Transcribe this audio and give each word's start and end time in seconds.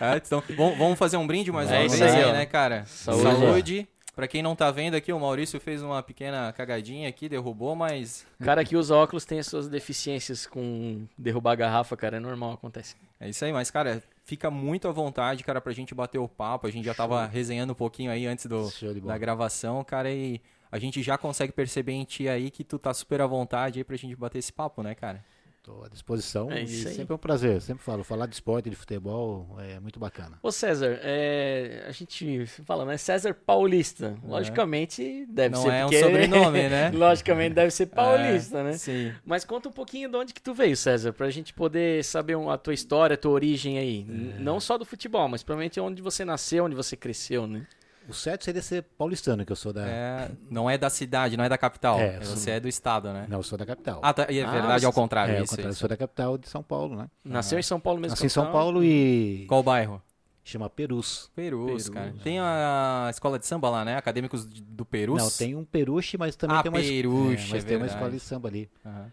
É, 0.00 0.16
então, 0.16 0.42
vamos, 0.56 0.78
vamos 0.78 0.98
fazer 0.98 1.16
um 1.16 1.26
brinde 1.26 1.50
mais 1.50 1.70
É 1.70 1.80
uma 1.80 1.88
vez 1.88 2.02
aí, 2.02 2.24
ó. 2.24 2.32
né, 2.32 2.46
cara? 2.46 2.84
Saúde. 2.86 3.22
Saúde. 3.22 3.88
Pra 4.18 4.26
quem 4.26 4.42
não 4.42 4.56
tá 4.56 4.68
vendo 4.72 4.94
aqui, 4.94 5.12
o 5.12 5.20
Maurício 5.20 5.60
fez 5.60 5.80
uma 5.80 6.02
pequena 6.02 6.52
cagadinha 6.52 7.08
aqui, 7.08 7.28
derrubou, 7.28 7.76
mas 7.76 8.26
cara 8.42 8.64
que 8.64 8.76
usa 8.76 8.96
óculos 8.96 9.24
tem 9.24 9.38
as 9.38 9.46
suas 9.46 9.68
deficiências 9.68 10.44
com 10.44 11.06
derrubar 11.16 11.52
a 11.52 11.54
garrafa, 11.54 11.96
cara, 11.96 12.16
é 12.16 12.20
normal, 12.20 12.54
acontece. 12.54 12.96
é 13.20 13.28
isso 13.28 13.44
aí. 13.44 13.52
Mas, 13.52 13.70
cara, 13.70 14.02
fica 14.24 14.50
muito 14.50 14.88
à 14.88 14.90
vontade, 14.90 15.44
cara, 15.44 15.60
pra 15.60 15.72
gente 15.72 15.94
bater 15.94 16.18
o 16.18 16.26
papo. 16.26 16.66
A 16.66 16.70
gente 16.70 16.84
já 16.84 16.94
tava 16.94 17.26
resenhando 17.26 17.70
um 17.70 17.76
pouquinho 17.76 18.10
aí 18.10 18.26
antes 18.26 18.46
do, 18.46 18.68
Show 18.70 18.92
da 18.92 19.16
gravação, 19.16 19.84
cara, 19.84 20.10
e 20.10 20.40
a 20.70 20.80
gente 20.80 21.00
já 21.00 21.16
consegue 21.16 21.52
perceber 21.52 21.92
em 21.92 22.02
ti 22.02 22.28
aí 22.28 22.50
que 22.50 22.64
tu 22.64 22.76
tá 22.76 22.92
super 22.92 23.20
à 23.20 23.26
vontade 23.26 23.78
aí 23.78 23.84
pra 23.84 23.96
gente 23.96 24.16
bater 24.16 24.38
esse 24.38 24.52
papo, 24.52 24.82
né, 24.82 24.96
cara? 24.96 25.24
Estou 25.68 25.84
à 25.84 25.88
disposição 25.88 26.50
É 26.50 26.62
e 26.62 26.64
isso 26.64 26.88
aí. 26.88 26.94
sempre 26.94 27.12
é 27.12 27.14
um 27.14 27.18
prazer. 27.18 27.60
Sempre 27.60 27.82
falo, 27.84 28.02
falar 28.02 28.24
de 28.26 28.34
esporte, 28.34 28.70
de 28.70 28.76
futebol 28.76 29.54
é 29.58 29.78
muito 29.78 30.00
bacana. 30.00 30.38
Ô 30.42 30.50
César, 30.50 30.98
é, 31.02 31.84
a 31.86 31.92
gente 31.92 32.46
fala, 32.64 32.86
né? 32.86 32.96
César 32.96 33.34
Paulista. 33.34 34.16
Logicamente 34.26 35.26
deve 35.28 35.54
Não 35.54 35.62
ser 35.62 35.68
é 35.72 35.84
um 35.84 35.88
porque- 35.90 36.02
sobrenome, 36.02 36.68
né? 36.70 36.90
Logicamente 36.96 37.54
deve 37.54 37.70
ser 37.70 37.86
paulista, 37.94 38.58
É, 38.60 38.62
né? 38.64 38.72
Sim. 38.72 39.12
Mas 39.26 39.44
conta 39.44 39.68
um 39.68 39.72
pouquinho 39.72 40.08
de 40.08 40.16
onde 40.16 40.32
que 40.32 40.40
tu 40.40 40.54
veio, 40.54 40.74
César, 40.76 41.12
pra 41.12 41.28
gente 41.28 41.52
poder 41.52 42.02
saber 42.02 42.34
um- 42.36 42.48
a 42.50 42.56
tua 42.56 42.72
história, 42.72 43.12
a 43.14 43.18
tua 43.18 43.32
origem 43.32 43.78
aí. 43.78 44.06
É. 44.08 44.38
Não 44.40 44.58
só 44.60 44.78
do 44.78 44.86
futebol, 44.86 45.28
mas 45.28 45.42
provavelmente 45.42 45.78
onde 45.78 46.00
você 46.00 46.24
nasceu, 46.24 46.64
onde 46.64 46.74
você 46.74 46.96
cresceu, 46.96 47.46
né? 47.46 47.66
O 48.08 48.12
certo 48.14 48.44
seria 48.44 48.62
ser 48.62 48.82
paulistano, 48.96 49.44
que 49.44 49.52
eu 49.52 49.56
sou 49.56 49.72
da. 49.72 49.82
É, 49.86 50.30
não 50.50 50.68
é 50.68 50.78
da 50.78 50.88
cidade, 50.88 51.36
não 51.36 51.44
é 51.44 51.48
da 51.48 51.58
capital. 51.58 51.98
É, 51.98 52.18
Você 52.20 52.52
é 52.52 52.60
do 52.60 52.66
estado, 52.68 53.12
né? 53.12 53.26
Não, 53.28 53.38
eu 53.38 53.42
sou 53.42 53.58
da 53.58 53.66
capital. 53.66 54.00
Ah, 54.02 54.14
tá, 54.14 54.26
e 54.30 54.38
é 54.38 54.44
Ah, 54.44 54.50
verdade, 54.50 54.86
ao 54.86 54.92
contrário. 54.92 55.34
é, 55.34 55.38
ao 55.38 55.44
isso, 55.44 55.50
contrário, 55.52 55.68
eu 55.70 55.72
isso. 55.72 55.80
sou 55.80 55.88
da 55.88 55.96
capital 55.96 56.38
de 56.38 56.48
São 56.48 56.62
Paulo, 56.62 56.96
né? 56.96 57.08
Nasceu 57.24 57.58
em 57.58 57.62
São 57.62 57.78
Paulo 57.78 58.00
mesmo? 58.00 58.12
Nasci 58.12 58.26
em 58.26 58.28
São 58.30 58.46
Paulo 58.46 58.82
e 58.82 59.44
Qual 59.46 59.62
bairro? 59.62 60.02
chama 60.44 60.70
Perus. 60.70 61.30
Perus, 61.36 61.66
Perus. 61.66 61.88
cara. 61.90 62.14
Tem 62.24 62.38
a 62.40 63.08
escola 63.10 63.38
de 63.38 63.46
samba 63.46 63.68
lá, 63.68 63.84
né? 63.84 63.96
Acadêmicos 63.96 64.44
do 64.46 64.84
Perus. 64.86 65.18
Não, 65.18 65.30
tem 65.30 65.54
um 65.54 65.64
Peruche, 65.64 66.16
mas 66.16 66.34
também 66.36 66.56
Ah, 66.56 66.62
tem 66.62 66.70
uma, 66.70 66.80
es- 66.80 66.90
Peruche, 66.90 67.46
é, 67.46 67.50
mas 67.50 67.64
é 67.64 67.68
tem 67.68 67.76
uma 67.76 67.86
escola 67.86 68.10
de 68.10 68.20
samba 68.20 68.48
ali. 68.48 68.70
Aham. 68.86 69.12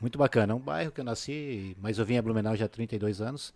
Muito 0.00 0.18
bacana. 0.18 0.52
É 0.52 0.56
um 0.56 0.60
bairro 0.60 0.92
que 0.92 1.00
eu 1.00 1.04
nasci, 1.04 1.76
mas 1.80 1.98
eu 1.98 2.04
vim 2.04 2.16
a 2.16 2.22
Blumenau 2.22 2.54
já 2.56 2.66
há 2.66 2.68
32 2.68 3.20
anos. 3.20 3.52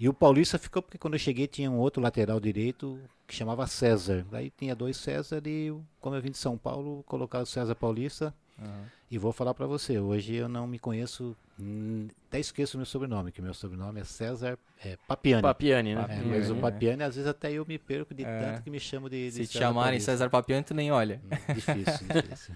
E 0.00 0.08
o 0.08 0.14
Paulista 0.14 0.58
ficou 0.58 0.80
porque 0.80 0.96
quando 0.96 1.12
eu 1.12 1.18
cheguei 1.18 1.46
tinha 1.46 1.70
um 1.70 1.76
outro 1.76 2.00
lateral 2.02 2.40
direito 2.40 2.98
que 3.26 3.34
chamava 3.34 3.66
César. 3.66 4.24
Daí 4.30 4.50
tinha 4.50 4.74
dois 4.74 4.96
César 4.96 5.42
e 5.44 5.70
como 6.00 6.16
eu 6.16 6.22
vim 6.22 6.30
de 6.30 6.38
São 6.38 6.56
Paulo, 6.56 7.04
colocaram 7.06 7.42
o 7.42 7.46
César 7.46 7.74
Paulista. 7.74 8.34
Aham. 8.60 8.84
E 9.10 9.18
vou 9.18 9.32
falar 9.32 9.52
pra 9.54 9.66
você, 9.66 9.98
hoje 9.98 10.36
eu 10.36 10.48
não 10.48 10.68
me 10.68 10.78
conheço, 10.78 11.36
hum, 11.58 12.06
até 12.28 12.38
esqueço 12.38 12.76
o 12.76 12.78
meu 12.78 12.86
sobrenome, 12.86 13.32
que 13.32 13.42
meu 13.42 13.52
sobrenome 13.52 13.98
é 14.00 14.04
César 14.04 14.56
é, 14.84 14.96
Papiani. 15.08 15.42
Papiani, 15.42 15.94
né? 15.96 16.00
É, 16.02 16.06
Papiani. 16.06 16.28
mas 16.30 16.48
o 16.48 16.54
né? 16.54 16.60
Papiani, 16.60 17.02
às 17.02 17.16
vezes 17.16 17.28
até 17.28 17.50
eu 17.50 17.66
me 17.66 17.76
perco 17.76 18.14
de 18.14 18.22
É. 18.24 18.38
tanto 18.38 18.62
que 18.62 18.70
me 18.70 18.78
chamo 18.78 19.10
de, 19.10 19.24
de 19.26 19.32
Se 19.32 19.46
te 19.46 19.52
César 19.54 19.58
chamarem 19.66 19.90
Paulista. 19.90 20.12
César 20.12 20.30
Papiano, 20.30 20.62
tu 20.64 20.74
nem 20.74 20.92
olha. 20.92 21.20
Hum, 21.24 21.54
Difícil, 21.54 22.06
difícil. 22.22 22.54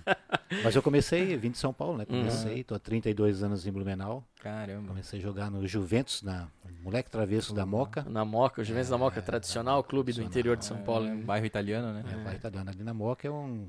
Mas 0.62 0.76
eu 0.76 0.82
comecei, 0.82 1.36
vim 1.36 1.50
de 1.50 1.58
São 1.58 1.72
Paulo, 1.72 1.98
né? 1.98 2.04
Comecei, 2.04 2.62
tô 2.62 2.76
há 2.76 2.78
32 2.78 3.42
anos 3.42 3.66
em 3.66 3.72
Blumenau. 3.72 4.24
Caramba. 4.40 4.86
Comecei 4.86 5.18
a 5.18 5.22
jogar 5.22 5.50
no 5.50 5.66
Juventus, 5.66 6.22
na 6.22 6.46
Moleque 6.84 7.10
Travesso 7.10 7.52
da 7.52 7.66
Moca. 7.66 8.04
Na 8.08 8.24
Moca, 8.24 8.60
o 8.62 8.64
Juventus 8.64 8.90
da 8.90 8.96
Moca, 8.98 9.18
É, 9.18 9.22
tradicional 9.22 9.82
clube 9.82 10.12
do 10.12 10.22
interior 10.22 10.56
de 10.56 10.64
São 10.64 10.78
Paulo. 10.84 11.08
É, 11.08 11.16
bairro 11.16 11.44
italiano, 11.46 11.92
né? 11.92 12.04
É, 12.12 12.22
vai 12.22 12.36
italiano 12.36 12.70
ali 12.70 12.84
na 12.84 12.94
Moca 12.94 13.26
é 13.26 13.30
um 13.30 13.66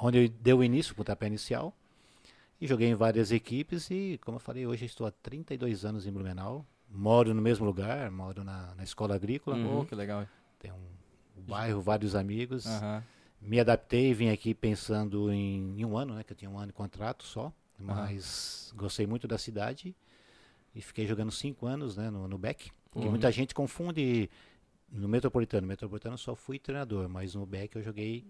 onde 0.00 0.24
eu 0.24 0.28
dei 0.28 0.54
o 0.54 0.62
início, 0.64 0.92
o 0.92 0.96
pontapé 0.96 1.26
inicial. 1.26 1.74
E 2.60 2.66
joguei 2.66 2.88
em 2.88 2.94
várias 2.94 3.30
equipes 3.30 3.88
e, 3.90 4.18
como 4.24 4.36
eu 4.36 4.40
falei, 4.40 4.66
hoje 4.66 4.84
estou 4.84 5.06
há 5.06 5.10
32 5.12 5.84
anos 5.84 6.06
em 6.06 6.12
Blumenau. 6.12 6.66
Moro 6.90 7.32
no 7.32 7.40
mesmo 7.42 7.64
lugar, 7.64 8.10
moro 8.10 8.42
na, 8.42 8.74
na 8.74 8.82
escola 8.82 9.14
agrícola. 9.14 9.56
Uhum. 9.56 9.80
Pô, 9.80 9.84
que 9.84 9.94
legal. 9.94 10.26
Tem 10.58 10.72
um, 10.72 10.76
um 11.36 11.42
bairro, 11.42 11.80
vários 11.80 12.14
amigos. 12.14 12.66
Aham. 12.66 13.04
Me 13.40 13.60
adaptei, 13.60 14.12
vim 14.12 14.30
aqui 14.30 14.52
pensando 14.54 15.30
em, 15.32 15.78
em 15.80 15.84
um 15.84 15.96
ano, 15.96 16.14
né? 16.14 16.24
Que 16.24 16.32
eu 16.32 16.36
tinha 16.36 16.50
um 16.50 16.58
ano 16.58 16.68
de 16.68 16.72
contrato 16.72 17.22
só. 17.22 17.52
Mas 17.78 18.72
gostei 18.76 19.06
muito 19.06 19.28
da 19.28 19.38
cidade 19.38 19.94
e 20.74 20.82
fiquei 20.82 21.06
jogando 21.06 21.30
cinco 21.30 21.64
anos 21.66 21.96
né, 21.96 22.10
no, 22.10 22.26
no 22.26 22.36
Beck. 22.36 22.72
Que 22.90 22.98
Uhum. 22.98 23.10
muita 23.10 23.30
gente 23.30 23.54
confunde 23.54 24.28
no 24.90 25.06
Metropolitano. 25.06 25.62
No 25.62 25.68
Metropolitano 25.68 26.14
eu 26.14 26.18
só 26.18 26.34
fui 26.34 26.58
treinador, 26.58 27.08
mas 27.08 27.36
no 27.36 27.46
Beck 27.46 27.76
eu 27.76 27.82
joguei 27.82 28.26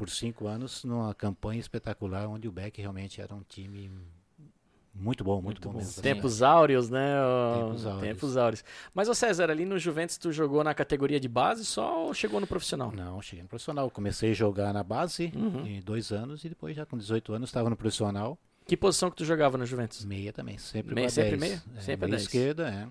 por 0.00 0.08
cinco 0.08 0.46
anos 0.46 0.82
numa 0.82 1.14
campanha 1.14 1.60
espetacular, 1.60 2.26
onde 2.26 2.48
o 2.48 2.52
Beck 2.52 2.80
realmente 2.80 3.20
era 3.20 3.34
um 3.34 3.42
time 3.46 3.90
muito 4.94 5.22
bom, 5.22 5.42
muito, 5.42 5.60
bom, 5.60 5.76
mesmo. 5.76 6.02
Tempos 6.02 6.40
áureos, 6.42 6.88
né? 6.88 7.16
Tempos 7.58 7.84
áureos. 7.86 8.00
Tempos 8.02 8.36
áureos. 8.38 8.64
Mas, 8.94 9.08
ô 9.10 9.14
César, 9.14 9.50
ali 9.50 9.66
no 9.66 9.78
Juventus 9.78 10.16
tu 10.16 10.32
jogou 10.32 10.64
na 10.64 10.72
categoria 10.72 11.20
de 11.20 11.28
base 11.28 11.66
só 11.66 12.06
ou 12.06 12.14
chegou 12.14 12.40
no 12.40 12.46
profissional? 12.46 12.90
Não, 12.90 13.20
cheguei 13.20 13.42
no 13.42 13.48
profissional. 13.48 13.90
Comecei 13.90 14.30
a 14.30 14.34
jogar 14.34 14.72
na 14.72 14.82
base 14.82 15.30
Uhum. 15.36 15.66
em 15.66 15.80
dois 15.82 16.10
anos 16.12 16.44
e 16.44 16.48
depois 16.48 16.74
já 16.74 16.86
com 16.86 16.96
18 16.96 17.34
anos 17.34 17.50
estava 17.50 17.68
no 17.68 17.76
profissional. 17.76 18.38
Que 18.66 18.76
posição 18.78 19.10
que 19.10 19.16
tu 19.16 19.24
jogava 19.26 19.58
no 19.58 19.66
Juventus? 19.66 20.02
Meia 20.04 20.32
também, 20.32 20.56
sempre 20.56 20.94
Meia, 20.94 21.10
sempre 21.10 21.36
10. 21.36 21.40
meia? 21.40 21.62
É, 21.76 21.80
Sempre 21.82 22.06
meia 22.06 22.16
10. 22.16 22.22
esquerda, 22.22 22.68
é. 22.68 22.88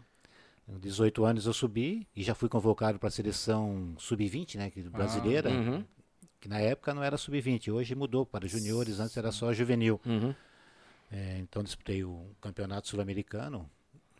Com 0.72 0.78
18 0.80 1.26
anos 1.26 1.46
eu 1.48 1.54
subi 1.54 2.08
e 2.16 2.22
já 2.22 2.36
fui 2.36 2.48
convocado 2.48 3.00
para 3.00 3.08
a 3.08 3.12
seleção 3.12 3.94
sub-20, 3.98 4.56
né, 4.58 4.70
que 4.70 4.82
brasileira, 4.84 5.50
Uhum, 5.50 5.84
que 6.40 6.48
na 6.48 6.60
época 6.60 6.94
não 6.94 7.04
era 7.04 7.18
sub-20, 7.18 7.72
hoje 7.74 7.96
mudou 7.96 8.26
para 8.26 8.48
juniores, 8.48 9.00
antes 9.00 9.16
era 9.18 9.32
só 9.32 9.54
juvenil. 9.54 10.00
uhum. 10.06 10.34
É, 11.12 11.40
então 11.40 11.64
disputei 11.64 12.04
o 12.04 12.24
campeonato 12.40 12.88
sul-americano, 12.88 13.68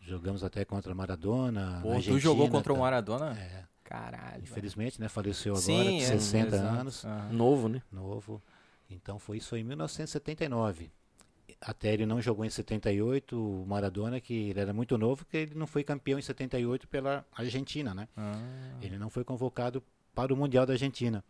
jogamos 0.02 0.42
até 0.42 0.64
contra 0.64 0.92
Maradona, 0.92 1.78
Pô, 1.82 2.00
tu 2.00 2.18
jogou 2.18 2.48
contra 2.50 2.72
o 2.72 2.76
tá. 2.76 2.82
Maradona? 2.82 3.38
É, 3.38 3.64
Caralho. 3.84 4.42
infelizmente, 4.42 5.00
né, 5.00 5.08
faleceu 5.08 5.52
agora, 5.52 5.64
Sim, 5.64 5.98
com 5.98 6.02
é, 6.02 6.18
60 6.18 6.56
exato. 6.56 6.80
anos. 6.80 7.04
Aham. 7.04 7.32
Novo, 7.32 7.68
né? 7.68 7.80
novo. 7.92 8.42
Então 8.90 9.20
foi 9.20 9.36
isso 9.36 9.56
em 9.56 9.62
1979. 9.62 10.90
Até 11.60 11.92
ele 11.92 12.06
não 12.06 12.20
jogou 12.20 12.44
em 12.44 12.50
78, 12.50 13.36
o 13.36 13.64
Maradona, 13.66 14.20
que 14.20 14.50
ele 14.50 14.60
era 14.60 14.72
muito 14.72 14.96
novo, 14.96 15.24
que 15.26 15.36
ele 15.36 15.54
não 15.54 15.66
foi 15.66 15.84
campeão 15.84 16.18
em 16.18 16.22
78 16.22 16.88
pela 16.88 17.24
Argentina, 17.32 17.94
né? 17.94 18.08
Ah. 18.16 18.32
Ele 18.80 18.98
não 18.98 19.10
foi 19.10 19.24
convocado 19.24 19.82
para 20.14 20.32
o 20.32 20.36
Mundial 20.36 20.66
da 20.66 20.72
Argentina. 20.72 21.22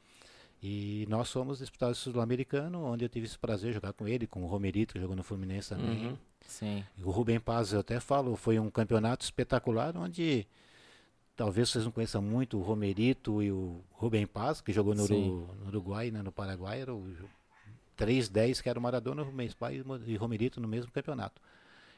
E 0.63 1.07
nós 1.09 1.31
fomos 1.33 1.59
disputar 1.59 1.91
o 1.91 1.95
Sul-Americano, 1.95 2.85
onde 2.85 3.05
eu 3.05 3.09
tive 3.09 3.25
esse 3.27 3.39
prazer 3.39 3.71
de 3.71 3.75
jogar 3.75 3.93
com 3.95 4.07
ele, 4.07 4.27
com 4.27 4.43
o 4.43 4.47
Romerito, 4.47 4.93
que 4.95 5.01
jogou 5.01 5.17
no 5.17 5.23
Fluminense 5.23 5.71
também. 5.71 6.07
Uhum. 6.09 6.17
Sim. 6.47 6.85
O 7.03 7.11
Rubem 7.11 7.41
Paz, 7.41 7.73
eu 7.73 7.81
até 7.81 7.99
falo, 8.01 8.37
foi 8.37 8.59
um 8.59 8.69
campeonato 8.71 9.25
espetacular, 9.25 9.97
onde 9.97 10.47
talvez 11.37 11.71
vocês 11.71 11.85
não 11.85 11.93
conheçam 11.93 12.21
muito 12.21 12.59
o 12.59 12.63
Romerito 12.63 13.43
e 13.43 13.51
o 13.51 13.81
Rubem 13.93 14.27
Paz, 14.27 14.61
que 14.61 14.73
jogou 14.73 14.95
no. 14.95 15.05
Uru- 15.05 15.55
no 15.61 15.67
Uruguai, 15.69 16.11
né, 16.11 16.21
no 16.23 16.31
Paraguai, 16.33 16.83
era 16.83 16.95
o 16.95 17.07
3-10, 17.97 18.61
que 18.63 18.69
era 18.69 18.79
o 18.79 18.83
Maradona, 18.83 19.23
o 19.23 19.25
Rubem 19.25 19.51
Paz 19.59 19.77
e 19.77 19.81
o- 19.81 20.03
e 20.07 20.17
Romerito 20.17 20.61
no 20.61 20.69
mesmo 20.69 20.91
campeonato. 20.91 21.41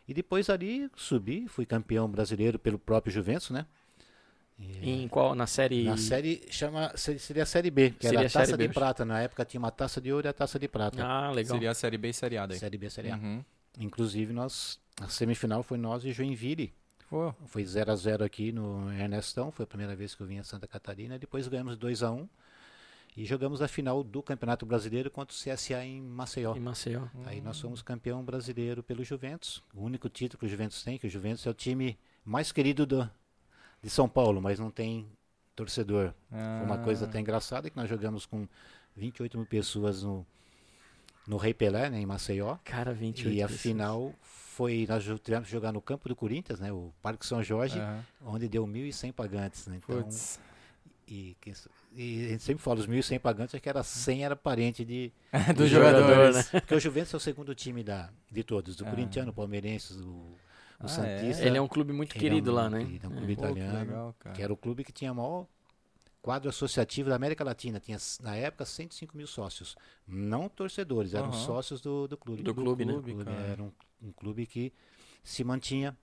E 0.07 0.13
depois 0.15 0.51
ali 0.51 0.91
subi, 0.97 1.47
fui 1.49 1.65
campeão 1.65 2.09
brasileiro 2.09 2.59
pelo 2.59 2.79
próprio 2.79 3.13
Juventus, 3.13 3.51
né? 3.51 3.67
E- 4.59 4.91
Em 5.03 5.09
qual? 5.09 5.35
Na 5.35 5.47
série. 5.47 5.85
na 5.85 5.97
série 5.97 6.43
chama 6.51 6.93
se- 6.97 7.19
seria 7.19 7.43
a 7.43 7.47
série 7.47 7.71
B, 7.71 7.91
que 7.91 8.07
Seria 8.07 8.21
era 8.21 8.29
a 8.29 8.31
taça 8.31 8.57
B. 8.57 8.69
de 8.69 8.75
prata. 8.75 9.05
Na 9.05 9.21
época 9.21 9.45
tinha 9.45 9.59
uma 9.59 9.71
taça 9.71 10.01
de 10.01 10.13
ouro 10.13 10.27
e 10.27 10.29
a 10.29 10.33
taça 10.33 10.59
de 10.59 10.69
prata. 10.69 11.05
Ah, 11.05 11.31
legal. 11.31 11.57
Seria 11.57 11.71
a 11.71 11.75
Série 11.75 11.99
B 11.99 12.09
e 12.11 12.15
Série 12.15 12.37
A 12.39 12.47
daí. 12.47 12.59
Série 12.59 12.79
B, 12.79 12.89
série 12.91 13.11
A. 13.11 13.17
Uhum. 13.17 13.45
Inclusive 13.79 14.33
nós 14.33 14.79
a 15.01 15.09
semifinal 15.09 15.63
foi 15.63 15.79
nós 15.79 16.05
e 16.05 16.13
Joinville. 16.13 16.73
Foi 17.47 17.63
0 17.65 17.93
a 17.93 17.97
0 17.97 18.25
aqui 18.25 18.53
no 18.53 18.91
Ernestão, 18.93 19.51
foi 19.51 19.65
a 19.65 19.67
primeira 19.67 19.95
vez 19.95 20.15
que 20.15 20.23
eu 20.23 20.27
vim 20.27 20.39
a 20.39 20.45
Santa 20.45 20.67
Catarina. 20.67 21.19
Depois 21.19 21.47
ganhamos 21.47 21.77
2 21.77 22.03
a 22.03 22.11
1 22.11 22.27
e 23.15 23.27
jogamos 23.27 23.61
a 23.61 23.69
final 23.69 24.03
do 24.03 24.23
Campeonato 24.23 24.65
Brasileiro 24.65 25.11
contra 25.11 25.35
o 25.35 25.39
CSA 25.39 25.85
em 25.85 26.01
Maceió. 26.01 26.57
Em 26.57 26.61
Maceió. 26.61 27.03
Aí 27.27 27.41
nós 27.43 27.59
somos 27.59 27.83
campeão 27.83 28.25
brasileiro 28.25 28.83
pelo 28.83 29.05
Juventus. 29.05 29.63
O 29.75 29.83
único 29.83 30.09
título 30.09 30.39
que 30.41 30.47
o 30.47 30.49
Juventus 30.49 30.83
tem, 30.83 30.97
que 30.97 31.07
o 31.07 31.11
Juventus 31.11 31.47
é 31.47 31.51
o 31.51 31.55
time 31.55 31.99
mais 32.25 32.51
querido 32.51 32.87
do, 32.87 33.11
de 33.83 33.91
São 33.91 34.09
Paulo, 34.09 34.41
mas 34.41 34.59
não 34.59 34.71
tem 34.71 35.07
torcedor. 35.57 36.13
Foi 36.31 36.65
uma 36.67 36.79
coisa 36.79 37.05
Ah. 37.05 37.09
até 37.09 37.21
engraçada 37.21 37.69
que 37.69 37.77
nós 37.77 37.89
jogamos 37.89 38.25
com 38.27 38.47
28 38.97 39.37
mil 39.37 39.47
pessoas 39.47 40.03
no, 40.03 40.25
no 41.27 41.37
Rei 41.37 41.53
Pelé, 41.55 41.91
né, 41.91 42.01
em 42.01 42.07
Maceió. 42.07 42.57
Cara, 42.65 42.93
28 42.93 43.35
E 43.35 43.43
a 43.43 43.47
pessoas. 43.47 43.61
final 43.63 44.15
foi, 44.23 44.87
nós 44.89 45.03
tivemos 45.23 45.47
que 45.49 45.53
jogar 45.53 45.73
no 45.73 45.81
campo 45.81 46.09
do 46.09 46.17
Corinthians, 46.17 46.61
né, 46.61 46.73
o 46.73 46.93
Parque 47.03 47.27
São 47.27 47.43
Jorge, 47.43 47.79
Aham. 47.79 48.05
onde 48.27 48.49
deu 48.49 48.67
1.100 48.67 49.13
pagantes. 49.13 49.67
Né, 49.67 49.81
então, 49.83 50.03
Putz. 50.03 50.39
e, 51.09 51.37
e 51.95 52.25
a 52.27 52.29
gente 52.31 52.43
sempre 52.43 52.63
fala, 52.63 52.81
os 52.81 52.87
1.100 52.87 53.19
pagantes, 53.19 53.55
é 53.55 53.61
que 53.61 53.69
era 53.69 53.83
100 53.83 54.25
era 54.25 54.37
parente 54.37 54.85
de... 54.85 55.13
Dos 55.57 55.69
jogador, 55.69 56.01
jogadores. 56.03 56.49
Porque 56.51 56.75
o 56.75 56.81
Juventus 56.81 57.13
é 57.15 57.17
o 57.17 57.21
segundo 57.21 57.55
time 57.55 57.83
da, 57.83 58.11
de 58.31 58.43
todos, 58.45 58.77
do 58.77 58.87
Ah. 58.87 58.91
Corintiano, 58.91 59.33
Palmeirense, 59.33 59.95
do, 59.95 60.03
do 60.05 60.37
Ah, 60.83 60.89
Santista. 60.89 61.45
Ele 61.47 61.57
é 61.57 61.61
um 61.61 61.69
clube 61.69 61.93
muito 61.93 62.15
Ele 62.15 62.21
querido 62.21 62.51
é 62.51 62.53
um- 62.53 62.57
lá, 62.57 62.71
né? 62.71 62.83
ele 62.83 63.01
é 63.03 63.09
um 63.09 63.13
É. 63.13 63.17
clube 63.17 63.35
Pô, 63.37 63.43
que 63.43 63.49
italiano, 63.49 63.79
legal, 63.79 64.15
cara. 64.19 64.35
que 64.37 64.43
era 64.43 64.53
o 64.53 64.57
clube 64.57 64.85
que 64.85 64.93
tinha 64.93 65.13
o 65.13 65.15
maior 65.15 65.47
quadro 66.21 66.49
associativo 66.49 67.09
da 67.11 67.17
América 67.17 67.45
Latina. 67.45 67.81
Tinha, 67.81 67.99
na 68.21 68.37
época, 68.37 68.65
105 68.65 69.17
mil 69.17 69.27
sócios. 69.27 69.77
Não 70.07 70.49
torcedores, 70.49 71.15
eram 71.15 71.33
Aham. 71.33 71.33
sócios 71.33 71.81
do, 71.81 72.07
do 72.09 72.17
clube. 72.17 72.43
Do 72.43 72.55
clube, 72.55 72.85
né? 72.85 72.93
clube. 72.93 73.17
Era 73.51 73.63
um, 73.63 73.73
um 74.03 74.13
clube 74.13 74.47
que 74.47 74.73
se 75.23 75.45
mantinha. 75.45 75.97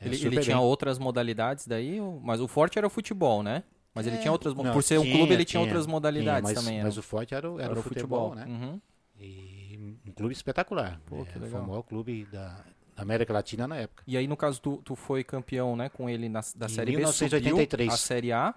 é, 0.00 0.06
Ele, 0.06 0.16
ele 0.26 0.40
tinha 0.40 0.58
outras 0.60 0.98
modalidades 0.98 1.66
daí, 1.66 2.00
mas 2.22 2.40
o 2.40 2.48
forte 2.48 2.78
era 2.78 2.86
o 2.86 2.90
futebol, 2.90 3.42
né? 3.42 3.62
Mas 3.94 4.06
ele 4.06 4.16
É, 4.16 4.20
tinha 4.20 4.32
outras. 4.32 4.54
não, 4.54 4.72
Por 4.72 4.82
ser 4.82 4.98
um 4.98 5.02
tinha, 5.02 5.16
clube, 5.16 5.34
ele 5.34 5.44
tinha, 5.44 5.60
tinha, 5.60 5.60
outras 5.60 5.86
modalidades 5.86 6.50
tinha, 6.50 6.54
mas, 6.54 6.64
também. 6.64 6.82
Mas 6.82 6.96
o 6.98 7.02
forte 7.02 7.34
era, 7.34 7.50
o- 7.50 7.58
era 7.60 7.70
era 7.72 7.78
o 7.78 7.82
futebol, 7.82 8.34
né? 8.34 8.46
Uhum. 8.46 8.80
E 9.18 9.98
um 10.06 10.12
clube 10.12 10.32
espetacular. 10.32 11.00
Pô, 11.06 11.24
que 11.24 11.38
É, 11.38 11.40
Foi 11.40 11.60
o 11.60 11.66
maior 11.66 11.82
clube 11.82 12.24
da, 12.26 12.64
da 12.94 13.02
América 13.02 13.32
Latina 13.32 13.66
na 13.66 13.76
época. 13.76 14.02
E 14.06 14.16
aí, 14.16 14.26
no 14.26 14.36
caso, 14.36 14.60
tu, 14.60 14.76
tu 14.84 14.94
foi 14.94 15.24
campeão, 15.24 15.74
né, 15.76 15.88
com 15.88 16.08
ele 16.08 16.28
na, 16.28 16.40
da 16.54 16.66
Em 16.66 16.68
Série 16.68 16.90
B, 16.92 16.96
1983. 16.98 17.68
subiu 17.90 17.94
a 17.94 17.96
Série 17.96 18.32
A, 18.32 18.54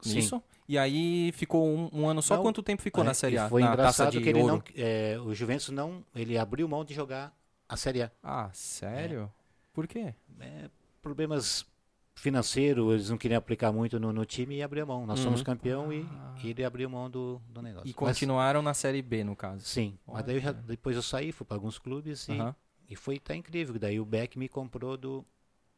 Sim. 0.00 0.18
isso? 0.18 0.42
E 0.68 0.76
aí 0.78 1.32
ficou 1.32 1.66
um, 1.66 1.88
um 1.92 2.08
ano 2.08 2.20
só. 2.22 2.36
Não, 2.36 2.42
Quanto 2.42 2.62
tempo 2.62 2.82
ficou 2.82 3.02
É, 3.02 3.06
na 3.06 3.14
Série 3.14 3.38
A? 3.38 3.48
Foi 3.48 3.62
na 3.62 3.68
Taça 3.68 3.80
engraçado 4.04 4.10
de 4.12 4.20
que 4.20 4.28
ele 4.28 4.40
Ouro? 4.40 4.56
não, 4.56 4.62
é, 4.76 5.18
o 5.20 5.34
Juventus 5.34 5.68
não, 5.70 6.04
ele 6.14 6.36
abriu 6.36 6.68
mão 6.68 6.84
de 6.84 6.92
jogar 6.94 7.34
a 7.68 7.76
Série 7.76 8.02
A. 8.02 8.10
Ah, 8.22 8.50
sério? 8.52 9.32
Por 9.72 9.86
quê? 9.86 10.14
É, 10.40 10.68
problemas 11.00 11.66
financeiros, 12.14 12.92
eles 12.92 13.10
não 13.10 13.16
queriam 13.16 13.38
aplicar 13.38 13.70
muito 13.72 13.98
no, 14.00 14.12
no 14.12 14.24
time 14.24 14.56
e 14.56 14.62
abriu 14.62 14.86
mão. 14.86 15.06
Nós 15.06 15.20
somos 15.20 15.40
Uhum. 15.40 15.46
campeão 15.46 15.92
e, 15.92 16.02
Ah. 16.10 16.34
e 16.42 16.50
ele 16.50 16.64
abriu 16.64 16.90
mão 16.90 17.08
do, 17.08 17.40
do 17.48 17.62
negócio. 17.62 17.86
E 17.86 17.90
Mas- 17.90 17.94
continuaram 17.94 18.60
na 18.60 18.74
Série 18.74 19.00
B, 19.00 19.22
no 19.24 19.36
caso. 19.36 19.64
sim, 19.64 19.96
mas 20.06 20.24
daí 20.24 20.36
eu 20.36 20.40
já- 20.40 20.50
Olha. 20.50 20.62
depois 20.66 20.96
eu 20.96 21.02
saí, 21.02 21.30
fui 21.32 21.46
para 21.46 21.56
alguns 21.56 21.78
clubes 21.78 22.26
e, 22.28 22.32
Aham. 22.32 22.54
E 22.88 22.96
foi 22.96 23.18
tá 23.18 23.34
incrível. 23.34 23.78
Daí 23.78 24.00
o 24.00 24.04
Beck 24.04 24.38
me 24.38 24.48
comprou 24.48 24.96
do. 24.96 25.24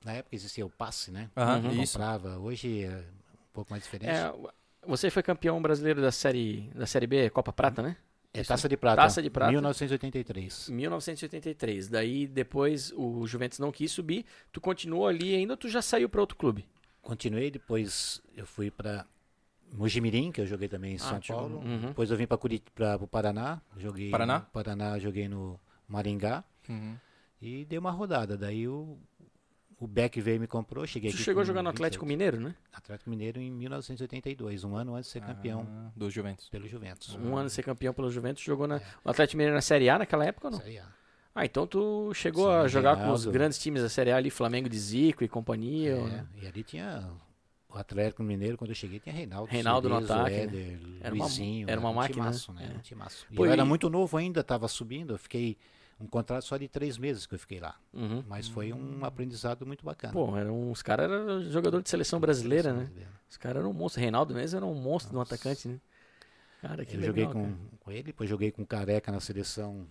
Na 0.04 0.12
época 0.12 0.34
existia 0.34 0.64
o 0.64 0.70
passe, 0.70 1.10
né? 1.10 1.30
Uhum. 1.36 1.82
isso. 1.82 1.94
Comprava. 1.98 2.38
Hoje 2.38 2.84
é 2.84 2.98
um 2.98 3.52
pouco 3.52 3.70
mais 3.70 3.82
diferente. 3.82 4.10
É, 4.10 4.32
você 4.86 5.10
foi 5.10 5.22
campeão 5.22 5.60
brasileiro 5.60 6.00
da 6.00 6.10
série, 6.10 6.70
da 6.74 6.86
série 6.86 7.06
B, 7.06 7.28
Copa 7.30 7.52
Prata, 7.52 7.82
né? 7.82 7.96
É 8.32 8.44
Taça 8.44 8.68
de 8.68 8.76
Prata. 8.76 9.02
Taça 9.02 9.20
de 9.20 9.28
Prata. 9.28 9.50
1983. 9.50 10.68
1983. 10.68 11.88
Daí 11.88 12.26
depois 12.28 12.92
o 12.96 13.26
Juventus 13.26 13.58
não 13.58 13.72
quis 13.72 13.90
subir. 13.90 14.24
Tu 14.52 14.60
continuou 14.60 15.06
ali 15.08 15.34
ainda 15.34 15.54
ou 15.54 15.56
tu 15.56 15.68
já 15.68 15.82
saiu 15.82 16.08
para 16.08 16.20
outro 16.20 16.36
clube? 16.36 16.64
Continuei, 17.02 17.50
depois 17.50 18.22
eu 18.36 18.46
fui 18.46 18.70
para 18.70 19.04
Mojimirim, 19.72 20.30
que 20.32 20.40
eu 20.40 20.46
joguei 20.46 20.68
também 20.68 20.92
em 20.92 20.96
Ah, 20.96 20.98
São 20.98 21.20
Paulo. 21.20 21.58
Uhum. 21.58 21.88
Depois 21.88 22.10
eu 22.10 22.16
vim 22.16 22.26
para 22.26 22.38
o 23.00 23.06
Paraná, 23.08 23.60
joguei 23.76 24.10
Paraná? 24.10 24.38
no 24.40 24.46
Paraná, 24.46 24.98
joguei 24.98 25.28
no 25.28 25.58
Maringá 25.88 26.44
Uhum. 26.70 26.96
e 27.40 27.64
dei 27.64 27.78
uma 27.78 27.90
rodada. 27.90 28.36
Daí 28.36 28.66
o, 28.68 28.98
o 29.78 29.86
Beck 29.86 30.20
veio 30.20 30.36
e 30.36 30.38
me 30.40 30.46
comprou, 30.46 30.86
cheguei 30.86 31.10
Tu 31.10 31.14
aqui 31.14 31.22
chegou 31.22 31.42
a 31.42 31.44
jogar 31.44 31.62
no 31.62 31.70
Atlético 31.70 32.04
28. 32.06 32.08
Mineiro, 32.32 32.48
né? 32.48 32.54
Atlético 32.72 33.08
Mineiro 33.10 33.40
em 33.40 33.50
1982, 33.50 34.64
um 34.64 34.74
ano 34.76 34.94
antes 34.94 35.06
de 35.08 35.12
ser 35.12 35.20
campeão 35.22 35.66
Ah, 35.68 35.90
do 35.96 36.10
Juventus. 36.10 36.48
pelo 36.48 36.68
Juventus. 36.68 37.14
Um 37.16 37.36
ano 37.36 37.46
de 37.48 37.52
ser 37.54 37.62
campeão 37.62 37.92
pelo 37.94 38.10
Juventus, 38.10 38.42
jogou 38.42 38.66
na, 38.66 38.80
o 39.04 39.10
Atlético 39.10 39.36
Mineiro 39.38 39.54
na 39.54 39.62
Série 39.62 39.88
A 39.88 39.98
naquela 39.98 40.24
época 40.24 40.48
ou 40.48 40.52
não? 40.52 40.58
Série 40.60 40.78
A. 40.78 40.86
Ah, 41.34 41.44
então 41.44 41.66
tu 41.66 42.12
chegou 42.12 42.46
Sim, 42.48 42.56
a 42.56 42.68
jogar 42.68 42.96
com 42.96 43.02
os 43.12 43.20
Reinaldo. 43.24 43.30
grandes 43.32 43.58
times 43.58 43.82
da 43.82 43.88
Série 43.88 44.10
A 44.10 44.16
ali, 44.16 44.30
Flamengo 44.30 44.68
de 44.68 44.76
Zico 44.78 45.22
e 45.22 45.28
companhia. 45.28 45.92
É, 45.92 45.96
não? 46.18 46.26
e 46.42 46.46
ali 46.46 46.62
tinha 46.64 47.08
o 47.72 47.78
Atlético 47.78 48.22
Mineiro, 48.24 48.58
quando 48.58 48.70
eu 48.70 48.74
cheguei, 48.74 48.98
tinha 48.98 49.14
Reinaldo, 49.14 49.48
Reinaldo 49.50 49.88
no 49.88 49.94
Cerezo, 49.94 50.12
ataque, 50.12 50.34
né? 50.36 50.42
Éder, 50.42 50.78
Era 51.00 51.14
uma- 51.14 51.24
Luizinho. 51.24 51.70
era 51.70 51.80
uma 51.80 51.90
um 51.90 51.94
máquina, 51.94 52.24
Timaço, 52.24 52.52
né? 52.52 52.62
né? 52.66 52.72
É. 52.74 52.78
Um 52.78 52.80
timaço. 52.80 53.26
E 53.30 53.36
Pô, 53.36 53.46
eu 53.46 53.52
era 53.52 53.62
e- 53.62 53.64
muito 53.64 53.88
novo 53.88 54.16
ainda, 54.16 54.40
estava 54.40 54.66
subindo, 54.66 55.14
eu 55.14 55.18
fiquei 55.18 55.56
um 56.00 56.06
contrato 56.06 56.44
só 56.44 56.56
de 56.56 56.66
três 56.68 56.96
meses 56.96 57.26
que 57.26 57.34
eu 57.34 57.38
fiquei 57.38 57.60
lá. 57.60 57.76
Uhum. 57.92 58.24
Mas 58.26 58.48
foi 58.48 58.72
um 58.72 59.04
aprendizado 59.04 59.66
muito 59.66 59.84
bacana. 59.84 60.12
Pô, 60.12 60.36
eram, 60.36 60.70
os 60.70 60.82
caras 60.82 61.10
eram 61.10 61.42
jogador 61.50 61.82
de 61.82 61.88
seleção 61.90 62.18
brasileira, 62.18 62.72
né? 62.72 62.90
Os 63.28 63.36
caras 63.36 63.58
eram 63.60 63.70
um 63.70 63.74
monstro. 63.74 64.00
Reinaldo 64.00 64.34
mesmo 64.34 64.56
era 64.56 64.66
um 64.66 64.74
monstro 64.74 65.10
de 65.10 65.16
um 65.16 65.18
Nossa. 65.18 65.34
atacante, 65.34 65.68
né? 65.68 65.78
Cara, 66.62 66.84
que 66.84 66.94
Eu 66.94 67.00
legal, 67.00 67.06
joguei 67.06 67.26
cara. 67.26 67.34
com, 67.38 67.76
com 67.78 67.90
ele, 67.90 68.02
depois 68.04 68.28
joguei 68.28 68.50
com 68.50 68.62
o 68.62 68.66
Careca 68.66 69.10
na 69.12 69.20
seleção, 69.20 69.86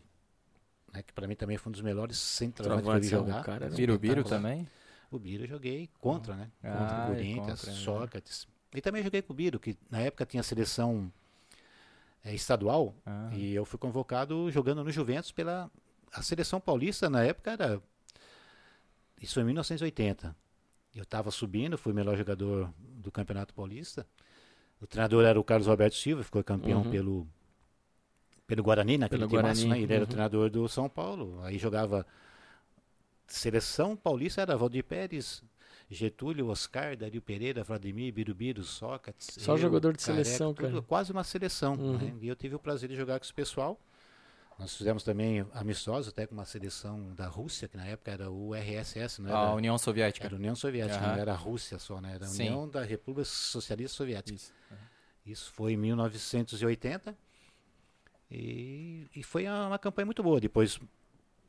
né, 0.94 1.02
que 1.02 1.12
para 1.14 1.28
mim 1.28 1.36
também 1.36 1.58
foi 1.58 1.70
um 1.70 1.74
dos 1.74 1.82
melhores 1.82 2.18
centroavantes 2.18 3.10
que 3.10 3.16
eu 3.16 3.24
vi 3.24 3.30
Centroavante, 3.30 3.30
jogar. 3.32 3.42
o 3.42 3.46
cara 3.46 3.66
era 3.66 3.74
um 3.74 3.78
Biro 3.78 3.98
Biro 4.00 4.24
também? 4.24 4.68
O 5.12 5.18
Biro 5.18 5.44
eu 5.46 5.48
joguei 5.48 5.90
contra, 6.00 6.36
né? 6.36 6.52
Ah, 6.64 6.78
Contra 6.78 6.98
o 6.98 7.02
é 7.02 7.08
Corinthians, 7.16 7.60
contra, 7.62 7.72
né? 7.72 7.78
Sócrates. 7.80 8.48
E 8.76 8.82
também 8.82 9.04
joguei 9.04 9.22
com 9.24 9.34
o 9.34 9.36
Biro, 9.36 9.60
que 9.60 9.76
na 9.90 10.00
época 10.00 10.26
tinha 10.28 10.44
seleção 10.44 11.12
eh, 12.24 12.36
estadual, 12.36 12.94
Ah. 13.04 13.30
e 13.34 13.56
eu 13.56 13.66
fui 13.66 13.80
convocado 13.80 14.52
jogando 14.52 14.84
no 14.84 14.92
Juventus 14.92 15.32
pela 15.32 15.72
a 16.12 16.22
seleção 16.22 16.60
paulista 16.60 17.10
na 17.10 17.24
época 17.24 17.52
era 17.52 17.82
isso 19.22 19.34
foi 19.34 19.44
em 19.44 19.48
1980. 19.48 20.36
Eu 20.96 21.04
estava 21.04 21.30
subindo, 21.30 21.78
fui 21.78 21.92
o 21.92 21.96
melhor 21.96 22.18
jogador 22.18 22.74
do 22.78 23.12
Campeonato 23.12 23.54
Paulista. 23.54 24.08
O 24.82 24.88
treinador 24.88 25.26
era 25.26 25.40
o 25.40 25.44
Carlos 25.44 25.68
Roberto 25.68 25.96
Silva, 25.96 26.24
ficou 26.24 26.44
campeão 26.44 26.82
Uhum. 26.84 26.92
pelo 26.92 27.28
pelo 28.48 28.64
Guarani 28.64 28.98
naquele 28.98 29.28
Pelo 29.28 29.30
timaço, 29.30 29.62
Guarani, 29.62 29.82
né? 29.82 29.84
Ele 29.84 29.94
era 29.94 30.02
o 30.02 30.06
uhum. 30.06 30.10
treinador 30.10 30.50
do 30.50 30.68
São 30.68 30.90
Paulo. 30.90 31.40
Aí 31.44 31.60
jogava 31.60 32.04
seleção 33.28 33.96
paulista 33.96 34.42
era 34.42 34.58
Valdir 34.58 34.84
Pérez, 34.84 35.44
Getúlio, 35.88 36.48
Oscar, 36.48 36.98
Dario 36.98 37.22
Pereira, 37.22 37.64
Vladimir, 37.64 38.12
Birubiru, 38.12 38.64
Sócrates. 38.64 39.28
Só 39.38 39.56
jogador 39.56 39.96
de 39.96 40.02
seleção, 40.02 40.52
tudo, 40.52 40.68
cara. 40.68 40.82
Quase 40.82 41.12
uma 41.12 41.24
seleção. 41.24 41.76
Uhum. 41.76 41.98
né? 41.98 42.14
E 42.22 42.28
eu 42.28 42.36
tive 42.36 42.56
o 42.56 42.60
prazer 42.60 42.90
de 42.90 42.96
jogar 42.96 43.20
com 43.20 43.26
esse 43.26 43.34
pessoal. 43.34 43.80
Nós 44.60 44.76
fizemos 44.76 45.04
também 45.04 45.46
amistosos, 45.54 46.10
até 46.10 46.28
com 46.28 46.34
uma 46.36 46.44
seleção 46.46 47.14
da 47.16 47.28
Rússia, 47.28 47.68
que 47.68 47.78
na 47.78 47.86
época 47.86 48.12
era 48.12 48.30
o 48.30 48.54
RSS, 48.54 49.22
não 49.22 49.30
era? 49.30 49.38
A 49.38 49.54
União 49.56 49.78
Soviética. 49.78 50.28
Era 50.28 50.36
a 50.36 50.38
União 50.38 50.56
Soviética, 50.56 51.00
Aham. 51.00 51.14
não 51.14 51.22
era 51.22 51.32
a 51.32 51.36
Rússia 51.36 51.80
só, 51.80 52.02
né? 52.02 52.16
Era 52.16 52.26
a 52.26 52.28
Sim. 52.28 52.50
União 52.50 52.68
da 52.70 52.84
República 52.84 53.24
Socialista 53.26 53.96
Soviética. 53.96 54.36
Isso. 54.36 54.54
Isso 55.26 55.52
foi 55.54 55.74
em 55.74 55.78
1980. 55.78 57.16
E, 58.32 59.08
e 59.16 59.24
foi 59.24 59.46
uma, 59.48 59.68
uma 59.68 59.80
campanha 59.80 60.06
muito 60.06 60.22
boa. 60.22 60.40
Depois 60.40 60.80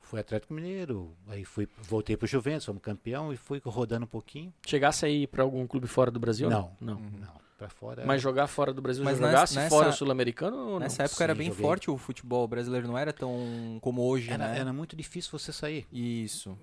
fui 0.01 0.21
Atlético 0.21 0.55
Mineiro, 0.55 1.17
aí 1.29 1.45
fui, 1.45 1.69
voltei 1.83 2.17
para 2.17 2.25
o 2.25 2.29
Juventus, 2.29 2.65
fomos 2.65 2.83
campeão 2.83 3.33
e 3.33 3.37
fui 3.37 3.61
rodando 3.65 4.05
um 4.05 4.09
pouquinho. 4.09 4.53
Chegasse 4.67 5.05
aí 5.05 5.27
pra 5.27 5.43
algum 5.43 5.67
clube 5.67 5.87
fora 5.87 6.11
do 6.11 6.19
Brasil? 6.21 6.49
Não. 6.49 6.77
Não. 6.81 7.01
Não, 7.01 7.41
para 7.61 7.69
fora. 7.69 8.07
Mas 8.07 8.23
jogar 8.23 8.47
fora 8.47 8.73
do 8.73 8.81
Brasil, 8.81 9.05
Mas 9.05 9.19
já 9.19 9.27
jogasse 9.27 9.55
nessa- 9.55 9.69
fora 9.69 9.91
o 9.91 9.93
sul-americano 9.93 10.57
ou 10.57 10.65
não? 10.73 10.79
Nessa 10.79 11.03
época 11.03 11.23
era 11.25 11.35
Sim, 11.35 11.39
bem 11.39 11.49
joguei. 11.49 11.63
forte 11.63 11.91
o 11.91 11.99
futebol 11.99 12.49
brasileiro, 12.49 12.89
não 12.89 12.97
era 12.97 13.13
tão 13.13 13.79
como 13.83 14.01
hoje, 14.03 14.31
era, 14.31 14.49
né? 14.49 14.59
era 14.61 14.73
muito 14.73 14.97
difícil 14.97 15.31
você 15.39 15.53
sair. 15.53 15.87
Isso. 15.93 16.57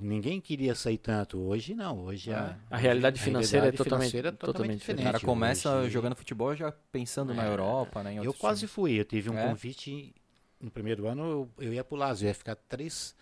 Ninguém 0.00 0.40
queria 0.40 0.74
sair 0.74 0.98
tanto. 0.98 1.38
Hoje 1.38 1.74
não. 1.76 2.00
Hoje 2.00 2.30
É. 2.32 2.34
a, 2.34 2.56
A 2.70 2.76
realidade 2.76 3.20
a 3.20 3.24
financeira 3.24 3.58
é 3.58 3.70
realidade 3.70 3.76
totalmente- 3.84 4.10
financeira 4.10 4.28
é 4.28 4.32
totalmente 4.32 4.76
O 4.76 4.80
diferente. 4.80 5.04
cara 5.04 5.20
começa 5.20 5.76
Hoje- 5.76 5.90
jogando 5.90 6.16
futebol 6.16 6.56
já 6.56 6.72
pensando 6.90 7.32
na 7.32 7.44
É. 7.44 7.48
Europa, 7.48 8.02
né? 8.02 8.14
em 8.14 8.16
Eu 8.24 8.34
quase 8.34 8.60
times. 8.60 8.72
fui. 8.72 8.98
Eu 8.98 9.04
tive 9.04 9.30
um 9.30 9.38
É? 9.38 9.46
convite 9.46 10.12
no 10.60 10.72
primeiro 10.72 11.06
ano. 11.06 11.22
Eu, 11.58 11.66
eu 11.66 11.72
ia 11.72 11.84
pro 11.84 11.96
Lazio, 11.96 12.24
eu 12.26 12.28
ia 12.30 12.34
ficar 12.34 12.56
três. 12.56 13.14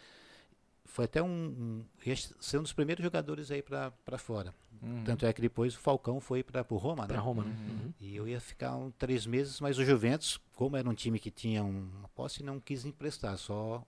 Foi 0.86 1.04
até 1.04 1.22
um, 1.22 1.26
um 1.28 1.84
ia 2.04 2.16
ser 2.40 2.58
um 2.58 2.62
dos 2.62 2.72
primeiros 2.72 3.02
jogadores 3.04 3.50
aí 3.50 3.62
para 3.62 3.92
fora. 4.18 4.52
Uhum. 4.82 5.04
Tanto 5.04 5.26
é 5.26 5.32
que 5.32 5.40
depois 5.42 5.74
o 5.74 5.78
Falcão 5.78 6.20
foi 6.20 6.42
para 6.42 6.64
o 6.70 6.76
Roma, 6.76 7.02
né? 7.02 7.08
Pra 7.08 7.20
Roma. 7.20 7.44
né? 7.44 7.50
Uhum. 7.68 7.74
Uhum. 7.86 7.92
E 8.00 8.16
eu 8.16 8.26
ia 8.26 8.40
ficar 8.40 8.76
um, 8.76 8.90
três 8.90 9.26
meses, 9.26 9.60
mas 9.60 9.78
o 9.78 9.84
Juventus, 9.84 10.40
como 10.54 10.76
era 10.76 10.88
um 10.88 10.94
time 10.94 11.18
que 11.18 11.30
tinha 11.30 11.62
um- 11.62 11.90
uma 11.98 12.08
posse, 12.08 12.42
não 12.42 12.58
quis 12.58 12.84
emprestar, 12.84 13.36
só 13.36 13.84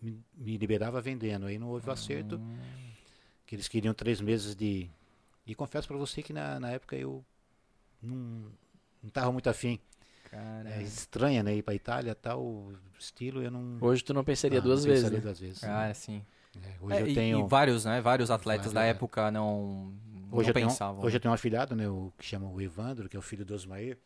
me, 0.00 0.18
me 0.34 0.56
liberava 0.56 1.00
vendendo. 1.00 1.46
Aí 1.46 1.58
não 1.58 1.68
houve 1.68 1.88
o 1.88 1.92
acerto, 1.92 2.36
Hum. 2.36 2.58
que 3.46 3.54
eles 3.54 3.68
queriam 3.68 3.92
três 3.92 4.20
meses 4.20 4.54
de. 4.54 4.88
E 5.46 5.54
confesso 5.54 5.88
para 5.88 5.96
você 5.96 6.22
que 6.22 6.32
na, 6.32 6.58
na 6.60 6.70
época 6.70 6.96
eu 6.96 7.24
não 8.02 8.46
estava 9.04 9.30
muito 9.32 9.48
afim. 9.50 9.78
É 10.64 10.82
estranha, 10.82 11.42
né? 11.42 11.56
Ir 11.56 11.62
para 11.62 11.74
Itália, 11.74 12.14
tal 12.14 12.72
estilo, 12.98 13.42
eu 13.42 13.50
não. 13.50 13.78
Hoje 13.80 14.04
tu 14.04 14.14
não 14.14 14.22
pensaria 14.22 14.58
Ah, 14.58 14.62
duas 14.62 14.80
não 14.80 14.86
vezes, 14.86 15.02
pensaria 15.04 15.18
né? 15.18 15.22
duas 15.24 15.40
vezes. 15.40 15.58
cara, 15.60 15.92
sim. 15.94 16.24
É, 16.62 16.74
hoje 16.80 16.96
É, 16.98 17.02
eu 17.02 17.06
e- 17.08 17.14
tenho. 17.14 17.40
E, 17.40 17.48
vários, 17.48 17.84
né? 17.84 18.00
Vários 18.00 18.30
atletas 18.30 18.66
Vários, 18.72 18.74
da 18.74 18.82
época 18.84 19.30
não 19.30 19.92
Hoje 20.30 20.50
eu, 20.50 20.54
tenho, 20.54 20.68
hoje 21.02 21.16
eu 21.16 21.20
tenho 21.20 21.32
um 21.32 21.34
afilhado, 21.34 21.74
né, 21.74 21.88
o, 21.88 22.12
que 22.18 22.24
chama 22.24 22.48
o 22.48 22.60
Evandro, 22.60 23.08
que 23.08 23.16
é 23.16 23.18
o 23.18 23.22
filho 23.22 23.44
do 23.44 23.54
Osmair. 23.54 23.98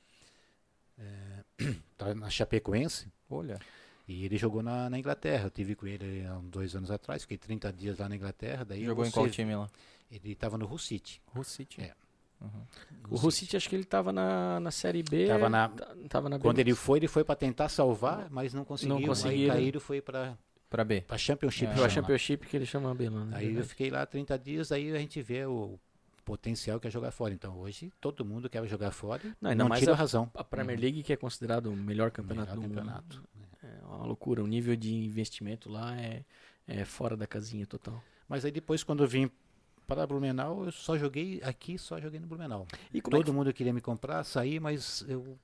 É, 0.99 1.45
tá 1.97 2.14
na 2.14 2.31
Chapecoense. 2.31 3.09
Olha. 3.28 3.59
E 4.07 4.25
ele 4.25 4.37
jogou 4.37 4.62
na, 4.62 4.88
na 4.90 4.99
Inglaterra. 4.99 5.47
Eu 5.47 5.50
tive 5.50 5.75
com 5.75 5.87
ele 5.87 6.25
há 6.26 6.37
uns 6.37 6.50
dois 6.50 6.76
anos 6.76 6.90
atrás, 6.90 7.23
fiquei 7.23 7.38
30 7.38 7.73
dias 7.73 7.99
lá 7.99 8.09
na 8.09 8.16
Inglaterra. 8.16 8.64
Daí 8.64 8.85
Jogou 8.85 9.04
em 9.04 9.11
qual 9.11 9.28
time 9.28 9.54
lá? 9.57 9.69
Ele 10.11 10.33
estava 10.33 10.59
no. 10.59 10.66
Hull 10.66 10.78
City. 10.78 11.21
É. 11.78 11.93
Uhum. 12.40 12.62
O 13.11 13.16
Russich, 13.16 13.57
acho 13.57 13.69
que 13.69 13.75
ele 13.76 13.85
tava 13.85 14.12
na, 14.12 14.61
na 14.61 14.71
Série 14.71 15.02
B. 15.02 15.26
Tava 15.28 15.49
na- 15.49 15.69
ta- 15.69 15.97
Tava 16.09 16.28
na 16.28 16.37
B. 16.37 16.43
Quando 16.43 16.59
ele 16.59 16.75
foi, 16.75 16.99
ele 16.99 17.09
foi 17.09 17.25
para 17.25 17.37
tentar 17.37 17.69
salvar, 17.69 18.28
mas 18.31 18.52
não 18.52 18.64
conseguiu. 18.64 19.00
conseguiram. 19.07 19.54
Aí 19.54 19.61
caíram 19.61 19.81
foi 19.81 20.00
para 20.02 20.37
Pra 20.69 20.85
B. 20.85 21.04
a 21.09 21.16
Championship. 21.16 21.71
É. 21.73 21.76
Chama. 21.76 21.88
Championship 21.88 22.47
que 22.47 22.57
ele 22.57 22.66
chama 22.66 22.95
B 22.95 23.09
lá, 23.09 23.25
né? 23.25 23.37
Aí 23.37 23.54
eu 23.54 23.64
fiquei 23.64 23.88
lá 23.90 24.04
30 24.04 24.38
dias, 24.38 24.73
aí 24.73 24.95
a 24.95 24.99
gente 24.99 25.23
vê 25.23 25.47
o 25.47 25.78
potencial 26.25 26.81
que 26.81 26.88
é 26.88 26.90
jogar 26.90 27.11
fora. 27.11 27.35
Então 27.35 27.57
hoje 27.59 27.93
todo 28.00 28.25
mundo 28.25 28.49
quer 28.49 28.66
jogar 28.66 28.90
fora. 28.90 29.23
Não, 29.25 29.33
Não, 29.43 29.50
ainda 29.50 29.64
mais 29.69 29.81
tira 29.81 29.93
a- 29.93 29.97
razão. 29.97 30.31
A 30.35 30.43
Premier 30.45 30.78
League, 30.81 31.02
que 31.02 31.12
é 31.12 31.16
considerado 31.16 31.66
o 31.66 31.76
melhor 31.76 32.11
campeonato 32.11 32.50
Melhor 32.50 32.57
do 32.57 32.62
mundo. 32.62 32.75
campeonato. 32.76 33.23
É 33.62 33.85
uma 33.87 34.07
loucura. 34.07 34.43
O 34.43 34.47
nível 34.47 34.76
de 34.76 34.95
investimento 34.95 35.71
lá 35.71 35.97
é, 35.97 36.23
é 36.66 36.85
fora 36.85 37.16
da 37.16 37.26
casinha 37.26 37.66
total. 37.66 38.02
Mas 38.28 38.45
aí 38.45 38.50
depois, 38.50 38.83
quando 38.83 39.02
eu 39.04 39.09
vim 39.09 39.31
para 39.87 40.07
Blumenau, 40.07 40.64
eu 40.64 40.73
só 40.73 40.97
joguei 40.97 41.40
aqui, 41.45 41.76
só 41.78 42.00
joguei 42.00 42.19
no 42.19 42.26
Blumenau. 42.26 42.66
E 42.93 42.99
é 42.99 43.02
Todo 43.02 43.25
que, 43.25 43.31
mundo 43.31 43.52
queria 43.52 43.73
me 43.73 43.81
comprar, 43.83 44.25
sair, 44.25 44.59
mas 44.61 45.04
eu 45.09 45.38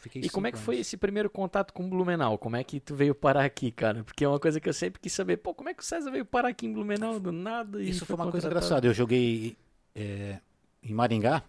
fiquei 0.00 0.22
e 0.22 0.28
como 0.30 0.46
é 0.46 0.52
que 0.52 0.58
foi 0.58 0.76
anos. 0.76 0.86
esse 0.86 0.96
primeiro 0.98 1.30
contato 1.30 1.72
com 1.72 1.86
o 1.86 1.88
Blumenau? 1.88 2.36
Como 2.38 2.56
é 2.56 2.64
que 2.64 2.78
tu 2.78 2.94
veio 2.94 3.14
parar 3.14 3.44
aqui, 3.44 3.70
cara? 3.70 4.04
Porque 4.04 4.22
é 4.24 4.28
uma 4.28 4.38
coisa 4.40 4.60
que 4.60 4.68
eu 4.68 4.74
sempre 4.74 5.00
quis 5.00 5.12
saber. 5.12 5.38
Pô, 5.38 5.54
como 5.54 5.68
é 5.70 5.74
que 5.74 5.82
o 5.82 5.86
César 5.86 6.10
veio 6.10 6.24
parar 6.26 6.48
aqui 6.48 6.66
em 6.66 6.72
Blumenau 6.74 7.18
do 7.18 7.32
nada? 7.32 7.82
E 7.82 7.88
Isso 7.88 8.04
foi 8.04 8.16
uma 8.16 8.30
coisa 8.30 8.48
contratado? 8.48 8.66
engraçada. 8.66 8.86
Eu 8.86 8.92
joguei 8.94 9.56
é, 10.00 10.40
em 10.82 10.94
Maringá 10.94 11.42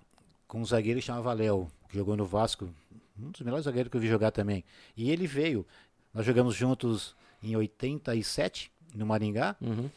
com 0.48 0.60
um 0.60 0.66
zagueiro 0.66 1.00
que 1.00 1.06
chamava 1.06 1.32
Léo, 1.34 1.72
que 1.88 1.98
jogou 1.98 2.18
no 2.18 2.26
Vasco. 2.26 2.70
Um 3.18 3.32
dos 3.32 3.42
melhores 3.42 3.66
zagueiros 3.66 3.90
que 3.90 3.96
eu 3.96 4.02
vi 4.02 4.08
jogar 4.08 4.32
também. 4.32 4.66
E 4.98 5.10
ele 5.10 5.26
veio. 5.26 5.66
Nós 6.14 6.26
jogamos 6.26 6.56
juntos 6.56 7.16
em 7.42 7.56
87, 7.56 8.72
no 8.94 9.06
Maringá. 9.06 9.56
Uhum. 9.62 9.90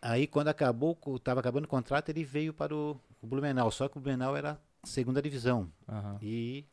Aí 0.00 0.26
quando 0.26 0.48
acabou, 0.48 0.98
estava 1.16 1.40
acabando 1.40 1.64
o 1.64 1.68
contrato, 1.68 2.08
ele 2.08 2.24
veio 2.24 2.54
para 2.54 2.74
o, 2.74 2.98
o 3.20 3.26
Blumenau. 3.26 3.70
Só 3.70 3.88
que 3.88 3.98
o 3.98 4.00
Blumenau 4.00 4.34
era 4.34 4.58
segunda 4.82 5.20
divisão. 5.20 5.70
Aham. 5.88 6.18
E 6.22 6.64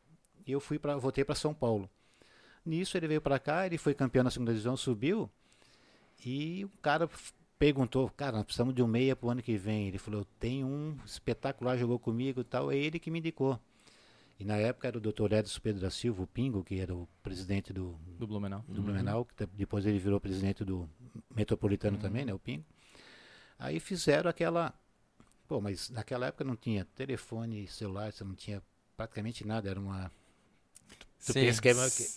eu 0.46 0.60
fui 0.60 0.78
para 0.78 0.96
voltei 0.96 1.24
para 1.24 1.34
São 1.34 1.52
Paulo. 1.52 1.90
Nisso 2.64 2.96
ele 2.96 3.08
veio 3.08 3.20
para 3.20 3.38
cá, 3.38 3.66
ele 3.66 3.76
foi 3.76 3.92
campeão 3.92 4.24
na 4.24 4.30
segunda 4.30 4.52
divisão, 4.52 4.76
subiu. 4.76 5.28
E 6.24 6.64
o 6.64 6.70
cara 6.80 7.08
perguntou, 7.66 8.10
cara, 8.16 8.38
nós 8.38 8.44
precisamos 8.44 8.74
de 8.74 8.82
um 8.82 8.88
meia 8.88 9.14
pro 9.14 9.30
ano 9.30 9.40
que 9.40 9.56
vem. 9.56 9.86
Ele 9.86 9.96
falou, 9.96 10.24
tem 10.40 10.64
um 10.64 10.96
espetacular, 11.06 11.76
jogou 11.78 11.96
comigo 11.96 12.40
e 12.40 12.44
tal. 12.44 12.72
É 12.72 12.76
ele 12.76 12.98
que 12.98 13.08
me 13.08 13.20
indicou. 13.20 13.56
E 14.36 14.44
na 14.44 14.56
época 14.56 14.88
era 14.88 14.98
o 14.98 15.00
Dr. 15.00 15.32
Edson 15.32 15.60
Pedro 15.62 15.80
da 15.80 15.88
Silva, 15.88 16.24
o 16.24 16.26
Pingo, 16.26 16.64
que 16.64 16.80
era 16.80 16.92
o 16.92 17.08
presidente 17.22 17.72
do, 17.72 17.96
Do 18.18 18.26
Blumenau. 18.26 18.64
do 18.66 18.82
Blumenau, 18.82 19.24
que 19.24 19.34
te- 19.36 19.46
depois 19.54 19.86
ele 19.86 20.00
virou 20.00 20.18
presidente 20.18 20.64
do 20.64 20.88
Metropolitano 21.36 21.98
também, 21.98 22.24
né, 22.24 22.34
o 22.34 22.38
Pingo. 22.40 22.64
Aí 23.56 23.78
fizeram 23.78 24.28
aquela. 24.28 24.74
Pô, 25.46 25.60
mas 25.60 25.88
naquela 25.88 26.26
época 26.26 26.42
não 26.42 26.56
tinha 26.56 26.84
telefone, 26.96 27.68
celular, 27.68 28.12
você 28.12 28.24
não 28.24 28.34
tinha 28.34 28.60
praticamente 28.96 29.46
nada, 29.46 29.70
era 29.70 29.78
uma. 29.78 30.10
Tu 31.24 31.32
Sim. 31.32 31.40
pensa 31.40 31.62
que 31.62 31.68
é, 31.68 31.74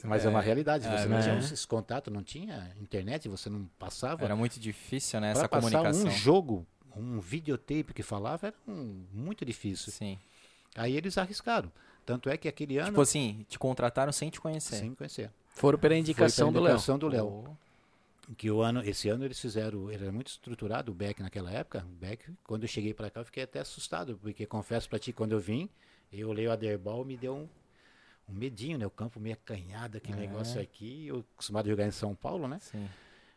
mas 0.08 0.26
é, 0.26 0.30
uma 0.30 0.42
realidade, 0.42 0.88
é, 0.88 0.98
você 0.98 1.08
não 1.08 1.22
tinha 1.22 1.36
né? 1.36 1.40
esse 1.40 1.68
contato, 1.68 2.10
não 2.10 2.24
tinha 2.24 2.72
internet, 2.82 3.30
você 3.30 3.50
não 3.50 3.66
passava. 3.78 4.24
Era 4.26 4.36
muito 4.36 4.60
difícil, 4.60 5.20
né? 5.22 5.32
Pra 5.32 5.42
Essa 5.42 5.50
passar 5.50 5.70
comunicação. 5.80 6.08
um 6.08 6.12
jogo, 6.12 6.66
um 6.96 7.20
videotape 7.20 7.94
que 7.94 8.02
falava, 8.02 8.48
era 8.48 8.56
um- 8.68 9.06
muito 9.14 9.46
difícil. 9.46 9.92
Sim. 9.94 10.18
Aí 10.76 10.98
eles 10.98 11.18
arriscaram. 11.20 11.72
Tanto 12.04 12.30
é 12.30 12.38
que 12.38 12.48
aquele 12.48 12.78
ano, 12.80 12.90
Tipo 12.90 13.02
assim, 13.02 13.46
te 13.48 13.60
contrataram 13.60 14.12
sem 14.12 14.30
te 14.30 14.42
conhecer. 14.42 14.76
sem 14.78 14.90
me 14.90 14.96
conhecer. 14.96 15.32
Foram 15.50 15.78
pela 15.78 15.96
indicação 15.96 16.48
Foi 16.48 16.54
pela 16.54 16.62
do 16.62 16.64
Léo. 16.66 16.74
indicação 16.74 16.98
do 17.00 17.08
Léo. 17.08 17.28
Pô, 18.28 18.34
que 18.36 18.50
o 18.50 18.62
ano, 18.62 18.82
esse 18.84 19.08
ano 19.08 19.24
eles 19.24 19.40
fizeram, 19.40 19.92
ele 19.92 20.04
era 20.04 20.12
muito 20.12 20.28
estruturado 20.30 20.92
o 20.92 20.96
Beck 20.96 21.22
naquela 21.22 21.52
época. 21.52 21.86
O 21.88 21.96
Beck, 22.00 22.26
quando 22.44 22.64
eu 22.64 22.68
cheguei 22.68 22.92
para 22.94 23.10
cá, 23.12 23.20
eu 23.22 23.26
fiquei 23.26 23.44
até 23.44 23.60
assustado, 23.60 24.18
porque 24.22 24.46
confesso 24.48 24.90
para 24.90 24.98
ti, 24.98 25.14
quando 25.14 25.34
eu 25.34 25.40
vim, 25.40 25.70
eu 26.12 26.30
olhei 26.30 26.48
o 26.48 26.52
Aderbal, 26.52 27.06
me 27.06 27.16
deu 27.16 27.36
um, 27.36 27.48
um 28.28 28.34
medinho, 28.34 28.78
né? 28.78 28.86
O 28.86 28.90
campo 28.90 29.20
meio 29.20 29.36
acanhado, 29.36 29.98
aquele 29.98 30.18
É. 30.18 30.22
negócio 30.28 30.60
aqui. 30.62 31.08
Eu 31.08 31.24
acostumado 31.34 31.66
a 31.68 31.70
jogar 31.70 31.86
em 31.86 31.92
São 31.92 32.16
Paulo, 32.16 32.48
né? 32.48 32.60
Sim. 32.60 32.88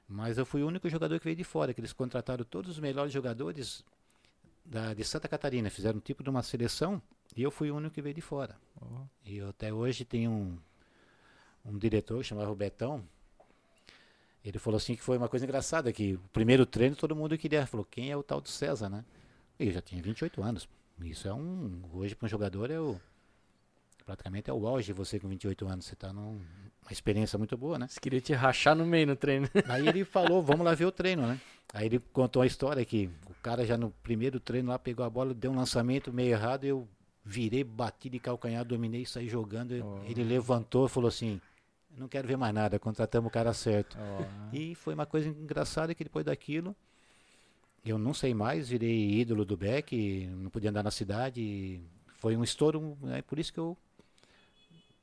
Mas 0.09 0.39
eu 0.39 0.47
fui 0.47 0.63
o 0.63 0.67
único 0.67 0.89
jogador 0.89 1.19
que 1.19 1.25
veio 1.25 1.37
de 1.37 1.45
fora, 1.45 1.75
que 1.75 1.81
eles 1.81 1.93
contrataram 1.93 2.45
todos 2.45 2.71
os 2.73 2.79
melhores 2.79 3.13
jogadores 3.13 3.85
da, 4.65 4.95
de 4.95 5.05
Santa 5.05 5.29
Catarina, 5.29 5.69
fizeram 5.69 5.99
um 5.99 6.01
tipo 6.01 6.23
de 6.23 6.31
uma 6.31 6.43
seleção 6.43 7.01
e 7.37 7.43
eu 7.43 7.51
fui 7.51 7.71
o 7.71 7.77
único 7.77 7.95
que 7.95 8.01
veio 8.03 8.15
de 8.15 8.23
fora. 8.23 8.57
E 9.25 9.37
eu 9.37 9.51
até 9.51 9.73
hoje 9.73 10.05
tenho 10.07 10.31
um, 10.31 10.59
um 11.67 11.77
diretor 11.79 12.25
chamado 12.25 12.55
Betão. 12.55 13.05
Ele 14.43 14.59
falou 14.59 14.79
assim 14.79 14.95
que 14.95 15.03
foi 15.03 15.19
uma 15.19 15.29
coisa 15.29 15.45
engraçada, 15.45 15.93
que 15.93 16.15
o 16.15 16.21
primeiro 16.33 16.65
treino 16.65 16.97
todo 16.97 17.15
mundo 17.15 17.37
queria, 17.37 17.67
falou, 17.67 17.85
quem 17.85 18.11
é 18.11 18.17
o 18.17 18.23
tal 18.23 18.41
do 18.41 18.49
César, 18.49 18.89
né? 18.89 19.05
E 19.59 19.67
eu 19.67 19.73
já 19.73 19.83
tinha 19.83 20.01
28 20.01 20.43
anos. 20.43 20.67
Isso 21.03 21.29
é 21.29 21.35
um, 21.35 21.83
hoje 21.93 22.15
para 22.15 22.27
um 22.27 22.29
jogador 22.29 22.71
é 22.71 22.81
o, 22.81 22.99
praticamente 24.09 24.49
é 24.49 24.53
o 24.55 24.67
auge 24.67 24.91
você 24.95 25.21
com 25.21 25.29
28 25.29 25.69
anos, 25.69 25.85
você 25.85 25.93
está 25.93 26.11
numa 26.15 26.41
experiência 26.91 27.39
muito 27.39 27.59
boa, 27.59 27.79
né? 27.79 27.87
Você 27.87 28.01
queria 28.01 28.23
te 28.23 28.33
rachar 28.33 28.75
no 28.75 28.87
meio 28.87 29.07
no 29.07 29.15
treino. 29.15 29.47
Aí 29.69 29.87
ele 29.87 30.03
falou, 30.03 30.43
vamos 30.43 30.65
lá 30.65 30.75
ver 30.75 30.87
o 30.87 30.91
treino, 30.91 31.27
né? 31.27 31.39
Aí 31.75 31.85
ele 31.85 31.99
contou 31.99 32.41
a 32.41 32.47
história 32.47 32.83
que 32.87 33.11
o 33.29 33.35
cara 33.43 33.67
já 33.67 33.77
no 33.77 33.91
primeiro 34.03 34.41
treino 34.41 34.71
lá 34.71 34.79
pegou 34.79 35.05
a 35.05 35.11
bola, 35.11 35.35
deu 35.35 35.51
um 35.51 35.57
lançamento 35.57 36.11
meio 36.11 36.31
errado, 36.31 36.65
eu 36.65 36.89
virei, 37.23 37.63
bati 37.63 38.09
de 38.09 38.19
calcanhar, 38.19 38.65
dominei, 38.65 39.05
saí 39.05 39.29
jogando. 39.29 39.73
Oh. 39.85 40.11
Ele 40.11 40.25
levantou 40.25 40.87
e 40.87 40.89
falou 40.89 41.09
assim: 41.09 41.39
não 41.95 42.09
quero 42.09 42.27
ver 42.27 42.39
mais 42.39 42.55
nada, 42.55 42.79
contratamos 42.79 43.29
o 43.29 43.31
cara 43.31 43.53
certo. 43.53 43.99
Ó. 44.01 44.25
E 44.55 44.75
foi 44.75 44.95
uma 44.95 45.05
coisa 45.05 45.29
engraçada 45.29 45.95
que 45.95 46.03
depois 46.03 46.25
daquilo 46.25 46.75
eu 47.85 47.99
não 47.99 48.15
sei 48.15 48.33
mais, 48.33 48.71
virei 48.71 49.21
ídolo 49.21 49.45
do 49.45 49.57
Beck, 49.57 50.27
não 50.31 50.49
podia 50.49 50.71
andar 50.71 50.83
na 50.83 50.91
cidade. 50.91 51.83
Foi 52.17 52.37
um 52.37 52.43
estouro, 52.43 52.97
é 53.11 53.21
por 53.21 53.39
isso 53.39 53.53
que 53.53 53.61
eu 53.61 53.77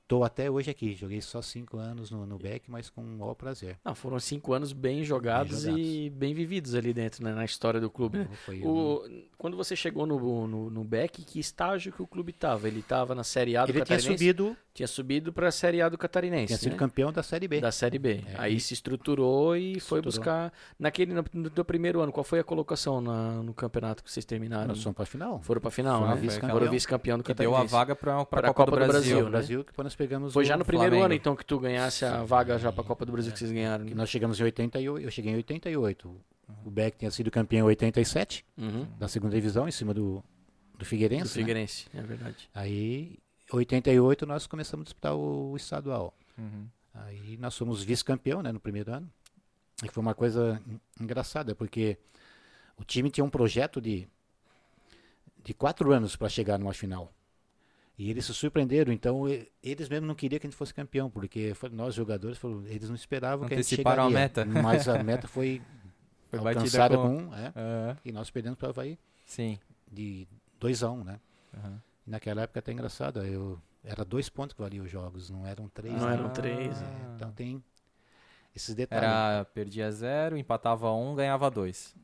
Tô 0.08 0.24
até 0.24 0.52
hoje 0.52 0.70
aqui. 0.70 0.94
Joguei 0.94 1.20
só 1.20 1.42
cinco 1.42 1.78
anos 1.78 2.12
no, 2.12 2.28
no 2.28 2.38
Beck, 2.38 2.70
mas 2.70 2.92
com 2.92 3.02
o 3.02 3.18
maior 3.18 3.34
prazer. 3.34 3.78
Não, 3.84 3.96
foram 3.96 4.20
cinco 4.20 4.54
anos 4.54 4.72
bem 4.72 5.04
jogados, 5.04 5.64
bem 5.64 5.74
jogados. 5.74 6.06
e 6.06 6.10
bem 6.12 6.34
vividos 6.34 6.76
ali 6.76 6.94
dentro, 6.94 7.24
né, 7.24 7.34
na 7.34 7.44
história 7.44 7.82
do 7.82 7.90
clube. 7.90 8.20
Né? 8.20 8.28
O, 8.64 9.02
quando 9.36 9.58
você 9.58 9.76
chegou 9.76 10.06
no, 10.06 10.48
no, 10.48 10.70
no 10.70 10.84
Beck, 10.84 11.24
que 11.24 11.40
estágio 11.40 11.92
que 11.92 12.04
o 12.04 12.08
clube 12.08 12.30
estava? 12.32 12.68
Ele 12.68 12.82
estava 12.82 13.16
na 13.16 13.24
Série 13.24 13.58
A 13.58 13.66
do 13.66 13.72
Ele 13.72 13.80
Catarinense? 13.80 14.08
Tinha 14.08 14.18
subido. 14.18 14.58
Tinha 14.76 14.88
subido 14.88 15.32
para 15.32 15.48
a 15.48 15.52
Série 15.52 15.82
A 15.82 15.88
do 15.88 15.98
Catarinense. 15.98 16.48
Tinha 16.48 16.58
sido 16.58 16.74
né? 16.74 16.78
campeão 16.78 17.12
da 17.12 17.24
Série 17.24 17.48
B. 17.48 17.62
Da 17.62 17.72
Série 17.72 17.98
B. 17.98 18.24
É, 18.28 18.36
Aí 18.38 18.60
se 18.60 18.74
estruturou 18.74 19.56
e 19.56 19.78
estruturou. 19.78 19.88
foi 19.88 20.02
buscar. 20.02 20.54
Naquele 20.78 21.14
no, 21.14 21.24
no, 21.34 21.66
primeiro 21.66 22.02
ano, 22.02 22.12
qual 22.12 22.24
foi 22.24 22.40
a 22.40 22.44
colocação 22.44 23.00
na, 23.00 23.42
no 23.42 23.54
campeonato 23.54 24.04
que 24.04 24.12
vocês 24.12 24.26
terminaram? 24.26 24.68
Nós 24.68 24.84
fomos 24.84 24.96
para 24.96 25.04
a 25.04 25.08
final. 25.08 25.42
Foram 25.42 25.62
para 25.62 25.70
a 25.70 25.72
final, 25.72 26.00
Foram 26.02 26.16
né? 26.16 26.22
vice-campeão. 26.22 26.60
Foram 26.60 26.72
vice-campeão 26.72 27.18
do 27.18 27.24
Catarinense. 27.24 27.58
Deu 27.58 27.66
a 27.66 27.80
vaga 27.80 27.96
para 27.96 28.14
a 28.14 28.18
Copa, 28.26 28.54
Copa, 28.54 28.66
do, 28.66 28.72
do 28.72 28.76
Brasil. 28.76 28.92
Brasil, 28.92 29.24
né? 29.24 29.30
Brasil 29.30 29.64
que 29.64 29.74
nós 29.96 29.98
pegamos 29.98 30.34
Foi 30.34 30.44
já 30.46 30.58
no 30.58 30.66
primeiro 30.66 30.92
Flamengo. 30.92 31.06
ano, 31.06 31.14
então, 31.14 31.36
que 31.36 31.46
tu 31.46 31.58
ganhasse 31.60 32.04
a 32.06 32.24
vaga 32.24 32.60
já 32.60 32.72
para 32.72 32.82
a 32.82 32.86
Copa 32.86 33.06
do 33.06 33.12
Brasil 33.14 33.32
que 33.32 33.40
vocês 33.40 33.52
ganharam. 33.52 33.86
Que 33.86 33.96
nós 33.96 34.10
chegamos 34.10 34.40
em 34.40 34.44
88, 34.44 35.04
eu 35.06 35.10
cheguei 35.12 35.32
em 35.32 35.36
88. 35.38 36.22
O 36.66 36.70
Beck 36.70 36.98
tinha 36.98 37.10
sido 37.10 37.32
campeão 37.32 37.66
em 37.66 37.70
87, 37.70 38.46
Uhum. 38.58 38.86
da 39.00 39.08
segunda 39.08 39.34
divisão, 39.36 39.68
em 39.68 39.72
cima 39.72 39.94
do, 39.94 40.24
do 40.78 40.86
Figueirense. 40.86 41.24
Do 41.34 41.38
né? 41.38 41.42
Figueirense, 41.42 41.88
é 41.94 42.02
verdade. 42.02 42.50
Aí, 42.54 43.18
em 43.52 43.56
88, 43.56 44.26
nós 44.26 44.46
começamos 44.46 44.84
a 44.84 44.86
disputar 44.86 45.16
o, 45.16 45.52
o 45.52 45.58
estadual. 45.58 46.14
Uhum. 46.38 46.68
Aí 46.94 47.38
nós 47.38 47.58
fomos 47.58 47.82
vice-campeão 47.84 48.44
né, 48.44 48.52
no 48.52 48.60
primeiro 48.60 48.92
ano. 48.94 49.10
E 49.84 49.90
foi 49.90 50.02
uma 50.02 50.14
coisa 50.14 50.62
en- 50.68 51.04
engraçada, 51.04 51.56
porque 51.56 51.98
o 52.78 52.84
time 52.84 53.10
tinha 53.10 53.24
um 53.24 53.30
projeto 53.30 53.82
de, 53.82 54.08
de 55.44 55.54
quatro 55.54 55.92
anos 55.92 56.16
para 56.16 56.30
chegar 56.30 56.60
numa 56.60 56.74
final. 56.74 57.12
E 57.98 58.10
eles 58.10 58.26
se 58.26 58.34
surpreenderam, 58.34 58.92
então 58.92 59.24
eles 59.64 59.88
mesmo 59.88 60.06
não 60.06 60.16
queriam 60.16 60.40
que 60.40 60.46
a 60.46 60.50
gente 60.50 60.58
fosse 60.58 60.74
campeão, 60.74 61.10
porque 61.10 61.54
nós 61.72 61.96
jogadores, 61.96 62.40
eles 62.66 62.90
não 62.90 62.96
esperavam 62.96 63.48
que 63.48 63.54
a 63.54 63.58
gente 63.58 63.68
Anteciparam 63.68 64.04
a 64.04 64.08
chegaria. 64.08 64.24
meta. 64.28 64.46
Mas 64.62 64.88
a 64.90 65.02
meta 65.02 65.28
foi, 65.28 65.62
Foi 66.30 66.40
alcançada 66.40 66.98
com... 66.98 67.28
com... 67.28 67.36
é, 67.36 67.54
Aham, 67.56 67.98
e 68.04 68.12
nós 68.12 68.30
perdemos 68.30 68.60
para 68.60 68.68
o 68.68 68.70
Havaí 68.72 69.00
Sim. 69.26 69.58
de 69.90 70.28
2 70.60 70.84
a 70.84 70.92
1 70.92 71.00
um, 71.00 71.04
né? 71.04 71.20
E 72.06 72.10
naquela 72.10 72.42
época 72.42 72.60
até 72.60 72.72
engraçado, 72.74 73.24
eu, 73.24 73.60
era 73.84 74.04
dois 74.04 74.28
pontos 74.28 74.54
que 74.54 74.62
valiam 74.62 74.84
os 74.84 74.92
jogos, 74.92 75.30
não 75.30 75.46
eram 75.46 75.70
três. 75.70 75.94
Não 75.94 76.08
né? 76.08 76.14
eram 76.14 76.30
três, 76.30 76.82
É, 76.82 76.86
então 77.16 77.32
tem 77.32 77.64
esses 78.54 78.76
detalhes. 78.76 79.06
Era, 79.08 79.46
perdia 79.46 79.92
zero, 79.92 80.38
empatava 80.38 80.92
um, 80.92 81.16
ganhava 81.16 81.50
dois. 81.50 81.96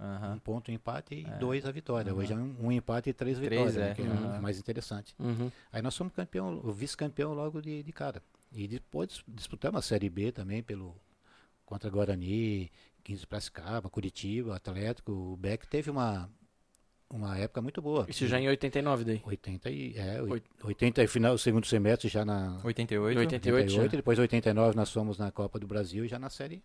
Aham. 0.00 0.34
Um 0.34 0.38
ponto 0.38 0.70
um 0.70 0.74
empate 0.74 1.14
e 1.14 1.24
dois 1.38 1.66
a 1.66 1.70
vitória. 1.70 2.14
Hoje 2.14 2.32
é 2.32 2.36
um, 2.36 2.56
um 2.58 2.72
empate 2.72 3.10
e 3.10 3.12
três 3.12 3.36
Três, 3.38 3.50
vitórias, 3.50 3.76
é. 3.76 3.88
né, 3.90 3.94
que 3.94 4.00
é 4.02 4.04
Uhum. 4.06 4.40
mais 4.40 4.58
interessante. 4.58 5.14
Uhum. 5.18 5.50
Aí 5.70 5.82
nós 5.82 5.94
fomos 5.96 6.12
campeão, 6.14 6.58
o 6.64 6.72
vice-campeão 6.72 7.34
logo 7.34 7.60
de, 7.60 7.82
de 7.82 7.92
cara. 7.92 8.22
E 8.52 8.66
depois 8.66 9.22
disputamos 9.28 9.78
a 9.78 9.82
Série 9.82 10.08
B 10.08 10.32
também 10.32 10.62
pelo 10.62 10.96
contra 11.66 11.88
Guarani, 11.90 12.70
15 13.04 13.26
Piracicaba, 13.26 13.88
Curitiba, 13.90 14.56
Atlético. 14.56 15.12
O 15.12 15.36
Beck 15.36 15.66
teve 15.68 15.90
uma, 15.90 16.28
uma 17.08 17.36
época 17.38 17.60
muito 17.62 17.80
boa. 17.82 18.06
Isso 18.08 18.26
já 18.26 18.40
em 18.40 18.48
89 18.48 19.04
daí. 19.04 19.22
80 19.24 19.70
e 19.70 19.94
é, 19.96 20.20
Oit- 20.22 20.44
80 20.64 21.02
e 21.02 21.06
final, 21.06 21.36
segundo 21.38 21.66
semestre 21.66 22.08
já 22.08 22.24
na 22.24 22.58
88. 22.64 23.18
88 23.18 23.68
já. 23.68 23.82
88, 23.82 23.96
depois 23.96 24.18
89 24.18 24.74
nós 24.76 24.90
fomos 24.90 25.18
na 25.18 25.30
Copa 25.30 25.58
do 25.60 25.66
Brasil 25.66 26.08
já 26.08 26.18
na 26.18 26.30
série 26.30 26.62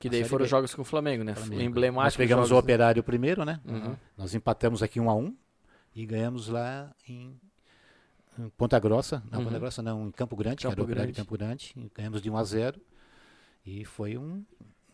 Que 0.00 0.08
daí 0.08 0.24
foram 0.24 0.44
B. 0.46 0.48
jogos 0.48 0.74
com 0.74 0.80
o 0.80 0.84
Flamengo, 0.84 1.22
né? 1.22 1.34
Flamengo. 1.34 1.60
Emblemático. 1.62 2.04
Nós 2.04 2.16
pegamos 2.16 2.48
jogos, 2.48 2.62
o 2.62 2.64
Operário 2.64 3.02
primeiro, 3.02 3.44
né? 3.44 3.60
Uhum. 3.66 3.94
Nós 4.16 4.34
empatamos 4.34 4.82
aqui 4.82 4.98
um 4.98 5.10
a 5.10 5.14
um 5.14 5.36
e 5.94 6.06
ganhamos 6.06 6.48
lá 6.48 6.90
em, 7.06 7.38
em 8.38 8.48
Ponta 8.56 8.78
Grossa. 8.78 9.22
Não, 9.30 9.40
Uhum. 9.40 9.44
Ponta 9.44 9.58
Grossa 9.58 9.82
não, 9.82 10.08
em 10.08 10.10
Campo 10.10 10.34
Grande, 10.36 10.56
que 10.56 10.62
Campo 10.62 10.72
era 10.72 10.80
o 10.80 10.84
Operário 10.84 11.12
de. 11.12 11.20
Campo 11.20 11.36
Grande. 11.36 11.74
Ganhamos 11.94 12.22
de 12.22 12.30
1 12.30 12.36
a 12.36 12.44
0 12.44 12.80
e 13.66 13.84
foi 13.84 14.16
um 14.16 14.42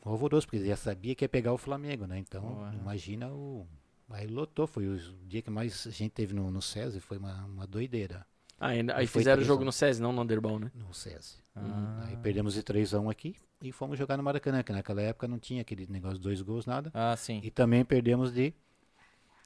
horroroso, 0.05 0.47
porque 0.47 0.67
já 0.67 0.77
sabia 0.77 1.15
que 1.15 1.25
ia 1.25 1.29
pegar 1.29 1.53
o 1.53 1.59
Flamengo, 1.59 2.05
né? 2.05 2.19
Então, 2.19 2.43
Boa. 2.43 2.75
imagina 2.75 3.29
o... 3.29 3.65
Aí 4.11 4.27
lotou, 4.27 4.67
foi 4.67 4.89
o 4.89 4.99
dia 5.25 5.41
que 5.41 5.51
mais 5.51 5.85
gente 5.91 6.11
teve 6.11 6.35
no, 6.35 6.51
no 6.51 6.61
SESI, 6.61 7.01
foi 7.01 7.19
uma, 7.19 7.45
uma 7.45 7.67
doideira 7.67 8.27
Ah, 8.59 8.69
aí 8.95 9.07
fizeram 9.07 9.43
o 9.43 9.45
jogo 9.45 9.63
a 9.63 9.65
no 9.67 9.73
SESI, 9.73 10.01
não 10.01 10.13
no 10.13 10.23
Underball, 10.23 10.59
né? 10.59 10.71
no 10.75 10.93
SESI. 10.95 11.37
Ah. 11.55 12.05
Aí 12.07 12.17
perdemos 12.17 12.55
de 12.55 12.63
3 12.63 12.95
a 12.95 13.01
1 13.01 13.11
aqui 13.11 13.37
e 13.61 13.73
fomos 13.73 13.99
jogar 13.99 14.17
no 14.17 14.23
Maracanã, 14.23 14.63
que 14.63 14.73
naquela 14.73 15.01
época 15.03 15.29
não 15.29 15.39
tinha 15.39 15.63
aquele 15.63 15.87
negócio 15.87 16.17
de 16.19 16.23
dois 16.23 16.41
gols, 16.41 16.67
nada. 16.67 16.91
Ah, 16.95 17.15
sim. 17.17 17.41
E 17.43 17.51
também 17.51 17.85
perdemos 17.85 18.33
de, 18.33 18.55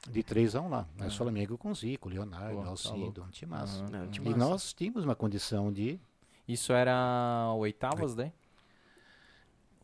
de 0.09 0.23
3 0.23 0.55
a 0.55 0.61
1 0.61 0.69
lá. 0.69 0.87
Mas 0.97 1.15
Flamengo 1.15 1.57
com 1.57 1.73
Zico, 1.73 2.09
Leonardo, 2.09 2.57
Pô, 2.57 2.63
tá 2.63 2.69
Alcido, 2.69 2.97
louco. 2.97 3.21
um 3.21 3.29
timaço. 3.29 3.83
Aham. 3.83 4.09
É, 4.13 4.19
um 4.21 4.31
E 4.31 4.35
nós 4.35 4.73
tínhamos 4.73 5.03
uma 5.03 5.15
condição 5.15 5.71
de. 5.71 5.99
Isso 6.47 6.73
era 6.73 7.53
oitavas, 7.57 8.15
daí? 8.15 8.31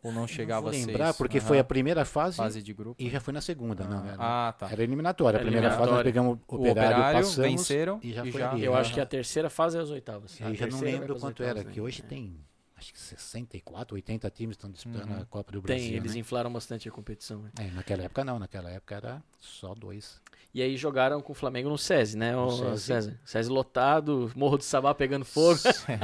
Ou 0.04 0.12
não 0.12 0.28
chegava 0.28 0.62
vou 0.62 0.70
a 0.70 0.74
lembrar, 0.74 1.06
seis? 1.06 1.18
porque 1.18 1.38
Aham. 1.40 1.48
foi 1.48 1.60
a 1.60 1.64
primeira 1.64 2.06
fase, 2.06 2.38
fase 2.38 2.62
de 2.62 2.74
grupo. 2.74 2.96
e 3.02 3.10
já 3.10 3.20
foi 3.20 3.34
na 3.34 3.42
segunda. 3.42 3.84
não, 3.86 4.06
era, 4.06 4.16
Ah, 4.20 4.54
tá. 4.58 4.70
era 4.72 4.84
eliminatória. 4.84 5.38
A 5.40 5.42
primeira 5.42 5.72
fase 5.72 5.92
nós 5.92 6.04
pegamos 6.04 6.38
o 6.48 6.56
O 6.56 6.60
operário, 6.60 6.72
Operário 6.92 7.20
passamos. 7.20 7.36
venceram 7.52 8.00
e 8.04 8.14
já 8.14 8.26
e 8.26 8.32
foi 8.32 8.42
já- 8.42 8.52
ali. 8.52 8.64
Eu 8.64 8.76
acho 8.76 8.94
que 8.94 9.02
a 9.02 9.06
terceira 9.06 9.50
fase 9.50 9.78
é 9.78 9.82
as 9.82 9.90
oitavas. 9.90 10.40
E 10.40 10.44
aí 10.44 10.56
já 10.56 10.68
não 10.68 10.80
lembro 10.80 11.08
pras 11.08 11.22
quanto 11.22 11.44
era, 11.44 11.64
né? 11.64 11.72
que 11.72 11.82
hoje 11.82 12.02
É. 12.04 12.08
tem 12.08 12.38
acho 12.78 12.94
que 12.94 13.00
64, 13.00 13.96
80 13.96 14.30
times 14.30 14.54
estão 14.56 14.70
disputando 14.70 15.10
Uhum. 15.10 15.22
a 15.22 15.26
Copa 15.26 15.52
do 15.52 15.62
Brasil. 15.64 15.84
Tem, 15.84 15.96
eles 15.96 16.14
né? 16.14 16.20
inflaram 16.20 16.54
bastante 16.54 16.88
a 16.88 16.92
competição. 16.92 17.42
né? 17.42 17.50
É, 17.60 17.72
naquela 17.72 18.04
época 18.04 18.24
não, 18.24 18.38
naquela 18.38 18.70
época 18.70 18.96
era 18.96 19.24
só 19.40 19.74
dois. 19.74 20.22
E 20.58 20.62
aí 20.64 20.76
jogaram 20.76 21.22
com 21.22 21.34
o 21.34 21.36
Flamengo 21.36 21.70
no 21.70 21.78
SESI, 21.78 22.18
né, 22.18 22.32
No 22.32 22.48
o 22.48 22.78
SESI. 22.80 23.16
SESI 23.24 23.48
lotado, 23.48 24.32
Morro 24.36 24.58
do 24.58 24.64
Sabá 24.64 24.92
pegando 24.96 25.24
fogo. 25.24 25.60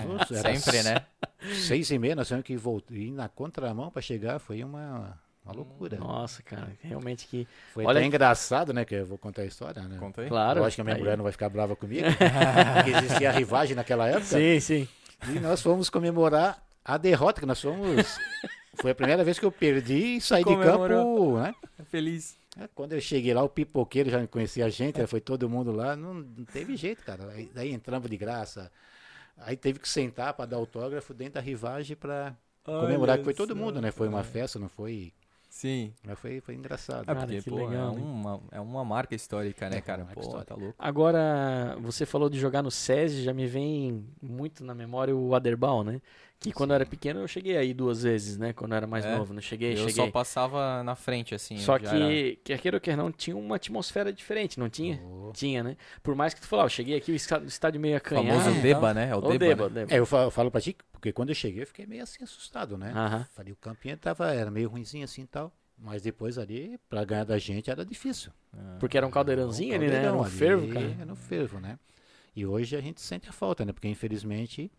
Nossa, 0.07 0.35
era 0.37 0.55
Sempre, 0.55 0.83
né? 0.83 1.07
Seis 1.55 1.89
e 1.89 1.97
meia, 1.97 2.15
nós 2.15 2.27
tivemos 2.27 2.45
que 2.45 2.55
voltar, 2.55 2.93
ir 2.93 3.09
na 3.09 3.27
contramão 3.27 3.89
para 3.89 3.99
chegar, 4.03 4.37
foi 4.37 4.63
uma, 4.63 5.19
uma 5.43 5.55
loucura. 5.55 5.97
Nossa, 5.97 6.43
cara, 6.43 6.71
realmente 6.83 7.25
que... 7.25 7.47
Foi 7.73 7.83
Olha- 7.83 7.97
até 7.97 8.05
engraçado, 8.05 8.71
né, 8.75 8.85
que 8.85 8.93
eu 8.93 9.07
vou 9.07 9.17
contar 9.17 9.41
a 9.41 9.45
história, 9.45 9.81
né? 9.81 9.97
Conta 9.97 10.21
aí. 10.21 10.27
Claro. 10.27 10.59
Eu 10.59 10.65
acho 10.65 10.75
que 10.75 10.81
a 10.81 10.83
minha 10.83 10.97
aí. 10.97 11.01
mulher 11.01 11.17
não 11.17 11.23
vai 11.23 11.31
ficar 11.31 11.49
brava 11.49 11.75
comigo, 11.75 12.05
porque 12.75 12.91
existia 12.91 13.29
a 13.31 13.33
rivagem 13.33 13.75
naquela 13.75 14.07
época, 14.07 14.25
Sim, 14.25 14.59
sim. 14.59 14.87
e 15.35 15.39
nós 15.39 15.63
fomos 15.63 15.89
comemorar 15.89 16.63
a 16.85 16.95
derrota, 16.99 17.39
que 17.41 17.47
nós 17.47 17.59
fomos... 17.59 18.19
Foi 18.75 18.91
a 18.91 18.95
primeira 18.95 19.23
vez 19.23 19.37
que 19.39 19.45
eu 19.45 19.51
perdi 19.51 20.17
e 20.17 20.21
saí 20.21 20.43
de 20.43 20.49
Comemorou. 20.49 21.35
campo, 21.35 21.37
né? 21.39 21.55
Feliz. 21.85 22.35
É, 22.59 22.67
Quando 22.73 22.93
eu 22.93 23.01
cheguei 23.01 23.33
lá, 23.33 23.43
o 23.43 23.49
pipoqueiro 23.49 24.09
já 24.09 24.25
conhecia 24.27 24.65
a 24.65 24.69
gente, 24.69 25.05
foi 25.07 25.19
todo 25.19 25.49
mundo 25.49 25.71
lá, 25.71 25.95
não, 25.95 26.13
não 26.13 26.45
teve 26.45 26.75
jeito, 26.75 27.03
cara. 27.03 27.29
Aí, 27.31 27.49
daí 27.53 27.71
entramos 27.73 28.09
de 28.09 28.17
graça. 28.17 28.71
Aí 29.37 29.57
teve 29.57 29.79
que 29.79 29.89
sentar 29.89 30.33
para 30.33 30.45
dar 30.45 30.57
autógrafo 30.57 31.13
dentro 31.13 31.35
da 31.35 31.41
rivagem 31.41 31.95
para 31.95 32.35
comemorar, 32.63 33.17
que 33.17 33.23
foi 33.23 33.33
todo 33.33 33.55
mundo, 33.55 33.81
né? 33.81 33.91
Foi 33.91 34.07
uma 34.07 34.23
festa, 34.23 34.59
não 34.59 34.69
foi. 34.69 35.11
Sim. 35.49 35.93
Mas 36.03 36.17
foi, 36.17 36.41
foi 36.41 36.55
engraçado. 36.55 37.03
É 37.03 37.05
Cara, 37.05 37.19
porque, 37.19 37.41
que 37.41 37.49
pô, 37.49 37.57
legal, 37.57 37.95
é, 37.95 37.99
uma, 37.99 38.41
é 38.53 38.59
uma 38.59 38.83
marca 38.83 39.13
histórica, 39.13 39.69
né, 39.69 39.77
É, 39.77 39.81
cara? 39.81 40.03
Pô, 40.11 40.19
histórica. 40.19 40.45
tá 40.45 40.55
louco. 40.55 40.75
Agora, 40.79 41.77
você 41.79 42.07
falou 42.07 42.27
de 42.27 42.39
jogar 42.39 42.63
no 42.63 42.71
SESI, 42.71 43.21
já 43.23 43.33
me 43.33 43.45
vem 43.45 44.03
muito 44.19 44.63
na 44.63 44.73
memória 44.73 45.15
o 45.15 45.35
Aderbal, 45.35 45.83
né? 45.83 46.01
Que 46.43 46.51
quando 46.51 46.71
eu 46.71 46.75
era 46.75 46.85
pequeno 46.85 47.21
eu 47.21 47.27
cheguei 47.27 47.55
aí 47.57 47.73
duas 47.73 48.03
vezes, 48.03 48.37
né? 48.37 48.51
Quando 48.53 48.73
eu 48.73 48.75
era 48.77 48.85
mais 48.85 49.05
É. 49.05 49.17
novo, 49.17 49.33
não 49.33 49.41
cheguei, 49.41 49.73
Eu 49.73 49.77
cheguei. 49.77 49.93
só 49.93 50.11
passava 50.11 50.83
na 50.83 50.93
frente, 50.95 51.33
assim. 51.33 51.57
Só 51.57 51.77
eu 51.77 51.79
que, 51.79 51.85
era- 51.87 52.37
quer 52.43 52.59
queira 52.59 52.77
ou 52.77 52.81
quer 52.81 52.97
não, 52.97 53.11
tinha 53.11 53.35
uma 53.35 53.55
atmosfera 53.55 54.11
diferente, 54.11 54.59
não 54.59 54.69
tinha? 54.69 55.01
Oh. 55.05 55.31
Tinha, 55.33 55.63
né? 55.63 55.77
Por 56.03 56.15
mais 56.15 56.33
que 56.33 56.41
tu 56.41 56.47
falou, 56.47 56.65
eu 56.65 56.69
cheguei 56.69 56.97
aqui, 56.97 57.11
o 57.11 57.13
o 57.13 57.45
estádio 57.47 57.79
meio 57.79 57.95
acanhado. 57.95 58.39
famoso 58.43 58.59
e 58.59 58.61
Deba, 58.61 58.81
tal. 58.81 58.93
né? 58.93 59.09
É 59.09 59.15
o 59.15 59.19
O 59.19 59.21
Deba, 59.21 59.37
Deba, 59.39 59.69
né? 59.69 59.75
Deba. 59.75 59.93
É, 59.95 59.99
eu 59.99 60.05
falo, 60.05 60.23
eu 60.25 60.31
falo 60.31 60.51
pra 60.51 60.59
ti, 60.61 60.75
porque 60.91 61.13
quando 61.13 61.29
eu 61.29 61.35
cheguei 61.35 61.63
eu 61.63 61.67
fiquei 61.67 61.85
meio 61.85 62.03
assim 62.03 62.23
assustado, 62.23 62.77
né? 62.77 62.91
Aham. 62.93 63.25
Falei, 63.33 63.53
o 63.53 63.55
campinho 63.55 63.95
tava, 63.97 64.31
era 64.33 64.51
meio 64.51 64.69
ruimzinho 64.69 65.05
assim 65.05 65.21
e 65.21 65.27
tal. 65.27 65.51
Mas 65.77 66.01
depois 66.03 66.37
ali, 66.37 66.77
pra 66.89 67.03
ganhar 67.03 67.23
da 67.23 67.37
gente, 67.37 67.69
era 67.71 67.83
difícil. 67.85 68.31
Porque 68.79 68.95
era 68.97 69.07
um 69.07 69.09
caldeirãozinho 69.11 69.73
Um 69.73 69.75
ali, 69.77 69.87
né? 69.87 70.03
Era 70.03 70.13
um 70.13 70.23
fervo, 70.23 70.63
ali, 70.65 70.73
cara. 70.73 70.95
Era 71.01 71.11
um 71.11 71.15
fervo, 71.15 71.59
né? 71.59 71.79
E 72.35 72.45
hoje 72.45 72.75
a 72.75 72.81
gente 72.81 73.01
sente 73.01 73.27
a 73.29 73.31
falta, 73.31 73.63
né? 73.65 73.71
Porque 73.73 73.87
infelizmente, 73.87 74.71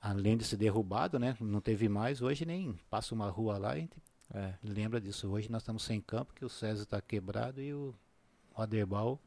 além 0.00 0.36
de 0.36 0.44
ser 0.44 0.56
derrubado, 0.56 1.18
né? 1.18 1.36
Não 1.40 1.60
teve 1.60 1.88
mais, 1.88 2.22
hoje 2.22 2.44
nem 2.46 2.78
passa 2.88 3.14
uma 3.14 3.28
rua 3.28 3.58
lá 3.58 3.76
e 3.76 3.78
a 3.78 3.80
gente 3.82 3.96
É. 4.32 4.54
lembra 4.62 5.00
disso. 5.00 5.28
Hoje 5.28 5.50
nós 5.50 5.62
estamos 5.62 5.82
sem 5.82 6.00
campo, 6.00 6.32
que 6.34 6.44
o 6.44 6.48
César 6.48 6.84
está 6.84 7.00
quebrado 7.00 7.60
e 7.60 7.74
o 7.74 7.94
Aderbal 8.54 9.20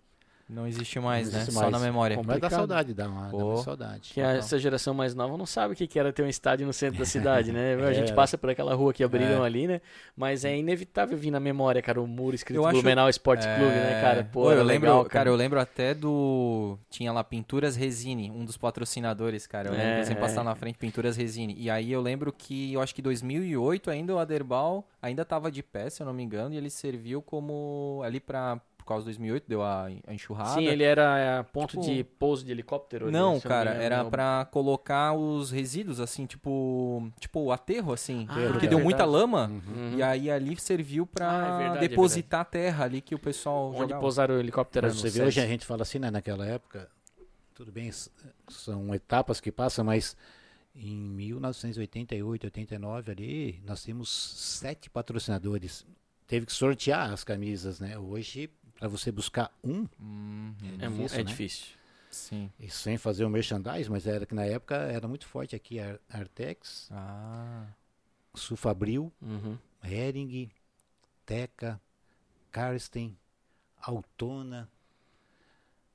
Não 0.50 0.68
existe 0.68 1.00
mais, 1.00 1.28
Não 1.28 1.34
né? 1.34 1.40
existe 1.42 1.54
Só 1.54 1.66
na 1.66 1.72
mais. 1.72 1.84
memória. 1.84 2.18
Mas 2.18 2.26
dá 2.26 2.34
complicado. 2.34 2.52
saudade, 2.60 2.94
dá 2.94 3.08
uma, 3.08 3.30
dá 3.32 3.38
uma 3.38 3.58
saudade. 3.58 4.12
Que 4.14 4.22
a- 4.22 4.34
essa 4.34 4.60
geração 4.60 4.94
mais 4.94 5.16
nova 5.16 5.38
não 5.38 5.46
sabe 5.46 5.74
o 5.74 5.76
que 5.78 5.98
era 5.98 6.12
ter 6.12 6.22
um 6.22 6.28
estádio 6.28 6.68
no 6.68 6.74
centro 6.74 7.00
da 7.00 7.06
cidade, 7.06 7.52
né? 7.52 7.76
A 7.90 7.94
gente 7.94 8.12
É. 8.12 8.14
passa 8.16 8.38
por 8.38 8.50
aquela 8.50 8.76
rua 8.76 8.94
que 8.94 9.04
abriram 9.04 9.44
É. 9.44 9.48
ali, 9.48 9.68
né? 9.68 9.80
Mas 10.16 10.44
é 10.46 10.56
inevitável 10.58 11.18
vir 11.18 11.32
na 11.32 11.40
memória, 11.40 11.82
cara, 11.82 12.02
o 12.02 12.06
muro 12.06 12.36
escrito 12.36 12.58
Eu 12.58 12.66
acho- 12.66 12.74
Blumenau 12.74 13.08
Esporte 13.10 13.48
É, 13.48 13.56
Clube, 13.56 13.72
né, 13.74 14.02
cara? 14.02 14.24
Pô, 14.26 14.44
Pô, 14.44 14.52
eu 14.52 14.64
lembro, 14.64 14.90
legal, 14.90 15.06
cara. 15.06 15.30
eu 15.30 15.36
lembro 15.36 15.60
até 15.60 15.94
do. 15.94 16.78
Tinha 16.90 17.12
lá 17.14 17.24
Pinturas 17.24 17.76
Resine, 17.76 18.30
um 18.30 18.44
dos 18.44 18.58
patrocinadores, 18.58 19.48
cara. 19.48 19.70
Eu 19.70 19.74
lembro 19.74 19.88
É, 19.88 20.04
sempre 20.04 20.20
é. 20.24 20.28
passava 20.28 20.44
na 20.44 20.56
frente 20.56 20.78
Pinturas 20.78 21.16
Resine. 21.16 21.56
E 21.58 21.70
aí 21.70 21.92
eu 21.92 22.02
lembro 22.02 22.32
que 22.32 22.74
eu 22.74 22.82
acho 22.82 22.94
que 22.94 23.02
em 23.02 23.04
2008 23.04 23.90
ainda 23.90 24.14
o 24.14 24.20
Aderbal 24.20 24.86
ainda 25.02 25.24
tava 25.24 25.50
de 25.50 25.64
pé, 25.64 25.90
se 25.90 26.02
eu 26.02 26.06
não 26.06 26.14
me 26.14 26.22
engano, 26.22 26.54
e 26.54 26.58
ele 26.58 26.70
serviu 26.70 27.22
como 27.22 28.02
ali 28.04 28.20
pra. 28.20 28.60
Por 28.84 28.88
causa 28.90 29.04
de 29.04 29.12
2008, 29.12 29.46
deu 29.48 29.64
a, 29.64 29.86
a 30.06 30.14
enxurrada. 30.14 30.56
Sim, 30.56 30.66
ele 30.66 30.84
era 30.84 31.18
é, 31.18 31.42
ponto 31.42 31.70
Tipo- 31.72 31.84
de 31.84 32.04
pouso 32.04 32.44
de 32.46 32.52
helicóptero. 32.52 33.06
ali, 33.06 33.14
Não, 33.14 33.40
cara, 33.40 33.72
era 33.72 34.04
né? 34.04 34.10
pra 34.10 34.46
colocar 34.52 35.14
os 35.14 35.52
resíduos, 35.52 36.02
assim, 36.02 36.26
tipo. 36.26 37.10
Tipo, 37.18 37.50
aterro, 37.52 37.94
assim. 37.94 38.26
Ah, 38.30 38.50
porque 38.52 38.66
é 38.66 38.70
deu 38.70 38.82
muita 38.82 39.06
lama. 39.06 39.48
Uhum. 39.48 39.94
E 39.96 40.04
aí 40.04 40.30
ali 40.30 40.60
serviu 40.60 41.06
pra 41.08 41.30
Ah, 41.32 41.56
é 41.56 41.58
verdade, 41.60 41.86
é 41.86 41.88
depositar 41.88 42.42
a 42.42 42.46
terra 42.46 42.84
ali 42.84 43.00
que 43.00 43.16
o 43.16 43.20
pessoal 43.20 43.70
Onde 43.70 43.80
jogava. 43.80 44.02
pousaram 44.02 44.36
o 44.36 44.40
helicóptero 44.40 44.86
Mas 44.88 44.98
você 44.98 45.10
vê, 45.10 45.24
hoje 45.26 45.40
a 45.40 45.48
gente 45.48 45.66
fala 45.66 45.84
assim, 45.84 46.00
né? 46.00 46.12
Naquela 46.12 46.46
época, 46.46 46.90
tudo 47.56 47.72
bem, 47.72 47.90
são 48.50 48.94
etapas 48.94 49.40
que 49.40 49.50
passam, 49.52 49.86
mas 49.86 50.18
em 50.76 50.98
1988, 50.98 52.44
89 52.48 53.12
ali, 53.12 53.62
nós 53.66 53.82
temos 53.84 54.10
sete 54.10 54.90
patrocinadores. 54.90 55.86
Teve 56.26 56.46
que 56.48 56.54
sortear 56.54 57.12
as 57.12 57.24
camisas, 57.24 57.80
né? 57.80 57.98
Hoje, 57.98 58.50
para 58.84 58.90
você 58.90 59.14
buscar 59.14 59.50
um, 59.64 59.88
Hum, 59.98 60.54
É, 60.78 60.88
difícil, 60.90 61.16
é 61.16 61.18
né? 61.20 61.24
difícil. 61.24 61.68
sim. 62.12 62.52
e 62.60 62.70
sem 62.70 62.98
fazer 62.98 63.24
o 63.24 63.30
merchandise, 63.30 63.90
mas 63.90 64.06
era 64.06 64.26
que 64.26 64.36
na 64.36 64.44
época 64.44 64.76
era 64.76 65.08
muito 65.08 65.26
forte 65.26 65.56
aqui, 65.56 65.80
a 65.80 65.98
Artex, 66.10 66.90
Ah. 66.92 67.66
Sufabril, 68.36 69.10
Uhum. 69.22 69.58
Hering, 69.82 70.52
Teca, 71.26 71.80
Karsten, 72.52 73.18
Altona 73.82 74.70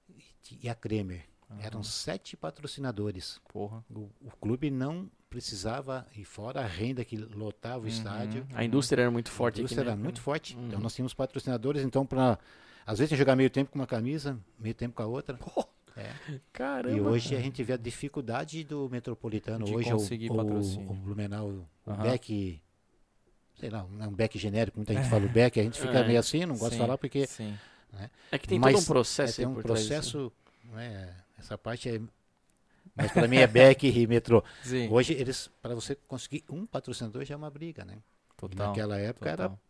e- 0.09 0.59
e 0.63 0.69
a 0.71 0.75
Kremer. 0.75 1.27
Eram 1.61 1.83
sete 1.83 2.37
patrocinadores. 2.39 3.39
Porra. 3.53 3.85
O, 3.91 4.09
o 4.23 4.31
clube 4.41 4.71
não 4.71 5.11
precisava, 5.29 6.07
e 6.17 6.25
fora 6.25 6.61
a 6.63 6.67
renda 6.67 7.05
que 7.05 7.17
lotava 7.19 7.81
o 7.81 7.83
Uhum. 7.83 7.89
estádio, 7.89 8.47
A 8.55 8.65
indústria 8.65 9.03
era 9.03 9.11
muito 9.11 9.29
a 9.29 9.31
forte 9.31 9.57
aqui, 9.57 9.61
indústria 9.61 9.85
né? 9.85 9.91
era 9.91 10.01
muito 10.01 10.23
forte. 10.23 10.57
Uhum. 10.57 10.69
Então 10.69 10.81
nós 10.81 10.95
tínhamos 10.95 11.13
patrocinadores, 11.13 11.83
então 11.85 12.07
para 12.07 12.39
às 12.89 12.99
vezes 12.99 13.19
jogar 13.19 13.37
meio 13.37 13.51
tempo 13.51 13.71
com 13.71 13.79
uma 13.79 13.87
camisa, 13.87 14.41
meio 14.59 14.75
tempo 14.75 14.95
com 14.97 15.03
a 15.03 15.07
outra. 15.07 15.39
É. 15.95 16.11
Caramba. 16.55 16.97
E 16.97 17.01
hoje 17.03 17.37
a 17.37 17.41
gente 17.41 17.63
vê 17.63 17.75
a 17.75 17.77
dificuldade 17.77 18.65
do 18.65 18.89
Metropolitano. 18.89 19.67
De 19.67 19.75
hoje 19.75 19.91
conseguir 19.91 20.31
o, 20.31 20.33
o, 20.33 20.37
patrocínio. 20.39 20.91
o 20.91 20.95
Blumenau, 20.95 21.49
o 21.85 21.91
Aham. 21.91 22.03
Beck, 22.05 22.63
sei 23.61 23.69
lá, 23.69 23.87
é 24.01 24.07
um 24.07 24.13
Beck 24.13 24.39
genérico, 24.39 24.79
muita 24.79 24.95
gente 24.95 25.07
fala 25.11 25.27
o 25.27 25.29
Beck, 25.29 25.61
a 25.61 25.63
gente 25.63 25.79
fica 25.79 25.99
É. 25.99 26.07
meio 26.07 26.19
assim, 26.19 26.47
não 26.47 26.55
gosta 26.55 26.71
de 26.71 26.77
Sim, 26.77 26.81
falar 26.81 26.97
porque 26.97 27.27
Sim. 27.27 27.59
É 28.33 28.39
que 28.39 28.49
tem 28.49 28.59
Mas 28.59 28.73
todo 28.73 28.83
um 28.83 28.87
processo 28.87 29.33
é, 29.41 29.45
tem 29.45 29.53
um 29.53 29.57
né? 29.57 29.63
processo, 29.63 30.33
né, 30.73 31.15
essa 31.39 31.59
parte 31.59 31.91
é 31.91 32.01
mas 32.97 33.13
para 33.13 33.29
mim 33.29 33.37
é 33.37 33.47
Beck 33.47 33.87
e 33.87 34.07
Metrô. 34.07 34.43
Sim. 34.63 34.89
Hoje 34.91 35.13
eles 35.13 35.51
para 35.61 35.75
você 35.75 35.95
conseguir 35.95 36.43
um 36.49 36.65
patrocinador 36.65 37.23
já 37.25 37.35
é 37.35 37.37
uma 37.37 37.51
briga, 37.51 37.85
né? 37.85 37.99
Total. 38.37 38.69
naquela 38.69 38.99
época 38.99 39.29
era 39.29 39.43
total. 39.45 39.61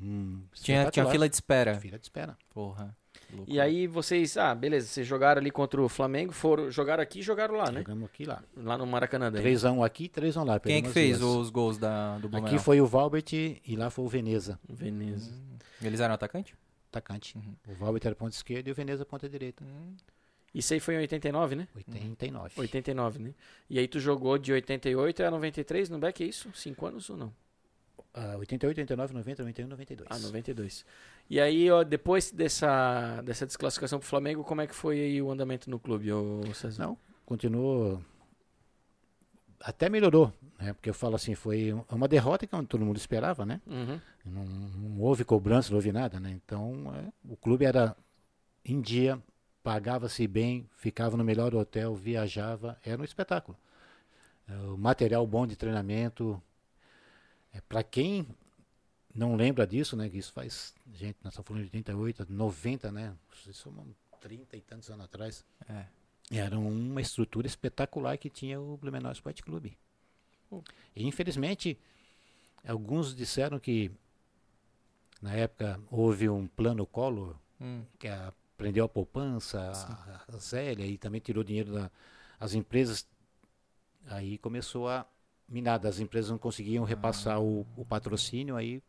Hum, 0.00 0.42
Tinha, 0.52 0.90
tinha 0.90 1.06
fila 1.06 1.28
de 1.28 1.34
espera. 1.34 1.78
fila 1.80 1.98
de 1.98 2.04
espera. 2.04 2.36
Porra. 2.52 2.96
que 3.12 3.44
E 3.46 3.60
aí 3.60 3.86
vocês, 3.86 4.36
ah, 4.36 4.54
beleza, 4.54 4.88
vocês 4.88 5.06
jogaram 5.06 5.40
ali 5.40 5.50
contra 5.50 5.80
o 5.80 5.88
Flamengo, 5.88 6.32
foram, 6.32 6.70
jogaram 6.70 7.02
aqui 7.02 7.20
e 7.20 7.22
jogaram 7.22 7.54
lá, 7.54 7.70
né? 7.70 7.80
Jogamos 7.80 8.04
aqui 8.04 8.24
lá. 8.24 8.42
Lá 8.56 8.78
no 8.78 8.86
Maracanã 8.86 9.30
daí. 9.30 9.42
3 9.42 9.64
a 9.64 9.72
1 9.72 9.84
aqui, 9.84 10.08
3 10.08 10.36
a 10.36 10.42
1 10.42 10.44
lá. 10.44 10.60
Quem 10.60 10.76
é 10.76 10.82
que 10.82 10.88
fez 10.88 11.18
duas. 11.18 11.36
os 11.36 11.50
gols 11.50 11.78
da, 11.78 12.18
do 12.18 12.28
Blumenau? 12.28 12.54
Aqui 12.54 12.62
foi 12.62 12.80
o 12.80 12.86
Valbert 12.86 13.32
e 13.32 13.76
lá 13.76 13.90
foi 13.90 14.04
o 14.04 14.08
Veneza, 14.08 14.58
Veneza. 14.68 15.30
Eles 15.82 16.00
eram 16.00 16.14
atacante? 16.14 16.54
atacante. 16.90 17.36
Uhum. 17.38 17.54
O 17.68 17.74
Valbert 17.74 18.02
era 18.04 18.14
ponta 18.14 18.34
esquerda 18.34 18.68
e 18.68 18.72
o 18.72 18.74
Veneza 18.74 19.04
ponta 19.04 19.28
direita. 19.28 19.64
Isso 20.52 20.74
aí 20.74 20.80
foi 20.80 20.96
em 20.96 20.98
89, 20.98 21.54
né? 21.54 21.68
89. 21.76 22.54
89, 22.56 23.18
né? 23.20 23.34
E 23.68 23.78
aí 23.78 23.86
tu 23.86 24.00
jogou 24.00 24.36
de 24.36 24.52
88 24.52 25.22
a 25.22 25.30
93 25.30 25.88
no 25.88 25.98
back, 25.98 26.22
é 26.22 26.26
isso? 26.26 26.50
Cinco 26.54 26.86
anos 26.86 27.08
ou 27.08 27.16
não? 27.16 27.32
Ah, 28.12 28.36
88, 28.38 28.78
89, 28.78 29.14
90, 29.14 29.42
91, 29.42 29.66
92. 29.68 30.08
Ah, 30.10 30.18
92. 30.18 30.84
E 31.28 31.40
aí, 31.40 31.70
ó, 31.70 31.84
depois 31.84 32.32
dessa, 32.32 33.22
dessa 33.22 33.46
desclassificação 33.46 33.98
pro 34.00 34.08
Flamengo, 34.08 34.42
como 34.42 34.60
é 34.60 34.66
que 34.66 34.74
foi 34.74 35.00
aí 35.00 35.22
o 35.22 35.30
andamento 35.30 35.70
no 35.70 35.78
clube, 35.78 36.12
ô 36.12 36.42
César? 36.54 36.82
Não, 36.84 36.98
continuou. 37.24 38.02
Até 39.62 39.88
melhorou, 39.90 40.32
né? 40.58 40.72
Porque 40.72 40.88
eu 40.88 40.94
falo 40.94 41.14
assim, 41.16 41.34
foi 41.34 41.72
um- 41.72 41.84
uma 41.90 42.08
derrota 42.08 42.46
que 42.46 42.66
todo 42.66 42.84
mundo 42.84 42.96
esperava, 42.96 43.44
né? 43.44 43.60
Uhum. 43.66 44.00
Não, 44.24 44.44
não 44.44 45.00
houve 45.02 45.22
cobrança, 45.22 45.68
não 45.70 45.76
houve 45.76 45.92
nada, 45.92 46.18
né? 46.18 46.30
Então, 46.30 46.92
é, 46.96 47.12
o 47.30 47.36
clube 47.36 47.64
era 47.66 47.94
em 48.64 48.80
dia, 48.80 49.22
pagava-se 49.62 50.26
bem, 50.26 50.66
ficava 50.78 51.14
no 51.16 51.22
melhor 51.22 51.54
hotel, 51.54 51.94
viajava, 51.94 52.78
era 52.84 53.00
um 53.00 53.04
espetáculo. 53.04 53.56
É, 54.48 54.54
o 54.72 54.78
material 54.78 55.26
bom 55.26 55.46
de 55.46 55.56
treinamento. 55.56 56.42
É, 57.52 57.60
Para 57.62 57.82
quem 57.82 58.26
não 59.14 59.34
lembra 59.36 59.66
disso, 59.66 59.96
né? 59.96 60.08
Que 60.08 60.18
isso 60.18 60.32
faz, 60.32 60.74
gente, 60.94 61.16
nós 61.22 61.32
estamos 61.32 61.46
falando 61.48 61.62
de 61.64 61.76
88, 61.76 62.26
90, 62.32 62.92
né? 62.92 63.14
Isso 63.32 63.52
são 63.54 63.72
30 64.20 64.56
e 64.56 64.60
tantos 64.60 64.90
anos 64.90 65.04
atrás. 65.04 65.44
É. 65.68 65.86
Era 66.32 66.58
uma 66.58 67.00
estrutura 67.00 67.46
espetacular 67.46 68.16
que 68.16 68.30
tinha 68.30 68.60
o 68.60 68.76
Blumenau 68.76 69.10
Esporte 69.10 69.42
Clube. 69.42 69.76
E 70.94 71.04
infelizmente, 71.06 71.76
alguns 72.66 73.14
disseram 73.14 73.58
que 73.58 73.90
na 75.20 75.34
época 75.34 75.80
houve 75.90 76.28
um 76.28 76.46
plano 76.46 76.86
Collor 76.86 77.34
Hum. 77.60 77.82
que 77.98 78.08
a- 78.08 78.32
prendeu 78.56 78.84
a 78.84 78.88
poupança, 78.88 79.60
a, 80.28 80.34
a 80.34 80.38
Zélia 80.38 80.86
e 80.86 80.96
também 80.98 81.20
tirou 81.20 81.42
dinheiro 81.42 81.72
das 82.38 82.54
empresas. 82.54 83.06
Aí 84.06 84.38
começou 84.38 84.88
a 84.88 85.06
minar, 85.50 85.84
as 85.84 85.98
empresas 86.00 86.30
não 86.30 86.38
conseguiam 86.38 86.84
repassar 86.84 87.40
o, 87.40 87.66
o 87.76 87.84
patrocínio, 87.84 88.56
aí 88.56 88.80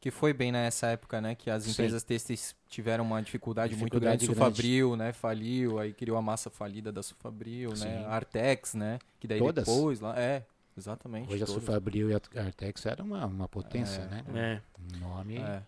Que 0.00 0.10
foi 0.10 0.32
bem 0.32 0.52
nessa 0.52 0.88
época, 0.88 1.20
né? 1.20 1.34
Que 1.34 1.50
as 1.50 1.64
Sim. 1.64 1.70
empresas 1.72 2.02
têxteis 2.04 2.54
tiveram 2.68 3.04
uma 3.04 3.20
dificuldade, 3.22 3.74
muito 3.74 3.92
Dificuldade 3.92 4.24
grande. 4.26 4.38
grande. 4.38 4.52
Sufabril, 4.54 4.96
né? 4.96 5.12
Faliu, 5.12 5.78
aí 5.78 5.92
criou 5.92 6.16
a 6.16 6.22
massa 6.22 6.48
falida 6.50 6.90
da 6.92 7.02
Sufabril, 7.02 7.70
né? 7.70 7.76
Sim. 7.76 8.04
A 8.04 8.10
Artex, 8.10 8.74
né? 8.74 8.98
Que 9.18 9.26
daí 9.26 9.38
Todas. 9.38 9.64
depois 9.66 10.00
lá. 10.00 10.18
É, 10.18 10.44
exatamente. 10.76 11.32
hoje 11.32 11.42
a. 11.42 11.46
Sufabril 11.46 12.10
e 12.10 12.14
a 12.14 12.20
Artex 12.44 12.86
eram 12.86 13.06
uma, 13.06 13.26
uma 13.26 13.48
potência, 13.48 14.02
É. 14.02 14.06
né? 14.06 14.24
É. 14.34 14.60
Um 14.96 14.98
nome 15.00 15.38
É. 15.38 15.62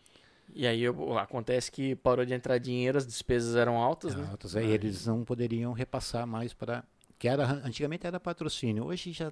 E 0.54 0.66
aí 0.66 0.82
acontece 1.20 1.70
que 1.70 1.94
parou 1.96 2.24
de 2.24 2.32
entrar 2.32 2.58
dinheiro, 2.58 2.96
as 2.96 3.06
despesas 3.06 3.54
eram 3.54 3.76
altas, 3.76 4.14
né? 4.14 4.26
altas, 4.30 4.56
aí 4.56 4.66
eles 4.70 5.06
não 5.06 5.22
poderiam 5.24 5.72
repassar 5.72 6.26
mais 6.26 6.54
para 6.54 6.82
que 7.18 7.28
era 7.28 7.44
antigamente 7.64 8.06
era 8.06 8.18
patrocínio, 8.18 8.86
hoje 8.86 9.12
já 9.12 9.30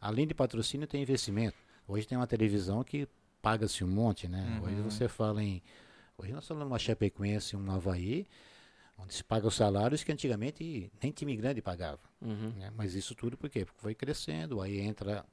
além 0.00 0.26
de 0.26 0.34
patrocínio 0.34 0.86
tem 0.86 1.02
investimento. 1.02 1.56
Hoje 1.86 2.06
tem 2.06 2.16
uma 2.18 2.26
televisão 2.26 2.82
que 2.84 3.08
paga-se 3.40 3.82
um 3.84 3.88
monte, 3.88 4.28
né? 4.28 4.60
Hoje 4.62 4.74
Uhum. 4.76 4.90
você 4.90 5.08
fala 5.08 5.42
em 5.42 5.62
hoje 6.16 6.32
nós 6.32 6.46
falamos 6.46 6.70
uma 6.72 6.78
Chapecoense, 6.78 7.56
um 7.56 7.70
Havaí, 7.70 8.26
onde 8.98 9.14
se 9.14 9.22
paga 9.24 9.46
os 9.46 9.54
salários 9.54 10.02
que 10.02 10.10
antigamente 10.12 10.90
nem 11.02 11.12
time 11.12 11.36
grande 11.36 11.62
pagava. 11.62 12.00
Uhum. 12.20 12.52
né? 12.56 12.70
Mas 12.76 12.94
isso 12.94 13.14
tudo 13.14 13.36
por 13.36 13.48
quê? 13.48 13.64
Porque 13.64 13.80
foi 13.80 13.94
crescendo, 13.94 14.60
aí 14.60 14.78
entra 14.80 15.24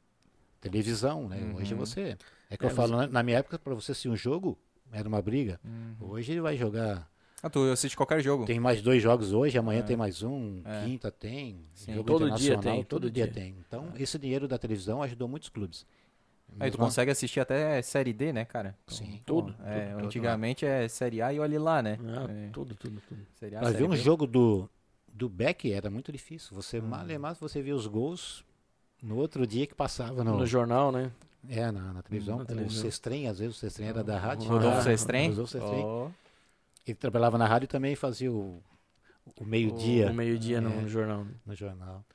televisão, 0.62 1.28
né? 1.28 1.54
Hoje 1.56 1.74
Uhum. 1.74 1.80
você 1.80 2.18
é 2.50 2.58
que 2.58 2.66
É, 2.66 2.70
eu 2.70 2.76
falo 2.76 3.08
na- 3.08 3.24
minha 3.24 3.38
época 3.40 3.60
para 3.60 3.74
você 3.74 3.92
assistir 3.92 4.10
um 4.10 4.16
jogo 4.16 4.58
era 4.92 5.08
uma 5.08 5.22
briga. 5.22 5.60
Uhum. 5.64 5.96
Hoje 6.12 6.32
ele 6.32 6.42
vai 6.42 6.56
jogar 6.58 7.10
Ah, 7.46 7.50
tu 7.50 7.60
assiste 7.72 7.96
qualquer 7.96 8.22
jogo. 8.24 8.44
tem 8.46 8.60
mais 8.60 8.82
dois 8.82 9.04
jogos 9.04 9.32
hoje, 9.32 9.56
amanhã 9.56 9.82
É. 9.82 9.84
tem 9.84 9.96
mais 9.96 10.24
um, 10.24 10.62
É. 10.66 10.84
quinta 10.86 11.12
tem, 11.12 11.60
Sim. 11.76 11.94
jogo 11.94 12.08
Todo 12.12 12.32
dia 12.32 12.58
tem, 12.58 12.78
todo, 12.84 12.88
todo 13.02 13.12
dia, 13.12 13.26
dia. 13.28 13.34
tem. 13.44 13.56
Então, 13.68 13.90
esse 13.98 14.18
dinheiro 14.18 14.48
da 14.48 14.58
televisão 14.58 15.04
ajudou 15.04 15.28
muitos 15.28 15.50
clubes. 15.50 15.86
Aí 16.60 16.72
tu 16.72 16.78
consegue 16.80 17.12
assistir 17.12 17.40
até 17.40 17.80
Série 17.84 18.14
D, 18.14 18.34
né, 18.34 18.46
cara? 18.46 18.76
Sim. 18.88 19.22
Pô, 19.26 19.42
Tudo, 19.44 19.56
É, 19.64 19.86
tudo, 19.90 19.92
tudo 19.98 20.06
antigamente 20.06 20.66
é 20.66 20.88
Série 20.88 21.22
A 21.22 21.32
e 21.34 21.40
olhe 21.40 21.58
lá, 21.60 21.84
né? 21.84 22.00
Ah, 22.04 22.26
É, 22.32 22.50
Tudo, 22.52 22.74
tudo, 22.74 23.00
tudo. 23.08 23.22
Série 23.40 23.56
A, 23.56 23.60
Pra 23.60 23.70
ver 23.72 23.84
um 23.84 23.90
B. 23.90 23.98
jogo 23.98 24.26
do, 24.26 24.68
do 25.14 25.30
Beck 25.30 25.72
era 25.72 25.88
muito 25.90 26.12
difícil. 26.12 26.56
Você, 26.56 26.80
Hum. 26.80 26.88
mal 26.88 27.08
e 27.08 27.18
mal, 27.18 27.36
você 27.36 27.62
via 27.62 27.76
os 27.76 27.86
gols 27.86 28.44
no 29.04 29.18
outro 29.18 29.46
dia 29.46 29.68
que 29.68 29.76
passava 29.76 30.24
no, 30.24 30.38
No 30.40 30.48
jornal, 30.48 30.92
né? 30.92 31.12
é, 31.48 31.70
na, 31.72 31.94
na 31.94 32.02
televisão. 32.02 32.38
Na 32.40 32.42
com 32.44 32.48
televisão. 32.48 32.80
O 32.80 32.82
Sestrem, 32.82 33.28
às 33.28 33.38
vezes 33.38 33.56
o 33.56 33.60
Sestrem 33.60 33.90
era 33.90 34.04
da 34.04 34.18
rádio. 34.18 34.50
Rodolfo 34.50 34.78
Ah, 34.80 34.82
Sestrem? 34.82 35.30
Rodolfo 35.30 35.52
Sestrem. 35.52 35.84
Ó, 35.84 36.10
Ele 36.86 36.96
trabalhava 36.96 37.38
na 37.38 37.48
rádio 37.48 37.66
e 37.66 37.68
também 37.68 37.96
fazia 37.96 38.32
o, 38.32 38.62
o 39.40 39.44
meio-dia 39.46 40.12
O 40.12 40.14
meio-dia 40.14 40.62
no 40.62 40.86
É. 40.86 40.88
jornal. 40.88 41.26
né? 41.26 41.32
no 41.46 41.56
jornal. 41.56 42.06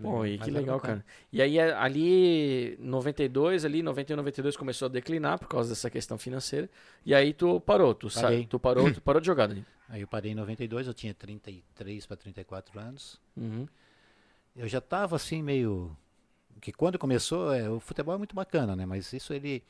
Pô, 0.00 0.26
e 0.26 0.36
que 0.36 0.50
era 0.50 0.52
legal, 0.60 0.78
cara. 0.78 1.02
E 1.32 1.40
aí 1.40 1.58
é, 1.58 1.72
ali 1.72 2.76
92, 2.78 3.64
ali 3.64 3.82
91, 3.82 4.16
92 4.16 4.54
começou 4.54 4.86
a 4.86 4.88
declinar 4.90 5.38
por 5.38 5.48
causa 5.48 5.70
dessa 5.70 5.88
questão 5.88 6.18
financeira. 6.18 6.68
E 7.04 7.14
aí 7.14 7.32
tu 7.32 7.58
parou, 7.62 7.94
tu 7.94 8.10
sa- 8.10 8.22
Parei. 8.24 8.46
tu 8.46 8.58
parou, 8.60 8.92
tu 8.92 9.00
parou 9.00 9.20
de 9.22 9.26
jogar 9.26 9.44
ali. 9.50 9.64
Aí 9.88 10.00
eu 10.00 10.08
parei 10.08 10.32
em 10.32 10.34
92, 10.34 10.88
eu 10.88 10.92
tinha 10.92 11.14
33 11.14 12.04
para 12.06 12.16
34 12.16 12.78
anos. 12.80 13.20
Uhum. 13.36 13.66
Eu 14.56 14.66
já 14.68 14.78
estava 14.78 15.14
assim 15.14 15.40
meio 15.42 15.96
que 16.60 16.72
quando 16.72 16.98
começou, 16.98 17.52
é, 17.54 17.70
o 17.70 17.78
futebol 17.78 18.12
é 18.14 18.18
muito 18.18 18.34
bacana, 18.34 18.74
né? 18.74 18.84
Mas 18.84 19.12
isso 19.12 19.32
ele 19.32 19.62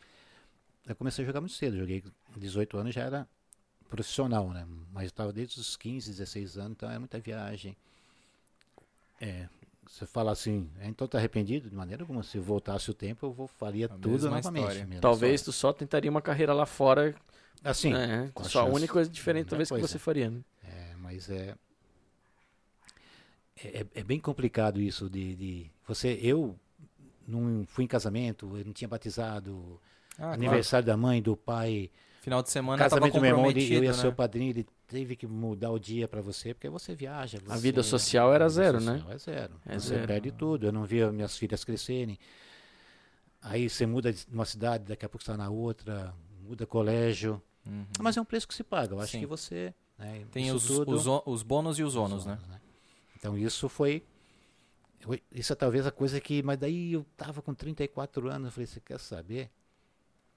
eu 0.89 0.97
comecei 0.97 1.23
a 1.23 1.27
jogar 1.27 1.41
muito 1.41 1.53
cedo, 1.55 1.77
joguei 1.77 2.01
com 2.33 2.41
18 2.41 2.79
anos 2.79 2.95
já 2.95 3.03
era 3.03 3.29
profissional, 3.87 4.51
né? 4.51 4.67
Mas 4.93 5.05
eu 5.05 5.09
estava 5.09 5.33
desde 5.33 5.61
os 5.61 5.77
15, 5.77 6.11
16 6.11 6.57
anos, 6.59 6.73
então 6.73 6.91
é 6.91 6.99
muita 6.99 7.19
viagem. 7.19 7.77
É, 9.21 9.49
você 9.87 10.05
fala 10.07 10.33
assim, 10.33 10.69
"É, 10.81 10.89
então 10.89 11.07
tá 11.09 11.19
arrependido? 11.19 11.71
De 11.71 11.75
maneira 11.77 12.03
alguma, 12.03 12.23
se 12.23 12.39
voltasse 12.39 12.91
o 12.91 12.95
tempo, 12.95 13.27
eu 13.27 13.33
vou, 13.33 13.47
faria 13.47 13.87
A 13.87 13.89
tudo 13.89 14.09
mesma 14.11 14.31
novamente. 14.31 14.87
Talvez 15.01 15.41
história. 15.41 15.45
tu 15.45 15.53
só 15.53 15.73
tentaria 15.73 16.11
uma 16.11 16.21
carreira 16.23 16.53
lá 16.53 16.67
fora. 16.67 17.15
assim, 17.65 17.93
né? 17.93 18.31
com 18.35 18.43
a 18.43 18.49
Só 18.49 18.61
a 18.61 18.65
chance. 18.65 18.77
única 18.77 18.93
coisa 18.93 19.11
diferente 19.11 19.49
talvez 19.49 19.69
que 19.69 19.75
coisa. 19.75 19.89
você 19.89 19.99
faria, 19.99 20.31
né? 20.31 20.41
É, 20.65 20.95
mas 20.99 21.31
é, 21.31 21.55
é. 23.57 23.87
é- 23.95 24.05
bem 24.05 24.21
complicado 24.21 24.81
isso 24.81 25.09
de, 25.09 25.35
de. 25.35 25.71
Você. 25.87 26.19
Eu 26.23 26.59
não 27.27 27.65
fui 27.67 27.85
em 27.85 27.89
casamento, 27.89 28.57
eu 28.57 28.65
não 28.65 28.73
tinha 28.73 28.89
batizado. 28.89 29.81
Ah, 30.13 30.17
claro. 30.19 30.33
aniversário 30.35 30.87
da 30.87 30.97
mãe, 30.97 31.21
do 31.23 31.37
pai. 31.37 31.91
Final 32.27 32.43
de 32.43 32.51
semana 32.51 32.77
tava 32.79 32.91
casamento 32.91 33.15
do 33.15 33.21
meu 33.21 33.31
irmão, 33.31 33.45
ele- 33.45 33.53
comprometido, 33.61 33.79
eu 33.79 33.85
ia 33.85 33.93
né? 33.93 33.97
ser 33.99 34.09
o 34.09 34.13
padrinho, 34.13 34.51
ele 34.51 34.67
teve 34.89 35.15
que 35.15 35.29
mudar 35.29 35.71
o 35.71 35.79
dia 35.79 36.09
pra 36.09 36.21
você, 36.21 36.53
porque 36.53 36.69
você 36.69 36.93
viaja. 36.93 37.39
A 37.47 37.55
você- 37.55 37.61
vida 37.63 37.85
social 37.85 38.35
era 38.35 38.47
a 38.47 38.49
vida 38.49 38.63
zero, 38.63 38.81
né? 38.81 38.95
social 38.99 39.13
É 39.13 39.19
zero. 39.19 39.61
É 39.65 39.79
você 39.79 39.89
zero. 39.95 40.07
perde 40.09 40.33
tudo. 40.33 40.67
Eu 40.67 40.73
não 40.73 40.85
via 40.85 41.13
minhas 41.13 41.39
filhas 41.39 41.63
crescerem. 41.63 42.19
Aí 43.41 43.71
você 43.71 43.87
muda 43.87 44.13
de 44.13 44.27
uma 44.33 44.45
cidade, 44.45 44.83
daqui 44.85 45.07
a 45.07 45.09
pouco 45.09 45.23
está 45.23 45.37
na 45.37 45.49
outra, 45.49 46.13
muda 46.43 46.67
colégio. 46.67 47.41
Uhum. 47.65 47.87
Mas 48.01 48.17
é 48.17 48.21
um 48.21 48.25
preço 48.25 48.49
que 48.49 48.55
se 48.55 48.65
paga. 48.65 48.95
Eu 48.95 49.01
acho 49.01 49.13
Sim. 49.13 49.21
que 49.21 49.27
você. 49.27 49.73
né, 49.97 50.25
Tem 50.33 50.51
os, 50.51 50.67
tudo- 50.67 50.97
os, 50.97 51.07
os 51.25 51.43
bônus 51.45 51.79
e 51.79 51.85
os 51.85 51.95
ônus, 51.95 52.27
né? 52.27 52.39
Então 53.17 53.39
isso 53.39 53.69
foi. 53.69 54.03
Isso 55.31 55.53
é 55.53 55.57
talvez 55.57 55.87
a 55.87 55.93
coisa 55.93 56.21
que. 56.21 56.43
Mas 56.43 56.59
daí 56.59 56.93
eu 56.95 57.07
tava 57.17 57.41
com 57.41 57.55
34 57.55 58.29
anos, 58.29 58.47
eu 58.47 58.51
falei, 58.53 58.67
você 58.67 58.81
quer 58.81 58.99
saber? 58.99 59.49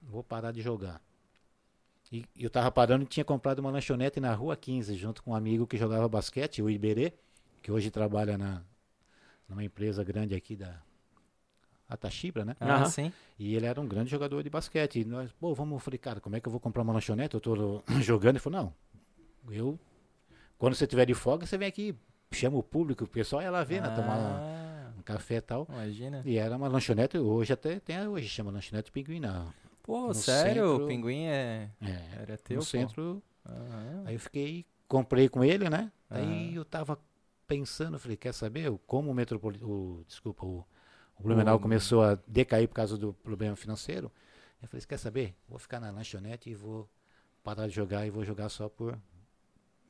Vou 0.00 0.22
parar 0.22 0.52
de 0.52 0.62
jogar. 0.62 1.02
E 2.12 2.24
eu 2.36 2.50
tava 2.50 2.70
parando 2.72 3.04
e 3.04 3.06
tinha 3.06 3.24
comprado 3.24 3.60
uma 3.60 3.70
lanchonete 3.70 4.18
na 4.18 4.34
Rua 4.34 4.56
15, 4.56 4.94
junto 4.96 5.22
com 5.22 5.30
um 5.30 5.34
amigo 5.34 5.66
que 5.66 5.76
jogava 5.76 6.08
basquete, 6.08 6.60
o 6.60 6.68
Iberê, 6.68 7.12
que 7.62 7.70
hoje 7.70 7.90
trabalha 7.90 8.36
na, 8.36 8.62
numa 9.48 9.62
empresa 9.62 10.02
grande 10.02 10.34
aqui 10.34 10.56
da 10.56 10.82
Atachibra, 11.88 12.44
né? 12.44 12.56
Ah, 12.58 12.76
Aham. 12.76 12.84
sim. 12.86 13.12
E 13.38 13.54
ele 13.54 13.66
era 13.66 13.80
um 13.80 13.86
grande 13.86 14.10
jogador 14.10 14.42
de 14.42 14.50
basquete. 14.50 15.00
E 15.00 15.04
nós, 15.04 15.30
pô, 15.32 15.54
vamos, 15.54 15.74
eu 15.74 15.78
falei, 15.78 15.98
cara, 15.98 16.20
como 16.20 16.34
é 16.36 16.40
que 16.40 16.48
eu 16.48 16.50
vou 16.50 16.60
comprar 16.60 16.82
uma 16.82 16.92
lanchonete? 16.92 17.34
Eu 17.34 17.40
tô 17.40 17.82
jogando. 18.02 18.36
Ele 18.36 18.38
falou, 18.40 18.60
não, 18.60 18.74
eu, 19.54 19.78
quando 20.58 20.74
você 20.74 20.86
tiver 20.86 21.06
de 21.06 21.14
folga, 21.14 21.46
você 21.46 21.56
vem 21.56 21.68
aqui, 21.68 21.94
chama 22.32 22.58
o 22.58 22.62
público, 22.62 23.04
o 23.04 23.08
pessoal 23.08 23.40
ia 23.42 23.50
lá 23.50 23.62
ver, 23.64 23.80
né, 23.82 23.90
tomar 23.90 24.16
Ah, 24.16 24.92
um 24.98 25.02
café 25.02 25.36
e 25.36 25.40
tal. 25.40 25.66
Imagina. 25.68 26.22
E 26.24 26.36
era 26.36 26.56
uma 26.56 26.68
lanchonete, 26.68 27.18
hoje 27.18 27.52
até 27.52 27.80
tem, 27.80 28.06
hoje 28.06 28.28
chama 28.28 28.50
lanchonete 28.50 28.90
Pinguim, 28.92 29.20
não. 29.20 29.52
Pô, 29.82 30.12
no 30.12 30.22
sério? 30.22 30.64
centro- 30.66 30.76
O 30.76 30.80
pinguim 30.80 31.24
é... 31.26 31.70
É, 31.80 32.20
era 32.22 32.36
teu, 32.38 32.56
no 32.56 32.60
pô? 32.66 32.94
centro, 32.94 33.22
Aham. 33.46 34.04
aí 34.04 34.14
eu 34.14 34.20
fiquei, 34.20 34.66
comprei 34.88 35.28
com 35.28 35.44
ele, 35.44 35.68
né? 35.70 35.92
Aí 36.10 36.54
eu 36.54 36.64
tava 36.64 36.98
pensando, 37.46 37.98
falei, 37.98 38.16
quer 38.16 38.32
saber, 38.34 38.70
como 38.86 39.10
o 39.10 39.14
Metropolitano, 39.14 39.70
o, 40.00 40.04
desculpa, 40.06 40.46
o, 40.46 40.64
o 41.18 41.22
Blumenau 41.22 41.58
O- 41.58 41.60
começou 41.60 42.02
a 42.02 42.16
decair 42.26 42.68
por 42.68 42.74
causa 42.74 42.96
do 42.98 43.12
problema 43.14 43.56
financeiro, 43.56 44.12
eu 44.62 44.68
falei, 44.68 44.84
quer 44.86 44.98
saber, 44.98 45.34
vou 45.48 45.58
ficar 45.58 45.80
na 45.80 45.90
lanchonete 45.90 46.50
e 46.50 46.54
vou 46.54 46.88
parar 47.42 47.68
de 47.68 47.74
jogar 47.74 48.06
e 48.06 48.10
vou 48.10 48.24
jogar 48.24 48.48
só 48.48 48.68
por 48.68 48.98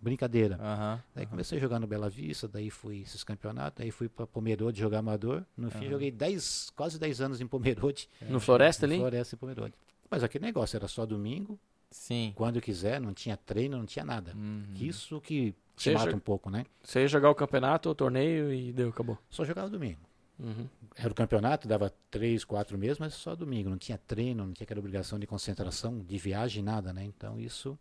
brincadeira. 0.00 0.56
Aham. 0.60 1.02
Daí 1.14 1.26
comecei 1.26 1.58
a 1.58 1.60
jogar 1.60 1.78
no 1.78 1.86
Bela 1.86 2.08
Vista, 2.08 2.48
daí 2.48 2.70
fui 2.70 3.02
esses 3.02 3.22
campeonatos, 3.22 3.78
daí 3.78 3.90
fui 3.90 4.08
para 4.08 4.26
Pomerode 4.26 4.80
jogar 4.80 4.98
amador. 4.98 5.44
No 5.56 5.70
fim 5.70 5.84
Aham. 5.84 5.90
joguei 5.90 6.10
10, 6.10 6.70
quase 6.74 6.98
10 6.98 7.20
anos 7.20 7.40
em 7.40 7.46
Pomerode. 7.46 8.08
No 8.28 8.40
Floresta 8.40 8.86
no 8.86 8.92
ali? 8.92 9.00
Floresta 9.00 9.34
e 9.34 9.38
Pomerode. 9.38 9.74
Mas 10.10 10.22
aquele 10.24 10.44
negócio 10.44 10.76
era 10.76 10.88
só 10.88 11.06
domingo, 11.06 11.58
Sim. 11.90 12.32
quando 12.34 12.60
quiser, 12.60 13.00
não 13.00 13.12
tinha 13.12 13.36
treino, 13.36 13.76
não 13.78 13.86
tinha 13.86 14.04
nada. 14.04 14.32
Uhum. 14.34 14.64
Isso 14.80 15.20
que 15.20 15.54
te 15.76 15.92
mata 15.92 16.14
um 16.14 16.20
pouco, 16.20 16.50
né? 16.50 16.64
Você 16.82 17.00
ia 17.00 17.08
jogar 17.08 17.30
o 17.30 17.34
campeonato, 17.34 17.88
o 17.90 17.94
torneio 17.94 18.52
e 18.52 18.72
deu, 18.72 18.88
acabou. 18.88 19.18
Só 19.30 19.44
jogava 19.44 19.68
domingo. 19.68 20.00
Uhum. 20.38 20.66
Era 20.96 21.10
o 21.10 21.14
campeonato, 21.14 21.68
dava 21.68 21.92
3, 22.10 22.44
4 22.44 22.76
meses, 22.78 22.98
mas 22.98 23.14
só 23.14 23.36
domingo. 23.36 23.68
Não 23.70 23.78
tinha 23.78 23.98
treino, 23.98 24.44
não 24.44 24.52
tinha 24.52 24.64
aquela 24.64 24.80
obrigação 24.80 25.18
de 25.18 25.26
concentração, 25.26 25.98
de 25.98 26.18
viagem, 26.18 26.62
nada, 26.62 26.92
né? 26.92 27.04
Então 27.04 27.38
isso. 27.38 27.78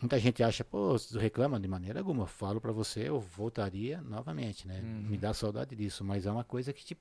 Muita 0.00 0.18
gente 0.18 0.42
acha, 0.42 0.64
pô, 0.64 0.96
reclama 1.18 1.60
de 1.60 1.68
maneira 1.68 2.00
alguma. 2.00 2.22
Eu 2.22 2.26
falo 2.26 2.60
pra 2.60 2.72
você, 2.72 3.08
eu 3.08 3.20
voltaria 3.20 4.00
novamente, 4.02 4.66
né? 4.66 4.80
Uhum. 4.82 5.08
Me 5.10 5.18
dá 5.18 5.34
saudade 5.34 5.76
disso, 5.76 6.02
mas 6.02 6.24
é 6.26 6.32
uma 6.32 6.44
coisa 6.44 6.72
que 6.72 6.84
te. 6.84 6.96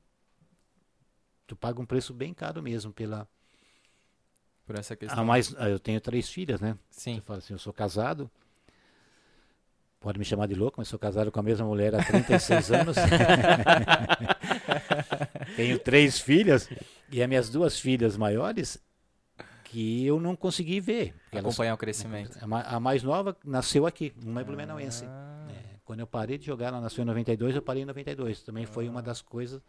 Tu 1.48 1.56
paga 1.56 1.82
um 1.82 1.86
preço 1.86 2.14
bem 2.14 2.34
caro 2.34 2.62
mesmo 2.62 2.92
pela. 2.92 3.28
Por 4.66 4.78
essa 4.78 4.94
A 4.94 4.98
questão. 4.98 5.26
ah, 5.58 5.70
eu 5.70 5.80
tenho 5.80 6.00
três 6.02 6.30
filhas, 6.30 6.60
né? 6.60 6.78
Sim. 6.92 7.16
Você 7.16 7.22
fala 7.22 7.40
assim, 7.40 7.54
eu 7.54 7.60
sou 7.60 7.74
casado. 7.74 8.30
Pode 10.00 10.20
me 10.20 10.24
chamar 10.24 10.48
de 10.48 10.56
louco, 10.56 10.76
mas 10.80 10.88
sou 10.88 11.00
casado 11.00 11.32
com 11.32 11.40
a 11.40 11.44
mesma 11.44 11.66
mulher 11.66 11.94
há 11.96 12.04
36 12.04 12.72
anos. 12.72 12.96
Tenho 15.56 15.80
três 15.80 16.20
filhas 16.20 16.70
e 17.12 17.22
as 17.22 17.28
minhas 17.28 17.50
duas 17.50 17.80
filhas 17.80 18.16
maiores 18.16 18.78
que 19.70 20.06
eu 20.06 20.20
não 20.20 20.36
consegui 20.36 20.80
ver. 20.80 21.14
porque 21.24 21.38
elas- 21.38 21.54
Acompanhar 21.54 21.74
o 21.74 21.78
crescimento. 21.78 22.38
a 22.42 22.76
a 22.76 22.80
mais 22.80 23.04
nova 23.04 23.36
nasceu 23.46 23.86
aqui, 23.86 24.14
uma 24.26 24.42
é 24.42 24.44
blumenauense. 24.44 25.06
Ah, 25.08 25.48
É, 25.50 25.76
quando 25.86 26.00
eu 26.02 26.08
parei 26.08 26.38
de 26.38 26.46
jogar, 26.46 26.68
ela 26.68 26.82
nasceu 26.82 27.02
em 27.04 27.06
92, 27.06 27.56
eu 27.56 27.62
parei 27.62 27.84
em 27.84 27.86
92. 27.86 28.42
Também 28.44 28.66
foi 28.66 28.88
uma 28.90 29.02
das 29.02 29.22
coisas. 29.22 29.62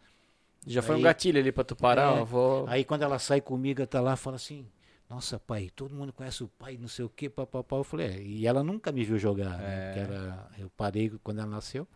Já 0.65 0.81
foi 0.81 0.95
um 0.95 1.01
gatilho 1.01 1.39
ali 1.39 1.51
pra 1.51 1.63
tu 1.63 1.75
parar, 1.75 2.17
É. 2.19 2.23
vou... 2.23 2.67
Aí 2.67 2.83
quando 2.83 3.01
ela 3.01 3.17
sai 3.17 3.41
comigo, 3.41 3.85
tá 3.87 3.99
lá, 3.99 4.15
fala 4.15 4.35
assim: 4.35 4.67
Nossa, 5.09 5.37
pai, 5.39 5.69
todo 5.75 5.93
mundo 5.93 6.13
conhece 6.13 6.43
o 6.43 6.47
pai, 6.47 6.77
não 6.79 6.87
sei 6.87 7.03
o 7.03 7.09
que, 7.09 7.27
papapá. 7.29 7.75
Eu 7.77 7.83
falei: 7.83 8.07
é. 8.07 8.21
E 8.21 8.45
ela 8.47 8.63
nunca 8.63 8.91
me 8.91 9.03
viu 9.03 9.17
jogar, 9.17 9.57
né? 9.57 9.93
É. 9.97 9.99
Ela, 10.03 10.49
eu 10.59 10.69
parei 10.77 11.09
quando 11.23 11.39
ela 11.39 11.49
nasceu. 11.49 11.87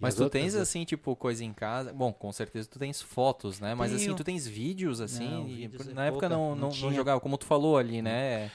Mas 0.00 0.14
as 0.14 0.18
tu 0.18 0.24
outras 0.24 0.42
tens 0.42 0.54
assim, 0.54 0.84
tipo, 0.84 1.14
coisa 1.14 1.44
em 1.44 1.52
casa. 1.52 1.92
Bom, 1.92 2.12
com 2.12 2.32
certeza 2.32 2.68
tu 2.68 2.78
tens 2.78 3.02
fotos, 3.02 3.60
né? 3.60 3.74
Mas 3.74 3.92
assim, 3.92 4.14
tu 4.14 4.24
tens 4.24 4.46
vídeos, 4.46 5.00
assim. 5.00 5.28
Não, 5.30 5.44
vídeos 5.44 5.88
é 5.88 5.92
na 5.92 6.06
época 6.06 6.28
pouca, 6.28 6.28
não, 6.28 6.54
não 6.56 6.68
não, 6.68 6.92
jogava, 6.92 7.20
como 7.20 7.36
tu 7.36 7.44
falou 7.44 7.76
ali, 7.76 8.00
né? 8.00 8.50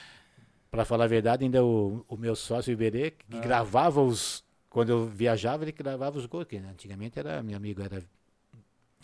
Pra 0.70 0.84
falar 0.84 1.04
a 1.04 1.08
verdade, 1.08 1.44
ainda 1.44 1.64
o, 1.64 2.04
o 2.08 2.16
meu 2.16 2.34
sócio 2.34 2.72
Iberê, 2.72 3.12
que 3.12 3.36
Ah. 3.36 3.40
gravava 3.40 4.02
os. 4.02 4.44
Quando 4.68 4.90
eu 4.90 5.06
viajava, 5.06 5.64
ele 5.64 5.72
gravava 5.72 6.18
os 6.18 6.26
gols. 6.26 6.44
Que 6.46 6.56
antigamente 6.58 7.18
era, 7.18 7.42
meu 7.42 7.56
amigo, 7.56 7.80
era 7.80 8.02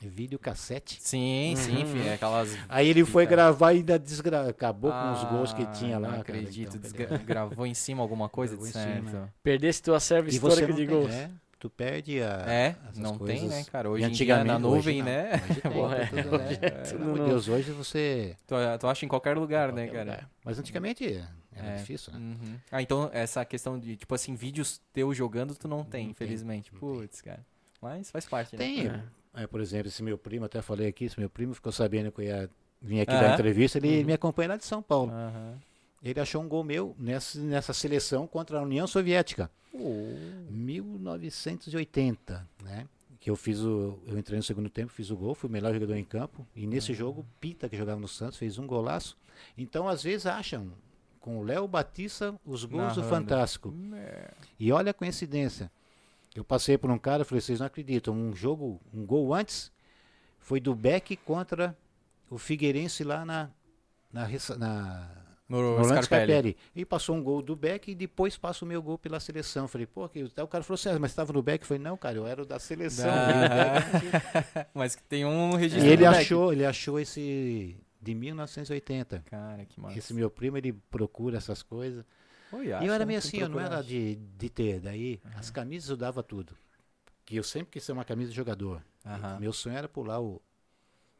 vídeo 0.05 0.39
cassete. 0.39 0.99
Sim, 1.01 1.55
sim, 1.57 1.77
Uhum. 1.79 1.87
filho, 1.87 2.13
aquelas. 2.13 2.59
Aí 2.69 2.89
ele 2.89 3.05
foi 3.05 3.25
gravar 3.25 3.73
e 3.73 3.79
ainda 3.79 3.99
desgra... 3.99 4.49
acabou 4.49 4.91
com 4.91 5.13
os 5.13 5.21
Ah, 5.25 5.29
gols 5.31 5.53
que 5.53 5.65
tinha 5.67 5.97
lá. 5.99 6.09
Não 6.09 6.11
cara, 6.11 6.21
acredito, 6.23 6.77
então, 6.77 6.81
desgra- 6.81 7.19
gravou 7.19 7.65
em 7.65 7.73
cima 7.75 8.03
alguma 8.03 8.29
coisa 8.29 8.57
de 8.57 8.67
certo. 8.67 9.07
cima. 9.07 9.33
Perdesse 9.43 9.81
tua 9.83 10.01
serve 10.01 10.31
você 10.31 10.37
histórica 10.37 10.73
de 10.73 10.87
tem, 10.87 10.87
gols. 10.89 11.13
Tu 11.63 11.71
perde 11.71 12.21
a. 12.21 12.45
É, 12.51 12.77
não 12.97 13.17
coisas. 13.17 13.39
tem, 13.41 13.49
né, 13.49 13.65
cara? 13.71 13.87
E 13.87 13.91
Hoje 13.93 14.05
em 14.05 14.11
dia 14.11 14.45
na 14.45 14.57
antigamente- 14.57 14.67
hoje 14.67 14.77
nuvem, 14.77 14.99
não. 14.99 15.05
né? 15.07 15.31
Hoje 15.49 15.61
tem, 15.63 15.73
Porra, 15.73 15.97
tem 16.09 16.23
tudo, 16.25 16.39
né? 16.39 16.45
hoje 16.49 16.59
é 16.61 16.71
tudo 16.71 17.03
amor 17.05 17.15
de 17.15 17.21
no- 17.21 17.29
Deus, 17.29 17.49
hoje 17.49 17.71
você. 17.71 18.37
Tu, 18.47 18.55
tu 18.81 18.87
acha 18.89 19.05
em 19.07 19.09
qualquer 19.09 19.37
lugar, 19.39 19.73
né, 19.73 19.85
qualquer 19.87 19.99
cara? 20.07 20.11
lugar. 20.17 20.31
Mas 20.45 20.59
antigamente 20.59 21.23
era 21.55 21.69
É. 21.69 21.77
difícil, 21.77 22.13
né? 22.13 22.19
Uhum. 22.19 22.57
Ah, 22.73 22.83
então 22.83 23.09
essa 23.13 23.45
questão 23.45 23.79
de, 23.79 23.97
tipo 23.97 24.13
assim, 24.13 24.35
vídeos 24.35 24.81
teu 24.93 25.15
jogando, 25.15 25.55
tu 25.55 25.69
não 25.69 25.79
tem, 25.85 25.85
Não 25.85 25.91
tem, 25.91 26.11
infelizmente. 26.11 26.73
não 26.73 26.81
tem. 26.81 26.99
Putz, 27.01 27.21
cara. 27.21 27.47
Mas 27.81 28.11
faz 28.11 28.27
parte, 28.27 28.57
né? 28.57 28.59
Tem. 28.59 28.87
É. 28.89 29.03
É, 29.43 29.47
por 29.47 29.61
exemplo, 29.61 29.87
esse 29.89 30.03
meu 30.03 30.19
primo, 30.19 30.45
até 30.45 30.61
falei 30.61 30.89
aqui, 30.89 31.05
esse 31.05 31.19
meu 31.19 31.31
primo 31.31 31.55
ficou 31.55 31.71
sabendo 31.73 32.11
que 32.13 32.21
eu 32.21 32.25
ia 32.25 32.51
vir 32.81 33.01
aqui 33.03 33.13
Aham. 33.13 33.21
dar 33.23 33.35
entrevista, 33.35 33.79
ele 33.79 34.01
Uhum. 34.01 34.07
me 34.07 34.13
acompanha 34.13 34.49
lá 34.51 34.57
de 34.57 34.65
São 34.65 34.83
Paulo. 34.83 35.11
Aham. 35.13 35.55
Ele 36.03 36.21
achou 36.21 36.43
um 36.43 36.49
gol 36.49 36.65
meu 36.65 36.97
nessa, 36.99 37.39
nessa 37.39 37.73
seleção 37.73 38.27
contra 38.27 38.59
a 38.59 38.63
União 38.63 38.87
Soviética, 38.87 39.51
Oh. 39.75 40.15
1980, 40.51 42.47
né? 42.63 42.87
Que 43.19 43.31
eu 43.31 43.37
fiz 43.37 43.61
o. 43.61 43.99
Eu 44.07 44.19
entrei 44.19 44.37
no 44.37 44.43
segundo 44.43 44.69
tempo, 44.69 44.93
fiz 44.93 45.11
o 45.11 45.17
gol, 45.17 45.35
fui 45.35 45.49
o 45.49 45.53
melhor 45.53 45.73
jogador 45.73 45.95
em 45.95 46.05
campo. 46.05 46.47
E 46.55 46.67
nesse 46.67 46.93
jogo, 46.93 47.25
Pita, 47.41 47.69
que 47.69 47.77
jogava 47.77 48.01
no 48.01 48.09
Santos, 48.09 48.39
fez 48.39 48.59
um 48.59 48.67
golaço. 48.67 49.17
Então, 49.57 49.89
às 49.89 50.03
vezes, 50.03 50.27
acham 50.27 50.73
com 51.21 51.39
o 51.39 51.43
Léo 51.43 51.67
Batista 51.69 52.35
os 52.45 52.65
gols 52.65 52.95
do 52.95 53.01
Narrando. 53.01 53.09
Fantástico. 53.09 53.75
E 54.59 54.73
olha 54.73 54.91
a 54.91 54.95
coincidência. 54.95 55.71
Eu 56.35 56.45
passei 56.45 56.77
por 56.77 56.91
um 56.91 56.99
cara, 56.99 57.25
falei, 57.25 57.41
vocês 57.41 57.61
não 57.61 57.67
acreditam, 57.67 58.15
um 58.15 58.35
jogo, 58.35 58.81
um 58.93 59.07
gol 59.07 59.33
antes 59.35 59.71
foi 60.41 60.59
do 60.59 60.75
Beck 60.75 61.15
contra 61.19 61.77
o 62.29 62.39
Figueirense 62.39 63.05
lá 63.05 63.25
na 63.25 63.51
na, 64.13 64.29
na, 64.59 65.11
No 65.59 65.71
Orlando 65.71 65.89
Scarpelli. 65.89 66.05
Scarpelli. 66.05 66.57
E 66.75 66.85
passou 66.85 67.17
um 67.17 67.23
gol 67.23 67.43
do 67.43 67.55
Beck 67.55 67.91
e 67.91 67.95
depois 67.95 68.37
passa 68.37 68.65
o 68.65 68.69
meu 68.69 68.83
gol 68.83 68.97
pela 68.99 69.21
seleção. 69.21 69.69
Falei, 69.69 69.87
pô, 69.87 70.09
que... 70.09 70.23
O 70.25 70.47
cara 70.49 70.65
falou 70.65 70.75
assim, 70.75 70.89
"Ah, 70.89 70.99
mas 70.99 71.11
estava 71.13 71.33
no 71.33 71.43
Beck? 71.43 71.63
Eu 71.63 71.67
falei, 71.69 71.83
não, 71.83 71.97
cara, 71.97 72.17
eu 72.17 72.27
era 72.27 72.43
o 72.43 72.47
da 72.47 72.59
seleção. 72.59 73.11
Ah. 73.11 73.79
E 74.63 74.67
Mas 74.79 74.95
que 74.97 75.03
tem 75.03 75.25
um 75.25 75.55
E 75.57 75.61
registro 75.61 75.87
ele 75.89 76.05
do 76.05 76.11
Beck. 76.11 76.21
achou, 76.21 76.53
ele 76.53 76.65
achou 76.65 76.99
esse 76.99 77.77
de 78.01 78.15
1980. 78.15 79.23
Cara, 79.27 79.65
que 79.65 79.81
massa. 79.81 79.99
Esse 79.99 80.13
meu 80.15 80.31
primo, 80.31 80.57
ele 80.57 80.73
procura 80.73 81.37
essas 81.39 81.63
coisas. 81.63 82.05
Oi, 82.53 82.67
E 82.67 82.87
eu 82.87 82.93
era 82.93 83.07
meio 83.07 83.19
assim, 83.19 83.39
eu 83.39 83.49
não 83.49 83.61
era 83.61 83.81
de, 83.83 84.17
de 84.17 84.51
ter. 84.51 84.81
Daí, 84.81 85.21
as 85.37 85.51
camisas 85.51 85.89
eu 85.91 85.97
dava 85.97 86.23
tudo. 86.23 86.55
Que 87.25 87.37
eu 87.37 87.43
sempre 87.43 87.71
quis 87.73 87.85
ser 87.85 87.93
uma 87.93 88.05
camisa 88.05 88.31
de 88.31 88.37
jogador. 88.37 88.83
Aham. 89.07 89.39
Meu 89.39 89.53
sonho 89.53 89.77
era 89.77 89.89
pular 89.89 90.21
o, 90.21 90.43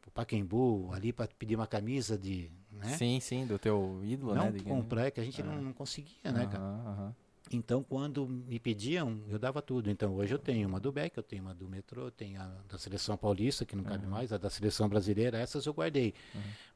o 0.05 0.11
Paquembu 0.11 0.91
ali 0.93 1.11
para 1.13 1.27
pedir 1.39 1.55
uma 1.55 1.65
camisa 1.67 2.17
de. 2.17 2.51
Né? 2.83 2.97
Sim, 2.97 3.19
sim, 3.19 3.45
do 3.45 3.57
teu 3.57 4.01
ídolo, 4.03 4.35
não 4.35 4.45
né? 4.45 4.51
de- 4.51 4.63
comprar, 4.63 5.11
que 5.11 5.19
a 5.19 5.23
gente 5.23 5.41
não, 5.41 5.61
não 5.61 5.73
conseguia, 5.73 6.31
né, 6.31 6.45
cara? 6.45 6.63
Aham. 6.63 7.15
Então, 7.51 7.83
quando 7.83 8.27
me 8.27 8.57
pediam, 8.59 9.19
eu 9.27 9.37
dava 9.37 9.61
tudo. 9.61 9.89
Então, 9.89 10.15
hoje 10.15 10.33
eu 10.33 10.39
tenho 10.39 10.67
uma 10.67 10.79
do 10.79 10.91
Beck, 10.91 11.15
eu 11.17 11.21
tenho 11.21 11.43
uma 11.43 11.53
do 11.53 11.67
Metrô, 11.67 12.03
eu 12.05 12.11
tenho 12.11 12.41
a 12.41 12.47
da 12.67 12.77
Seleção 12.77 13.15
Paulista, 13.17 13.65
que 13.65 13.75
não 13.75 13.83
cabe 13.83 14.07
mais, 14.07 14.31
a 14.31 14.37
da 14.37 14.49
Seleção 14.49 14.87
Brasileira, 14.89 15.37
essas 15.37 15.65
eu 15.65 15.73
guardei. 15.73 16.13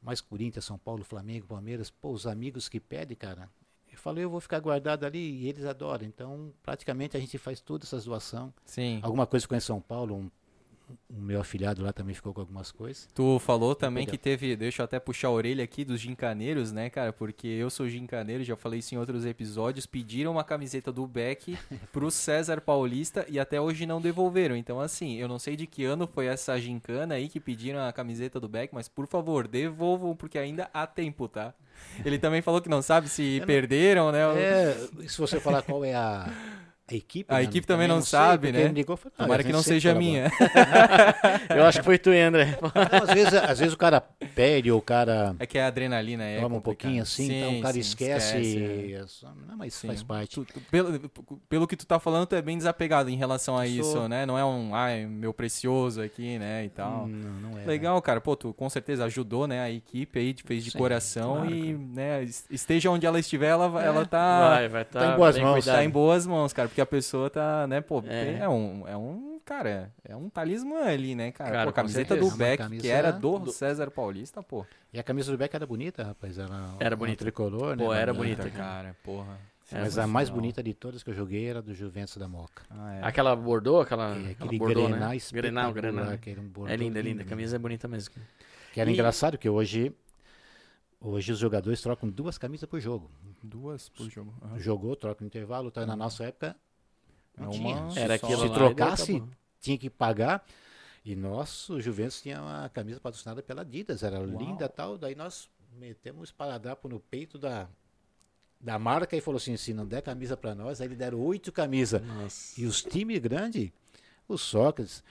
Mas 0.02 0.20
Corinthians, 0.20 0.64
São 0.66 0.78
Paulo, 0.78 1.02
Flamengo, 1.04 1.46
Palmeiras, 1.46 1.90
pô, 1.90 2.10
os 2.12 2.26
amigos 2.26 2.68
que 2.68 2.78
pedem, 2.78 3.16
cara, 3.16 3.48
eu 3.90 3.98
falei, 3.98 4.22
eu 4.22 4.30
vou 4.30 4.40
ficar 4.40 4.60
guardado 4.60 5.04
ali 5.04 5.18
e 5.42 5.48
eles 5.48 5.64
adoram. 5.64 6.06
Então, 6.06 6.52
praticamente 6.62 7.16
a 7.16 7.20
gente 7.20 7.38
faz 7.38 7.60
todas 7.60 7.88
essas 7.88 8.04
doações. 8.04 8.52
Sim. 8.64 9.00
Alguma 9.02 9.26
coisa 9.26 9.42
ficou 9.44 9.56
em 9.56 9.60
São 9.60 9.80
Paulo, 9.80 10.14
um, 10.16 10.30
o 11.08 11.20
meu 11.20 11.40
afilhado 11.40 11.82
lá 11.82 11.92
também 11.92 12.14
ficou 12.14 12.32
com 12.32 12.40
algumas 12.40 12.70
coisas. 12.70 13.08
Tu 13.14 13.38
falou 13.40 13.74
também 13.74 14.06
que 14.06 14.18
teve, 14.18 14.56
deixa 14.56 14.82
eu 14.82 14.84
até 14.84 14.98
puxar 14.98 15.28
a 15.28 15.30
orelha 15.30 15.64
aqui 15.64 15.84
dos 15.84 16.00
gincaneiros, 16.00 16.72
né, 16.72 16.88
cara? 16.90 17.12
Porque 17.12 17.46
eu 17.46 17.70
sou 17.70 17.88
gincaneiro, 17.88 18.44
já 18.44 18.56
falei 18.56 18.80
isso 18.80 18.94
em 18.94 18.98
outros 18.98 19.24
episódios. 19.24 19.86
Pediram 19.86 20.32
uma 20.32 20.44
camiseta 20.44 20.92
do 20.92 21.06
Beck 21.06 21.58
pro 21.92 22.10
César 22.10 22.60
Paulista 22.60 23.26
e 23.28 23.38
até 23.38 23.60
hoje 23.60 23.86
não 23.86 24.00
devolveram. 24.00 24.56
Então, 24.56 24.80
assim, 24.80 25.16
eu 25.16 25.28
não 25.28 25.38
sei 25.38 25.56
de 25.56 25.66
que 25.66 25.84
ano 25.84 26.06
foi 26.06 26.26
essa 26.26 26.58
gincana 26.60 27.14
aí 27.14 27.28
que 27.28 27.40
pediram 27.40 27.80
a 27.80 27.92
camiseta 27.92 28.38
do 28.38 28.48
Beck, 28.48 28.74
mas 28.74 28.88
por 28.88 29.06
favor, 29.06 29.48
devolvam, 29.48 30.14
porque 30.14 30.38
ainda 30.38 30.70
há 30.72 30.86
tempo, 30.86 31.28
tá? 31.28 31.54
Ele 32.04 32.18
também 32.18 32.42
falou 32.42 32.60
que 32.60 32.68
não 32.68 32.82
sabe 32.82 33.08
se 33.08 33.42
perderam, 33.46 34.10
né? 34.10 34.20
É, 34.36 34.88
se 35.06 35.18
você 35.18 35.38
falar 35.40 35.62
qual 35.62 35.84
é 35.84 35.94
a, 35.94 36.28
a 36.90 36.94
equipe. 36.94 37.32
A 37.32 37.36
né, 37.38 37.42
equipe 37.44 37.66
também 37.66 37.86
não 37.88 38.00
sei, 38.00 38.18
sabe, 38.18 38.46
porque 38.48 38.58
né? 38.58 38.64
ele 38.64 38.74
ligou, 38.74 38.96
falou, 38.96 39.12
"Ah, 39.18 39.22
Tomara 39.24 39.44
que 39.44 39.52
não 39.52 39.62
seja 39.62 39.92
colabora." 39.94 40.10
minha. 40.12 40.32
Eu 41.54 41.64
acho 41.64 41.78
que 41.80 41.84
foi 41.84 41.98
tu, 41.98 42.10
André. 42.10 42.58
Não, 42.62 43.02
às, 43.02 43.10
vezes, 43.12 43.34
às 43.34 43.58
vezes 43.58 43.74
o 43.74 43.76
cara 43.76 44.00
perde 44.34 44.70
ou 44.70 44.78
o 44.78 44.82
cara 44.82 45.34
É 45.38 45.46
que 45.46 45.58
a 45.58 45.66
adrenalina 45.66 46.24
é 46.24 46.40
toma 46.40 46.56
um 46.56 46.60
pouquinho 46.60 47.02
assim, 47.02 47.24
então 47.32 47.50
Sim, 47.50 47.58
o 47.58 47.62
cara 47.62 47.72
sim, 47.74 47.80
esquece. 47.80 48.58
é. 48.58 48.92
é 48.92 49.04
só- 49.06 49.32
não, 49.46 49.56
mas 49.56 49.74
Sim. 49.74 49.88
faz 49.88 50.02
parte. 50.02 50.34
Tu- 50.36 50.44
tu- 50.44 50.60
pelo, 50.70 51.10
pelo 51.48 51.66
que 51.66 51.76
tu 51.76 51.86
tá 51.86 51.98
falando, 51.98 52.26
tu 52.26 52.34
é 52.36 52.42
bem 52.42 52.56
desapegado 52.56 53.10
em 53.10 53.16
relação 53.16 53.56
a 53.56 53.64
Sou. 53.66 53.74
isso, 53.74 54.08
né? 54.08 54.24
Não 54.26 54.38
é 54.38 54.44
um, 54.44 54.74
ai, 54.74 55.06
meu 55.06 55.32
precioso 55.34 56.00
aqui, 56.00 56.38
né, 56.38 56.64
e 56.64 56.68
tal. 56.70 57.06
Não, 57.06 57.50
não 57.50 57.58
é. 57.58 57.64
Legal, 57.64 58.00
cara. 58.02 58.20
Pô, 58.20 58.34
tu 58.36 58.52
com 58.54 58.68
certeza 58.70 59.04
ajudou, 59.04 59.46
né, 59.46 59.60
a 59.60 59.70
equipe 59.70 60.18
aí, 60.18 60.34
fez 60.44 60.64
de 60.64 60.70
Sim, 60.70 60.78
coração 60.78 61.36
claro, 61.36 61.54
e, 61.54 61.74
né, 61.74 62.22
es- 62.24 62.44
esteja 62.50 62.90
onde 62.90 63.06
ela 63.06 63.18
estiver, 63.18 63.48
ela, 63.48 63.68
vai- 63.68 63.84
ela 63.86 64.04
tá, 64.06 64.48
Vai, 64.50 64.68
vai 64.68 64.84
tá, 64.84 65.00
tá 65.00 65.12
em 65.12 65.16
boas 65.16 65.38
mãos, 65.38 65.52
cuidado. 65.64 65.76
tá 65.76 65.84
em 65.84 65.90
boas 65.90 66.26
mãos, 66.26 66.52
cara, 66.52 66.68
porque 66.78 66.82
a 66.82 66.86
pessoa 66.86 67.28
tá, 67.28 67.66
né, 67.66 67.80
pô, 67.80 68.02
É. 68.06 68.38
é, 68.40 68.48
um, 68.48 68.86
é 68.86 68.96
um, 68.96 69.40
cara, 69.44 69.92
é 70.04 70.14
um 70.14 70.28
talismã 70.30 70.84
ali, 70.84 71.14
né, 71.16 71.32
cara. 71.32 71.50
Cara, 71.50 71.64
pô, 71.64 71.70
a 71.70 71.72
camiseta 71.72 72.14
certeza. 72.14 72.30
do 72.30 72.36
Beck, 72.36 72.58
camisa 72.58 72.82
que 72.82 72.88
era 72.88 73.10
do, 73.10 73.38
do- 73.40 73.52
César 73.52 73.90
Paulista, 73.90 74.42
pô. 74.42 74.64
E 74.92 74.98
a 74.98 75.02
camisa 75.02 75.32
do 75.32 75.36
Beck 75.38 75.52
era 75.54 75.66
bonita, 75.66 76.04
rapaz. 76.04 76.38
Era, 76.38 76.54
Era 76.78 76.94
um 76.94 76.98
bonita. 76.98 77.18
tricolor, 77.24 77.74
né? 77.76 77.84
Pô, 77.84 77.92
era 77.92 78.14
Bonita, 78.14 78.42
bonita, 78.42 78.56
cara. 78.56 78.96
porra. 79.02 79.38
Mas 79.72 79.98
a 79.98 80.06
mais 80.06 80.30
bonita 80.30 80.62
de 80.62 80.72
todas 80.72 81.02
que 81.02 81.10
eu 81.10 81.14
joguei 81.14 81.46
era 81.46 81.60
do 81.60 81.74
Juventus 81.74 82.16
da 82.16 82.26
Moca. 82.28 82.62
Ah, 82.70 82.94
é. 82.94 83.00
Aquela 83.02 83.34
bordô, 83.36 83.80
aquela, 83.80 84.10
É, 84.10 84.12
aquela 84.12 84.30
aquele 84.30 84.58
bordô, 84.58 84.74
grená 84.74 84.88
né? 84.88 84.96
Grenal, 84.96 85.14
espetacular, 85.16 85.72
grenal. 85.74 86.18
que 86.18 86.30
era 86.30 86.40
um 86.40 86.48
bordô 86.48 86.72
É 86.72 86.76
linda, 86.76 86.98
é 86.98 87.02
linda. 87.02 87.22
A 87.22 87.26
camisa 87.26 87.56
é 87.56 87.58
bonita 87.58 87.86
mesmo. 87.88 88.14
Que 88.72 88.80
era 88.80 88.88
E- 88.88 88.94
engraçado 88.94 89.36
que 89.36 89.46
hoje, 89.48 89.92
hoje 91.00 91.32
os 91.32 91.38
jogadores 91.38 91.82
trocam 91.82 92.08
duas 92.08 92.38
camisas 92.38 92.66
por 92.68 92.80
jogo. 92.80 93.10
Duas 93.42 93.88
por 93.90 94.08
jogo. 94.08 94.32
Aham. 94.42 94.58
Jogou, 94.58 94.96
troca 94.96 95.20
no 95.20 95.26
intervalo, 95.26 95.70
tá? 95.70 95.84
Na 95.84 95.94
nossa 95.96 96.24
época 96.24 96.56
É 97.46 97.50
tinha. 97.50 97.76
uma 97.76 97.90
Se- 97.90 97.98
Era 97.98 98.14
aquilo 98.14 98.40
se 98.48 98.52
trocasse, 98.54 99.22
tinha 99.60 99.78
que 99.78 99.90
pagar. 99.90 100.44
E 101.04 101.14
nosso 101.16 101.74
o 101.74 101.80
Juventus 101.80 102.20
tinha 102.20 102.40
uma 102.40 102.68
camisa 102.68 103.00
patrocinada 103.00 103.42
pela 103.42 103.62
Adidas, 103.62 104.02
era 104.02 104.18
linda 104.18 104.64
e 104.66 104.68
tal. 104.68 104.98
Daí 104.98 105.14
nós 105.14 105.48
metemos 105.78 106.20
o 106.20 106.24
esparadrapo 106.24 106.88
no 106.88 107.00
peito 107.00 107.38
da, 107.38 107.66
da 108.60 108.78
marca 108.78 109.16
e 109.16 109.20
falou 109.20 109.38
assim: 109.38 109.56
se 109.56 109.72
não 109.72 109.86
der 109.86 110.02
camisa 110.02 110.36
pra 110.36 110.54
nós, 110.54 110.80
aí 110.80 110.86
eles 110.88 110.98
deram 110.98 111.18
oito 111.20 111.50
camisas. 111.52 112.02
E 112.58 112.66
os 112.66 112.82
times 112.82 113.18
grandes, 113.20 113.70
o 114.26 114.36
Sócrates, 114.36 115.02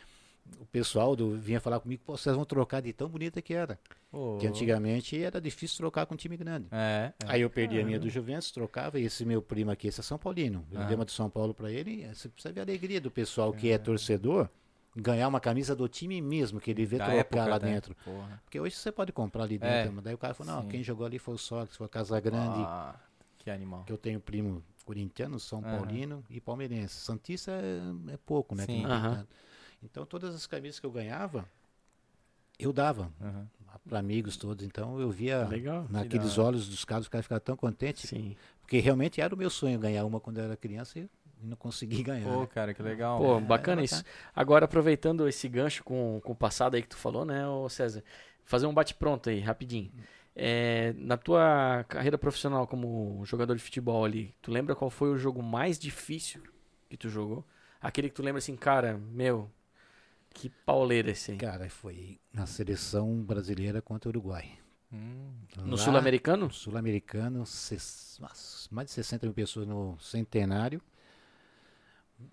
o 0.59 0.65
pessoal 0.65 1.15
do, 1.15 1.37
vinha 1.37 1.59
falar 1.59 1.79
comigo: 1.79 2.01
Pô, 2.05 2.17
vocês 2.17 2.35
vão 2.35 2.45
trocar 2.45 2.81
de 2.81 2.93
tão 2.93 3.07
bonita 3.09 3.41
que 3.41 3.53
era. 3.53 3.79
Pô. 4.09 4.37
Que 4.39 4.47
antigamente 4.47 5.21
era 5.21 5.39
difícil 5.41 5.77
trocar 5.77 6.05
com 6.05 6.13
um 6.13 6.17
time 6.17 6.37
grande. 6.37 6.67
É, 6.71 7.13
é. 7.19 7.25
Aí 7.25 7.41
eu 7.41 7.49
perdi 7.49 7.79
a 7.79 7.85
minha 7.85 7.99
do 7.99 8.09
Juventus, 8.09 8.51
trocava, 8.51 8.99
e 8.99 9.03
esse 9.03 9.25
meu 9.25 9.41
primo 9.41 9.71
aqui, 9.71 9.87
esse 9.87 9.99
é 9.99 10.03
São 10.03 10.17
Paulino. 10.17 10.65
Eu 10.71 10.81
Ah. 10.81 10.83
dei 10.85 10.95
uma 10.95 11.05
do 11.05 11.11
São 11.11 11.29
Paulo 11.29 11.53
pra 11.53 11.71
ele, 11.71 12.07
você 12.13 12.29
precisa 12.29 12.53
ver 12.53 12.61
a 12.61 12.63
alegria 12.63 13.01
do 13.01 13.11
pessoal 13.11 13.51
que 13.53 13.69
é 13.71 13.77
torcedor, 13.77 14.49
ganhar 14.95 15.27
uma 15.27 15.39
camisa 15.39 15.75
do 15.75 15.87
time 15.87 16.21
mesmo, 16.21 16.59
que 16.59 16.71
ele 16.71 16.85
vê 16.85 16.97
Da 16.97 17.05
trocar 17.05 17.19
época, 17.19 17.45
lá 17.47 17.59
né? 17.59 17.73
dentro. 17.73 17.95
Porra. 18.03 18.41
Porque 18.45 18.59
hoje 18.59 18.75
você 18.75 18.91
pode 18.91 19.11
comprar 19.11 19.43
ali 19.43 19.55
É, 19.61 19.81
dentro, 19.81 19.93
mas 19.93 20.03
daí 20.03 20.13
o 20.13 20.17
cara 20.17 20.33
falou, 20.33 20.53
não, 20.55 20.61
sim. 20.63 20.69
quem 20.69 20.83
jogou 20.83 21.05
ali 21.05 21.19
foi 21.19 21.35
o 21.35 21.37
Sócrates, 21.37 21.75
foi 21.77 21.85
a 21.85 21.89
Casa 21.89 22.19
Grande, 22.19 22.61
Ah, 22.61 22.95
que 23.37 23.49
animal. 23.49 23.83
que 23.83 23.91
eu 23.91 23.97
tenho 23.97 24.19
primo 24.19 24.63
corintiano, 24.85 25.37
São 25.39 25.59
Aham. 25.59 25.69
Paulino 25.71 26.23
e 26.29 26.39
palmeirense. 26.39 26.95
Santista 26.95 27.51
é, 27.51 28.13
é 28.13 28.17
pouco, 28.17 28.55
né? 28.55 28.65
que 28.65 28.71
Sim. 28.71 28.83
não 28.83 28.89
tem 28.89 28.97
Aham. 28.99 29.15
tanto. 29.17 29.35
Então 29.83 30.05
todas 30.05 30.33
as 30.35 30.47
camisas 30.47 30.79
que 30.79 30.85
eu 30.85 30.91
ganhava, 30.91 31.47
eu 32.59 32.73
dava 32.73 33.11
Aham. 33.21 33.47
para 33.87 33.99
amigos 33.99 34.37
todos. 34.37 34.65
Então 34.65 34.99
eu 34.99 35.09
via 35.09 35.45
Legal. 35.45 35.85
naqueles 35.89 36.37
olhos 36.37 36.67
dos 36.67 36.83
caras, 36.83 37.03
os 37.05 37.09
caras 37.09 37.25
ficavam 37.25 37.43
tão 37.43 37.55
contentes, 37.55 38.09
Sim. 38.09 38.35
porque 38.61 38.79
realmente 38.79 39.21
era 39.21 39.33
o 39.33 39.37
meu 39.37 39.49
sonho 39.49 39.79
ganhar 39.79 40.05
uma 40.05 40.19
quando 40.19 40.39
eu 40.39 40.45
era 40.45 40.57
criança 40.57 40.99
e 40.99 41.07
não 41.41 41.55
consegui 41.55 42.01
ganhar. 42.03 42.25
Pô, 42.25 42.41
né? 42.41 42.47
cara, 42.47 42.73
que 42.73 42.81
legal. 42.81 43.19
Pô, 43.19 43.37
É, 43.37 43.41
bacana 43.41 43.81
é 43.81 43.85
isso. 43.85 44.03
Agora, 44.35 44.65
aproveitando 44.65 45.27
esse 45.27 45.47
gancho 45.47 45.83
com, 45.83 46.19
com 46.23 46.31
o 46.31 46.35
passado 46.35 46.75
aí 46.75 46.81
que 46.81 46.89
tu 46.89 46.97
falou, 46.97 47.25
né, 47.25 47.47
ô 47.47 47.69
César? 47.69 48.03
Fazer 48.43 48.65
um 48.65 48.73
bate-pronto 48.73 49.29
aí, 49.29 49.39
rapidinho. 49.39 49.91
É, 50.35 50.93
na 50.97 51.17
tua 51.17 51.83
carreira 51.87 52.17
profissional 52.17 52.67
como 52.67 53.23
jogador 53.25 53.55
de 53.55 53.63
futebol 53.63 54.05
ali, 54.05 54.33
tu 54.41 54.51
lembra 54.51 54.75
qual 54.75 54.89
foi 54.89 55.09
o 55.09 55.17
jogo 55.17 55.41
mais 55.41 55.79
difícil 55.79 56.41
que 56.89 56.95
tu 56.95 57.09
jogou? 57.09 57.43
Aquele 57.81 58.07
que 58.09 58.15
tu 58.15 58.23
lembra 58.23 58.37
assim, 58.39 58.55
cara, 58.55 58.97
meu, 58.97 59.49
que 60.37 60.49
pauleira 60.65 61.11
esse 61.11 61.31
aí. 61.31 61.37
Cara, 61.37 61.69
foi 61.69 62.19
na 62.31 62.45
seleção 62.45 63.21
brasileira 63.23 63.81
contra 63.81 64.07
o 64.07 64.11
Uruguai. 64.11 64.51
Hum, 64.93 65.31
No 65.65 65.77
Sul-Americano? 65.77 66.45
no 66.47 66.53
Sul-Americano, 66.53 67.43
mais 68.71 68.87
de 68.87 68.91
60 68.93 69.25
mil 69.25 69.33
pessoas 69.33 69.67
no 69.67 69.97
centenário. 69.99 70.81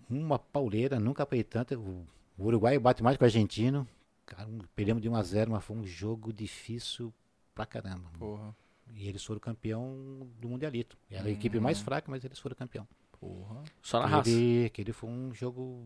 Uma 0.09 0.39
pauleira, 0.39 0.99
nunca 0.99 1.23
apanhei 1.23 1.43
tanto. 1.43 1.79
O, 1.79 2.05
Uruguai 2.37 2.77
bate 2.79 3.03
mais 3.03 3.17
que 3.17 3.23
o 3.23 3.25
argentino. 3.25 3.87
Cara, 4.25 4.47
um- 4.47 4.59
perdemos 4.75 5.01
de 5.01 5.07
1 5.09 5.15
a 5.15 5.21
0 5.23 5.51
mas 5.51 5.63
foi 5.63 5.75
um 5.77 5.85
jogo 5.85 6.33
difícil 6.33 7.13
pra 7.53 7.65
caramba. 7.65 8.09
porra, 8.17 8.55
E 8.93 9.07
eles 9.07 9.23
foram 9.23 9.39
campeão 9.39 10.27
do 10.39 10.47
Mundialito. 10.49 10.97
Era 11.09 11.27
a 11.27 11.31
equipe 11.31 11.59
mais 11.59 11.79
fraca, 11.79 12.09
mas 12.09 12.23
eles 12.23 12.39
foram 12.39 12.55
campeão. 12.55 12.87
porra. 13.19 13.63
Só 13.81 13.99
na 13.99 14.05
raça. 14.07 14.29
Aquele, 14.29 14.65
aquele 14.65 14.93
foi 14.93 15.09
um 15.09 15.33
jogo 15.33 15.83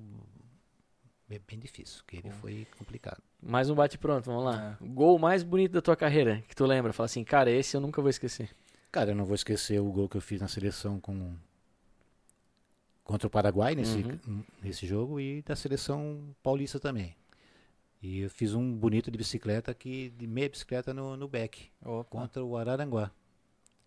bem, 1.30 1.40
bem 1.48 1.60
difícil, 1.60 2.04
que 2.08 2.18
ele 2.18 2.32
foi 2.32 2.68
complicado. 2.78 3.22
Mais 3.42 3.70
um 3.70 3.76
bate-pronto, 3.76 4.26
vamos 4.26 4.44
É. 4.54 4.58
lá. 4.58 4.78
Gol 4.82 5.18
mais 5.20 5.44
bonito 5.44 5.72
da 5.74 5.82
tua 5.82 5.96
carreira, 5.96 6.44
que 6.48 6.56
tu 6.56 6.66
lembra? 6.66 6.92
Fala 6.92 7.06
assim, 7.06 7.24
cara, 7.24 7.50
esse 7.52 7.78
eu 7.78 7.82
nunca 7.82 8.02
vou 8.02 8.10
esquecer. 8.10 8.50
Cara, 8.92 9.12
eu 9.12 9.16
não 9.16 9.24
vou 9.26 9.36
esquecer 9.36 9.80
o 9.80 9.92
gol 9.92 10.10
que 10.10 10.18
eu 10.18 10.22
fiz 10.22 10.42
na 10.42 10.48
seleção 10.48 11.00
com 11.00 11.36
contra 13.04 13.28
o 13.28 13.30
Paraguai 13.30 13.74
nesse, 13.74 13.98
Uhum. 14.28 14.44
nesse 14.62 14.86
jogo 14.86 15.20
e 15.20 15.42
da 15.42 15.56
seleção 15.56 16.36
paulista 16.44 16.80
também. 16.80 17.16
E 18.02 18.20
eu 18.22 18.30
fiz 18.30 18.54
um 18.54 18.72
bonito 18.78 19.10
de 19.10 19.18
bicicleta 19.18 19.72
aqui, 19.72 20.14
de 20.16 20.28
meia 20.28 20.48
bicicleta 20.48 20.94
no, 20.94 21.18
no 21.18 21.28
back, 21.28 21.70
Opa, 21.84 22.04
contra 22.08 22.44
o 22.44 22.56
Araranguá. 22.56 23.12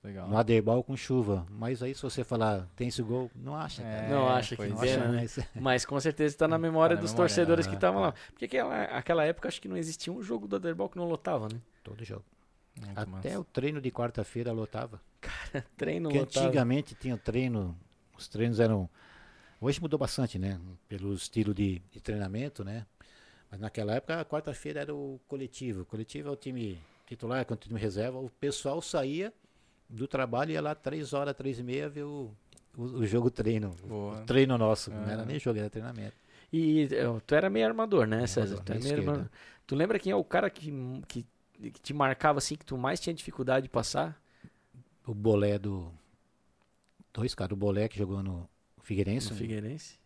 Legal. 0.03 0.29
No 0.29 0.37
Aderbal 0.37 0.83
com 0.83 0.97
chuva. 0.97 1.47
Mas 1.51 1.83
aí 1.83 1.95
se 1.95 2.03
você 2.03 2.25
falar, 2.25 2.69
tem 2.77 2.89
esse 2.89 3.03
gol, 3.03 3.31
não 3.35 3.55
acha, 3.57 3.83
cara. 3.83 3.95
É, 4.07 4.11
Não 4.11 4.29
acha 4.29 4.57
que 4.57 4.67
Não 4.67 4.83
é. 4.83 4.87
pena, 4.87 5.09
né? 5.09 5.21
mas- 5.21 5.39
Mas 5.55 5.85
com 5.87 5.99
certeza 6.01 6.35
está 6.35 6.49
na 6.49 6.59
memória 6.59 6.97
Tá 6.97 7.01
na 7.01 7.03
dos 7.03 7.13
memória, 7.13 7.29
torcedores 7.35 7.67
que 7.67 7.73
ah, 7.73 7.77
estavam 7.77 8.01
tá. 8.03 8.07
lá. 8.09 8.15
Porque 8.31 8.45
aquela, 8.47 8.83
aquela 8.85 9.25
época 9.25 9.49
acho 9.49 9.61
que 9.61 9.69
não 9.69 9.77
existia 9.77 10.13
um 10.13 10.23
jogo 10.23 10.47
do 10.49 10.57
Aderbal 10.57 10.89
que 10.89 10.97
não 10.97 11.05
lotava, 11.09 11.49
né? 11.49 11.61
Todo 11.83 12.05
jogo. 12.05 12.25
Muito 12.79 12.99
Até 12.99 13.11
massa. 13.31 13.41
o 13.41 13.45
treino 13.45 13.81
de 13.81 13.91
quarta-feira 13.91 14.51
lotava. 14.53 15.01
Treino 15.77 16.09
Porque 16.09 16.19
lotava. 16.21 16.47
antigamente 16.47 16.95
tinha 16.95 17.17
treino, 17.19 17.77
os 18.17 18.27
treinos 18.29 18.59
eram. 18.59 18.89
Hoje 19.61 19.81
mudou 19.81 19.99
bastante, 19.99 20.39
né? 20.39 20.59
Pelo 20.89 21.13
estilo 21.15 21.53
de, 21.55 21.81
de 21.93 22.01
treinamento, 22.01 22.65
né? 22.65 22.87
Mas 23.51 23.61
naquela 23.61 23.95
época, 23.95 24.19
a 24.21 24.25
quarta-feira 24.25 24.81
era 24.81 24.95
o 24.95 25.21
coletivo. 25.29 25.83
O 25.83 25.85
coletivo 25.85 26.31
é 26.31 26.33
o 26.33 26.37
time 26.37 26.81
titular, 27.07 27.45
com 27.45 27.53
o 27.55 27.57
time 27.57 27.79
reserva. 27.79 28.19
O 28.19 28.31
pessoal 28.31 28.81
saía 28.81 29.33
do 29.93 30.09
trabalho, 30.09 30.53
ia 30.53 30.61
lá 30.61 30.75
três 30.75 31.13
horas, 31.13 31.37
três 31.37 31.59
e 31.59 31.63
meia, 31.63 31.89
ver 31.89 32.05
o, 32.05 32.31
o, 32.77 32.83
o 32.83 33.07
jogo 33.07 33.31
treino. 33.31 33.75
Boa. 33.87 34.23
O 34.23 34.25
treino 34.25 34.57
nosso. 34.57 34.91
Não 34.91 35.09
era 35.09 35.25
nem 35.25 35.39
jogo, 35.39 35.59
era 35.59 35.69
treinamento. 35.69 36.17
E 36.53 36.89
eh, 36.91 37.21
tu 37.27 37.35
era 37.35 37.51
meio 37.51 37.67
armador, 37.67 38.07
né, 38.07 38.27
César? 38.27 38.57
Armador, 38.57 38.77
Tu, 38.77 38.83
meio 38.83 38.99
armador. 38.99 39.31
Tu 39.67 39.75
lembra 39.75 39.99
quem 39.99 40.13
é 40.13 40.17
o 40.17 40.25
cara 40.25 40.51
que, 40.51 40.71
que, 41.07 41.27
que 41.71 41.81
te 41.81 41.95
marcava 41.95 42.39
assim, 42.39 42.57
que 42.57 42.65
tu 42.65 42.77
mais 42.77 43.01
tinha 43.01 43.15
dificuldade 43.15 43.65
de 43.65 43.69
passar? 43.69 44.21
O 45.07 45.15
Bolé 45.15 45.59
do. 45.59 45.91
Dois 47.13 47.35
caras, 47.35 47.53
o 47.53 47.57
Bolé 47.57 47.89
que 47.89 47.99
jogou 47.99 48.23
no 48.23 48.49
Figueirense. 48.83 49.29
No 49.29 49.35
um 49.35 49.39
Figueirense? 49.39 49.99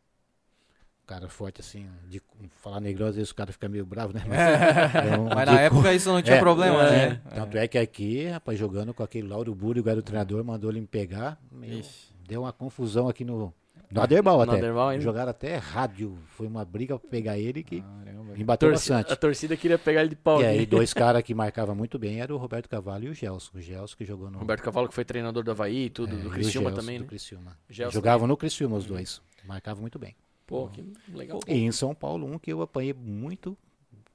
Cara 1.07 1.29
forte 1.29 1.61
assim, 1.61 1.87
de 2.09 2.21
falar 2.57 2.81
negrão, 2.81 3.07
às 3.07 3.15
vezes 3.17 3.31
o 3.31 3.35
cara 3.35 3.53
fica 3.53 3.69
meio 3.69 3.87
bravo, 3.87 4.13
né? 4.13 4.23
Mas, 4.27 5.07
é 5.13 5.19
um- 5.19 5.25
Mas 5.27 5.49
de 5.49 5.55
na 5.55 5.61
época 5.61 5.95
isso 5.95 6.09
não 6.13 6.21
tinha 6.21 6.37
É, 6.37 6.41
problema, 6.41 6.83
é. 6.89 7.09
né? 7.11 7.21
Tanto 7.35 7.57
é 7.57 7.69
que 7.69 7.79
aqui, 7.79 8.27
rapaz, 8.27 8.59
jogando 8.59 8.93
com 8.93 9.03
aquele 9.03 9.29
Lauro 9.29 9.55
Buri, 9.55 9.81
o 9.81 10.03
treinador 10.03 10.43
mandou 10.45 10.71
ele 10.71 10.81
me 10.81 10.87
pegar. 10.87 11.39
meu, 11.51 11.81
deu 12.27 12.43
uma 12.43 12.53
confusão 12.53 13.09
aqui 13.09 13.25
no. 13.25 13.53
No 13.89 14.01
Aderbal 14.03 14.39
No 14.39 14.43
até. 14.51 14.57
Aderbal? 14.57 15.01
Jogaram 15.01 15.31
até 15.31 15.57
rádio. 15.59 16.19
Foi 16.31 16.49
uma 16.49 16.65
briga 16.65 16.99
pra 16.99 17.09
pegar 17.09 17.39
ele 17.39 17.63
que 17.63 17.83
Caramba. 17.83 18.33
me 18.37 18.43
bateu 18.43 18.69
Torci- 18.71 18.91
bastante. 18.91 19.13
a 19.13 19.17
torcida 19.17 19.57
queria 19.57 19.79
pegar 19.79 20.01
ele 20.01 20.09
de 20.11 20.17
pau. 20.17 20.41
E 20.41 20.43
né? 20.43 20.49
aí, 20.49 20.67
dois 20.67 20.93
caras 20.93 21.23
que 21.23 21.33
marcavam 21.33 21.73
muito 21.73 21.97
bem 21.97 22.21
eram 22.21 22.35
o 22.35 22.39
Roberto 22.39 22.69
Cavallo 22.69 23.05
e 23.05 23.09
o 23.11 23.15
Gelson. 23.15 23.53
O 23.57 23.61
Gelson 23.61 23.95
que 23.97 24.05
jogou 24.05 24.29
no. 24.29 24.39
Roberto 24.41 24.63
Cavalo, 24.63 24.89
que 24.89 24.95
foi 24.95 25.05
treinador 25.05 25.45
do 25.45 25.53
Havaí 25.53 25.85
e 25.85 25.91
tudo, 25.91 26.17
é, 26.17 26.19
e 26.19 26.23
do 26.23 26.29
o 26.29 26.33
Criciúma 26.33 26.71
Gelson, 26.71 26.81
também, 26.81 26.99
do 26.99 27.03
né? 27.05 27.09
Criciúma. 27.09 27.57
Gelson 27.71 27.93
Jogavam 27.95 28.27
no 28.27 28.37
Criciúma 28.37 28.77
os 28.77 28.87
dois. 28.87 29.23
Marcavam 29.45 29.83
muito 29.83 30.01
bem. 30.01 30.17
Pô, 30.47 30.69
que 30.69 30.93
legal. 31.09 31.41
E 31.47 31.55
em 31.55 31.73
São 31.73 31.95
Paulo, 31.95 32.27
um 32.27 32.39
que 32.39 32.53
eu 32.53 32.63
apanhei 32.63 32.95
muito 32.95 33.57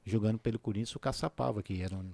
jogando 0.05 0.39
pelo 0.39 0.57
Corinthians, 0.57 0.95
o 0.95 0.99
Caçapava, 0.99 1.61
que 1.61 1.81
era 1.81 1.95
um, 1.95 2.11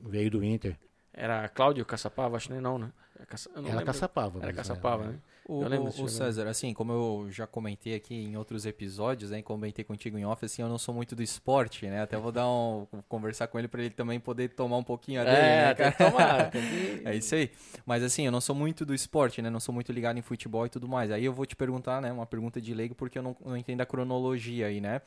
veio 0.00 0.30
do 0.30 0.42
Inter. 0.42 0.78
Era 1.12 1.48
Cláudio 1.48 1.84
Caçapava? 1.84 2.36
Acho 2.36 2.46
que 2.48 2.52
nem 2.54 2.62
não, 2.62 2.78
né? 2.78 2.92
Era, 3.16 3.26
Caça... 3.26 3.50
não 3.50 3.62
Era 3.62 3.70
lembro. 3.70 3.86
Caçapava. 3.86 4.38
Era 4.38 4.46
mas 4.46 4.56
Caçapava, 4.56 5.06
né? 5.08 5.18
O, 5.48 5.62
o-. 6.04 6.08
César, 6.10 6.46
assim, 6.46 6.74
como 6.74 6.92
eu 6.92 7.26
já 7.30 7.46
comentei 7.46 7.94
aqui 7.94 8.14
em 8.14 8.36
outros 8.36 8.66
episódios, 8.66 9.30
né, 9.30 9.40
comentei 9.40 9.82
contigo 9.84 10.18
em 10.18 10.24
off, 10.26 10.44
assim, 10.44 10.60
eu 10.60 10.68
não 10.68 10.76
sou 10.76 10.94
muito 10.94 11.16
do 11.16 11.22
esporte, 11.22 11.86
né? 11.86 12.02
Até 12.02 12.18
vou 12.18 12.30
dar 12.30 12.46
um 12.46 12.86
conversar 13.08 13.46
com 13.46 13.58
ele 13.58 13.66
para 13.66 13.80
ele 13.80 13.90
também 13.94 14.20
poder 14.20 14.50
tomar 14.50 14.76
um 14.76 14.82
pouquinho 14.84 15.22
a 15.22 15.24
dele, 15.24 15.36
É, 15.36 15.40
né, 15.40 15.74
tem 15.74 15.90
cara? 15.90 15.92
que 15.92 16.04
tomar. 16.12 16.50
tem 16.52 16.60
que- 16.62 17.02
É 17.08 17.16
isso 17.16 17.34
aí. 17.34 17.50
Mas 17.86 18.02
assim, 18.02 18.26
eu 18.26 18.32
não 18.32 18.40
sou 18.42 18.54
muito 18.54 18.84
do 18.84 18.94
esporte, 18.94 19.40
né? 19.40 19.48
Não 19.48 19.58
sou 19.60 19.74
muito 19.74 19.90
ligado 19.90 20.18
em 20.18 20.22
futebol 20.22 20.66
e 20.66 20.68
tudo 20.68 20.86
mais. 20.86 21.10
Aí 21.10 21.24
eu 21.24 21.32
vou 21.32 21.46
te 21.46 21.56
perguntar, 21.56 22.02
né? 22.02 22.12
Uma 22.12 22.26
pergunta 22.26 22.60
de 22.60 22.74
leigo, 22.74 22.94
porque 22.94 23.18
eu 23.18 23.22
não, 23.22 23.34
não 23.44 23.56
entendo 23.56 23.80
a 23.80 23.86
cronologia 23.86 24.66
aí, 24.66 24.80
né? 24.82 25.00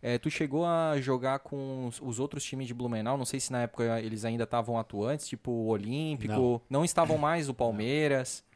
É, 0.00 0.16
tu 0.16 0.30
chegou 0.30 0.64
a 0.64 0.94
jogar 1.00 1.40
com 1.40 1.86
os, 1.88 2.00
os 2.00 2.20
outros 2.20 2.44
times 2.44 2.68
de 2.68 2.74
Blumenau? 2.74 3.16
Não 3.18 3.24
sei 3.24 3.40
se 3.40 3.50
na 3.50 3.62
época 3.62 4.00
eles 4.00 4.24
ainda 4.24 4.44
estavam 4.44 4.78
atuantes, 4.78 5.26
tipo 5.26 5.50
o 5.50 5.66
Olímpico. 5.68 6.62
Não, 6.70 6.84
estavam 6.84 7.18
mais 7.18 7.48
o 7.48 7.54
Palmeiras. 7.54 8.46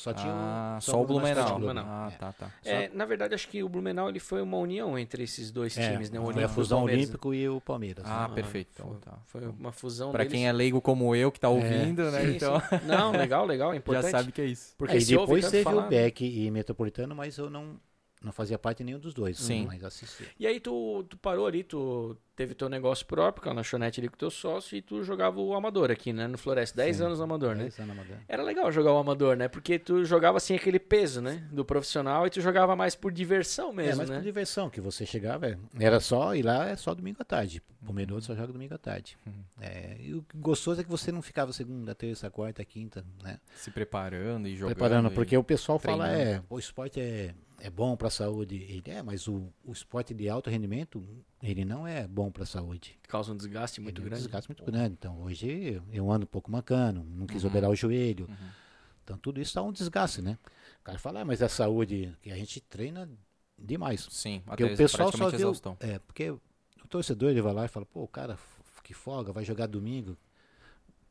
Só 0.00 0.14
tinha 0.14 0.32
ah, 0.32 0.78
o, 0.78 0.80
só 0.80 1.02
o 1.02 1.04
Blumenau. 1.06 1.46
Só 1.48 1.54
o 1.56 1.58
Blumenau. 1.58 1.84
Ah, 1.86 2.10
É. 2.10 2.16
tá, 2.16 2.32
tá. 2.32 2.50
É, 2.64 2.88
na 2.94 3.04
verdade, 3.04 3.34
acho 3.34 3.46
que 3.48 3.62
o 3.62 3.68
Blumenau 3.68 4.08
ele 4.08 4.18
foi 4.18 4.40
uma 4.40 4.56
união 4.56 4.98
entre 4.98 5.22
esses 5.24 5.50
dois 5.50 5.76
É, 5.76 5.90
times, 5.92 6.10
né? 6.10 6.18
O 6.18 6.22
foi 6.24 6.32
Olímpico 6.32 6.48
a 6.48 6.50
e 6.50 6.54
fusão 6.54 6.86
né? 6.86 6.92
Olímpico 6.94 7.34
e 7.34 7.48
o 7.50 7.60
Palmeiras. 7.60 8.04
Ah, 8.08 8.28
né? 8.28 8.34
perfeito. 8.34 8.70
Então, 8.72 8.86
Foi, 8.92 8.98
tá. 9.00 9.18
foi 9.26 9.46
uma 9.48 9.72
fusão 9.72 10.10
Pra 10.10 10.20
deles. 10.24 10.32
quem 10.32 10.48
é 10.48 10.52
leigo 10.52 10.80
como 10.80 11.14
eu, 11.14 11.30
que 11.30 11.38
tá 11.38 11.50
ouvindo, 11.50 12.10
né? 12.10 12.22
Sim, 12.22 12.36
Então, 12.36 12.58
sim. 12.60 12.86
Não, 12.86 13.12
legal, 13.12 13.44
legal, 13.44 13.70
é 13.70 13.74
já 13.74 13.78
importante. 13.78 14.10
sabe 14.10 14.32
que 14.32 14.40
é 14.40 14.46
isso. 14.46 14.74
Porque 14.78 14.98
se 15.02 15.14
ouve 15.14 15.34
depois 15.34 15.50
teve 15.50 15.64
falar, 15.64 15.84
o 15.84 15.88
Beck 15.90 16.22
e 16.24 16.50
Metropolitano, 16.50 17.14
mas 17.14 17.36
eu 17.36 17.50
não, 17.50 17.78
não 18.22 18.32
fazia 18.32 18.58
parte 18.58 18.82
nenhum 18.82 18.98
dos 18.98 19.12
dois. 19.12 19.38
Sim. 19.38 19.66
Mas 19.66 19.84
assisti. 19.84 20.24
E 20.38 20.46
aí 20.46 20.58
tu, 20.60 21.04
tu 21.08 21.18
parou 21.18 21.46
ali, 21.46 21.62
tu 21.62 22.16
teve 22.40 22.54
teu 22.54 22.70
negócio 22.70 23.04
próprio, 23.04 23.42
com 23.44 23.50
a 23.50 23.52
lanchonete 23.52 24.00
ali 24.00 24.08
com 24.08 24.16
teu 24.16 24.30
sócio, 24.30 24.74
e 24.74 24.80
tu 24.80 25.04
jogava 25.04 25.38
o 25.38 25.52
Amador 25.52 25.90
aqui, 25.90 26.10
né? 26.10 26.26
No 26.26 26.38
Floresta. 26.38 26.74
10 26.78 26.96
Sim, 26.96 27.02
anos 27.04 27.18
no 27.18 27.24
Amador, 27.24 27.54
né? 27.54 27.64
Dez 27.64 27.78
anos 27.78 27.94
na 27.94 28.02
Madonna. 28.02 28.22
Era 28.26 28.42
legal 28.42 28.72
jogar 28.72 28.94
o 28.94 28.96
Amador, 28.96 29.36
né? 29.36 29.46
Porque 29.46 29.78
tu 29.78 30.06
jogava 30.06 30.38
assim 30.38 30.54
aquele 30.54 30.78
peso, 30.78 31.20
né? 31.20 31.46
Do 31.52 31.66
profissional 31.66 32.26
e 32.26 32.30
tu 32.30 32.40
jogava 32.40 32.74
mais 32.74 32.94
por 32.94 33.12
diversão 33.12 33.72
É, 33.72 33.74
mesmo, 33.74 33.98
mas 33.98 34.08
né? 34.08 34.16
por 34.16 34.24
diversão, 34.24 34.70
que 34.70 34.80
você 34.80 35.04
chegava, 35.04 35.48
é, 35.48 35.58
era 35.78 36.00
só 36.00 36.34
ir 36.34 36.42
lá, 36.42 36.66
é 36.66 36.76
só 36.76 36.94
domingo 36.94 37.18
à 37.20 37.24
tarde. 37.26 37.60
Pomerode 37.84 38.24
só 38.24 38.34
joga 38.34 38.54
domingo 38.54 38.74
à 38.74 38.78
tarde. 38.78 39.18
É, 39.60 39.96
e 40.00 40.14
o 40.14 40.24
gostoso 40.36 40.80
é 40.80 40.84
que 40.84 40.90
você 40.90 41.12
não 41.12 41.20
ficava 41.20 41.52
segunda, 41.52 41.94
terça, 41.94 42.30
quarta, 42.30 42.64
quinta, 42.64 43.04
né? 43.22 43.38
Se 43.54 43.70
preparando 43.70 44.48
e 44.48 44.56
jogando. 44.56 44.74
Preparando, 44.74 45.10
porque 45.10 45.36
o 45.36 45.44
pessoal 45.44 45.78
fala, 45.78 46.08
treinando. 46.08 46.30
é, 46.30 46.42
o 46.48 46.58
esporte 46.58 47.00
é, 47.00 47.34
é 47.60 47.70
bom 47.70 47.96
para 47.96 48.08
a 48.08 48.10
saúde. 48.10 48.56
Ele 48.56 48.82
é, 48.86 49.02
mas 49.02 49.28
o, 49.28 49.52
o 49.64 49.72
esporte 49.72 50.14
de 50.14 50.28
alto 50.28 50.50
rendimento, 50.50 51.04
ele 51.42 51.64
não 51.64 51.86
é 51.86 52.06
bom 52.06 52.29
para 52.32 52.42
a 52.44 52.46
saúde. 52.46 52.98
Causa 53.08 53.32
um 53.32 53.36
desgaste 53.36 53.80
muito 53.80 54.00
é 54.00 54.02
um 54.02 54.04
grande. 54.06 54.22
desgaste 54.22 54.48
muito 54.48 54.64
grande. 54.64 54.94
Então, 54.98 55.20
hoje 55.22 55.82
eu- 55.92 56.10
ando 56.10 56.24
um 56.24 56.28
pouco 56.28 56.50
mancando, 56.50 57.02
não 57.04 57.26
quis 57.26 57.42
Uhum. 57.44 57.50
operar 57.50 57.70
o 57.70 57.74
joelho. 57.76 58.28
Então, 59.04 59.16
tudo 59.18 59.40
isso 59.40 59.54
dá 59.54 59.62
um 59.62 59.72
desgaste, 59.72 60.22
né? 60.22 60.38
O 60.80 60.84
cara 60.84 60.98
fala, 60.98 61.20
ah, 61.20 61.24
mas 61.24 61.42
a 61.42 61.48
saúde, 61.48 62.16
que 62.22 62.30
a 62.30 62.36
gente 62.36 62.60
treina 62.60 63.08
demais. 63.58 64.06
Sim, 64.10 64.42
Porque 64.46 64.64
o 64.64 64.76
pessoal 64.76 65.10
só 65.12 65.28
exaustão. 65.30 65.76
é, 65.80 65.98
porque 65.98 66.30
o 66.30 66.40
torcedor 66.88 67.30
ele 67.30 67.42
vai 67.42 67.52
lá 67.52 67.64
e 67.64 67.68
fala, 67.68 67.84
pô, 67.86 68.02
o 68.04 68.08
cara 68.08 68.38
que 68.82 68.94
folga, 68.94 69.32
vai 69.32 69.44
jogar 69.44 69.66
domingo. 69.66 70.16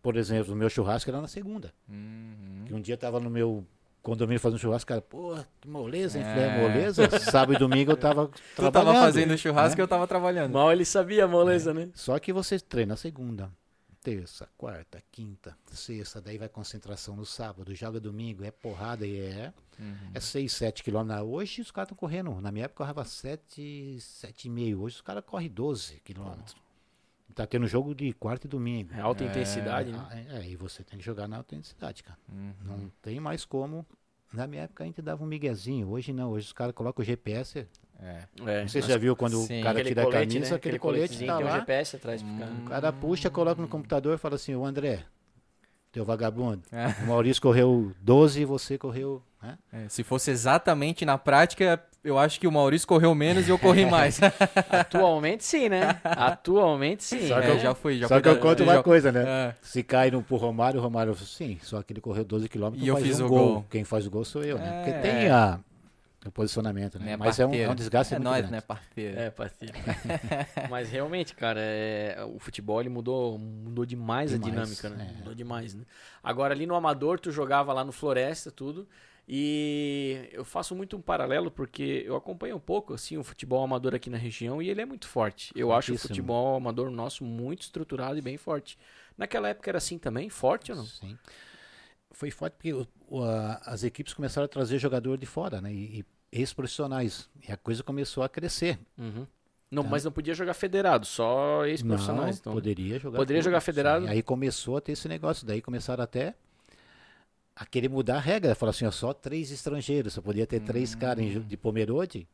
Por 0.02 0.16
exemplo, 0.16 0.54
o 0.54 0.56
meu 0.56 0.70
churrasco 0.70 1.10
era 1.10 1.20
na 1.22 1.28
segunda. 1.28 1.74
Uhum. 1.88 2.64
Que 2.66 2.74
um 2.74 2.80
dia 2.82 2.98
tava 2.98 3.20
no 3.20 3.30
meu 3.30 3.66
condomínio 4.02 4.40
fazendo 4.40 4.60
churrasco, 4.60 4.88
cara, 4.88 5.02
pô, 5.02 5.38
que 5.62 5.68
moleza, 5.68 6.18
hein? 6.18 6.24
Falei, 6.24 6.44
É. 6.44 6.48
"É 6.48 6.62
moleza. 6.62 7.20
Sábado 7.20 7.54
e 7.54 7.58
domingo 7.60 7.92
eu 7.92 7.98
tava 7.98 8.28
Tu 8.56 8.56
trabalhando. 8.56 8.94
tava 8.94 9.06
fazendo 9.06 9.38
churrasco 9.38 9.76
e 9.76 9.80
né? 9.80 9.84
eu 9.84 9.88
tava 9.88 10.08
trabalhando. 10.08 10.54
Mal 10.54 10.72
ele 10.72 10.86
sabia 10.86 11.26
a 11.26 11.28
moleza, 11.28 11.74
né? 11.74 11.90
Só 11.94 12.18
que 12.20 12.32
você 12.34 12.60
treina 12.60 12.96
segunda, 12.96 13.52
terça, 14.02 14.48
quarta, 14.58 15.02
quinta, 15.12 15.56
sexta, 15.72 16.22
daí 16.22 16.38
vai 16.38 16.48
concentração 16.50 17.16
no 17.16 17.26
sábado, 17.26 17.76
joga 17.76 18.00
domingo, 18.00 18.44
é 18.44 18.52
porrada 18.52 19.06
e 19.06 19.20
é, 19.20 19.54
Uhum. 19.78 19.96
é 20.14 20.20
6, 20.20 20.52
7 20.52 20.84
quilômetros. 20.84 21.26
Hoje 21.28 21.62
os 21.62 21.72
caras 21.72 21.88
estão 21.88 21.98
correndo, 21.98 22.40
na 22.42 22.52
minha 22.52 22.66
época 22.66 22.82
eu 22.84 22.86
corrava 22.88 23.06
7, 23.06 23.98
7,5, 24.00 24.76
hoje 24.82 24.96
os 24.96 25.02
caras 25.02 25.24
correm 25.26 25.50
12 25.50 26.02
quilômetros. 26.04 26.56
Tá 27.40 27.48
tendo 27.48 27.66
jogo 27.68 27.96
de 27.96 28.12
quarta 28.12 28.48
e 28.48 28.50
domingo. 28.50 28.90
É 28.94 29.00
alta 29.00 29.24
É. 29.24 29.28
intensidade, 29.28 29.94
né? 29.94 30.06
Ah, 30.12 30.40
É, 30.40 30.46
e 30.50 30.58
você 30.58 30.84
tem 30.84 31.00
que 31.00 31.06
jogar 31.06 31.26
na 31.26 31.38
autenticidade, 31.38 32.04
cara. 32.04 32.20
Uhum. 32.30 32.54
Não 32.66 32.92
tem 33.02 33.18
mais 33.18 33.46
como. 33.46 33.86
Na 34.34 34.46
minha 34.46 34.64
época 34.64 34.84
a 34.84 34.86
gente 34.86 35.02
dava 35.02 35.24
um 35.24 35.26
miguezinho, 35.26 35.88
hoje 35.88 36.12
não, 36.12 36.32
hoje 36.32 36.48
os 36.48 36.52
caras 36.52 36.76
colocam 36.76 37.02
o 37.02 37.06
GPS. 37.06 37.66
É. 37.98 38.24
É. 38.46 38.62
Não 38.62 38.68
sei 38.68 38.82
se 38.82 38.88
você 38.88 38.92
já 38.92 38.98
viu 38.98 39.16
quando 39.16 39.38
Sim. 39.38 39.62
o 39.62 39.64
cara 39.64 39.72
Aquele 39.80 39.88
tira 39.90 40.02
a 40.02 40.06
colete, 40.06 40.34
camisa, 40.34 40.50
né? 40.50 40.56
aquele, 40.58 40.80
colete 40.80 41.00
coletezinho 41.08 41.32
tá 41.32 41.38
tem 41.38 41.46
um 41.46 41.50
lá. 41.50 41.60
GPS 41.60 41.96
atrás 41.96 42.22
Hum. 42.22 42.40
O 42.66 42.70
cara 42.70 42.92
puxa, 42.92 43.30
coloca 43.30 43.62
no 43.62 43.70
computador 43.70 44.16
e 44.16 44.18
fala 44.18 44.36
assim, 44.36 44.54
o 44.54 44.66
André, 44.66 45.06
teu 45.94 46.04
vagabundo, 46.04 46.62
É. 46.74 46.88
o 47.04 47.08
Maurício 47.08 47.42
correu 47.42 47.94
12 48.02 48.42
e 48.42 48.46
você 48.46 48.78
correu. 48.78 49.24
Né? 49.42 49.58
É, 49.72 49.88
se 49.88 50.04
fosse 50.04 50.30
exatamente 50.30 51.06
na 51.06 51.18
prática, 51.18 51.82
eu 52.04 52.18
acho 52.18 52.40
que 52.40 52.48
o 52.48 52.52
Maurício 52.52 52.88
correu 52.88 53.14
menos 53.14 53.48
e 53.48 53.52
eu 53.52 53.60
corri 53.60 53.86
mais. 53.86 54.20
Atualmente 54.70 55.44
sim, 55.44 55.70
né? 55.70 56.00
Atualmente 56.04 57.04
sim. 57.04 57.28
Só 57.28 57.40
que 57.42 57.48
É, 57.48 57.52
eu- 57.52 57.60
já 57.60 57.76
fui, 57.76 57.98
já 57.98 58.08
Só 58.08 58.16
fui 58.16 58.22
que 58.24 58.30
eu 58.30 58.36
da- 58.36 58.42
conto 58.42 58.64
já- 58.66 58.72
uma 58.74 58.84
coisa, 58.84 59.12
né? 59.12 59.24
É. 59.28 59.56
Se 59.62 59.84
cai 59.84 60.10
no, 60.12 60.22
pro 60.24 60.38
Romário, 60.38 60.80
o 60.80 60.84
Romário 60.84 61.16
sim, 61.16 61.60
só 61.62 61.82
que 61.84 61.94
ele 61.94 62.02
correu 62.02 62.24
12 62.24 62.48
km 62.48 62.74
E 62.76 62.88
eu 62.88 62.96
fiz 62.98 63.20
um 63.20 63.26
o 63.26 63.30
gol. 63.30 63.54
gol. 63.54 63.66
Quem 63.70 63.84
faz 63.84 64.06
o 64.08 64.10
gol 64.12 64.24
sou 64.26 64.44
eu, 64.44 64.58
né? 64.58 64.68
É. 64.82 64.84
Porque 64.84 65.00
tem 65.02 65.30
a, 65.30 65.60
o 66.26 66.32
posicionamento, 66.32 67.00
né? 67.00 67.06
Né, 67.08 67.18
Mas 67.18 67.40
é 67.40 67.46
um, 67.46 67.54
é 67.54 67.70
um 67.70 67.76
desgaste 67.76 68.14
É 68.16 68.20
grande. 68.20 68.52
né, 68.52 68.62
parceiro? 68.62 69.20
É, 69.20 69.30
parceiro. 69.30 69.74
Mas 70.70 70.90
realmente, 70.90 71.34
cara, 71.36 71.60
é, 71.62 72.18
o 72.34 72.40
futebol 72.40 72.80
ele 72.80 72.90
mudou, 72.90 73.38
mudou 73.38 73.86
demais, 73.86 74.34
a 74.34 74.38
Demais, 74.38 74.52
dinâmica, 74.54 74.90
né? 74.90 75.12
é. 75.14 75.18
Mudou 75.20 75.34
demais, 75.36 75.74
né? 75.74 75.84
Agora 76.24 76.54
ali 76.54 76.66
no 76.66 76.76
Amador, 76.76 77.20
tu 77.20 77.32
jogava 77.32 77.72
lá 77.74 77.84
no 77.84 77.92
Floresta, 77.92 78.52
tudo. 78.52 78.88
E 79.32 80.28
eu 80.32 80.44
faço 80.44 80.76
muito 80.76 80.98
um 80.98 81.02
paralelo 81.02 81.52
porque 81.52 82.04
eu 82.04 82.16
acompanho 82.16 82.56
um 82.56 82.60
pouco 82.60 82.96
assim 82.96 83.16
o 83.16 83.24
futebol 83.24 83.64
amador 83.64 83.94
aqui 83.94 84.10
na 84.10 84.18
região 84.18 84.60
e 84.60 84.68
ele 84.70 84.82
é 84.82 84.86
muito 84.86 85.08
forte. 85.08 85.52
Eu 85.56 85.72
acho 85.72 85.94
o 85.94 85.98
futebol 86.00 86.56
amador 86.56 86.90
nosso 86.90 87.24
muito 87.24 87.62
estruturado 87.62 88.18
e 88.18 88.22
bem 88.24 88.38
forte. 88.38 88.76
Naquela 89.16 89.50
época 89.50 89.70
era 89.70 89.78
assim 89.78 90.00
também, 90.00 90.30
forte 90.30 90.72
ou 90.72 90.78
não? 90.80 90.86
Sim. 90.86 91.16
Foi 92.12 92.32
forte 92.32 92.54
porque 92.54 92.74
o- 92.74 92.88
o- 93.08 93.24
a- 93.24 93.62
as 93.66 93.84
equipes 93.84 94.14
começaram 94.16 94.46
a 94.46 94.48
trazer 94.50 94.80
jogador 94.80 95.16
de 95.16 95.28
fora, 95.28 95.62
né? 95.62 95.72
E, 95.72 96.00
e 96.00 96.06
ex-profissionais. 96.32 97.30
E 97.48 97.52
a 97.52 97.58
coisa 97.58 97.84
começou 97.84 98.24
a 98.24 98.30
crescer. 98.30 98.80
Uhum. 98.98 99.28
Não, 99.70 99.84
Tá. 99.84 99.90
mas 99.90 100.04
não 100.04 100.12
podia 100.12 100.34
jogar 100.34 100.56
federado, 100.56 101.06
só 101.06 101.68
ex-profissionais. 101.68 102.38
Não, 102.38 102.40
Então. 102.42 102.54
poderia 102.54 102.98
jogar. 102.98 103.18
Poderia 103.20 103.42
jogar 103.44 103.60
sim. 103.60 103.66
federado? 103.68 104.08
Aí 104.08 104.24
começou 104.24 104.78
a 104.78 104.82
ter 104.82 104.94
esse 104.94 105.08
negócio. 105.08 105.46
Daí 105.46 105.62
começaram 105.62 106.04
até 106.04 106.34
a 107.60 107.66
querer 107.66 107.90
mudar 107.90 108.16
a 108.16 108.20
regra. 108.20 108.56
Falaram 108.56 108.76
assim, 108.76 108.86
ó, 108.86 108.92
só 108.92 109.14
três 109.14 109.52
estrangeiros. 109.52 110.14
Só 110.14 110.22
podia 110.22 110.48
ter 110.48 110.62
três 110.62 110.96
caras 110.96 111.24
em 111.24 111.30
jo- 111.30 111.42
de 111.44 111.58
Pomerode. 111.58 112.28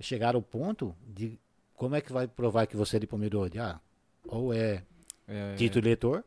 Chegaram 0.00 0.38
ao 0.38 0.42
ponto 0.42 0.94
de 1.06 1.38
como 1.74 1.94
é 1.94 2.00
que 2.00 2.12
vai 2.12 2.26
provar 2.26 2.66
que 2.66 2.76
você 2.76 2.96
é 2.96 3.00
de 3.00 3.06
Pomerode? 3.06 3.58
Ah, 3.58 3.78
ou 4.26 4.52
é 4.52 4.82
É, 5.28 5.54
título 5.56 5.82
de 5.82 5.88
eleitor, 5.88 6.24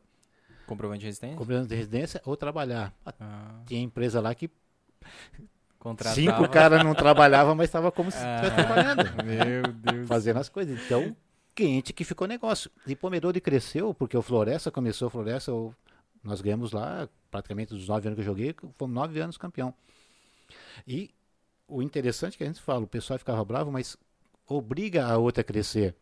Comprovante 0.67 0.99
de 1.01 1.05
resistência? 1.07 1.37
comprovante 1.37 1.69
de 1.69 1.75
residência, 1.75 2.21
ou 2.25 2.37
trabalhar. 2.37 2.93
Ah, 3.05 3.13
Ah, 3.19 3.59
Tinha 3.65 3.81
empresa 3.81 4.19
lá 4.21 4.33
que 4.35 4.49
contratava. 5.79 6.15
cinco 6.15 6.47
caras 6.49 6.83
não 6.83 6.93
trabalhavam, 6.93 7.55
mas 7.55 7.65
estava 7.69 7.91
como 7.91 8.11
se 8.11 8.17
Ah. 8.19 8.35
estivesse 8.43 8.55
trabalhando. 8.55 9.23
Meu 9.23 9.63
Deus. 9.73 10.07
fazendo 10.07 10.37
as 10.37 10.49
coisas. 10.49 10.79
Então, 10.85 11.15
quente 11.55 11.93
que 11.93 12.03
ficou 12.03 12.27
negócio. 12.27 12.69
E 12.85 12.95
Pomerode 12.95 13.39
cresceu, 13.41 13.93
porque 13.93 14.15
o 14.17 14.21
Floresta 14.21 14.69
começou, 14.71 15.09
Floresta, 15.09 15.53
o 15.53 15.73
Nós 16.23 16.41
ganhamos 16.41 16.71
lá, 16.71 17.07
praticamente 17.31 17.73
dos 17.73 17.87
nove 17.87 18.07
anos 18.07 18.15
que 18.15 18.21
eu 18.21 18.25
joguei, 18.25 18.55
fomos 18.77 18.93
nove 18.93 19.19
anos 19.19 19.37
campeão. 19.37 19.73
E 20.87 21.11
o 21.67 21.81
interessante 21.81 22.35
é 22.35 22.37
que 22.37 22.43
a 22.43 22.47
gente 22.47 22.61
fala, 22.61 22.83
o 22.83 22.87
pessoal 22.87 23.17
ficava 23.19 23.43
bravo, 23.45 23.71
mas 23.71 23.97
obriga 24.47 25.05
a 25.05 25.17
outra 25.17 25.41
a 25.41 25.43
crescer. 25.43 25.95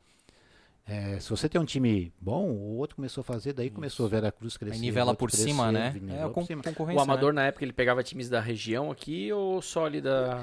É, 0.85 1.19
se 1.19 1.29
você 1.29 1.49
tem 1.49 1.59
um 1.59 1.65
time 1.65 2.13
bom, 2.19 2.49
o 2.49 2.77
outro 2.77 2.95
começou 2.95 3.21
a 3.21 3.23
fazer, 3.23 3.51
daí 3.51 3.69
começou 3.69 4.05
a 4.05 4.09
Vera 4.09 4.31
Cruz 4.31 4.55
crescer. 4.55 4.75
Aí 4.75 4.81
nivela 4.81 5.13
por 5.13 5.29
crescer, 5.29 5.49
cima, 5.49 5.69
né? 5.69 5.93
É 6.11 6.23
a 6.23 6.29
con 6.29 6.45
cima. 6.45 6.63
concorrência. 6.63 6.97
O 6.97 7.03
Amador, 7.03 7.33
né? 7.33 7.41
na 7.41 7.47
época, 7.47 7.65
ele 7.65 7.73
pegava 7.73 8.01
times 8.01 8.29
da 8.29 8.39
região 8.39 8.89
aqui 8.89 9.31
ou 9.33 9.61
só 9.61 9.85
ali 9.85 9.99
da. 9.99 10.41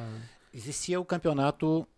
Existia 0.52 1.00
o 1.00 1.04
campeonato 1.04 1.88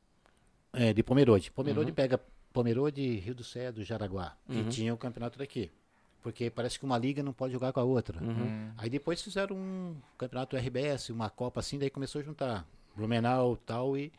é, 0.72 0.92
de 0.92 1.02
Pomerode. 1.02 1.50
Pomerode 1.50 1.90
Uhum. 1.90 1.94
pega 1.94 2.20
Pomerode, 2.52 3.16
Rio 3.16 3.34
do 3.34 3.42
Céu, 3.42 3.72
Jaraguá. 3.78 4.36
Uhum. 4.48 4.60
E 4.60 4.64
tinha 4.68 4.94
o 4.94 4.96
campeonato 4.96 5.38
daqui. 5.38 5.70
Porque 6.26 6.50
parece 6.50 6.76
que 6.76 6.84
uma 6.84 6.98
liga 6.98 7.22
não 7.22 7.32
pode 7.32 7.52
jogar 7.52 7.72
com 7.72 7.78
a 7.78 7.84
outra. 7.84 8.20
Uhum. 8.20 8.30
Hum. 8.32 8.70
Aí 8.78 8.90
depois 8.90 9.22
fizeram 9.22 9.54
um 9.54 9.94
campeonato 10.18 10.56
RBS, 10.56 11.10
uma 11.10 11.30
Copa 11.30 11.60
assim, 11.60 11.78
daí 11.78 11.88
começou 11.88 12.20
a 12.20 12.24
juntar 12.24 12.66
Blumenau 12.96 13.56
tal 13.64 13.96
e 13.96 14.12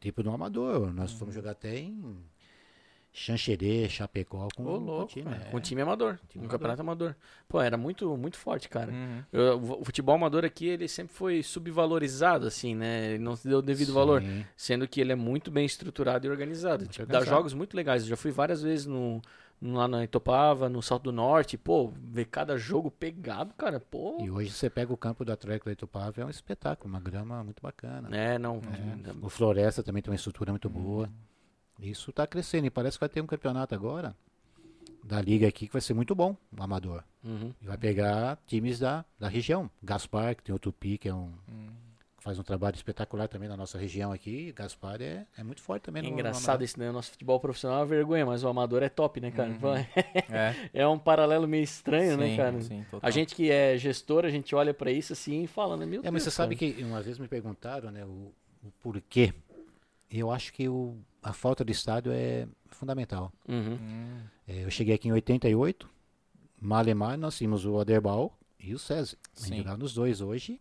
tipo 0.00 0.22
no 0.22 0.32
Amador. 0.32 0.90
Nós 0.90 1.12
Uhum. 1.12 1.18
fomos 1.18 1.34
jogar 1.34 1.50
até 1.50 1.76
em 1.78 2.16
Xanxerê, 3.12 3.88
Chapecó 3.90 4.48
com, 4.56 4.64
Ô, 4.64 4.80
com 4.80 5.06
time. 5.06 5.30
é. 5.34 5.50
Com 5.50 5.60
time 5.60 5.82
amador. 5.82 6.18
Time 6.28 6.36
um 6.36 6.38
amador. 6.46 6.50
campeonato 6.50 6.80
amador. 6.80 7.14
Pô, 7.46 7.60
era 7.60 7.76
muito, 7.76 8.16
muito 8.16 8.38
forte, 8.38 8.68
cara. 8.68 8.90
Uhum. 8.90 9.22
Eu- 9.30 9.58
o 9.80 9.84
futebol 9.84 10.14
amador 10.14 10.46
aqui, 10.46 10.66
ele 10.66 10.88
sempre 10.88 11.14
foi 11.14 11.42
subvalorizado, 11.42 12.46
assim, 12.46 12.74
né? 12.74 13.10
Ele 13.10 13.22
não 13.22 13.36
se 13.36 13.46
deu 13.46 13.58
o 13.58 13.62
devido 13.62 13.92
valor. 13.92 14.22
Sim. 14.22 14.44
Sendo 14.56 14.88
que 14.88 14.98
ele 15.00 15.12
é 15.12 15.14
muito 15.14 15.50
bem 15.50 15.66
estruturado 15.66 16.26
e 16.26 16.30
organizado. 16.30 16.86
Tipo, 16.86 17.06
dá 17.06 17.20
jogos 17.22 17.52
muito 17.52 17.76
legais. 17.76 18.02
Eu 18.02 18.08
já 18.08 18.16
fui 18.16 18.30
várias 18.32 18.62
vezes 18.62 18.86
no- 18.86 19.20
lá 19.60 19.88
na 19.88 20.04
Itopava, 20.04 20.68
no 20.68 20.82
Salto 20.82 21.04
do 21.04 21.12
Norte. 21.12 21.56
Pô, 21.56 21.92
ver 21.96 22.26
cada 22.26 22.56
jogo 22.56 22.90
pegado, 22.90 23.54
cara. 23.54 23.80
Pô. 23.80 24.18
E 24.20 24.30
hoje 24.30 24.50
você 24.50 24.68
pega 24.68 24.92
o 24.92 24.96
campo 24.96 25.24
do 25.24 25.32
Atlético 25.32 25.66
da 25.66 25.72
Itupava, 25.72 26.20
é 26.20 26.24
um 26.24 26.30
espetáculo, 26.30 26.88
uma 26.88 27.00
grama 27.00 27.42
muito 27.42 27.62
bacana. 27.62 28.14
É, 28.16 28.38
não. 28.38 28.56
É. 28.56 29.24
O 29.24 29.28
Floresta 29.28 29.82
também 29.82 30.02
tem 30.02 30.10
uma 30.10 30.16
estrutura 30.16 30.52
muito 30.52 30.68
boa. 30.68 31.08
Isso 31.78 32.10
está 32.10 32.26
crescendo 32.26 32.66
e 32.66 32.70
parece 32.70 32.96
que 32.96 33.00
vai 33.00 33.08
ter 33.08 33.20
um 33.20 33.26
campeonato 33.26 33.74
agora 33.74 34.14
da 35.02 35.20
liga 35.20 35.46
aqui 35.46 35.66
que 35.66 35.72
vai 35.72 35.82
ser 35.82 35.92
muito 35.92 36.14
bom, 36.14 36.36
o 36.56 36.62
amador. 36.62 37.04
Uhum. 37.22 37.52
E 37.60 37.66
vai 37.66 37.76
pegar 37.76 38.38
times 38.46 38.78
da, 38.78 39.04
da 39.18 39.28
região. 39.28 39.70
Gaspar, 39.82 40.34
que 40.34 40.42
tem 40.42 40.54
o 40.54 40.58
Tupi, 40.58 40.96
que 40.96 41.08
é 41.08 41.14
um 41.14 41.32
Hum. 41.48 41.83
Faz 42.24 42.38
um 42.38 42.42
trabalho 42.42 42.74
espetacular 42.74 43.28
também 43.28 43.50
na 43.50 43.56
nossa 43.56 43.76
região 43.76 44.10
aqui. 44.10 44.50
Gaspar 44.52 45.00
é, 45.02 45.26
é 45.36 45.42
muito 45.44 45.60
forte 45.60 45.82
também 45.82 46.00
É 46.00 46.04
no 46.04 46.08
no 46.10 46.14
engraçado 46.14 46.48
amador. 46.52 46.64
esse 46.64 46.78
né? 46.78 46.88
O 46.88 46.92
nosso 46.94 47.10
futebol 47.10 47.38
profissional 47.38 47.76
é 47.76 47.80
uma 47.82 47.86
vergonha, 47.86 48.24
mas 48.24 48.42
o 48.42 48.48
amador 48.48 48.82
é 48.82 48.88
top, 48.88 49.20
né, 49.20 49.30
cara? 49.30 49.50
É, 50.30 50.70
É 50.80 50.88
um 50.88 50.98
paralelo 50.98 51.46
meio 51.46 51.62
estranho, 51.62 52.16
né, 52.16 52.30
sim, 52.30 52.36
cara? 52.36 52.60
sim, 52.62 52.82
total. 52.90 53.06
A 53.06 53.10
gente 53.10 53.34
que 53.34 53.50
é 53.50 53.76
gestor, 53.76 54.24
a 54.24 54.30
gente 54.30 54.54
olha 54.54 54.72
pra 54.72 54.90
isso 54.90 55.12
assim 55.12 55.42
e 55.42 55.46
fala, 55.46 55.76
né? 55.76 55.84
Meu 55.84 56.00
É, 56.02 56.10
mas 56.10 56.22
você 56.22 56.28
Deus, 56.30 56.34
sabe 56.34 56.56
cara. 56.56 56.72
que 56.72 56.82
uma 56.82 57.02
vez 57.02 57.18
me 57.18 57.28
perguntaram 57.28 57.90
né, 57.90 58.04
o, 58.06 58.32
o 58.62 58.70
porquê. 58.82 59.34
Eu 60.10 60.30
acho 60.30 60.50
que 60.54 60.66
o, 60.66 60.96
a 61.22 61.34
falta 61.34 61.62
de 61.62 61.72
estádio 61.72 62.10
é 62.10 62.48
fundamental. 62.68 63.30
Uhum. 63.46 63.74
Hum, 63.74 64.20
É, 64.48 64.64
eu 64.64 64.70
cheguei 64.70 64.94
aqui 64.94 65.08
em 65.08 65.12
88, 65.12 65.88
Malemar, 66.58 67.18
nós 67.18 67.36
tínhamos 67.36 67.66
o 67.66 67.78
Aderbal 67.78 68.34
e 68.58 68.72
o 68.74 68.78
César. 68.78 69.18
A 69.42 69.46
gente 69.46 69.68
nos 69.76 69.92
dois 69.92 70.22
hoje. 70.22 70.58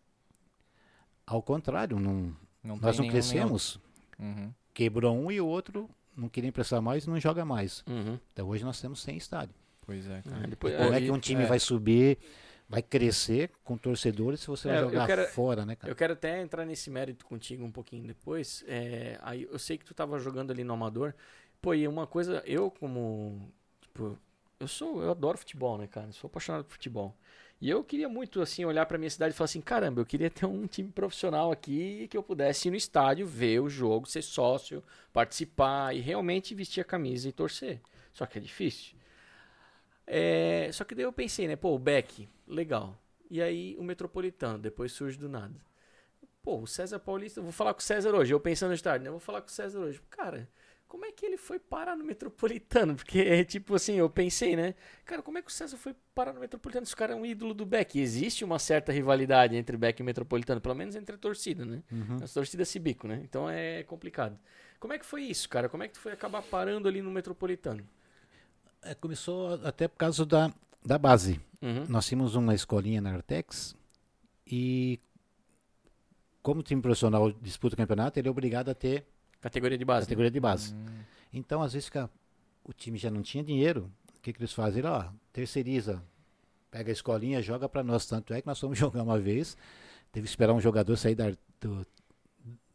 Ao 1.26 1.42
contrário, 1.42 2.00
não, 2.00 2.36
não 2.64 2.78
nós 2.78 2.98
não 3.00 3.08
crescemos. 3.08 3.80
Uhum. 4.20 4.52
Quebrou 4.74 5.16
um 5.16 5.32
e 5.32 5.40
o 5.40 5.48
outro 5.48 5.90
não 6.16 6.28
queria 6.30 6.48
emprestar 6.50 6.82
mais 6.82 7.06
e 7.06 7.10
não 7.10 7.20
joga 7.20 7.44
mais. 7.46 7.84
Uhum. 7.88 8.20
Então 8.34 8.48
hoje 8.48 8.64
nós 8.64 8.80
temos 8.82 9.02
sem 9.02 9.18
estádio. 9.18 9.56
Pois 9.86 10.08
é, 10.10 10.22
cara. 10.22 10.44
É, 10.44 10.48
depois- 10.48 10.76
Como 10.76 10.94
é 10.94 11.02
que 11.02 11.12
um 11.12 11.20
time 11.20 11.44
é. 11.44 11.46
vai 11.46 11.60
subir, 11.60 12.18
vai 12.70 12.82
crescer 12.82 13.52
com 13.64 13.78
torcedores 13.78 14.40
se 14.42 14.48
você 14.48 14.70
É, 14.70 14.74
vai 14.74 14.84
jogar 14.84 15.08
quero- 15.08 15.28
fora, 15.28 15.66
né, 15.66 15.76
cara? 15.76 15.92
Eu 15.92 15.96
quero 15.96 16.14
até 16.14 16.42
entrar 16.42 16.66
nesse 16.66 16.90
mérito 16.90 17.26
contigo 17.26 17.64
um 17.66 17.72
pouquinho 17.72 18.06
depois. 18.08 18.64
É, 18.68 19.18
aí 19.22 19.44
eu 19.50 19.60
sei 19.60 19.78
que 19.78 19.86
tu 19.86 19.94
tava 19.94 20.18
jogando 20.20 20.52
ali 20.52 20.64
no 20.64 20.74
Amador. 20.74 21.14
Pô, 21.62 21.74
e 21.74 21.88
uma 21.88 22.06
coisa, 22.08 22.42
eu 22.46 22.70
como. 22.72 23.50
Tipo, 23.82 24.18
eu 24.60 24.68
sou. 24.68 25.02
Eu 25.02 25.12
adoro 25.12 25.38
futebol, 25.38 25.78
né, 25.78 25.88
cara? 25.88 26.12
Sou 26.12 26.28
apaixonado 26.28 26.64
por 26.66 26.74
futebol. 26.74 27.16
E 27.64 27.70
eu 27.70 27.82
queria 27.82 28.10
muito, 28.10 28.42
assim, 28.42 28.66
olhar 28.66 28.86
pra 28.86 28.98
minha 28.98 29.10
cidade 29.10 29.34
e 29.34 29.38
falar 29.38 29.46
assim: 29.46 29.62
caramba, 29.62 30.02
eu 30.02 30.06
queria 30.06 30.30
ter 30.30 30.46
um 30.46 30.68
time 30.68 30.92
profissional 30.92 31.50
aqui 31.50 32.10
que 32.10 32.18
eu 32.18 32.22
pudesse 32.22 32.68
ir 32.68 32.72
no 32.72 32.76
estádio, 32.76 33.26
ver 33.26 33.62
o 33.62 33.70
jogo, 33.70 34.06
ser 34.06 34.22
sócio, 34.22 34.84
participar 35.14 35.96
e 35.96 36.02
realmente 36.02 36.54
vestir 36.54 36.82
a 36.82 36.84
camisa 36.84 37.30
e 37.30 37.32
torcer. 37.32 37.80
Só 38.12 38.26
que 38.26 38.38
é 38.38 38.42
difícil. 38.42 38.98
É, 40.06 40.70
só 40.74 40.84
que 40.84 40.94
daí 40.94 41.06
eu 41.06 41.14
pensei, 41.14 41.48
né? 41.48 41.56
Pô, 41.56 41.74
o 41.74 41.80
Beck, 41.80 42.28
legal. 42.46 43.02
E 43.30 43.42
aí 43.42 43.78
o 43.80 43.84
Metropolitano, 43.84 44.60
depois 44.60 44.92
surge 44.92 45.18
do 45.18 45.30
nada. 45.30 45.56
Pô, 46.44 46.58
o 46.60 46.68
César 46.68 47.00
Paulista, 47.00 47.42
vou 47.42 47.54
falar 47.54 47.74
com 47.74 47.80
o 47.80 47.84
César 47.84 48.14
hoje, 48.14 48.34
eu 48.34 48.42
pensando 48.42 48.76
de 48.76 48.84
tarde, 48.84 49.06
né? 49.06 49.10
Vou 49.10 49.22
falar 49.22 49.40
com 49.40 49.48
o 49.48 49.52
César 49.52 49.80
hoje. 49.80 50.02
Cara, 50.10 50.50
como 50.94 51.06
é 51.06 51.12
que 51.12 51.26
ele 51.26 51.38
foi 51.38 51.58
parar 51.58 51.96
no 51.96 52.04
Metropolitano? 52.04 52.96
Porque, 52.96 53.18
é 53.18 53.44
tipo 53.44 53.74
assim, 53.74 53.96
eu 53.96 54.08
pensei, 54.08 54.56
né? 54.56 54.76
Cara, 55.04 55.24
como 55.24 55.40
é 55.40 55.42
que 55.42 55.50
o 55.50 55.52
César 55.52 55.76
foi 55.76 55.96
parar 56.14 56.34
no 56.34 56.40
Metropolitano? 56.40 56.84
Esse 56.84 56.96
cara 56.96 57.14
é 57.14 57.16
um 57.16 57.26
ídolo 57.26 57.52
do 57.52 57.66
Beck. 57.66 58.00
Existe 58.00 58.46
uma 58.46 58.60
certa 58.60 58.92
rivalidade 58.92 59.56
entre 59.56 59.76
Beck 59.76 60.00
e 60.00 60.04
Metropolitano, 60.04 60.62
pelo 60.62 60.76
menos 60.76 60.96
entre 60.96 61.16
a 61.16 61.18
torcida, 61.18 61.66
né? 61.66 61.82
Uhum. 61.92 62.20
As 62.22 62.32
torcidas 62.32 62.70
se 62.70 62.78
bico, 62.78 63.08
né? 63.08 63.22
Então 63.24 63.50
é 63.50 63.82
complicado. 63.82 64.38
Como 64.80 64.94
é 64.94 65.00
que 65.00 65.06
foi 65.06 65.24
isso, 65.24 65.50
cara? 65.50 65.68
Como 65.68 65.82
é 65.82 65.88
que 65.88 65.96
tu 65.96 66.00
foi 66.00 66.12
acabar 66.12 66.44
parando 66.44 66.88
ali 66.88 67.02
no 67.02 67.10
Metropolitano? 67.10 67.84
É, 68.84 68.94
começou 68.94 69.56
até 69.64 69.88
por 69.88 69.98
causa 69.98 70.24
da, 70.28 70.54
da 70.86 71.00
base. 71.00 71.42
Uhum. 71.60 71.86
Nós 71.90 72.06
tínhamos 72.06 72.36
uma 72.36 72.54
escolinha 72.54 73.02
na 73.02 73.16
Artex 73.16 73.76
e 74.46 75.00
como 76.44 76.60
o 76.60 76.64
time 76.64 76.84
profissional 76.84 77.32
disputa 77.32 77.74
o 77.74 77.78
campeonato, 77.78 78.20
ele 78.20 78.28
é 78.28 78.32
obrigado 78.32 78.70
a 78.70 78.76
ter 78.76 79.08
Categoria 79.44 79.78
de 79.78 79.86
base. 79.86 80.02
né? 80.02 80.06
categoria 80.08 80.32
de 80.32 80.40
base. 80.40 80.74
Hum, 80.74 80.86
Então, 81.32 81.62
às 81.62 81.74
vezes, 81.74 81.86
fica, 81.86 82.10
o 82.64 82.74
time 82.74 82.98
já 82.98 83.12
não 83.12 83.22
tinha 83.22 83.44
dinheiro. 83.44 83.92
O 84.18 84.22
que, 84.22 84.34
que 84.34 84.40
eles 84.40 84.54
fazem? 84.54 84.84
Ó, 84.86 85.06
terceiriza. 85.32 86.02
Pega 86.72 86.90
a 86.92 86.94
escolinha, 86.94 87.42
joga 87.42 87.70
para 87.70 87.84
nós. 87.84 88.06
Tanto 88.06 88.34
é 88.34 88.42
que 88.42 88.48
nós 88.48 88.60
fomos 88.60 88.78
jogar 88.80 89.04
uma 89.04 89.20
vez. 89.20 89.56
Teve 90.12 90.26
que 90.26 90.30
esperar 90.30 90.54
um 90.54 90.62
jogador 90.62 90.96
sair 90.96 91.14
da, 91.16 91.32
do, 91.60 91.86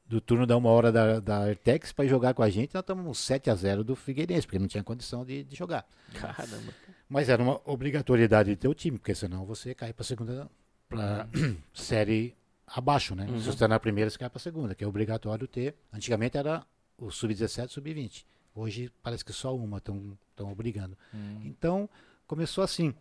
do 0.07 0.21
turno 0.21 0.47
da 0.47 0.57
uma 0.57 0.71
hora 0.71 0.93
da, 0.93 1.21
da 1.21 1.39
Artex 1.49 1.93
para 1.93 2.07
jogar 2.07 2.35
com 2.35 2.43
a 2.43 2.51
gente. 2.51 2.75
Nós 2.75 2.83
estamos 2.83 3.19
7 3.19 3.51
a 3.51 3.55
0 3.55 3.83
do 3.83 3.97
Figueirense, 3.97 4.47
porque 4.47 4.59
não 4.59 4.69
tinha 4.69 4.85
condição 4.85 5.25
de, 5.25 5.43
de 5.45 5.57
jogar. 5.57 5.87
Caramba. 6.15 6.73
Mas 7.09 7.29
era 7.29 7.43
uma 7.43 7.61
obrigatoriedade 7.65 8.51
de 8.51 8.57
ter 8.57 8.69
o 8.69 8.75
time, 8.75 8.99
porque 8.99 9.15
senão 9.15 9.47
você 9.47 9.75
cai 9.75 9.93
para 9.93 10.05
segunda 10.05 10.51
pra 10.89 11.27
série 11.73 12.35
abaixo, 12.75 13.15
né? 13.15 13.27
Uhum. 13.29 13.39
Se 13.39 13.45
você 13.45 13.51
está 13.51 13.69
na 13.69 13.79
primeira, 13.81 14.11
você 14.11 14.19
cai 14.19 14.29
para 14.31 14.39
segunda, 14.39 14.75
que 14.75 14.85
é 14.85 14.87
obrigatório 14.87 15.47
ter. 15.47 15.75
Antigamente 15.93 16.37
era 16.37 16.65
o 16.97 17.11
sub-17 17.11 17.67
e 17.69 17.73
sub-20. 17.73 18.25
Hoje 18.55 18.91
parece 19.03 19.25
que 19.25 19.33
só 19.33 19.55
uma 19.57 19.79
estão 19.79 20.17
obrigando. 20.41 20.97
hum. 21.15 21.41
Então 21.45 21.89
começou 22.27 22.63
assim. 22.65 22.95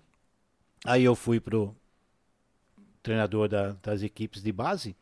Aí 0.85 1.03
eu 1.03 1.15
fui 1.15 1.39
pro 1.39 1.75
treinador 3.01 3.47
da- 3.47 3.73
das 3.81 4.01
equipes 4.03 4.41
de 4.41 4.51
base. 4.51 4.95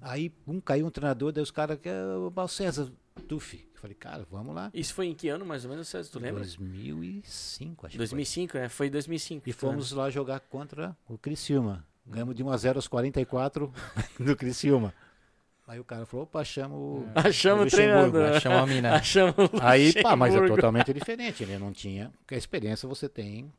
Aí 0.00 0.32
um 0.46 0.60
caiu 0.60 0.86
um 0.86 0.90
treinador, 0.90 1.32
daí 1.32 1.42
os 1.42 1.50
caras 1.50 1.78
que 1.78 1.88
é 1.88 2.04
o 2.04 2.30
Val 2.30 2.48
César 2.48 2.90
Tufi. 3.28 3.66
Eu 3.74 3.80
falei, 3.80 3.94
cara, 3.94 4.26
vamos 4.30 4.54
lá. 4.54 4.70
Isso 4.72 4.94
foi 4.94 5.06
em 5.06 5.14
que 5.14 5.28
ano, 5.28 5.44
mais 5.44 5.64
ou 5.64 5.70
menos, 5.70 5.88
César? 5.88 6.10
Tu 6.10 6.18
lembra? 6.18 6.40
2005, 6.40 7.86
acho 7.86 7.92
que 7.92 7.96
foi. 7.98 8.06
2005, 8.06 8.58
né? 8.58 8.68
Foi 8.68 8.88
2005. 8.90 9.48
E 9.48 9.52
fomos 9.52 9.92
lá 9.92 10.08
jogar 10.10 10.40
contra 10.40 10.96
o 11.08 11.18
Criciúma. 11.18 11.84
Ganhamos 12.06 12.34
de 12.34 12.42
1 12.42 12.50
a 12.50 12.56
0 12.56 12.78
aos 12.78 12.88
44 12.88 13.72
do 14.20 14.36
Criciúma. 14.36 14.92
Aí 15.66 15.80
o 15.80 15.84
cara 15.84 16.04
falou, 16.04 16.24
opa, 16.24 16.44
chama 16.44 16.74
o... 16.76 17.06
Achamos 17.14 17.60
o 17.62 17.64
Luxemburgo, 17.64 18.10
treinador. 18.10 18.40
Chama 18.42 18.60
a 18.60 18.66
mina. 18.66 18.94
Achamos 18.96 19.34
o 19.36 19.50
Aí, 19.62 19.94
pá, 20.02 20.14
mas 20.14 20.34
é 20.34 20.46
totalmente 20.46 20.92
diferente, 20.92 21.46
né? 21.46 21.58
Não 21.58 21.72
tinha... 21.72 22.12
Porque 22.18 22.34
a 22.34 22.38
experiência 22.38 22.86
você 22.86 23.08
tem, 23.08 23.50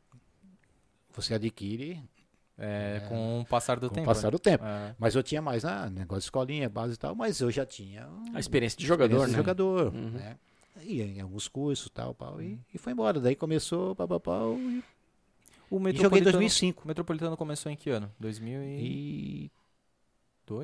você 1.12 1.34
adquire 1.34 2.00
É, 2.56 3.02
com 3.08 3.40
o 3.40 3.44
passar 3.44 3.80
do 3.80 3.88
com 3.88 3.94
o 3.94 3.96
tempo. 3.96 4.06
passar 4.06 4.28
né? 4.28 4.30
do 4.30 4.38
tempo. 4.38 4.64
É. 4.64 4.94
Mas 5.00 5.16
eu 5.16 5.22
tinha 5.24 5.42
mais, 5.42 5.64
ah, 5.64 5.90
negócio 5.90 6.20
de 6.20 6.24
escolinha, 6.26 6.68
base 6.68 6.94
e 6.94 6.96
tal, 6.96 7.12
mas 7.16 7.40
eu 7.40 7.50
já 7.50 7.66
tinha... 7.66 8.08
A 8.32 8.38
experiência 8.38 8.78
de 8.78 8.86
jogador, 8.86 9.16
experiência 9.26 9.26
de 9.26 9.32
né? 9.32 9.36
jogador, 9.38 9.92
Uhum. 9.92 10.10
né? 10.10 10.36
E 10.82 11.02
em 11.02 11.20
alguns 11.20 11.48
cursos 11.48 11.90
tal, 11.90 12.14
pau, 12.14 12.40
e, 12.40 12.60
e 12.72 12.78
foi 12.78 12.92
embora. 12.92 13.18
Daí 13.18 13.34
começou, 13.34 13.96
pau, 13.96 14.06
pau, 14.06 14.20
pau, 14.20 14.54
e, 14.58 14.84
O 15.70 15.76
e 15.76 15.78
joguei 15.78 15.90
em 15.90 15.94
Metropolitano, 15.94 16.32
2005. 16.32 16.84
o 16.84 16.88
Metropolitano 16.88 17.36
começou 17.36 17.70
em 17.72 17.76
que 17.76 17.90
ano? 17.90 18.10
2002? 18.20 19.50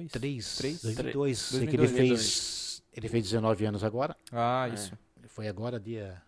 E 0.06 0.08
3, 0.12 0.56
Três? 0.56 0.82
2002. 0.82 1.38
Sei 1.38 1.66
que 1.66 1.76
2002. 1.76 1.80
ele 2.00 2.08
fez, 2.16 2.82
ele 2.92 3.08
fez 3.08 3.24
19 3.24 3.64
anos 3.66 3.82
agora. 3.84 4.16
Ah, 4.30 4.68
É. 4.70 4.74
isso. 4.74 4.96
Foi 5.28 5.48
agora, 5.48 5.80
dia. 5.80 6.20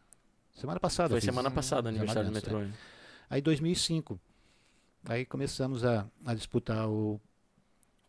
Semana 0.55 0.81
passada. 0.81 1.11
Foi 1.11 1.21
semana 1.21 1.51
passada, 1.51 1.91
19 1.91 1.99
aniversário 2.11 2.31
do 2.31 2.35
metrô. 2.35 2.59
né? 2.61 2.73
Aí 3.29 3.41
2005. 3.43 4.19
Aí 5.07 5.25
começamos 5.27 5.85
a, 5.85 6.07
a 6.25 6.35
disputar 6.35 6.89
o, 6.89 7.21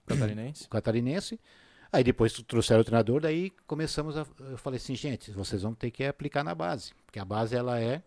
Catarinense. 0.05 0.65
o 0.67 0.69
catarinense. 0.69 1.39
Aí 1.91 2.03
depois 2.03 2.33
trouxeram 2.43 2.81
o 2.81 2.83
treinador, 2.83 3.21
daí 3.21 3.51
começamos 3.67 4.17
a. 4.17 4.25
Eu 4.39 4.57
falei 4.57 4.77
assim, 4.77 4.95
gente, 4.95 5.31
vocês 5.31 5.61
vão 5.63 5.73
ter 5.73 5.91
que 5.91 6.03
aplicar 6.03 6.43
na 6.43 6.53
base. 6.55 6.93
Porque 7.05 7.19
a 7.19 7.25
base 7.25 7.55
ela 7.55 7.79
é 7.79 8.01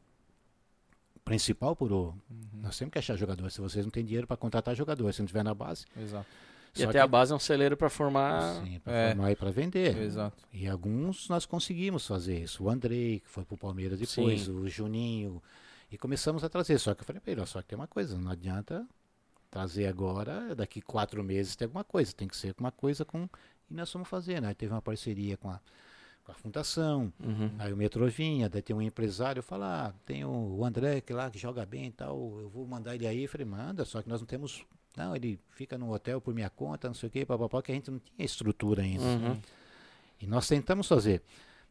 principal 1.28 1.76
por 1.76 1.92
o. 1.92 2.14
Nós 2.54 2.76
temos 2.78 2.92
que 2.92 2.98
achar 2.98 3.16
jogador. 3.16 3.50
Se 3.50 3.60
vocês 3.60 3.84
não 3.84 3.90
têm 3.90 4.04
dinheiro 4.04 4.26
para 4.26 4.36
contratar 4.36 4.74
jogador, 4.74 5.12
se 5.12 5.20
não 5.20 5.26
tiver 5.26 5.42
na 5.44 5.54
base. 5.54 5.84
Exato. 5.96 6.26
E 6.74 6.78
Só 6.80 6.84
até 6.84 6.92
que- 6.92 6.98
a 6.98 7.06
base 7.06 7.32
é 7.32 7.36
um 7.36 7.38
celeiro 7.38 7.76
para 7.76 7.88
formar. 7.88 8.62
Sim, 8.62 8.78
para 8.80 8.92
É. 8.92 9.08
formar 9.14 9.32
e 9.32 9.36
para 9.36 9.50
vender. 9.50 9.96
Exato. 9.96 10.36
E 10.52 10.68
alguns 10.68 11.28
nós 11.28 11.46
conseguimos 11.46 12.06
fazer 12.06 12.40
isso. 12.42 12.64
O 12.64 12.68
Andrei, 12.70 13.20
que 13.20 13.28
foi 13.28 13.44
pro 13.44 13.56
Palmeiras 13.56 13.98
depois, 13.98 14.42
Sim. 14.42 14.50
o 14.52 14.68
Juninho. 14.68 15.42
E 15.90 15.96
começamos 15.96 16.44
a 16.44 16.48
trazer. 16.48 16.78
Só 16.78 16.94
que 16.94 17.00
eu 17.00 17.06
falei 17.06 17.20
pra 17.20 17.32
ele, 17.32 17.46
só 17.46 17.62
que 17.62 17.68
tem 17.68 17.78
uma 17.78 17.86
coisa, 17.86 18.18
não 18.18 18.30
adianta 18.30 18.86
trazer 19.50 19.86
agora, 19.86 20.54
daqui 20.54 20.82
quatro 20.82 21.24
meses 21.24 21.56
tem 21.56 21.64
alguma 21.66 21.84
coisa. 21.84 22.12
Tem 22.12 22.28
que 22.28 22.36
ser 22.36 22.48
alguma 22.48 22.70
coisa 22.70 23.04
com. 23.04 23.28
E 23.70 23.74
nós 23.74 23.90
fomos 23.90 24.06
fazer, 24.08 24.40
né? 24.40 24.52
Teve 24.54 24.72
uma 24.72 24.82
parceria 24.82 25.36
com 25.38 25.50
a, 25.50 25.58
com 26.28 26.32
a 26.32 26.34
fundação, 26.34 27.10
Uhum. 27.18 27.50
aí 27.58 27.72
o 27.72 27.76
metrô 27.76 28.06
vinha, 28.08 28.50
daí 28.50 28.60
tem 28.60 28.76
um 28.76 28.82
empresário, 28.82 29.42
fala, 29.42 29.86
ah, 29.88 29.92
tem 30.04 30.24
o 30.26 30.62
André 30.62 31.00
que 31.00 31.12
lá 31.14 31.30
que 31.30 31.38
joga 31.38 31.64
bem 31.64 31.86
e 31.86 31.90
tal, 31.90 32.38
eu 32.38 32.50
vou 32.50 32.66
mandar 32.66 32.94
ele 32.94 33.06
aí. 33.06 33.22
Eu 33.22 33.28
falei, 33.30 33.46
manda, 33.46 33.84
só 33.86 34.02
que 34.02 34.08
nós 34.10 34.20
não 34.20 34.26
temos. 34.26 34.62
Não, 34.94 35.16
ele 35.16 35.40
fica 35.50 35.78
no 35.78 35.90
hotel 35.92 36.20
por 36.20 36.34
minha 36.34 36.50
conta, 36.50 36.86
não 36.88 36.94
sei 36.94 37.08
o 37.08 37.12
quê, 37.12 37.24
papapá, 37.24 37.62
que 37.62 37.72
a 37.72 37.74
gente 37.74 37.90
não 37.90 37.98
tinha 37.98 38.24
estrutura 38.26 38.82
ainda. 38.82 39.02
Uhum. 39.04 39.40
E 40.20 40.26
nós 40.26 40.46
tentamos 40.46 40.86
fazer. 40.86 41.22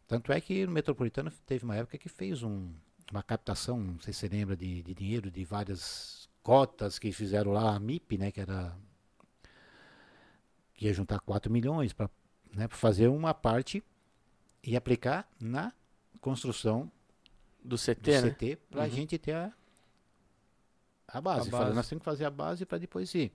Tanto 0.08 0.32
é 0.32 0.42
que 0.42 0.66
o 0.66 0.72
Metropolitano 0.72 1.30
teve 1.46 1.64
uma 1.64 1.76
época 1.76 1.98
que 1.98 2.10
fez 2.10 2.42
um- 2.42 2.70
uma 3.12 3.22
captação, 3.22 3.78
não 3.80 4.00
sei 4.00 4.12
se 4.14 4.22
você 4.22 4.28
lembra, 4.30 4.56
de, 4.58 4.82
de 4.82 4.94
dinheiro 4.96 5.30
de 5.30 5.44
várias 5.44 6.28
cotas 6.42 6.98
que 6.98 7.12
fizeram 7.12 7.52
lá, 7.52 7.76
a 7.76 7.80
MIP, 7.80 8.18
né, 8.18 8.32
que 8.32 8.40
era. 8.40 8.76
que 10.74 10.86
ia 10.86 10.94
juntar 10.94 11.20
4 11.20 11.52
milhões 11.52 11.92
para 11.94 12.10
né, 12.54 12.68
fazer 12.70 13.08
uma 13.08 13.34
parte 13.34 13.84
e 14.68 14.78
aplicar 14.78 15.28
na 15.42 15.74
construção 16.22 16.92
Do 17.64 17.78
do 17.98 18.12
CT, 18.12 18.22
né? 18.22 18.30
CT 18.32 18.56
para 18.70 18.84
a 18.84 18.88
Uhum. 18.88 18.96
gente 18.96 19.18
ter 19.18 19.34
a, 19.34 19.54
a 21.08 21.22
base. 21.22 21.50
A 21.50 21.52
Fala, 21.52 21.66
base. 21.66 21.76
nós 21.76 21.88
temos 21.88 22.02
que 22.02 22.06
fazer 22.06 22.26
a 22.26 22.30
base 22.30 22.66
para 22.66 22.78
depois 22.78 23.14
ir. 23.16 23.32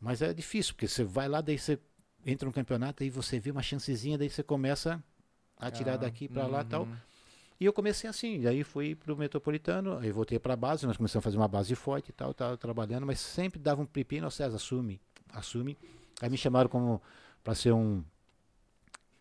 Mas 0.00 0.22
é 0.22 0.34
difícil, 0.34 0.74
porque 0.74 0.88
você 0.88 1.04
vai 1.04 1.28
lá, 1.28 1.40
daí 1.40 1.58
você 1.58 1.78
entra 2.26 2.46
no 2.46 2.52
campeonato, 2.52 3.02
aí 3.02 3.10
você 3.10 3.40
vê 3.40 3.50
uma 3.50 3.62
chancezinha, 3.62 4.18
daí 4.18 4.30
você 4.30 4.42
começa 4.42 5.02
a 5.56 5.70
tirar 5.70 5.96
Ah, 5.96 5.98
daqui 5.98 6.28
para 6.28 6.46
lá 6.46 6.62
e 6.62 6.64
tal. 6.64 6.88
uhum. 6.88 7.00
E 7.60 7.64
eu 7.66 7.72
comecei 7.72 8.10
assim, 8.10 8.40
daí 8.40 8.64
fui 8.64 8.94
pro 8.94 9.16
Metropolitano, 9.16 9.98
aí 9.98 10.12
voltei 10.12 10.38
para 10.38 10.54
a 10.54 10.56
base, 10.56 10.86
nós 10.86 10.96
começamos 10.96 11.22
a 11.22 11.26
fazer 11.26 11.38
uma 11.38 11.48
base 11.48 11.74
forte 11.76 12.10
e 12.10 12.12
tal, 12.12 12.34
tava 12.34 12.56
trabalhando, 12.58 13.06
mas 13.06 13.20
sempre 13.20 13.60
dava 13.60 13.82
um 13.82 13.86
pepino, 13.86 14.26
ó, 14.26 14.30
César, 14.30 14.56
assume, 14.56 15.00
assume. 15.32 15.78
Aí 16.20 16.30
me 16.30 16.36
chamaram 16.38 16.68
como 16.70 17.02
para 17.44 17.54
ser 17.54 17.72
um, 17.72 18.04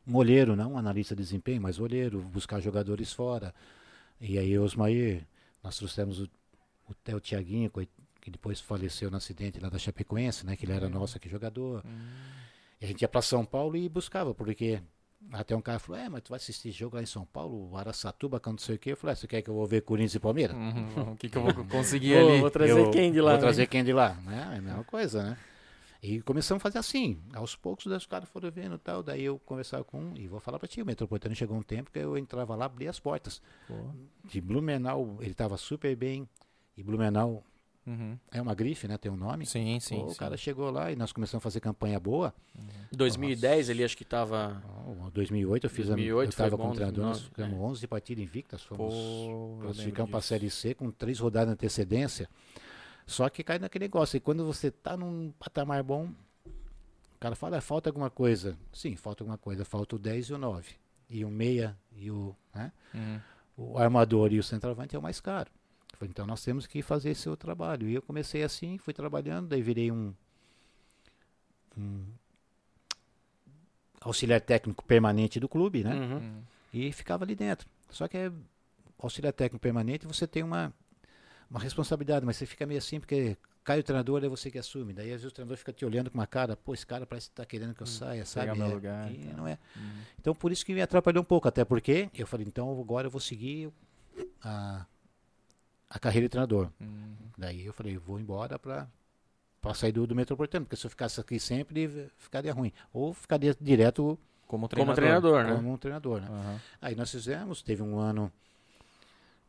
um 0.07 0.15
olheiro, 0.15 0.55
não 0.55 0.73
um 0.73 0.77
analista 0.77 1.15
de 1.15 1.21
desempenho, 1.21 1.61
mas 1.61 1.79
olheiro, 1.79 2.19
buscar 2.21 2.59
jogadores 2.59 3.13
fora. 3.13 3.53
E 4.19 4.37
aí 4.37 4.57
Osmair, 4.57 5.25
nós 5.63 5.77
trouxemos 5.77 6.19
o, 6.19 6.29
o 6.89 6.93
Theo 6.93 7.19
Tiaguinho, 7.19 7.71
que 8.21 8.31
depois 8.31 8.59
faleceu 8.59 9.11
no 9.11 9.17
acidente 9.17 9.59
lá 9.59 9.69
da 9.69 9.77
Chapecoense, 9.77 10.45
né, 10.45 10.55
que 10.55 10.65
ele 10.65 10.73
era 10.73 10.87
nosso 10.87 11.17
aqui 11.17 11.29
jogador. 11.29 11.83
E 12.79 12.85
a 12.85 12.87
gente 12.87 13.01
ia 13.01 13.07
para 13.07 13.21
São 13.21 13.45
Paulo 13.45 13.75
e 13.75 13.87
buscava, 13.89 14.33
porque 14.33 14.81
até 15.31 15.55
um 15.55 15.61
cara 15.61 15.79
falou, 15.79 16.01
é, 16.01 16.09
mas 16.09 16.21
tu 16.21 16.29
vai 16.29 16.37
assistir 16.37 16.71
jogo 16.71 16.95
lá 16.95 17.01
em 17.01 17.05
São 17.05 17.25
Paulo, 17.25 17.75
Araçatuba, 17.77 18.39
quando 18.39 18.59
não 18.59 18.63
sei 18.65 18.75
o 18.75 18.79
quê. 18.79 18.91
Eu 18.91 18.97
falei, 18.97 19.13
ah, 19.13 19.15
você 19.15 19.27
quer 19.27 19.41
que 19.41 19.49
eu 19.49 19.53
vou 19.53 19.65
ver 19.65 19.81
Corinthians 19.81 20.15
e 20.15 20.19
Palmeiras? 20.19 20.55
Uhum. 20.55 21.13
O 21.13 21.15
que, 21.15 21.29
que 21.29 21.37
eu 21.37 21.43
vou 21.43 21.53
conseguir 21.65 22.19
Vou, 22.19 22.29
ali? 22.31 22.41
vou 22.41 22.51
trazer 22.51 22.71
Eu 22.79 22.91
quem 22.91 23.11
de 23.11 23.21
lá? 23.21 23.31
Vou 23.31 23.37
né? 23.37 23.41
trazer 23.41 23.67
quem 23.67 23.83
de 23.83 23.93
lá, 23.93 24.15
né? 24.25 24.51
É 24.53 24.57
a 24.57 24.61
mesma 24.61 24.83
coisa, 24.83 25.23
né? 25.23 25.37
E 26.03 26.21
começamos 26.21 26.59
a 26.59 26.63
fazer 26.63 26.79
assim, 26.79 27.17
aos 27.33 27.55
poucos 27.55 27.85
os 27.85 28.05
caras 28.05 28.27
foram 28.27 28.51
vendo 28.51 28.77
tal, 28.77 29.01
daí 29.01 29.23
eu 29.23 29.39
conversava 29.39 29.85
com 29.85 30.01
um, 30.01 30.17
e 30.17 30.27
vou 30.27 30.41
falar 30.41 30.59
pra 30.59 30.67
ti, 30.67 30.81
o 30.81 30.85
Metropolitano 30.85 31.33
chegou 31.33 31.55
um 31.55 31.63
tempo 31.63 31.89
que 31.89 31.97
eu 31.97 32.17
entrava 32.17 32.53
lá, 32.57 32.65
abria 32.65 32.89
as 32.89 32.99
portas. 32.99 33.41
De 34.25 34.41
Blumenau, 34.41 35.17
ele 35.21 35.33
tava 35.33 35.55
super 35.55 35.95
bem, 35.95 36.27
e 36.75 36.83
Blumenau 36.83 37.41
Uhum. 37.85 38.17
é 38.31 38.41
uma 38.41 38.55
grife, 38.55 38.87
né? 38.87 38.97
Tem 38.97 39.11
um 39.11 39.17
nome. 39.17 39.45
Sim, 39.45 39.77
sim. 39.79 39.97
Pô, 39.97 40.05
o 40.05 40.09
sim. 40.11 40.15
cara 40.17 40.37
chegou 40.37 40.71
lá 40.71 40.91
e 40.91 40.95
nós 40.95 41.11
começamos 41.11 41.41
a 41.41 41.43
fazer 41.43 41.59
campanha 41.59 41.99
boa. 41.99 42.33
2010 42.93 43.69
ele 43.69 43.83
acho 43.83 43.97
que 43.97 44.05
tava. 44.05 44.63
Ó, 44.87 45.09
2008 45.09 45.65
eu 45.65 45.69
fiz 45.69 45.87
2008 45.87 46.29
a, 46.29 46.31
eu 46.31 46.37
tava 46.37 46.49
foi 46.49 46.57
bom, 46.57 46.63
como 46.63 46.75
treinador, 46.75 47.03
nós 47.03 47.19
2009, 47.19 47.29
ficamos 47.29 47.71
11 47.71 47.87
partidas 47.87 48.23
invictas, 48.23 48.63
fomos 48.63 48.93
Pô, 48.93 49.57
classificamos 49.61 50.09
para 50.09 50.19
a. 50.19 50.21
Série 50.21 50.49
C 50.49 50.73
com 50.73 50.89
três 50.91 51.19
rodadas 51.19 51.49
de 51.49 51.53
antecedência. 51.55 52.29
Só 53.05 53.29
que 53.29 53.43
cai 53.43 53.59
naquele 53.59 53.85
negócio, 53.85 54.17
e 54.17 54.19
quando 54.19 54.45
você 54.45 54.71
tá 54.71 54.95
num 54.95 55.31
patamar 55.39 55.83
bom, 55.83 56.09
o 56.45 57.19
cara 57.19 57.35
fala, 57.35 57.57
"Ah, 57.57 57.61
falta 57.61 57.89
alguma 57.89 58.09
coisa. 58.09 58.57
Sim, 58.71 58.95
falta 58.95 59.23
alguma 59.23 59.37
coisa, 59.37 59.65
falta 59.65 59.95
o 59.95 59.99
10 59.99 60.27
e 60.27 60.33
o 60.33 60.37
9. 60.37 60.75
E 61.09 61.23
o 61.23 61.29
meia 61.29 61.77
e 61.95 62.09
o, 62.09 62.35
né? 62.53 62.71
Uhum. 62.93 63.19
o 63.55 63.77
armador 63.77 64.33
e 64.33 64.39
o 64.39 64.43
centroavante 64.43 64.95
é 64.95 64.99
o 64.99 65.01
mais 65.01 65.19
caro. 65.21 65.51
Falei, 65.97 66.09
então 66.09 66.25
nós 66.25 66.43
temos 66.43 66.65
que 66.65 66.81
fazer 66.81 67.11
esse 67.11 67.21
seu 67.21 67.37
trabalho. 67.37 67.87
E 67.87 67.93
eu 67.93 68.01
comecei 68.01 68.43
assim, 68.43 68.77
fui 68.77 68.93
trabalhando, 68.93 69.47
daí 69.47 69.61
virei 69.61 69.91
um, 69.91 70.13
um 71.77 72.03
auxiliar 74.01 74.41
técnico 74.41 74.83
permanente 74.83 75.39
do 75.39 75.47
clube, 75.47 75.83
né? 75.83 75.93
Uhum. 75.93 76.41
E 76.73 76.91
ficava 76.91 77.23
ali 77.23 77.35
dentro. 77.35 77.67
Só 77.89 78.07
que 78.07 78.17
é 78.17 78.31
auxiliar 78.97 79.33
técnico 79.33 79.61
permanente, 79.61 80.07
você 80.07 80.25
tem 80.25 80.43
uma, 80.43 80.73
uma 81.49 81.59
responsabilidade, 81.59 82.25
mas 82.25 82.37
você 82.37 82.45
fica 82.45 82.65
meio 82.65 82.77
assim, 82.79 82.99
porque 82.99 83.37
cai 83.63 83.79
o 83.79 83.83
treinador, 83.83 84.23
é 84.23 84.27
você 84.27 84.51
que 84.51 84.57
assume. 84.57 84.93
Daí 84.93 85.07
às 85.07 85.21
vezes 85.21 85.27
o 85.27 85.31
treinador 85.31 85.57
fica 85.57 85.71
te 85.71 85.85
olhando 85.85 86.09
com 86.11 86.17
uma 86.17 86.27
cara, 86.27 86.55
pô, 86.57 86.73
esse 86.73 86.85
cara 86.85 87.05
parece 87.05 87.29
que 87.29 87.35
tá 87.35 87.45
querendo 87.45 87.73
que 87.73 87.81
eu 87.81 87.87
saia, 87.87 88.25
sabe? 88.25 88.57
meu 88.57 88.67
É, 88.67 88.73
lugar 88.73 89.11
e 89.11 89.17
não 89.35 89.47
é. 89.47 89.57
Uhum. 89.75 90.01
Então 90.19 90.35
por 90.35 90.51
isso 90.51 90.65
que 90.65 90.73
me 90.73 90.81
atrapalhou 90.81 91.21
um 91.21 91.25
pouco, 91.25 91.47
até 91.47 91.63
porque 91.63 92.09
eu 92.13 92.27
falei, 92.27 92.45
então 92.47 92.69
agora 92.79 93.07
eu 93.07 93.11
vou 93.11 93.21
seguir 93.21 93.71
a, 94.41 94.85
a 95.89 95.99
carreira 95.99 96.25
de 96.25 96.29
treinador. 96.31 96.69
Uhum. 96.79 97.15
Daí 97.37 97.65
eu 97.65 97.73
falei, 97.73 97.97
vou 97.97 98.19
embora 98.19 98.57
para 98.59 98.87
para 99.61 99.73
sair 99.73 99.93
do, 99.93 100.05
do 100.05 100.13
metropolitano, 100.13 100.65
porque 100.65 100.75
se 100.75 100.85
eu 100.85 100.89
ficasse 100.89 101.21
aqui 101.21 101.39
sempre 101.39 102.09
ficaria 102.17 102.51
ruim. 102.51 102.73
Ou 102.91 103.13
ficaria 103.13 103.55
direto 103.61 104.19
Como 104.45 104.67
Como 104.67 104.67
treinador. 104.67 104.95
treinador, 104.95 105.43
né? 105.45 105.55
como 105.55 105.71
um 105.71 105.77
treinador, 105.77 106.19
né? 106.19 106.27
Aham. 106.29 106.59
Aí 106.81 106.95
nós 106.95 107.09
fizemos, 107.09 107.61
teve 107.61 107.81
um 107.81 107.97
ano 107.97 108.29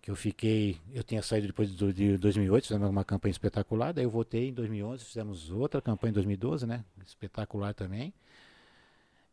que 0.05 0.11
eu 0.11 0.15
fiquei, 0.15 0.79
eu 0.93 1.03
tinha 1.03 1.23
saído 1.23 1.47
depois 1.47 1.75
de 1.75 2.19
2008, 2.19 2.67
fizemos 2.67 2.91
uma 2.91 3.07
campanha 3.07 3.31
espetacular, 3.31 3.91
daí 3.91 4.05
eu 4.05 4.11
voltei 4.11 4.51
em 4.51 4.53
2011, 4.53 5.03
fizemos 5.03 5.51
outra 5.51 5.81
campanha 5.81 6.11
em 6.11 6.13
2012, 6.13 6.67
né? 6.67 6.85
Espetacular 7.07 7.73
também. 7.73 8.13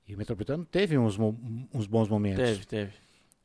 E 0.07 0.15
o 0.15 0.17
Metropolitano 0.17 0.63
teve 0.63 0.97
uns, 0.97 1.19
uns 1.74 1.88
bons 1.88 2.07
momentos. 2.07 2.45
Teve, 2.45 2.65
teve. 2.65 2.93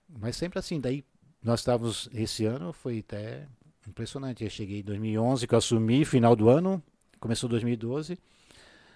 Mas 0.08 0.36
sempre 0.36 0.60
assim, 0.60 0.80
daí 0.80 1.04
nós 1.42 1.58
estávamos, 1.58 2.08
esse 2.14 2.44
ano 2.44 2.72
foi 2.72 3.00
até 3.00 3.48
impressionante. 3.88 4.44
Eu 4.44 4.50
cheguei 4.50 4.78
em 4.78 4.84
2011, 4.84 5.48
que 5.48 5.54
eu 5.54 5.58
assumi, 5.58 6.04
final 6.04 6.36
do 6.36 6.48
ano, 6.48 6.80
começou 7.18 7.50
2012, 7.50 8.16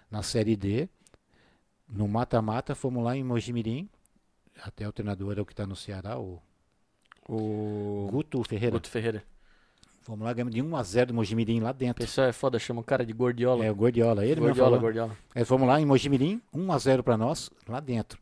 na 0.08 0.22
Série 0.22 0.54
D, 0.54 0.88
no 1.88 2.06
mata-mata, 2.06 2.76
fomos 2.76 3.02
lá 3.02 3.16
em 3.16 3.24
Mojimirim, 3.24 3.88
até 4.62 4.86
o 4.86 4.92
treinador 4.92 5.36
é 5.36 5.40
o 5.40 5.44
que 5.44 5.52
está 5.52 5.66
no 5.66 5.74
Ceará, 5.74 6.16
o 6.16 6.40
O 7.32 8.08
Guto 8.10 8.42
Ferreira. 8.42 8.72
Guto 8.72 8.90
Ferreira. 8.90 9.22
Fomos 10.02 10.24
lá, 10.24 10.32
ganhamos 10.32 10.52
de 10.54 10.60
1 10.60 10.76
a 10.76 10.82
0 10.82 11.06
do 11.08 11.14
Mojimirim 11.14 11.60
lá 11.60 11.70
O 11.70 11.74
dentro. 11.74 12.04
pessoal 12.04 12.26
é 12.26 12.32
foda, 12.32 12.58
chama 12.58 12.80
o 12.80 12.84
cara 12.84 13.04
de 13.06 13.12
Gordiola. 13.12 13.64
É, 13.64 13.70
o 13.70 13.74
Gordiola, 13.74 14.24
ele 14.24 14.40
mesmo 14.40 14.46
Gordiola, 14.46 14.70
falou. 14.70 14.80
Gordiola. 14.80 15.16
É, 15.34 15.44
fomos 15.44 15.68
lá 15.68 15.80
em 15.80 15.84
Mojimirim, 15.86 16.42
1 16.52 16.72
a 16.72 16.78
0 16.78 17.04
para 17.04 17.16
nós, 17.16 17.50
lá 17.68 17.78
dentro. 17.78 18.18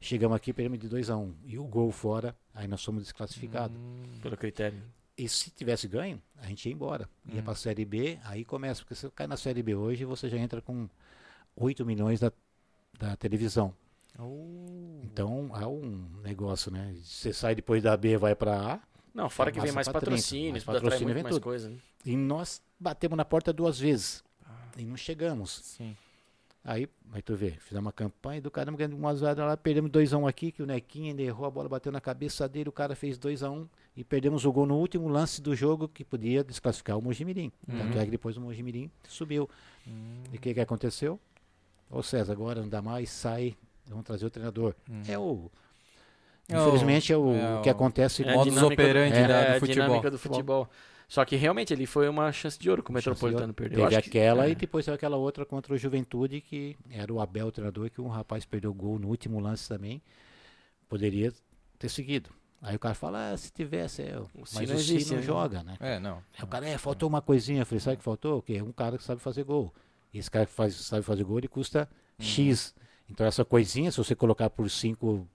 Chegamos 0.00 0.34
aqui, 0.36 0.52
perdemos 0.52 0.78
de 0.78 0.88
2 0.88 1.10
a 1.10 1.16
1 1.16 1.34
E 1.44 1.58
o 1.58 1.64
gol 1.64 1.92
fora, 1.92 2.34
aí 2.54 2.66
nós 2.66 2.82
fomos 2.82 3.02
desclassificados. 3.02 3.76
Pelo 4.22 4.36
critério. 4.36 4.82
E 5.16 5.28
se 5.28 5.50
tivesse 5.50 5.86
ganho, 5.86 6.20
a 6.40 6.46
gente 6.46 6.66
ia 6.66 6.72
embora. 6.72 7.08
Ia 7.32 7.42
para 7.42 7.52
a 7.52 7.56
Série 7.56 7.84
B, 7.84 8.18
aí 8.24 8.44
começa. 8.44 8.80
Porque 8.80 8.94
se 8.94 9.02
você 9.02 9.10
cai 9.14 9.26
na 9.26 9.36
Série 9.36 9.62
B 9.62 9.74
hoje, 9.74 10.04
você 10.04 10.28
já 10.28 10.38
entra 10.38 10.62
com 10.62 10.88
8 11.54 11.84
milhões 11.84 12.18
da, 12.18 12.32
da 12.98 13.14
televisão. 13.16 13.74
Oh. 14.22 15.00
Então, 15.02 15.50
há 15.54 15.66
um 15.66 16.08
negócio, 16.22 16.70
né? 16.70 16.94
Você 17.02 17.32
sai 17.32 17.54
depois 17.54 17.82
da 17.82 17.96
B, 17.96 18.16
vai 18.16 18.34
para 18.34 18.74
A. 18.74 18.80
Não, 19.14 19.28
fora 19.28 19.50
que 19.50 19.60
vem 19.60 19.72
mais 19.72 19.88
pra 19.88 20.00
30, 20.00 20.10
patrocínios, 20.10 20.64
patrocínio 20.64 21.14
vem 21.14 21.22
mais 21.22 21.34
tudo. 21.34 21.42
coisa. 21.42 21.70
Né? 21.70 21.78
E 22.04 22.16
nós 22.16 22.62
batemos 22.78 23.16
na 23.16 23.24
porta 23.24 23.52
duas 23.52 23.78
vezes. 23.78 24.22
E 24.76 24.84
não 24.84 24.96
chegamos. 24.96 25.60
Sim. 25.64 25.96
Aí, 26.62 26.86
aí 27.12 27.22
tu 27.22 27.34
vê, 27.34 27.52
fizemos 27.52 27.86
uma 27.86 27.92
campanha 27.92 28.40
do 28.40 28.50
caramba, 28.50 28.76
ganhamos 28.76 28.98
uma 28.98 29.14
zoada 29.14 29.44
lá, 29.44 29.56
perdemos 29.56 29.90
2x1 29.90 30.28
aqui, 30.28 30.52
que 30.52 30.62
o 30.62 30.66
Nequinho 30.66 31.08
ainda 31.08 31.22
errou, 31.22 31.46
a 31.46 31.50
bola 31.50 31.68
bateu 31.68 31.90
na 31.90 32.02
cabeça 32.02 32.46
dele, 32.46 32.68
o 32.68 32.72
cara 32.72 32.94
fez 32.94 33.18
2x1 33.18 33.66
e 33.96 34.04
perdemos 34.04 34.44
o 34.44 34.52
gol 34.52 34.66
no 34.66 34.76
último 34.76 35.08
lance 35.08 35.40
do 35.40 35.56
jogo 35.56 35.88
que 35.88 36.04
podia 36.04 36.44
desclassificar 36.44 36.98
o 36.98 37.02
Mojimirim. 37.02 37.50
Tanto 37.66 37.98
é 37.98 38.04
que 38.04 38.10
depois 38.10 38.36
o 38.36 38.42
Mojimirim 38.42 38.90
subiu. 39.08 39.48
E 40.32 40.36
o 40.36 40.40
que, 40.40 40.52
que 40.52 40.60
aconteceu? 40.60 41.18
Ô 41.88 42.02
César, 42.02 42.32
agora 42.32 42.60
não 42.60 42.68
dá 42.68 42.82
mais, 42.82 43.10
sai, 43.10 43.56
vamos 43.90 44.04
trazer 44.06 44.24
o 44.26 44.30
treinador. 44.30 44.74
É 45.06 45.18
o. 45.18 45.50
É 46.48 46.58
o- 46.58 46.62
Infelizmente 46.62 47.12
é 47.12 47.16
o, 47.16 47.32
é 47.34 47.60
que 47.62 47.68
o- 47.68 47.72
acontece 47.72 48.22
É 48.24 48.34
Modus 48.34 48.60
operandi 48.62 49.20
do, 49.22 49.28
da- 49.28 49.34
é, 49.40 49.50
do 49.52 49.56
a 49.56 49.60
futebol. 49.60 49.84
dinâmica 49.86 50.10
do 50.10 50.18
futebol. 50.18 50.68
Só 51.06 51.24
que 51.24 51.34
realmente 51.34 51.72
ele 51.72 51.86
foi 51.86 52.08
uma 52.08 52.30
chance 52.30 52.56
de 52.58 52.70
ouro 52.70 52.82
que 52.84 52.90
o 52.90 52.92
Metropolitano 52.94 53.52
perdeu. 53.52 53.80
Eu 53.80 53.84
Teve 53.86 53.96
acho 53.96 54.10
que- 54.10 54.18
aquela 54.18 54.46
é. 54.46 54.50
e 54.50 54.54
depois 54.54 54.84
teve 54.84 54.94
aquela 54.94 55.16
outra 55.16 55.44
contra 55.44 55.74
o 55.74 55.76
Juventude, 55.76 56.40
que 56.40 56.76
era 56.90 57.12
o 57.12 57.20
Abel, 57.20 57.48
o 57.48 57.52
treinador, 57.52 57.90
que 57.90 58.00
um 58.00 58.06
rapaz 58.08 58.44
perdeu 58.44 58.72
gol 58.72 58.98
no 58.98 59.08
último 59.08 59.40
lance 59.40 59.68
também. 59.68 60.00
Poderia 60.88 61.32
ter 61.78 61.88
seguido. 61.88 62.30
Aí 62.62 62.76
o 62.76 62.78
cara 62.78 62.94
fala, 62.94 63.30
ah, 63.32 63.36
se 63.36 63.50
tivesse, 63.50 64.02
é, 64.02 64.18
O 64.18 64.28
mas 64.54 64.68
não 64.68 64.76
o 64.76 64.78
Si 64.78 64.94
existe, 64.94 65.10
não 65.12 65.20
né? 65.20 65.22
joga, 65.26 65.62
né? 65.62 65.76
É, 65.80 65.98
não. 65.98 66.16
Aí 66.36 66.44
o 66.44 66.46
cara, 66.46 66.68
é, 66.68 66.76
faltou 66.76 67.08
uma 67.08 67.22
coisinha. 67.22 67.62
Eu 67.62 67.66
falei, 67.66 67.80
sabe 67.80 67.94
o 67.94 67.98
que 67.98 68.04
faltou? 68.04 68.38
O 68.38 68.42
quê? 68.42 68.60
Um 68.60 68.70
cara 68.72 68.98
que 68.98 69.02
sabe 69.04 69.20
fazer 69.20 69.44
gol. 69.44 69.72
E 70.12 70.18
esse 70.18 70.30
cara 70.30 70.44
que 70.46 70.52
faz, 70.52 70.74
sabe 70.74 71.02
fazer 71.02 71.24
gol, 71.24 71.38
ele 71.38 71.48
custa 71.48 71.88
Uhum. 72.18 72.24
X. 72.24 72.74
Então 73.10 73.26
essa 73.26 73.44
coisinha, 73.44 73.90
se 73.90 73.98
você 73.98 74.14
colocar 74.14 74.48
por 74.48 74.70
5, 74.70 75.26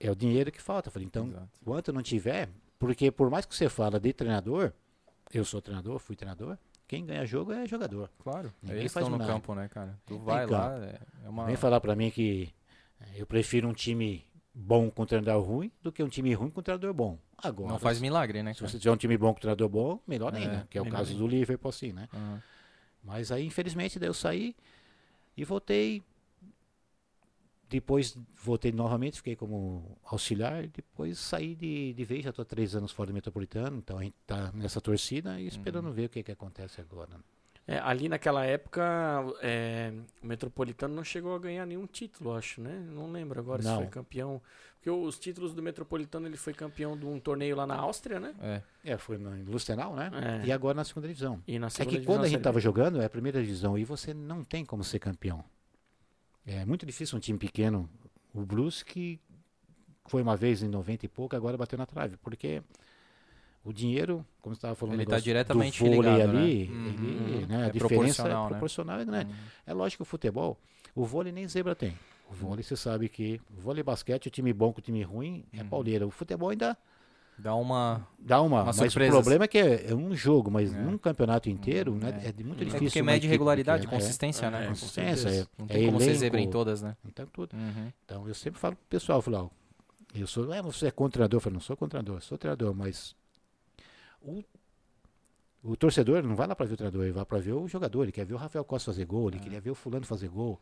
é 0.00 0.10
o 0.10 0.14
dinheiro 0.14 0.50
que 0.50 0.60
falta. 0.60 0.88
Eu 0.88 0.92
falei, 0.92 1.06
então, 1.06 1.28
Exato. 1.28 1.48
enquanto 1.60 1.92
não 1.92 2.02
tiver, 2.02 2.48
porque 2.78 3.10
por 3.10 3.30
mais 3.30 3.44
que 3.44 3.54
você 3.54 3.68
fala 3.68 4.00
de 4.00 4.12
treinador, 4.12 4.72
eu 5.32 5.44
sou 5.44 5.60
treinador, 5.60 5.98
fui 5.98 6.16
treinador, 6.16 6.56
quem 6.86 7.04
ganha 7.04 7.26
jogo 7.26 7.52
é 7.52 7.66
jogador. 7.66 8.10
Claro. 8.22 8.52
Ninguém 8.62 8.80
Eles 8.80 8.92
faz 8.92 9.06
estão 9.06 9.18
no 9.18 9.24
campo, 9.24 9.54
né, 9.54 9.68
cara? 9.68 9.98
Tu 10.06 10.18
vai 10.18 10.46
lá, 10.46 10.72
é, 10.78 11.00
é 11.24 11.28
uma. 11.28 11.46
Vem 11.46 11.56
falar 11.56 11.80
pra 11.80 11.96
mim 11.96 12.10
que 12.10 12.52
eh, 13.00 13.14
eu 13.16 13.26
prefiro 13.26 13.68
um 13.68 13.72
time 13.72 14.24
bom 14.54 14.90
com 14.90 15.04
treinador 15.04 15.42
ruim 15.42 15.70
do 15.82 15.92
que 15.92 16.02
um 16.02 16.08
time 16.08 16.32
ruim 16.32 16.50
com 16.50 16.62
treinador 16.62 16.94
bom. 16.94 17.18
Agora, 17.38 17.68
Não 17.68 17.78
faz 17.78 18.00
milagre, 18.00 18.42
né, 18.42 18.54
se 18.54 18.60
cara? 18.60 18.70
você 18.70 18.78
tiver 18.78 18.92
um 18.92 18.96
time 18.96 19.18
bom 19.18 19.34
com 19.34 19.40
treinador 19.40 19.68
bom, 19.68 20.00
melhor 20.06 20.32
É, 20.32 20.38
ainda, 20.38 20.66
que 20.70 20.78
é 20.78 20.80
o 20.82 20.88
caso 20.88 21.14
do 21.14 21.26
Liverpool 21.26 21.68
assim, 21.68 21.92
né? 21.92 22.08
Aham. 22.14 22.42
Mas 23.02 23.30
aí, 23.30 23.46
infelizmente, 23.46 23.98
daí 24.00 24.08
eu 24.08 24.14
saí 24.14 24.56
e 25.36 25.44
voltei. 25.44 26.02
Depois 27.68 28.16
voltei 28.42 28.70
novamente, 28.70 29.16
fiquei 29.16 29.34
como 29.34 29.98
auxiliar. 30.04 30.68
Depois 30.68 31.18
saí 31.18 31.54
de, 31.54 31.92
de 31.92 32.04
vez, 32.04 32.24
já 32.24 32.30
estou 32.30 32.44
três 32.44 32.74
anos 32.76 32.92
fora 32.92 33.08
do 33.08 33.14
Metropolitano. 33.14 33.78
Então 33.78 33.98
a 33.98 34.04
gente 34.04 34.14
está 34.22 34.52
nessa 34.52 34.80
torcida 34.80 35.40
e 35.40 35.46
esperando 35.46 35.92
ver 35.92 36.06
o 36.06 36.08
que, 36.08 36.22
que 36.22 36.32
acontece 36.32 36.80
agora. 36.80 37.20
É, 37.68 37.78
ali 37.78 38.08
naquela 38.08 38.44
época, 38.44 38.82
é, 39.42 39.92
o 40.22 40.26
Metropolitano 40.26 40.94
não 40.94 41.02
chegou 41.02 41.34
a 41.34 41.38
ganhar 41.38 41.66
nenhum 41.66 41.84
título, 41.86 42.32
acho, 42.32 42.60
né? 42.60 42.78
Não 42.90 43.10
lembro 43.10 43.40
agora 43.40 43.60
se 43.60 43.66
Não. 43.68 43.78
foi 43.78 43.86
campeão. 43.88 44.40
Porque 44.76 44.88
os 44.88 45.18
títulos 45.18 45.52
do 45.52 45.60
Metropolitano, 45.60 46.28
ele 46.28 46.36
foi 46.36 46.54
campeão 46.54 46.96
de 46.96 47.04
um 47.04 47.18
torneio 47.18 47.56
lá 47.56 47.66
na 47.66 47.74
Áustria, 47.74 48.20
né? 48.20 48.34
É. 48.40 48.62
É, 48.92 48.96
foi 48.96 49.18
no 49.18 49.30
Lustenau, 49.50 49.96
né? 49.96 50.12
É. 50.42 50.46
E 50.46 50.52
agora 50.52 50.76
na 50.76 50.84
segunda 50.84 51.08
divisão. 51.08 51.42
E 51.44 51.58
na 51.58 51.66
É 51.66 51.70
segunda 51.70 51.90
que 51.90 51.96
divisão 51.96 52.14
quando 52.14 52.24
a 52.24 52.28
gente 52.28 52.38
estava 52.38 52.60
jogando, 52.60 53.02
é 53.02 53.04
a 53.04 53.10
primeira 53.10 53.42
divisão 53.42 53.76
e 53.76 53.84
você 53.84 54.14
não 54.14 54.44
tem 54.44 54.64
como 54.64 54.84
ser 54.84 55.00
campeão. 55.00 55.44
É 56.46 56.64
muito 56.64 56.86
difícil 56.86 57.16
um 57.16 57.20
time 57.20 57.36
pequeno. 57.36 57.90
O 58.32 58.46
Blues 58.46 58.84
que 58.84 59.18
foi 60.06 60.22
uma 60.22 60.36
vez 60.36 60.62
em 60.62 60.68
90 60.68 61.04
e 61.04 61.08
pouco, 61.08 61.34
agora 61.34 61.56
bateu 61.56 61.76
na 61.76 61.84
trave. 61.86 62.16
Porque 62.18 62.62
o 63.66 63.72
dinheiro, 63.72 64.24
como 64.40 64.54
você 64.54 64.58
estava 64.58 64.74
falando, 64.74 64.94
Ele 64.94 65.04
tá 65.04 65.10
negócio 65.10 65.24
diretamente 65.24 65.82
do 65.84 65.90
vôlei 65.90 66.12
ligado, 66.12 66.32
né? 66.32 66.38
ali, 66.40 66.68
Uhum. 66.70 66.94
ele, 66.94 67.46
né, 67.46 67.62
É 67.62 67.66
a 67.66 67.68
diferença 67.70 67.78
proporcional, 67.78 68.40
é 68.40 68.42
né? 68.44 68.48
proporcional 68.50 69.00
e 69.00 69.04
grande. 69.04 69.32
Hum. 69.32 69.36
É 69.66 69.74
lógico 69.74 70.04
que 70.04 70.08
o 70.08 70.10
futebol, 70.10 70.56
o 70.94 71.04
vôlei 71.04 71.32
nem 71.32 71.46
zebra 71.48 71.74
tem. 71.74 71.92
O 72.30 72.34
vôlei 72.34 72.62
você 72.62 72.76
sabe 72.76 73.08
que 73.08 73.40
o 73.56 73.60
vôlei 73.60 73.80
e 73.80 73.84
basquete, 73.84 74.26
o 74.26 74.30
time 74.30 74.52
bom 74.52 74.72
com 74.72 74.78
o 74.78 74.82
time 74.82 75.02
ruim 75.02 75.44
é 75.52 75.62
Uhum. 75.62 75.68
pauleira. 75.68 76.06
O 76.06 76.10
futebol 76.10 76.48
ainda 76.50 76.76
Dá 77.38 77.54
uma. 77.54 78.06
dá 78.18 78.40
uma, 78.40 78.62
Umas 78.62 78.78
mas 78.80 78.96
o 78.96 78.98
problema 79.10 79.44
é 79.44 79.48
que 79.48 79.58
é, 79.58 79.90
é 79.90 79.94
um 79.94 80.14
jogo, 80.16 80.50
mas 80.50 80.72
É. 80.74 80.78
num 80.80 80.96
campeonato 80.96 81.50
inteiro, 81.50 81.92
Uhum, 81.92 81.98
né, 81.98 82.08
é. 82.24 82.28
é, 82.30 82.44
muito 82.44 82.62
É 82.62 82.64
difícil. 82.64 82.78
porque 82.86 83.00
uma 83.02 83.12
mede 83.12 83.26
regularidade, 83.26 83.82
pequena. 83.82 84.00
consistência, 84.00 84.46
É, 84.46 84.50
né? 84.50 84.64
é, 84.64 84.68
consistência, 84.68 85.28
é, 85.28 85.46
Não 85.58 85.66
é 85.66 85.68
tem 85.68 85.86
como 85.86 86.00
elenco, 86.00 86.18
zebra 86.18 86.40
em 86.40 86.48
todas, 86.48 86.80
né? 86.80 86.96
Então 87.04 87.26
tudo. 87.26 87.54
Uhum. 87.54 87.92
Então 88.06 88.26
eu 88.26 88.34
sempre 88.34 88.58
falo 88.58 88.74
pro 88.76 88.86
pessoal, 88.88 89.18
eu 89.18 89.22
falo, 89.22 89.36
ó, 89.36 90.18
eu 90.18 90.26
sou, 90.26 90.50
é, 90.54 90.62
você 90.62 90.86
é 90.86 90.90
treinador, 90.90 91.36
eu 91.36 91.40
falo, 91.42 91.52
não 91.54 91.60
sou 91.60 91.76
treinador, 91.76 92.22
sou 92.22 92.38
treinador, 92.38 92.74
mas 92.74 93.14
o, 94.30 94.44
o 95.62 95.76
torcedor 95.76 96.22
não 96.22 96.36
vai 96.36 96.46
lá 96.46 96.54
para 96.54 96.66
ver 96.66 96.74
o 96.74 96.76
treinador, 96.76 97.02
ele 97.04 97.12
vai 97.12 97.24
para 97.24 97.38
ver 97.38 97.52
o 97.52 97.66
jogador, 97.68 98.02
ele 98.02 98.12
quer 98.12 98.24
ver 98.24 98.34
o 98.34 98.36
Rafael 98.36 98.64
Costa 98.64 98.92
fazer 98.92 99.04
gol, 99.04 99.28
ele 99.28 99.38
queria 99.40 99.60
ver 99.60 99.70
o 99.70 99.74
fulano 99.74 100.04
fazer 100.06 100.28
gol. 100.28 100.60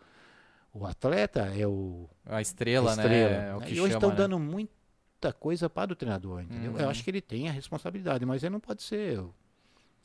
O 0.72 0.86
atleta 0.86 1.40
é 1.56 1.66
o 1.66 2.08
A 2.26 2.40
estrela, 2.40 2.90
a 2.90 2.94
estrela, 2.94 3.30
né? 3.30 3.50
É 3.50 3.54
o 3.54 3.60
né? 3.60 3.66
que 3.66 3.74
e 3.74 3.80
hoje 3.80 3.92
chama, 3.92 3.94
estão 3.94 4.10
né? 4.10 4.16
dando 4.16 4.38
muita 4.40 5.32
coisa 5.32 5.70
para 5.70 5.92
o 5.92 5.96
treinador, 5.96 6.42
entendeu? 6.42 6.72
Uhum. 6.72 6.78
Eu 6.78 6.88
acho 6.88 7.04
que 7.04 7.10
ele 7.10 7.20
tem 7.20 7.48
a 7.48 7.52
responsabilidade, 7.52 8.26
mas 8.26 8.42
ele 8.42 8.52
não 8.52 8.60
pode 8.60 8.82
ser. 8.82 9.22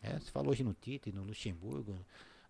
É, 0.01 0.20
você 0.20 0.32
falou 0.32 0.51
hoje 0.51 0.64
no 0.64 0.74
Tite, 0.74 1.12
no 1.12 1.24
Luxemburgo. 1.24 1.95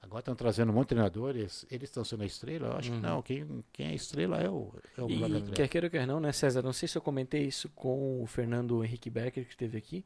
Agora 0.02 0.20
estão 0.20 0.36
trazendo 0.36 0.70
um 0.72 0.76
monte 0.76 0.86
de 0.86 0.90
treinadores, 0.90 1.66
eles 1.70 1.90
estão 1.90 2.06
sendo 2.06 2.24
a 2.24 2.26
estrela. 2.26 2.68
Eu 2.68 2.74
acho 2.78 2.92
Uhum. 2.92 2.98
que 3.00 3.06
não, 3.06 3.22
quem, 3.22 3.64
quem 3.74 3.86
é 3.88 3.90
a 3.90 3.94
estrela 3.96 4.38
é 4.38 4.50
o, 4.50 4.74
é 4.98 5.02
o 5.04 5.10
E 5.10 5.52
quer 5.52 5.68
queira 5.68 5.88
ou 5.88 5.92
quer 5.92 6.08
não, 6.08 6.20
né, 6.20 6.32
César? 6.32 6.62
Não 6.62 6.72
sei 6.74 6.88
se 6.88 6.98
eu 6.98 7.02
comentei 7.02 7.44
isso 7.46 7.70
com 7.70 8.22
o 8.22 8.26
Fernando 8.26 8.84
Henrique 8.84 9.10
Becker, 9.10 9.44
que 9.46 9.52
esteve 9.52 9.78
aqui, 9.78 10.06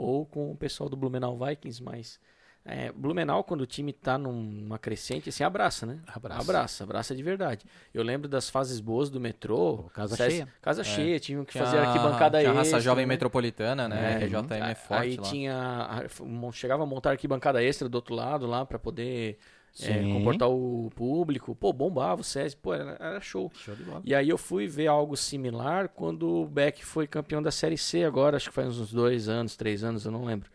ou 0.00 0.24
com 0.26 0.50
o 0.50 0.56
pessoal 0.56 0.88
do 0.88 0.96
Blumenau 0.96 1.36
Vikings, 1.38 1.82
mas 1.82 2.18
é, 2.64 2.92
Blumenau, 2.92 3.42
quando 3.42 3.62
o 3.62 3.66
time 3.66 3.90
tá 3.92 4.18
num- 4.18 4.32
numa 4.42 4.78
crescente, 4.78 5.30
assim, 5.30 5.42
abraça, 5.42 5.86
né? 5.86 5.98
Abraça. 6.06 6.40
Abraça, 6.42 6.84
abraça 6.84 7.14
de 7.16 7.22
verdade. 7.22 7.64
Eu 7.92 8.02
lembro 8.02 8.28
das 8.28 8.50
fases 8.50 8.80
boas 8.80 9.08
do 9.08 9.18
metrô. 9.18 9.78
Pô, 9.78 9.82
casa 9.90 10.14
cheia. 10.14 10.46
Casa 10.60 10.82
É. 10.82 10.84
cheia, 10.84 11.18
tinham 11.18 11.42
que 11.44 11.52
Tinha 11.52 11.64
fazer 11.64 11.78
arquibancada 11.78 12.38
tinha 12.38 12.50
a 12.50 12.54
raça 12.54 12.68
extra, 12.76 12.80
jovem 12.80 13.06
né? 13.06 13.14
metropolitana, 13.14 13.88
né? 13.88 14.16
É, 14.16 14.18
que 14.18 14.28
JM 14.28 14.52
é 14.58 14.62
Aí 14.62 14.74
forte 14.74 15.16
lá. 15.16 15.22
tinha. 15.22 16.06
Chegava 16.52 16.82
a 16.82 16.86
montar 16.86 17.10
arquibancada 17.12 17.62
extra 17.62 17.88
do 17.88 17.94
outro 17.94 18.14
lado 18.14 18.46
lá 18.46 18.66
pra 18.66 18.78
poder 18.78 19.38
é, 19.78 20.02
comportar 20.12 20.48
o 20.48 20.90
público. 20.94 21.54
Pô, 21.54 21.72
bombava 21.72 22.20
o 22.20 22.24
SESI, 22.24 22.56
pô, 22.56 22.74
era, 22.74 22.96
era 22.98 23.20
show. 23.20 23.50
Show. 23.54 23.74
E 24.04 24.14
aí 24.14 24.28
eu 24.28 24.38
fui 24.38 24.66
ver 24.66 24.88
algo 24.88 25.16
similar 25.16 25.88
quando 25.88 26.28
o 26.28 26.46
Beck 26.46 26.84
foi 26.84 27.06
campeão 27.06 27.42
da 27.42 27.50
Série 27.50 27.78
C 27.78 28.04
agora, 28.04 28.36
acho 28.36 28.48
que 28.48 28.54
faz 28.54 28.78
uns 28.78 28.92
dois 28.92 29.28
anos, 29.28 29.56
três 29.56 29.84
anos, 29.84 30.04
eu 30.04 30.10
não 30.10 30.24
lembro. 30.24 30.50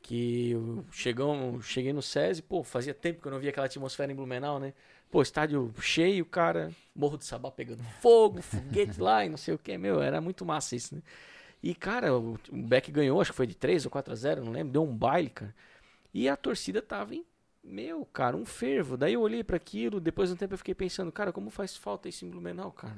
Que 0.00 0.50
eu 0.50 0.84
chegou, 0.92 1.60
cheguei 1.62 1.92
no 1.92 2.02
SESI, 2.02 2.42
pô, 2.42 2.62
fazia 2.62 2.92
tempo 2.92 3.20
que 3.20 3.28
eu 3.28 3.32
não 3.32 3.38
via 3.38 3.50
aquela 3.50 3.66
atmosfera 3.66 4.12
em 4.12 4.14
Blumenau, 4.14 4.58
né? 4.58 4.74
Pô, 5.10 5.22
estádio 5.22 5.72
cheio, 5.80 6.24
cara, 6.26 6.70
Morro 6.94 7.16
do 7.16 7.24
Sabá 7.24 7.50
pegando 7.50 7.82
fogo, 8.00 8.42
foguete 8.42 9.00
lá 9.00 9.24
e 9.24 9.28
não 9.28 9.36
sei 9.36 9.54
o 9.54 9.58
que, 9.58 9.78
meu, 9.78 10.02
era 10.02 10.20
muito 10.20 10.44
massa 10.44 10.76
isso, 10.76 10.94
né? 10.94 11.02
E, 11.62 11.74
cara, 11.74 12.14
o, 12.14 12.38
o 12.50 12.56
Beck 12.56 12.90
ganhou, 12.92 13.20
acho 13.20 13.30
que 13.30 13.36
foi 13.36 13.46
de 13.46 13.54
3 13.54 13.86
ou 13.86 13.90
4 13.90 14.12
a 14.12 14.16
0, 14.16 14.44
não 14.44 14.52
lembro, 14.52 14.72
deu 14.72 14.82
um 14.82 14.94
baile, 14.94 15.30
cara. 15.30 15.54
E 16.12 16.28
a 16.28 16.36
torcida 16.36 16.82
tava 16.82 17.14
em, 17.14 17.24
meu, 17.64 18.04
cara, 18.12 18.36
um 18.36 18.44
fervo. 18.44 18.96
Daí 18.96 19.14
eu 19.14 19.20
olhei 19.22 19.42
pra 19.42 19.56
aquilo, 19.56 19.98
depois 20.00 20.28
de 20.28 20.34
um 20.34 20.36
tempo 20.38 20.54
eu 20.54 20.58
fiquei 20.58 20.74
pensando, 20.74 21.10
cara, 21.10 21.32
como 21.32 21.50
faz 21.50 21.76
falta 21.76 22.08
isso 22.08 22.24
em 22.24 22.30
Blumenau, 22.30 22.70
cara? 22.72 22.96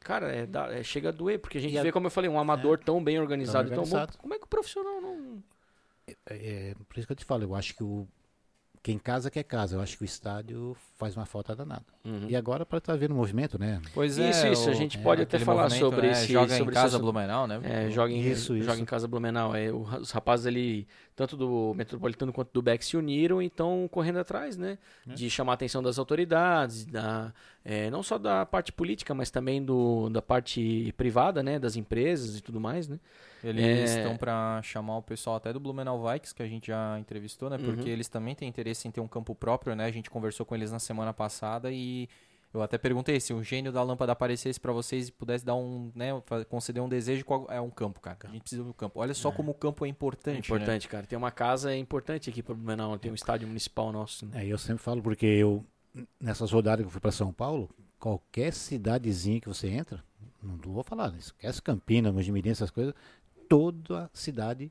Cara, 0.00 0.30
é, 0.32 0.44
dá- 0.44 0.70
é- 0.72 0.82
chega 0.82 1.08
a 1.08 1.12
doer, 1.12 1.38
porque 1.38 1.56
a 1.58 1.60
gente 1.60 1.72
E 1.74 1.78
a- 1.78 1.82
vê, 1.82 1.90
como 1.92 2.06
eu 2.06 2.10
falei, 2.10 2.28
um 2.28 2.38
amador 2.38 2.78
tão 2.78 3.02
bem 3.02 3.18
organizado, 3.18 3.68
Tão 3.68 3.76
tão 3.76 3.84
bom. 3.84 3.90
organizado. 3.90 4.18
Como 4.18 4.34
é 4.34 4.38
que 4.38 4.44
o 4.44 4.48
profissional 4.48 5.00
não. 5.00 5.42
É, 6.26 6.74
por 6.88 6.98
isso 6.98 7.06
que 7.06 7.12
eu 7.12 7.16
te 7.16 7.24
falo, 7.24 7.44
eu 7.44 7.54
acho 7.54 7.74
que 7.74 7.82
o 7.82 8.06
quem 8.82 8.98
casa 8.98 9.30
quer 9.30 9.44
casa. 9.44 9.76
Eu 9.76 9.80
acho 9.80 9.96
que 9.96 10.02
o 10.02 10.04
estádio 10.04 10.76
faz 11.04 11.16
uma 11.16 11.26
falta 11.26 11.54
danada. 11.54 11.84
Uhum. 12.04 12.26
E 12.28 12.34
agora 12.34 12.64
para 12.64 12.78
estar 12.78 12.96
vendo 12.96 13.12
o 13.12 13.14
movimento, 13.14 13.58
né? 13.58 13.80
Pois 13.92 14.16
Isso, 14.16 14.46
é. 14.46 14.52
isso, 14.52 14.68
a 14.68 14.72
o- 14.72 14.74
gente 14.74 14.96
é, 14.96 15.00
pode 15.02 15.20
até 15.22 15.38
falar 15.38 15.68
sobre 15.70 16.06
né, 16.06 16.12
esse. 16.12 16.32
Joga 16.32 16.56
sobre 16.56 16.72
em 16.72 16.74
casa 16.74 16.96
esse, 16.96 17.02
Blumenau, 17.02 17.46
né? 17.46 17.60
É, 17.62 17.90
joga 17.90 18.10
em, 18.12 18.20
Isso, 18.20 18.56
joga 18.58 18.72
isso. 18.72 18.82
em 18.82 18.84
casa 18.86 19.06
Blumenau. 19.06 19.54
É, 19.54 19.70
os 19.70 20.10
rapazes 20.10 20.46
ali, 20.46 20.86
tanto 21.14 21.36
do 21.36 21.74
Metropolitano 21.76 22.32
quanto 22.32 22.50
do 22.52 22.62
Beck, 22.62 22.82
se 22.84 22.96
uniram 22.96 23.42
e 23.42 23.46
estão 23.46 23.86
correndo 23.90 24.18
atrás, 24.18 24.56
né? 24.56 24.78
É. 25.08 25.12
De 25.14 25.28
chamar 25.28 25.52
a 25.52 25.54
atenção 25.54 25.82
das 25.82 25.98
autoridades, 25.98 26.86
da, 26.86 27.32
é, 27.64 27.90
não 27.90 28.02
só 28.02 28.16
da 28.18 28.46
parte 28.46 28.72
política, 28.72 29.12
mas 29.14 29.30
também 29.30 29.62
do, 29.62 30.08
da 30.08 30.22
parte 30.22 30.92
privada, 30.96 31.42
né? 31.42 31.58
Das 31.58 31.76
empresas 31.76 32.38
e 32.38 32.40
tudo 32.40 32.58
mais, 32.60 32.88
né? 32.88 32.98
Eles 33.42 33.94
É. 33.94 33.98
estão 33.98 34.16
pra 34.16 34.58
chamar 34.62 34.96
o 34.96 35.02
pessoal 35.02 35.36
até 35.36 35.52
do 35.52 35.60
Blumenau 35.60 36.02
Vikings, 36.02 36.34
que 36.34 36.42
a 36.42 36.48
gente 36.48 36.68
já 36.68 36.98
entrevistou, 36.98 37.50
né? 37.50 37.58
Porque 37.58 37.82
Uhum. 37.82 37.88
eles 37.88 38.08
também 38.08 38.34
têm 38.34 38.48
interesse 38.48 38.88
em 38.88 38.90
ter 38.90 39.00
um 39.02 39.06
campo 39.06 39.34
próprio, 39.34 39.74
né? 39.76 39.84
A 39.84 39.90
gente 39.90 40.08
conversou 40.08 40.46
com 40.46 40.54
eles 40.54 40.72
na 40.72 40.78
semana 40.78 40.93
passada 41.12 41.70
e 41.72 42.08
eu 42.52 42.62
até 42.62 42.78
perguntei 42.78 43.18
se 43.18 43.34
o 43.34 43.42
gênio 43.42 43.72
da 43.72 43.82
lâmpada 43.82 44.12
aparecesse 44.12 44.60
pra 44.60 44.72
vocês 44.72 45.08
e 45.08 45.12
pudesse 45.12 45.44
dar 45.44 45.56
um, 45.56 45.90
né, 45.94 46.10
conceder 46.48 46.80
um 46.82 46.88
desejo, 46.88 47.24
qual 47.24 47.46
é 47.50 47.60
um 47.60 47.70
campo, 47.70 48.00
cara. 48.00 48.16
A 48.24 48.28
gente 48.28 48.42
precisa 48.42 48.62
do 48.62 48.72
campo. 48.72 49.00
Olha 49.00 49.12
só 49.12 49.32
como 49.32 49.50
o 49.50 49.54
campo 49.54 49.84
é 49.84 49.88
É 49.88 49.90
importante, 49.90 50.34
né? 50.34 50.56
importante, 50.56 50.88
cara. 50.88 51.04
Tem 51.06 51.18
uma 51.18 51.32
casa 51.32 51.72
é 51.72 51.76
importante 51.76 52.30
aqui 52.30 52.42
para 52.42 52.54
Blumenau, 52.54 52.96
tem 52.96 53.10
um 53.10 53.14
estádio 53.14 53.48
municipal 53.48 53.90
nosso. 53.90 54.26
Né? 54.26 54.44
É, 54.44 54.46
eu 54.46 54.56
sempre 54.58 54.82
falo 54.82 55.02
porque 55.02 55.26
eu 55.26 55.64
nessas 56.20 56.50
rodadas 56.52 56.84
que 56.84 56.86
eu 56.86 56.90
fui 56.90 57.00
para 57.00 57.12
São 57.12 57.32
Paulo, 57.32 57.68
qualquer 57.98 58.52
cidadezinha 58.52 59.40
que 59.40 59.48
você 59.48 59.68
entra, 59.68 60.02
não 60.42 60.56
vou 60.72 60.82
falar, 60.82 61.10
né? 61.10 61.18
esquece 61.18 61.62
Campinas, 61.62 62.12
Mojimirim, 62.12 62.50
essas 62.50 62.70
coisas, 62.70 62.94
toda 63.48 64.10
cidade, 64.12 64.70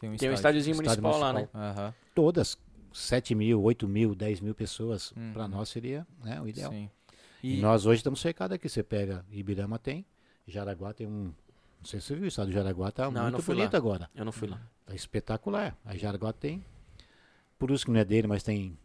Tem 0.00 0.10
um 0.10 0.16
Tem 0.16 0.28
um 0.30 0.32
estádio. 0.32 0.34
estádiozinho 0.34 0.82
estádio 0.82 1.02
municipal, 1.02 1.20
lá, 1.20 1.32
né? 1.32 1.48
municipal. 1.52 1.62
Aham, 1.84 1.94
todas 2.14 2.58
7 2.92 3.34
mil, 3.34 3.62
8 3.62 3.88
mil, 3.88 4.14
10 4.14 4.40
mil 4.40 4.54
pessoas, 4.54 5.12
Uhum. 5.12 5.32
para 5.32 5.48
nós 5.48 5.68
seria 5.68 6.06
né, 6.24 6.40
o 6.40 6.48
ideal. 6.48 6.70
sim. 6.72 6.90
E 7.42 7.58
E, 7.58 7.60
nós 7.60 7.86
hoje 7.86 7.98
estamos 7.98 8.20
cercados 8.20 8.54
aqui. 8.54 8.68
Você 8.68 8.82
pega 8.84 9.24
Ibirama 9.30 9.78
tem, 9.78 10.06
Jaraguá 10.46 10.92
tem 10.92 11.06
um. 11.06 11.24
Não 11.80 11.84
sei 11.84 12.00
se 12.00 12.06
você 12.06 12.14
viu, 12.14 12.24
o 12.24 12.28
estado 12.28 12.48
de 12.48 12.54
Jaraguá 12.54 12.88
está 12.90 13.10
muito 13.10 13.42
bonito 13.42 13.72
lá. 13.72 13.78
agora. 13.78 14.10
Eu 14.14 14.24
não 14.24 14.30
fui 14.32 14.46
lá. 14.48 14.60
Tá 14.86 14.94
espetacular. 14.94 15.76
A 15.84 15.96
Jaraguá 15.96 16.32
tem. 16.32 16.64
Por 17.58 17.70
isso 17.72 17.84
que 17.84 17.90
não 17.90 17.98
é 18.00 18.04
dele, 18.04 18.28
mas 18.28 18.42
tem. 18.44 18.78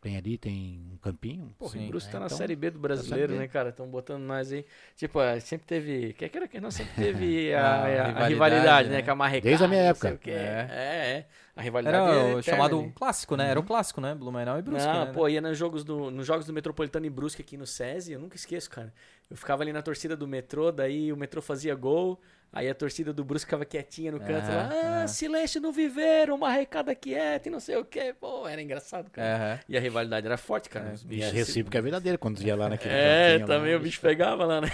Tem 0.00 0.16
ali, 0.16 0.38
tem 0.38 0.80
um 0.94 0.96
campinho. 0.96 1.54
Porra, 1.58 1.72
Sim. 1.72 1.84
o 1.84 1.88
Bruce 1.88 2.08
tá 2.10 2.16
É, 2.16 2.20
na 2.20 2.26
então, 2.26 2.38
Série 2.38 2.56
B 2.56 2.70
do 2.70 2.78
brasileiro, 2.78 3.28
Série 3.28 3.32
B. 3.34 3.38
né, 3.38 3.48
cara? 3.48 3.68
Estão 3.68 3.86
botando 3.86 4.22
nós 4.22 4.50
aí. 4.50 4.64
Tipo, 4.96 5.18
ah, 5.18 5.38
sempre 5.40 5.66
teve. 5.66 6.14
Quer 6.14 6.30
queira 6.30 6.48
que 6.48 6.58
não, 6.58 6.70
sempre 6.70 6.94
teve 6.94 7.52
a, 7.54 7.60
A 7.60 7.64
a- 7.64 7.82
a 8.24 8.28
rivalidade, 8.28 8.28
rivalidade, 8.32 8.88
né? 8.88 8.96
né? 8.96 9.02
Com 9.02 9.10
a 9.10 9.14
Marrecada. 9.14 9.48
Desde 9.48 9.64
a 9.64 9.68
minha 9.68 9.88
não 9.88 9.94
sei 9.94 10.10
época. 10.10 10.14
o 10.14 10.24
quê. 10.24 10.30
É. 10.30 10.68
É, 10.70 11.10
é. 11.18 11.26
A 11.54 11.60
rivalidade 11.62 11.96
era 11.96 12.14
é 12.14 12.22
o 12.36 12.38
eterna 12.38 12.42
chamado 12.42 12.80
ali. 12.80 12.92
clássico, 12.92 13.36
né? 13.36 13.50
Era 13.50 13.60
o 13.60 13.62
clássico, 13.62 14.00
né? 14.00 14.14
Blumenau 14.14 14.58
e 14.58 14.62
Brusque, 14.62 14.88
não, 14.88 15.04
né? 15.04 15.12
pô, 15.12 15.28
ia 15.28 15.40
nos 15.42 15.58
jogos, 15.58 15.84
do, 15.84 16.10
nos 16.10 16.26
jogos 16.26 16.46
do 16.46 16.52
Metropolitano 16.54 17.04
e 17.04 17.10
Brusque 17.10 17.42
aqui 17.42 17.58
no 17.58 17.66
SESI, 17.66 18.12
eu 18.12 18.20
nunca 18.20 18.36
esqueço, 18.36 18.70
cara. 18.70 18.94
Eu 19.30 19.36
ficava 19.36 19.62
ali 19.62 19.72
na 19.72 19.82
torcida 19.82 20.16
do 20.16 20.26
metrô, 20.26 20.72
daí 20.72 21.12
o 21.12 21.16
metrô 21.16 21.42
fazia 21.42 21.74
gol, 21.74 22.18
Aí 22.52 22.68
a 22.68 22.74
torcida 22.74 23.12
do 23.12 23.22
Brusque 23.24 23.46
ficava 23.46 23.64
quietinha 23.64 24.10
no 24.10 24.18
canto 24.18 24.50
É, 24.50 24.54
lá, 24.56 24.68
ah, 24.72 25.02
é. 25.04 25.06
silêncio 25.06 25.60
no 25.60 25.70
viveiro, 25.70 26.34
uma 26.34 26.50
recada 26.50 26.94
quieta 26.94 27.48
e 27.48 27.50
não 27.50 27.60
sei 27.60 27.76
o 27.76 27.84
que. 27.84 28.12
Pô, 28.14 28.46
era 28.48 28.60
engraçado, 28.60 29.08
cara. 29.10 29.60
É, 29.60 29.60
E 29.68 29.76
a 29.76 29.80
rivalidade 29.80 30.26
era 30.26 30.36
forte, 30.36 30.68
cara. 30.68 30.92
Os 30.92 31.06
E 31.08 31.22
a 31.22 31.28
se- 31.28 31.34
recíproca 31.36 31.78
é 31.78 31.80
verdadeira 31.82 32.18
quando 32.18 32.42
ia 32.42 32.56
lá 32.56 32.68
naquele 32.68 32.92
É, 32.92 33.26
cantinho 33.38 33.48
lá, 33.48 33.54
também 33.56 33.74
o 33.76 33.80
bicho 33.80 34.00
pegava 34.00 34.44
lá, 34.44 34.60
né? 34.60 34.68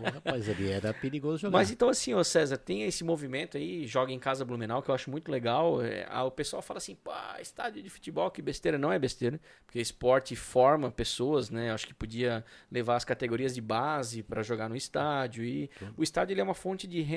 Ô, 0.00 0.10
rapaz, 0.10 0.48
ali 0.48 0.70
era 0.70 0.94
perigoso 0.94 1.38
jogar. 1.38 1.58
Mas 1.58 1.70
então 1.72 1.88
assim, 1.88 2.14
ô 2.14 2.22
César, 2.22 2.56
tem 2.58 2.82
esse 2.84 3.02
movimento 3.02 3.56
aí, 3.56 3.86
joga 3.88 4.12
em 4.12 4.18
casa 4.20 4.44
Blumenau, 4.44 4.80
que 4.80 4.90
eu 4.90 4.94
acho 4.94 5.10
muito 5.10 5.28
legal. 5.28 5.82
É, 5.82 6.06
o 6.22 6.30
pessoal 6.30 6.62
fala 6.62 6.78
assim, 6.78 6.94
pá, 6.94 7.38
estádio 7.40 7.82
de 7.82 7.90
futebol, 7.90 8.30
que 8.30 8.40
besteira. 8.40 8.78
Não 8.78 8.92
é 8.92 8.98
besteira, 9.00 9.40
porque 9.66 9.80
esporte 9.80 10.36
forma 10.36 10.92
pessoas, 10.92 11.50
né? 11.50 11.72
Acho 11.72 11.88
que 11.88 11.94
podia 11.94 12.44
levar 12.70 12.94
as 12.94 13.04
categorias 13.04 13.52
de 13.52 13.60
base 13.60 14.22
para 14.22 14.42
jogar 14.44 14.68
no 14.68 14.76
estádio. 14.76 15.42
E 15.44 15.68
o 15.96 16.04
estádio 16.04 16.32
ele 16.32 16.40
é 16.40 16.44
uma 16.44 16.54
fonte 16.54 16.86
de 16.86 17.00
renda 17.00 17.15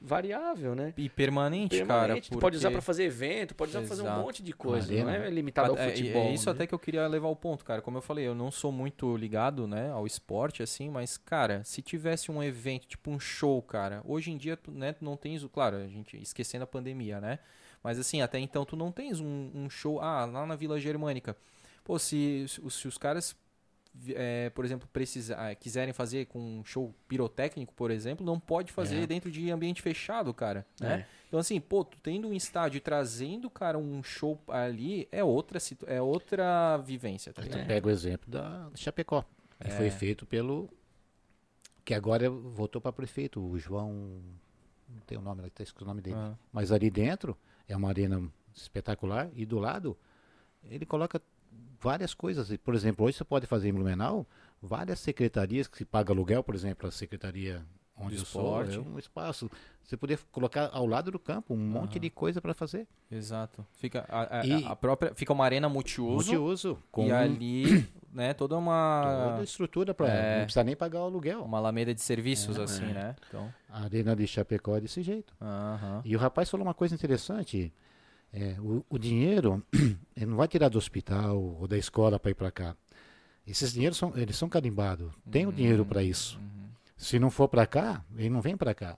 variável, 0.00 0.74
né? 0.74 0.92
E 0.96 1.08
permanente, 1.08 1.76
cara. 1.84 2.00
Permanente. 2.04 2.30
Tu 2.30 2.38
pode 2.38 2.56
usar 2.56 2.68
porque- 2.68 2.76
para 2.76 2.82
fazer 2.82 3.04
evento, 3.04 3.54
pode 3.54 3.70
usar 3.70 3.80
para 3.80 3.88
fazer 3.88 4.02
um 4.02 4.16
monte 4.22 4.42
de 4.42 4.52
coisa. 4.52 4.86
Arena, 4.92 5.04
Não 5.04 5.10
é 5.14 5.18
né? 5.20 5.30
limitado 5.30 5.72
ao 5.72 5.78
É, 5.78 5.86
é, 5.86 5.90
futebol. 5.90 6.22
É 6.22 6.32
isso 6.34 6.46
né? 6.46 6.52
até 6.52 6.66
que 6.66 6.74
eu 6.74 6.78
queria 6.78 7.06
levar 7.06 7.28
ao 7.28 7.36
ponto, 7.36 7.64
cara. 7.64 7.80
Como 7.82 7.98
eu 7.98 8.02
falei, 8.02 8.26
eu 8.26 8.34
não 8.34 8.50
sou 8.50 8.70
muito 8.72 9.16
ligado, 9.16 9.66
né, 9.66 9.90
ao 9.90 10.06
esporte, 10.06 10.62
assim, 10.62 10.88
mas, 10.90 11.16
cara, 11.16 11.62
se 11.64 11.82
tivesse 11.82 12.30
um 12.30 12.42
evento, 12.42 12.86
tipo 12.86 13.10
um 13.10 13.18
show, 13.20 13.60
cara, 13.62 14.02
hoje 14.04 14.30
em 14.30 14.36
dia, 14.36 14.56
tu, 14.56 14.70
né, 14.70 14.92
tu 14.92 15.04
não 15.04 15.16
tens, 15.16 15.42
o 15.42 15.48
claro, 15.48 15.76
a 15.76 15.86
gente 15.86 16.16
esquecendo 16.20 16.64
a 16.64 16.66
pandemia, 16.66 17.20
né? 17.20 17.38
Mas 17.82 17.98
assim, 17.98 18.20
até 18.20 18.38
então 18.38 18.64
tu 18.64 18.76
não 18.76 18.92
tens 18.92 19.20
um, 19.20 19.50
um 19.54 19.70
show, 19.70 20.00
ah, 20.00 20.24
lá 20.26 20.44
na 20.46 20.54
Vila 20.54 20.78
Germânica. 20.78 21.34
Pô, 21.82 21.98
se, 21.98 22.44
se, 22.46 22.60
os- 22.60 22.74
se 22.74 22.86
os 22.86 22.98
caras, 22.98 23.34
é, 24.14 24.50
por 24.50 24.64
exemplo, 24.64 24.88
precisa, 24.92 25.36
ah, 25.36 25.54
quiserem 25.54 25.92
fazer 25.92 26.26
com 26.26 26.38
um 26.60 26.64
show 26.64 26.94
pirotécnico, 27.08 27.72
por 27.74 27.90
exemplo, 27.90 28.24
não 28.24 28.38
pode 28.38 28.72
fazer 28.72 29.02
É. 29.02 29.06
dentro 29.06 29.30
de 29.30 29.50
ambiente 29.50 29.82
fechado, 29.82 30.32
cara, 30.32 30.66
né? 30.80 31.00
É. 31.00 31.06
Então, 31.28 31.38
assim, 31.38 31.60
pô, 31.60 31.84
tu 31.84 31.96
tendo 32.02 32.26
um 32.28 32.32
estádio 32.32 32.78
e 32.78 32.80
trazendo, 32.80 33.48
cara, 33.48 33.78
um 33.78 34.02
show 34.02 34.38
ali, 34.48 35.08
é 35.12 35.22
outra, 35.22 35.58
é 35.86 36.00
outra 36.02 36.76
vivência, 36.78 37.32
tá 37.32 37.42
tu 37.42 37.66
pega 37.66 37.86
o 37.86 37.90
exemplo 37.90 38.28
da 38.30 38.68
Chapecó, 38.74 39.22
que 39.60 39.68
É. 39.68 39.70
foi 39.70 39.90
feito 39.90 40.26
pelo. 40.26 40.68
Que 41.84 41.94
agora 41.94 42.28
voltou 42.30 42.80
para 42.80 42.92
prefeito, 42.92 43.40
o 43.40 43.58
João. 43.58 44.20
Não 44.88 45.00
tem 45.06 45.16
o 45.16 45.20
nome, 45.20 45.48
tá 45.50 45.62
escrito 45.62 45.82
o 45.82 45.88
nome 45.88 46.00
dele. 46.00 46.16
Ah, 46.16 46.34
Mas 46.52 46.72
ali 46.72 46.90
dentro 46.90 47.36
é 47.68 47.76
uma 47.76 47.88
arena 47.88 48.28
espetacular 48.54 49.30
e 49.34 49.46
do 49.46 49.58
lado 49.58 49.96
ele 50.64 50.84
coloca 50.84 51.22
várias 51.80 52.14
coisas. 52.14 52.54
Por 52.58 52.74
exemplo, 52.74 53.06
hoje 53.06 53.16
você 53.16 53.24
pode 53.24 53.46
fazer 53.46 53.68
em 53.68 53.72
Blumenau 53.72 54.26
várias 54.62 55.00
secretarias 55.00 55.66
que 55.66 55.78
se 55.78 55.84
paga 55.84 56.12
aluguel, 56.12 56.42
por 56.44 56.54
exemplo, 56.54 56.88
a 56.88 56.92
secretaria 56.92 57.62
onde 57.96 58.14
Do 58.16 58.22
eu 58.22 58.24
sou, 58.26 58.62
esporte. 58.62 58.76
é 58.78 58.80
um 58.90 58.98
espaço. 58.98 59.50
Você 59.84 59.94
poder 59.96 60.18
colocar 60.30 60.70
ao 60.72 60.86
lado 60.86 61.10
do 61.10 61.18
campo 61.18 61.52
um 61.52 61.56
monte 61.58 61.98
de 61.98 62.08
coisa 62.08 62.40
para 62.40 62.54
fazer. 62.54 62.86
exato. 63.10 63.66
Fica 63.74 64.04
a, 64.08 64.38
a- 64.40 64.70
a 64.72 64.76
própria, 64.76 65.12
fica 65.14 65.32
uma 65.32 65.44
arena 65.44 65.68
multiuso, 65.68 66.14
Multiuso. 66.32 66.78
Com 66.92 67.08
e 67.08 67.12
ali, 67.12 67.86
né, 68.12 68.32
toda 68.32 68.56
uma 68.56 69.30
toda 69.32 69.42
estrutura 69.44 69.92
para 69.92 70.08
É. 70.08 70.36
não 70.38 70.44
precisa 70.44 70.64
nem 70.64 70.76
pagar 70.76 71.00
o 71.00 71.04
aluguel. 71.04 71.42
uma 71.42 71.58
alameda 71.58 71.92
de 71.92 72.00
serviços 72.00 72.56
É, 72.56 72.62
assim, 72.62 72.86
né? 72.86 73.16
Então, 73.28 73.52
A 73.68 73.82
arena 73.82 74.14
de 74.16 74.26
Chapecó 74.26 74.76
é 74.76 74.80
desse 74.80 75.02
jeito. 75.02 75.34
aham. 75.40 76.00
E 76.04 76.14
o 76.14 76.18
rapaz 76.18 76.48
falou 76.48 76.64
uma 76.66 76.74
coisa 76.74 76.94
interessante. 76.94 77.72
É, 78.32 78.56
o, 78.60 78.84
o 78.88 78.98
dinheiro, 78.98 79.62
ele 80.16 80.26
não 80.26 80.36
vai 80.36 80.46
tirar 80.48 80.68
do 80.68 80.78
hospital 80.78 81.38
ou 81.60 81.66
da 81.66 81.76
escola 81.76 82.18
para 82.18 82.30
ir 82.30 82.34
para 82.34 82.50
cá. 82.50 82.76
Esses 83.46 83.72
dinheiros 83.72 83.98
são, 83.98 84.12
eles 84.16 84.36
são 84.36 84.48
carimbados. 84.48 85.12
Tem 85.30 85.46
o 85.46 85.52
dinheiro 85.52 85.84
para 85.84 86.02
isso. 86.02 86.38
uhum. 86.38 86.68
Se 86.96 87.18
não 87.18 87.30
for 87.30 87.48
para 87.48 87.66
cá, 87.66 88.04
ele 88.16 88.28
não 88.30 88.40
vem 88.40 88.56
para 88.56 88.74
cá. 88.74 88.96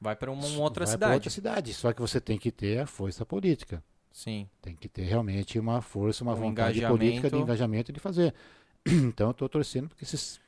Vai 0.00 0.14
para 0.16 0.30
uma, 0.30 0.46
uma 0.46 0.60
outra 0.60 0.84
vai 0.84 0.92
cidade. 0.92 1.14
outra 1.14 1.30
cidade. 1.30 1.72
Só 1.72 1.92
que 1.92 2.00
você 2.00 2.20
tem 2.20 2.36
que 2.36 2.50
ter 2.50 2.80
a 2.80 2.86
força 2.86 3.24
política. 3.24 3.82
Sim. 4.12 4.48
Tem 4.60 4.76
que 4.76 4.88
ter 4.88 5.02
realmente 5.02 5.58
uma 5.58 5.80
força, 5.80 6.22
uma 6.22 6.34
Um 6.34 6.36
vontade 6.36 6.80
política 6.86 7.30
de 7.30 7.36
engajamento. 7.36 7.92
de 7.92 8.00
fazer. 8.00 8.34
Então 8.86 9.28
eu 9.28 9.30
estou 9.30 9.48
torcendo 9.48 9.88
porque 9.88 10.04
esses 10.04 10.38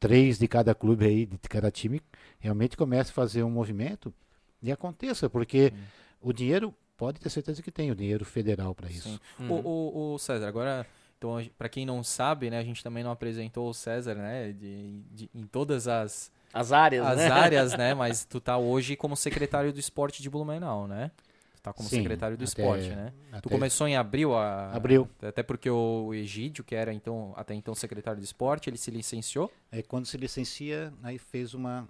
três 0.00 0.38
de 0.38 0.48
cada 0.48 0.74
clube 0.74 1.04
aí, 1.06 1.26
de 1.26 1.38
cada 1.48 1.70
time, 1.70 2.00
realmente 2.40 2.76
comecem 2.76 3.10
a 3.12 3.14
fazer 3.14 3.44
um 3.44 3.50
movimento 3.50 4.12
e 4.60 4.72
aconteça, 4.72 5.30
porque 5.30 5.72
o 6.20 6.32
dinheiro 6.32 6.74
pode 6.98 7.18
ter 7.18 7.30
certeza 7.30 7.62
que 7.62 7.70
tem 7.70 7.90
o 7.90 7.94
dinheiro 7.94 8.24
federal 8.26 8.74
para 8.74 8.90
isso. 8.90 9.08
Sim. 9.08 9.18
Uhum. 9.40 9.50
O, 9.64 10.10
o, 10.10 10.14
o 10.14 10.18
César, 10.18 10.46
agora, 10.48 10.86
então, 11.16 11.42
para 11.56 11.68
quem 11.70 11.86
não 11.86 12.02
sabe, 12.04 12.50
né, 12.50 12.58
a 12.58 12.62
gente 12.64 12.82
também 12.82 13.02
não 13.02 13.10
apresentou 13.12 13.70
o 13.70 13.72
César, 13.72 14.16
né, 14.16 14.52
de, 14.52 15.00
de- 15.12 15.30
em 15.34 15.46
todas 15.46 15.88
as, 15.88 16.30
As 16.52 16.72
áreas, 16.72 17.06
as 17.06 17.16
né? 17.16 17.28
áreas, 17.30 17.72
né, 17.78 17.94
mas 17.96 18.24
tu 18.24 18.40
tá 18.40 18.58
hoje 18.58 18.96
como 18.96 19.16
secretário 19.16 19.72
do 19.72 19.80
esporte 19.80 20.20
de 20.22 20.28
Blumenau, 20.28 20.86
né? 20.86 21.10
Tu 21.56 21.62
tá 21.62 21.72
como 21.72 21.88
Sim, 21.88 21.96
secretário 21.96 22.36
do 22.36 22.44
até- 22.44 22.50
esporte, 22.62 22.88
né? 22.90 23.12
Tu 23.42 23.48
começou 23.48 23.88
em 23.88 23.96
abril 23.96 24.34
a... 24.34 24.72
Abril. 24.72 25.08
Até 25.22 25.42
porque 25.42 25.68
o 25.68 26.12
Egídio, 26.14 26.62
que 26.62 26.74
era 26.74 26.92
então 26.92 27.32
até 27.36 27.52
então 27.54 27.74
secretário 27.74 28.20
de 28.20 28.24
esporte, 28.26 28.70
ele 28.70 28.76
se 28.76 28.90
licenciou. 28.92 29.50
É 29.72 29.82
quando 29.82 30.06
se 30.06 30.16
licencia, 30.16 30.92
aí 31.02 31.18
fez 31.18 31.54
uma. 31.54 31.88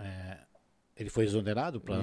é, 0.00 0.38
ele 0.96 1.10
foi 1.10 1.24
exonerado 1.24 1.80
para 1.80 1.96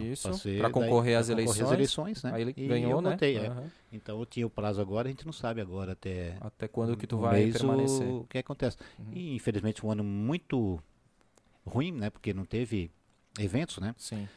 concorrer 0.72 1.18
às 1.18 1.30
eleições. 1.30 1.72
eleições, 1.72 2.24
né? 2.24 2.32
Aí 2.34 2.42
ele 2.42 2.54
E 2.58 2.68
ganhou, 2.68 2.92
eu 2.92 3.02
né? 3.02 3.12
votei, 3.12 3.38
é. 3.38 3.48
Aham. 3.48 3.72
Então 3.92 4.20
eu 4.20 4.26
tinha 4.26 4.46
o 4.46 4.50
prazo 4.50 4.82
agora, 4.82 5.08
a 5.08 5.12
gente 5.12 5.26
não 5.26 5.34
sabe 5.34 5.62
agora 5.62 5.94
até 5.94 6.36
Até 6.42 6.68
quando 6.68 6.96
que 6.98 7.08
tu 7.08 7.18
vai 7.18 7.42
mês 7.44 7.58
permanecer. 7.58 8.08
o 8.08 8.26
que 8.30 8.38
acontece. 8.38 8.78
Uhum. 9.00 9.06
E 9.14 9.36
infelizmente 9.36 9.82
foi 9.82 9.90
um 9.90 9.94
ano 9.94 10.04
muito 10.04 10.80
ruim, 11.66 11.92
né? 11.92 12.10
Porque 12.10 12.34
não 12.34 12.46
teve 12.46 12.92
eventos, 13.40 13.78
né? 13.78 13.94
Sim. 13.98 14.28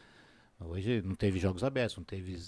Hoje 0.61 1.03
não 1.03 1.15
teve 1.15 1.39
jogos 1.39 1.65
abertos, 1.65 1.97
não 1.97 2.05
teve. 2.05 2.39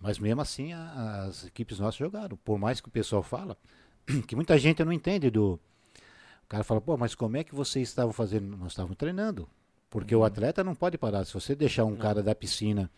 Mas 0.00 0.18
mesmo 0.18 0.40
assim 0.40 0.72
a- 0.72 1.24
as 1.24 1.46
equipes 1.46 1.78
nossas 1.78 1.96
jogaram. 1.98 2.36
Por 2.36 2.58
mais 2.58 2.80
que 2.80 2.88
o 2.88 2.90
pessoal 2.92 3.22
fala, 3.22 3.56
que 4.26 4.36
muita 4.36 4.56
gente 4.58 4.84
não 4.84 4.92
entende 4.92 5.30
do. 5.30 5.58
O 6.44 6.48
cara 6.48 6.62
fala, 6.62 6.80
pô, 6.80 6.96
mas 6.96 7.14
como 7.14 7.36
é 7.36 7.42
que 7.42 7.54
vocês 7.54 7.88
estavam 7.88 8.12
fazendo? 8.12 8.56
Nós 8.56 8.72
estávamos 8.72 8.96
treinando. 8.96 9.48
Porque 9.96 10.14
Uhum. 10.14 10.20
o 10.20 10.24
atleta 10.24 10.62
não 10.62 10.74
pode 10.74 10.98
parar. 10.98 11.24
Se 11.24 11.32
você 11.32 11.54
deixar 11.54 11.84
um 11.86 11.96
cara 11.96 12.22
da 12.22 12.34
piscina 12.34 12.90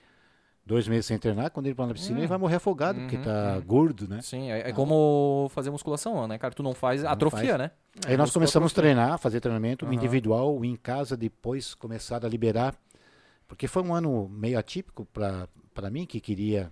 dois 0.66 0.88
meses 0.88 1.06
sem 1.06 1.16
treinar, 1.16 1.50
quando 1.52 1.66
ele 1.66 1.74
para 1.76 1.86
na 1.86 1.94
piscina, 1.94 2.14
Uhum. 2.16 2.20
ele 2.22 2.26
vai 2.26 2.38
morrer 2.38 2.56
afogado, 2.56 3.00
porque 3.00 3.16
Uhum, 3.16 3.22
tá 3.22 3.54
uhum. 3.54 3.62
gordo, 3.62 4.08
né? 4.08 4.20
Sim, 4.20 4.50
é, 4.50 4.62
é 4.62 4.68
Não. 4.68 4.74
como 4.74 5.48
fazer 5.50 5.70
musculação, 5.70 6.26
né, 6.26 6.36
cara? 6.38 6.52
Tu 6.52 6.62
não 6.62 6.74
faz, 6.74 7.04
Não 7.04 7.10
atrofia, 7.10 7.56
faz. 7.56 7.58
né? 7.58 7.70
Aí 8.04 8.16
nós 8.16 8.26
músculo 8.26 8.32
começamos 8.42 8.72
a 8.72 8.74
treinar, 8.74 9.16
fazer 9.18 9.40
treinamento 9.40 9.84
Aham. 9.86 9.94
individual 9.94 10.64
em 10.64 10.74
casa, 10.74 11.16
depois 11.16 11.72
começar 11.74 12.24
a 12.24 12.28
liberar. 12.28 12.74
Porque 13.46 13.68
foi 13.68 13.82
um 13.84 13.94
ano 13.94 14.28
meio 14.28 14.58
atípico 14.58 15.06
para 15.06 15.90
mim, 15.90 16.04
que 16.04 16.20
queria, 16.20 16.70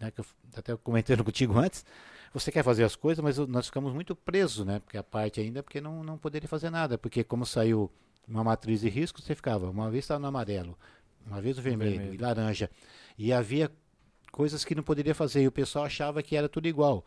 né, 0.00 0.10
que 0.10 0.20
eu 0.20 0.26
até 0.56 0.76
comentando 0.76 1.22
contigo 1.24 1.56
antes, 1.56 1.86
você 2.34 2.50
quer 2.50 2.64
fazer 2.64 2.82
as 2.84 2.96
coisas, 2.96 3.22
mas 3.22 3.38
nós 3.38 3.66
ficamos 3.66 3.94
muito 3.94 4.16
presos, 4.16 4.66
né? 4.66 4.80
Porque 4.80 4.98
a 4.98 5.02
parte 5.04 5.40
ainda, 5.40 5.62
porque 5.62 5.80
não, 5.80 6.02
não 6.02 6.18
poderia 6.18 6.48
fazer 6.48 6.68
nada. 6.68 6.98
Porque 6.98 7.22
como 7.24 7.46
saiu 7.46 7.90
uma 8.26 8.42
matriz 8.44 8.80
de 8.80 8.88
risco, 8.88 9.20
você 9.20 9.34
ficava, 9.34 9.68
uma 9.70 9.90
vez 9.90 10.04
estava 10.04 10.20
no 10.20 10.26
amarelo, 10.28 10.78
uma 11.26 11.40
vez 11.40 11.56
no 11.56 11.62
vermelho, 11.62 11.90
vermelho. 11.98 12.14
e 12.14 12.18
laranja. 12.18 12.70
E 13.18 13.32
havia 13.32 13.70
coisas 14.30 14.64
que 14.64 14.74
não 14.74 14.82
poderia 14.82 15.14
fazer, 15.14 15.42
e 15.42 15.48
o 15.48 15.52
pessoal 15.52 15.84
achava 15.84 16.22
que 16.22 16.34
era 16.36 16.48
tudo 16.48 16.66
igual. 16.68 17.04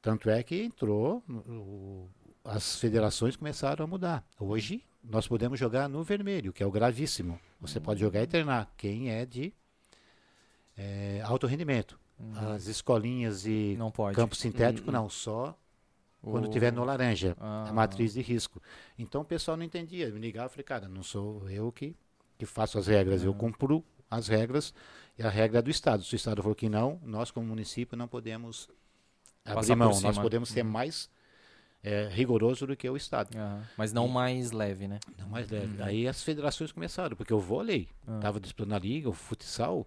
Tanto 0.00 0.28
é 0.30 0.42
que 0.42 0.62
entrou, 0.62 1.22
o- 1.28 2.08
as 2.44 2.76
federações 2.78 3.36
começaram 3.36 3.84
a 3.84 3.88
mudar. 3.88 4.24
Hoje 4.38 4.84
nós 5.02 5.26
podemos 5.26 5.58
jogar 5.58 5.88
no 5.88 6.02
vermelho, 6.02 6.52
que 6.52 6.62
é 6.62 6.66
o 6.66 6.70
gravíssimo. 6.70 7.38
Você 7.60 7.80
pode 7.80 8.00
jogar 8.00 8.22
e 8.22 8.26
treinar. 8.26 8.70
Quem 8.76 9.10
é 9.10 9.24
de 9.26 9.52
eh, 10.76 11.20
alto 11.24 11.46
rendimento. 11.46 11.98
As 12.54 12.66
escolinhas 12.66 13.44
e 13.46 13.76
Uhum. 13.80 14.12
Campo 14.14 14.34
sintético, 14.36 14.88
Hum, 14.88 14.90
hum. 14.90 14.92
não, 14.94 15.08
só 15.08 15.56
quando 16.24 16.48
tiver 16.48 16.72
no 16.72 16.84
laranja, 16.84 17.36
Ah. 17.40 17.66
a 17.68 17.72
matriz 17.72 18.14
de 18.14 18.20
risco. 18.22 18.60
Então 18.98 19.20
o 19.22 19.24
pessoal 19.24 19.56
não 19.56 19.64
entendia. 19.64 20.08
Me 20.10 20.18
ligava 20.20 20.46
e 20.46 20.50
falei, 20.50 20.64
cara, 20.64 20.88
não 20.88 21.02
sou 21.02 21.48
eu 21.50 21.70
que, 21.72 21.94
que 22.38 22.46
faço 22.46 22.78
as 22.78 22.86
regras, 22.86 23.22
Ah. 23.22 23.26
eu 23.26 23.34
cumpro 23.34 23.84
as 24.10 24.28
regras 24.28 24.72
e 25.18 25.22
a 25.22 25.28
regra 25.30 25.58
é 25.58 25.62
do 25.62 25.70
Estado. 25.70 26.02
Se 26.02 26.14
o 26.14 26.16
Estado 26.16 26.42
falou 26.42 26.54
que 26.54 26.68
não, 26.68 27.00
nós 27.04 27.30
como 27.30 27.46
município 27.46 27.96
não 27.96 28.08
podemos 28.08 28.68
Passar 29.44 29.58
abrir 29.60 29.76
mão. 29.76 29.88
Nós. 30.00 30.16
Uhum. 30.16 30.22
podemos 30.22 30.48
ser 30.48 30.62
mais 30.62 31.10
eh, 31.86 32.08
rigoroso 32.10 32.66
do 32.66 32.74
que 32.74 32.88
o 32.88 32.96
Estado. 32.96 33.36
Aham. 33.36 33.62
Mas 33.76 33.92
não 33.92 34.08
mais 34.08 34.52
leve, 34.52 34.88
né? 34.88 34.98
Não 35.18 35.28
mais 35.28 35.50
leve. 35.50 35.82
Aí 35.82 36.08
as 36.08 36.22
federações 36.22 36.72
começaram, 36.72 37.14
porque 37.14 37.34
o 37.34 37.38
vôlei 37.38 37.88
Ah. 38.06 38.16
estava 38.16 38.40
disputando 38.40 38.72
a 38.72 38.78
liga, 38.78 39.06
o 39.08 39.12
futsal, 39.12 39.86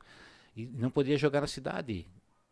e 0.55 0.67
não 0.67 0.91
podia 0.91 1.17
jogar 1.17 1.41
na 1.41 1.47
cidade. 1.47 2.07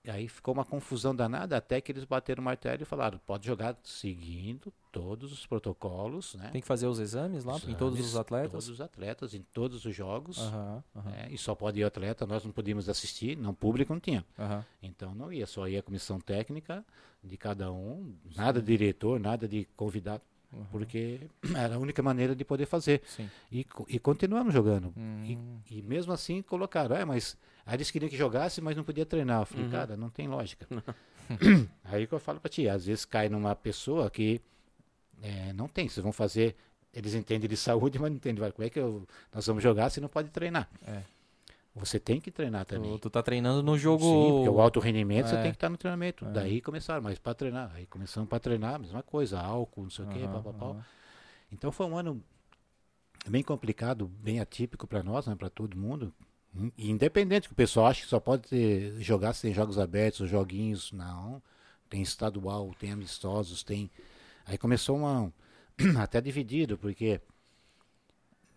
E 0.06 0.12
aí 0.12 0.28
ficou 0.28 0.54
uma 0.54 0.64
confusão 0.64 1.16
danada 1.16 1.58
até 1.58 1.82
que 1.82 1.92
eles 1.92 2.04
bateram 2.06 2.40
o 2.42 2.46
martelo 2.46 2.84
e 2.84 2.86
falaram, 2.86 3.20
pode 3.26 3.48
jogar 3.48 3.76
seguindo 3.84 4.72
todos 4.92 5.32
os 5.34 5.48
protocolos, 5.48 6.36
né? 6.36 6.50
Tem 6.52 6.62
que 6.62 6.68
fazer 6.68 6.86
os 6.86 7.00
exames 7.00 7.44
lá 7.44 7.56
em 7.56 7.74
todos 7.74 7.96
Exames, 7.98 8.06
os 8.14 8.16
atletas. 8.16 8.52
Todos 8.52 8.70
os 8.70 8.82
atletas, 8.82 9.34
em 9.34 9.42
todos 9.52 9.84
os 9.84 9.96
jogos. 9.96 10.38
Aham, 10.38 10.84
aham, 10.96 11.10
né? 11.10 11.28
E 11.32 11.38
só 11.40 11.56
pode 11.56 11.80
ir 11.80 11.84
atleta, 11.84 12.26
nós 12.28 12.44
não 12.46 12.52
podíamos 12.52 12.88
assistir, 12.88 13.36
não 13.36 13.54
público 13.56 13.94
não 13.94 14.00
tinha. 14.00 14.24
aham. 14.38 14.64
Então 14.84 15.16
não 15.16 15.34
ia, 15.34 15.48
só 15.48 15.68
ia 15.68 15.80
a 15.80 15.84
comissão 15.84 16.20
técnica 16.20 16.86
de 17.24 17.36
cada 17.36 17.72
um, 17.72 18.16
nada 18.36 18.62
de 18.62 18.68
diretor, 18.68 19.20
nada 19.20 19.48
de 19.48 19.68
convidado. 19.76 20.22
Uhum. 20.54 20.64
porque 20.72 21.20
era 21.58 21.76
a 21.76 21.80
única 21.80 22.02
maneira 22.04 22.34
de 22.36 22.46
poder 22.46 22.66
fazer. 22.68 23.02
Sim. 23.08 23.30
E, 23.52 23.66
e 23.90 24.00
continuamos 24.00 24.54
jogando. 24.54 24.94
E, 25.26 25.36
Hum. 25.36 25.60
e 25.70 25.82
mesmo 25.82 26.14
assim 26.14 26.42
colocaram, 26.44 26.96
é, 26.96 27.04
mas 27.04 27.36
aí 27.66 27.76
eles 27.76 27.90
queriam 27.92 28.10
que 28.10 28.18
jogasse, 28.18 28.62
mas 28.62 28.76
não 28.76 28.84
podia 28.84 29.06
treinar. 29.06 29.42
Eu 29.42 29.46
falei, 29.46 29.66
Uhum. 29.66 29.72
cara, 29.72 29.98
não 29.98 30.10
tem 30.10 30.28
lógica. 30.28 30.68
aí 31.84 32.06
que 32.08 32.14
eu 32.14 32.20
falo 32.20 32.40
pra 32.40 32.50
ti, 32.50 32.68
às 32.70 32.86
vezes 32.86 33.06
cai 33.06 33.30
numa 33.30 33.56
pessoa 33.56 34.10
que 34.10 34.40
é, 35.24 35.52
não 35.54 35.68
tem, 35.68 35.88
vocês 35.90 36.04
vão 36.04 36.12
fazer, 36.14 36.56
eles 36.94 37.14
entendem 37.16 37.50
de 37.50 37.58
saúde, 37.58 37.98
mas 38.00 38.10
não 38.12 38.18
entendem, 38.18 38.40
vai, 38.42 38.52
como 38.52 38.66
é 38.66 38.70
que 38.70 38.80
eu- 38.80 39.08
nós 39.34 39.46
vamos 39.48 39.64
jogar 39.64 39.90
se 39.90 40.00
não 40.00 40.08
pode 40.10 40.30
treinar? 40.30 40.70
É. 40.86 41.02
Você 41.78 42.00
tem 42.00 42.22
que 42.22 42.32
treinar 42.32 42.64
também. 42.66 42.94
Tu, 42.94 43.00
tu 43.00 43.10
tá 43.10 43.22
treinando 43.22 43.62
no 43.62 43.78
jogo. 43.78 44.02
Sim, 44.06 44.32
porque 44.34 44.48
o 44.50 44.62
alto 44.62 44.80
rendimento 44.80 45.28
você 45.28 45.36
É. 45.36 45.42
tem 45.42 45.52
que 45.52 45.58
estar 45.58 45.68
no 45.70 45.76
treinamento. 45.76 46.24
É. 46.26 46.32
Daí 46.32 46.62
começaram, 46.62 47.02
mas 47.02 47.20
para 47.20 47.34
treinar. 47.34 47.70
Aí 47.76 47.86
começamos 47.86 48.30
para 48.30 48.40
treinar, 48.40 48.80
mesma 48.80 49.04
coisa, 49.04 49.42
álcool, 49.42 49.84
não 49.84 49.90
sei 49.90 50.06
o 50.06 50.08
quê, 50.08 50.20
pau, 50.26 50.42
pau, 50.42 50.54
pau. 50.54 50.72
aham. 50.72 50.86
Então 51.52 51.74
foi 51.74 51.86
um 51.86 51.98
ano 51.98 52.24
bem 53.28 53.44
complicado, 53.44 54.08
bem 54.08 54.40
atípico 54.40 54.88
para 54.88 55.04
nós, 55.04 55.28
né, 55.28 55.36
para 55.36 55.50
todo 55.50 55.76
mundo. 55.78 56.14
E 56.78 56.90
independente 56.90 57.48
que 57.48 57.54
o 57.54 57.56
pessoal 57.56 57.88
acha 57.88 58.02
que 58.02 58.08
só 58.08 58.20
pode 58.20 58.48
ter, 58.48 58.96
jogar 59.02 59.34
se 59.34 59.42
tem 59.44 59.54
jogos 59.54 59.78
abertos, 59.78 60.22
ou 60.22 60.28
joguinhos, 60.28 60.92
não. 60.92 61.42
Tem 61.90 62.02
estadual, 62.02 62.74
tem 62.80 62.92
amistosos, 62.92 63.62
tem. 63.64 63.90
Aí 64.46 64.58
começou 64.58 64.98
uma 64.98 65.32
até 66.00 66.22
dividido, 66.22 66.78
porque 66.78 67.20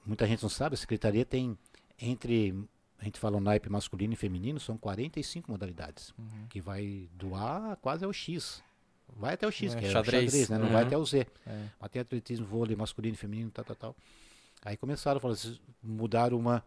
muita 0.07 0.27
gente 0.27 0.43
não 0.43 0.51
sabe, 0.51 0.75
a 0.75 0.79
secretaria 0.79 1.25
tem 1.25 1.57
entre 2.01 2.55
a 3.01 3.05
gente 3.05 3.19
fala 3.21 3.37
o 3.37 3.41
naipe 3.41 3.69
masculino 3.71 4.13
e 4.13 4.17
feminino, 4.17 4.59
são 4.59 4.77
45 4.77 5.51
modalidades, 5.51 6.13
Uhum. 6.19 6.47
que 6.49 6.61
vai 6.61 7.09
do 7.15 7.35
A 7.37 7.77
quase 7.81 8.05
ao 8.05 8.13
X. 8.13 8.61
Vai 9.17 9.35
até 9.35 9.47
o 9.47 9.51
X, 9.53 9.73
É, 9.75 9.79
que 9.79 9.87
é 9.87 9.91
xadrez. 9.91 10.25
o 10.25 10.27
xadrez, 10.31 10.49
né? 10.51 10.59
Não 10.59 10.67
Uhum. 10.67 10.73
vai 10.73 10.83
até 10.85 10.97
o 10.99 11.05
Z. 11.05 11.27
É. 11.47 11.67
Mas 11.81 11.91
tem 11.91 12.03
atletismo, 12.03 12.45
vôlei, 12.47 12.75
masculino, 12.77 13.17
feminino, 13.17 13.51
tal, 13.53 13.65
tal, 13.65 13.77
tal. 13.77 13.97
Aí 14.65 14.77
começaram, 14.77 15.21
falaram, 15.21 15.41
assim, 15.41 15.59
mudaram 15.83 16.37
uma 16.39 16.63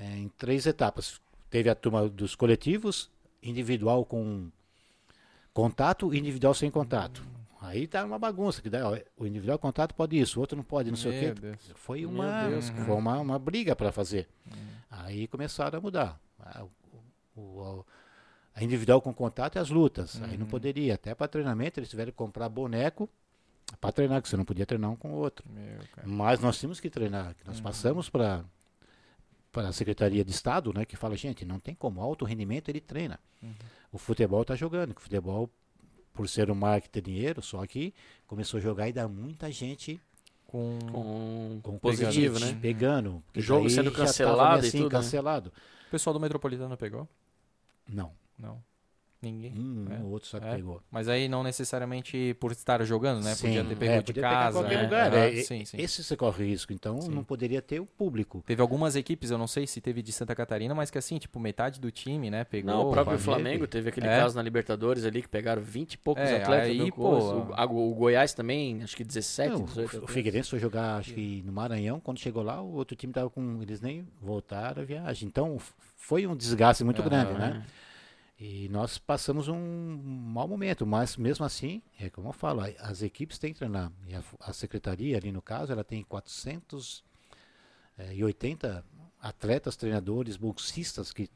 é, 0.00 0.16
em 0.16 0.28
três 0.30 0.66
etapas. 0.66 1.20
Teve 1.50 1.68
a 1.68 1.74
turma 1.74 2.08
dos 2.08 2.34
coletivos, 2.34 3.10
individual 3.42 4.04
com 4.04 4.48
contato 5.52 6.14
e 6.14 6.18
individual 6.18 6.54
sem 6.54 6.70
contato. 6.70 7.22
Aí 7.60 7.86
tá 7.86 8.04
uma 8.04 8.18
bagunça, 8.18 8.62
que 8.62 8.70
daí, 8.70 8.82
ó, 8.82 8.96
o 9.18 9.26
individual 9.26 9.58
contato 9.58 9.94
pode 9.94 10.18
isso, 10.18 10.38
o 10.38 10.40
outro 10.40 10.56
não 10.56 10.64
pode, 10.64 10.88
não 10.90 10.96
sei 10.96 11.10
Meu 11.12 11.32
o 11.32 11.34
quê. 11.34 11.40
Deus. 11.42 11.72
Foi 11.74 12.06
uma, 12.06 12.48
Deus, 12.48 12.70
foi 12.70 12.94
uma, 12.94 13.18
uma 13.18 13.38
briga 13.38 13.76
para 13.76 13.92
fazer. 13.92 14.26
Aí 14.90 15.26
começaram 15.26 15.78
a 15.78 15.82
mudar. 15.82 16.18
Ah, 16.38 16.64
o- 17.36 17.40
o- 17.40 17.84
a 18.54 18.64
individual 18.64 19.00
com 19.02 19.12
contato 19.12 19.56
e 19.56 19.58
as 19.58 19.68
lutas. 19.68 20.20
Aí 20.22 20.36
não 20.38 20.46
poderia. 20.46 20.94
Até 20.94 21.14
para 21.14 21.28
treinamento 21.28 21.78
eles 21.78 21.90
tiveram 21.90 22.10
que 22.10 22.16
comprar 22.16 22.48
boneco 22.48 23.08
para 23.80 23.92
treinar, 23.92 24.22
que 24.22 24.28
você 24.28 24.36
não 24.38 24.44
podia 24.44 24.64
treinar 24.66 24.90
um 24.90 24.96
com 24.96 25.12
o 25.12 25.16
outro. 25.16 25.44
Meu. 25.50 25.80
Mas 26.04 26.40
nós 26.40 26.58
tínhamos 26.58 26.80
que 26.80 26.88
treinar. 26.88 27.34
que 27.34 27.46
Nós 27.46 27.60
passamos 27.60 28.08
para 28.08 28.42
para 29.52 29.68
a 29.68 29.72
Secretaria 29.72 30.24
de 30.24 30.30
Estado, 30.30 30.72
né, 30.72 30.84
que 30.84 30.96
fala, 30.96 31.16
gente, 31.16 31.44
não 31.44 31.58
tem 31.58 31.74
como, 31.74 32.00
alto 32.00 32.24
rendimento 32.24 32.68
ele 32.68 32.80
treina. 32.80 33.18
O 33.92 33.98
futebol 33.98 34.42
está 34.42 34.54
jogando, 34.54 34.96
o 34.96 35.00
futebol, 35.00 35.50
por 36.14 36.28
ser 36.28 36.50
um 36.50 36.54
marketing 36.54 37.02
dinheiro, 37.02 37.42
só 37.42 37.66
que 37.66 37.92
começou 38.26 38.58
a 38.58 38.60
jogar 38.60 38.88
e 38.88 38.92
dá 38.92 39.08
muita 39.08 39.50
gente 39.50 40.00
Com... 40.46 40.78
Com, 40.92 41.60
com 41.62 41.78
positivo, 41.78 42.34
Covid, 42.34 42.54
né? 42.54 42.60
Pegando. 42.60 43.22
porque 43.26 43.40
jogo 43.40 43.70
sendo 43.70 43.92
cancelado 43.92 44.64
e 44.64 44.68
assim, 44.68 44.78
tudo, 44.78 44.92
né? 44.92 44.98
cancelado. 44.98 45.52
O 45.86 45.90
pessoal 45.90 46.14
do 46.14 46.20
Metropolitano 46.20 46.76
pegou? 46.76 47.08
Não. 47.88 48.12
Não. 48.38 48.62
Ninguém. 49.22 49.52
Um, 49.54 49.86
É. 49.92 49.98
ou 50.02 50.12
outro 50.12 50.28
só 50.28 50.40
que 50.40 50.46
É. 50.46 50.54
pegou. 50.56 50.80
Mas 50.90 51.06
aí 51.06 51.28
não 51.28 51.42
necessariamente 51.42 52.34
por 52.40 52.52
estar 52.52 52.82
jogando, 52.84 53.22
né? 53.22 53.34
Sim, 53.34 53.48
podia 53.48 53.64
ter 53.64 53.76
pego 53.76 53.92
é, 53.92 54.02
de 54.02 54.12
casa. 54.14 54.58
qualquer 54.60 54.76
né? 54.78 54.82
lugar. 54.84 55.12
Aham, 55.12 55.18
é, 55.26 55.42
sim, 55.42 55.64
sim. 55.66 55.76
Esse 55.78 56.02
você 56.02 56.16
corre 56.16 56.46
risco, 56.46 56.72
então 56.72 56.98
Sim. 57.02 57.10
não 57.10 57.22
poderia 57.22 57.60
ter 57.60 57.80
o 57.80 57.84
público. 57.86 58.42
Teve 58.46 58.62
algumas 58.62 58.96
equipes, 58.96 59.30
eu 59.30 59.36
não 59.36 59.46
sei 59.46 59.66
se 59.66 59.78
teve 59.80 60.00
de 60.00 60.10
Santa 60.10 60.34
Catarina, 60.34 60.74
mas 60.74 60.90
que 60.90 60.96
assim, 60.96 61.18
tipo, 61.18 61.38
metade 61.38 61.78
do 61.78 61.90
time, 61.90 62.30
né, 62.30 62.44
pegou. 62.44 62.72
Não, 62.72 62.88
o 62.88 62.92
próprio 62.92 63.18
Flamengo. 63.18 63.42
Flamengo 63.44 63.66
teve 63.66 63.90
aquele 63.90 64.06
É. 64.06 64.18
caso 64.20 64.34
na 64.36 64.42
Libertadores 64.42 65.04
ali 65.04 65.20
que 65.20 65.28
pegaram 65.28 65.60
20 65.60 65.92
e 65.94 65.98
poucos 65.98 66.24
É, 66.24 66.42
atletas. 66.42 66.70
aí, 66.70 66.90
pô, 66.90 67.18
o, 67.18 67.90
o 67.90 67.94
Goiás 67.94 68.32
também, 68.32 68.82
acho 68.82 68.96
que 68.96 69.04
17, 69.04 69.52
Não, 69.52 69.64
18. 69.64 70.02
o. 70.04 70.06
Figueirense 70.06 70.48
foi 70.48 70.58
jogar, 70.58 70.96
acho 70.96 71.12
que 71.12 71.42
no 71.44 71.52
Maranhão, 71.52 72.00
quando 72.00 72.18
chegou 72.18 72.42
lá, 72.42 72.62
o 72.62 72.72
outro 72.72 72.96
time 72.96 73.12
tava 73.12 73.28
com. 73.28 73.60
Eles 73.60 73.82
nem 73.82 74.06
voltaram 74.20 74.80
a 74.82 74.84
viagem. 74.86 75.28
Então 75.28 75.58
foi 75.98 76.26
um 76.26 76.34
desgaste 76.34 76.82
muito 76.84 77.02
grande, 77.02 77.34
né? 77.34 77.62
E 78.40 78.68
nós 78.70 78.96
passamos 78.96 79.48
um 79.48 80.00
mau 80.02 80.48
momento, 80.48 80.86
mas 80.86 81.14
mesmo 81.16 81.44
assim, 81.44 81.82
é 81.98 82.08
como 82.08 82.28
eu 82.28 82.32
falo, 82.32 82.62
as 82.78 83.02
equipes 83.02 83.38
têm 83.38 83.52
que 83.52 83.58
treinar. 83.58 83.92
E 84.08 84.14
a, 84.14 84.22
a 84.40 84.54
secretaria, 84.54 85.18
ali 85.18 85.30
no 85.30 85.42
caso, 85.42 85.72
ela 85.72 85.84
tem 85.84 86.02
480 86.04 88.82
atletas, 89.20 89.76
treinadores, 89.76 90.38
bolsistas 90.38 91.12
que 91.12 91.28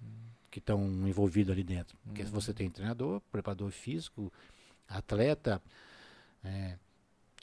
que 0.55 0.61
estão 0.61 0.81
envolvidos 1.09 1.53
ali 1.53 1.65
dentro. 1.65 1.99
Porque 2.05 2.23
você 2.23 2.55
tem 2.55 2.71
treinador, 2.71 3.21
preparador 3.33 3.73
físico, 3.73 4.33
atleta, 4.89 5.61
é, 6.45 6.77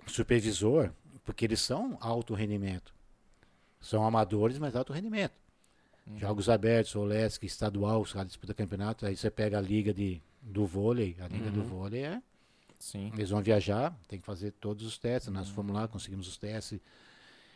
supervisor, 0.07 0.93
porque 1.26 1.43
eles 1.43 1.59
são 1.59 1.97
alto 1.99 2.34
rendimento. 2.34 2.95
São 3.82 4.05
amadores, 4.05 4.57
mas 4.57 4.78
alto 4.78 4.93
rendimento. 4.93 5.34
Jogos 6.17 6.49
abertos, 6.49 6.95
Olesc, 6.95 7.43
estadual, 7.45 8.01
os 8.01 8.11
caras 8.13 8.27
disputam 8.27 8.55
campeonato, 8.55 9.05
aí 9.05 9.15
você 9.15 9.29
pega 9.29 9.57
a 9.57 9.61
liga 9.61 9.93
de, 9.93 10.21
do 10.41 10.65
vôlei, 10.65 11.15
a 11.19 11.27
liga 11.27 11.49
do 11.51 11.63
vôlei 11.63 12.03
é. 12.03 12.21
Sim. 12.79 13.11
Eles 13.13 13.29
vão 13.29 13.41
viajar, 13.41 13.95
tem 14.07 14.19
que 14.19 14.25
fazer 14.25 14.51
todos 14.59 14.85
os 14.85 14.97
testes. 14.97 15.31
Nós 15.31 15.47
fomos 15.49 15.73
lá, 15.73 15.87
conseguimos 15.87 16.27
os 16.27 16.37
testes. 16.37 16.79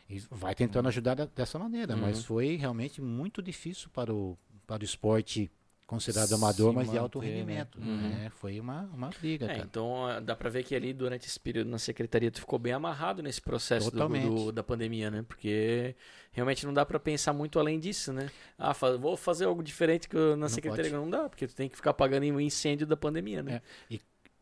E 0.08 0.20
vai 0.30 0.54
tentando 0.54 0.88
ajudar 0.88 1.16
da- 1.16 1.26
dessa 1.26 1.58
maneira, 1.58 1.96
mas 1.98 2.24
foi 2.24 2.56
realmente 2.56 3.02
muito 3.02 3.42
difícil 3.42 3.90
para 3.90 4.14
o, 4.14 4.38
para 4.68 4.84
o 4.84 4.86
esporte 4.86 5.50
considerado 5.88 6.28
Se 6.30 6.34
amador, 6.34 6.74
mas 6.74 6.90
de 6.90 6.98
alto 6.98 7.20
manter, 7.20 7.30
né? 7.32 7.36
rendimento. 7.38 7.80
né? 7.80 8.30
Foi 8.36 8.60
uma, 8.60 8.82
uma 8.94 9.10
briga, 9.10 9.52
É, 9.52 9.60
então 9.60 10.06
ah, 10.08 10.20
dá 10.20 10.36
pra 10.36 10.50
ver 10.50 10.64
que 10.64 10.74
ali 10.76 10.94
durante 10.94 11.28
esse 11.28 11.40
período 11.40 11.70
na 11.70 11.78
secretaria 11.78 12.32
tu 12.32 12.40
ficou 12.40 12.58
bem 12.58 12.74
amarrado 12.74 13.22
nesse 13.22 13.40
processo 13.42 13.86
do, 13.88 13.92
Totalmente. 13.92 14.26
do- 14.28 14.52
da 14.52 14.64
pandemia, 14.64 15.12
né? 15.12 15.24
Porque 15.28 15.96
realmente 16.32 16.66
não 16.66 16.74
dá 16.74 16.86
pra 16.86 17.00
pensar 17.00 17.34
muito 17.34 17.60
além 17.60 17.80
disso, 17.80 18.12
né? 18.12 18.30
Ah, 18.58 18.74
fa- 18.74 18.98
vou 18.98 19.16
fazer 19.16 19.46
algo 19.46 19.62
diferente 19.64 20.10
que 20.10 20.16
eu- 20.18 20.32
na 20.36 20.44
Não 20.44 20.50
secretaria 20.50 20.90
pode. 20.92 21.02
não 21.04 21.10
dá, 21.10 21.30
porque 21.30 21.48
tu 21.48 21.56
tem 21.56 21.70
que 21.70 21.76
ficar 21.76 21.94
pagando 21.94 22.24
o 22.26 22.42
incêndio 22.42 22.88
da 22.88 22.98
pandemia, 22.98 23.44
né? 23.44 23.62
É. 23.92 24.00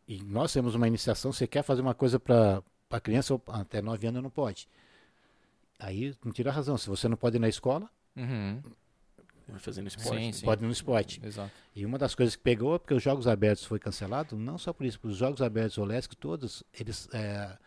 E 0.08 0.22
nós 0.24 0.52
temos 0.52 0.76
uma 0.76 0.88
iniciação, 0.88 1.32
você 1.32 1.48
quer 1.48 1.64
fazer 1.64 1.82
uma 1.82 1.94
coisa 1.94 2.20
para 2.20 2.62
a 2.90 3.00
criança, 3.00 3.40
até 3.48 3.82
9 3.82 4.06
anos 4.08 4.22
não 4.22 4.30
pode. 4.30 4.68
Aí 5.80 6.16
não 6.24 6.32
tira 6.32 6.50
a 6.50 6.54
razão. 6.54 6.78
Se 6.78 6.88
você 6.90 7.08
não 7.08 7.18
pode 7.18 7.38
ir 7.38 7.40
na 7.40 7.50
escola, 7.50 7.90
Uhum. 8.16 8.62
Fazendo 9.58 9.88
esporte. 9.88 10.10
Sim, 10.20 10.26
né? 10.28 10.32
sim. 10.34 10.46
pode 10.46 10.64
ir 10.64 10.66
no 10.66 10.72
esporte. 10.72 11.22
Exato. 11.24 11.52
E 11.76 11.86
uma 11.86 11.98
das 11.98 12.16
coisas 12.16 12.36
que 12.36 12.42
pegou 12.42 12.76
é 12.76 12.80
porque 12.80 12.94
os 12.94 13.04
Jogos 13.04 13.28
Abertos 13.28 13.66
foi 13.66 13.80
cancelado, 13.80 14.36
não 14.36 14.58
só 14.58 14.72
por 14.74 14.86
isso, 14.86 15.00
porque 15.00 15.12
os 15.14 15.18
Jogos 15.18 15.42
Abertos 15.42 15.78
Olesc, 15.78 16.16
todos, 16.16 16.64
eles, 16.74 17.08
é, 17.14 17.58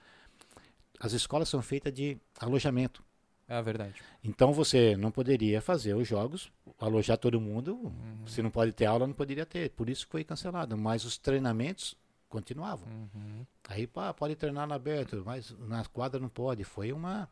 as 1.01 1.12
escolas 1.12 1.49
são 1.49 1.61
feitas 1.62 1.93
de 1.93 2.18
alojamento. 2.41 3.05
É 3.49 3.55
a 3.55 3.62
verdade. 3.62 3.95
Então 4.24 4.53
você 4.53 4.97
não 4.97 5.11
poderia 5.11 5.61
fazer 5.61 5.95
os 5.95 6.09
jogos, 6.09 6.51
alojar 6.81 7.16
todo 7.16 7.41
mundo, 7.41 7.93
se 8.27 8.43
não 8.43 8.51
pode 8.51 8.72
ter 8.72 8.87
aula, 8.87 9.07
não 9.07 9.14
poderia 9.14 9.47
ter. 9.47 9.70
Por 9.70 9.89
isso 9.89 10.05
que 10.05 10.11
foi 10.12 10.24
cancelado. 10.24 10.77
Mas 10.77 11.05
os 11.05 11.16
treinamentos 11.16 11.97
continuavam. 12.29 12.89
Uhum. 12.89 13.47
Aí 13.68 13.87
pá, 13.87 14.12
pode 14.12 14.35
treinar 14.35 14.66
na 14.66 14.74
aberto, 14.74 15.22
mas 15.24 15.55
na 15.61 15.85
quadra 15.85 16.18
não 16.18 16.29
pode. 16.29 16.64
Foi 16.64 16.93
uma. 16.93 17.29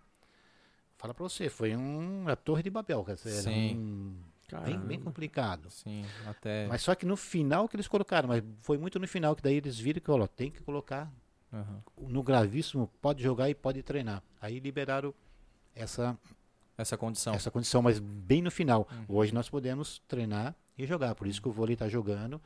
Fala 0.97 1.13
pra 1.13 1.25
você, 1.25 1.49
foi 1.49 1.75
um, 1.77 2.23
uma 2.23 2.37
torre 2.37 2.63
de 2.63 2.71
Babel. 2.71 3.05
Quer 3.05 3.17
dizer, 3.17 3.33
era 3.33 3.43
Sim. 3.43 3.77
um- 3.77 4.17
Caramba. 4.61 4.87
bem 4.87 5.01
complicado. 5.01 5.71
Sim, 5.71 6.05
até. 6.27 6.67
Mas 6.67 6.83
só 6.83 6.95
que 6.95 7.05
no 7.07 7.17
final 7.17 7.69
que 7.69 7.77
eles 7.77 7.89
colocaram, 7.89 8.29
mas 8.29 8.43
foi 8.61 8.79
muito 8.79 8.99
no 8.99 9.07
final 9.09 9.35
que 9.35 9.43
daí 9.43 9.57
eles 9.57 9.79
viram 9.79 10.01
que 10.01 10.11
ó, 10.11 10.27
tem 10.27 10.51
que 10.51 10.63
colocar 10.63 11.13
Aham. 11.53 11.83
no 12.09 12.23
gravíssimo, 12.23 12.89
pode 13.01 13.23
jogar 13.23 13.49
e 13.51 13.55
pode 13.55 13.83
treinar. 13.83 14.23
Aí 14.41 14.59
liberaram 14.61 15.15
essa, 15.75 16.19
Essa 16.77 16.97
condição. 16.97 17.35
essa 17.35 17.51
condição, 17.51 17.83
mas 17.83 17.99
bem 17.99 18.43
no 18.43 18.51
final. 18.51 18.89
Uhum. 19.09 19.17
Hoje 19.17 19.35
nós 19.35 19.49
podemos 19.49 20.01
treinar 20.09 20.55
e 20.77 20.87
jogar. 20.87 21.15
Por 21.15 21.27
isso 21.27 21.41
que 21.43 21.49
o 21.49 21.53
vôlei 21.53 21.75
está 21.75 21.89
jogando. 21.89 22.41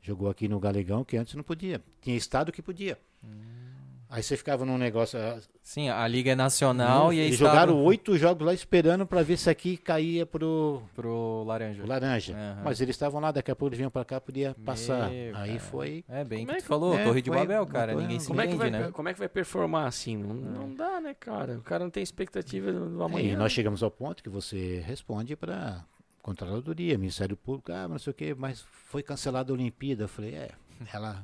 Jogou 0.00 0.28
aqui 0.28 0.48
no 0.48 0.58
Galegão, 0.58 1.04
que 1.04 1.16
antes 1.16 1.34
não 1.34 1.44
podia. 1.44 1.80
Tinha 2.00 2.16
estado 2.16 2.50
que 2.50 2.60
podia. 2.60 2.98
Hum. 3.22 3.72
Aí 4.14 4.22
você 4.22 4.36
ficava 4.36 4.66
num 4.66 4.76
negócio. 4.76 5.18
ah, 5.18 5.38
Sim, 5.62 5.88
a 5.88 6.06
Liga 6.06 6.32
é 6.32 6.34
Nacional 6.34 7.14
e 7.14 7.18
aí 7.18 7.22
eles 7.28 7.34
estava 7.36 7.50
jogaram 7.52 7.82
oito 7.82 8.18
jogos 8.18 8.44
lá 8.46 8.52
esperando 8.52 9.06
para 9.06 9.22
ver 9.22 9.38
se 9.38 9.48
aqui 9.48 9.78
caía 9.78 10.26
pro, 10.26 10.82
pro 10.94 11.44
laranja. 11.46 11.82
laranja. 11.86 12.34
Aham. 12.36 12.60
Mas 12.62 12.82
eles 12.82 12.94
estavam 12.94 13.20
lá, 13.22 13.32
daqui 13.32 13.50
a 13.50 13.56
pouco 13.56 13.70
eles 13.70 13.78
vinham 13.78 13.90
para 13.90 14.04
cá, 14.04 14.20
podia 14.20 14.54
passar. 14.66 15.08
Meu, 15.08 15.34
Aí 15.34 15.48
cara. 15.56 15.60
foi. 15.60 16.04
É 16.10 16.22
bem 16.24 16.40
Como 16.40 16.50
que 16.50 16.52
é 16.52 16.58
tu 16.58 16.62
que- 16.62 16.68
falou, 16.68 16.94
é, 16.98 17.04
Torre 17.04 17.22
de 17.22 17.30
Babel, 17.30 17.66
cara. 17.66 17.94
Ninguém 17.94 18.20
se 18.20 18.26
Como 18.28 18.40
é, 18.42 18.46
que 18.46 18.54
entende, 18.54 18.70
vai, 18.70 18.80
né? 18.82 18.90
como 18.92 19.08
é 19.08 19.14
que 19.14 19.18
vai 19.18 19.28
performar 19.30 19.86
assim? 19.86 20.18
Não, 20.18 20.34
não 20.34 20.74
dá, 20.74 21.00
né, 21.00 21.14
cara? 21.18 21.54
O 21.56 21.62
cara 21.62 21.82
não 21.82 21.90
tem 21.90 22.02
expectativa 22.02 22.70
do 22.70 23.00
É, 23.00 23.04
amanhã. 23.06 23.32
e 23.32 23.36
nós 23.36 23.50
chegamos 23.50 23.82
ao 23.82 23.90
ponto 23.90 24.22
que 24.22 24.28
você 24.28 24.82
responde 24.86 25.34
para 25.36 25.82
Contraloria, 26.20 26.98
Ministério 26.98 27.36
Público, 27.36 27.72
ah, 27.72 27.88
não 27.88 27.98
sei 27.98 28.10
o 28.10 28.14
quê, 28.14 28.34
mas 28.36 28.60
foi 28.60 29.02
cancelada 29.02 29.50
a 29.50 29.54
Olimpíada. 29.54 30.04
Eu 30.04 30.08
falei, 30.08 30.34
é, 30.34 30.50
ela. 30.92 31.22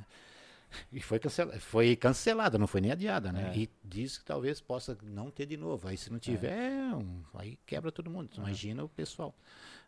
E 0.93 1.01
foi, 1.01 1.19
cancela, 1.19 1.59
foi 1.59 1.97
cancelada, 1.97 2.59
não 2.59 2.67
foi 2.67 2.81
nem 2.81 2.93
adiada, 2.93 3.33
né? 3.33 3.53
É. 3.55 3.59
E 3.59 3.71
diz 3.85 4.19
que 4.19 4.25
talvez 4.25 4.61
possa 4.61 4.97
não 5.03 5.31
ter 5.31 5.47
de 5.47 5.57
novo. 5.57 5.89
Aí 5.89 5.97
se 5.97 6.11
não 6.13 6.19
tiver, 6.19 6.71
um- 6.95 7.23
aí 7.35 7.59
quebra 7.65 7.91
todo 7.91 8.11
mundo. 8.11 8.29
Tu 8.29 8.41
Imagina 8.41 8.85
o 8.85 8.89
pessoal. 8.89 9.35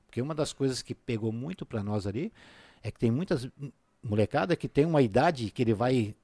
Porque 0.07 0.21
uma 0.23 0.35
das 0.35 0.53
coisas 0.53 0.83
que 0.83 0.95
pegou 0.95 1.31
muito 1.33 1.65
pra 1.67 1.83
nós 1.83 2.07
ali 2.07 2.33
é 2.83 2.91
que 2.91 2.99
tem 2.99 3.11
muitas 3.11 3.47
molecada 4.03 4.57
que 4.57 4.67
tem 4.69 4.85
uma 4.87 5.03
idade 5.03 5.51
que 5.51 5.63
ele 5.63 5.75
vai 5.75 6.15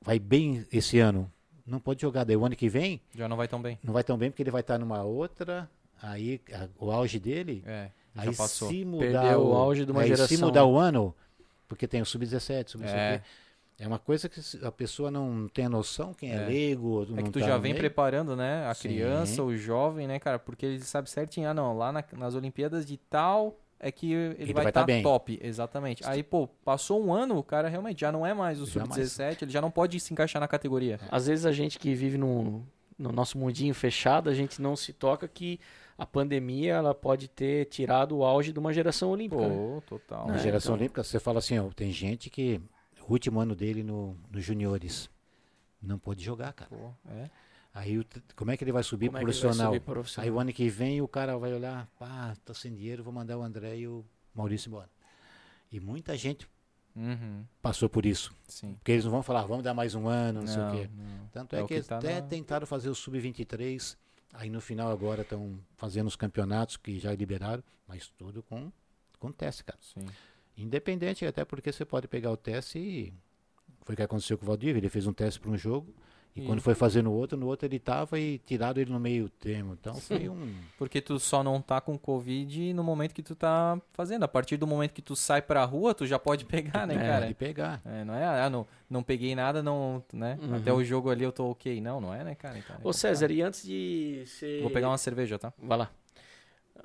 vai 0.00 0.18
bem 0.18 0.64
esse 0.72 0.98
ano. 0.98 1.30
Não 1.66 1.78
pode 1.80 2.00
jogar. 2.00 2.24
Daí 2.24 2.36
o 2.36 2.44
ano 2.46 2.56
que 2.56 2.68
vem 2.68 3.00
Já 3.14 3.28
não 3.28 3.36
vai 3.36 3.46
tão 3.48 3.60
bem. 3.60 3.78
não 3.82 3.92
vai 3.92 4.02
tão 4.04 4.16
bem 4.16 4.30
porque 4.30 4.42
ele 4.42 4.50
vai 4.50 4.60
estar 4.62 4.78
numa 4.78 5.02
outra. 5.02 5.68
Aí 6.00 6.40
a- 6.52 6.68
o 6.78 6.90
auge 6.90 7.18
dele. 7.18 7.62
É, 7.66 7.90
já 8.16 8.22
aí 8.22 8.34
passou. 8.36 8.70
se 8.70 8.84
mudar 8.84 9.20
Perdeu 9.22 9.46
o 9.46 9.52
auge 9.52 9.84
de 9.84 9.92
uma 9.92 10.00
aí 10.02 10.08
Se 10.10 10.16
geração, 10.16 10.46
mudar 10.48 10.60
né? 10.62 10.66
o 10.66 10.78
ano, 10.78 11.14
porque 11.68 11.86
tem 11.86 12.00
o 12.00 12.06
sub-17, 12.06 12.70
sub 12.70 12.84
É. 12.84 13.22
é 13.80 13.86
uma 13.86 13.98
coisa 13.98 14.28
que 14.28 14.40
a 14.62 14.70
pessoa 14.70 15.10
não 15.10 15.48
tem 15.48 15.68
noção, 15.68 16.12
quem 16.14 16.30
é, 16.30 16.36
É. 16.36 16.46
leigo. 16.46 17.02
É 17.02 17.06
que 17.06 17.12
não 17.24 17.30
tu 17.32 17.40
tá 17.40 17.46
já 17.46 17.56
vem 17.58 17.72
meio. 17.72 17.82
preparando, 17.82 18.36
né? 18.36 18.66
A 18.66 18.74
Sim. 18.74 18.88
criança, 18.88 19.42
o 19.42 19.56
jovem, 19.56 20.06
né, 20.06 20.18
cara? 20.18 20.38
Porque 20.38 20.66
ele 20.66 20.80
sabe 20.80 21.08
certinho, 21.10 21.48
ah, 21.48 21.54
não, 21.54 21.76
lá 21.76 21.90
na- 21.90 22.04
nas 22.12 22.34
Olimpíadas 22.34 22.84
de 22.86 22.96
tal 22.96 23.58
é 23.78 23.90
que 23.90 24.12
ele, 24.12 24.36
Ele 24.38 24.52
vai 24.52 24.66
estar 24.68 24.80
tá 24.80 24.86
bem. 24.86 25.02
top. 25.02 25.40
Exatamente. 25.42 26.06
Aí, 26.06 26.22
pô, 26.22 26.46
passou 26.64 27.02
um 27.02 27.12
ano, 27.12 27.38
o 27.38 27.42
cara 27.42 27.68
realmente 27.68 28.00
já 28.02 28.12
não 28.12 28.26
é 28.26 28.34
mais 28.34 28.60
o 28.60 28.66
Já 28.66 28.84
sub-17, 28.84 29.42
ele 29.42 29.50
já 29.50 29.60
não 29.62 29.70
pode 29.70 29.98
se 29.98 30.12
encaixar 30.12 30.38
na 30.38 30.46
categoria. 30.46 31.00
Às 31.10 31.26
vezes 31.26 31.46
a 31.46 31.52
gente 31.52 31.78
que 31.78 31.94
vive 31.94 32.18
no, 32.18 32.62
no 32.98 33.10
nosso 33.10 33.38
mundinho 33.38 33.74
fechado, 33.74 34.28
a 34.28 34.34
gente 34.34 34.60
não 34.60 34.76
se 34.76 34.92
toca 34.92 35.26
que 35.26 35.58
a 35.96 36.04
pandemia 36.04 36.74
ela 36.74 36.94
pode 36.94 37.28
ter 37.28 37.64
tirado 37.66 38.16
o 38.18 38.24
auge 38.24 38.52
de 38.52 38.58
uma 38.58 38.72
geração 38.72 39.10
olímpica. 39.10 39.48
né? 39.48 39.54
Pô, 39.54 39.82
total. 39.86 40.26
Na 40.28 40.34
É, 40.36 40.38
geração 40.38 40.70
então- 40.74 40.80
olímpica, 40.80 41.02
você 41.02 41.18
fala 41.18 41.38
assim, 41.38 41.58
ó, 41.58 41.68
tem 41.74 41.90
gente 41.90 42.28
que 42.28 42.60
o 43.06 43.12
último 43.12 43.40
ano 43.40 43.54
dele 43.54 43.82
no, 43.82 44.16
nos 44.30 44.44
juniores 44.44 45.10
não 45.82 45.98
pôde 45.98 46.24
jogar, 46.24 46.52
cara. 46.52 46.70
Pô, 46.70 46.92
é. 47.10 47.30
Aí 47.72 47.98
o 47.98 48.04
como 48.34 48.50
é 48.50 48.56
que 48.56 48.64
ele 48.64 48.72
vai 48.72 48.82
subir 48.82 49.06
Como 49.06 49.18
é 49.18 49.20
profissional? 49.20 49.72
subir 49.72 49.80
pro 49.80 49.94
profissional? 49.94 50.24
Aí 50.28 50.30
o 50.30 50.40
ano 50.40 50.52
que 50.52 50.68
vem 50.68 51.00
o 51.00 51.08
cara 51.08 51.38
vai 51.38 51.52
olhar, 51.54 51.86
pá, 51.98 52.36
tô 52.44 52.52
sem 52.52 52.74
dinheiro, 52.74 53.02
vou 53.04 53.12
mandar 53.12 53.38
o 53.38 53.42
André 53.42 53.76
e 53.78 53.86
o 53.88 54.04
Maurício 54.34 54.68
embora. 54.68 54.88
E 55.70 55.78
muita 55.80 56.16
gente 56.16 56.48
Uhum, 56.96 57.44
passou 57.62 57.88
por 57.88 58.04
isso. 58.04 58.34
sim. 58.48 58.74
Porque 58.74 58.90
eles 58.90 59.04
não 59.04 59.12
vão 59.12 59.22
falar, 59.22 59.44
vamos 59.44 59.62
dar 59.62 59.72
mais 59.72 59.94
um 59.94 60.08
ano, 60.08 60.40
não, 60.40 60.46
sei 60.48 60.62
o 60.62 60.70
quê. 60.72 60.90
não. 60.92 61.26
Tanto 61.32 61.54
É 61.54 61.60
é, 61.60 61.66
que, 61.66 61.80
que 61.80 61.88
tá 61.88 61.98
até 61.98 62.20
na- 62.20 62.26
tentaram 62.26 62.66
fazer 62.66 62.88
o 62.90 62.94
Sub-23, 62.94 63.96
aí 64.34 64.50
no 64.50 64.60
final 64.60 64.90
agora 64.90 65.22
estão 65.22 65.56
fazendo 65.76 66.08
os 66.08 66.16
campeonatos 66.16 66.76
que 66.76 66.98
já 66.98 67.14
liberaram, 67.14 67.62
mas 67.86 68.08
tudo 68.18 68.42
com, 68.42 68.72
com 69.20 69.30
teste, 69.30 69.62
cara. 69.62 69.78
Sim. 69.80 70.04
Independente, 70.62 71.24
até 71.26 71.44
porque 71.44 71.72
você 71.72 71.84
pode 71.84 72.06
pegar 72.08 72.30
o 72.30 72.36
teste 72.36 72.78
e. 72.78 73.12
Foi 73.82 73.94
o 73.94 73.96
que 73.96 74.02
aconteceu 74.02 74.36
com 74.38 74.44
o 74.44 74.46
Valdívia, 74.46 74.78
ele 74.78 74.88
fez 74.88 75.06
um 75.06 75.12
teste 75.12 75.40
para 75.40 75.50
um 75.50 75.56
jogo, 75.56 75.92
e, 76.36 76.42
E- 76.42 76.46
quando 76.46 76.60
foi 76.60 76.74
fazer 76.74 77.02
no 77.02 77.12
outro, 77.12 77.36
no 77.36 77.46
outro 77.46 77.66
ele 77.66 77.78
tava 77.78 78.20
e 78.20 78.38
tiraram 78.38 78.80
ele 78.80 78.92
no 78.92 79.00
meio 79.00 79.28
termo. 79.28 79.72
Então 79.72 79.94
foi 79.94 80.28
um. 80.28 80.54
Porque 80.78 81.00
tu 81.00 81.18
só 81.18 81.42
não 81.42 81.60
tá 81.60 81.80
com 81.80 81.98
Covid 81.98 82.72
no 82.74 82.84
momento 82.84 83.14
que 83.14 83.22
tu 83.22 83.34
tá 83.34 83.80
fazendo. 83.92 84.22
A 84.22 84.28
partir 84.28 84.56
do 84.56 84.66
momento 84.66 84.92
que 84.92 85.02
tu 85.02 85.16
sai 85.16 85.42
pra 85.42 85.64
rua, 85.64 85.92
tu 85.94 86.06
já 86.06 86.18
pode 86.18 86.44
pegar, 86.44 86.86
né, 86.86 86.94
É, 86.94 86.98
cara? 86.98 87.26
de 87.26 87.34
pegar. 87.34 87.80
É, 87.84 88.04
não 88.04 88.14
é, 88.14 88.24
ah, 88.44 88.50
não, 88.50 88.66
não 88.88 89.02
peguei 89.02 89.34
nada, 89.34 89.62
não, 89.62 90.04
né? 90.12 90.38
Uhum. 90.40 90.54
Até 90.56 90.72
o 90.72 90.84
jogo 90.84 91.10
ali 91.10 91.24
eu 91.24 91.32
tô 91.32 91.50
ok. 91.50 91.80
Não, 91.80 92.00
não 92.00 92.14
é, 92.14 92.22
né, 92.22 92.34
cara? 92.34 92.58
Então, 92.58 92.76
é 92.76 92.86
Ô 92.86 92.92
César, 92.92 93.30
e 93.32 93.42
antes 93.42 93.64
de 93.64 94.22
ser... 94.26 94.60
Vou 94.62 94.70
pegar 94.70 94.88
uma 94.88 94.98
cerveja, 94.98 95.38
tá? 95.38 95.52
Vai 95.58 95.78
lá. 95.78 95.90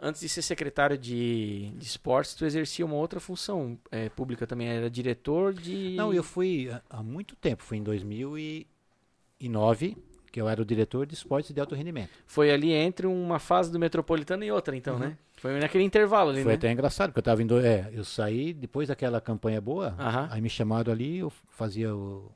Antes 0.02 0.22
de 0.22 0.30
ser 0.30 0.42
secretário 0.42 0.98
de, 0.98 1.72
de 1.78 1.86
esportes, 1.86 2.34
tu 2.36 2.46
exercia 2.46 2.86
uma 2.86 2.96
outra 2.96 3.20
função 3.20 3.78
é, 3.92 4.10
pública 4.10 4.46
também. 4.46 4.68
Era 4.68 4.90
diretor 4.90 5.54
de... 5.54 5.96
Não, 5.98 6.14
eu 6.14 6.24
fui 6.24 6.70
há- 6.90 7.02
muito 7.04 7.36
tempo, 7.36 7.64
fui 7.64 7.78
em 7.78 7.84
2009, 7.84 9.98
que 10.32 10.42
eu 10.42 10.50
era 10.50 10.62
o 10.62 10.66
diretor 10.66 11.06
de 11.06 11.14
esportes 11.14 11.54
de 11.54 11.62
alto 11.62 11.76
rendimento. 11.76 12.10
Foi 12.26 12.52
ali 12.52 12.72
entre 12.74 13.08
uma 13.08 13.40
fase 13.40 13.72
do 13.72 13.80
Metropolitano 13.80 14.44
e 14.44 14.52
outra, 14.52 14.76
então, 14.76 15.00
né? 15.00 15.18
Foi 15.38 15.58
naquele 15.60 15.84
intervalo 15.84 16.30
ali, 16.30 16.40
Uhum. 16.40 16.44
Foi 16.44 16.52
né? 16.54 16.58
até 16.58 16.72
engraçado, 16.72 17.10
porque 17.10 17.20
eu 17.20 17.24
tava 17.24 17.42
indo. 17.44 17.60
É, 17.60 17.90
eu 17.94 18.04
saí 18.04 18.54
depois 18.54 18.88
daquela 18.90 19.22
campanha 19.22 19.62
boa, 19.62 19.96
Aham. 20.00 20.28
aí 20.32 20.42
me 20.42 20.50
chamaram 20.50 20.92
ali, 20.92 21.18
eu 21.20 21.32
fazia 21.50 21.94
o. 21.96 22.32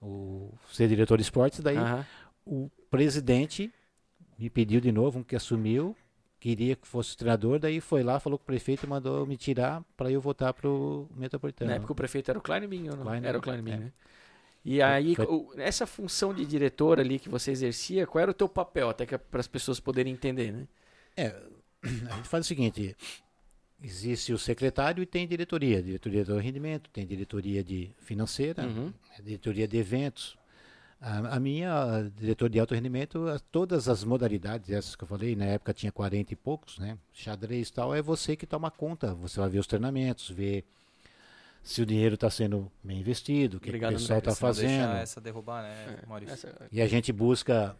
o 0.00 0.52
ser 0.72 0.88
diretor 0.88 1.16
de 1.16 1.22
esportes, 1.22 1.60
daí 1.60 1.76
Aham. 1.78 2.06
o 2.46 2.70
presidente 2.90 3.72
me 4.38 4.48
pediu 4.48 4.80
de 4.80 4.90
novo, 4.92 5.18
um 5.18 5.22
que 5.22 5.36
assumiu, 5.36 5.96
queria 6.40 6.74
que 6.74 6.88
fosse 6.88 7.14
o 7.14 7.18
treinador, 7.18 7.58
daí 7.58 7.80
foi 7.80 8.02
lá, 8.02 8.18
falou 8.18 8.38
com 8.38 8.42
o 8.42 8.46
prefeito 8.46 8.84
e 8.86 8.88
mandou 8.88 9.26
me 9.26 9.36
tirar 9.36 9.84
para 9.96 10.10
eu 10.10 10.20
voltar 10.20 10.52
pro 10.54 11.06
Metropolitano. 11.14 11.70
Na 11.70 11.76
época 11.76 11.92
o 11.92 11.94
prefeito 11.94 12.30
era 12.30 12.38
o 12.38 12.42
Kleinbin 12.42 12.88
ou 12.88 12.96
não? 12.96 13.14
Era 13.14 13.38
o 13.38 13.40
Kleinbin, 13.42 13.72
é. 13.72 13.76
né? 13.76 13.92
E 14.64 14.82
aí, 14.82 15.14
Foi- 15.14 15.24
o- 15.26 15.52
essa 15.56 15.86
função 15.86 16.34
de 16.34 16.44
diretor 16.44 16.98
ali 17.00 17.18
que 17.18 17.28
você 17.28 17.50
exercia, 17.50 18.06
qual 18.06 18.20
era 18.22 18.30
o 18.30 18.34
teu 18.34 18.48
papel? 18.48 18.90
Até 18.90 19.06
que 19.06 19.16
para 19.16 19.40
as 19.40 19.46
pessoas 19.48 19.78
poderem 19.80 20.12
entender, 20.12 20.52
né? 20.52 20.66
É, 21.16 21.34
a 21.82 22.16
gente 22.16 22.28
faz 22.28 22.44
o 22.44 22.48
seguinte: 22.48 22.94
existe 23.82 24.32
o 24.34 24.38
secretário 24.38 25.02
e 25.02 25.06
tem 25.06 25.26
diretoria. 25.26 25.82
Diretoria 25.82 26.24
do 26.24 26.36
rendimento, 26.38 26.90
tem 26.90 27.06
diretoria 27.06 27.64
de 27.64 27.90
financeira, 27.98 28.66
Uhum. 28.66 28.92
diretoria 29.24 29.66
de 29.66 29.76
eventos. 29.78 30.36
A, 31.00 31.36
a 31.36 31.40
minha 31.40 32.10
diretor 32.16 32.50
de 32.50 32.60
alto 32.60 32.74
rendimento, 32.74 33.26
a- 33.28 33.38
todas 33.38 33.88
as 33.88 34.04
modalidades, 34.04 34.68
essas 34.70 34.94
que 34.94 35.02
eu 35.02 35.08
falei, 35.08 35.34
na 35.34 35.46
época 35.46 35.72
tinha 35.72 35.90
40 35.90 36.32
e 36.34 36.36
poucos, 36.36 36.78
né? 36.78 36.98
Xadrez 37.12 37.68
e 37.68 37.72
tal, 37.72 37.94
é 37.94 38.02
você 38.02 38.36
que 38.36 38.46
toma 38.46 38.70
conta. 38.70 39.14
Você 39.14 39.40
vai 39.40 39.48
ver 39.48 39.58
os 39.60 39.66
treinamentos, 39.66 40.28
ver 40.30 40.64
se 41.62 41.80
o 41.80 41.86
dinheiro 41.86 42.16
está 42.16 42.28
sendo 42.30 42.70
bem 42.84 43.00
investido, 43.00 43.56
o 43.56 43.60
que, 43.60 43.70
o 43.70 43.72
pessoal 43.80 44.18
está 44.18 44.34
fazendo. 44.34 44.92
essa 44.96 45.20
derrubar, 45.20 45.62
né, 45.62 45.98
Maurício? 46.06 46.34
Essa- 46.34 46.68
E 46.70 46.82
a 46.82 46.86
gente 46.86 47.12
busca, 47.12 47.74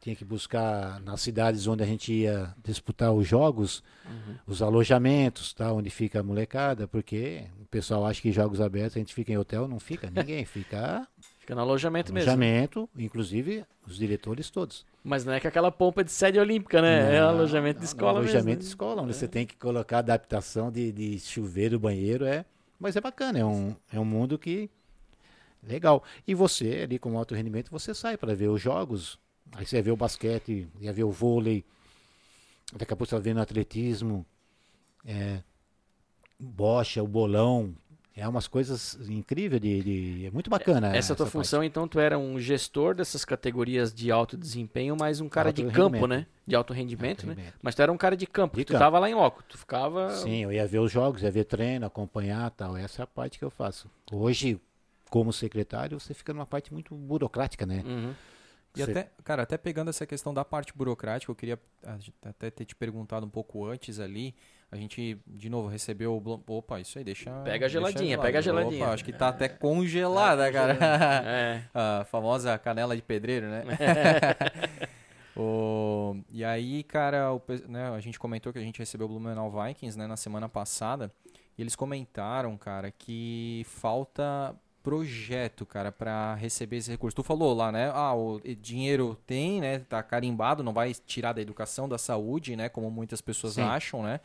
tinha 0.00 0.14
que 0.14 0.24
buscar 0.24 1.00
nas 1.00 1.20
cidades 1.22 1.66
onde 1.66 1.82
a 1.82 1.86
gente 1.86 2.12
ia 2.12 2.54
disputar 2.62 3.12
os 3.12 3.26
jogos, 3.26 3.82
Uhum. 4.06 4.34
os 4.46 4.60
alojamentos, 4.62 5.52
tá, 5.54 5.72
onde 5.72 5.88
fica 5.90 6.20
a 6.20 6.22
molecada, 6.22 6.86
porque 6.88 7.44
o 7.60 7.66
pessoal 7.66 8.06
acha 8.06 8.20
que 8.20 8.30
jogos 8.32 8.60
abertos 8.60 8.96
a 8.96 8.98
gente 8.98 9.12
fica 9.14 9.32
em 9.32 9.36
hotel, 9.38 9.66
não 9.68 9.78
fica, 9.80 10.10
ninguém 10.10 10.44
fica 10.46 11.06
Fica 11.48 11.54
no 11.54 11.62
alojamento 11.62 12.12
mesmo. 12.12 12.30
alojamento, 12.30 12.90
inclusive 12.94 13.64
os 13.86 13.96
diretores 13.96 14.50
todos. 14.50 14.84
Mas 15.02 15.24
não 15.24 15.32
é 15.32 15.40
com 15.40 15.48
aquela 15.48 15.72
pompa 15.72 16.04
de 16.04 16.12
sede 16.12 16.38
olímpica, 16.38 16.82
né? 16.82 17.16
é 17.16 17.20
Não, 17.20 17.30
alojamento 17.30 17.80
de 17.80 17.86
não, 17.86 17.90
escola 17.90 18.18
alojamento 18.18 18.44
mesmo. 18.44 18.58
de 18.58 18.64
né? 18.66 18.68
escola, 18.68 19.00
onde 19.00 19.14
você 19.14 19.26
tem 19.26 19.46
que 19.46 19.56
colocar 19.56 20.00
adaptação 20.00 20.70
de, 20.70 20.92
de 20.92 21.18
chuveiro, 21.18 21.80
banheiro, 21.80 22.26
é, 22.26 22.44
mas 22.78 22.96
é 22.96 23.00
bacana, 23.00 23.38
é 23.38 23.44
um, 23.46 23.74
é 23.90 23.98
um 23.98 24.04
mundo 24.04 24.38
que 24.38 24.68
legal. 25.62 26.04
E 26.26 26.34
você 26.34 26.80
ali 26.82 26.98
com 26.98 27.16
alto 27.16 27.34
rendimento, 27.34 27.70
você 27.70 27.94
sai 27.94 28.18
para 28.18 28.34
ver 28.34 28.48
os 28.48 28.60
jogos, 28.60 29.18
aí 29.52 29.64
você 29.64 29.80
vê 29.80 29.90
o 29.90 29.96
basquete, 29.96 30.68
ia 30.78 30.92
ver 30.92 31.04
o 31.04 31.10
vôlei, 31.10 31.64
daqui 32.74 32.92
a 32.92 32.96
pouco 32.96 33.06
você 33.08 33.14
vai 33.14 33.22
vendo 33.22 33.40
atletismo, 33.40 34.26
é, 35.02 35.40
bocha, 36.38 37.02
o 37.02 37.08
bolão, 37.08 37.74
é 38.18 38.28
umas 38.28 38.46
coisas 38.48 38.98
incríveis 39.08 39.60
de, 39.62 39.82
de- 39.82 40.26
é 40.26 40.30
muito 40.30 40.50
bacana. 40.50 40.94
Essa 40.96 41.14
tua 41.14 41.26
parte. 41.26 41.32
função, 41.32 41.62
então, 41.62 41.86
tu 41.86 42.00
era 42.00 42.18
um 42.18 42.38
gestor 42.38 42.94
dessas 42.94 43.24
categorias 43.24 43.92
de 43.94 44.10
alto 44.10 44.36
desempenho, 44.36 44.96
mas 44.98 45.20
um 45.20 45.28
cara 45.28 45.50
Alto 45.50 45.62
de 45.64 45.70
campo, 45.72 46.06
né? 46.06 46.26
De 46.46 46.54
alto 46.56 46.72
rendimento, 46.72 47.20
Alto 47.20 47.26
né? 47.28 47.34
rendimento. 47.34 47.54
Mas 47.62 47.74
tu 47.74 47.82
era 47.82 47.92
um 47.92 47.96
cara 47.96 48.16
de 48.16 48.26
campo, 48.26 48.56
De 48.56 48.64
tu 48.64 48.72
campo. 48.72 48.78
tava 48.84 48.98
lá 48.98 49.08
em 49.08 49.14
loco, 49.14 49.42
tu 49.48 49.56
ficava... 49.56 50.10
Sim, 50.16 50.42
eu 50.44 50.52
ia 50.52 50.66
ver 50.66 50.80
os 50.80 50.90
jogos, 50.90 51.22
ia 51.22 51.30
ver 51.30 51.44
treino, 51.44 51.86
acompanhar 51.86 52.50
tal. 52.50 52.76
Essa 52.76 53.02
é 53.02 53.04
a 53.04 53.06
parte 53.06 53.38
que 53.38 53.44
eu 53.44 53.50
faço. 53.50 53.88
Hoje, 54.10 54.60
como 55.10 55.32
secretário, 55.32 55.98
você 56.00 56.12
fica 56.12 56.32
numa 56.32 56.46
parte 56.46 56.72
muito 56.72 56.94
burocrática, 56.94 57.64
né? 57.64 57.82
Uhum. 57.86 58.14
E 58.76 58.82
Você- 58.84 58.90
até, 58.90 59.10
cara, 59.24 59.42
até 59.42 59.56
pegando 59.56 59.88
essa 59.88 60.06
questão 60.06 60.32
da 60.34 60.44
parte 60.44 60.72
burocrática, 60.76 61.30
eu 61.32 61.34
queria 61.36 61.58
até 62.22 62.50
ter 62.50 62.64
te 62.64 62.74
perguntado 62.74 63.24
um 63.26 63.30
pouco 63.30 63.64
antes 63.66 63.98
ali. 63.98 64.34
A 64.70 64.76
gente, 64.76 65.18
de 65.26 65.48
novo, 65.48 65.66
recebeu 65.68 66.14
o. 66.14 66.42
Opa, 66.46 66.78
isso 66.78 66.98
aí, 66.98 67.04
deixa. 67.04 67.30
Pega 67.42 67.56
a 67.56 67.58
deixa 67.60 67.68
geladinha, 67.70 68.10
gelado. 68.10 68.26
pega 68.26 68.38
a 68.38 68.42
geladinha. 68.42 68.84
Opa, 68.84 68.94
acho 68.94 69.04
que 69.04 69.12
tá 69.12 69.28
até 69.28 69.48
congelada, 69.48 70.52
cara. 70.52 70.76
É. 71.24 71.62
a 71.72 72.04
famosa 72.04 72.56
canela 72.58 72.94
de 72.94 73.02
pedreiro, 73.02 73.46
né? 73.48 73.64
O- 75.40 76.16
e 76.32 76.44
aí, 76.44 76.82
cara, 76.82 77.32
o 77.32 77.40
né, 77.68 77.90
a 77.90 78.00
gente 78.00 78.18
comentou 78.18 78.52
que 78.52 78.58
a 78.58 78.62
gente 78.62 78.80
recebeu 78.80 79.06
o 79.06 79.08
Blumenau 79.08 79.48
Vikings 79.48 79.96
né, 79.96 80.04
na 80.08 80.16
semana 80.16 80.48
passada. 80.48 81.12
E 81.56 81.62
eles 81.62 81.76
comentaram, 81.76 82.56
cara, 82.56 82.90
que 82.90 83.62
falta 83.68 84.52
projeto, 84.82 85.64
cara, 85.64 85.92
para 85.92 86.34
receber 86.34 86.78
esse 86.78 86.90
recurso. 86.90 87.14
Tu 87.14 87.22
falou 87.22 87.54
lá, 87.54 87.70
né? 87.70 87.90
Ah, 87.94 88.14
o 88.14 88.40
dinheiro 88.60 89.16
tem, 89.26 89.60
né? 89.60 89.80
Tá 89.80 90.02
carimbado, 90.02 90.62
não 90.64 90.72
vai 90.72 90.92
tirar 90.92 91.32
da 91.32 91.40
educação, 91.40 91.88
da 91.88 91.98
saúde, 91.98 92.56
né? 92.56 92.68
Como 92.68 92.90
muitas 92.90 93.20
pessoas 93.20 93.54
Sim. 93.54 93.62
acham, 93.62 94.02
né? 94.02 94.18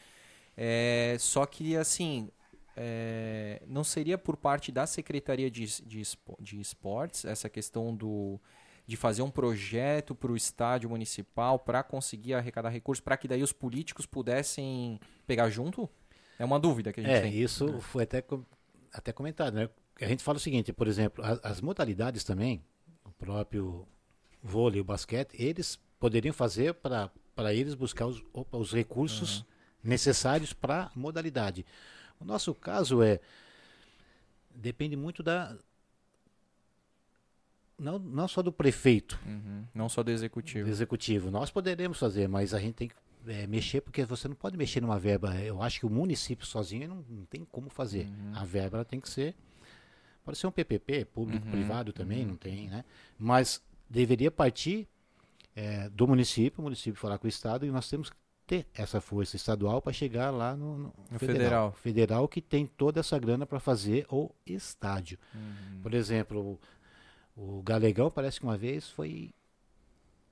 É, 0.56 1.16
só 1.20 1.46
que, 1.46 1.76
assim, 1.76 2.30
é, 2.76 3.62
não 3.68 3.84
seria 3.84 4.18
por 4.18 4.38
parte 4.38 4.72
da 4.72 4.86
Secretaria 4.86 5.50
de, 5.50 5.66
de, 5.84 6.04
de 6.40 6.60
Esportes 6.60 7.26
essa 7.26 7.50
questão 7.50 7.96
do 7.96 8.40
de 8.86 8.98
fazer 8.98 9.22
um 9.22 9.32
projeto 9.32 10.14
para 10.14 10.30
o 10.30 10.36
estádio 10.36 10.90
municipal 10.90 11.58
para 11.58 11.82
conseguir 11.84 12.34
arrecadar 12.34 12.70
recursos 12.70 13.00
para 13.02 13.16
que 13.16 13.30
daí 13.30 13.42
os 13.42 13.54
políticos 13.54 14.06
pudessem 14.06 15.00
pegar 15.26 15.50
junto? 15.50 15.90
É 16.38 16.44
uma 16.44 16.60
dúvida 16.60 16.92
que 16.92 17.00
a 17.00 17.04
gente 17.04 17.14
É, 17.14 17.22
tem. 17.22 17.34
isso 17.34 17.80
foi 17.80 18.04
até, 18.04 18.22
até 18.92 19.14
comentado, 19.14 19.54
né? 19.54 19.70
a 20.02 20.06
gente 20.08 20.22
fala 20.24 20.38
o 20.38 20.42
seguinte, 20.42 20.74
por 20.74 20.88
exemplo, 20.88 21.24
a- 21.24 21.40
as 21.44 21.62
modalidades 21.62 22.24
também, 22.26 22.62
o 23.06 23.12
próprio 23.12 23.88
vôlei, 24.42 24.82
o 24.82 24.84
basquete, 24.84 25.34
eles 25.42 25.80
poderiam 26.00 26.34
fazer 26.34 26.74
para 26.74 27.54
eles 27.54 27.76
buscar 27.76 28.08
os, 28.08 28.22
opa, 28.34 28.58
os 28.58 28.74
recursos 28.74 29.46
necessários 29.84 30.54
para 30.54 30.84
a 30.84 30.92
modalidade. 30.96 31.66
O 32.20 32.26
nosso 32.26 32.54
caso 32.54 33.02
é 33.02 33.20
depende 34.56 34.96
muito 34.96 35.24
da 35.24 35.56
não, 37.78 37.98
não 38.00 38.28
só 38.28 38.42
do 38.42 38.52
prefeito, 38.52 39.20
Uhum. 39.26 39.66
Não 39.74 39.90
só 39.90 40.04
do 40.04 40.12
executivo. 40.12 40.66
do 40.66 40.72
executivo. 40.72 41.32
Nós 41.32 41.50
poderemos 41.50 42.00
fazer, 42.00 42.28
mas 42.30 42.54
a 42.54 42.60
gente 42.60 42.76
tem 42.76 42.88
que 42.88 42.96
é, 43.28 43.48
mexer, 43.48 43.82
porque 43.82 44.06
você 44.06 44.28
não 44.28 44.36
pode 44.36 44.58
mexer 44.58 44.82
numa 44.82 45.00
verba. 45.00 45.36
Eu 45.36 45.62
acho 45.62 45.80
que 45.80 45.86
o 45.86 45.90
município 45.90 46.46
sozinho 46.46 46.88
não, 46.88 47.06
não 47.10 47.26
tem 47.26 47.46
como 47.46 47.70
fazer. 47.70 48.08
A 48.36 48.46
verba 48.46 48.86
tem 48.86 49.00
que 49.00 49.10
ser. 49.10 49.36
Pode 50.24 50.38
ser 50.38 50.48
um 50.48 50.52
PPP, 50.52 51.06
público-privado 51.06 51.92
também, 51.92 52.26
não 52.26 52.36
tem, 52.36 52.70
né? 52.70 52.86
Mas 53.18 53.62
deveria 53.90 54.32
partir 54.32 54.88
é, 55.56 55.90
do 55.90 56.08
município, 56.08 56.60
o 56.62 56.64
município 56.64 57.00
falar 57.00 57.18
com 57.18 57.26
o 57.26 57.30
Estado, 57.30 57.66
e 57.66 57.72
nós 57.72 57.90
temos 57.90 58.10
que 58.10 58.16
ter 58.62 58.68
essa 58.74 59.00
força 59.02 59.36
estadual 59.36 59.82
para 59.82 59.92
chegar 59.94 60.30
lá 60.32 60.56
no, 60.56 60.78
no 60.78 60.94
No 61.12 61.20
federal. 61.20 61.38
federal. 61.38 61.72
Federal 61.74 62.28
que 62.28 62.42
tem 62.42 62.66
toda 62.66 63.00
essa 63.00 63.18
grana 63.18 63.46
para 63.46 63.60
fazer 63.60 64.06
o 64.10 64.30
estádio. 64.46 65.18
Uhum. 65.34 65.80
Por 65.82 65.94
exemplo, 65.94 66.60
o, 67.36 67.58
o 67.58 67.62
Galegão 67.62 68.12
parece 68.12 68.40
que 68.40 68.46
uma 68.46 68.58
vez 68.58 68.90
foi 68.90 69.32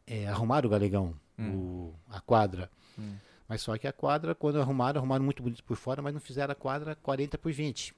é, 0.08 0.28
arrumar 0.28 0.66
o 0.66 0.70
Galegão, 0.70 1.16
o- 1.40 1.94
a 2.10 2.20
quadra. 2.22 2.70
Hum. 2.98 3.16
Mas 3.48 3.62
só 3.62 3.78
que 3.78 3.88
a 3.88 3.92
quadra, 3.94 4.34
quando 4.36 4.60
arrumaram, 4.62 5.00
arrumaram 5.00 5.24
muito 5.26 5.42
bonito 5.44 5.64
por 5.64 5.76
fora, 5.76 6.02
mas 6.02 6.14
não 6.14 6.22
fizeram 6.22 6.52
a 6.52 6.56
quadra 6.56 6.96
40 6.96 7.38
por 7.38 7.52
20. 7.52 7.94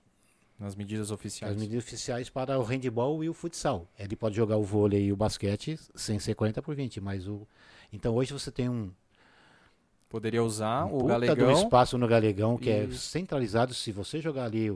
Nas 0.60 0.76
medidas 0.76 1.08
As 1.08 1.12
oficiais. 1.12 1.58
medidas 1.58 1.84
oficiais 1.84 2.30
para 2.30 2.58
o 2.60 2.64
handball 2.64 3.24
e 3.24 3.30
o 3.30 3.34
futsal. 3.34 3.88
Ele 3.98 4.16
pode 4.16 4.36
jogar 4.36 4.58
o 4.58 4.64
vôlei 4.64 5.06
e 5.08 5.12
o 5.12 5.16
basquete 5.16 5.78
sem 5.96 6.20
ser 6.20 6.36
40 6.36 6.62
por 6.62 6.76
20, 6.76 7.02
mas 7.02 7.28
o 7.28 7.46
então 7.92 8.16
hoje 8.16 8.32
você 8.34 8.52
tem 8.52 8.70
um, 8.70 8.92
Poderia 10.14 10.44
usar 10.44 10.86
um 10.86 10.90
o 10.96 11.00
puta 11.00 11.20
de 11.20 11.26
um 11.26 11.28
Galegão. 11.36 11.52
espaço 11.54 11.98
no 11.98 12.08
Galegão 12.08 12.56
que 12.56 12.70
é 12.70 12.84
Isso. 12.84 13.00
centralizado. 13.10 13.74
Se 13.74 13.92
você 13.92 14.22
jogar 14.22 14.44
ali 14.46 14.70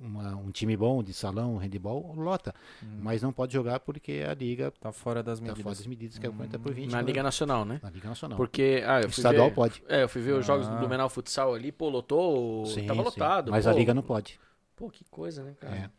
uma- 0.00 0.34
um 0.36 0.50
time 0.50 0.74
bom 0.74 1.02
de 1.02 1.12
salão, 1.12 1.58
handball, 1.58 2.14
lota. 2.16 2.54
Hum. 2.82 2.98
Mas 3.02 3.20
não 3.20 3.30
pode 3.30 3.52
jogar 3.52 3.80
porque 3.80 4.24
a 4.26 4.32
liga 4.32 4.70
Tá 4.80 4.90
fora 4.90 5.22
das 5.22 5.34
está 5.38 5.42
medidas. 5.48 5.62
fora 5.62 5.76
das 5.76 5.86
medidas, 5.86 6.18
que 6.18 6.24
é 6.24 6.30
o 6.30 6.32
40 6.32 6.58
por 6.58 6.72
20. 6.72 6.90
Na 6.90 7.02
né? 7.02 7.04
Liga 7.06 7.22
Nacional, 7.22 7.66
né? 7.66 7.78
Na 7.82 7.90
Liga 7.90 8.08
Nacional. 8.08 8.38
Porque, 8.38 8.82
ah, 8.86 9.02
eu 9.02 9.08
estadual 9.10 9.48
ver, 9.50 9.54
pode. 9.54 9.82
É, 9.86 10.02
eu 10.04 10.08
fui 10.08 10.22
ver 10.22 10.32
os 10.32 10.46
jogos 10.46 10.66
do 10.66 10.72
Ah. 10.72 10.78
Blumenau 10.78 11.10
Futsal 11.10 11.52
ali, 11.52 11.70
pô, 11.70 11.90
lotou, 11.90 12.64
Sim, 12.64 12.86
tava 12.86 13.00
sim. 13.00 13.04
lotado. 13.04 13.50
Mas 13.50 13.64
pô. 13.66 13.70
a 13.70 13.74
Liga 13.74 13.92
não 13.92 14.02
pode. 14.02 14.40
Pô, 14.74 14.88
que 14.88 15.04
coisa, 15.10 15.44
né, 15.44 15.54
cara? 15.60 15.90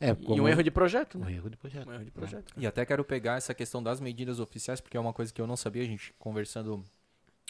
É. 0.00 0.10
É, 0.10 0.16
E 0.28 0.40
um 0.40 0.46
erro 0.46 0.62
de 0.62 0.70
projeto, 0.70 1.16
um 1.18 1.22
né? 1.24 1.32
erro 1.32 1.48
de 1.48 1.56
projeto. 1.56 1.88
Um 1.88 1.92
erro 1.94 2.04
de 2.04 2.10
projeto. 2.10 2.52
E 2.56 2.66
até 2.66 2.84
quero 2.86 3.02
pegar 3.04 3.36
essa 3.36 3.52
questão 3.54 3.82
das 3.82 3.98
medidas 3.98 4.40
oficiais, 4.40 4.78
porque 4.80 4.96
é 4.96 5.00
uma 5.00 5.12
coisa 5.14 5.32
que 5.32 5.40
eu 5.40 5.46
não 5.46 5.56
sabia, 5.56 5.82
a 5.82 5.86
gente 5.86 6.14
conversando 6.18 6.82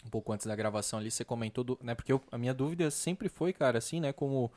um 0.05 0.09
pouco 0.09 0.31
antes 0.33 0.45
da 0.47 0.55
gravação 0.55 0.99
ali, 0.99 1.11
você 1.11 1.23
comentou, 1.23 1.63
do, 1.63 1.79
né, 1.81 1.93
porque 1.95 2.11
eu- 2.11 2.21
a 2.31 2.37
minha 2.37 2.53
dúvida 2.53 2.89
sempre 2.91 3.29
foi, 3.29 3.53
cara, 3.53 3.77
assim, 3.77 3.99
né, 3.99 4.11
como, 4.11 4.51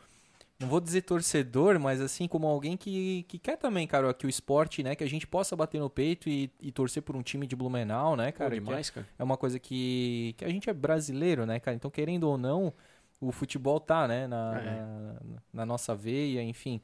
não 0.59 0.69
vou 0.69 0.81
dizer 0.81 1.03
torcedor, 1.03 1.79
mas 1.79 2.01
assim, 2.01 2.27
como 2.27 2.47
alguém 2.47 2.77
que, 2.77 3.25
que 3.29 3.39
quer 3.39 3.57
também, 3.59 3.87
cara, 3.87 4.15
que 4.15 4.27
o 4.27 4.29
esporte, 4.29 4.83
né, 4.83 4.95
que 4.95 5.05
a 5.05 5.09
gente 5.09 5.27
possa 5.27 5.55
bater 5.55 5.81
no 5.81 5.91
peito 5.91 6.29
e, 6.29 6.51
e 6.61 6.73
torcer 6.73 7.03
por 7.03 7.15
um 7.17 7.23
time 7.23 7.47
de 7.47 7.55
Blumenau, 7.57 8.17
né, 8.17 8.33
Pô, 8.33 8.39
cara, 8.39 8.55
é- 8.55 8.59
demais, 8.59 8.89
cara. 8.91 9.07
é 9.19 9.23
uma 9.25 9.37
coisa 9.37 9.59
que, 9.59 10.35
que 10.39 10.45
a 10.45 10.49
gente 10.49 10.71
é 10.71 10.73
brasileiro, 10.73 11.45
né, 11.45 11.61
cara? 11.61 11.77
Então, 11.77 11.91
querendo 11.91 12.25
ou 12.25 12.39
não, 12.39 12.73
o 13.21 13.31
futebol 13.33 13.79
tá, 13.81 14.09
né, 14.09 14.27
na, 14.27 14.59
É. 14.61 14.65
na, 14.65 15.21
na 15.53 15.67
nossa 15.67 15.95
veia, 15.95 16.43
enfim. 16.43 16.81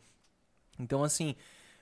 Então, 0.78 1.04
assim, 1.04 1.34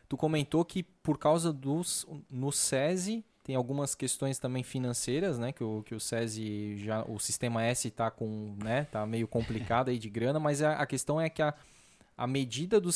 tu 0.08 0.16
comentou 0.16 0.64
que 0.64 0.82
por 0.82 1.18
causa 1.18 1.52
dos. 1.52 2.06
No 2.30 2.50
SESI, 2.50 3.24
tem 3.48 3.56
algumas 3.56 3.94
questões 3.94 4.38
também 4.38 4.62
financeiras, 4.62 5.38
né? 5.38 5.52
Que 5.52 5.64
o, 5.64 5.82
que 5.82 5.94
o 5.94 5.98
SESI 5.98 6.76
já. 6.76 7.02
O 7.04 7.18
sistema 7.18 7.64
S 7.64 7.90
tá 7.90 8.10
com. 8.10 8.54
né? 8.62 8.84
Tá 8.84 9.06
meio 9.06 9.26
complicado 9.26 9.88
aí 9.88 9.98
de 9.98 10.10
grana, 10.10 10.38
mas 10.38 10.60
a, 10.60 10.74
a 10.74 10.86
questão 10.86 11.18
é 11.18 11.30
que 11.30 11.40
a, 11.40 11.54
a 12.14 12.26
medida 12.26 12.78
do 12.78 12.92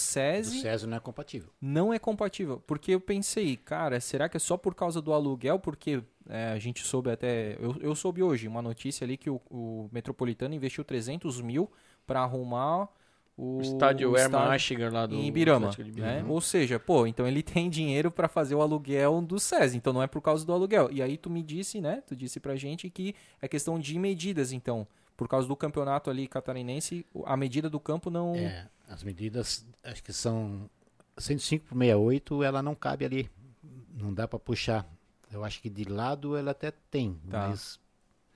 O 0.52 0.60
SESI 0.60 0.86
não 0.86 0.98
é 0.98 1.00
compatível. 1.00 1.48
não 1.58 1.94
é 1.94 1.98
compatível. 1.98 2.62
Porque 2.66 2.90
eu 2.92 3.00
pensei, 3.00 3.56
cara, 3.56 3.98
será 3.98 4.28
que 4.28 4.36
é 4.36 4.40
só 4.40 4.58
por 4.58 4.74
causa 4.74 5.00
do 5.00 5.14
aluguel? 5.14 5.58
Porque 5.58 6.02
é, 6.28 6.48
a 6.48 6.58
gente 6.58 6.84
soube 6.84 7.10
até. 7.10 7.56
Eu, 7.58 7.74
eu 7.80 7.94
soube 7.94 8.22
hoje 8.22 8.46
uma 8.46 8.60
notícia 8.60 9.06
ali 9.06 9.16
que 9.16 9.30
o, 9.30 9.40
o 9.50 9.88
Metropolitano 9.90 10.54
investiu 10.54 10.84
300 10.84 11.40
mil 11.40 11.72
para 12.06 12.20
arrumar 12.20 12.90
o, 13.36 13.56
O 13.58 13.62
estádio 13.62 14.16
Herman 14.16 14.40
Aschinger 14.42 14.92
lá 14.92 15.06
do 15.06 15.14
em 15.14 15.26
Ibirama. 15.26 15.70
Né? 15.96 16.24
Ou 16.28 16.40
seja, 16.40 16.78
pô, 16.78 17.06
então 17.06 17.26
ele 17.26 17.42
tem 17.42 17.68
dinheiro 17.70 18.10
para 18.10 18.28
fazer 18.28 18.54
o 18.54 18.60
aluguel 18.62 19.20
do 19.22 19.38
SES, 19.40 19.74
então 19.74 19.92
não 19.92 20.02
é 20.02 20.06
por 20.06 20.20
causa 20.20 20.44
do 20.44 20.52
aluguel. 20.52 20.88
E 20.92 21.02
aí 21.02 21.16
tu 21.16 21.30
me 21.30 21.42
disse, 21.42 21.80
né? 21.80 22.02
Tu 22.06 22.14
disse 22.14 22.38
pra 22.40 22.56
gente 22.56 22.88
que 22.90 23.14
é 23.40 23.48
questão 23.48 23.78
de 23.78 23.98
medidas, 23.98 24.52
então. 24.52 24.86
Por 25.16 25.28
causa 25.28 25.46
do 25.46 25.54
campeonato 25.54 26.10
ali 26.10 26.26
catarinense, 26.26 27.06
a 27.26 27.36
medida 27.36 27.68
do 27.70 27.78
campo 27.78 28.10
não. 28.10 28.34
É, 28.34 28.66
as 28.88 29.04
medidas, 29.04 29.64
acho 29.84 30.02
que 30.02 30.12
são 30.12 30.68
105 31.18 31.66
por 31.66 31.74
68, 31.78 32.42
ela 32.42 32.62
não 32.62 32.74
cabe 32.74 33.04
ali. 33.04 33.30
Não 33.94 34.12
dá 34.12 34.26
para 34.26 34.38
puxar. 34.38 34.86
Eu 35.30 35.44
acho 35.44 35.60
que 35.62 35.70
de 35.70 35.84
lado 35.84 36.36
ela 36.36 36.50
até 36.50 36.70
tem, 36.90 37.18
Tá. 37.30 37.48
mas 37.48 37.78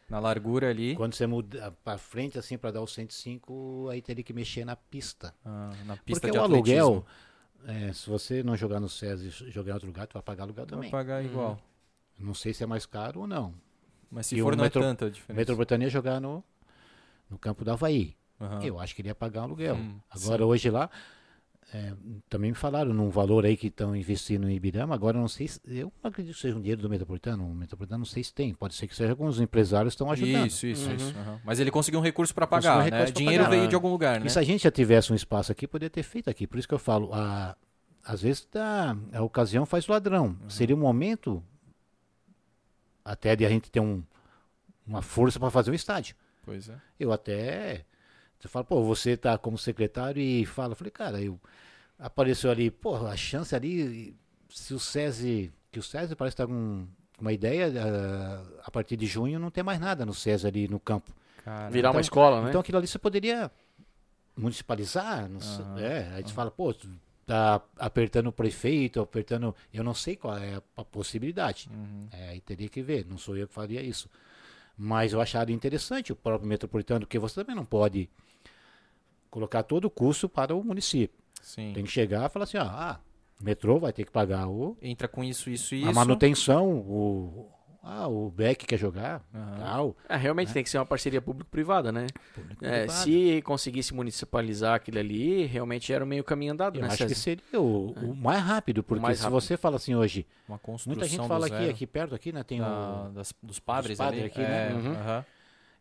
Na 0.08 0.18
largura 0.20 0.70
ali. 0.70 0.94
quando 0.94 1.14
você 1.14 1.26
muda 1.26 1.72
para 1.82 1.98
frente 1.98 2.38
assim 2.38 2.56
para 2.56 2.70
dar 2.70 2.80
o 2.80 2.86
105, 2.86 3.88
aí 3.90 4.00
teria 4.00 4.22
que 4.22 4.32
mexer 4.32 4.64
na 4.64 4.76
pista. 4.76 5.34
ah, 5.44 5.70
na 5.84 5.96
pista 5.96 6.20
Porque 6.28 6.30
de 6.30 6.38
o 6.38 6.44
atletismo. 6.44 6.82
aluguel, 6.82 7.06
é, 7.66 7.92
se 7.92 8.08
você 8.08 8.42
não 8.42 8.56
jogar 8.56 8.78
no 8.78 8.88
SESI 8.88 9.26
e 9.26 9.50
jogar 9.50 9.70
em 9.70 9.74
outro 9.74 9.88
lugar, 9.88 10.06
tu 10.06 10.12
vai 10.14 10.22
pagar 10.22 10.44
aluguel 10.44 10.64
Vai 10.64 10.70
também. 10.76 10.90
pagar 10.90 11.24
igual. 11.24 11.58
Não 12.18 12.34
sei 12.34 12.54
se 12.54 12.62
é 12.62 12.66
mais 12.66 12.86
caro 12.86 13.20
ou 13.22 13.26
não. 13.26 13.52
Mas 14.10 14.26
se 14.28 14.36
E 14.36 14.40
for, 14.40 14.56
não 14.56 14.62
Metro- 14.64 14.80
é 14.80 14.84
tanta 14.84 15.06
a 15.06 15.10
diferença. 15.10 15.36
Metropolitano 15.40 15.82
ia 15.82 15.90
jogar 15.90 16.20
no, 16.20 16.42
no 17.28 17.36
campo 17.36 17.64
do 17.64 17.72
Havaí. 17.72 18.16
Aham. 18.40 18.62
Eu 18.62 18.78
acho 18.78 18.94
que 18.94 19.02
ele 19.02 19.08
ia 19.08 19.14
pagar 19.14 19.40
um 19.40 19.44
aluguel. 19.44 19.74
Hum, 19.74 19.98
Agora, 20.08 20.46
hoje 20.46 20.70
lá, 20.70 20.88
é, 21.74 21.92
também 22.28 22.52
me 22.52 22.56
falaram 22.56 22.92
num 22.94 23.10
valor 23.10 23.44
aí 23.44 23.56
que 23.56 23.66
estão 23.66 23.94
investindo 23.96 24.48
em 24.48 24.54
Ibirama. 24.54 24.94
Agora, 24.94 25.16
eu 25.16 25.20
não 25.20 25.28
sei 25.28 25.48
se. 25.48 25.60
Eu 25.66 25.92
não 26.02 26.08
acredito 26.10 26.34
que 26.36 26.40
seja 26.40 26.56
um 26.56 26.60
dinheiro 26.60 26.80
do 26.80 26.88
Metropolitano. 26.88 27.44
O 27.44 27.54
Metropolitano 27.54 27.98
não 27.98 28.06
sei 28.06 28.22
se 28.22 28.32
tem. 28.32 28.54
Pode 28.54 28.74
ser 28.74 28.86
que 28.86 28.94
seja 28.94 29.10
alguns 29.10 29.40
empresários 29.40 29.92
estão 29.94 30.10
ajudando. 30.10 30.46
Isso, 30.46 30.66
isso, 30.66 30.88
Uhum. 30.88 30.94
isso. 30.96 31.14
aham. 31.18 31.40
Mas 31.44 31.58
ele 31.58 31.70
conseguiu 31.72 31.98
um 31.98 32.02
recurso 32.02 32.32
para 32.34 32.46
pagar, 32.46 32.76
um 32.76 32.78
né? 32.78 32.84
recurso 32.90 33.12
Dinheiro 33.12 33.44
pagar. 33.44 33.56
veio 33.56 33.68
de 33.68 33.74
algum 33.74 33.90
lugar, 33.90 34.20
né? 34.20 34.26
E 34.26 34.30
se 34.30 34.38
a 34.38 34.42
gente 34.42 34.62
já 34.62 34.70
tivesse 34.70 35.12
um 35.12 35.16
espaço 35.16 35.50
aqui, 35.50 35.66
poderia 35.66 35.90
ter 35.90 36.04
feito 36.04 36.30
aqui. 36.30 36.46
Por 36.46 36.56
isso 36.58 36.68
que 36.68 36.74
eu 36.74 36.78
falo, 36.78 37.12
a, 37.12 37.56
às 38.04 38.22
vezes 38.22 38.44
tá, 38.44 38.96
a 39.12 39.22
ocasião 39.22 39.66
faz 39.66 39.88
o 39.88 39.92
ladrão. 39.92 40.36
Seria 40.48 40.76
um 40.76 40.78
momento 40.78 41.42
até 43.04 43.34
de 43.36 43.44
a 43.44 43.48
gente 43.48 43.70
ter 43.70 43.80
um, 43.80 44.02
uma 44.86 45.02
força 45.02 45.38
para 45.40 45.50
fazer 45.50 45.70
um 45.70 45.74
estádio. 45.74 46.14
Pois 46.44 46.68
é. 46.68 46.76
Eu 46.98 47.12
até. 47.12 47.84
Você 48.38 48.48
fala, 48.48 48.64
pô, 48.64 48.82
você 48.84 49.16
tá 49.16 49.36
como 49.38 49.56
secretário 49.58 50.20
e 50.20 50.44
fala. 50.46 50.72
Eu 50.72 50.76
falei, 50.76 50.90
cara, 50.90 51.20
eu. 51.20 51.40
Apareceu 51.98 52.50
ali, 52.50 52.70
pô, 52.70 52.94
a 53.06 53.16
chance 53.16 53.54
ali. 53.54 54.14
Se 54.50 54.74
o 54.74 54.78
SESI. 54.78 55.52
Que 55.72 55.78
o 55.78 55.82
SESI 55.82 56.14
parece 56.14 56.34
estar 56.34 56.46
com 56.46 56.86
uma 57.18 57.32
ideia, 57.32 57.72
ah, 57.82 58.42
a 58.64 58.70
partir 58.70 58.96
de 58.96 59.06
junho 59.06 59.38
não 59.38 59.50
tem 59.50 59.64
mais 59.64 59.80
nada 59.80 60.04
no 60.06 60.12
SESI 60.14 60.46
ali 60.46 60.68
no 60.68 60.78
campo. 60.78 61.10
Cara, 61.44 61.70
Virar 61.70 61.88
uma 61.88 61.92
Então- 61.92 62.00
escola, 62.00 62.42
né? 62.42 62.48
Então 62.50 62.60
aquilo 62.60 62.78
ali 62.78 62.86
você 62.86 62.98
poderia 62.98 63.50
municipalizar, 64.36 65.28
não 65.28 65.40
sei, 65.40 65.64
Aham, 65.64 65.80
é, 65.80 66.12
aí 66.14 66.22
você 66.22 66.32
fala, 66.34 66.50
pô, 66.50 66.74
tá 67.24 67.60
apertando 67.78 68.26
o 68.28 68.32
prefeito, 68.32 69.00
apertando, 69.00 69.54
eu 69.72 69.82
não 69.82 69.94
sei 69.94 70.14
qual 70.16 70.36
é 70.36 70.56
a, 70.56 70.62
a 70.76 70.84
possibilidade, 70.84 71.68
Uhum. 71.72 72.06
é, 72.12 72.28
aí 72.30 72.40
teria 72.40 72.68
que 72.68 72.82
ver, 72.82 73.06
não 73.06 73.16
sou 73.16 73.36
eu 73.36 73.48
que 73.48 73.54
faria 73.54 73.82
isso, 73.82 74.10
mas 74.76 75.12
eu 75.14 75.20
acharia 75.20 75.54
interessante 75.56 76.12
o 76.12 76.16
próprio 76.16 76.46
metropolitano, 76.48 77.00
porque 77.06 77.18
você 77.18 77.34
também 77.36 77.56
não 77.56 77.64
pode 77.64 78.10
colocar 79.36 79.62
todo 79.62 79.84
o 79.84 79.90
custo 79.90 80.30
para 80.30 80.54
o 80.56 80.64
município, 80.64 81.14
Sim. 81.42 81.72
tem 81.74 81.84
que 81.84 81.90
chegar 81.90 82.24
e 82.24 82.28
falar 82.30 82.44
assim, 82.44 82.56
ó, 82.56 82.62
ah, 82.62 82.98
o 83.38 83.44
metrô 83.44 83.78
vai 83.78 83.92
ter 83.92 84.06
que 84.06 84.10
pagar 84.10 84.48
o, 84.48 84.78
Entra 84.80 85.06
com 85.06 85.22
isso, 85.22 85.50
isso 85.50 85.74
e 85.74 85.82
a 85.84 85.90
isso. 85.90 85.94
manutenção, 85.94 86.66
o, 86.78 87.46
ah, 87.82 88.08
o 88.08 88.30
Beck 88.30 88.64
quer 88.64 88.78
jogar, 88.78 89.22
Aham. 89.34 89.56
tal, 89.58 89.96
É, 90.08 90.16
realmente 90.16 90.54
tem 90.54 90.64
que 90.64 90.70
ser 90.70 90.78
uma 90.78 90.86
parceria 90.86 91.20
público-privada, 91.20 91.92
né? 91.92 92.06
É, 92.06 92.32
público-privado. 92.34 92.92
se 93.02 93.42
conseguisse 93.42 93.92
municipalizar 93.92 94.74
aquilo 94.76 94.98
ali, 95.00 95.44
realmente 95.44 95.92
era 95.92 96.02
o 96.02 96.06
meio 96.06 96.24
caminho 96.24 96.54
andado, 96.54 96.76
Eu 96.78 96.80
né, 96.80 96.88
acho 96.88 96.96
que 96.96 97.08
César? 97.14 97.20
seria 97.20 97.60
o, 97.60 97.90
o 97.92 98.16
mais 98.16 98.42
rápido, 98.42 98.82
porque 98.82 99.02
mais 99.02 99.18
se 99.18 99.24
rápido. 99.24 99.38
você 99.38 99.56
fala 99.58 99.76
assim 99.76 99.94
hoje, 99.94 100.26
Uma 100.48 100.58
construção 100.58 100.94
muita 100.98 101.06
gente 101.06 101.28
fala 101.28 101.44
aqui, 101.46 101.56
zero. 101.58 101.70
aqui 101.70 101.86
perto, 101.86 102.14
aqui, 102.14 102.32
né? 102.32 102.42
Tem 102.42 102.58
da- 102.58 103.08
o. 103.10 103.12
das- 103.12 103.34
dos 103.42 103.58
padres, 103.60 103.98
padres 103.98 104.20
ali. 104.22 104.26
aqui, 104.30 104.40
é, 104.40 104.48
né? 104.48 104.72
Uhum. 104.72 104.92
aham. 104.94 105.24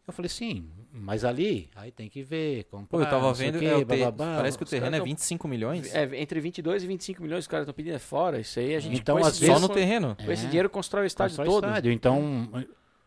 Eu 0.08 0.14
falei, 0.14 0.30
sim, 0.30 0.70
mas 0.94 1.26
ali, 1.26 1.68
aí 1.76 1.92
tem 1.92 2.08
que 2.08 2.22
ver, 2.22 2.66
comprar, 2.66 2.88
Pô, 3.00 3.02
eu 3.04 3.10
tava 3.10 3.34
vendo, 3.34 3.58
quê, 3.58 3.66
é, 3.66 4.12
parece 4.12 4.56
que 4.56 4.64
o 4.64 4.68
terreno 4.68 4.96
é 4.96 5.00
tão- 5.00 5.06
25 5.06 5.48
milhões. 5.48 5.94
É, 5.96 6.04
entre 6.22 6.40
22 6.40 6.84
e 6.84 6.88
25 6.88 7.24
milhões 7.24 7.46
os 7.46 7.48
caras 7.48 7.64
estão 7.64 7.74
pedindo 7.74 7.96
é 7.96 8.00
fora. 8.00 8.40
Isso 8.40 8.60
aí 8.60 8.76
a 8.76 8.80
gente 8.80 9.00
Então, 9.00 9.18
às 9.18 9.30
esse 9.30 9.40
vezes- 9.42 9.56
Só 9.56 9.68
no 9.68 9.74
terreno? 9.74 10.16
Com 10.24 10.32
esse 10.32 10.46
É. 10.46 10.50
dinheiro 10.50 10.70
constrói 10.70 11.06
o 11.06 11.08
estádio 11.08 11.38
Constrói 11.38 11.48
todo. 11.62 11.68
estádio. 11.68 11.92
Então, 11.92 12.48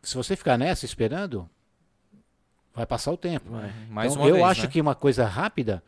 se 0.03 0.17
você 0.17 0.35
ficar 0.35 0.59
nessa 0.59 0.85
esperando, 0.85 1.49
vai 2.75 2.85
passar 2.85 3.13
o 3.13 3.17
tempo. 3.17 3.49
Vai. 3.51 3.73
Mais 3.89 4.13
então, 4.13 4.25
uma 4.25 4.29
eu 4.29 4.35
vez, 4.37 4.47
acho 4.47 4.63
né? 4.63 4.69
que 4.69 4.81
uma 4.81 4.95
coisa 4.97 5.25
rápida, 5.25 5.83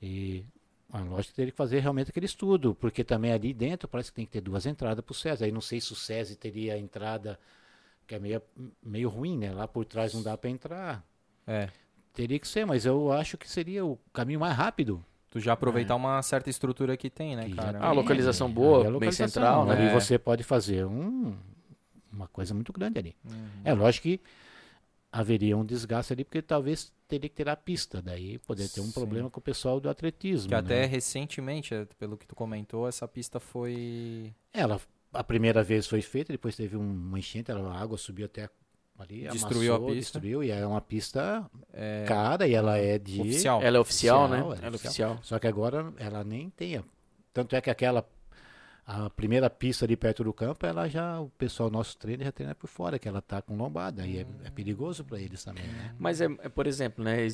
e 0.00 0.44
A 0.92 0.98
lógica 0.98 1.32
teria 1.36 1.52
que 1.52 1.56
fazer 1.56 1.78
realmente 1.78 2.10
aquele 2.10 2.26
estudo, 2.26 2.74
porque 2.74 3.04
também 3.04 3.30
ali 3.32 3.54
dentro 3.54 3.86
parece 3.88 4.10
que 4.10 4.16
tem 4.16 4.26
que 4.26 4.32
ter 4.32 4.40
duas 4.40 4.66
entradas 4.66 5.04
para 5.04 5.12
o 5.12 5.14
SESI. 5.14 5.44
Aí 5.44 5.52
não 5.52 5.60
sei 5.60 5.80
se 5.80 5.92
o 5.92 5.94
SESI 5.94 6.34
teria 6.34 6.76
entrada, 6.76 7.38
que 8.10 8.14
é 8.16 8.18
meio, 8.18 8.42
meio 8.84 9.08
ruim, 9.08 9.38
né? 9.38 9.52
Lá 9.52 9.68
por 9.68 9.84
trás 9.84 10.12
não 10.12 10.20
dá 10.20 10.36
para 10.36 10.50
entrar. 10.50 11.04
É. 11.46 11.68
Teria 12.12 12.40
que 12.40 12.48
ser, 12.48 12.66
mas 12.66 12.84
eu 12.84 13.12
acho 13.12 13.38
que 13.38 13.48
seria 13.48 13.86
o 13.86 13.96
caminho 14.12 14.40
mais 14.40 14.56
rápido. 14.56 15.00
Tu 15.30 15.38
já 15.38 15.52
aproveitar 15.52 15.94
uma 15.94 16.20
certa 16.22 16.50
estrutura 16.50 16.96
que 16.96 17.08
tem, 17.08 17.36
né, 17.36 17.44
É. 17.44 17.48
Que 17.50 17.54
cara? 17.54 17.78
tem, 17.78 17.86
Ah, 17.88 17.92
localização 17.92 18.48
é, 18.48 18.50
boa, 18.50 18.80
é 18.80 18.82
bem 18.82 18.92
localização. 18.94 19.28
central, 19.28 19.64
né? 19.64 19.74
Ali 19.74 19.82
É. 19.84 19.94
você 19.94 20.18
pode 20.18 20.42
fazer 20.42 20.84
um, 20.84 21.36
uma 22.12 22.26
coisa 22.26 22.52
muito 22.52 22.72
grande 22.72 22.98
ali. 22.98 23.16
Uhum. 23.24 23.48
É 23.64 23.72
lógico 23.72 24.02
que 24.08 24.20
haveria 25.12 25.56
um 25.56 25.64
desgaste 25.64 26.12
ali, 26.12 26.24
porque 26.24 26.42
talvez 26.42 26.92
teria 27.06 27.28
que 27.30 27.36
ter 27.36 27.48
a 27.48 27.54
pista. 27.54 28.02
Daí 28.02 28.38
poderia 28.38 28.68
ter 28.68 28.80
um 28.80 28.86
Sim. 28.86 28.92
problema 28.92 29.30
com 29.30 29.38
o 29.38 29.42
pessoal 29.42 29.78
do 29.78 29.88
atletismo. 29.88 30.48
Que 30.48 30.54
até 30.56 30.80
né? 30.80 30.86
recentemente, 30.86 31.72
é, 31.74 31.84
pelo 31.96 32.16
que 32.16 32.26
tu 32.26 32.34
comentou, 32.34 32.88
essa 32.88 33.06
pista 33.06 33.38
foi. 33.38 34.34
Ela, 34.52 34.80
a 35.12 35.24
primeira 35.24 35.62
vez 35.62 35.86
foi 35.86 36.02
feita, 36.02 36.32
depois 36.32 36.56
teve 36.56 36.76
um- 36.76 36.80
uma 36.80 37.18
enchente, 37.18 37.50
a 37.50 37.56
água 37.56 37.96
subiu 37.98 38.26
até 38.26 38.48
ali, 38.98 39.26
Destruiu 39.28 39.72
a 39.72 39.76
amassou, 39.76 39.94
pista. 39.94 40.18
destruiu, 40.20 40.44
e 40.44 40.50
é 40.50 40.66
uma 40.66 40.80
pista 40.80 41.50
é, 41.72 42.04
cara 42.06 42.46
e 42.46 42.54
ela 42.54 42.76
é 42.76 42.98
de... 42.98 43.20
oficial. 43.20 43.62
Ela 43.62 43.76
é 43.78 43.80
oficial, 43.80 44.24
Oficial, 44.24 44.28
né? 44.28 44.36
é 44.54 44.58
Ela 44.58 44.66
é 44.66 44.68
oficial. 44.76 45.10
oficial. 45.12 45.18
Só 45.22 45.38
que 45.38 45.46
agora 45.46 45.92
ela 45.96 46.22
nem 46.22 46.50
tem. 46.50 46.76
a- 46.76 46.84
Tanto 47.32 47.54
é 47.56 47.60
que 47.60 47.70
aquela 47.70 48.04
a 48.86 49.08
primeira 49.08 49.48
pista 49.48 49.84
ali 49.84 49.96
perto 49.96 50.24
do 50.24 50.32
campo, 50.32 50.66
ela 50.66 50.88
já 50.88 51.20
o 51.20 51.28
pessoal 51.30 51.70
nosso 51.70 51.96
treino 51.96 52.24
já 52.24 52.32
treina 52.32 52.54
por 52.56 52.66
fora, 52.66 52.98
que 52.98 53.06
ela 53.08 53.22
tá 53.22 53.40
com 53.40 53.56
lombada 53.56 54.04
e 54.04 54.18
é, 54.18 54.26
é 54.44 54.50
perigoso 54.50 55.04
para 55.04 55.20
eles 55.20 55.44
também, 55.44 55.64
né? 55.64 55.94
Mas 55.98 56.20
é, 56.20 56.24
é, 56.24 56.48
por 56.48 56.66
exemplo, 56.66 57.04
né? 57.04 57.26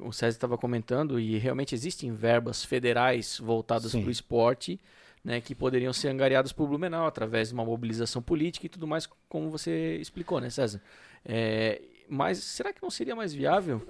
O 0.00 0.12
César 0.12 0.34
estava 0.36 0.56
comentando 0.56 1.20
e 1.20 1.36
realmente 1.36 1.74
existem 1.74 2.10
verbas 2.10 2.64
federais 2.64 3.38
voltadas 3.38 3.92
para 3.92 4.00
o 4.00 4.10
esporte, 4.10 4.80
né? 5.24 5.40
Que 5.40 5.54
poderiam 5.54 5.92
ser 5.92 6.08
angariadas 6.08 6.52
por 6.52 6.68
Blumenau 6.68 7.06
através 7.06 7.48
de 7.48 7.54
uma 7.54 7.64
mobilização 7.64 8.20
política 8.20 8.66
e 8.66 8.68
tudo 8.68 8.86
mais, 8.86 9.08
como 9.28 9.50
você 9.50 9.96
explicou, 9.96 10.40
né, 10.40 10.50
César? 10.50 10.82
É, 11.24 11.80
mas 12.08 12.38
será 12.38 12.72
que 12.72 12.82
não 12.82 12.90
seria 12.90 13.16
mais 13.16 13.32
viável 13.32 13.86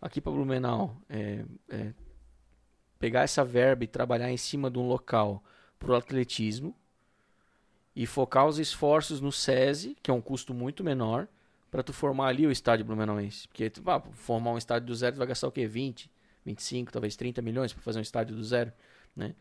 aqui 0.00 0.20
para 0.20 0.32
Blumenau 0.32 0.96
é, 1.08 1.44
é, 1.70 1.92
pegar 2.98 3.22
essa 3.22 3.42
verba 3.44 3.84
e 3.84 3.86
trabalhar 3.86 4.30
em 4.30 4.36
cima 4.36 4.70
de 4.70 4.78
um 4.78 4.86
local 4.86 5.42
para 5.78 5.92
o 5.92 5.94
atletismo 5.94 6.76
e 7.96 8.06
focar 8.06 8.46
os 8.46 8.58
esforços 8.58 9.20
no 9.20 9.32
SESI, 9.32 9.96
que 10.02 10.10
é 10.10 10.14
um 10.14 10.20
custo 10.20 10.52
muito 10.52 10.82
menor, 10.82 11.28
para 11.70 11.82
tu 11.82 11.92
formar 11.92 12.28
ali 12.28 12.46
o 12.46 12.50
estádio 12.50 12.84
Blumenauense. 12.84 13.48
Porque 13.48 13.70
tu, 13.70 13.82
ah, 13.90 14.00
formar 14.12 14.52
um 14.52 14.58
estádio 14.58 14.86
do 14.86 14.94
zero 14.94 15.16
tu 15.16 15.18
vai 15.18 15.26
gastar 15.26 15.48
o 15.48 15.52
quê? 15.52 15.66
20, 15.66 16.10
25, 16.44 16.92
talvez 16.92 17.16
30 17.16 17.40
milhões 17.40 17.72
para 17.72 17.82
fazer 17.82 17.98
um 17.98 18.02
estádio 18.02 18.36
do 18.36 18.44
zero. 18.44 18.72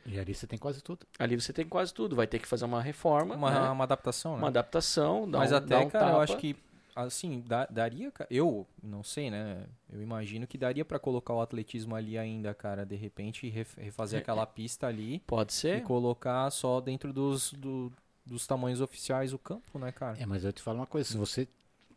E 0.06 0.20
ali 0.20 0.34
você 0.34 0.46
tem 0.48 0.60
quase 0.60 0.82
tudo. 0.82 1.06
Ali 1.18 1.40
você 1.40 1.52
tem 1.52 1.66
quase 1.66 1.94
tudo, 1.94 2.16
vai 2.16 2.28
ter 2.28 2.40
que 2.40 2.48
fazer 2.48 2.66
uma 2.66 2.82
reforma, 2.82 3.36
Uma, 3.36 3.52
né? 3.52 3.70
uma 3.70 3.84
adaptação, 3.84 4.34
né? 4.34 4.38
uma 4.40 4.48
adaptação, 4.50 5.26
Mas 5.28 5.52
um, 5.52 5.56
até, 5.56 5.78
um 5.80 5.90
cara, 5.90 6.06
eu 6.06 6.10
tapa. 6.12 6.24
acho 6.24 6.38
que, 6.38 6.56
assim, 6.96 7.44
dá- 7.48 7.66
daria. 7.70 8.12
Eu 8.30 8.68
não 8.84 9.04
sei, 9.04 9.32
né? 9.32 9.66
Eu 9.92 10.02
imagino 10.02 10.46
que 10.46 10.58
daria 10.58 10.86
pra 10.86 11.00
colocar 11.00 11.34
o 11.34 11.42
atletismo 11.42 11.96
ali 11.96 12.18
ainda, 12.18 12.54
cara. 12.54 12.86
De 12.86 12.96
repente, 12.96 13.50
ref- 13.50 13.78
refazer 13.78 14.20
aquela 14.20 14.46
pista 14.46 14.86
ali 14.88 15.20
Pode 15.26 15.52
e 15.52 15.56
ser. 15.56 15.82
colocar 15.84 16.50
só 16.52 16.80
dentro 16.80 17.12
dos, 17.12 17.52
do- 17.54 17.92
dos 18.26 18.46
tamanhos 18.46 18.80
oficiais 18.80 19.34
o 19.34 19.40
campo, 19.40 19.80
né, 19.80 19.92
cara? 19.92 20.18
É, 20.20 20.26
mas 20.26 20.44
eu 20.46 20.54
te 20.54 20.62
falo 20.62 20.80
uma 20.80 20.88
coisa, 20.88 21.10
se 21.10 21.18
você 21.18 21.48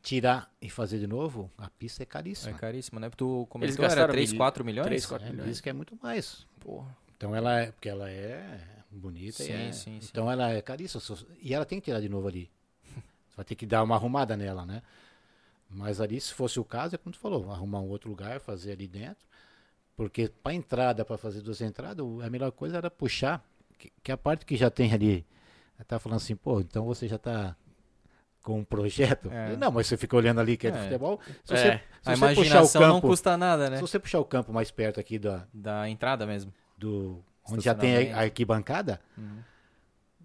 tirar 0.02 0.50
e 0.62 0.70
fazer 0.70 0.98
de 0.98 1.06
novo, 1.06 1.50
a 1.58 1.68
pista 1.68 2.02
é 2.02 2.04
É 2.04 2.06
caríssima. 2.06 3.00
né? 3.00 3.10
Tu 3.16 3.46
comentou, 3.50 3.76
gastaram 3.82 4.02
era 4.04 4.12
3, 4.12 4.30
mil- 4.30 4.38
4 4.38 4.64
milhões? 4.64 4.86
3, 4.86 5.04
4 5.06 5.26
É, 5.26 5.30
milhões. 5.30 5.48
diz 5.50 5.60
que 5.60 5.68
é 5.68 5.72
muito 5.72 5.98
mais. 6.02 6.46
Porra. 6.60 6.96
Então 7.16 7.34
ela 7.34 7.60
é, 7.60 7.72
porque 7.72 7.88
ela 7.88 8.10
é 8.10 8.60
bonita 8.90 9.42
e 9.42 9.46
Sim, 9.46 9.52
é, 9.52 9.72
sim, 9.72 10.00
sim. 10.00 10.08
então 10.10 10.30
ela 10.30 10.50
é 10.50 10.60
caríssima 10.62 11.02
e 11.40 11.54
ela 11.54 11.64
tem 11.64 11.80
que 11.80 11.86
tirar 11.86 12.00
de 12.00 12.08
novo 12.08 12.28
ali. 12.28 12.50
Você 13.28 13.36
vai 13.36 13.44
ter 13.44 13.54
que 13.54 13.66
dar 13.66 13.82
uma 13.82 13.94
arrumada 13.94 14.36
nela, 14.36 14.64
né? 14.64 14.82
Mas 15.68 16.00
ali, 16.00 16.20
se 16.20 16.32
fosse 16.32 16.60
o 16.60 16.64
caso, 16.64 16.94
é 16.94 16.98
como 16.98 17.12
tu 17.12 17.18
falou, 17.18 17.50
arrumar 17.50 17.80
um 17.80 17.88
outro 17.88 18.08
lugar, 18.08 18.38
fazer 18.40 18.72
ali 18.72 18.86
dentro, 18.86 19.26
porque 19.96 20.28
para 20.28 20.54
entrada, 20.54 21.04
para 21.04 21.18
fazer 21.18 21.40
duas 21.40 21.60
entradas, 21.60 22.04
a 22.22 22.30
melhor 22.30 22.52
coisa 22.52 22.76
era 22.76 22.90
puxar, 22.90 23.44
que, 23.78 23.90
que 24.02 24.12
a 24.12 24.16
parte 24.16 24.46
que 24.46 24.56
já 24.56 24.70
tem 24.70 24.92
ali, 24.92 25.26
tá 25.88 25.98
falando 25.98 26.18
assim, 26.18 26.36
pô, 26.36 26.60
então 26.60 26.84
você 26.84 27.08
já 27.08 27.18
tá 27.18 27.56
com 28.42 28.60
um 28.60 28.64
projeto. 28.64 29.28
É. 29.30 29.56
Não, 29.56 29.72
mas 29.72 29.88
você 29.88 29.96
fica 29.96 30.14
olhando 30.16 30.40
ali 30.40 30.56
que 30.56 30.68
é 30.68 30.70
de 30.70 30.78
É. 30.78 30.82
futebol. 30.84 31.20
Se 31.44 31.54
É. 31.54 31.56
você, 31.56 31.70
se 32.02 32.10
A 32.10 32.14
você 32.14 32.20
puxar 32.20 32.26
o 32.28 32.32
imaginação 32.32 32.80
não 32.82 32.94
campo, 32.94 33.08
custa 33.08 33.36
nada, 33.36 33.68
né? 33.68 33.76
se 33.76 33.82
você 33.82 33.98
puxar 33.98 34.20
o 34.20 34.24
campo 34.24 34.52
mais 34.52 34.70
perto 34.70 35.00
aqui 35.00 35.18
da, 35.18 35.48
Da 35.52 35.88
entrada 35.88 36.24
mesmo. 36.24 36.54
Do 36.76 37.22
onde 37.48 37.64
já 37.64 37.74
tem 37.74 38.12
a, 38.12 38.20
arquibancada, 38.22 39.00
Uhum. 39.16 39.38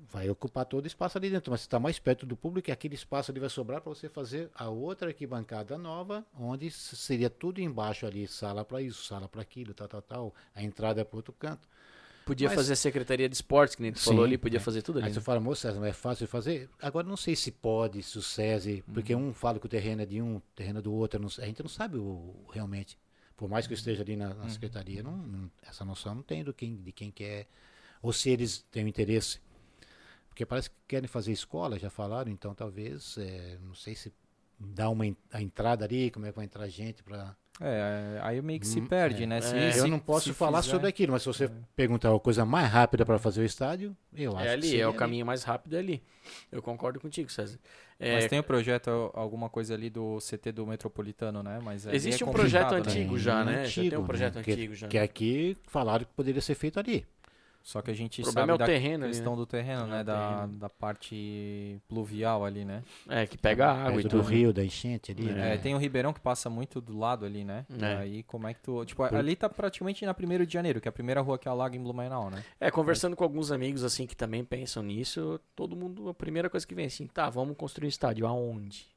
vai 0.10 0.30
ocupar 0.30 0.66
todo 0.66 0.84
o 0.84 0.88
espaço 0.88 1.18
ali 1.18 1.30
dentro. 1.30 1.52
Mas 1.52 1.62
você 1.62 1.68
está 1.68 1.80
mais 1.80 1.98
perto 2.00 2.26
do 2.26 2.36
público 2.36 2.70
e 2.70 2.72
aquele 2.72 2.96
espaço 2.96 3.32
ali 3.32 3.40
vai 3.40 3.50
sobrar 3.50 3.80
para 3.82 3.94
você 3.94 4.10
fazer 4.10 4.50
a 4.56 4.70
outra 4.70 5.10
arquibancada 5.10 5.78
nova, 5.78 6.26
onde 6.38 6.70
seria 6.72 7.30
tudo 7.30 7.62
embaixo 7.62 8.06
ali, 8.06 8.28
sala 8.28 8.66
para 8.66 8.82
isso, 8.82 9.04
sala 9.06 9.28
para 9.28 9.42
aquilo, 9.42 9.74
tal, 9.74 9.88
tal, 9.88 10.02
tal. 10.02 10.36
A 10.56 10.62
entrada 10.64 11.02
é 11.02 11.04
para 11.04 11.16
outro 11.18 11.34
canto. 11.34 11.68
Podia 12.26 12.48
Mas- 12.50 12.56
fazer 12.56 12.74
a 12.74 12.76
Secretaria 12.76 13.28
de 13.28 13.34
Esportes, 13.36 13.74
que 13.76 13.82
nem 13.82 13.92
tu 13.92 14.00
Sim, 14.00 14.12
falou 14.12 14.24
ali, 14.24 14.38
podia 14.38 14.58
é. 14.58 14.60
fazer 14.60 14.82
tudo 14.84 14.98
ali. 15.00 15.06
Aí 15.08 15.10
né? 15.12 15.14
você 15.16 15.22
fala, 15.22 15.40
moça, 15.40 15.68
César, 15.70 15.80
não 15.80 15.88
é 15.88 15.92
fácil 15.94 16.26
de 16.28 16.32
fazer? 16.32 16.70
Agora 16.80 17.06
não 17.08 17.18
sei 17.18 17.36
se 17.36 17.52
pode, 17.52 18.04
se 18.04 18.18
o 18.18 18.22
SESI, 18.22 18.84
porque 18.94 19.16
Uhum. 19.16 19.30
um 19.30 19.34
fala 19.34 19.60
que 19.60 19.66
o 19.66 19.70
terreno 19.70 20.04
é 20.04 20.06
de 20.06 20.22
um, 20.22 20.36
o 20.38 20.42
terreno 20.56 20.80
é 20.80 20.82
do 20.84 20.94
outro, 20.94 21.20
não- 21.20 21.28
a 21.40 21.46
gente 21.46 21.62
não 21.64 21.70
sabe 21.70 21.98
o, 21.98 22.36
realmente. 22.54 22.98
Por 23.42 23.50
mais 23.50 23.66
que 23.68 23.74
eu 23.74 23.76
esteja 23.82 24.04
ali 24.04 24.16
na, 24.16 24.34
na 24.36 24.48
secretaria, 24.50 25.02
não, 25.04 25.18
não- 25.18 25.52
essa 25.64 25.84
noção 25.84 26.14
não 26.16 26.24
tem 26.24 26.44
do 26.44 26.54
quem, 26.54 26.78
de 26.78 26.92
quem 26.92 27.12
quer, 27.12 27.48
ou 28.02 28.14
se 28.14 28.30
eles 28.30 28.60
têm 28.72 28.88
interesse. 28.88 29.40
Porque 30.30 30.46
parece 30.46 30.70
que 30.70 30.76
querem 30.88 31.08
fazer 31.08 31.32
escola, 31.34 31.80
já 31.80 31.90
falaram, 31.90 32.32
então 32.32 32.56
talvez, 32.56 33.18
é, 33.18 33.58
não 33.64 33.76
sei 33.76 33.96
se 33.96 34.14
dá 34.64 34.90
uma 34.90 35.06
a 35.32 35.42
entrada 35.42 35.86
ali, 35.86 36.12
como 36.12 36.26
é 36.26 36.30
que 36.30 36.36
vai 36.36 36.46
entrar 36.46 36.68
gente 36.68 37.04
para 37.04 37.36
É, 37.64 38.20
aí 38.24 38.42
meio 38.42 38.60
que 38.60 38.66
se 38.66 38.80
Hum, 38.80 38.88
perde, 38.88 39.24
é. 39.24 39.26
né? 39.28 39.40
Se- 39.42 39.56
É, 39.56 39.72
se- 39.72 39.80
eu 39.80 39.88
não 39.88 40.00
posso 40.00 40.34
falar 40.34 40.62
fizer- 40.64 40.72
sobre 40.72 40.88
aquilo, 40.88 41.12
mas 41.12 41.22
se 41.22 41.28
você 41.28 41.52
perguntar 41.76 42.16
a 42.16 42.20
coisa 42.20 42.44
mais 42.44 42.68
rápida 42.72 43.06
para 43.06 43.20
fazer 43.20 43.42
o 43.42 43.46
estádio, 43.46 43.96
eu 44.16 44.32
acho 44.36 44.42
É 44.46 44.48
que 44.48 44.54
ali, 44.54 44.68
seria 44.68 44.84
é 44.84 44.88
o 44.88 44.90
ali. 44.90 44.98
caminho 44.98 45.26
mais 45.26 45.44
rápido 45.44 45.76
é 45.76 45.80
ali. 45.80 46.02
Eu 46.52 46.62
concordo 46.62 47.00
contigo, 47.00 47.32
César. 47.32 47.60
É, 48.00 48.14
Mas 48.16 48.28
tem 48.28 48.40
o 48.40 48.44
projeto, 48.44 49.12
alguma 49.14 49.48
coisa 49.48 49.76
ali 49.76 49.92
do 49.92 50.20
CT 50.20 50.52
do 50.52 50.66
Metropolitano, 50.66 51.44
né? 51.44 51.60
Mas 51.64 51.86
Existe 51.86 52.24
é 52.24 52.26
um 52.26 52.32
projeto 52.32 52.72
né? 52.72 52.78
antigo 52.78 53.20
já, 53.20 53.42
um 53.42 53.46
né? 53.46 53.66
Já 53.66 53.76
tem 53.76 53.84
um 53.84 53.86
antigo, 53.92 54.04
projeto 54.06 54.36
né? 54.38 54.44
Que- 54.44 54.52
antigo 54.54 54.74
já. 54.76 54.88
Que 54.88 54.98
aqui 54.98 55.58
falaram 55.68 56.04
que 56.06 56.12
poderia 56.16 56.42
ser 56.42 56.56
feito 56.56 56.80
ali. 56.80 57.06
Só 57.64 57.82
que 57.82 57.92
a 57.92 57.94
gente 57.94 58.22
O 58.22 58.24
problema 58.24 58.42
sabe 58.42 58.52
é 58.52 58.56
o 58.56 58.58
da 58.58 58.66
terreno 58.66 59.04
ali, 59.06 59.14
questão 59.14 59.34
né? 59.34 59.38
do 59.38 59.46
terreno, 59.46 59.84
É, 59.84 59.88
né? 59.88 60.02
o 60.02 60.04
Da, 60.04 60.30
terreno. 60.36 60.58
da 60.58 60.70
parte 60.70 61.80
pluvial 61.88 62.44
ali, 62.44 62.66
né? 62.66 62.84
É, 63.08 63.28
que 63.28 63.38
pega 63.38 63.68
a 63.68 63.72
água 63.72 63.92
e 64.00 64.04
perto 64.04 64.10
tudo. 64.10 64.24
do 64.24 64.28
rio, 64.30 64.52
da 64.52 64.64
enchente 64.66 65.12
ali. 65.12 65.30
É, 65.30 65.34
né? 65.34 65.54
É, 65.54 65.58
tem 65.58 65.76
o 65.76 65.78
Ribeirão 65.78 66.12
que 66.12 66.20
passa 66.20 66.50
muito 66.50 66.82
do 66.82 66.98
lado 66.98 67.26
ali, 67.26 67.44
né? 67.44 67.66
E 67.70 67.84
É. 67.84 67.98
aí, 67.98 68.24
como 68.24 68.48
é 68.48 68.54
que 68.54 68.62
tu. 68.62 68.84
Tipo, 68.86 69.04
ali 69.04 69.36
tá 69.36 69.48
praticamente 69.48 70.06
na 70.06 70.14
1 70.14 70.46
de 70.46 70.54
janeiro, 70.54 70.82
que 70.82 70.88
é 70.88 70.90
a 70.90 70.94
primeira 70.94 71.22
rua 71.22 71.38
que 71.38 71.48
alaga 71.48 71.76
em 71.76 71.82
Blumenau, 71.84 72.30
né? 72.32 72.44
É, 72.60 72.72
conversando 72.72 73.16
com 73.16 73.24
alguns 73.24 73.52
amigos 73.52 73.84
assim 73.84 74.08
que 74.08 74.16
também 74.16 74.44
pensam 74.44 74.82
nisso, 74.82 75.40
todo 75.56 75.76
mundo, 75.76 76.10
a 76.10 76.14
primeira 76.14 76.50
coisa 76.50 76.66
que 76.66 76.74
vem 76.76 76.88
assim, 76.88 77.06
tá, 77.08 77.30
vamos 77.30 77.56
construir 77.56 77.86
um 77.86 77.90
estádio, 77.90 78.26
aonde? 78.26 78.88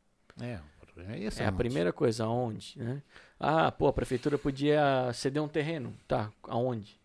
É, 0.41 0.59
é. 0.99 1.43
É 1.43 1.47
a 1.47 1.53
primeira 1.53 1.93
coisa, 1.93 2.25
aonde, 2.25 2.75
né? 2.79 3.03
Ah, 3.39 3.71
pô, 3.73 3.89
a 3.89 3.93
prefeitura 3.93 4.39
podia 4.39 5.13
ceder 5.13 5.43
um 5.43 5.49
terreno, 5.49 5.93
tá, 6.07 6.31
aonde? 6.45 6.99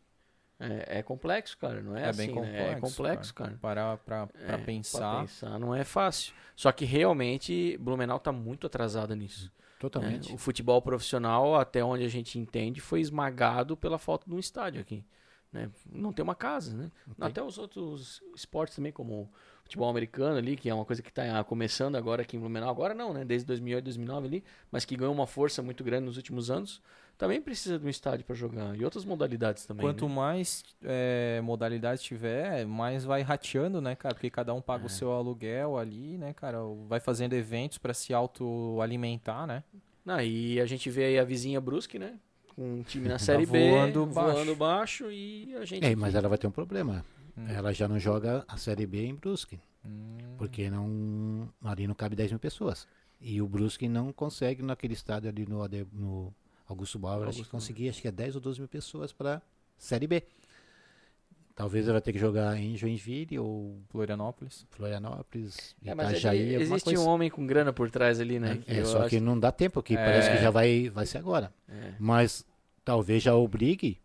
É, 0.60 1.00
é 1.00 1.04
complexo, 1.04 1.58
cara, 1.58 1.82
não 1.82 1.96
é, 1.96 2.04
É 2.04 2.10
assim, 2.10 2.34
bem 2.34 2.42
né? 2.42 2.72
É 2.74 2.80
complexo, 2.80 3.34
cara. 3.34 3.58
Parar 3.62 3.98
pra, 3.98 4.28
pra 4.28 4.42
É, 4.42 4.48
Pra 4.48 4.58
pensar. 4.60 5.22
pensar 5.22 5.58
não 5.58 5.74
é 5.74 5.84
fácil. 5.86 6.34
Só 6.56 6.72
que 6.72 6.84
realmente 6.86 7.78
Blumenau 7.78 8.20
tá 8.20 8.32
muito 8.32 8.68
atrasada 8.68 9.16
nisso. 9.16 9.52
Totalmente. 9.80 10.28
né? 10.30 10.36
O 10.36 10.38
futebol 10.38 10.82
profissional, 10.82 11.56
até 11.56 11.82
onde 11.82 12.04
a 12.04 12.10
gente 12.10 12.38
entende, 12.38 12.82
foi 12.82 13.00
esmagado 13.00 13.78
pela 13.78 13.98
falta 13.98 14.26
de 14.30 14.36
um 14.36 14.40
estádio 14.40 14.82
aqui. 14.82 15.06
né? 15.54 15.70
Não 15.90 16.12
tem 16.12 16.22
uma 16.22 16.36
casa, 16.36 16.76
né? 16.76 16.92
tem. 17.18 17.28
Até 17.28 17.42
os 17.42 17.58
outros 17.58 18.22
esportes 18.36 18.76
também, 18.76 18.92
como 18.92 19.22
o 19.22 19.30
futebol 19.64 19.90
americano 19.90 20.36
ali, 20.38 20.58
que 20.58 20.70
é 20.70 20.74
uma 20.74 20.84
coisa 20.84 21.02
que 21.02 21.08
está 21.10 21.42
começando 21.46 21.96
agora 21.96 22.22
aqui 22.24 22.36
em 22.36 22.40
Blumenau. 22.42 22.70
Agora 22.70 22.94
não, 22.94 23.14
né? 23.14 23.24
Desde 23.24 23.48
2008, 23.48 23.86
2009 23.86 24.28
ali, 24.28 24.44
mas 24.70 24.84
que 24.84 24.98
ganhou 24.98 25.14
uma 25.14 25.26
força 25.26 25.62
muito 25.64 25.82
grande 25.84 26.06
nos 26.08 26.18
últimos 26.18 26.52
anos. 26.52 26.82
Também 27.20 27.42
precisa 27.42 27.78
de 27.78 27.86
um 27.86 27.90
estádio 27.90 28.26
para 28.26 28.34
jogar. 28.34 28.76
E 28.78 28.84
outras 28.86 29.04
modalidades 29.04 29.66
também. 29.66 29.86
Quanto 29.86 30.08
né? 30.08 30.16
mais 30.16 30.64
é, 30.82 31.42
modalidade 31.44 32.02
tiver, 32.02 32.66
mais 32.66 33.04
vai 33.04 33.22
rateando, 33.22 33.82
né, 33.82 33.94
cara? 33.94 34.16
Porque 34.16 34.30
cada 34.30 34.54
um 34.54 34.62
paga 34.62 34.84
É. 34.84 34.88
o 34.88 34.90
seu 34.90 35.12
aluguel 35.12 35.78
ali, 35.78 36.18
né, 36.18 36.32
cara? 36.34 36.60
Vai 36.88 37.02
fazendo 37.02 37.34
eventos 37.34 37.78
pra 37.78 37.94
se 37.94 38.14
autoalimentar, 38.14 39.46
né? 39.46 39.64
Não, 40.06 40.22
e 40.22 40.62
a 40.62 40.66
gente 40.66 40.90
vê 40.90 41.04
aí 41.06 41.20
a 41.20 41.26
vizinha 41.26 41.60
Brusque, 41.60 42.00
né? 42.00 42.18
Com 42.56 42.80
um 42.80 42.84
time 42.84 43.10
na 43.10 43.20
Série 43.20 43.46
B, 43.46 43.70
voando 43.70 44.06
baixo. 44.06 44.34
voando 44.34 44.56
baixo 44.56 45.12
e 45.12 45.54
a 45.58 45.66
gente... 45.66 45.86
É, 45.86 45.94
mas 45.98 46.16
ela 46.16 46.30
vai 46.30 46.38
ter 46.38 46.48
um 46.48 46.52
problema. 46.52 47.06
Hum. 47.38 47.46
Ela 47.50 47.74
já 47.74 47.86
não 47.88 48.00
joga 48.00 48.46
a 48.48 48.56
Série 48.58 48.86
B 48.88 49.06
em 49.06 49.14
Brusque, 49.16 49.60
Hum, 49.86 50.18
porque 50.38 50.70
não, 50.70 51.48
ali 51.64 51.86
não 51.88 51.96
cabe 51.96 52.14
10 52.16 52.32
mil 52.32 52.40
pessoas. 52.40 52.86
E 53.22 53.42
o 53.42 53.48
Brusque 53.48 53.88
não 53.90 54.12
consegue 54.14 54.62
naquele 54.64 54.94
estádio 54.94 55.30
ali 55.30 55.46
no, 55.46 55.66
no 55.94 56.34
Augusto 56.70 56.98
Bauer, 57.00 57.24
acho 57.28 57.32
que 57.32 57.38
Augusto 57.40 57.52
conseguia, 57.52 57.90
acho 57.90 58.02
que 58.02 58.08
é 58.08 58.12
10 58.12 58.36
ou 58.36 58.42
12 58.42 58.60
mil 58.60 58.68
pessoas 58.70 59.12
para 59.12 59.42
Série 59.78 60.08
B. 60.08 60.24
Talvez 61.56 61.84
ele 61.86 61.92
vai 61.92 62.02
ter 62.02 62.14
que 62.14 62.20
jogar 62.20 62.58
em 62.58 62.78
Joinville 62.78 63.38
ou 63.38 63.82
Florianópolis. 63.90 64.66
Florianópolis, 64.70 65.76
É, 65.84 65.94
mas 65.94 66.12
Itajaí, 66.12 66.38
ele- 66.40 66.56
alguma 66.56 66.76
existe 66.76 66.86
coisa. 66.86 67.02
um 67.04 67.08
homem 67.10 67.30
com 67.30 67.46
grana 67.46 67.74
por 67.74 67.92
trás 67.92 68.20
ali, 68.22 68.40
né? 68.40 68.60
que 68.64 68.72
É, 68.72 68.80
eu 68.80 68.86
só 68.86 69.00
acho- 69.00 69.10
que 69.10 69.20
não 69.20 69.38
dá 69.38 69.52
tempo 69.52 69.80
aqui, 69.82 69.94
É. 69.94 69.98
parece 69.98 70.32
que 70.32 70.38
já 70.42 70.50
vai, 70.50 70.88
vai 70.90 71.06
ser 71.06 71.18
agora. 71.18 71.54
É. 71.68 71.94
Mas 72.00 72.46
talvez 72.86 73.22
já 73.24 73.36
obrigue 73.36 74.00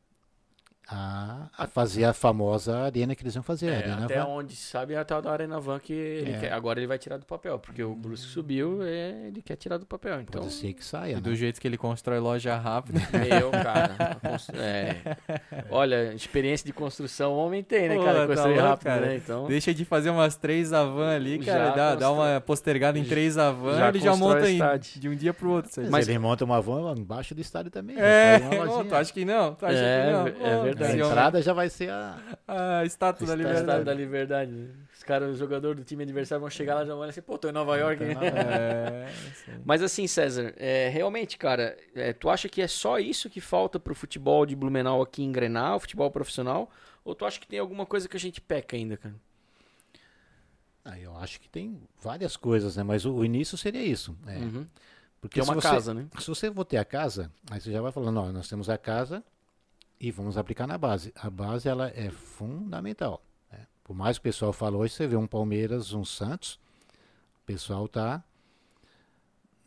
a, 0.89 1.49
a 1.57 1.67
fazer 1.67 2.05
a 2.05 2.13
famosa 2.13 2.79
arena 2.81 3.15
que 3.15 3.23
eles 3.23 3.35
vão 3.35 3.43
fazer. 3.43 3.69
a 3.69 3.73
É, 3.73 3.77
arena 3.79 4.05
até 4.05 4.19
Van. 4.19 4.27
onde 4.27 4.55
se 4.55 4.69
sabe 4.71 4.95
é 4.95 4.99
a 4.99 5.05
tal 5.05 5.23
da 5.23 5.31
Arena 5.31 5.59
Van 5.59 5.79
que 5.79 5.93
ele 5.93 6.33
É. 6.33 6.39
quer. 6.41 6.53
Agora 6.53 6.79
ele 6.79 6.87
vai 6.87 6.99
tirar 6.99 7.17
do 7.17 7.25
papel, 7.27 7.59
porque 7.59 7.83
o 7.83 7.95
Brusque 7.95 8.27
subiu, 8.29 8.83
é, 8.83 9.27
ele 9.29 9.41
quer 9.43 9.57
tirar 9.57 9.79
do 9.79 9.87
papel. 9.87 10.21
Então, 10.21 10.43
Pode 10.43 10.53
ser 10.53 10.73
que 10.75 10.85
saia, 10.85 11.17
E 11.17 11.21
do 11.21 11.31
né? 11.31 11.37
jeito 11.37 11.61
que 11.61 11.67
ele 11.67 11.79
constrói 11.79 12.19
loja 12.19 12.57
rápida. 12.57 13.01
meu, 13.13 13.51
cara. 13.51 14.19
é. 14.55 14.97
Olha, 15.71 16.13
experiência 16.15 16.67
de 16.67 16.73
construção 16.73 17.33
o 17.33 17.37
homem 17.39 17.63
tem, 17.63 17.89
né, 17.89 17.97
Pô, 17.97 18.05
cara? 18.05 18.21
tá 18.21 18.27
Construir 18.35 18.59
rápido, 18.59 18.85
cara. 18.87 19.07
né? 19.07 19.17
Então. 19.17 19.47
Deixa 19.47 19.73
de 19.75 19.85
fazer 19.85 20.11
umas 20.11 20.37
três 20.37 20.73
avan 20.73 21.15
ali, 21.15 21.41
Já 21.43 21.53
cara. 21.53 21.65
Dá, 21.71 21.95
dá 21.95 22.07
constrói- 22.09 22.33
uma 22.35 22.41
postergada 22.41 22.99
em 22.99 23.05
três 23.05 23.39
avan, 23.39 23.79
já 23.79 23.89
ele 23.89 23.99
já 24.01 24.15
monta 24.17 24.51
em- 24.51 24.61
de 24.99 25.09
um 25.09 25.15
dia 25.17 25.33
pro 25.33 25.51
outro. 25.51 25.71
Mas, 25.77 25.89
Mas- 25.91 26.09
ele 26.09 26.19
monta 26.19 26.45
uma 26.45 26.61
van 26.61 26.95
embaixo 26.97 27.35
do 27.35 27.41
estádio 27.41 27.71
também. 27.71 27.97
É, 27.99 28.39
ô, 28.61 28.65
lojinha. 28.65 28.85
tu 28.85 28.95
acha 28.95 29.13
que 29.13 29.25
não? 29.25 29.55
Tu 29.55 29.67
acha 29.67 29.77
É, 29.77 30.07
que 30.07 30.13
não? 30.13 30.47
é 30.47 30.71
Ô, 30.71 30.74
verdade. 30.75 31.01
A 31.01 31.05
homem- 31.05 31.11
entrada 31.11 31.43
já 31.43 31.53
vai 31.53 31.69
ser 31.71 31.91
a. 31.91 32.19
A 32.47 32.85
estátua 32.85 33.27
da 33.27 33.35
Estátua 33.35 33.53
Estádio 33.53 33.61
liberdade. 33.61 33.85
da 33.85 33.95
Liberdade. 33.95 34.51
né? 34.53 34.71
Os 34.95 35.03
caras, 35.03 35.31
os 35.31 35.39
jogadores 35.39 35.79
do 35.79 35.85
time 35.85 36.03
adversário 36.03 36.41
vão 36.41 36.51
chegar 36.51 36.75
lá 36.77 36.83
e 36.83 36.87
já 36.87 36.93
vão 36.93 37.01
olhar 37.03 37.11
assim, 37.11 37.21
pô, 37.23 37.37
tô 37.39 37.49
em 37.49 37.53
Nova 37.53 37.77
York. 37.77 38.03
Né? 38.05 38.15
na- 38.15 38.21
É. 38.25 39.09
Mas 39.65 39.83
assim, 39.83 40.07
César, 40.07 40.55
é, 40.57 40.89
realmente, 40.89 41.37
cara, 41.39 41.77
é, 41.95 42.13
tu 42.13 42.29
acha 42.31 42.49
que 42.49 42.63
é 42.63 42.69
só 42.69 42.99
isso 42.99 43.29
que 43.31 43.41
falta 43.41 43.79
pro 43.81 43.95
futebol 43.95 44.45
de 44.47 44.55
Blumenau 44.57 45.03
aqui 45.03 45.23
engrenar, 45.23 45.77
o 45.77 45.81
futebol 45.81 46.11
profissional? 46.11 46.71
Ou 47.05 47.15
tu 47.15 47.25
acha 47.27 47.39
que 47.39 47.47
tem 47.47 47.59
alguma 47.59 47.85
coisa 47.85 48.09
que 48.09 48.17
a 48.17 48.21
gente 48.21 48.41
peca 48.41 48.77
ainda, 48.77 48.97
cara? 48.97 49.15
Ah, 50.85 50.99
eu 50.99 51.17
acho 51.17 51.41
que 51.41 51.49
tem 51.49 51.81
várias 52.01 52.37
coisas, 52.37 52.77
né? 52.77 52.83
Mas 52.83 53.05
o, 53.07 53.13
o 53.15 53.25
início 53.25 53.57
seria 53.57 53.83
isso. 53.83 54.17
É. 54.27 54.37
Uhum. 54.37 54.67
Porque 55.21 55.35
Que 55.35 55.41
é 55.41 55.43
se 55.45 55.49
uma 55.51 55.55
você- 55.61 55.69
casa, 55.69 55.95
né? 55.95 56.07
Se 56.19 56.27
você 56.29 56.53
for 56.53 56.65
ter 56.65 56.77
a 56.77 56.85
casa, 56.85 57.31
aí 57.51 57.59
você 57.61 57.73
já 57.73 57.81
vai 57.81 57.91
falando, 57.91 58.21
ó, 58.21 58.31
nós 58.31 58.47
temos 58.49 58.69
a 58.69 58.77
casa 58.77 59.25
e 60.01 60.11
vamos 60.11 60.37
aplicar 60.37 60.67
na 60.67 60.77
base. 60.79 61.13
A 61.17 61.31
base 61.31 61.69
ela 61.69 61.89
é 61.91 62.11
fundamental. 62.11 63.23
né? 63.51 63.67
Por 63.83 63.95
mais 63.95 64.19
que 64.19 64.23
o 64.23 64.25
pessoal 64.25 64.53
fala 64.53 64.77
hoje, 64.77 64.95
você 64.95 65.07
vê 65.07 65.17
um 65.17 65.27
Palmeiras, 65.27 65.93
um 65.93 66.05
Santos, 66.05 66.55
o 67.43 67.47
pessoal 67.47 67.87
tá 67.89 68.23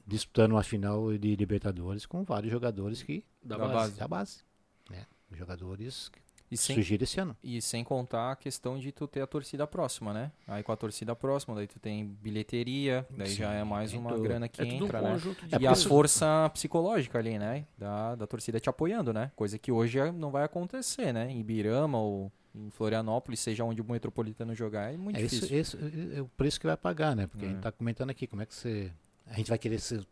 disputando 0.05 0.51
uma 0.53 0.63
final 0.63 1.17
de 1.17 1.35
Libertadores 1.35 2.05
com 2.05 2.23
vários 2.23 2.51
jogadores 2.51 3.03
que 3.03 3.23
Da, 3.43 3.57
Da 3.57 3.63
base. 3.67 3.73
base. 3.75 3.99
da 3.99 4.07
base. 4.07 4.43
Né? 4.89 5.05
Jogadores 5.31 6.09
E 6.49 6.55
sem, 6.55 6.79
esse 6.79 7.19
ano. 7.19 7.35
e 7.43 7.61
sem 7.61 7.83
contar 7.83 8.31
a 8.31 8.35
questão 8.37 8.79
de 8.79 8.91
tu 8.93 9.05
ter 9.05 9.19
a 9.21 9.27
torcida 9.27 9.67
próxima, 9.67 10.13
né? 10.13 10.31
Aí 10.47 10.63
com 10.63 10.71
a 10.71 10.77
torcida 10.77 11.13
próxima, 11.13 11.53
daí 11.53 11.67
tu 11.67 11.77
tem 11.77 12.05
bilheteria, 12.05 13.05
daí 13.09 13.29
já 13.33 13.51
é 13.51 13.63
Sim, 13.63 13.69
mais 13.69 13.93
uma 13.93 14.11
tudo. 14.11 14.21
grana 14.23 14.47
que 14.47 14.61
É 14.61 14.65
tudo 14.65 14.85
entra, 14.85 14.99
um 14.99 15.03
né? 15.03 15.11
conjunto 15.11 15.45
de 15.45 15.55
É 15.55 15.59
E 15.59 15.67
a 15.67 15.71
isso- 15.73 15.89
força 15.89 16.49
psicológica 16.53 17.17
ali, 17.19 17.37
né? 17.37 17.65
Da, 17.77 18.15
da 18.15 18.25
torcida 18.25 18.59
te 18.61 18.69
apoiando, 18.69 19.11
né? 19.11 19.29
Coisa 19.35 19.59
que 19.59 19.71
hoje 19.71 19.99
não 20.13 20.31
vai 20.31 20.43
acontecer, 20.45 21.11
né? 21.11 21.29
Em 21.29 21.39
Ibirama 21.41 21.97
ou 21.99 22.31
em 22.55 22.69
Florianópolis, 22.69 23.41
seja 23.41 23.65
onde 23.65 23.81
o 23.81 23.85
Metropolitano 23.91 24.55
jogar, 24.55 24.93
é 24.93 24.97
muito 24.97 25.17
É, 25.17 25.21
isso, 25.23 25.35
difícil. 25.47 25.57
esse, 25.85 26.15
é 26.17 26.21
o 26.21 26.27
preço 26.29 26.59
que 26.61 26.65
vai 26.65 26.77
pagar, 26.77 27.13
né? 27.15 27.27
Porque 27.27 27.45
a 27.45 27.49
É. 27.49 27.51
gente 27.51 27.61
tá 27.61 27.71
comentando 27.73 28.09
aqui, 28.09 28.25
como 28.25 28.41
é 28.41 28.45
que 28.45 28.55
você. 28.55 28.89
A 29.29 29.33
gente 29.33 29.49
vai 29.49 29.57
querer 29.59 29.79
ser- 29.79 30.07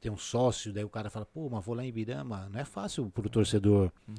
ter 0.00 0.08
um 0.10 0.16
sócio, 0.16 0.72
daí 0.72 0.84
o 0.84 0.88
cara 0.88 1.10
fala, 1.10 1.26
pô, 1.26 1.48
mas 1.50 1.64
vou 1.64 1.74
lá 1.74 1.84
em 1.84 1.88
Ibirama. 1.88 2.48
Não 2.48 2.60
é 2.60 2.64
fácil 2.64 3.10
pro 3.10 3.28
torcedor. 3.28 3.90
Uhum. 4.06 4.14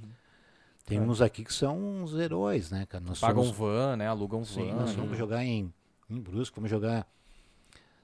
Tem 0.91 0.97
É. 0.99 1.01
uns 1.01 1.21
aqui 1.21 1.43
que 1.45 1.53
são 1.53 1.77
uns 1.79 2.13
heróis, 2.15 2.69
né, 2.71 2.85
cara? 2.85 3.03
Nós 3.03 3.19
Pagam 3.19 3.43
somos, 3.43 3.57
van, 3.57 3.95
né? 3.95 4.07
Alugam 4.07 4.43
sim, 4.43 4.69
van. 4.69 4.75
nós 4.75 4.89
né? 4.95 5.01
vamos 5.01 5.17
jogar 5.17 5.43
em, 5.45 5.73
em 6.09 6.19
Brusque, 6.19 6.55
vamos 6.57 6.69
jogar 6.69 7.07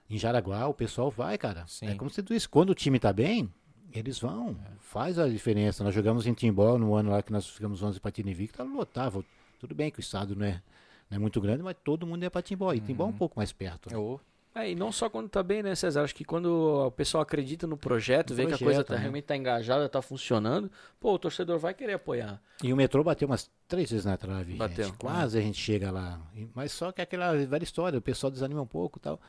em 0.10 0.18
Jaraguá, 0.18 0.68
o 0.68 0.74
pessoal 0.74 1.12
vai, 1.12 1.38
cara. 1.38 1.66
Sim. 1.68 1.88
É 1.88 1.96
como 1.96 2.10
se 2.10 2.24
tu 2.24 2.34
disse, 2.34 2.48
quando 2.48 2.70
o 2.70 2.76
time 2.76 2.98
tá 3.00 3.12
bem, 3.12 3.52
eles 3.92 4.20
vão. 4.20 4.56
Faz 4.80 5.20
a 5.20 5.28
diferença. 5.28 5.84
Nós 5.84 5.94
jogamos 5.94 6.26
em 6.26 6.34
Timbó 6.34 6.78
no 6.78 6.96
ano 6.96 7.12
lá 7.12 7.22
que 7.22 7.32
nós 7.32 7.46
ficamos 7.48 7.84
11 7.84 8.00
para 8.00 8.12
Invicta, 8.26 8.64
lotava. 8.64 9.24
Tudo 9.60 9.76
bem 9.76 9.92
que 9.92 10.00
o 10.00 10.02
estado 10.02 10.36
não 10.36 10.46
é, 10.46 10.62
não 11.10 11.18
é 11.18 11.20
muito 11.20 11.42
grande, 11.42 11.62
mas 11.64 11.76
todo 11.84 12.06
mundo 12.08 12.24
ia 12.24 12.32
para 12.32 12.42
Timbó. 12.42 12.72
E 12.74 12.80
Timbó 12.80 13.04
é 13.04 13.08
um 13.08 13.10
Uhum. 13.12 13.18
pouco 13.18 13.38
mais 13.38 13.52
perto. 13.52 13.90
né? 13.92 13.98
Ô, 13.98 14.20
É, 14.58 14.72
e 14.72 14.76
não 14.76 14.92
só 14.92 15.08
quando 15.08 15.30
tá 15.30 15.44
bem, 15.44 15.62
né, 15.62 15.76
César? 15.76 16.02
Acho 16.02 16.16
que 16.16 16.26
quando 16.26 16.48
o 16.88 16.92
pessoal 16.92 17.22
acredita 17.22 17.68
no 17.68 17.78
projeto, 17.78 18.32
No 18.32 18.36
vê 18.38 18.46
que 18.48 18.54
a 18.54 18.58
projeto, 18.58 18.66
coisa 18.66 18.84
tá, 18.84 18.96
né? 18.96 19.02
realmente 19.02 19.26
tá 19.26 19.38
engajada, 19.38 19.88
tá 19.88 20.02
funcionando, 20.02 20.72
pô, 21.00 21.14
o 21.14 21.20
torcedor 21.20 21.60
vai 21.60 21.76
querer 21.76 21.94
apoiar. 21.94 22.42
E 22.64 22.74
o 22.74 22.76
metrô 22.76 23.04
bateu 23.04 23.28
umas 23.28 23.52
três 23.68 23.92
vezes 23.92 24.06
na 24.06 24.18
trave. 24.18 24.56
Bateu. 24.56 24.86
gente. 24.86 24.98
Quase 24.98 25.38
a 25.38 25.42
gente 25.42 25.60
chega 25.60 25.92
lá. 25.92 26.20
Mas 26.56 26.72
só 26.72 26.92
que 26.92 27.02
é 27.02 27.04
aquela 27.04 27.34
velha 27.34 27.64
história, 27.64 28.00
o 28.00 28.02
pessoal 28.02 28.32
desanima 28.32 28.62
um 28.62 28.68
pouco 28.68 28.98
e 28.98 29.02
tal. 29.02 29.22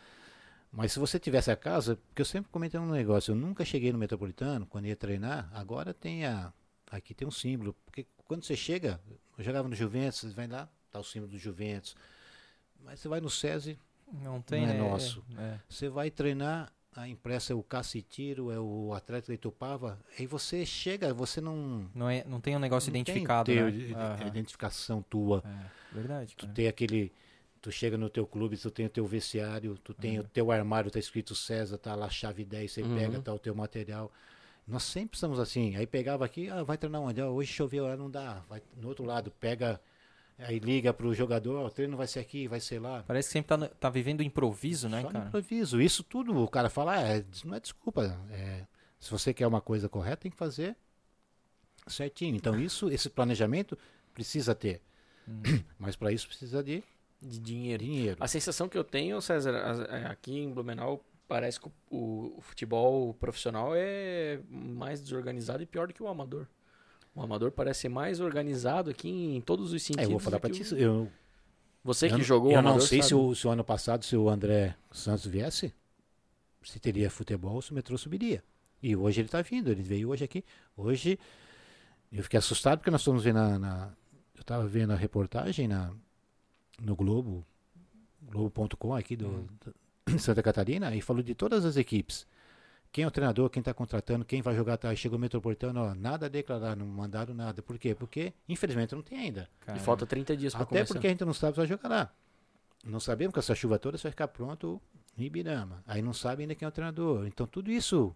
Mas 0.73 0.93
se 0.93 0.99
você 0.99 1.19
tivesse 1.19 1.51
a 1.51 1.57
casa, 1.57 1.97
porque 2.09 2.23
eu 2.23 2.27
sempre 2.27 2.51
comentei 2.51 2.81
um 2.81 2.91
negócio, 2.91 3.33
eu 3.33 3.37
nunca 3.37 3.65
cheguei 3.65 3.93
no 3.93 3.99
metropolitano 3.99 4.67
quando 4.67 4.87
ia 4.87 4.97
treinar, 4.97 5.51
agora 5.53 5.93
tem 5.93 6.25
a. 6.25 6.53
Aqui 6.91 7.13
tem 7.13 7.29
um 7.29 7.31
símbolo. 7.31 7.75
Porque 7.85 8.07
quando 8.27 8.45
você 8.45 8.57
chega, 8.57 8.99
eu 9.37 9.45
jogava 9.45 9.69
no 9.69 9.75
Juventus, 9.75 10.21
você 10.21 10.29
vai 10.29 10.47
lá, 10.47 10.69
tá 10.91 10.99
o 10.99 11.05
símbolo 11.05 11.33
do 11.33 11.39
Juventus. 11.39 11.95
Mas 12.83 13.01
você 13.01 13.09
vai 13.09 13.21
no 13.21 13.29
SESI, 13.29 13.79
não 14.13 14.41
tem, 14.41 14.63
Não 14.67 14.73
é 14.73 14.75
né? 14.75 14.79
nosso. 14.91 15.25
É. 15.39 15.59
você 15.69 15.89
vai 15.89 16.11
treinar, 16.11 16.73
a 16.97 17.07
impressa 17.09 17.53
é 17.53 17.57
o 17.57 17.63
Cacitiro, 17.63 18.51
é 18.51 18.59
o 18.59 18.93
Atlético 18.95 19.31
de 19.33 19.35
Itupava, 19.37 19.99
aí 20.19 20.27
você 20.27 20.65
chega, 20.67 21.13
você 21.15 21.41
não. 21.41 21.89
Não, 21.95 22.09
é, 22.11 22.25
não 22.25 22.41
tem 22.41 22.57
um 22.57 22.59
negócio 22.59 22.91
não 22.93 22.99
identificado, 23.01 23.47
tem 23.53 23.63
né? 23.63 23.71
teu- 23.89 23.97
Aham. 23.99 24.27
identificação 24.27 25.03
tua. 25.03 25.43
É, 25.47 25.95
verdade, 25.95 26.35
Tu 26.37 26.43
cara. 26.47 26.55
tem 26.55 26.67
aquele. 26.69 27.13
Tu 27.61 27.73
chega 27.73 27.99
no 27.99 28.09
teu 28.09 28.25
clube, 28.27 28.57
tu 28.57 28.71
tem 28.71 28.87
o 28.87 28.91
teu 28.91 29.05
vestiário, 29.07 29.77
tu 29.83 29.93
tem 29.93 30.19
o 30.21 30.25
teu 30.25 30.51
armário, 30.53 30.91
tá 30.93 30.99
escrito 30.99 31.35
César, 31.35 31.77
tá 31.77 31.95
lá 31.95 32.09
chave 32.09 32.45
10, 32.45 32.71
você 32.71 32.83
Uhum. 32.83 32.95
pega, 32.97 33.21
tá 33.21 33.33
o 33.35 33.39
teu 33.39 33.53
material. 33.55 34.13
Nós 34.67 34.85
sempre 34.85 35.17
estamos 35.17 35.41
assim. 35.41 35.75
Aí 35.77 35.87
pegava 35.87 36.25
aqui, 36.25 36.49
ah, 36.51 36.63
vai 36.63 36.77
treinar 36.79 37.01
onde? 37.01 37.21
Ah, 37.21 37.29
hoje 37.29 37.53
choveu, 37.53 37.87
ah, 37.89 37.97
não 37.97 38.09
dá. 38.11 38.45
Vai 38.49 38.63
no 38.77 38.87
outro 38.89 39.05
lado, 39.05 39.31
pega, 39.41 39.81
aí 40.39 40.59
liga 40.59 40.93
pro 40.95 41.13
jogador, 41.15 41.57
"Ó, 41.57 41.67
o 41.67 41.71
treino 41.71 41.97
vai 41.97 42.07
ser 42.07 42.21
aqui, 42.21 42.47
vai 42.49 42.61
ser 42.61 42.79
lá. 42.81 43.03
Parece 43.07 43.29
que 43.29 43.33
sempre 43.33 43.49
tá, 43.49 43.57
no- 43.57 43.69
tá 43.69 43.91
vivendo 43.91 44.23
improviso, 44.23 44.89
né, 44.89 45.03
Só 45.03 45.09
cara? 45.11 45.27
improviso. 45.27 45.81
Isso 45.81 46.03
tudo, 46.05 46.37
o 46.43 46.49
cara 46.49 46.71
fala, 46.71 46.95
ah, 46.97 47.01
é, 47.03 47.25
não 47.45 47.55
é 47.55 47.61
desculpa. 47.61 48.19
é, 48.31 48.67
se 49.01 49.11
você 49.11 49.33
quer 49.35 49.47
uma 49.47 49.61
coisa 49.61 49.89
correta, 49.89 50.19
tem 50.23 50.31
que 50.31 50.37
fazer 50.37 50.77
certinho. 51.87 52.37
Então, 52.37 52.59
isso, 52.59 52.91
esse 52.91 53.09
planejamento 53.09 53.77
precisa 54.15 54.55
ter. 54.55 54.81
Hum. 55.27 55.43
Mas 55.79 55.97
para 55.97 56.13
isso 56.13 56.27
precisa 56.27 56.63
de 56.63 56.83
De 57.21 57.39
dinheiro. 57.39 57.83
dinheiro. 57.85 58.17
A 58.21 58.29
sensação 58.29 58.69
que 58.69 58.77
eu 58.79 58.85
tenho, 58.85 59.21
César, 59.21 59.51
é, 59.91 60.07
aqui 60.07 60.39
em 60.39 60.51
Blumenau, 60.53 61.05
parece 61.27 61.61
que 61.61 61.69
o, 61.69 61.73
o- 61.97 62.35
o 62.39 62.41
futebol 62.41 63.13
profissional 63.15 63.73
é 63.75 64.41
mais 64.51 65.01
desorganizado 65.01 65.63
e 65.63 65.67
pior 65.67 65.87
do 65.89 65.95
que 65.95 66.03
o 66.03 66.09
amador. 66.09 66.47
O 67.19 67.23
amador 67.23 67.51
parece 67.51 67.81
ser 67.81 67.89
mais 67.89 68.21
organizado 68.21 68.91
aqui 68.91 69.09
em 69.09 69.41
todos 69.41 69.73
os 69.73 69.83
É, 69.83 69.85
sentidos. 69.87 70.05
eu 70.05 70.11
vou 70.11 70.21
falar 70.21 70.39
do 70.39 70.41
para 70.43 70.51
ti, 70.51 70.63
o- 70.75 70.77
eu, 70.79 71.11
Você 71.83 72.09
que 72.09 72.23
jogou 72.23 72.51
Eu 72.53 72.57
o 72.57 72.59
amador, 72.61 72.79
não 72.79 72.87
sei 72.87 73.03
se 73.03 73.15
o, 73.15 73.35
se 73.35 73.47
o 73.47 73.51
ano 73.51 73.65
passado, 73.65 74.05
se 74.05 74.17
o 74.17 74.29
André 74.29 74.77
Santos 74.93 75.27
viesse, 75.27 75.75
se 76.63 76.79
teria 76.79 77.11
futebol, 77.11 77.61
se 77.61 77.73
o 77.73 77.75
metrô 77.75 77.99
subiria. 77.99 78.43
E 78.81 78.95
hoje 78.95 79.21
ele 79.21 79.27
está 79.27 79.43
vindo, 79.43 79.69
ele 79.71 79.83
veio 79.83 80.11
hoje 80.11 80.23
aqui. 80.25 80.45
Hoje 80.77 81.19
eu 82.13 82.23
fiquei 82.23 82.39
assustado 82.39 82.79
porque 82.79 82.91
nós 82.91 83.03
fomos 83.03 83.25
ver 83.25 83.35
na. 83.35 83.59
na- 83.59 83.93
eu 84.37 84.41
estava 84.43 84.67
vendo 84.69 84.93
a 84.93 84.97
reportagem 84.97 85.67
na, 85.67 85.93
no 86.81 86.95
Globo, 86.95 87.45
Globo.com 88.23 88.95
aqui 88.95 89.17
do, 89.17 89.27
Uhum. 89.29 89.47
de 90.07 90.19
Santa 90.21 90.43
Catarina, 90.43 90.95
e 90.95 91.01
falou 91.01 91.23
de 91.23 91.35
todas 91.35 91.65
as 91.65 91.77
equipes. 91.77 92.27
Quem 92.91 93.05
é 93.05 93.07
o 93.07 93.11
treinador, 93.11 93.51
quem 93.51 93.61
está 93.61 93.75
contratando, 93.75 94.25
quem 94.25 94.41
vai 94.41 94.55
jogar. 94.55 94.77
Tá, 94.77 94.95
chegou 94.95 95.19
o 95.19 95.21
Metropolitano, 95.21 95.81
ó, 95.81 95.95
nada 95.95 96.27
a 96.27 96.29
declarar, 96.29 96.75
não 96.75 96.87
mandaram 96.87 97.35
nada. 97.35 97.63
Por 97.63 97.79
quê? 97.79 97.95
Porque, 97.95 98.33
infelizmente, 98.49 98.95
não 98.95 99.03
tem 99.03 99.19
ainda. 99.19 99.49
E 99.63 99.67
Cara, 99.67 99.79
falta 99.81 100.07
30 100.07 100.37
dias 100.37 100.55
para 100.55 100.63
Até 100.63 100.71
começar. 100.71 100.95
porque 100.95 101.07
a 101.07 101.11
gente 101.11 101.25
não 101.25 101.35
sabe 101.35 101.53
se 101.53 101.59
vai 101.59 101.67
jogar 101.67 101.89
lá. 101.89 102.11
Não 102.85 103.01
sabemos 103.01 103.33
que 103.35 103.41
essa 103.41 103.55
chuva 103.55 103.79
toda 103.79 103.99
se 103.99 104.05
vai 104.05 104.13
ficar 104.13 104.29
pronto 104.29 104.81
em 105.17 105.25
Ibirama. 105.25 105.83
Aí 105.87 106.01
não 106.01 106.13
sabe 106.13 106.43
ainda 106.43 106.55
quem 106.55 106.65
é 106.65 106.69
o 106.69 106.73
treinador. 106.73 107.27
Então 107.27 107.47
tudo 107.47 107.71
isso, 107.71 108.15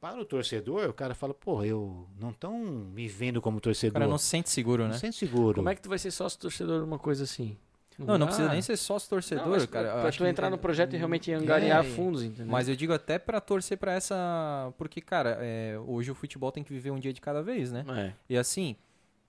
para 0.00 0.20
o 0.20 0.24
torcedor, 0.24 0.88
o 0.88 0.92
cara 0.94 1.14
fala, 1.14 1.32
pô, 1.34 1.62
eu 1.62 2.08
não 2.18 2.30
estão 2.30 2.58
me 2.58 3.06
vendo 3.06 3.40
como 3.40 3.58
o 3.58 3.60
torcedor. 3.60 3.94
cara 4.00 4.08
não 4.10 4.18
se 4.18 4.26
sente 4.26 4.50
seguro, 4.50 4.82
não 4.82 4.90
né? 4.90 4.98
sente 4.98 5.16
seguro. 5.16 5.56
Como 5.56 5.68
é 5.68 5.74
que 5.74 5.82
tu 5.82 5.88
vai 5.88 5.98
ser 5.98 6.10
sócio 6.10 6.38
torcedor 6.38 6.80
de 6.80 6.84
uma 6.86 6.98
coisa 6.98 7.24
assim? 7.24 7.56
Não, 7.98 8.18
não 8.18 8.26
precisa 8.26 8.48
nem 8.50 8.60
ser 8.60 8.76
sócio 8.76 9.08
torcedor, 9.08 9.58
Não, 9.58 9.66
cara. 9.66 10.00
Pra, 10.02 10.10
tu 10.12 10.18
que- 10.18 10.26
entrar 10.28 10.50
no 10.50 10.58
projeto 10.58 10.94
e 10.94 10.96
realmente 10.96 11.32
angariar 11.32 11.84
É, 11.84 11.88
fundos, 11.88 12.22
entendeu? 12.22 12.46
Mas 12.52 12.68
eu 12.68 12.76
digo 12.76 12.92
até 12.92 13.18
pra 13.18 13.40
torcer 13.40 13.78
pra 13.78 13.92
essa. 13.92 14.72
Porque, 14.76 15.00
cara, 15.00 15.38
é, 15.40 15.78
hoje 15.86 16.10
o 16.10 16.14
futebol 16.14 16.52
tem 16.52 16.62
que 16.62 16.72
viver 16.72 16.90
um 16.90 16.98
dia 16.98 17.12
de 17.12 17.20
cada 17.20 17.42
vez, 17.42 17.72
né? 17.72 17.84
É. 17.88 18.12
E 18.28 18.36
assim, 18.36 18.76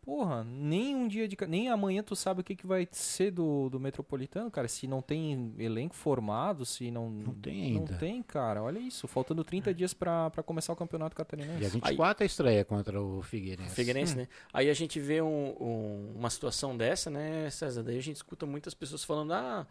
Porra, 0.07 0.41
nem 0.45 0.95
um 0.95 1.05
dia 1.05 1.27
de. 1.27 1.35
Nem 1.49 1.67
amanhã 1.67 2.01
tu 2.01 2.15
sabe 2.15 2.39
o 2.39 2.43
que, 2.43 2.55
que 2.55 2.65
vai 2.65 2.87
ser 2.93 3.29
do, 3.29 3.67
do 3.69 3.77
Metropolitano, 3.77 4.49
cara. 4.49 4.65
Se 4.69 4.87
não 4.87 5.01
tem 5.01 5.53
elenco 5.59 5.93
formado, 5.93 6.65
se 6.65 6.89
não. 6.89 7.09
Não 7.09 7.33
tem 7.33 7.61
ainda. 7.63 7.91
Não 7.91 7.99
tem, 7.99 8.23
cara. 8.23 8.63
Olha 8.63 8.79
isso. 8.79 9.05
Faltando 9.05 9.43
30 9.43 9.73
dias 9.73 9.93
pra, 9.93 10.29
pra 10.29 10.41
começar 10.41 10.71
o 10.71 10.77
campeonato 10.77 11.13
catarinense. 11.13 11.59
Dia 11.59 11.67
24 11.67 12.23
a 12.23 12.25
estreia 12.25 12.63
contra 12.63 13.01
o 13.01 13.21
Figueirense. 13.21 13.75
Figueirense, 13.75 14.15
né? 14.15 14.29
Aí 14.53 14.69
a 14.69 14.73
gente 14.73 14.97
vê 14.97 15.21
um- 15.21 15.27
um- 15.61 16.13
uma 16.15 16.29
situação 16.29 16.77
dessa, 16.77 17.09
né, 17.09 17.49
César? 17.49 17.83
Daí 17.83 17.97
a 17.97 18.01
gente 18.01 18.15
escuta 18.15 18.45
muitas 18.45 18.73
pessoas 18.73 19.03
falando, 19.03 19.33
ah, 19.33 19.67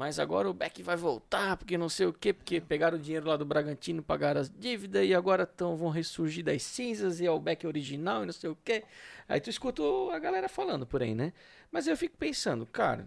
mas 0.00 0.18
agora 0.18 0.48
o 0.48 0.54
Beck 0.54 0.82
vai 0.82 0.96
voltar, 0.96 1.58
porque 1.58 1.76
não 1.76 1.90
sei 1.90 2.06
o 2.06 2.12
quê, 2.14 2.32
porque 2.32 2.58
pegaram 2.58 2.96
o 2.96 2.98
dinheiro 2.98 3.28
lá 3.28 3.36
do 3.36 3.44
Bragantino, 3.44 4.02
pagaram 4.02 4.40
as 4.40 4.48
dívidas 4.48 5.06
e 5.06 5.14
agora 5.14 5.44
tão, 5.44 5.76
vão 5.76 5.90
ressurgir 5.90 6.42
das 6.42 6.62
cinzas 6.62 7.20
e 7.20 7.26
é 7.26 7.30
o 7.30 7.38
Beck 7.38 7.66
original 7.66 8.22
e 8.22 8.26
não 8.26 8.32
sei 8.32 8.48
o 8.48 8.56
quê. 8.64 8.82
Aí 9.28 9.42
tu 9.42 9.50
escuta 9.50 9.82
a 10.10 10.18
galera 10.18 10.48
falando 10.48 10.86
por 10.86 11.02
aí, 11.02 11.14
né? 11.14 11.34
Mas 11.70 11.86
eu 11.86 11.94
fico 11.98 12.16
pensando, 12.16 12.64
cara, 12.64 13.06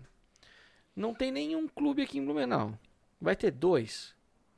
não 0.95 1.15
tem 1.15 1.31
nenhum 1.31 1.67
clube 1.67 2.03
aqui 2.03 2.19
em 2.19 2.23
Blumenau. 2.23 2.77
Vai 3.19 3.35
ter 3.35 3.49
dois. 3.49 4.13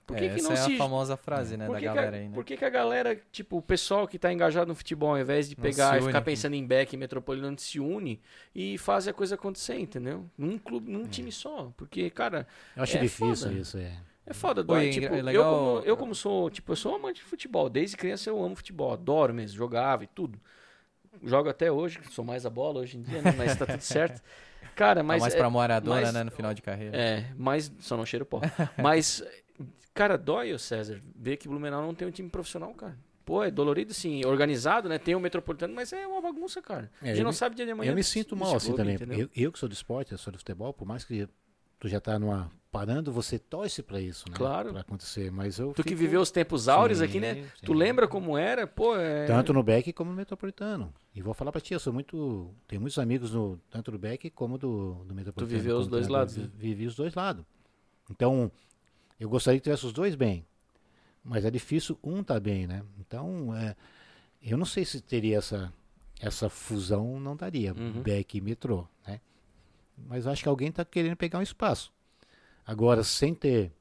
Por 0.05 0.15
que, 0.17 0.25
É, 0.25 0.29
que 0.29 0.35
essa 0.35 0.43
não 0.49 0.53
é 0.53 0.55
se 0.57 0.73
a 0.75 0.77
famosa 0.77 1.17
frase, 1.17 1.57
né, 1.57 1.65
por 1.65 1.73
da 1.73 1.79
que 1.79 1.87
que 1.87 1.93
galera 1.93 2.15
a, 2.15 2.19
aí, 2.19 2.27
né? 2.27 2.35
Por 2.35 2.45
que, 2.45 2.55
que 2.57 2.63
a 2.65 2.69
galera, 2.69 3.19
tipo, 3.31 3.57
o 3.57 3.61
pessoal 3.61 4.07
que 4.07 4.19
tá 4.19 4.31
engajado 4.31 4.67
no 4.67 4.75
futebol, 4.75 5.09
ao 5.09 5.19
invés 5.19 5.49
de 5.49 5.55
Não 5.57 5.63
pegar 5.63 5.97
e 5.97 6.01
ficar 6.03 6.19
une. 6.19 6.25
pensando 6.25 6.53
em 6.53 6.65
back 6.65 6.93
e 6.93 6.97
metropolitano, 6.97 7.57
se 7.57 7.79
une 7.79 8.21
e 8.53 8.77
faz 8.77 9.07
a 9.07 9.13
coisa 9.13 9.33
acontecer, 9.33 9.79
entendeu? 9.79 10.25
Num 10.37 10.57
clube, 10.59 10.91
É. 10.91 10.93
num 10.93 11.05
time 11.07 11.31
só. 11.31 11.71
Porque, 11.75 12.09
cara, 12.11 12.47
Eu 12.75 12.83
acho 12.83 12.97
É 12.97 12.99
difícil 13.01 13.47
foda. 13.49 13.59
isso, 13.59 13.77
é. 13.79 13.93
é 14.27 14.33
foda, 14.33 14.63
dói. 14.63 14.89
é 14.89 14.91
Tipo, 14.91 15.15
é 15.15 15.19
eu, 15.19 15.23
legal- 15.23 15.53
como, 15.75 15.79
eu 15.87 15.97
como 15.97 16.13
sou, 16.15 16.49
tipo, 16.51 16.71
eu 16.71 16.75
sou 16.75 16.93
amante 16.95 17.15
de 17.17 17.23
futebol. 17.23 17.67
Desde 17.67 17.97
criança 17.97 18.29
eu 18.29 18.43
amo 18.43 18.55
futebol, 18.55 18.93
adoro 18.93 19.33
mesmo, 19.33 19.57
jogava 19.57 20.03
e 20.03 20.07
tudo. 20.07 20.39
Jogo 21.23 21.49
até 21.49 21.71
hoje, 21.71 21.99
sou 22.11 22.23
mais 22.23 22.45
a 22.45 22.49
bola 22.49 22.81
hoje 22.81 22.97
em 22.97 23.01
dia, 23.01 23.21
né? 23.21 23.33
Mas 23.37 23.55
tá 23.55 23.65
tudo 23.65 23.81
certo. 23.81 24.21
Cara, 24.75 25.01
Mas 25.01 25.07
mas... 25.15 25.21
mais 25.21 25.33
é- 25.35 25.37
pra 25.37 25.49
Maradona, 25.49 26.01
mas- 26.01 26.13
né, 26.13 26.23
no 26.23 26.31
final 26.31 26.53
de 26.53 26.61
carreira. 26.61 26.97
é, 26.97 27.25
mas 27.37 27.71
só 27.79 27.95
não 27.95 28.05
cheiro 28.05 28.25
pó. 28.25 28.41
Mas, 28.77 29.23
cara, 29.95 30.15
dói, 30.17 30.53
ô 30.53 30.59
César, 30.59 31.01
ver 31.15 31.37
que 31.37 31.47
Blumenau 31.47 31.81
não 31.81 31.95
tem 31.95 32.07
um 32.07 32.11
time 32.11 32.29
profissional, 32.29 32.71
cara. 32.75 32.95
Pô, 33.25 33.43
é 33.43 33.49
dolorido, 33.49 33.91
sim, 33.91 34.23
organizado, 34.23 34.87
né? 34.87 34.99
Tem 34.99 35.15
o 35.15 35.19
Metropolitano, 35.19 35.73
mas 35.73 35.91
é 35.91 36.05
uma 36.05 36.21
bagunça, 36.21 36.61
cara. 36.61 36.91
É, 37.01 37.05
a 37.11 37.15
gente 37.15 37.23
não 37.23 37.31
me- 37.31 37.35
sabe 37.35 37.55
dia 37.55 37.65
de 37.65 37.71
amanhã. 37.71 37.91
Eu 37.91 37.95
me 37.95 38.03
sinto 38.03 38.35
mal 38.35 38.55
assim 38.55 38.71
clube, 38.71 38.97
também. 38.99 39.19
Eu, 39.19 39.29
eu 39.35 39.51
que 39.51 39.57
sou 39.57 39.67
do 39.67 39.73
esporte, 39.73 40.11
eu 40.11 40.17
sou 40.19 40.31
do 40.31 40.37
futebol, 40.37 40.71
por 40.71 40.85
mais 40.87 41.03
que 41.03 41.27
tu 41.79 41.87
já 41.87 41.99
tá 41.99 42.19
numa 42.19 42.51
parando, 42.71 43.11
você 43.11 43.39
torce 43.39 43.81
pra 43.81 43.99
isso, 43.99 44.25
né? 44.29 44.35
Claro. 44.37 44.71
Pra 44.73 44.81
acontecer, 44.81 45.31
mas 45.31 45.57
eu 45.57 45.71
Tu 45.73 45.81
que 45.81 45.89
fico- 45.89 46.01
viveu 46.01 46.21
os 46.21 46.29
tempos 46.29 46.67
áureos 46.67 46.99
Sim, 46.99 47.05
aqui, 47.05 47.19
né? 47.19 47.35
sim. 47.35 47.65
Tu 47.65 47.73
lembra 47.73 48.07
como 48.07 48.37
era? 48.37 48.67
Pô, 48.67 48.95
é... 48.95 49.25
Tanto 49.25 49.53
no 49.53 49.63
Beck 49.63 49.91
como 49.93 50.11
no 50.11 50.17
Metropolitano. 50.17 50.93
E 51.15 51.21
vou 51.21 51.33
falar 51.33 51.51
pra 51.53 51.61
ti, 51.61 51.73
eu 51.73 51.79
sou 51.79 51.91
muito. 51.93 52.53
Tenho 52.67 52.79
muitos 52.81 52.99
amigos 52.99 53.31
no, 53.33 53.57
tanto 53.71 53.89
do 53.91 53.97
Beck 53.97 54.29
como 54.31 54.57
do, 54.59 55.03
do 55.05 55.15
Metropolitano. 55.15 55.47
viveu 55.47 55.77
os 55.77 55.87
dois 55.87 56.07
lados, 56.09 56.35
né? 56.37 56.47
Vi- 56.53 56.67
Vivi 56.75 56.85
os 56.85 56.95
dois 56.95 57.15
lados. 57.15 57.43
Então, 58.11 58.51
eu 59.19 59.29
gostaria 59.29 59.59
que 59.59 59.63
tivesse 59.63 59.85
os 59.85 59.93
dois 59.93 60.15
bem. 60.15 60.45
Mas 61.23 61.43
é 61.45 61.51
difícil 61.51 61.97
um 62.03 62.23
tá 62.23 62.39
bem, 62.39 62.67
né? 62.67 62.83
Então, 62.99 63.55
é, 63.55 63.75
eu 64.41 64.57
não 64.57 64.65
sei 64.65 64.85
se 64.85 65.01
teria 65.01 65.37
essa, 65.39 65.73
essa 66.19 66.49
fusão, 66.49 67.19
não 67.19 67.35
daria. 67.35 67.73
Uhum. 67.73 68.01
Beck 68.03 68.35
e 68.37 68.41
Metrô, 68.41 68.87
né? 69.07 69.19
Mas 69.97 70.27
acho 70.27 70.43
que 70.43 70.49
alguém 70.49 70.71
tá 70.71 70.85
querendo 70.85 71.15
pegar 71.15 71.39
um 71.39 71.43
espaço. 71.43 71.91
Agora, 72.65 73.03
sem 73.03 73.33
ter 73.33 73.71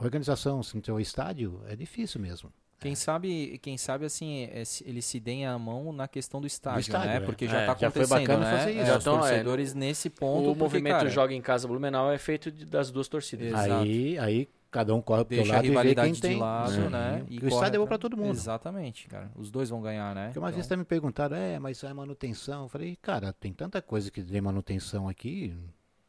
organização, 0.00 0.62
sem 0.62 0.80
ter 0.80 0.92
o 0.92 1.00
estádio, 1.00 1.60
é 1.66 1.76
difícil 1.76 2.20
mesmo. 2.20 2.52
Quem 2.80 2.94
sabe, 2.94 3.58
quem 3.58 3.76
sabe 3.76 4.04
assim, 4.04 4.48
é, 4.52 4.64
se- 4.64 4.84
eles 4.88 5.04
se 5.04 5.18
deem 5.18 5.44
a 5.44 5.58
mão 5.58 5.92
na 5.92 6.06
questão 6.06 6.40
do 6.40 6.46
estádio, 6.46 6.80
estádio, 6.80 7.08
né? 7.08 7.16
é. 7.16 7.20
Porque 7.20 7.46
já 7.48 7.60
É, 7.60 7.66
tá 7.66 7.72
já 7.76 7.90
foi 7.90 8.02
acontecendo, 8.02 8.20
bacana 8.20 8.44
né? 8.44 8.58
fazer 8.58 8.76
É, 8.76 8.82
isso. 8.82 8.92
os 8.92 9.02
Então, 9.02 9.14
é, 9.14 9.20
torcedores 9.20 9.74
nesse 9.74 10.08
ponto, 10.08 10.38
o 10.42 10.44
porque, 10.44 10.62
movimento 10.62 10.92
cara, 10.94 11.08
Joga 11.08 11.34
em 11.34 11.42
Casa 11.42 11.66
Blumenau 11.66 12.12
é 12.12 12.18
feito 12.18 12.52
de- 12.52 12.64
das 12.64 12.90
duas 12.92 13.08
torcidas. 13.08 13.48
Exato. 13.48 13.82
Aí, 13.82 14.16
aí 14.18 14.48
cada 14.70 14.94
um 14.94 15.00
corre 15.00 15.24
pro 15.24 15.40
a 15.40 15.46
lado 15.46 15.66
e 15.66 15.70
vê 15.70 15.94
quem 15.94 16.14
tem. 16.14 16.34
de 16.34 16.40
lado, 16.40 16.72
Sim. 16.72 16.88
né? 16.88 17.24
E 17.28 17.36
o 17.38 17.40
corre 17.40 17.52
estádio 17.54 17.76
é 17.76 17.78
bom 17.78 17.86
pra 17.86 17.98
todo 17.98 18.16
mundo. 18.16 18.34
Exatamente, 18.36 19.08
cara. 19.08 19.30
Os 19.34 19.50
dois 19.50 19.70
vão 19.70 19.80
ganhar, 19.80 20.14
né? 20.14 20.26
Porque 20.26 20.38
uma 20.38 20.48
Então, 20.48 20.56
vez 20.56 20.66
também 20.66 20.80
me 20.80 20.84
perguntaram, 20.84 21.36
é, 21.36 21.58
mas 21.58 21.82
a 21.84 21.92
manutenção. 21.94 22.62
Eu 22.64 22.68
falei, 22.68 22.96
cara, 22.96 23.32
tem 23.32 23.52
tanta 23.52 23.80
coisa 23.80 24.10
que 24.10 24.22
tem 24.22 24.40
manutenção 24.40 25.08
aqui. 25.08 25.56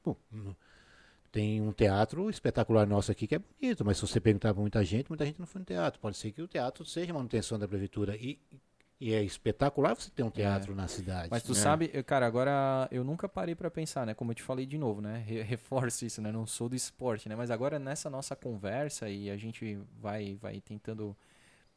Pô, 0.03 0.15
tem 1.31 1.61
um 1.61 1.71
teatro 1.71 2.29
espetacular 2.29 2.87
nosso 2.87 3.11
aqui 3.11 3.27
que 3.27 3.35
é 3.35 3.39
bonito, 3.39 3.85
mas 3.85 3.97
se 3.97 4.07
você 4.07 4.19
perguntar 4.19 4.53
pra 4.53 4.61
muita 4.61 4.83
gente, 4.83 5.09
muita 5.09 5.25
gente 5.25 5.39
não 5.39 5.45
foi 5.45 5.59
no 5.59 5.65
teatro. 5.65 5.99
Pode 5.99 6.17
ser 6.17 6.31
que 6.31 6.41
o 6.41 6.47
teatro 6.47 6.83
seja 6.85 7.13
manutenção 7.13 7.59
da 7.59 7.67
prefeitura. 7.67 8.15
E, 8.15 8.39
e 9.01 9.13
é 9.13 9.23
espetacular 9.23 9.95
você 9.95 10.09
ter 10.11 10.23
um 10.23 10.29
teatro 10.29 10.75
na 10.75 10.87
cidade. 10.87 11.29
Mas 11.31 11.41
tu 11.43 11.53
É. 11.53 11.55
sabe, 11.55 11.89
eu- 11.93 12.03
cara, 12.03 12.25
agora 12.25 12.87
eu 12.91 13.03
nunca 13.03 13.29
parei 13.29 13.55
pra 13.55 13.71
pensar, 13.71 14.05
né? 14.05 14.13
Como 14.13 14.31
eu 14.31 14.35
te 14.35 14.43
falei 14.43 14.65
de 14.65 14.77
novo, 14.77 14.99
né? 15.01 15.23
Re- 15.25 15.41
Reforço 15.43 16.05
isso, 16.05 16.21
né? 16.21 16.31
Não 16.31 16.45
sou 16.45 16.67
do 16.67 16.75
esporte, 16.75 17.29
né? 17.29 17.35
Mas 17.35 17.49
agora 17.49 17.79
nessa 17.79 18.09
nossa 18.09 18.35
conversa 18.35 19.09
e 19.09 19.29
a 19.29 19.37
gente 19.37 19.79
vai, 20.01 20.35
vai 20.41 20.59
tentando 20.59 21.15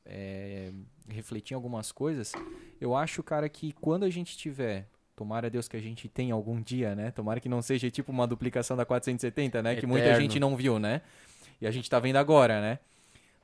é, 0.05 0.73
refletir 1.09 1.55
em 1.55 1.57
algumas 1.57 1.93
coisas, 1.93 2.32
eu 2.81 2.94
acho, 2.97 3.23
cara, 3.23 3.49
que 3.49 3.70
quando 3.73 4.03
a 4.05 4.11
gente 4.11 4.36
tiver, 4.36 4.89
tomara 5.15 5.47
a 5.47 5.51
Deus 5.51 5.69
que 5.69 5.77
a 5.77 5.81
gente 5.81 6.09
tenha 6.09 6.35
algum 6.35 6.61
dia, 6.61 6.94
né? 6.97 7.12
Tomara 7.12 7.39
que 7.39 7.49
não 7.49 7.62
seja 7.62 7.89
tipo 7.89 8.11
uma 8.11 8.27
duplicação 8.27 8.77
da 8.77 8.85
470, 8.85 9.62
né? 9.62 9.77
Que 9.77 9.86
muita 9.86 10.07
Eterno. 10.07 10.20
gente 10.23 10.40
não 10.40 10.57
viu, 10.57 10.78
né? 10.81 11.03
E 11.61 11.66
a 11.69 11.70
gente 11.70 11.89
tá 11.89 12.01
vendo 12.01 12.16
agora, 12.16 12.61
né? 12.61 12.81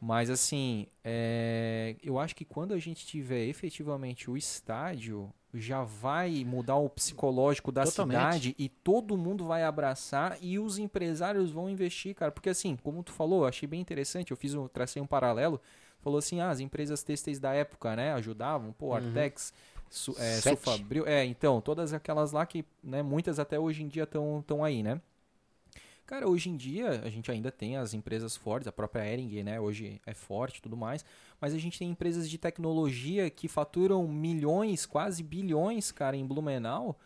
Mas 0.00 0.30
assim, 0.30 0.86
é, 1.02 1.96
eu 2.02 2.18
acho 2.18 2.34
que 2.36 2.44
quando 2.44 2.72
a 2.72 2.78
gente 2.78 3.04
tiver 3.04 3.44
efetivamente 3.46 4.30
o 4.30 4.36
estádio, 4.36 5.32
já 5.52 5.82
vai 5.82 6.44
mudar 6.44 6.76
o 6.76 6.88
psicológico 6.88 7.72
da 7.72 7.84
Totalmente. 7.84 8.16
cidade 8.16 8.54
e 8.58 8.68
todo 8.68 9.16
mundo 9.16 9.44
vai 9.44 9.64
abraçar 9.64 10.36
e 10.40 10.58
os 10.58 10.78
empresários 10.78 11.50
vão 11.50 11.68
investir, 11.68 12.14
cara. 12.14 12.30
Porque 12.30 12.50
assim, 12.50 12.76
como 12.76 13.02
tu 13.02 13.12
falou, 13.12 13.42
eu 13.42 13.48
achei 13.48 13.66
bem 13.66 13.80
interessante, 13.80 14.30
eu 14.30 14.36
fiz 14.36 14.54
um, 14.54 14.68
tracei 14.68 15.02
um 15.02 15.06
paralelo, 15.06 15.60
falou 16.00 16.18
assim, 16.18 16.40
ah, 16.40 16.50
as 16.50 16.60
empresas 16.60 17.02
têxteis 17.02 17.40
da 17.40 17.52
época, 17.52 17.96
né, 17.96 18.12
ajudavam, 18.12 18.72
pô, 18.72 18.94
Artex, 18.94 19.52
Su, 19.90 20.14
é. 20.18 20.40
Sufabril, 20.40 21.06
é, 21.06 21.24
então, 21.24 21.60
todas 21.60 21.92
aquelas 21.92 22.30
lá 22.30 22.44
que, 22.44 22.64
né, 22.84 23.02
muitas 23.02 23.38
até 23.38 23.58
hoje 23.58 23.82
em 23.82 23.88
dia 23.88 24.04
estão 24.04 24.62
aí, 24.62 24.82
né. 24.82 25.00
Cara, 26.08 26.26
hoje 26.26 26.48
em 26.48 26.56
dia 26.56 27.02
a 27.04 27.10
gente 27.10 27.30
ainda 27.30 27.52
tem 27.52 27.76
as 27.76 27.92
empresas 27.92 28.34
fortes, 28.34 28.66
a 28.66 28.72
própria 28.72 29.04
Ering, 29.04 29.42
né, 29.42 29.60
hoje 29.60 30.00
é 30.06 30.14
forte 30.14 30.56
e 30.56 30.62
tudo 30.62 30.74
mais, 30.74 31.04
mas 31.38 31.52
a 31.52 31.58
gente 31.58 31.78
tem 31.78 31.90
empresas 31.90 32.30
de 32.30 32.38
tecnologia 32.38 33.28
que 33.28 33.46
faturam 33.46 34.08
milhões, 34.08 34.86
quase 34.86 35.22
bilhões, 35.22 35.92
cara, 35.92 36.16
em 36.16 36.24
Blumenau 36.26 36.98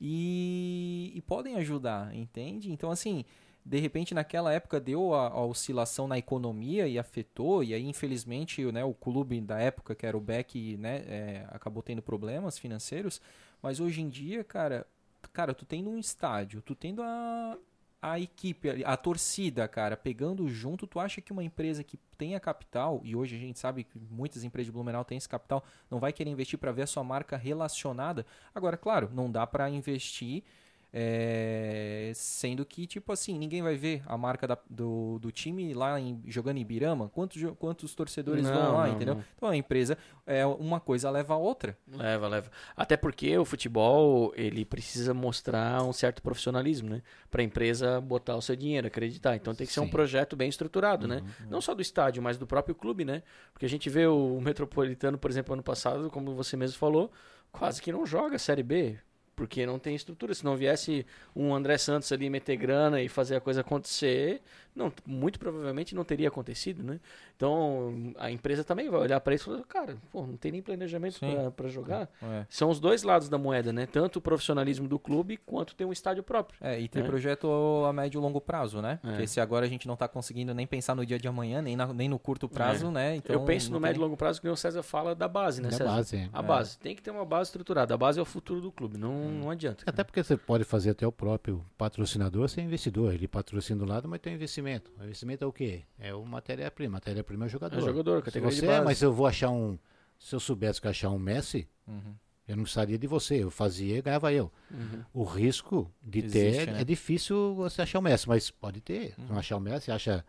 e, 0.00 1.12
e 1.14 1.22
podem 1.22 1.54
ajudar, 1.54 2.12
entende? 2.12 2.72
Então, 2.72 2.90
assim, 2.90 3.24
de 3.64 3.78
repente 3.78 4.12
naquela 4.12 4.52
época 4.52 4.80
deu 4.80 5.14
a, 5.14 5.28
a 5.28 5.44
oscilação 5.44 6.08
na 6.08 6.18
economia 6.18 6.88
e 6.88 6.98
afetou, 6.98 7.62
e 7.62 7.72
aí 7.72 7.86
infelizmente 7.86 8.64
né, 8.72 8.82
o 8.82 8.92
clube 8.92 9.40
da 9.40 9.60
época, 9.60 9.94
que 9.94 10.04
era 10.04 10.18
o 10.18 10.20
Beck, 10.20 10.76
né, 10.78 11.04
é, 11.06 11.46
acabou 11.50 11.80
tendo 11.80 12.02
problemas 12.02 12.58
financeiros, 12.58 13.20
mas 13.62 13.78
hoje 13.78 14.00
em 14.00 14.08
dia, 14.08 14.42
cara, 14.42 14.84
cara, 15.32 15.54
tu 15.54 15.64
tendo 15.64 15.88
um 15.90 15.98
estádio, 15.98 16.60
tu 16.60 16.74
tendo 16.74 17.04
a, 17.04 17.56
a 18.00 18.18
equipe, 18.18 18.84
a 18.84 18.96
torcida, 18.96 19.66
cara, 19.66 19.96
pegando 19.96 20.48
junto, 20.48 20.86
tu 20.86 21.00
acha 21.00 21.20
que 21.20 21.32
uma 21.32 21.42
empresa 21.42 21.82
que 21.82 21.96
tenha 22.16 22.38
capital, 22.38 23.00
e 23.04 23.16
hoje 23.16 23.36
a 23.36 23.38
gente 23.38 23.58
sabe 23.58 23.84
que 23.84 23.98
muitas 23.98 24.44
empresas 24.44 24.66
de 24.66 24.72
Blumenau 24.72 25.04
têm 25.04 25.18
esse 25.18 25.28
capital, 25.28 25.64
não 25.90 25.98
vai 25.98 26.12
querer 26.12 26.30
investir 26.30 26.58
para 26.58 26.70
ver 26.70 26.82
a 26.82 26.86
sua 26.86 27.02
marca 27.02 27.36
relacionada? 27.36 28.24
Agora, 28.54 28.76
claro, 28.76 29.10
não 29.12 29.30
dá 29.30 29.46
para 29.46 29.68
investir 29.68 30.44
é, 30.92 32.12
sendo 32.14 32.64
que, 32.64 32.86
tipo 32.86 33.12
assim, 33.12 33.38
ninguém 33.38 33.62
vai 33.62 33.76
ver 33.76 34.02
a 34.06 34.16
marca 34.16 34.46
da- 34.46 34.58
do, 34.68 35.18
do 35.18 35.30
time 35.30 35.72
lá 35.74 35.98
em- 36.00 36.22
jogando 36.26 36.58
em 36.58 36.60
Ibirama. 36.60 37.08
Quantos, 37.08 37.42
quantos 37.58 37.94
torcedores 37.94 38.44
Não, 38.44 38.52
vão 38.52 38.72
lá, 38.74 38.86
não, 38.86 38.94
entendeu? 38.94 39.14
não. 39.16 39.24
Então 39.36 39.48
a 39.48 39.56
empresa, 39.56 39.96
é, 40.26 40.44
uma 40.46 40.80
coisa 40.80 41.10
leva 41.10 41.34
a 41.34 41.36
outra. 41.36 41.76
Leva, 41.88 42.28
leva. 42.28 42.50
Até 42.76 42.96
porque 42.96 43.36
o 43.38 43.44
futebol, 43.44 44.32
ele 44.36 44.64
precisa 44.64 45.12
mostrar 45.14 45.82
um 45.82 45.92
certo 45.92 46.22
profissionalismo, 46.22 46.88
né? 46.90 47.02
Pra 47.30 47.42
empresa 47.42 48.00
botar 48.00 48.36
o 48.36 48.42
seu 48.42 48.56
dinheiro, 48.56 48.86
acreditar. 48.86 49.36
Então 49.36 49.54
tem 49.54 49.66
que 49.66 49.72
ser 49.72 49.80
um 49.80 49.84
Sim. 49.84 49.90
projeto 49.90 50.36
bem 50.36 50.48
estruturado, 50.48 51.06
né? 51.06 51.16
Uhum. 51.40 51.50
Não 51.50 51.60
só 51.60 51.74
do 51.74 51.82
estádio, 51.82 52.22
mas 52.22 52.38
do 52.38 52.46
próprio 52.46 52.74
clube, 52.74 53.04
né? 53.04 53.22
Porque 53.52 53.66
a 53.66 53.68
gente 53.68 53.88
vê 53.90 54.06
o 54.06 54.40
Metropolitano, 54.40 55.18
por 55.18 55.30
exemplo, 55.30 55.52
ano 55.54 55.62
passado, 55.62 56.10
como 56.10 56.34
você 56.34 56.56
mesmo 56.56 56.78
falou, 56.78 57.10
quase 57.52 57.80
que 57.82 57.92
não 57.92 58.04
joga 58.06 58.36
a 58.36 58.38
Série 58.38 58.62
B. 58.62 58.98
porque 59.38 59.64
não 59.64 59.78
tem 59.78 59.94
estrutura. 59.94 60.34
Se 60.34 60.44
não 60.44 60.56
viesse 60.56 61.06
um 61.34 61.54
André 61.54 61.78
Santos 61.78 62.10
ali 62.10 62.28
meter 62.28 62.56
grana 62.56 63.00
e 63.00 63.08
fazer 63.08 63.36
a 63.36 63.40
coisa 63.40 63.60
acontecer, 63.60 64.42
não, 64.78 64.92
muito 65.04 65.38
provavelmente 65.38 65.94
não 65.94 66.04
teria 66.04 66.28
acontecido, 66.28 66.82
né? 66.84 67.00
Então 67.36 68.14
a 68.16 68.30
empresa 68.30 68.62
também 68.62 68.88
vai 68.88 69.00
olhar 69.00 69.20
para 69.20 69.34
isso 69.34 69.50
e 69.50 69.52
falar, 69.52 69.64
cara, 69.64 69.96
pô, 70.10 70.24
não 70.24 70.36
tem 70.36 70.52
nem 70.52 70.62
planejamento 70.62 71.18
para 71.56 71.68
jogar. 71.68 72.08
É. 72.22 72.46
São 72.48 72.70
os 72.70 72.78
dois 72.78 73.02
lados 73.02 73.28
da 73.28 73.36
moeda, 73.36 73.72
né? 73.72 73.86
Tanto 73.86 74.18
o 74.18 74.22
profissionalismo 74.22 74.86
do 74.86 74.98
clube 74.98 75.36
quanto 75.36 75.74
ter 75.74 75.84
um 75.84 75.92
estádio 75.92 76.22
próprio. 76.22 76.58
É, 76.60 76.80
e 76.80 76.88
ter 76.88 77.02
né? 77.02 77.08
projeto 77.08 77.48
a 77.84 77.92
médio 77.92 78.18
e 78.18 78.22
longo 78.22 78.40
prazo, 78.40 78.80
né? 78.80 79.00
É. 79.02 79.08
Porque 79.08 79.26
se 79.26 79.40
agora 79.40 79.66
a 79.66 79.68
gente 79.68 79.86
não 79.86 79.94
está 79.94 80.06
conseguindo 80.06 80.54
nem 80.54 80.66
pensar 80.66 80.94
no 80.94 81.04
dia 81.04 81.18
de 81.18 81.26
amanhã, 81.26 81.60
nem, 81.60 81.76
na, 81.76 81.92
nem 81.92 82.08
no 82.08 82.18
curto 82.18 82.48
prazo, 82.48 82.86
é. 82.86 82.90
né? 82.90 83.16
Então, 83.16 83.34
Eu 83.34 83.44
penso 83.44 83.72
no 83.72 83.80
médio 83.80 83.98
e 83.98 84.02
longo 84.02 84.16
prazo 84.16 84.40
que 84.40 84.48
o 84.48 84.56
César 84.56 84.82
fala 84.82 85.14
da 85.14 85.26
base, 85.26 85.60
né? 85.60 85.70
Da 85.70 85.76
César? 85.76 85.90
base. 85.90 86.30
A 86.32 86.42
base. 86.42 86.78
Tem 86.78 86.94
que 86.94 87.02
ter 87.02 87.10
uma 87.10 87.24
base 87.24 87.48
estruturada. 87.48 87.94
A 87.94 87.96
base 87.96 88.18
é 88.18 88.22
o 88.22 88.24
futuro 88.24 88.60
do 88.60 88.70
clube, 88.70 88.96
não, 88.96 89.10
hum. 89.10 89.40
não 89.42 89.50
adianta. 89.50 89.84
Até 89.86 90.04
porque 90.04 90.22
você 90.22 90.36
pode 90.36 90.64
fazer 90.64 90.90
até 90.90 91.06
o 91.06 91.12
próprio 91.12 91.64
patrocinador 91.76 92.48
ser 92.48 92.60
investidor. 92.62 93.12
Ele 93.12 93.26
patrocina 93.26 93.78
do 93.78 93.86
lado, 93.86 94.08
mas 94.08 94.20
tem 94.20 94.34
investimento. 94.34 94.67
O 94.98 95.04
investimento 95.04 95.44
é 95.44 95.46
o 95.46 95.52
quê? 95.52 95.82
É 95.98 96.14
o 96.14 96.24
matéria-prima. 96.24 96.94
Matéria-prima 96.94 97.44
é 97.44 97.46
o 97.46 97.50
jogador. 97.50 97.76
É 97.76 97.82
o 97.82 97.84
jogador, 97.84 98.22
categoria 98.22 98.54
se 98.54 98.60
você, 98.60 98.66
de 98.66 98.72
base. 98.72 98.84
Mas 98.84 99.02
eu 99.02 99.12
vou 99.12 99.26
achar 99.26 99.50
um. 99.50 99.78
Se 100.18 100.34
eu 100.34 100.40
soubesse 100.40 100.80
que 100.80 100.88
achar 100.88 101.10
um 101.10 101.18
Messi, 101.18 101.68
uhum. 101.86 102.14
eu 102.46 102.56
não 102.56 102.64
precisaria 102.64 102.98
de 102.98 103.06
você. 103.06 103.42
Eu 103.42 103.50
fazia 103.50 103.98
e 103.98 104.02
ganhava 104.02 104.32
eu. 104.32 104.52
Uhum. 104.70 105.04
O 105.14 105.24
risco 105.24 105.92
de 106.02 106.18
Existe, 106.18 106.66
ter 106.66 106.72
né? 106.72 106.80
é 106.80 106.84
difícil 106.84 107.54
você 107.54 107.82
achar 107.82 108.00
o 108.00 108.02
Messi, 108.02 108.28
mas 108.28 108.50
pode 108.50 108.80
ter. 108.80 109.14
Uhum. 109.16 109.26
Não 109.30 109.38
achar 109.38 109.56
o 109.56 109.60
Messi, 109.60 109.90
acha 109.90 110.24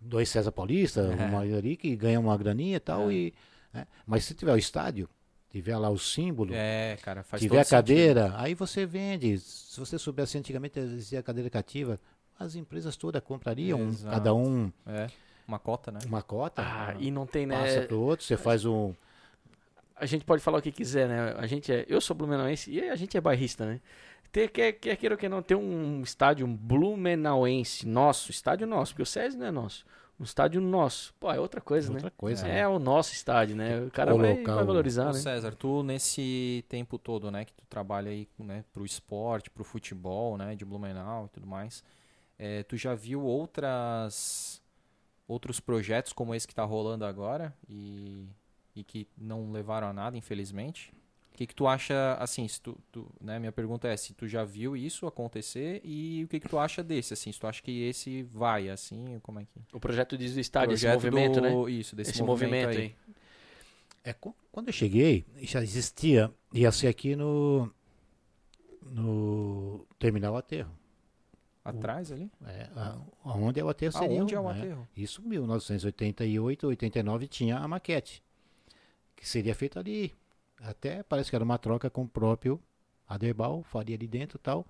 dois 0.00 0.28
César 0.28 0.52
Paulista, 0.52 1.00
é. 1.00 1.24
uma 1.26 1.40
ali 1.40 1.76
que 1.76 1.94
ganha 1.96 2.20
uma 2.20 2.36
graninha 2.36 2.76
e 2.76 2.80
tal. 2.80 3.10
É. 3.10 3.14
E, 3.14 3.34
né? 3.72 3.86
Mas 4.06 4.24
se 4.24 4.34
tiver 4.34 4.52
o 4.52 4.56
estádio, 4.56 5.08
tiver 5.50 5.76
lá 5.76 5.90
o 5.90 5.98
símbolo, 5.98 6.52
é, 6.54 6.96
cara, 7.02 7.24
tiver 7.36 7.60
a 7.60 7.64
cadeira, 7.64 8.24
sentido. 8.24 8.40
aí 8.40 8.54
você 8.54 8.86
vende. 8.86 9.38
Se 9.38 9.78
você 9.78 9.98
soubesse 9.98 10.38
antigamente 10.38 10.78
existia 10.78 11.20
a 11.20 11.22
cadeira 11.22 11.50
cativa, 11.50 12.00
as 12.38 12.54
empresas 12.54 12.96
todas 12.96 13.22
comprariam, 13.22 13.80
Exato. 13.88 14.14
cada 14.14 14.34
um. 14.34 14.70
É. 14.86 15.08
Uma 15.46 15.58
cota, 15.58 15.90
né? 15.90 15.98
Uma 16.06 16.22
cota. 16.22 16.62
Ah, 16.62 16.94
e 16.98 17.10
não 17.10 17.26
tem, 17.26 17.46
né? 17.46 17.58
Passa 17.58 17.82
pro 17.82 18.00
outro, 18.00 18.24
você 18.24 18.36
faz 18.36 18.64
um. 18.64 18.94
A 19.96 20.06
gente 20.06 20.24
pode 20.24 20.42
falar 20.42 20.58
o 20.58 20.62
que 20.62 20.70
quiser, 20.70 21.08
né? 21.08 21.34
A 21.38 21.46
gente 21.46 21.72
é, 21.72 21.84
eu 21.88 22.00
sou 22.00 22.14
blumenauense 22.14 22.70
e 22.70 22.88
a 22.88 22.94
gente 22.94 23.16
é 23.16 23.20
bairrista, 23.20 23.66
né? 23.66 23.80
Ter, 24.30 24.48
quer, 24.48 24.72
quer 24.72 24.96
queira 24.96 25.16
que 25.16 25.28
não 25.28 25.42
ter 25.42 25.54
um 25.54 26.02
estádio 26.02 26.46
blumenauense 26.46 27.86
nosso, 27.86 28.30
estádio 28.30 28.66
nosso, 28.66 28.92
porque 28.92 29.02
o 29.02 29.06
SESI 29.06 29.38
não 29.38 29.46
é 29.46 29.50
nosso. 29.50 29.86
Um 30.20 30.24
estádio 30.24 30.60
nosso. 30.60 31.14
Pô, 31.18 31.32
é 31.32 31.40
outra 31.40 31.60
coisa, 31.60 31.90
outra 31.90 32.06
né? 32.06 32.12
Coisa, 32.16 32.46
é, 32.46 32.58
é 32.58 32.68
o 32.68 32.78
nosso 32.78 33.14
estádio, 33.14 33.56
né? 33.56 33.80
O 33.80 33.90
cara 33.90 34.14
o 34.14 34.18
vai, 34.18 34.42
vai, 34.42 34.64
valorizar, 34.64 35.06
né? 35.06 35.12
César, 35.14 35.54
tu 35.54 35.82
nesse 35.82 36.64
tempo 36.68 36.98
todo, 36.98 37.30
né, 37.30 37.44
que 37.44 37.52
tu 37.52 37.64
trabalha 37.68 38.10
aí, 38.10 38.28
né, 38.38 38.64
pro 38.72 38.84
esporte, 38.84 39.48
pro 39.48 39.64
futebol, 39.64 40.36
né, 40.36 40.54
de 40.54 40.64
Blumenau 40.64 41.26
e 41.26 41.28
tudo 41.28 41.46
mais, 41.46 41.84
é, 42.38 42.62
tu 42.62 42.76
já 42.76 42.94
viu 42.94 43.22
outras 43.22 44.62
outros 45.26 45.60
projetos 45.60 46.12
como 46.12 46.34
esse 46.34 46.46
que 46.46 46.52
está 46.52 46.64
rolando 46.64 47.04
agora 47.04 47.54
e, 47.68 48.26
e 48.74 48.82
que 48.82 49.06
não 49.16 49.52
levaram 49.52 49.88
a 49.88 49.92
nada, 49.92 50.16
infelizmente? 50.16 50.90
que, 51.38 51.46
que 51.46 51.54
tu 51.54 51.68
acha, 51.68 52.14
assim, 52.14 52.48
se 52.48 52.60
tu, 52.60 52.76
tu, 52.90 53.06
né, 53.20 53.38
minha 53.38 53.52
pergunta 53.52 53.86
é 53.86 53.96
se 53.96 54.12
tu 54.12 54.26
já 54.26 54.42
viu 54.42 54.76
isso 54.76 55.06
acontecer 55.06 55.80
e 55.84 56.24
o 56.24 56.28
que, 56.28 56.40
que 56.40 56.48
tu 56.48 56.58
acha 56.58 56.82
desse, 56.82 57.14
assim, 57.14 57.30
se 57.30 57.38
tu 57.38 57.46
acha 57.46 57.62
que 57.62 57.84
esse 57.84 58.24
vai, 58.24 58.68
assim, 58.68 59.20
como 59.22 59.38
é 59.38 59.44
que... 59.44 59.60
O 59.72 59.78
projeto 59.78 60.18
diz 60.18 60.34
do 60.34 60.40
estádio, 60.40 60.74
esse 60.74 60.88
movimento, 60.88 61.34
do, 61.34 61.40
né? 61.42 61.70
Isso, 61.70 61.94
desse 61.94 62.10
esse 62.10 62.22
movimento, 62.24 62.66
movimento 62.66 62.96
aí. 63.06 63.12
aí. 64.04 64.12
É, 64.12 64.14
quando 64.50 64.66
eu 64.66 64.72
cheguei, 64.72 65.24
já 65.42 65.62
existia, 65.62 66.28
ia 66.52 66.72
ser 66.72 66.88
aqui 66.88 67.14
no, 67.14 67.72
no 68.82 69.86
Terminal 69.96 70.36
Aterro. 70.36 70.72
Atrás 71.70 72.12
ali? 72.12 72.30
É, 72.46 72.68
onde 73.24 73.60
é 73.60 73.64
o 73.64 73.68
aterro 73.68 73.92
seria. 73.92 74.22
Onde 74.22 74.34
é 74.34 74.40
o 74.40 74.52
né? 74.52 74.58
aterro? 74.58 74.88
Isso, 74.96 75.22
1988, 75.22 76.66
89 76.66 77.26
tinha 77.26 77.58
a 77.58 77.68
maquete, 77.68 78.22
que 79.16 79.28
seria 79.28 79.54
feita 79.54 79.80
ali, 79.80 80.14
até 80.60 81.02
parece 81.02 81.30
que 81.30 81.36
era 81.36 81.44
uma 81.44 81.58
troca 81.58 81.88
com 81.90 82.02
o 82.02 82.08
próprio 82.08 82.60
Aderbal, 83.08 83.62
faria 83.62 83.96
ali 83.96 84.06
dentro 84.06 84.36
e 84.36 84.40
tal. 84.40 84.66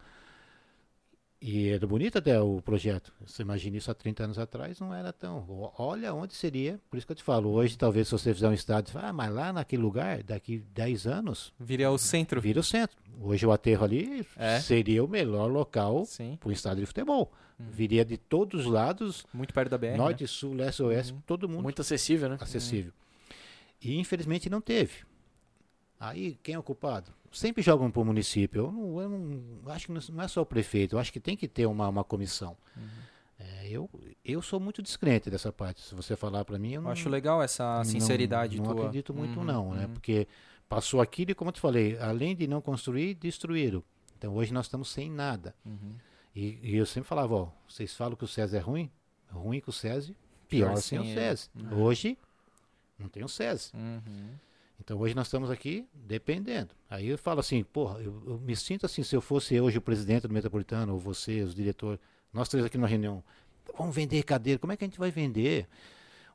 E 1.40 1.68
era 1.68 1.86
bonito 1.86 2.18
até 2.18 2.40
o 2.40 2.60
projeto. 2.60 3.12
Você 3.24 3.42
imagina 3.42 3.76
isso 3.76 3.90
há 3.90 3.94
30 3.94 4.24
anos 4.24 4.38
atrás, 4.38 4.80
não 4.80 4.92
era 4.92 5.12
tão. 5.12 5.72
Olha 5.78 6.12
onde 6.12 6.34
seria. 6.34 6.80
Por 6.90 6.96
isso 6.96 7.06
que 7.06 7.12
eu 7.12 7.16
te 7.16 7.22
falo, 7.22 7.50
hoje 7.50 7.78
talvez 7.78 8.08
se 8.08 8.12
você 8.12 8.34
fizer 8.34 8.48
um 8.48 8.52
estádio, 8.52 8.98
ah, 8.98 9.12
mas 9.12 9.32
lá 9.32 9.52
naquele 9.52 9.82
lugar, 9.82 10.22
daqui 10.24 10.58
10 10.74 11.06
anos. 11.06 11.52
Vira 11.58 11.90
o 11.92 11.98
centro. 11.98 12.40
Vira 12.40 12.58
o 12.58 12.62
centro. 12.62 12.96
Hoje 13.20 13.46
o 13.46 13.52
aterro 13.52 13.84
ali 13.84 14.26
é. 14.36 14.58
seria 14.60 15.04
o 15.04 15.08
melhor 15.08 15.46
local 15.46 16.04
para 16.40 16.48
um 16.48 16.52
estádio 16.52 16.80
de 16.80 16.86
futebol. 16.86 17.32
Uhum. 17.58 17.66
Viria 17.70 18.04
de 18.04 18.16
todos 18.16 18.66
os 18.66 18.66
lados. 18.66 19.24
Muito 19.32 19.54
perto 19.54 19.70
da 19.70 19.78
BR. 19.78 19.96
Norte, 19.96 20.22
né? 20.22 20.26
sul, 20.26 20.54
leste, 20.54 20.82
oeste, 20.82 21.12
uhum. 21.12 21.20
todo 21.24 21.48
mundo. 21.48 21.62
Muito 21.62 21.82
acessível, 21.82 22.28
né? 22.28 22.36
Acessível. 22.40 22.92
Uhum. 22.92 23.36
E 23.80 23.98
infelizmente 23.98 24.50
não 24.50 24.60
teve. 24.60 25.06
Aí 26.00 26.36
quem 26.42 26.54
é 26.54 26.58
o 26.58 26.62
culpado? 26.62 27.12
Sempre 27.30 27.62
jogam 27.62 27.90
para 27.90 28.00
o 28.00 28.04
município. 28.04 28.66
Eu, 28.66 28.72
não, 28.72 29.00
eu 29.00 29.08
não, 29.08 29.72
acho 29.72 29.86
que 29.86 30.12
não 30.12 30.22
é 30.22 30.28
só 30.28 30.42
o 30.42 30.46
prefeito, 30.46 30.96
eu 30.96 30.98
acho 30.98 31.12
que 31.12 31.20
tem 31.20 31.36
que 31.36 31.46
ter 31.46 31.66
uma, 31.66 31.88
uma 31.88 32.04
comissão. 32.04 32.56
Uhum. 32.76 32.88
É, 33.38 33.68
eu, 33.68 33.88
eu 34.24 34.42
sou 34.42 34.58
muito 34.58 34.82
descrente 34.82 35.30
dessa 35.30 35.52
parte. 35.52 35.80
Se 35.80 35.94
você 35.94 36.16
falar 36.16 36.44
para 36.44 36.58
mim, 36.58 36.72
eu 36.72 36.82
não. 36.82 36.90
acho 36.90 37.08
legal 37.08 37.42
essa 37.42 37.84
sinceridade 37.84 38.56
não, 38.56 38.64
não 38.64 38.74
tua. 38.74 38.84
acredito 38.84 39.14
muito, 39.14 39.38
uhum, 39.38 39.44
não, 39.44 39.74
né? 39.74 39.86
Uhum. 39.86 39.92
Porque 39.92 40.26
passou 40.68 41.00
aquilo 41.00 41.30
e, 41.30 41.34
como 41.34 41.50
eu 41.50 41.52
te 41.52 41.60
falei, 41.60 41.96
além 41.98 42.34
de 42.34 42.46
não 42.48 42.60
construir, 42.60 43.14
destruíram. 43.14 43.82
Então 44.16 44.34
hoje 44.34 44.52
nós 44.52 44.66
estamos 44.66 44.90
sem 44.90 45.10
nada. 45.10 45.54
Uhum. 45.64 45.94
E, 46.34 46.58
e, 46.62 46.76
eu 46.76 46.86
sempre 46.86 47.08
falava: 47.08 47.34
ó, 47.34 47.48
vocês 47.68 47.94
falam 47.94 48.16
que 48.16 48.24
o 48.24 48.28
César 48.28 48.56
é 48.56 48.60
ruim? 48.60 48.90
Ruim 49.30 49.60
com 49.60 49.70
o 49.70 49.74
César, 49.74 50.14
pior, 50.48 50.70
pior 50.70 50.76
sem 50.80 50.98
o 50.98 51.04
César. 51.04 51.50
É. 51.70 51.74
Hoje 51.74 52.18
não 52.98 53.08
tem 53.08 53.22
o 53.22 53.28
César. 53.28 53.70
Uhum. 53.74 54.30
Então 54.80 54.98
hoje 54.98 55.14
nós 55.14 55.26
estamos 55.26 55.50
aqui 55.50 55.86
dependendo. 55.92 56.74
Aí 56.88 57.08
eu 57.08 57.18
falo 57.18 57.40
assim, 57.40 57.62
porra, 57.64 58.00
eu, 58.00 58.22
eu, 58.26 58.38
me 58.38 58.54
sinto 58.54 58.86
assim, 58.86 59.02
se 59.02 59.14
eu 59.14 59.20
fosse 59.20 59.60
hoje 59.60 59.78
o 59.78 59.82
presidente 59.82 60.26
do 60.26 60.32
Metropolitano, 60.32 60.92
ou 60.94 60.98
você, 60.98 61.42
os 61.42 61.54
diretores, 61.54 62.00
nós 62.32 62.48
três 62.48 62.64
aqui 62.64 62.78
numa 62.78 62.88
reunião, 62.88 63.22
vamos 63.76 63.94
vender 63.94 64.22
cadeira, 64.22 64.58
como 64.58 64.72
é 64.72 64.76
que 64.76 64.84
a 64.84 64.88
gente 64.88 64.98
vai 64.98 65.10
vender? 65.10 65.68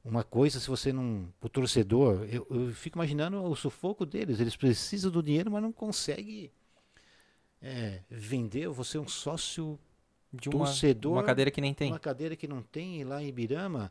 Uma 0.03 0.23
coisa, 0.23 0.59
se 0.59 0.67
você 0.67 0.91
não. 0.91 1.29
O 1.41 1.47
torcedor, 1.47 2.27
eu, 2.29 2.45
eu 2.49 2.73
fico 2.73 2.97
imaginando 2.97 3.41
o 3.41 3.55
sufoco 3.55 4.05
deles. 4.05 4.41
Eles 4.41 4.53
precisam 4.53 5.09
do 5.09 5.23
dinheiro, 5.23 5.49
mas 5.49 5.61
não 5.61 5.71
conseguem 5.71 6.51
é, 7.61 8.01
vender. 8.09 8.67
Você 8.67 8.97
é 8.97 8.99
um 8.99 9.07
sócio 9.07 9.79
de 10.33 10.49
uma, 10.49 10.65
torcedor. 10.65 11.13
Uma 11.13 11.23
cadeira 11.23 11.49
que 11.49 11.61
nem 11.61 11.73
tem. 11.73 11.89
Uma 11.89 11.99
cadeira 11.99 12.35
que 12.35 12.49
não 12.49 12.61
tem 12.61 13.05
lá 13.05 13.23
em 13.23 13.27
Ibirama. 13.27 13.89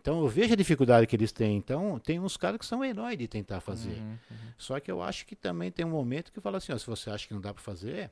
Então 0.00 0.20
eu 0.20 0.28
vejo 0.28 0.52
a 0.52 0.56
dificuldade 0.56 1.06
que 1.06 1.16
eles 1.16 1.32
têm. 1.32 1.56
Então 1.56 1.98
tem 1.98 2.20
uns 2.20 2.36
caras 2.36 2.58
que 2.58 2.66
são 2.66 2.84
heróis 2.84 3.18
de 3.18 3.26
tentar 3.26 3.60
fazer. 3.60 3.98
Uhum, 3.98 4.18
uhum. 4.30 4.36
Só 4.56 4.78
que 4.80 4.90
eu 4.90 5.02
acho 5.02 5.26
que 5.26 5.34
também 5.34 5.70
tem 5.70 5.84
um 5.84 5.90
momento 5.90 6.32
que 6.32 6.40
fala 6.40 6.58
assim, 6.58 6.72
ó, 6.72 6.78
se 6.78 6.86
você 6.86 7.10
acha 7.10 7.26
que 7.26 7.34
não 7.34 7.40
dá 7.40 7.52
para 7.52 7.62
fazer, 7.62 8.10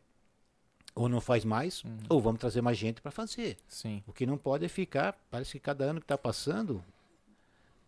ou 0.94 1.08
não 1.08 1.20
faz 1.20 1.44
mais, 1.44 1.84
uhum. 1.84 1.98
ou 2.08 2.20
vamos 2.20 2.40
trazer 2.40 2.60
mais 2.60 2.76
gente 2.76 3.00
para 3.00 3.10
fazer. 3.10 3.56
Sim. 3.68 4.02
O 4.06 4.12
que 4.12 4.26
não 4.26 4.36
pode 4.36 4.64
é 4.64 4.68
ficar, 4.68 5.16
parece 5.30 5.52
que 5.52 5.60
cada 5.60 5.84
ano 5.84 6.00
que 6.00 6.04
está 6.04 6.18
passando, 6.18 6.82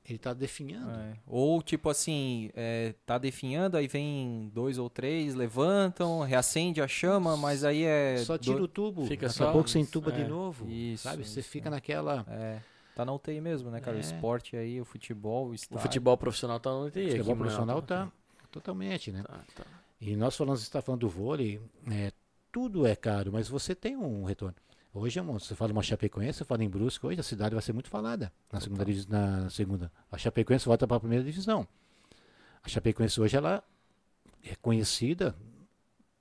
ele 0.06 0.16
está 0.16 0.32
definhando. 0.32 0.90
É. 0.90 1.14
Ou 1.26 1.60
tipo 1.60 1.90
assim, 1.90 2.50
é, 2.54 2.94
tá 3.04 3.18
definhando, 3.18 3.76
aí 3.76 3.88
vem 3.88 4.50
dois 4.54 4.78
ou 4.78 4.88
três, 4.88 5.34
levantam, 5.34 6.20
reacende 6.20 6.80
a 6.80 6.86
chama, 6.86 7.36
mas 7.36 7.64
aí 7.64 7.82
é. 7.82 8.18
Só 8.18 8.38
tira 8.38 8.58
do... 8.58 8.64
o 8.64 8.68
tubo, 8.68 9.06
fica 9.06 9.26
daqui 9.26 9.38
só... 9.38 9.48
a 9.48 9.52
pouco 9.52 9.68
sem 9.68 9.84
tuba 9.84 10.12
é. 10.12 10.22
de 10.22 10.24
novo. 10.24 10.68
Isso, 10.70 11.02
sabe? 11.02 11.22
Isso, 11.22 11.32
Você 11.32 11.42
fica 11.42 11.68
naquela. 11.68 12.24
É. 12.28 12.60
Tá 12.98 13.04
na 13.04 13.12
UTI 13.12 13.40
mesmo, 13.40 13.70
né, 13.70 13.80
cara? 13.80 13.96
É. 13.96 14.00
O 14.00 14.00
esporte 14.00 14.56
aí, 14.56 14.80
o 14.80 14.84
futebol, 14.84 15.50
o 15.50 15.54
estádio. 15.54 15.76
O 15.76 15.80
futebol 15.80 16.16
profissional 16.18 16.58
tá 16.58 16.70
na 16.70 16.80
UTI. 16.80 17.04
O 17.06 17.10
futebol 17.10 17.36
profissional 17.36 17.80
tá 17.80 18.10
totalmente, 18.50 19.12
né? 19.12 19.22
Tá, 19.22 19.40
tá. 19.54 19.64
E 20.00 20.16
nós 20.16 20.36
falamos, 20.36 20.62
você 20.62 20.66
está 20.66 20.82
falando 20.82 21.02
do 21.02 21.08
vôlei, 21.08 21.60
é, 21.88 22.10
tudo 22.50 22.84
é 22.84 22.96
caro, 22.96 23.30
mas 23.32 23.48
você 23.48 23.72
tem 23.72 23.96
um 23.96 24.24
retorno. 24.24 24.56
Hoje, 24.92 25.20
você 25.20 25.54
fala 25.54 25.70
uma 25.70 25.80
Chapecoense, 25.80 26.38
você 26.38 26.44
fala 26.44 26.64
em 26.64 26.68
Brusque, 26.68 27.06
hoje 27.06 27.20
a 27.20 27.22
cidade 27.22 27.54
vai 27.54 27.62
ser 27.62 27.72
muito 27.72 27.88
falada 27.88 28.32
na 28.52 28.58
segunda. 28.58 28.84
Na 29.08 29.48
segunda. 29.48 29.92
A 30.10 30.18
Chapecoense 30.18 30.66
volta 30.66 30.84
para 30.84 30.96
a 30.96 31.00
primeira 31.00 31.24
divisão. 31.24 31.68
A 32.64 32.68
Chapecoense 32.68 33.20
hoje 33.20 33.36
ela 33.36 33.62
é 34.42 34.56
conhecida, 34.56 35.36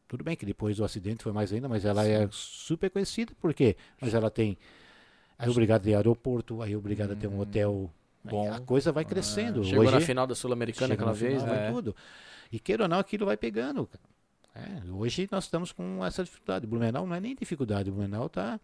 tudo 0.08 0.24
bem 0.24 0.36
que 0.36 0.46
depois 0.46 0.78
do 0.78 0.86
acidente 0.86 1.24
foi 1.24 1.32
mais 1.32 1.52
ainda, 1.52 1.68
mas 1.68 1.86
ela 1.86 2.06
é 2.06 2.20
Sim. 2.20 2.26
é 2.26 2.30
super 2.32 2.92
conhecida, 2.92 3.34
por 3.42 3.52
quê? 3.52 3.76
Mas 4.00 4.14
ela 4.14 4.30
tem 4.30 4.60
Aí 5.38 5.50
obrigado 5.50 5.82
a 5.82 5.84
ter 5.84 5.96
aeroporto, 5.96 6.62
aí 6.62 6.76
obrigado 6.76 7.12
hum, 7.12 7.14
a 7.14 7.16
ter 7.16 7.28
um 7.28 7.36
hum. 7.36 7.40
hotel. 7.42 7.92
Bom. 8.24 8.52
A 8.52 8.60
coisa 8.60 8.92
vai 8.92 9.06
crescendo. 9.06 9.62
É. 9.62 9.64
Chegou 9.64 9.84
Hoje, 9.84 9.94
na 9.94 10.02
final 10.02 10.28
da 10.28 10.36
Sul-Americana 10.36 10.96
aquela 10.96 11.14
vez, 11.14 11.44
né? 11.44 11.72
tudo. 11.72 11.96
E 12.52 12.60
queira 12.60 12.84
ou 12.84 12.90
não, 12.90 13.00
aquilo 13.00 13.26
vai 13.26 13.38
pegando. 13.38 13.90
É, 14.56 14.92
hoje 14.92 15.28
nós 15.32 15.44
estamos 15.44 15.72
com 15.72 16.04
essa 16.04 16.24
dificuldade. 16.24 16.66
Blumenau 16.66 17.06
não 17.06 17.16
é 17.16 17.20
nem 17.20 17.36
dificuldade, 17.36 17.92
Blumenau 17.92 18.26
está 18.26 18.60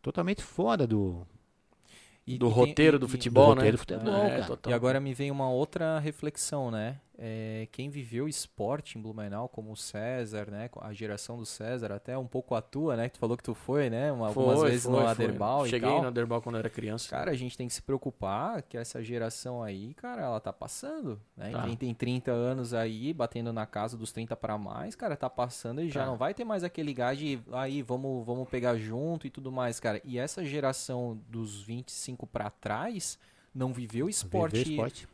totalmente 0.00 0.42
fora 0.42 0.86
do, 0.86 1.26
e, 2.26 2.38
do 2.38 2.46
e 2.46 2.50
roteiro 2.50 2.98
tem, 2.98 3.00
do 3.00 3.08
futebol, 3.08 3.54
do 3.54 3.56
né? 3.56 3.70
Roteiro 3.70 3.76
do 3.76 3.80
futebol, 3.80 4.14
é, 4.14 4.70
e 4.70 4.72
agora 4.72 5.00
me 5.00 5.12
vem 5.12 5.30
uma 5.30 5.50
outra 5.50 5.98
reflexão, 5.98 6.70
né? 6.70 7.00
É, 7.18 7.66
quem 7.72 7.88
viveu 7.88 8.28
esporte 8.28 8.98
em 8.98 9.00
Blumenau, 9.00 9.48
como 9.48 9.72
o 9.72 9.76
César, 9.76 10.50
né? 10.50 10.68
A 10.80 10.92
geração 10.92 11.38
do 11.38 11.46
César, 11.46 11.92
até 11.92 12.16
um 12.18 12.26
pouco 12.26 12.54
a 12.54 12.60
tua, 12.60 12.94
né? 12.96 13.08
Que 13.08 13.14
tu 13.14 13.18
falou 13.20 13.36
que 13.36 13.42
tu 13.42 13.54
foi, 13.54 13.88
né? 13.88 14.12
Uma, 14.12 14.30
Foi, 14.32 14.44
algumas 14.44 14.68
vezes 14.70 14.82
foi, 14.84 14.92
no 14.92 14.98
foi. 14.98 15.06
Aderbal 15.06 15.66
e 15.66 15.70
Cheguei 15.70 15.88
tal. 15.88 16.02
no 16.02 16.08
Aderbal 16.08 16.42
quando 16.42 16.56
eu 16.56 16.58
era 16.60 16.68
criança. 16.70 17.08
Cara, 17.08 17.30
a 17.30 17.34
gente 17.34 17.56
tem 17.56 17.66
que 17.68 17.74
se 17.74 17.80
preocupar 17.82 18.60
que 18.62 18.76
essa 18.76 19.02
geração 19.02 19.62
aí, 19.62 19.94
cara, 19.94 20.22
ela 20.22 20.40
tá 20.40 20.52
passando, 20.52 21.20
né? 21.36 21.50
Tá. 21.50 21.62
Quem 21.62 21.76
tem 21.76 21.94
30 21.94 22.30
anos 22.30 22.74
aí, 22.74 23.14
batendo 23.14 23.52
na 23.52 23.64
casa 23.66 23.96
dos 23.96 24.12
30 24.12 24.36
para 24.36 24.58
mais, 24.58 24.94
cara, 24.94 25.16
tá 25.16 25.30
passando 25.30 25.80
e 25.80 25.88
já 25.88 26.00
Tá. 26.00 26.06
não 26.06 26.16
vai 26.16 26.34
ter 26.34 26.44
mais 26.44 26.62
aquele 26.64 26.92
gás 26.92 27.18
de 27.18 27.38
aí, 27.52 27.80
vamos, 27.82 28.26
vamos 28.26 28.48
pegar 28.48 28.76
junto 28.76 29.26
e 29.26 29.30
tudo 29.30 29.50
mais, 29.50 29.80
cara. 29.80 30.00
E 30.04 30.18
essa 30.18 30.44
geração 30.44 31.18
dos 31.28 31.62
25 31.62 32.26
para 32.26 32.50
trás 32.50 33.18
não 33.54 33.72
viveu 33.72 34.06
esporte, 34.06 34.70
esporte. 34.70 35.08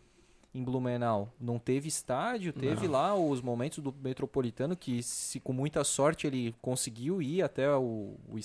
Em 0.55 0.63
Blumenau. 0.63 1.33
Não 1.41 1.59
teve 1.59 1.89
estádio, 1.89 2.53
teve 2.53 2.87
lá 2.87 3.15
os 3.15 3.41
momentos 3.41 3.79
do 3.79 3.93
Metropolitano 4.03 4.77
que, 4.77 5.03
se 5.03 5.41
com 5.41 5.53
muita 5.53 5.83
sorte, 5.83 6.27
ele 6.27 6.55
conseguiu 6.61 7.23
ir 7.23 7.43
até 7.43 7.71
o, 7.75 8.17
o, 8.29 8.39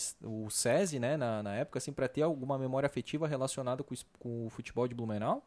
o 0.45 0.49
SESI, 0.49 0.99
né, 0.99 1.17
na, 1.17 1.43
na 1.43 1.55
época, 1.55 1.79
assim, 1.79 1.91
para 1.91 2.07
ter 2.07 2.21
alguma 2.21 2.57
memória 2.57 2.87
afetiva 2.87 3.27
relacionada 3.27 3.83
com, 3.83 3.93
com 4.19 4.45
o 4.47 4.49
futebol 4.49 4.87
de 4.87 4.95
Blumenau. 4.95 5.45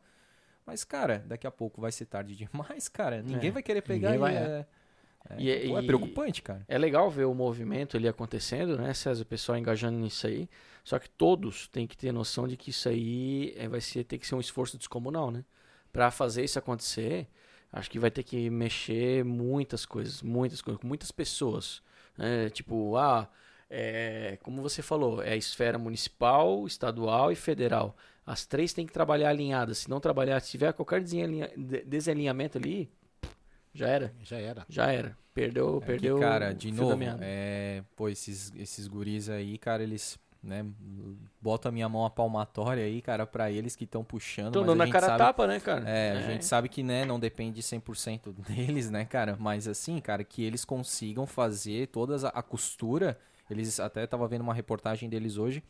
Mas, 0.66 0.84
cara, 0.84 1.24
daqui 1.26 1.46
a 1.46 1.50
pouco 1.50 1.80
vai 1.80 1.90
ser 1.90 2.04
tarde 2.04 2.36
demais, 2.36 2.88
cara. 2.88 3.22
Ninguém 3.22 3.48
É, 3.48 3.52
vai 3.52 3.62
querer 3.62 3.80
pegar 3.82 4.10
ninguém 4.10 4.14
e 4.14 4.18
vai, 4.18 4.36
é, 4.36 4.66
é, 5.30 5.40
E 5.40 5.50
é- 5.50 5.68
pô, 5.68 5.78
é 5.78 5.82
e- 5.82 5.86
preocupante, 5.86 6.42
cara. 6.42 6.62
É 6.68 6.76
legal 6.76 7.10
ver 7.10 7.24
o 7.24 7.34
movimento 7.34 7.96
ali 7.96 8.06
acontecendo, 8.06 8.76
né, 8.76 8.92
César? 8.92 9.22
O 9.22 9.26
pessoal 9.26 9.56
engajando 9.56 9.98
nisso 9.98 10.26
aí. 10.26 10.48
Só 10.84 10.98
que 10.98 11.08
todos 11.08 11.68
têm 11.68 11.86
que 11.86 11.96
ter 11.96 12.12
noção 12.12 12.46
de 12.46 12.56
que 12.56 12.68
isso 12.70 12.88
aí 12.88 13.54
é, 13.56 13.66
vai 13.68 13.80
ser, 13.80 14.04
ter 14.04 14.18
que 14.18 14.26
ser 14.26 14.34
um 14.34 14.40
esforço 14.40 14.76
descomunal, 14.76 15.30
né? 15.30 15.42
Pra 15.92 16.10
fazer 16.10 16.44
isso 16.44 16.58
acontecer, 16.58 17.26
acho 17.72 17.90
que 17.90 17.98
vai 17.98 18.10
ter 18.10 18.22
que 18.22 18.48
mexer 18.50 19.24
muitas 19.24 19.84
coisas, 19.84 20.22
muitas 20.22 20.62
coisas, 20.62 20.80
com 20.80 20.86
muitas 20.86 21.10
pessoas. 21.10 21.82
né? 22.16 22.48
Tipo, 22.50 22.96
ah, 22.96 23.28
é, 23.68 24.38
como 24.42 24.60
você 24.62 24.82
falou, 24.82 25.22
é 25.22 25.32
a 25.32 25.36
esfera 25.36 25.78
municipal, 25.78 26.66
estadual 26.66 27.32
e 27.32 27.36
federal. 27.36 27.96
As 28.26 28.44
três 28.46 28.72
têm 28.72 28.86
que 28.86 28.92
trabalhar 28.92 29.30
alinhadas. 29.30 29.78
Se 29.78 29.90
não 29.90 29.98
trabalhar, 30.00 30.38
se 30.40 30.50
tiver 30.50 30.72
qualquer 30.72 31.02
desalinha- 31.02 31.50
de- 31.56 31.82
desalinhamento 31.84 32.58
ali, 32.58 32.90
já 33.72 33.88
era. 33.88 34.12
Já 34.22 34.38
era. 34.38 34.66
Já 34.68 34.92
era. 34.92 35.16
Perdeu, 35.32 35.76
É 35.76 35.80
que, 35.80 35.86
perdeu. 35.86 36.18
cara, 36.20 36.50
o 36.50 36.54
de 36.54 36.72
novo, 36.72 36.98
é, 37.20 37.82
pô, 37.96 38.08
esses, 38.08 38.52
esses 38.56 38.86
guris 38.88 39.28
aí, 39.28 39.56
cara, 39.58 39.82
eles, 39.82 40.18
né, 40.42 40.64
botam 41.40 41.68
a 41.68 41.72
minha 41.72 41.88
mão 41.88 42.04
a 42.04 42.10
palmatória 42.10 42.84
aí, 42.84 43.02
cara, 43.02 43.26
pra 43.26 43.50
eles 43.50 43.76
que 43.76 43.84
estão 43.84 44.02
puxando, 44.02 44.56
mas 44.56 44.66
dando 44.66 44.80
a 44.80 44.84
a 44.84 44.90
cara 44.90 45.06
sabe, 45.06 45.18
tapa, 45.18 45.46
né, 45.46 45.60
cara? 45.60 45.88
é, 45.88 46.12
a 46.12 46.20
gente 46.22 46.44
sabe 46.44 46.68
que, 46.68 46.82
né, 46.82 47.04
não 47.04 47.20
depende 47.20 47.62
100% 47.62 48.32
deles, 48.48 48.90
né, 48.90 49.04
cara, 49.04 49.36
mas 49.38 49.68
assim, 49.68 50.00
cara, 50.00 50.24
que 50.24 50.42
eles 50.42 50.64
consigam 50.64 51.26
fazer 51.26 51.88
toda 51.88 52.28
a, 52.28 52.40
a 52.40 52.42
costura, 52.42 53.18
eles 53.50 53.78
até 53.78 54.06
tava 54.06 54.26
vendo 54.26 54.42
uma 54.42 54.54
reportagem 54.54 55.08
deles 55.08 55.36
hoje, 55.36 55.62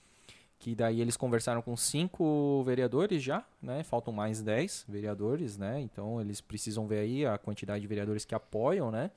que 0.60 0.74
daí 0.74 1.00
eles 1.00 1.16
conversaram 1.16 1.62
com 1.62 1.74
cinco 1.74 2.62
vereadores 2.64 3.22
já, 3.22 3.42
né? 3.62 3.82
Faltam 3.82 4.12
mais 4.12 4.42
dez 4.42 4.84
vereadores, 4.86 5.56
né? 5.56 5.80
Então 5.80 6.20
eles 6.20 6.42
precisam 6.42 6.86
ver 6.86 6.98
aí 6.98 7.24
a 7.24 7.38
quantidade 7.38 7.80
de 7.80 7.86
vereadores 7.86 8.26
que 8.26 8.34
apoiam, 8.34 8.90
né? 8.90 9.10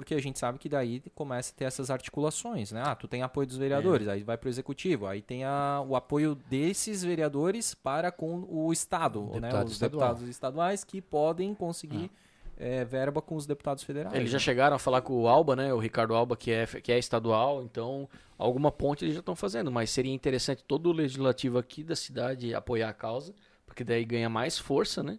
Porque 0.00 0.14
a 0.14 0.20
gente 0.20 0.38
sabe 0.38 0.58
que 0.58 0.66
daí 0.66 1.02
começa 1.14 1.52
a 1.52 1.54
ter 1.54 1.66
essas 1.66 1.90
articulações, 1.90 2.72
né? 2.72 2.82
Ah, 2.82 2.94
tu 2.94 3.06
tem 3.06 3.22
apoio 3.22 3.46
dos 3.46 3.58
vereadores, 3.58 4.08
aí 4.08 4.22
vai 4.22 4.38
pro 4.38 4.48
executivo, 4.48 5.06
aí 5.06 5.20
tem 5.20 5.44
a, 5.44 5.84
o 5.86 5.94
apoio 5.94 6.34
desses 6.48 7.04
vereadores 7.04 7.74
para 7.74 8.10
com 8.10 8.46
o 8.48 8.72
Estado, 8.72 9.20
né? 9.38 9.48
Os 9.62 9.72
estadual. 9.72 10.08
deputados 10.08 10.26
estaduais 10.26 10.84
que 10.84 11.02
podem 11.02 11.54
conseguir 11.54 12.10
eh, 12.56 12.82
verba 12.82 13.20
com 13.20 13.36
os 13.36 13.44
deputados 13.44 13.84
federais. 13.84 14.14
Eles 14.14 14.30
já 14.30 14.38
chegaram 14.38 14.76
a 14.76 14.78
falar 14.78 15.02
com 15.02 15.12
o 15.12 15.28
Alba, 15.28 15.54
né? 15.54 15.72
O 15.74 15.78
Ricardo 15.78 16.14
Alba, 16.14 16.34
que 16.34 16.50
é, 16.50 16.66
que 16.66 16.90
é 16.90 16.98
estadual, 16.98 17.62
então 17.62 18.08
alguma 18.38 18.72
ponte 18.72 19.04
eles 19.04 19.12
já 19.14 19.20
estão 19.20 19.36
fazendo. 19.36 19.70
Mas 19.70 19.90
seria 19.90 20.14
interessante 20.14 20.64
todo 20.64 20.88
o 20.88 20.92
legislativo 20.92 21.58
aqui 21.58 21.84
da 21.84 21.94
cidade 21.94 22.54
apoiar 22.54 22.88
a 22.88 22.94
causa, 22.94 23.34
porque 23.66 23.84
daí 23.84 24.04
ganha 24.04 24.30
mais 24.30 24.58
força, 24.58 25.02
né? 25.02 25.18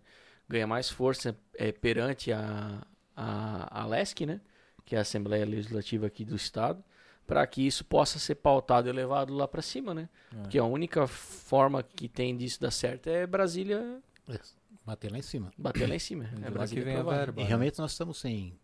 Ganha 0.50 0.66
mais 0.66 0.90
força 0.90 1.38
é, 1.56 1.72
perante 1.72 2.32
a, 2.32 2.82
a, 3.16 3.84
a 3.84 3.86
LESC, 3.86 4.26
né? 4.26 4.42
Que 4.86 4.96
é 4.96 5.00
a 5.00 5.02
Assembleia 5.02 5.46
Legislativa 5.46 6.08
aqui 6.08 6.26
do 6.26 6.36
Estado, 6.36 6.84
para 7.28 7.46
que 7.48 7.66
isso 7.66 7.86
possa 7.86 8.20
ser 8.20 8.36
pautado 8.36 8.90
e 8.90 8.92
levado 8.92 9.34
lá 9.34 9.48
para 9.48 9.62
cima, 9.62 9.94
né? 9.94 10.10
É. 10.34 10.42
Porque 10.42 10.58
a 10.58 10.64
única 10.66 11.08
forma 11.08 11.82
que 11.84 12.08
tem 12.10 12.36
disso 12.36 12.60
dar 12.60 12.72
certo 12.72 13.08
é 13.08 13.26
Brasília 13.26 14.02
É, 14.30 14.40
Bater 14.86 15.12
lá 15.12 15.20
em 15.20 15.22
cima. 15.22 15.52
bater 15.58 15.88
lá 15.88 15.96
em 15.96 16.00
cima. 16.00 16.24
É 16.26 16.28
lá 16.40 16.46
que 16.46 16.52
Brasília 16.52 16.84
vem 16.84 16.96
a 16.96 17.04
verba. 17.04 17.42
E 17.42 17.46
realmente 17.46 17.78
nós 17.80 17.92
estamos 17.92 18.18
sem. 18.20 18.58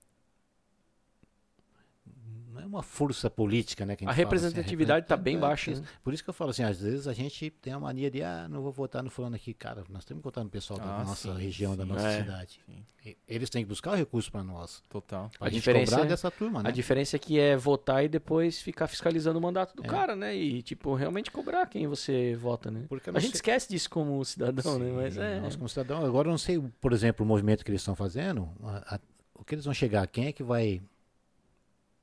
Uma 2.68 2.84
força 2.84 3.30
política, 3.30 3.86
né? 3.86 3.96
Que 3.96 4.04
A 4.06 4.08
gente 4.12 4.16
fala, 4.16 4.36
assim, 4.36 4.36
representatividade 4.36 5.18
bem 5.18 5.38
é, 5.38 5.40
baixa, 5.40 5.72
né? 5.72 5.82
Por 6.04 6.14
isso 6.14 6.24
que 6.24 6.30
eu 6.30 6.34
falo 6.34 6.52
assim, 6.52 6.64
às 6.64 6.80
vezes 6.82 7.08
a 7.08 7.14
gente 7.14 7.50
tem 7.50 7.72
a 7.74 7.80
mania 7.80 8.12
de, 8.12 8.22
ah, 8.22 8.48
não 8.50 8.62
vou 8.62 8.72
votar 8.72 9.02
no 9.02 9.10
fulano 9.10 9.36
aqui. 9.36 9.54
Cara, 9.54 9.84
nós 9.90 10.04
temos 10.04 10.22
que 10.22 10.26
votar 10.26 10.44
no 10.44 10.50
pessoal 10.50 10.80
da 10.80 10.86
Ah, 11.00 11.04
nossa 11.04 11.34
sim, 11.34 11.40
região, 11.42 11.76
da 11.78 11.84
sim. 11.84 11.90
nossa 11.90 12.08
É. 12.08 12.18
cidade. 12.22 12.60
E- 13.06 13.18
Eles 13.26 13.50
têm 13.50 13.64
que 13.64 13.70
buscar 13.70 13.92
o 13.92 13.96
recurso 13.96 14.30
para 14.30 14.44
nós. 14.44 14.84
Total. 14.90 15.30
Pra 15.40 15.48
A 15.48 15.50
gente 15.50 15.60
diferença 15.60 15.92
cobrar 15.92 16.06
é- 16.06 16.10
dessa 16.10 16.30
turma, 16.30 16.62
né? 16.62 16.68
A 16.70 16.72
diferença 16.74 17.16
é 17.16 17.20
que 17.20 17.40
é 17.40 17.56
votar 17.56 18.04
e 18.04 18.10
depois 18.10 18.62
ficar 18.62 18.86
fiscalizando 18.88 19.40
o 19.40 19.42
mandato 19.42 19.74
do 19.78 19.86
É. 19.86 19.88
cara, 19.88 20.14
né? 20.14 20.36
E, 20.36 20.62
tipo, 20.62 20.94
realmente 20.94 21.32
cobrar 21.32 21.66
quem 21.68 21.88
você 21.88 22.36
vota, 22.36 22.70
né? 22.70 22.84
Porque 22.90 23.10
A 23.10 23.14
gente 23.14 23.30
sei- 23.32 23.36
esquece 23.38 23.70
disso 23.70 23.90
como 23.90 24.24
cidadão, 24.26 24.78
né? 24.78 24.92
Mas 24.92 25.14
Sim, 25.14 25.22
é. 25.22 25.40
Nós 25.40 25.56
como 25.56 25.70
cidadão, 25.70 26.06
agora 26.06 26.28
eu 26.28 26.32
não 26.32 26.38
sei, 26.38 26.60
por 26.82 26.92
exemplo, 26.92 27.26
o 27.26 27.28
movimento 27.28 27.64
que 27.64 27.72
eles 27.72 27.80
estão 27.82 27.96
fazendo, 27.96 28.50
a- 28.62 28.96
a- 28.96 29.00
o 29.36 29.46
que 29.46 29.56
eles 29.56 29.64
vão 29.64 29.74
chegar, 29.74 30.06
quem 30.08 30.26
é 30.28 30.32
que 30.34 30.44
vai... 30.44 30.82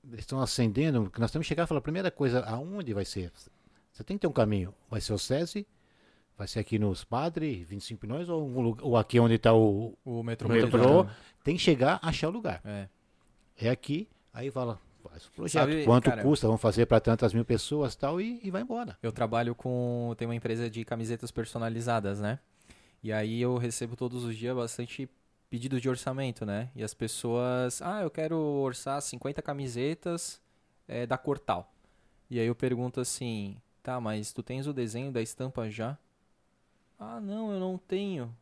Eles 0.08 0.20
estão 0.20 0.40
acendendo, 0.40 1.02
porque 1.04 1.20
nós 1.20 1.30
temos 1.30 1.44
que 1.46 1.48
chegar 1.48 1.64
e 1.64 1.66
falar, 1.66 1.78
a 1.78 1.82
primeira 1.82 2.10
coisa, 2.10 2.40
aonde 2.44 2.92
vai 2.92 3.04
ser? 3.04 3.32
Você 3.92 4.04
tem 4.04 4.16
que 4.16 4.22
ter 4.22 4.26
um 4.26 4.32
caminho, 4.32 4.74
vai 4.90 5.00
ser 5.00 5.12
o 5.12 5.18
SESI, 5.18 5.66
vai 6.36 6.46
ser 6.46 6.58
aqui 6.60 6.78
nos 6.78 7.04
Padre, 7.04 7.64
25 7.64 8.00
Pinões, 8.00 8.28
ou, 8.28 8.46
um 8.46 8.60
lugar- 8.60 8.84
ou 8.84 8.96
aqui 8.96 9.18
onde 9.20 9.34
está 9.34 9.52
o... 9.54 9.96
O 10.04 10.20
o 10.20 10.22
metropolitano. 10.22 10.72
metrô, 10.76 11.06
tem 11.42 11.56
que 11.56 11.62
chegar, 11.62 11.98
achar 12.02 12.28
o 12.28 12.32
lugar. 12.32 12.60
É. 12.64 12.88
É 13.56 13.70
aqui, 13.70 14.08
aí 14.32 14.50
fala, 14.50 14.80
faz 15.02 15.26
o 15.26 15.30
projeto, 15.32 15.52
Sabe, 15.70 15.84
quanto 15.84 16.04
cara- 16.10 16.22
custa, 16.22 16.46
vamos 16.48 16.60
fazer 16.60 16.86
para 16.86 16.98
tantas 17.00 17.32
mil 17.32 17.44
pessoas 17.44 17.94
tal, 17.94 18.20
e, 18.20 18.40
e 18.42 18.50
vai 18.50 18.62
embora. 18.62 18.98
Eu 19.02 19.12
trabalho 19.12 19.54
com. 19.54 20.12
Tem 20.18 20.26
uma 20.26 20.34
empresa 20.34 20.68
de 20.68 20.84
camisetas 20.84 21.30
personalizadas, 21.30 22.18
né? 22.20 22.40
E 23.02 23.12
aí 23.12 23.40
eu 23.40 23.56
recebo 23.58 23.94
todos 23.94 24.24
os 24.24 24.36
dias 24.36 24.56
bastante 24.56 25.08
pedidos 25.54 25.80
de 25.80 25.88
orçamento, 25.88 26.44
né? 26.44 26.68
E 26.74 26.82
as 26.82 26.92
pessoas. 26.92 27.80
Ah, 27.80 28.02
eu 28.02 28.10
quero 28.10 28.36
orçar 28.36 29.00
50 29.00 29.40
camisetas 29.40 30.42
é, 30.88 31.06
da 31.06 31.16
cor 31.16 31.38
tal. 31.38 31.72
E 32.28 32.40
aí 32.40 32.46
eu 32.48 32.56
pergunto 32.56 33.00
assim: 33.00 33.56
tá, 33.80 34.00
mas 34.00 34.32
tu 34.32 34.42
tens 34.42 34.66
o 34.66 34.72
desenho 34.72 35.12
da 35.12 35.22
estampa 35.22 35.70
já? 35.70 35.96
Ah, 36.98 37.20
não, 37.20 37.52
eu 37.52 37.60
não 37.60 37.78
tenho. 37.78 38.34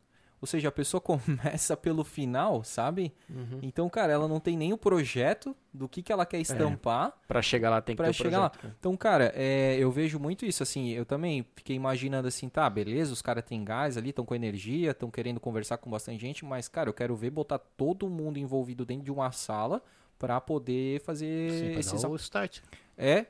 Ou 0.42 0.46
seja, 0.46 0.68
a 0.68 0.72
pessoa 0.72 1.00
começa 1.00 1.76
pelo 1.76 2.02
final, 2.02 2.64
sabe? 2.64 3.14
Uhum. 3.30 3.60
Então, 3.62 3.88
cara, 3.88 4.12
ela 4.12 4.26
não 4.26 4.40
tem 4.40 4.56
nem 4.56 4.72
o 4.72 4.76
projeto 4.76 5.54
do 5.72 5.88
que, 5.88 6.02
que 6.02 6.12
ela 6.12 6.26
quer 6.26 6.40
estampar. 6.40 7.12
Pra 7.28 7.40
chegar 7.40 7.70
lá 7.70 7.80
tem 7.80 7.94
que 7.94 8.02
ter 8.02 8.12
chegar 8.12 8.40
lá. 8.40 8.50
projeto, 8.50 8.62
cara. 8.62 8.76
Então, 8.78 8.96
cara, 8.96 9.32
é, 9.36 9.76
eu 9.78 9.90
vejo 9.92 10.18
muito 10.18 10.44
isso, 10.44 10.60
assim, 10.62 10.90
eu 10.90 11.06
também 11.06 11.46
fiquei 11.54 11.76
imaginando 11.76 12.26
assim, 12.26 12.48
tá, 12.48 12.68
beleza, 12.68 13.12
os 13.12 13.22
caras 13.22 13.44
têm 13.44 13.64
gás 13.64 13.96
ali, 13.96 14.10
estão 14.10 14.24
com 14.24 14.34
energia, 14.34 14.90
estão 14.90 15.10
querendo 15.10 15.38
conversar 15.38 15.78
com 15.78 15.88
bastante 15.88 16.20
gente, 16.20 16.44
mas, 16.44 16.66
cara, 16.66 16.90
eu 16.90 16.94
quero 16.94 17.14
ver 17.14 17.30
botar 17.30 17.58
todo 17.58 18.10
mundo 18.10 18.36
envolvido 18.36 18.84
dentro 18.84 19.04
de 19.04 19.12
uma 19.12 19.30
sala 19.30 19.80
pra 20.18 20.40
poder 20.40 21.00
fazer 21.00 21.50
Sim, 21.52 21.78
esses... 21.78 22.04
o 22.04 22.16
start. 22.16 22.60
É, 22.98 23.26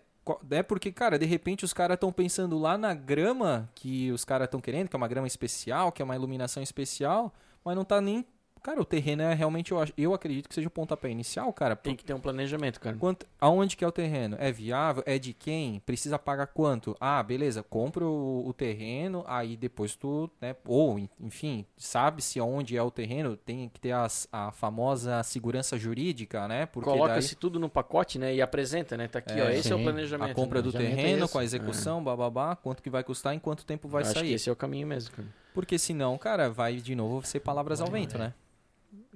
é 0.51 0.62
porque, 0.62 0.93
cara, 0.93 1.19
de 1.19 1.27
repente 1.27 1.65
os 1.65 1.73
caras 1.73 1.97
estão 1.97 2.12
pensando 2.12 2.59
lá 2.59 2.78
na 2.78 2.94
grama 2.94 3.69
que 3.74 4.11
os 4.12 4.24
caras 4.24 4.47
estão 4.47 4.61
querendo, 4.61 4.89
que 4.89 4.97
é 4.97 4.99
uma 4.99 5.09
grama 5.09 5.27
especial, 5.27 5.90
que 5.90 6.01
é 6.01 6.05
uma 6.05 6.15
iluminação 6.15 6.62
especial, 6.62 7.32
mas 7.65 7.77
não 7.77 7.85
tá 7.85 8.01
nem... 8.01 8.24
Cara, 8.62 8.80
o 8.80 8.84
terreno 8.84 9.22
é 9.22 9.34
realmente, 9.34 9.72
eu, 9.72 9.80
acho- 9.80 9.93
eu 9.98 10.14
acredito 10.14 10.48
que 10.48 10.55
seja 10.55 10.68
o 10.68 10.70
pontapé 10.70 11.10
inicial, 11.10 11.52
cara. 11.52 11.74
Tem 11.74 11.97
que 11.97 12.05
ter 12.05 12.14
um 12.14 12.20
planejamento, 12.20 12.78
cara. 12.80 12.97
Quanto, 12.97 13.26
aonde 13.40 13.76
que 13.76 13.84
é 13.84 13.89
o 13.89 13.90
terreno? 13.93 14.36
É 14.39 14.52
viável? 14.52 15.02
É 15.05 15.18
de 15.18 15.32
quem? 15.32 15.80
Precisa 15.80 16.16
pagar 16.18 16.47
quanto? 16.47 16.97
Ah, 17.01 17.20
beleza, 17.22 17.62
compra 17.62 18.05
o, 18.05 18.47
o 18.47 18.52
terreno, 18.52 19.24
aí 19.26 19.56
depois 19.56 19.97
tu, 19.97 20.30
né, 20.40 20.55
ou, 20.64 20.97
en- 20.98 21.09
enfim, 21.20 21.66
sabe-se 21.76 22.39
aonde 22.39 22.76
é 22.76 22.82
o 22.82 22.90
terreno, 22.90 23.36
tem 23.36 23.68
que 23.68 23.80
ter 23.80 23.90
as- 23.93 24.28
a 24.32 24.52
famosa 24.52 25.22
segurança 25.24 25.76
jurídica, 25.76 26.47
né? 26.47 26.66
Porque 26.66 26.89
daí 26.89 26.98
Coloca-se 26.98 27.34
tudo 27.34 27.59
no 27.59 27.68
pacote, 27.68 28.16
né? 28.18 28.32
E 28.34 28.40
apresenta, 28.40 28.97
né? 28.97 29.09
Tá 29.09 29.18
aqui, 29.18 29.32
É, 29.40 29.44
ó. 29.44 29.51
Esse 29.51 29.72
é 29.72 29.74
o 29.74 29.78
sim. 29.78 29.84
planejamento. 29.84 30.30
a 30.30 30.34
compra 30.34 30.59
né? 30.60 30.62
do 30.62 30.70
planejamento 30.70 31.01
é 31.01 31.02
terreno 31.05 31.24
esse. 31.24 31.32
com 31.32 31.39
a 31.40 31.44
execução, 31.44 32.02
bababá, 32.05 32.55
quanto 32.55 32.80
que 32.80 32.89
vai 32.90 33.02
custar, 33.02 33.34
em 33.34 33.40
quanto 33.40 33.64
tempo 33.66 33.89
vai 33.89 34.02
Eu 34.02 34.06
Acho 34.06 34.14
que 34.14 34.20
sair. 34.20 34.34
esse 34.34 34.48
é 34.48 34.52
o 34.52 34.56
caminho 34.56 34.86
mesmo, 34.86 35.10
cara. 35.16 35.26
Porque 35.52 35.78
senão, 35.78 36.16
cara, 36.16 36.48
vai 36.48 36.76
de 36.76 36.94
novo 36.94 37.26
ser 37.26 37.40
palavras 37.40 37.80
ao 37.80 37.89
vento, 37.90 38.16
né? 38.16 38.32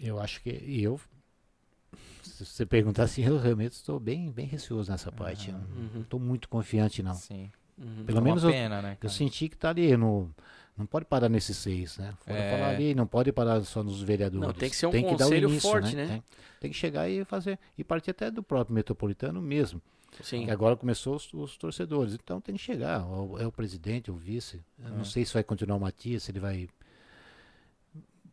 Eu 0.02 0.18
acho 0.20 0.40
que 0.42 0.50
e 0.50 0.82
eu 0.82 1.00
se 2.22 2.44
você 2.44 2.66
perguntar 2.66 3.04
assim, 3.04 3.22
eu 3.24 3.38
realmente 3.38 3.72
estou 3.72 3.98
bem, 4.00 4.30
bem 4.30 4.46
receoso 4.46 4.90
nessa 4.90 5.10
parte. 5.12 5.50
Eu 5.50 5.56
Uhum. 5.56 5.90
Não 5.94 6.00
estou 6.02 6.20
muito 6.20 6.48
confiante 6.48 7.02
não. 7.02 7.14
Sim. 7.14 7.50
Uhum. 7.78 8.04
Pelo 8.04 8.18
é 8.18 8.20
menos 8.20 8.42
eu, 8.42 8.50
pena, 8.50 8.82
né, 8.82 8.98
eu 9.02 9.08
senti 9.08 9.48
que 9.48 9.56
tá 9.56 9.70
ali 9.70 9.96
no 9.96 10.30
Não 10.76 10.84
pode 10.84 11.06
parar 11.06 11.30
nesses 11.30 11.56
seis, 11.56 11.96
né? 11.96 12.12
Fora 12.20 12.38
É. 12.38 12.50
falar 12.58 12.68
ali, 12.74 12.94
não 12.94 13.06
pode 13.06 13.32
parar 13.32 13.62
só 13.64 13.82
nos 13.82 14.02
vereadores. 14.02 14.46
Não, 14.46 14.52
tem 14.52 14.68
que 14.68 14.76
ser 14.76 14.86
um 14.86 14.90
dar 14.90 14.98
o 14.98 15.04
conselho 15.16 15.60
forte, 15.60 15.96
né? 15.96 16.06
Tem, 16.06 16.24
tem 16.60 16.70
que 16.70 16.76
chegar 16.76 17.08
e 17.08 17.24
fazer. 17.24 17.58
E 17.78 17.82
partir 17.84 18.10
até 18.10 18.30
do 18.30 18.42
próprio 18.42 18.74
metropolitano 18.74 19.40
mesmo. 19.40 19.80
Sim. 20.22 20.44
Que 20.44 20.50
agora 20.50 20.76
começou 20.76 21.16
os, 21.16 21.32
os 21.32 21.56
torcedores. 21.56 22.12
Então 22.12 22.42
tem 22.42 22.54
que 22.56 22.60
chegar. 22.60 23.06
o- 23.06 23.38
É 23.38 23.46
o 23.46 23.52
presidente, 23.52 24.10
o 24.10 24.14
vice. 24.16 24.60
Eu 24.78 24.88
É. 24.88 24.90
não 24.90 25.04
sei 25.04 25.24
se 25.24 25.32
vai 25.32 25.42
continuar 25.42 25.76
o 25.76 25.80
Matias, 25.80 26.24
se 26.24 26.30
ele 26.30 26.40
vai. 26.40 26.68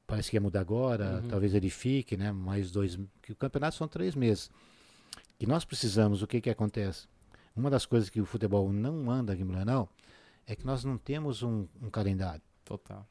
Parece 0.08 0.30
que 0.32 0.38
ia 0.38 0.42
mudar 0.42 0.62
agora. 0.62 1.22
Uhum. 1.22 1.28
Talvez 1.30 1.54
ele 1.54 1.70
fique, 1.70 2.18
né? 2.18 2.32
Mais 2.32 2.72
dois. 2.72 2.98
Que 3.22 3.32
o 3.32 3.36
campeonato 3.36 3.76
são 3.78 3.88
três 3.88 4.16
meses. 4.16 4.50
E 5.40 5.46
nós 5.48 5.66
precisamos, 5.66 6.22
o 6.22 6.28
que 6.28 6.42
que 6.42 6.50
acontece? 6.50 7.08
Uma 7.56 7.70
das 7.70 7.86
coisas 7.86 8.10
que 8.10 8.22
o 8.22 8.26
futebol 8.26 8.72
não 8.72 9.10
anda 9.12 9.34
aqui 9.34 9.42
em 9.44 9.46
Blumenau 9.46 9.90
é 10.48 10.56
que 10.56 10.66
nós 10.66 10.84
não 10.84 10.98
temos 10.98 11.44
um, 11.44 11.68
um 11.82 11.90
calendário. 11.90 12.42
Total. 12.66 13.08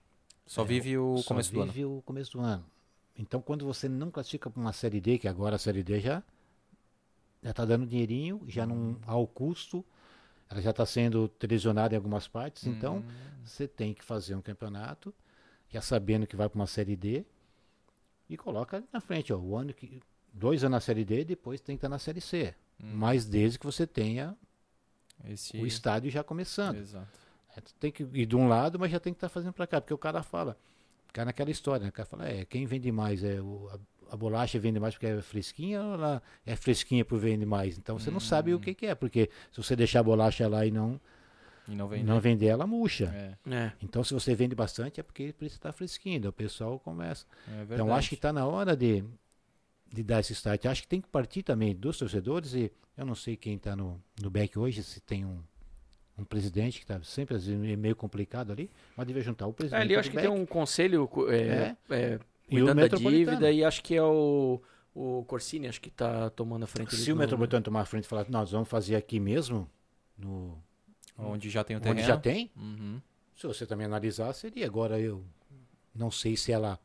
Só 0.46 0.64
É, 0.64 0.64
vive 0.64 0.98
o 0.98 1.22
Só 1.22 1.28
começo 1.28 1.52
do 1.52 1.60
ano. 1.60 1.72
vive 1.72 1.84
o 1.84 2.02
começo 2.02 2.32
do 2.32 2.40
ano. 2.40 2.64
Então, 3.16 3.40
quando 3.42 3.64
você 3.66 3.88
não 3.88 4.10
classifica 4.10 4.50
para 4.50 4.60
uma 4.60 4.72
Série 4.72 5.00
D, 5.00 5.18
que 5.18 5.28
agora 5.28 5.56
a 5.56 5.58
Série 5.58 5.82
D 5.82 6.00
já 6.00 6.22
já 7.42 7.50
está 7.50 7.64
dando 7.64 7.86
dinheirinho, 7.86 8.42
já 8.46 8.64
não 8.66 8.96
há 9.06 9.16
o 9.16 9.26
custo, 9.26 9.84
ela 10.50 10.60
já 10.62 10.70
está 10.70 10.86
sendo 10.86 11.28
televisionada 11.28 11.94
em 11.94 11.96
algumas 11.98 12.28
partes, 12.28 12.66
então 12.66 13.04
Hum, 13.06 13.42
você 13.44 13.66
tem 13.68 13.94
que 13.94 14.04
fazer 14.04 14.34
um 14.34 14.42
campeonato, 14.42 15.14
já 15.72 15.80
sabendo 15.80 16.26
que 16.26 16.36
vai 16.36 16.48
para 16.48 16.58
uma 16.58 16.66
Série 16.66 16.94
D, 16.94 17.24
e 18.28 18.36
coloca 18.36 18.82
na 18.92 19.00
frente, 19.00 19.32
ó, 19.32 19.38
o 19.38 19.56
ano 19.56 19.72
que 19.72 20.00
dois 20.32 20.62
anos 20.62 20.72
na 20.72 20.80
Série 20.80 21.04
D, 21.04 21.24
depois 21.24 21.60
tem 21.60 21.76
que 21.76 21.78
estar 21.78 21.88
na 21.88 21.98
Série 21.98 22.20
C. 22.20 22.54
hum, 22.82 22.92
Mas 22.94 23.24
desde 23.24 23.58
que 23.58 23.66
você 23.66 23.86
tenha 23.86 24.36
esse... 25.24 25.56
o 25.56 25.66
estádio 25.66 26.10
já 26.10 26.22
começando. 26.22 26.76
Exato. 26.76 27.18
É, 27.56 27.60
tem 27.78 27.90
que 27.90 28.02
ir 28.02 28.26
de 28.26 28.36
um 28.36 28.48
lado, 28.48 28.78
mas 28.78 28.90
já 28.90 28.98
tem 28.98 29.12
que 29.12 29.18
estar 29.18 29.28
fazendo 29.28 29.52
para 29.52 29.66
cá, 29.66 29.80
porque 29.80 29.92
o 29.92 29.98
cara 29.98 30.22
fala, 30.22 30.56
cai 31.12 31.24
naquela 31.24 31.50
história, 31.50 31.84
né? 31.84 31.90
O 31.90 31.92
cara 31.92 32.06
fala, 32.06 32.28
é, 32.28 32.44
quem 32.44 32.64
vende 32.64 32.90
mais 32.90 33.22
é 33.22 33.40
o, 33.40 33.68
a, 33.70 34.14
a 34.14 34.16
bolacha 34.16 34.58
vende 34.58 34.80
mais 34.80 34.94
porque 34.94 35.06
é 35.06 35.20
fresquinha 35.20 35.82
ou 35.82 35.94
ela 35.94 36.22
é 36.46 36.56
fresquinha 36.56 37.04
por 37.04 37.18
vende 37.18 37.44
mais? 37.44 37.76
Então 37.76 37.98
você 37.98 38.10
não 38.10 38.20
sabe 38.20 38.54
o 38.54 38.60
que, 38.60 38.74
que 38.74 38.86
é, 38.86 38.94
porque 38.94 39.30
se 39.50 39.62
você 39.62 39.76
deixar 39.76 40.00
a 40.00 40.04
bolacha 40.04 40.48
lá 40.48 40.64
e 40.64 40.70
não, 40.70 41.00
E 41.68 41.74
não 41.74 41.86
vem. 41.88 42.02
não 42.02 42.20
vender, 42.20 42.46
ela 42.46 42.66
murcha. 42.66 43.04
É, 43.46 43.54
É. 43.54 43.72
Então 43.82 44.02
se 44.02 44.12
você 44.12 44.34
vende 44.34 44.54
bastante 44.54 45.00
é 45.00 45.02
porque 45.02 45.32
precisa 45.32 45.58
estar 45.58 45.72
fresquinho, 45.72 46.28
o 46.28 46.32
pessoal 46.32 46.78
começa. 46.78 47.24
é. 47.48 47.74
Então 47.74 47.94
acho 47.94 48.08
que 48.08 48.14
está 48.14 48.32
na 48.32 48.46
hora 48.46 48.76
de, 48.76 49.04
de 49.92 50.02
dar 50.02 50.20
esse 50.20 50.32
start. 50.32 50.66
Acho 50.66 50.82
que 50.82 50.88
tem 50.88 51.00
que 51.00 51.08
partir 51.08 51.42
também 51.42 51.74
dos 51.74 51.98
torcedores 51.98 52.54
e 52.54 52.70
eu 52.96 53.06
não 53.06 53.14
sei 53.14 53.36
quem 53.36 53.54
está 53.54 53.74
no, 53.76 54.00
no 54.20 54.30
back 54.30 54.58
hoje, 54.58 54.82
se 54.82 55.00
tem 55.00 55.24
um, 55.24 55.38
um 56.18 56.24
presidente 56.24 56.78
que 56.78 56.84
está 56.84 57.00
sempre 57.02 57.36
às 57.36 57.46
vezes, 57.46 57.70
é 57.70 57.76
meio 57.76 57.96
complicado 57.96 58.52
ali, 58.52 58.70
mas 58.96 59.06
devia 59.06 59.22
juntar 59.22 59.46
o 59.46 59.50
É, 59.50 59.54
presidente 59.54 59.80
ali 59.80 59.94
eu 59.94 59.96
do 59.96 60.00
acho 60.00 60.10
que 60.10 60.16
back 60.16 60.28
tem 60.28 60.36
um 60.36 60.44
conselho 60.44 61.08
é, 61.28 61.76
é, 61.90 62.18
E 62.50 62.60
o 62.60 62.66
cuidando 62.66 62.88
da 62.88 62.96
dívida 62.96 63.50
e 63.50 63.64
acho 63.64 63.82
que 63.82 63.94
é 63.94 64.02
o, 64.02 64.60
o 64.94 65.24
Corsini, 65.26 65.68
acho 65.68 65.80
que 65.80 65.90
tá 65.90 66.28
tomando 66.30 66.64
a 66.64 66.66
frente 66.66 66.94
Se 66.94 67.02
ali 67.02 67.12
o 67.12 67.16
Metropolitano 67.16 67.62
tomar 67.62 67.80
a 67.82 67.86
frente 67.86 68.04
e 68.04 68.08
falar, 68.08 68.26
nós 68.28 68.50
vamos 68.50 68.68
fazer 68.68 68.96
aqui 68.96 69.18
mesmo, 69.18 69.68
no, 70.18 70.62
Onde 71.18 71.48
já 71.50 71.62
tem 71.64 71.76
o 71.76 71.80
terreno. 71.80 71.98
onde 72.00 72.06
já 72.08 72.16
tem, 72.16 72.50
Uhum. 72.56 73.00
se 73.36 73.46
você 73.46 73.66
também 73.66 73.86
analisar, 73.86 74.32
seria. 74.32 74.66
Agora 74.66 74.98
eu 74.98 75.24
não 75.94 76.10
sei 76.10 76.36
se 76.36 76.50
ela, 76.52 76.78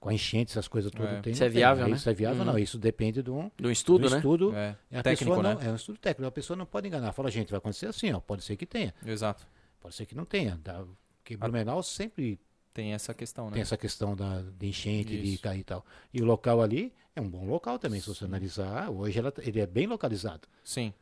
com 0.00 0.08
a 0.08 0.14
enchente, 0.14 0.50
essas 0.50 0.66
coisas 0.66 0.90
todas, 0.90 1.12
É. 1.12 1.20
tem. 1.20 1.34
Se 1.34 1.42
é 1.42 1.46
não 1.46 1.52
tem. 1.52 1.58
viável, 1.60 1.84
Aí 1.84 1.90
né? 1.90 1.96
Isso 1.96 2.08
é 2.10 2.14
viável, 2.14 2.38
Uhum. 2.40 2.44
não. 2.46 2.58
Isso 2.58 2.78
depende 2.78 3.22
de 3.22 3.30
um, 3.30 3.50
do 3.56 3.70
estudo, 3.70 4.04
do 4.04 4.10
né? 4.10 4.16
estudo. 4.16 4.54
É. 4.56 4.76
A 4.92 5.02
Técnico, 5.02 5.32
pessoa 5.36 5.42
né? 5.42 5.54
não, 5.54 5.62
é 5.68 5.72
um 5.72 5.76
estudo 5.76 5.98
técnico. 5.98 6.28
A 6.28 6.32
pessoa 6.32 6.56
não 6.56 6.66
pode 6.66 6.88
enganar. 6.88 7.12
Fala, 7.12 7.30
gente, 7.30 7.50
vai 7.50 7.58
acontecer 7.58 7.86
assim, 7.86 8.10
ó. 8.12 8.18
Pode 8.20 8.42
ser 8.42 8.56
que 8.56 8.64
tenha. 8.66 8.94
Exato. 9.04 9.46
Pode 9.78 9.94
ser 9.94 10.06
que 10.06 10.14
não 10.14 10.24
tenha. 10.24 10.58
Tá? 10.64 10.84
Porque 11.18 11.36
Blumenau 11.36 11.82
sempre 11.82 12.40
Tem 12.72 12.92
essa 12.94 13.12
questão, 13.12 13.46
né? 13.46 13.52
tem 13.54 13.62
essa 13.62 13.76
questão 13.76 14.14
da, 14.16 14.42
de 14.42 14.66
enchente, 14.68 15.10
de 15.20 15.34
Isso. 15.34 15.42
cair 15.42 15.60
e 15.60 15.64
tal. 15.64 15.84
E 16.14 16.22
o 16.22 16.24
local 16.24 16.62
ali 16.62 16.92
é 17.16 17.20
um 17.20 17.28
bom 17.28 17.44
local 17.44 17.78
também, 17.78 18.00
se 18.00 18.06
você 18.08 18.24
analisar. 18.24 18.88
Hoje 18.90 19.18
ela- 19.18 19.32
ele 19.38 19.60
é 19.60 19.66
bem 19.66 19.86
localizado. 19.88 20.46
Sim. 20.64 20.94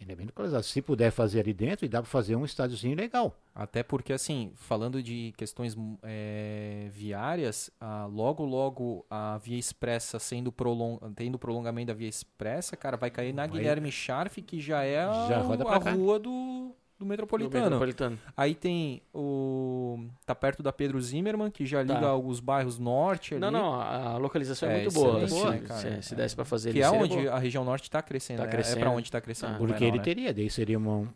Ele 0.00 0.12
é 0.12 0.16
bem 0.16 0.26
localizado. 0.26 0.62
Se 0.64 0.80
puder 0.80 1.10
fazer 1.10 1.40
ali 1.40 1.52
dentro, 1.52 1.84
e 1.84 1.88
dá 1.88 2.00
para 2.00 2.10
fazer 2.10 2.34
um 2.34 2.44
estádiozinho 2.44 2.96
legal. 2.96 3.36
Até 3.54 3.82
porque, 3.82 4.12
assim, 4.14 4.52
falando 4.56 5.02
de 5.02 5.34
questões 5.36 5.76
é, 6.02 6.88
viárias, 6.90 7.70
ah, 7.78 8.06
logo, 8.10 8.42
logo 8.44 9.04
a 9.10 9.36
via 9.38 9.58
expressa 9.58 10.18
sendo 10.18 10.50
prolong... 10.50 10.98
tendo 11.14 11.38
prolongamento 11.38 11.88
da 11.88 11.94
via 11.94 12.08
expressa, 12.08 12.76
cara, 12.76 12.96
vai 12.96 13.10
cair 13.10 13.34
na 13.34 13.46
Vai- 13.46 13.58
Guilherme 13.58 13.92
Scharf, 13.92 14.40
que 14.40 14.58
já 14.58 14.82
é 14.82 15.00
a, 15.00 15.28
Já 15.28 15.40
a 15.40 15.80
cá. 15.80 15.90
rua 15.92 16.18
do, 16.18 16.59
do 17.00 17.04
Do 17.04 17.08
Metropolitano. 17.08 17.64
Metropolitano. 17.64 18.18
Aí 18.36 18.54
tem 18.54 19.00
o. 19.14 20.06
Tá 20.26 20.34
perto 20.34 20.62
da 20.62 20.70
Pedro 20.72 21.00
Zimmermann, 21.00 21.50
que 21.50 21.64
já 21.64 21.80
liga 21.82 21.98
Tá. 22.00 22.14
os 22.16 22.40
bairros 22.40 22.78
norte 22.78 23.34
ali. 23.34 23.40
Não, 23.40 23.50
não, 23.50 23.72
a 23.80 24.18
localização 24.18 24.68
é, 24.68 24.80
É 24.80 24.82
muito 24.82 24.94
boa. 24.94 25.26
Se- 25.26 25.44
né, 25.48 25.58
cara? 25.60 25.80
se, 26.02 26.08
se 26.08 26.14
desse 26.14 26.36
pra 26.36 26.44
fazer 26.44 26.72
Que 26.72 26.82
ali, 26.82 26.94
é 26.96 27.00
onde 27.02 27.16
boa. 27.16 27.32
a 27.32 27.38
região 27.38 27.64
norte 27.64 27.84
está 27.84 28.02
crescendo. 28.02 28.38
Tá 28.38 28.44
né? 28.44 28.50
crescendo. 28.50 28.76
É 28.76 28.80
para 28.80 28.90
onde 28.90 29.08
está 29.08 29.20
crescendo. 29.20 29.52
Tá. 29.52 29.56
Blumenau, 29.58 29.74
Porque 29.78 29.84
ele 29.86 29.96
né? 29.98 30.04
teria, 30.04 30.34
daí 30.34 30.50
seria 30.50 30.76
uma. 30.78 31.08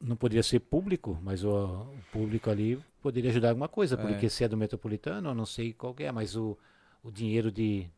Não 0.00 0.14
poderia 0.16 0.42
ser 0.42 0.60
público, 0.60 1.18
mas 1.22 1.42
o, 1.44 1.50
o 1.52 1.86
público 2.12 2.48
ali 2.50 2.78
poderia 3.00 3.30
ajudar 3.30 3.48
alguma 3.50 3.68
coisa. 3.68 3.94
É. 3.96 3.98
Porque 3.98 4.28
se 4.28 4.44
é 4.44 4.48
do 4.48 4.56
metropolitano, 4.56 5.30
eu 5.30 5.34
não 5.34 5.46
sei 5.46 5.72
qual 5.72 5.92
que 5.94 6.04
é, 6.04 6.12
mas 6.12 6.36
o, 6.36 6.56
o 7.02 7.10
dinheiro 7.10 7.50
de. 7.50 7.88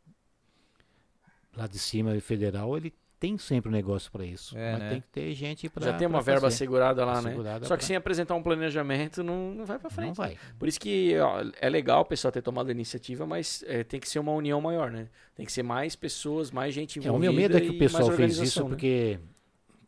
Lá 1.56 1.66
de 1.66 1.78
cima, 1.78 2.18
federal, 2.20 2.76
ele 2.76 2.92
tem 3.24 3.38
sempre 3.38 3.68
um 3.70 3.72
negócio 3.72 4.12
para 4.12 4.24
isso. 4.24 4.56
É, 4.56 4.72
mas 4.72 4.80
né? 4.82 4.90
tem 4.90 5.00
que 5.00 5.06
ter 5.08 5.34
gente 5.34 5.68
para. 5.68 5.86
Já 5.86 5.92
tem 5.94 6.06
uma 6.06 6.20
verba 6.20 6.50
segurada 6.50 7.04
lá, 7.04 7.22
né? 7.22 7.30
Segurada 7.30 7.64
Só 7.66 7.74
que 7.74 7.78
pra- 7.80 7.86
sem 7.86 7.96
apresentar 7.96 8.34
um 8.34 8.42
planejamento 8.42 9.22
não, 9.22 9.54
não 9.54 9.64
vai 9.64 9.78
pra 9.78 9.88
frente. 9.88 10.08
Não 10.08 10.14
vai. 10.14 10.36
Por 10.58 10.68
isso 10.68 10.78
que 10.78 11.16
ó, 11.18 11.42
é 11.60 11.68
legal 11.70 12.02
o 12.02 12.04
pessoal 12.04 12.30
ter 12.30 12.42
tomado 12.42 12.68
a 12.68 12.72
iniciativa, 12.72 13.26
mas 13.26 13.64
é, 13.66 13.82
tem 13.82 13.98
que 13.98 14.08
ser 14.08 14.18
uma 14.18 14.32
união 14.32 14.60
maior, 14.60 14.90
né? 14.90 15.08
Tem 15.34 15.46
que 15.46 15.52
ser 15.52 15.62
mais 15.62 15.96
pessoas, 15.96 16.50
mais 16.50 16.74
gente 16.74 16.98
É, 16.98 17.02
o 17.02 17.04
envolvida. 17.04 17.32
meu 17.32 17.40
medo 17.40 17.56
é 17.56 17.60
que 17.60 17.70
o 17.70 17.78
pessoal 17.78 18.10
fez 18.12 18.36
isso 18.38 18.62
né? 18.62 18.68
porque 18.68 19.18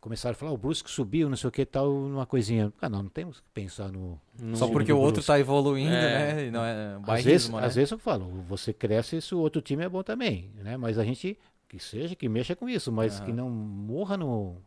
começaram 0.01 0.31
a 0.31 0.35
falar, 0.35 0.51
o 0.53 0.57
Brusque 0.57 0.89
subiu, 0.89 1.29
não 1.29 1.35
sei 1.35 1.47
o 1.47 1.51
que 1.51 1.65
tal, 1.65 1.91
numa 1.91 2.25
coisinha. 2.25 2.71
Ah, 2.81 2.89
não, 2.89 3.03
não 3.03 3.09
temos 3.09 3.39
que 3.39 3.45
pensar 3.53 3.91
no. 3.91 4.19
Não- 4.41 4.55
Só 4.55 4.67
porque 4.67 4.91
o 4.91 4.97
outro 4.97 5.15
Brusque. 5.15 5.27
tá 5.27 5.39
evoluindo, 5.39 5.93
É. 5.93 6.33
né? 6.33 6.45
E 6.47 6.51
não 6.51 6.63
é 6.63 6.71
Às 6.71 6.87
vezes, 6.87 7.05
bairrismo, 7.05 7.59
né? 7.59 7.65
às 7.67 7.75
vezes 7.75 7.91
eu 7.91 7.97
falo, 7.99 8.25
você 8.47 8.71
cresce 8.73 9.21
se 9.21 9.35
o 9.35 9.39
outro 9.39 9.61
time 9.61 9.83
é 9.83 9.89
bom 9.89 10.01
também, 10.01 10.49
né? 10.55 10.77
Mas 10.77 10.97
a 10.97 11.03
gente 11.03 11.37
que 11.67 11.79
seja, 11.79 12.15
que 12.15 12.29
mexa 12.29 12.55
com 12.55 12.69
isso, 12.69 12.91
mas 12.91 13.17
Aham. 13.17 13.25
que 13.25 13.33
não 13.33 13.49
morra 13.49 14.15
no, 14.17 14.57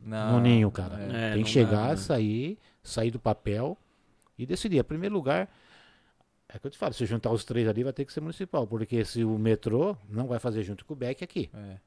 Não, 0.00 0.32
no 0.34 0.40
ninho, 0.40 0.70
cara. 0.70 0.98
é. 1.00 1.30
É, 1.30 1.34
Tem 1.34 1.44
que 1.44 1.50
chegar, 1.50 1.70
dá, 1.70 1.88
né? 1.90 1.96
sair, 1.96 2.58
sair 2.82 3.10
do 3.10 3.18
papel 3.18 3.76
e 4.38 4.46
decidir. 4.46 4.78
Em 4.78 4.84
primeiro 4.84 5.14
lugar, 5.14 5.50
é 6.48 6.58
que 6.58 6.66
eu 6.66 6.70
te 6.70 6.78
falo, 6.78 6.94
se 6.94 7.04
juntar 7.06 7.30
os 7.30 7.44
três 7.44 7.66
ali 7.68 7.82
vai 7.84 7.92
ter 7.92 8.04
que 8.04 8.12
ser 8.12 8.20
municipal, 8.20 8.66
porque 8.66 9.04
se 9.04 9.24
o 9.24 9.38
metrô 9.38 9.96
não 10.08 10.26
vai 10.26 10.38
fazer 10.38 10.62
junto 10.62 10.84
com 10.84 10.94
o 10.94 10.96
BEC 10.96 11.22
aqui, 11.22 11.50
É. 11.54 11.78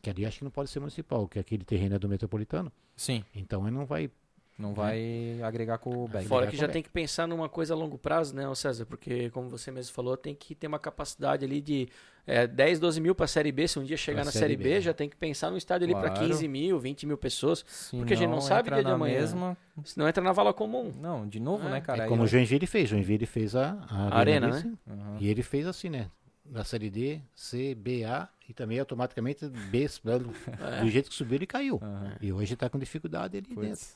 que 0.00 0.08
ali 0.10 0.24
acho 0.24 0.38
que 0.38 0.44
não 0.44 0.50
pode 0.50 0.70
ser 0.70 0.80
municipal, 0.80 1.26
que 1.28 1.38
aquele 1.38 1.64
terreno 1.64 1.94
é 1.96 1.98
do 1.98 2.08
metropolitano, 2.08 2.72
Sim, 2.96 3.24
então 3.34 3.66
ele 3.66 3.76
não 3.76 3.84
vai 3.86 4.10
não 4.58 4.74
vai 4.74 5.40
agregar 5.42 5.78
com 5.78 6.04
o 6.04 6.08
back. 6.08 6.26
Fora 6.28 6.46
Vai 6.46 6.50
que 6.52 6.56
já 6.56 6.68
tem 6.68 6.82
que 6.82 6.88
pensar 6.90 7.26
numa 7.26 7.48
coisa 7.48 7.74
a 7.74 7.76
longo 7.76 7.98
prazo, 7.98 8.34
né, 8.34 8.42
César? 8.54 8.84
Porque, 8.86 9.30
como 9.30 9.48
você 9.48 9.70
mesmo 9.70 9.92
falou, 9.94 10.16
tem 10.16 10.34
que 10.34 10.54
ter 10.54 10.66
uma 10.66 10.78
capacidade 10.78 11.44
ali 11.44 11.60
de 11.60 11.88
é, 12.26 12.46
10, 12.46 12.78
12 12.78 13.00
mil 13.00 13.14
para 13.14 13.24
a 13.24 13.28
Série 13.28 13.50
B. 13.50 13.66
Se 13.66 13.78
um 13.78 13.82
dia 13.82 13.96
chegar 13.96 14.18
Pra 14.18 14.26
na 14.26 14.30
Série 14.30 14.54
Série 14.54 14.56
B, 14.56 14.62
B, 14.74 14.80
já 14.80 14.92
tem 14.94 15.08
que 15.08 15.16
pensar 15.16 15.50
no 15.50 15.56
estádio 15.56 15.86
ali 15.86 15.94
para 15.94 16.10
Claro. 16.10 16.28
15 16.28 16.46
mil, 16.46 16.78
20 16.78 17.06
mil 17.06 17.18
pessoas. 17.18 17.64
Se 17.66 17.96
Porque 17.96 18.12
a 18.12 18.16
gente 18.16 18.28
não 18.28 18.40
sabe 18.40 18.68
dia 18.70 18.78
de 18.78 18.84
na 18.84 18.94
amanhã. 18.94 19.20
Mesma... 19.20 19.56
Senão 19.84 20.06
entra 20.06 20.22
na 20.22 20.32
vala 20.32 20.52
comum. 20.52 20.92
Não, 21.00 21.26
de 21.26 21.40
novo, 21.40 21.66
É. 21.66 21.70
né, 21.70 21.80
cara? 21.80 22.04
É 22.04 22.06
como 22.06 22.22
o 22.22 22.26
Joinville 22.26 22.66
fez. 22.66 22.88
Joinville 22.90 23.26
fez 23.26 23.56
a, 23.56 23.78
a 23.88 24.16
Arena, 24.18 24.54
ali, 24.54 24.68
né? 24.68 24.74
Aham. 24.88 25.16
E 25.18 25.28
ele 25.28 25.42
fez 25.42 25.66
assim, 25.66 25.88
né? 25.88 26.08
Da 26.44 26.62
série 26.62 26.90
D, 26.90 27.20
C, 27.34 27.74
B, 27.74 28.04
A 28.04 28.28
e 28.48 28.52
também 28.52 28.78
automaticamente 28.78 29.48
B, 29.48 29.88
do 30.04 30.32
jeito 30.90 31.08
que 31.08 31.14
subiu 31.16 31.36
ele 31.36 31.46
caiu. 31.46 31.80
Aham. 31.82 32.12
E 32.20 32.32
hoje 32.32 32.54
está 32.54 32.68
com 32.68 32.78
dificuldade 32.78 33.38
ali 33.38 33.46
dentro. 33.56 33.86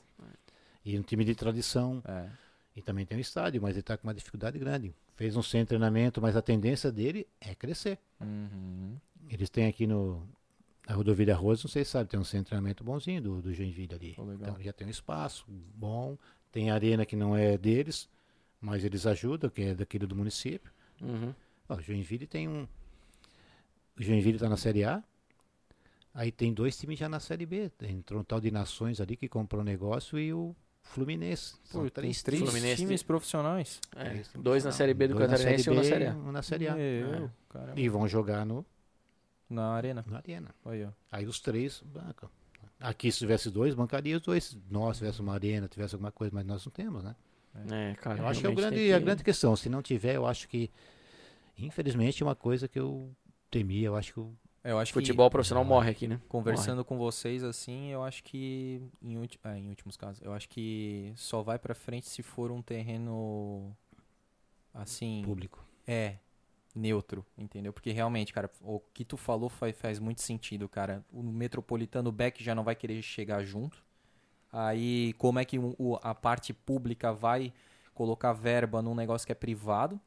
E 0.87 0.97
um 0.97 1.01
time 1.01 1.25
de 1.25 1.35
tradição. 1.35 2.01
É. 2.07 2.29
E 2.73 2.81
também 2.81 3.05
tem 3.05 3.17
um 3.17 3.21
estádio, 3.21 3.61
mas 3.61 3.71
ele 3.71 3.81
está 3.81 3.97
com 3.97 4.07
uma 4.07 4.13
dificuldade 4.13 4.57
grande. 4.57 4.95
Fez 5.17 5.35
um 5.35 5.41
centro 5.41 5.65
de 5.65 5.67
treinamento, 5.69 6.21
mas 6.21 6.37
a 6.37 6.41
tendência 6.41 6.89
dele 6.89 7.27
é 7.41 7.53
crescer. 7.53 7.99
Uhum. 8.21 8.95
Eles 9.29 9.49
têm 9.49 9.67
aqui 9.67 9.85
no 9.85 10.25
na 10.87 10.95
rodovia 10.95 11.33
Arroz, 11.33 11.61
não 11.61 11.69
sei 11.69 11.83
se 11.83 11.91
sabe, 11.91 12.09
tem 12.09 12.17
um 12.17 12.23
centro 12.23 12.45
de 12.45 12.49
treinamento 12.51 12.81
bonzinho 12.85 13.21
do, 13.21 13.41
do 13.41 13.53
Joinville 13.53 13.93
ali. 13.93 14.15
Legal. 14.17 14.35
Então 14.35 14.61
já 14.61 14.71
tem 14.71 14.87
um 14.87 14.89
espaço 14.89 15.45
bom. 15.75 16.17
Tem 16.49 16.71
arena 16.71 17.05
que 17.05 17.17
não 17.17 17.35
é 17.35 17.57
deles, 17.57 18.07
mas 18.61 18.85
eles 18.85 19.05
ajudam, 19.05 19.49
que 19.49 19.63
é 19.63 19.75
daquele 19.75 20.05
do 20.05 20.15
município. 20.15 20.71
Uhum. 21.01 21.33
Ó, 21.67 21.75
o 21.75 21.81
Joinville 21.81 22.25
tem 22.25 22.47
um. 22.47 22.65
O 23.99 24.01
Joinville 24.01 24.37
está 24.37 24.47
na 24.47 24.55
Série 24.55 24.85
A. 24.85 25.03
Aí 26.13 26.31
tem 26.31 26.53
dois 26.53 26.77
times 26.77 26.97
já 26.97 27.09
na 27.09 27.19
Série 27.19 27.45
B. 27.45 27.69
Tem 27.77 28.01
um 28.13 28.23
tal 28.23 28.39
de 28.39 28.51
Nações 28.51 29.01
ali 29.01 29.17
que 29.17 29.27
comprou 29.27 29.61
o 29.61 29.65
negócio 29.65 30.17
e 30.17 30.31
o 30.31 30.55
Fluminense. 30.89 31.55
São 31.65 31.81
Pô, 31.83 31.89
tem 31.89 31.91
três 31.91 32.23
três 32.23 32.41
Fluminense 32.41 32.75
times 32.81 33.03
profissionais. 33.03 33.79
É, 33.95 34.09
Três 34.09 34.27
times 34.29 34.43
dois 34.43 34.63
na. 34.63 34.71
Série 34.71 34.93
B 34.93 35.07
do 35.07 35.15
Catarinense 35.17 35.69
e 35.69 35.71
um 35.71 35.75
na 35.75 35.83
Série 35.83 36.05
A. 36.07 36.13
um 36.15 36.31
na 36.31 36.41
Série 36.41 36.67
A. 36.67 36.75
Meu, 36.75 37.31
caramba. 37.49 37.79
E 37.79 37.89
vão 37.89 38.07
jogar 38.07 38.45
no, 38.45 38.65
Na 39.49 39.71
arena. 39.73 40.03
na 40.07 40.17
Arena. 40.17 40.49
Ó. 40.65 40.71
Aí 41.11 41.25
os 41.25 41.39
três 41.39 41.81
bancam. 41.85 42.29
Aqui 42.79 43.11
se 43.11 43.19
tivesse 43.19 43.49
dois, 43.49 43.73
bancaria 43.73 44.15
os 44.17 44.21
dois. 44.21 44.57
Nós 44.69 44.97
tivesse 44.97 45.19
uma 45.19 45.33
arena, 45.33 45.67
tivesse 45.67 45.95
alguma 45.95 46.11
coisa, 46.11 46.33
mas 46.35 46.45
nós 46.45 46.63
não 46.65 46.71
temos, 46.71 47.03
né? 47.03 47.15
É, 47.71 47.95
cara, 47.95 48.19
Eu 48.19 48.27
acho 48.27 48.39
que 48.41 48.47
é 48.47 48.51
grande, 48.53 48.75
tem 48.75 48.93
a 48.93 48.99
que- 48.99 49.03
grande 49.05 49.23
questão. 49.23 49.55
Se 49.55 49.67
não 49.67 49.81
tiver, 49.81 50.15
eu 50.15 50.27
acho 50.27 50.47
que, 50.47 50.69
infelizmente, 51.57 52.21
é 52.21 52.25
uma 52.25 52.35
coisa 52.35 52.67
que 52.67 52.79
eu 52.79 53.11
temia. 53.49 53.87
Eu 53.87 53.95
acho 53.95 54.13
que 54.13 54.19
eu- 54.19 54.31
É, 54.31 54.46
Eu 54.67 54.77
acho 54.79 54.91
que 54.91 54.99
Futebol 54.99 55.29
profissional 55.29 55.63
morre 55.63 55.91
aqui, 55.91 56.07
né? 56.07 56.19
Conversando 56.27 56.83
com 56.83 56.97
vocês 56.97 57.41
assim, 57.43 57.87
eu 57.87 58.03
acho 58.03 58.21
que 58.23 58.81
em, 59.01 59.17
ulti- 59.17 59.39
é, 59.43 59.57
em 59.57 59.69
últimos 59.69 59.95
casos, 59.95 60.21
eu 60.21 60.33
acho 60.33 60.49
que 60.49 61.13
só 61.15 61.41
vai 61.41 61.57
pra 61.57 61.73
frente 61.73 62.07
se 62.09 62.21
for 62.21 62.51
um 62.51 62.61
terreno 62.61 63.73
assim, 64.73 65.23
público. 65.25 65.65
é 65.85 66.17
neutro, 66.75 67.25
entendeu? 67.37 67.73
Porque 67.73 67.91
realmente, 67.91 68.33
cara, 68.33 68.51
o 68.61 68.79
que 68.93 69.03
tu 69.05 69.17
falou 69.17 69.49
faz, 69.49 69.75
faz 69.77 69.99
muito 69.99 70.21
sentido, 70.21 70.67
cara. 70.69 71.03
O 71.11 71.23
metropolitano 71.23 72.09
o 72.09 72.11
Beck 72.11 72.43
já 72.43 72.53
não 72.53 72.63
vai 72.63 72.75
querer 72.75 73.01
chegar 73.01 73.43
junto. 73.43 73.83
Aí, 74.51 75.13
como 75.13 75.39
é 75.39 75.45
que 75.45 75.57
o- 75.59 75.99
a 76.01 76.13
parte 76.13 76.53
pública 76.53 77.13
vai 77.13 77.53
colocar 77.93 78.33
verba 78.33 78.81
num 78.81 78.93
negócio 78.95 79.25
que 79.25 79.31
é 79.31 79.35
privado? 79.35 79.99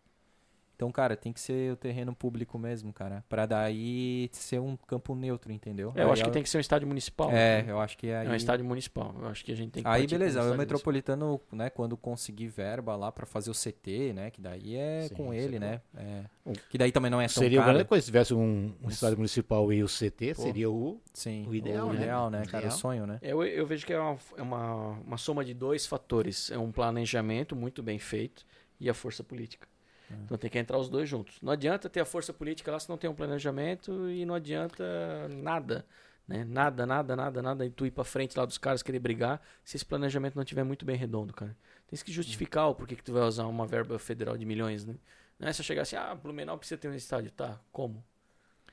Então, 0.80 0.90
cara, 0.90 1.14
tem 1.14 1.30
que 1.30 1.38
ser 1.38 1.74
o 1.74 1.76
terreno 1.76 2.14
público 2.14 2.58
mesmo, 2.58 2.90
cara. 2.90 3.22
Pra 3.28 3.44
daí 3.44 4.30
ser 4.32 4.58
um 4.60 4.78
campo 4.78 5.14
neutro, 5.14 5.52
entendeu? 5.52 5.92
É, 5.94 6.00
eu 6.00 6.06
Aí 6.06 6.12
acho 6.14 6.24
que 6.24 6.30
tem 6.30 6.42
que 6.42 6.48
ser 6.48 6.56
um 6.56 6.60
estádio 6.62 6.88
municipal. 6.88 7.30
É, 7.30 7.62
né? 7.62 7.70
eu 7.70 7.78
acho 7.78 7.98
que 7.98 8.06
é 8.06 8.20
aí... 8.20 8.26
É 8.26 8.30
um 8.30 8.34
estádio 8.34 8.64
municipal. 8.64 9.14
Eu 9.20 9.28
acho 9.28 9.44
que 9.44 9.52
a 9.52 9.54
gente 9.54 9.72
tem 9.72 9.82
que 9.82 9.88
Aí 9.90 10.06
beleza, 10.06 10.42
o 10.42 10.56
Metropolitano, 10.56 11.38
né, 11.52 11.68
quando 11.68 11.98
conseguir 11.98 12.46
verba 12.46 12.96
lá 12.96 13.12
pra 13.12 13.26
fazer 13.26 13.50
o 13.50 13.52
CT, 13.52 14.14
né, 14.14 14.30
que 14.30 14.40
daí 14.40 14.74
é 14.74 15.02
Sim, 15.02 15.14
com 15.16 15.34
ele, 15.34 15.56
é 15.56 15.58
né? 15.58 15.80
é. 15.94 16.24
que 16.70 16.78
daí 16.78 16.90
também 16.90 17.10
não 17.10 17.20
é 17.20 17.26
tão 17.26 17.42
seria 17.42 17.58
uma 17.58 17.64
caro. 17.66 17.74
grande 17.74 17.88
coisa 17.88 18.00
se 18.00 18.06
tivesse 18.06 18.32
um, 18.32 18.72
um 18.82 18.88
estádio 18.88 19.18
municipal 19.18 19.70
e 19.70 19.84
o 19.84 19.86
CT, 19.86 20.34
Pô. 20.34 20.42
seria 20.42 20.70
o. 20.70 20.98
Sim, 21.12 21.46
o 21.46 21.54
ideal, 21.54 21.88
o 21.88 21.92
né? 21.92 22.00
ideal, 22.00 22.30
né, 22.30 22.40
O 22.40 22.46
cara, 22.46 22.64
o 22.64 22.66
ideal. 22.68 22.78
sonho, 22.78 23.06
né? 23.06 23.18
Eu, 23.20 23.44
eu 23.44 23.66
vejo 23.66 23.84
que 23.84 23.92
é, 23.92 24.00
uma, 24.00 24.16
é 24.38 24.42
uma, 24.42 24.88
uma 25.06 25.18
soma 25.18 25.44
de 25.44 25.52
dois 25.52 25.86
fatores. 25.86 26.50
É 26.50 26.56
um 26.56 26.72
planejamento 26.72 27.54
muito 27.54 27.82
bem 27.82 27.98
feito 27.98 28.46
e 28.80 28.88
a 28.88 28.94
força 28.94 29.22
política. 29.22 29.68
É. 30.10 30.14
Então 30.24 30.36
tem 30.36 30.50
que 30.50 30.58
entrar 30.58 30.76
os 30.78 30.88
dois 30.88 31.08
juntos. 31.08 31.36
Não 31.40 31.52
adianta 31.52 31.88
ter 31.88 32.00
a 32.00 32.04
força 32.04 32.32
política 32.32 32.72
lá 32.72 32.78
se 32.80 32.88
não 32.88 32.96
tem 32.98 33.08
um 33.08 33.14
planejamento 33.14 34.08
e 34.10 34.24
não 34.24 34.34
adianta 34.34 34.84
nada. 35.28 35.86
Né? 36.26 36.44
Nada, 36.44 36.86
nada, 36.86 37.16
nada, 37.16 37.42
nada. 37.42 37.66
E 37.66 37.70
tu 37.70 37.86
ir 37.86 37.90
pra 37.90 38.04
frente 38.04 38.36
lá 38.38 38.44
dos 38.44 38.58
caras 38.58 38.82
querer 38.82 38.98
brigar 38.98 39.40
se 39.64 39.76
esse 39.76 39.84
planejamento 39.84 40.36
não 40.36 40.44
tiver 40.44 40.64
muito 40.64 40.84
bem 40.84 40.96
redondo, 40.96 41.32
cara. 41.32 41.56
Tem 41.88 41.98
que 41.98 42.12
justificar 42.12 42.68
o 42.68 42.74
porquê 42.74 42.94
que 42.94 43.02
tu 43.02 43.12
vai 43.12 43.22
usar 43.22 43.46
uma 43.46 43.66
verba 43.66 43.98
federal 43.98 44.36
de 44.36 44.44
milhões, 44.44 44.84
né? 44.84 44.94
Não 45.38 45.48
é 45.48 45.52
só 45.52 45.62
chegar 45.62 45.82
assim, 45.82 45.96
ah, 45.96 46.14
Blumenau 46.14 46.56
precisa 46.58 46.78
ter 46.78 46.88
um 46.88 46.94
estádio. 46.94 47.30
Tá, 47.32 47.58
como? 47.72 48.04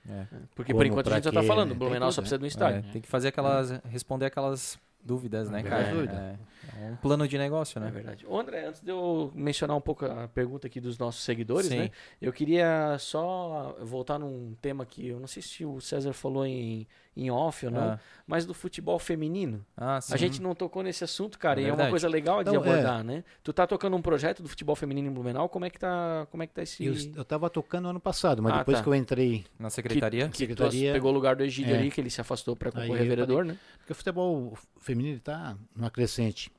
É. 0.07 0.25
Porque 0.55 0.71
Como, 0.71 0.79
por 0.79 0.85
enquanto 0.85 1.07
a 1.11 1.15
gente 1.15 1.23
já 1.25 1.31
tá 1.31 1.43
falando, 1.43 1.69
né? 1.69 1.75
Blumenau 1.75 2.09
tudo, 2.09 2.15
só 2.15 2.21
né? 2.21 2.23
precisa 2.23 2.37
de 2.37 2.43
um 2.43 2.45
É, 2.45 2.49
estádio. 2.49 2.91
tem 2.91 3.01
que 3.01 3.07
fazer 3.07 3.29
aquelas, 3.29 3.71
responder 3.85 4.25
aquelas 4.27 4.77
dúvidas, 5.07 5.49
né, 5.49 5.61
É, 5.61 5.63
cara? 5.63 5.91
dúvida. 5.93 6.39
É, 6.77 6.87
é 6.87 6.91
um 6.91 6.95
plano 6.97 7.27
de 7.27 7.37
negócio, 7.37 7.79
É 7.79 7.81
né? 7.81 7.89
verdade. 7.89 8.25
Ô, 8.27 8.39
André, 8.39 8.65
antes 8.67 8.81
de 8.81 8.91
eu 8.91 9.31
mencionar 9.33 9.75
um 9.75 9.81
pouco 9.81 10.05
a 10.05 10.27
pergunta 10.27 10.67
aqui 10.67 10.79
dos 10.79 10.97
nossos 10.99 11.23
seguidores, 11.23 11.67
Sim. 11.67 11.77
né? 11.79 11.91
Eu 12.21 12.31
queria 12.33 12.95
só 12.99 13.75
voltar 13.81 14.19
num 14.19 14.53
tema 14.61 14.85
que 14.85 15.07
eu 15.07 15.19
não 15.19 15.27
sei 15.27 15.41
se 15.41 15.65
o 15.65 15.79
César 15.81 16.13
falou 16.13 16.45
em, 16.45 16.85
em 17.15 17.31
off 17.31 17.65
ou 17.65 17.71
não, 17.71 17.81
Ah, 17.91 17.99
mas 18.27 18.45
do 18.45 18.53
futebol 18.53 18.99
feminino. 18.99 19.65
ah, 19.75 19.99
sim. 20.01 20.13
A 20.13 20.17
gente 20.17 20.41
não 20.41 20.53
tocou 20.53 20.83
nesse 20.83 21.03
assunto, 21.03 21.39
cara, 21.39 21.59
É 21.59 21.63
e 21.63 21.65
é 21.65 21.69
uma 21.69 21.75
verdade. 21.77 21.89
coisa 21.91 22.07
legal 22.09 22.43
de 22.43 22.51
Não, 22.51 22.63
é. 22.63 22.69
abordar, 22.69 23.03
né? 23.03 23.23
Tu 23.41 23.53
tá 23.53 23.65
tocando 23.65 23.95
um 23.95 24.01
projeto 24.01 24.43
do 24.43 24.49
futebol 24.49 24.75
feminino 24.75 25.07
em 25.07 25.11
Blumenau, 25.11 25.47
como 25.49 25.65
é 25.65 25.69
que 25.69 25.79
tá, 25.79 26.27
como 26.29 26.43
é 26.43 26.47
que 26.47 26.53
tá 26.53 26.61
esse... 26.61 26.85
Eu, 26.85 26.93
eu 27.15 27.25
tava 27.25 27.49
tocando 27.49 27.87
ano 27.87 27.99
passado, 27.99 28.43
mas 28.43 28.53
Ah, 28.53 28.57
depois 28.59 28.77
tá. 28.77 28.83
que 28.83 28.89
eu 28.89 28.95
entrei. 28.95 29.45
Na 29.57 29.69
secretaria? 29.69 30.25
que 30.25 30.31
tu 30.31 30.37
secretaria- 30.37 30.93
pegou 30.93 31.11
o 31.11 31.13
lugar 31.13 31.35
do 31.35 31.43
Egídio 31.43 31.73
É. 31.73 31.77
ali, 31.79 31.89
que 31.89 32.01
ele 32.01 32.09
se 32.09 32.19
afastou 32.21 32.55
para 32.55 32.71
concorrer 32.71 33.07
vereador, 33.07 33.45
né? 33.45 33.57
Porque 33.79 33.93
o 33.93 33.95
futebol 33.95 34.57
feminino 34.79 34.96
está 35.05 35.57
numa 35.75 35.89
crescente. 35.89 36.51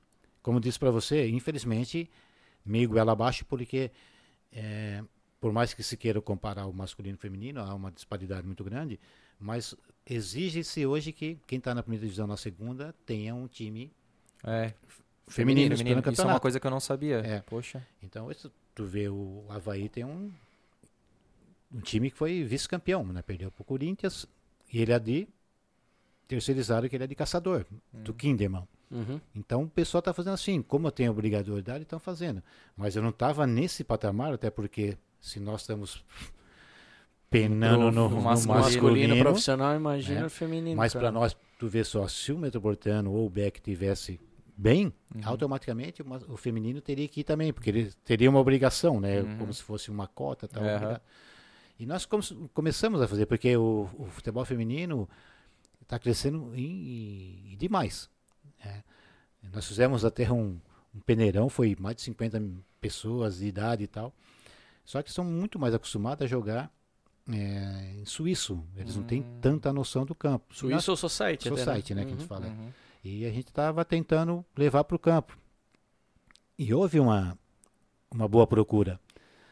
Como 0.43 0.60
disse 0.60 0.78
para 0.78 0.90
você, 0.90 1.28
infelizmente, 1.28 2.09
meio 2.65 2.89
goela 2.89 3.12
abaixo, 3.12 3.44
porque 3.44 3.90
é, 4.52 5.02
por 5.40 5.52
mais 5.52 5.74
que 5.74 5.82
se 5.82 5.97
queira 5.97 6.20
comparar 6.20 6.66
o 6.66 6.73
masculino 6.73 7.15
e 7.15 7.19
o 7.19 7.20
feminino, 7.20 7.60
há 7.60 7.74
uma 7.74 7.90
disparidade 7.90 8.47
muito 8.47 8.65
grande, 8.65 8.98
mas 9.39 9.74
exige-se 10.06 10.86
hoje 10.86 11.12
que 11.12 11.39
quem 11.47 11.59
está 11.59 11.74
na 11.74 11.82
primeira 11.82 12.05
divisão 12.05 12.27
na 12.27 12.36
segunda 12.36 12.94
tenha 13.05 13.35
um 13.35 13.47
time 13.47 13.93
É, 14.44 14.73
feminino, 15.27 15.77
feminino. 15.77 15.97
disputando 15.97 16.12
Isso 16.12 16.23
é 16.23 16.27
uma 16.27 16.40
coisa 16.40 16.59
que 16.59 16.66
eu 16.66 16.70
não 16.70 16.81
sabia. 16.81 17.19
É. 17.19 17.40
Poxa. 17.43 17.86
Então, 18.02 18.31
isso, 18.31 18.51
tu 18.74 18.85
vê 18.85 19.09
o 19.09 19.44
Havaí 19.48 19.89
tem 19.89 20.05
um, 20.05 20.32
um 21.73 21.81
time 21.81 22.10
que 22.10 22.16
foi 22.16 22.43
vice-campeão, 22.44 23.05
né? 23.05 23.23
Perdeu 23.23 23.51
para 23.51 23.62
o 23.62 23.65
Corinthians 23.65 24.27
e 24.73 24.81
ele 24.81 24.93
é 24.93 24.98
de 24.98 25.28
terceirizado, 26.29 26.89
que 26.89 26.95
ele 26.97 27.05
é 27.05 27.07
de 27.07 27.15
caçador, 27.15 27.65
do 27.93 28.13
Kinderman. 28.15 28.63
Uhum. 28.91 29.21
Então 29.35 29.63
o 29.65 29.69
pessoal 29.69 29.99
está 30.01 30.13
fazendo 30.13 30.35
assim, 30.35 30.63
como 30.63 30.87
eu 30.87 30.93
tenho 30.93 31.11
obrigatoriedade, 31.11 31.83
estão 31.83 31.99
fazendo. 31.99 32.43
Mas 32.77 32.95
eu 32.95 33.03
não 33.03 33.11
estava 33.11 33.47
nesse 33.47 33.83
patamar, 33.83 34.33
até 34.35 34.51
porque 34.51 34.97
se 35.21 35.41
nós 35.41 35.63
estamos 35.63 36.05
penando 37.31 37.91
no, 37.91 37.91
no 37.91 38.09
no 38.09 38.23
masculino, 38.23 38.61
masculino, 38.63 38.63
masculino, 38.65 39.17
profissional, 39.25 39.77
imagina 39.77 40.21
É. 40.21 40.27
o 40.27 40.31
feminino. 40.31 40.77
mas 40.77 40.95
para 40.95 41.11
nós, 41.13 41.37
tu 41.59 41.69
vê 41.69 41.85
só, 41.85 42.07
se 42.09 42.33
o 42.33 42.39
Metropolitano 42.39 43.13
ou 43.13 43.27
o 43.27 43.31
Beck 43.31 43.61
tivesse 43.61 44.19
bem, 44.57 44.93
Uhum. 45.15 45.21
automaticamente 45.25 46.03
o, 46.03 46.07
o 46.33 46.37
feminino 46.37 46.81
teria 46.81 47.07
que 47.09 47.21
ir 47.21 47.25
também, 47.25 47.53
porque 47.53 47.71
ele 47.71 47.91
teria 48.05 48.29
uma 48.29 48.39
obrigação, 48.41 49.01
né? 49.01 49.21
Uhum. 49.23 49.39
Como 49.39 49.55
se 49.55 49.63
fosse 49.63 49.91
uma 49.91 50.07
cota. 50.07 50.47
Tal, 50.49 50.63
obriga- 50.63 51.01
E 51.79 51.87
nós 51.87 52.05
come- 52.07 52.49
começamos 52.53 53.01
a 53.01 53.07
fazer, 53.09 53.25
porque 53.27 53.57
o, 53.57 53.89
o 53.99 54.05
futebol 54.07 54.45
feminino 54.45 55.09
está 55.89 55.98
crescendo 55.98 56.55
em, 56.55 57.52
em 57.52 57.56
demais. 57.56 58.10
né? 58.62 58.85
Nós 59.52 59.66
fizemos 59.66 60.05
até 60.05 60.31
um, 60.31 60.60
um 60.94 61.01
peneirão, 61.01 61.48
foi 61.48 61.74
mais 61.81 61.97
de 61.97 62.02
50 62.02 62.43
pessoas 62.81 63.39
de 63.39 63.47
idade 63.47 63.85
e 63.85 63.86
tal. 63.86 64.12
Só 64.85 65.02
que 65.02 65.10
são 65.10 65.24
muito 65.24 65.59
mais 65.59 65.73
acostumados 65.74 66.23
a 66.24 66.27
jogar 66.28 66.70
é, 67.31 67.94
em 68.01 68.05
suíço. 68.05 68.62
Eles 68.77 68.97
não 68.97 69.02
têm 69.05 69.20
Hum. 69.23 69.39
tanta 69.40 69.73
noção 69.73 70.05
do 70.05 70.15
campo. 70.15 70.55
Suíço 70.55 70.90
ou 70.90 70.97
Society, 70.97 71.48
até, 71.48 71.56
Society, 71.65 71.94
né, 71.94 72.02
que 72.05 72.09
a 72.10 72.12
Uhum. 72.12 72.19
gente 72.19 72.28
fala. 72.28 72.47
Uhum. 72.47 72.70
E 73.05 73.24
a 73.27 73.31
gente 73.31 73.48
estava 73.48 73.85
tentando 73.85 74.44
levar 74.56 74.85
para 74.85 74.97
o 74.97 74.98
campo. 74.98 75.39
E 76.59 76.73
houve 76.74 76.98
uma, 77.01 77.39
uma 78.10 78.27
boa 78.28 78.47
procura. 78.47 78.98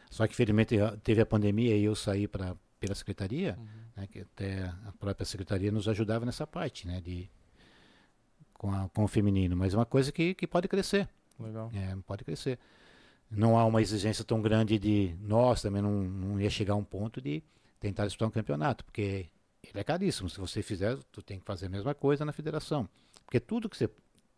Só 0.09 0.25
que, 0.27 0.33
infelizmente, 0.33 0.79
a- 0.79 0.97
teve 0.97 1.21
a 1.21 1.25
pandemia 1.25 1.75
e 1.77 1.83
eu 1.83 1.95
saí 1.95 2.27
pra, 2.27 2.55
pela 2.79 2.93
secretaria, 2.95 3.55
Uhum. 3.59 3.65
Né, 3.97 4.07
que 4.07 4.19
até 4.19 4.63
a 4.85 4.93
própria 4.99 5.25
secretaria 5.25 5.71
nos 5.71 5.87
ajudava 5.89 6.25
nessa 6.25 6.45
parte, 6.47 6.87
né, 6.87 7.01
de, 7.01 7.29
com, 8.53 8.71
a- 8.71 8.89
com 8.89 9.03
o 9.03 9.07
feminino. 9.07 9.55
Mas 9.57 9.73
é 9.73 9.77
uma 9.77 9.85
coisa 9.85 10.11
que, 10.11 10.33
que 10.33 10.47
pode 10.47 10.67
crescer. 10.67 11.09
Legal. 11.39 11.71
É, 11.73 11.95
pode 12.05 12.23
crescer. 12.23 12.59
Não 13.29 13.57
há 13.57 13.65
uma 13.65 13.81
exigência 13.81 14.23
tão 14.23 14.41
grande 14.41 14.79
de 14.79 15.15
nós 15.19 15.61
também 15.61 15.81
não, 15.81 15.91
não 16.03 16.39
ia 16.39 16.49
chegar 16.49 16.73
a 16.73 16.77
um 16.77 16.83
ponto 16.83 17.19
de 17.21 17.43
tentar 17.79 18.05
disputar 18.05 18.27
um 18.29 18.31
campeonato, 18.31 18.85
porque 18.85 19.29
ele 19.63 19.79
é 19.79 19.83
caríssimo. 19.83 20.29
Se 20.29 20.39
você 20.39 20.61
fizer, 20.61 20.97
tu 21.11 21.21
tem 21.21 21.39
que 21.39 21.45
fazer 21.45 21.65
a 21.65 21.69
mesma 21.69 21.93
coisa 21.93 22.23
na 22.23 22.31
federação. 22.31 22.87
Porque 23.25 23.39
tudo 23.39 23.67
que 23.69 23.75
você, 23.75 23.89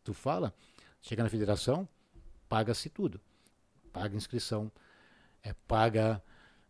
tu 0.03 0.13
fala, 0.13 0.53
chega 1.01 1.21
na 1.23 1.29
federação, 1.29 1.87
paga-se 2.49 2.89
tudo. 2.89 3.21
Paga 3.93 4.15
inscrição, 4.15 4.71
é, 5.43 5.53
paga. 5.67 6.21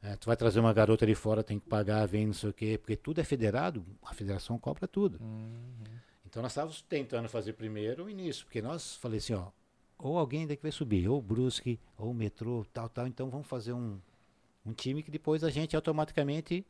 É, 0.02 0.16
tu 0.16 0.28
vai 0.28 0.38
trazer 0.38 0.60
uma 0.60 0.74
garota 0.74 1.04
ali 1.04 1.16
fora, 1.16 1.44
tem 1.44 1.60
que 1.60 1.68
pagar, 1.68 2.06
vem 2.08 2.28
não 2.28 2.34
sei 2.34 2.50
o 2.50 2.54
quê, 2.54 2.78
porque 2.78 2.96
tudo 2.96 3.20
é 3.20 3.24
federado, 3.24 3.86
a 4.04 4.14
federação 4.14 4.58
cobra 4.58 4.88
tudo. 4.88 5.20
Então 6.26 6.42
nós 6.42 6.52
estávamos 6.52 6.82
tentando 6.82 7.28
fazer 7.28 7.54
primeiro 7.54 8.06
o 8.06 8.10
início, 8.10 8.46
porque 8.46 8.62
nós 8.62 8.96
falei 8.96 9.18
assim, 9.18 9.34
ó, 9.34 9.48
ou 9.98 10.18
alguém 10.18 10.48
daqui 10.48 10.62
vai 10.62 10.72
subir, 10.72 11.08
ou 11.10 11.20
o 11.20 11.22
Brusque, 11.22 11.80
ou 11.98 12.12
o 12.12 12.14
metrô, 12.14 12.66
tal, 12.72 12.88
tal, 12.88 13.08
então 13.08 13.30
vamos 13.30 13.48
fazer 13.48 13.74
um, 13.74 14.00
um 14.66 14.74
time 14.74 15.04
que 15.04 15.12
depois 15.12 15.44
a 15.44 15.50
gente 15.50 15.76
automaticamente 15.76 16.66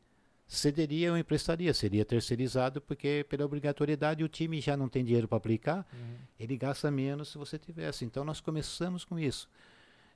cederia 0.48 1.12
ou 1.12 1.16
emprestaria, 1.16 1.72
seria 1.72 2.04
terceirizado, 2.04 2.80
porque 2.80 3.24
pela 3.28 3.44
obrigatoriedade 3.44 4.24
o 4.24 4.28
time 4.28 4.60
já 4.60 4.76
não 4.76 4.88
tem 4.88 5.04
dinheiro 5.04 5.28
para 5.28 5.38
aplicar, 5.38 5.86
ele 6.40 6.56
gasta 6.56 6.90
menos 6.90 7.28
se 7.28 7.38
você 7.38 7.56
tivesse. 7.56 8.04
Então 8.04 8.24
nós 8.24 8.40
começamos 8.40 9.04
com 9.04 9.16
isso. 9.16 9.48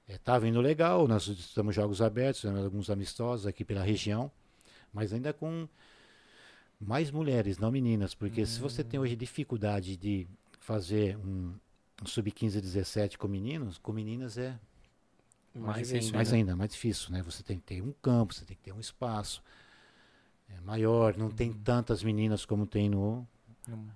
Estava 0.09 0.47
indo 0.47 0.61
legal, 0.61 1.09
nós 1.09 1.27
estamos 1.27 1.75
jogos 1.75 2.03
abertos, 2.03 2.43
fizemos 2.43 2.63
alguns 2.65 2.91
amistosos 2.91 3.47
aqui 3.47 3.65
pela 3.65 3.83
região, 3.83 4.31
mas 4.93 5.13
ainda 5.13 5.33
com 5.33 5.67
mais 6.81 7.11
mulheres, 7.11 7.59
não 7.59 7.71
meninas, 7.71 8.15
porque 8.15 8.45
se 8.45 8.61
você 8.61 8.85
tem 8.85 9.01
hoje 9.01 9.17
dificuldade 9.17 9.97
de 9.97 10.27
fazer 10.61 11.17
um, 11.17 11.55
um 12.03 12.07
sub-15 12.07 12.61
17 12.61 13.17
com 13.17 13.27
meninos, 13.29 13.79
com 13.79 13.93
meninas 13.93 14.37
é 14.37 14.59
Mais 15.55 15.89
difícil, 15.89 16.07
ainda, 16.09 16.17
mais 16.19 16.31
né? 16.33 16.37
ainda, 16.39 16.57
mais 16.57 16.71
difícil, 16.73 17.11
né? 17.11 17.23
Você 17.23 17.43
tem 17.43 17.57
que 17.59 17.63
ter 17.65 17.81
um 17.83 17.93
campo, 18.03 18.35
você 18.35 18.45
tem 18.45 18.57
que 18.57 18.63
ter 18.63 18.73
um 18.73 18.81
espaço 18.81 19.43
é 20.51 20.61
maior, 20.61 21.17
não 21.17 21.31
tem 21.31 21.53
tantas 21.53 22.03
meninas 22.03 22.45
como 22.45 22.67
tem 22.67 22.91
no, 22.91 23.27
Hum. 23.67 23.89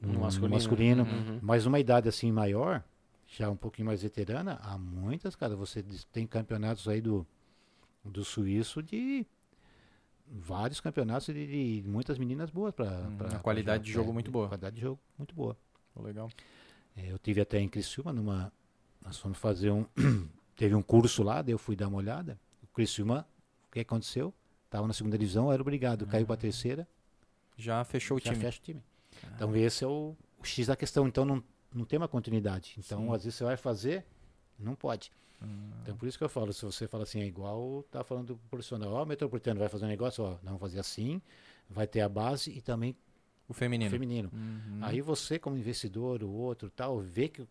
no, 0.00 0.12
No 0.12 0.20
masculino, 0.20 0.54
masculino. 0.54 1.04
masculino. 1.04 1.32
Uhum. 1.32 1.38
mas 1.42 1.66
uma 1.66 1.80
idade 1.80 2.08
assim 2.08 2.30
maior, 2.30 2.82
já 3.30 3.48
um 3.48 3.56
pouquinho 3.56 3.86
mais 3.86 4.02
veterana, 4.02 4.58
há 4.62 4.76
muitas, 4.76 5.36
cara, 5.36 5.54
você 5.54 5.82
tem 6.12 6.26
campeonatos 6.26 6.88
aí 6.88 7.00
do, 7.00 7.24
do 8.04 8.24
suíço 8.24 8.82
de 8.82 9.24
vários 10.26 10.80
campeonatos 10.80 11.26
de, 11.26 11.80
de 11.82 11.88
muitas 11.88 12.18
meninas 12.18 12.50
boas 12.50 12.74
para 12.74 12.88
Uhum, 12.90 13.18
a 13.36 13.38
qualidade 13.38 13.84
de 13.84 13.92
jogo 13.92 14.12
muito 14.12 14.30
boa. 14.30 14.48
qualidade 14.48 14.76
de 14.76 14.82
jogo 14.82 15.00
muito 15.18 15.34
boa 15.34 15.56
Legal. 15.96 16.30
É, 16.96 17.10
eu 17.12 17.18
tive 17.18 17.40
até 17.40 17.58
em 17.60 17.68
Criciúma 17.68 18.12
numa 18.12 18.52
nós 19.04 19.18
fomos 19.18 19.38
fazer 19.38 19.70
um. 19.70 19.84
teve 20.56 20.74
um 20.74 20.82
curso 20.82 21.22
lá, 21.22 21.42
daí 21.42 21.52
eu 21.52 21.58
fui 21.58 21.74
dar 21.76 21.88
uma 21.88 21.98
olhada. 21.98 22.38
O 22.62 22.66
Criciúma, 22.68 23.26
o 23.68 23.72
que 23.72 23.80
aconteceu? 23.80 24.32
Estava 24.64 24.86
na 24.86 24.92
segunda 24.92 25.18
divisão, 25.18 25.52
era 25.52 25.60
obrigado, 25.60 26.06
caiu 26.06 26.24
para 26.26 26.34
a 26.34 26.38
terceira, 26.38 26.86
Já 27.56 27.82
fechou 27.84 28.16
o 28.16 28.20
já 28.20 28.30
time. 28.32 28.44
fecha 28.44 28.58
o 28.58 28.62
time. 28.62 28.82
Então 29.34 29.54
esse 29.56 29.84
é 29.84 29.86
o, 29.86 30.16
o 30.38 30.44
X 30.44 30.66
da 30.68 30.76
questão. 30.76 31.06
Então 31.08 31.24
não, 31.24 31.42
não 31.74 31.84
tem 31.84 31.96
uma 31.98 32.08
continuidade. 32.08 32.74
Então 32.78 33.00
Sim. 33.06 33.14
às 33.14 33.24
vezes 33.24 33.34
você 33.36 33.44
vai 33.44 33.56
fazer, 33.56 34.04
não 34.58 34.74
pode. 34.74 35.10
Então 35.82 35.96
por 35.96 36.06
isso 36.06 36.18
que 36.18 36.24
eu 36.24 36.28
falo, 36.28 36.52
se 36.52 36.62
você 36.64 36.86
fala 36.86 37.04
assim, 37.04 37.20
é 37.20 37.24
igual 37.26 37.82
tá 37.90 38.04
falando 38.04 38.26
do 38.28 38.36
profissional, 38.50 38.92
ó, 38.92 39.02
o 39.02 39.06
metropolitano 39.06 39.58
vai 39.58 39.70
fazer 39.70 39.86
um 39.86 39.88
negócio, 39.88 40.22
ó, 40.22 40.30
não 40.42 40.52
vamos 40.52 40.60
fazer 40.60 40.78
assim, 40.80 41.22
vai 41.68 41.86
ter 41.86 42.02
a 42.02 42.08
base 42.10 42.50
e 42.50 42.60
também 42.60 42.94
O 43.48 43.52
o 43.52 43.54
feminino. 43.54 43.90
feminino. 43.90 44.30
Uhum. 44.34 44.80
Aí 44.82 45.00
você, 45.00 45.38
como 45.38 45.56
investidor, 45.56 46.22
o 46.22 46.30
outro 46.30 46.68
tal, 46.68 47.00
vê 47.00 47.28
que 47.28 47.46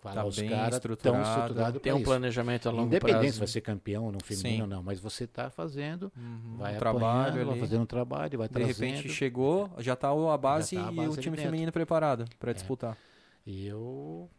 fala, 0.00 0.22
Tá 0.22 0.24
os 0.26 0.36
bem 0.38 0.48
caras 0.48 0.76
estão 0.76 0.92
estruturado. 0.92 1.22
estruturados 1.40 1.82
Tem 1.82 1.92
um 1.92 1.96
isso. 1.96 2.04
planejamento 2.06 2.66
a 2.68 2.72
longo 2.72 2.86
Independente 2.86 3.18
prazo. 3.20 3.32
se 3.34 3.38
vai 3.40 3.48
ser 3.48 3.60
campeão 3.60 4.04
ou 4.04 4.12
não 4.12 4.20
feminino 4.20 4.54
Sim. 4.56 4.62
ou 4.62 4.66
não, 4.66 4.82
mas 4.82 4.98
você 4.98 5.24
está 5.24 5.50
fazendo, 5.50 6.10
Uhum. 6.16 6.56
vai 6.56 6.76
um 6.76 6.78
trabalho 6.78 7.44
vai 7.44 7.50
ali. 7.52 7.60
fazendo 7.60 7.82
um 7.82 7.86
trabalho, 7.86 8.38
vai 8.38 8.48
De 8.48 8.54
trazendo. 8.54 8.74
repente 8.74 9.08
chegou, 9.10 9.70
já 9.78 9.94
tá 9.94 10.08
a 10.08 10.38
base 10.38 10.76
tá 10.76 10.88
a 10.88 10.92
e 10.92 10.96
base 10.96 11.08
o 11.08 11.12
ali 11.12 11.20
time 11.22 11.36
dentro. 11.36 11.50
feminino 11.50 11.72
preparado 11.72 12.24
para 12.38 12.52
disputar. 12.54 12.96
E 13.46 13.66
eu 13.66 14.30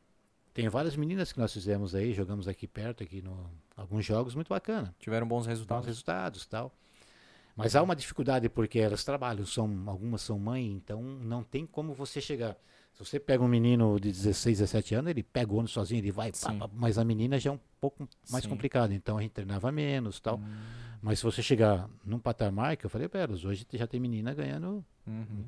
tem 0.53 0.69
várias 0.69 0.95
meninas 0.95 1.33
que 1.33 1.39
nós 1.39 1.51
fizemos 1.51 1.93
aí, 1.93 2.13
jogamos 2.13 2.47
aqui 2.47 2.65
perto, 2.65 3.03
aqui 3.03 3.21
no 3.21 3.49
alguns 3.75 4.05
jogos 4.05 4.33
muito 4.35 4.47
bacana, 4.47 4.95
Tiveram 4.99 5.27
bons 5.27 5.39
bons 5.39 5.47
resultados. 5.47 5.85
resultados, 5.85 6.45
tal. 6.45 6.73
Mas 7.57 7.75
há 7.75 7.81
uma 7.81 7.95
dificuldade 7.95 8.49
porque 8.49 8.79
elas 8.79 9.03
trabalham, 9.03 9.45
são 9.45 9.83
algumas 9.85 10.21
são 10.21 10.37
mãe, 10.37 10.71
então 10.71 11.01
não 11.01 11.43
tem 11.43 11.65
como 11.65 11.93
você 11.93 12.19
chegar. 12.19 12.57
Se 12.93 13.03
você 13.03 13.19
pega 13.19 13.43
um 13.43 13.47
menino 13.47 13.99
de 13.99 14.09
16, 14.09 14.59
17 14.59 14.95
anos, 14.95 15.09
ele 15.11 15.23
pega 15.23 15.51
o 15.51 15.55
ônibus 15.55 15.71
sozinho, 15.71 15.99
ele 15.99 16.11
vai, 16.11 16.31
pá, 16.31 16.53
pá, 16.53 16.69
mas 16.73 16.97
a 16.97 17.03
menina 17.03 17.37
já 17.37 17.49
é 17.49 17.53
um 17.53 17.59
pouco 17.79 18.07
mais 18.29 18.43
Sim. 18.43 18.49
complicado, 18.49 18.93
então 18.93 19.17
a 19.17 19.21
gente 19.21 19.31
treinava 19.31 19.71
menos, 19.71 20.19
tal. 20.21 20.37
Hum, 20.37 20.41
Mas 21.01 21.19
se 21.19 21.25
você 21.25 21.41
chegar 21.41 21.89
num 22.05 22.19
patamar 22.19 22.77
que 22.77 22.85
eu 22.85 22.89
falei 22.89 23.09
para 23.09 23.21
elas, 23.21 23.43
hoje 23.43 23.67
já 23.73 23.85
tem 23.85 23.99
menina 23.99 24.33
ganhando 24.33 24.83
uhum. 25.05 25.45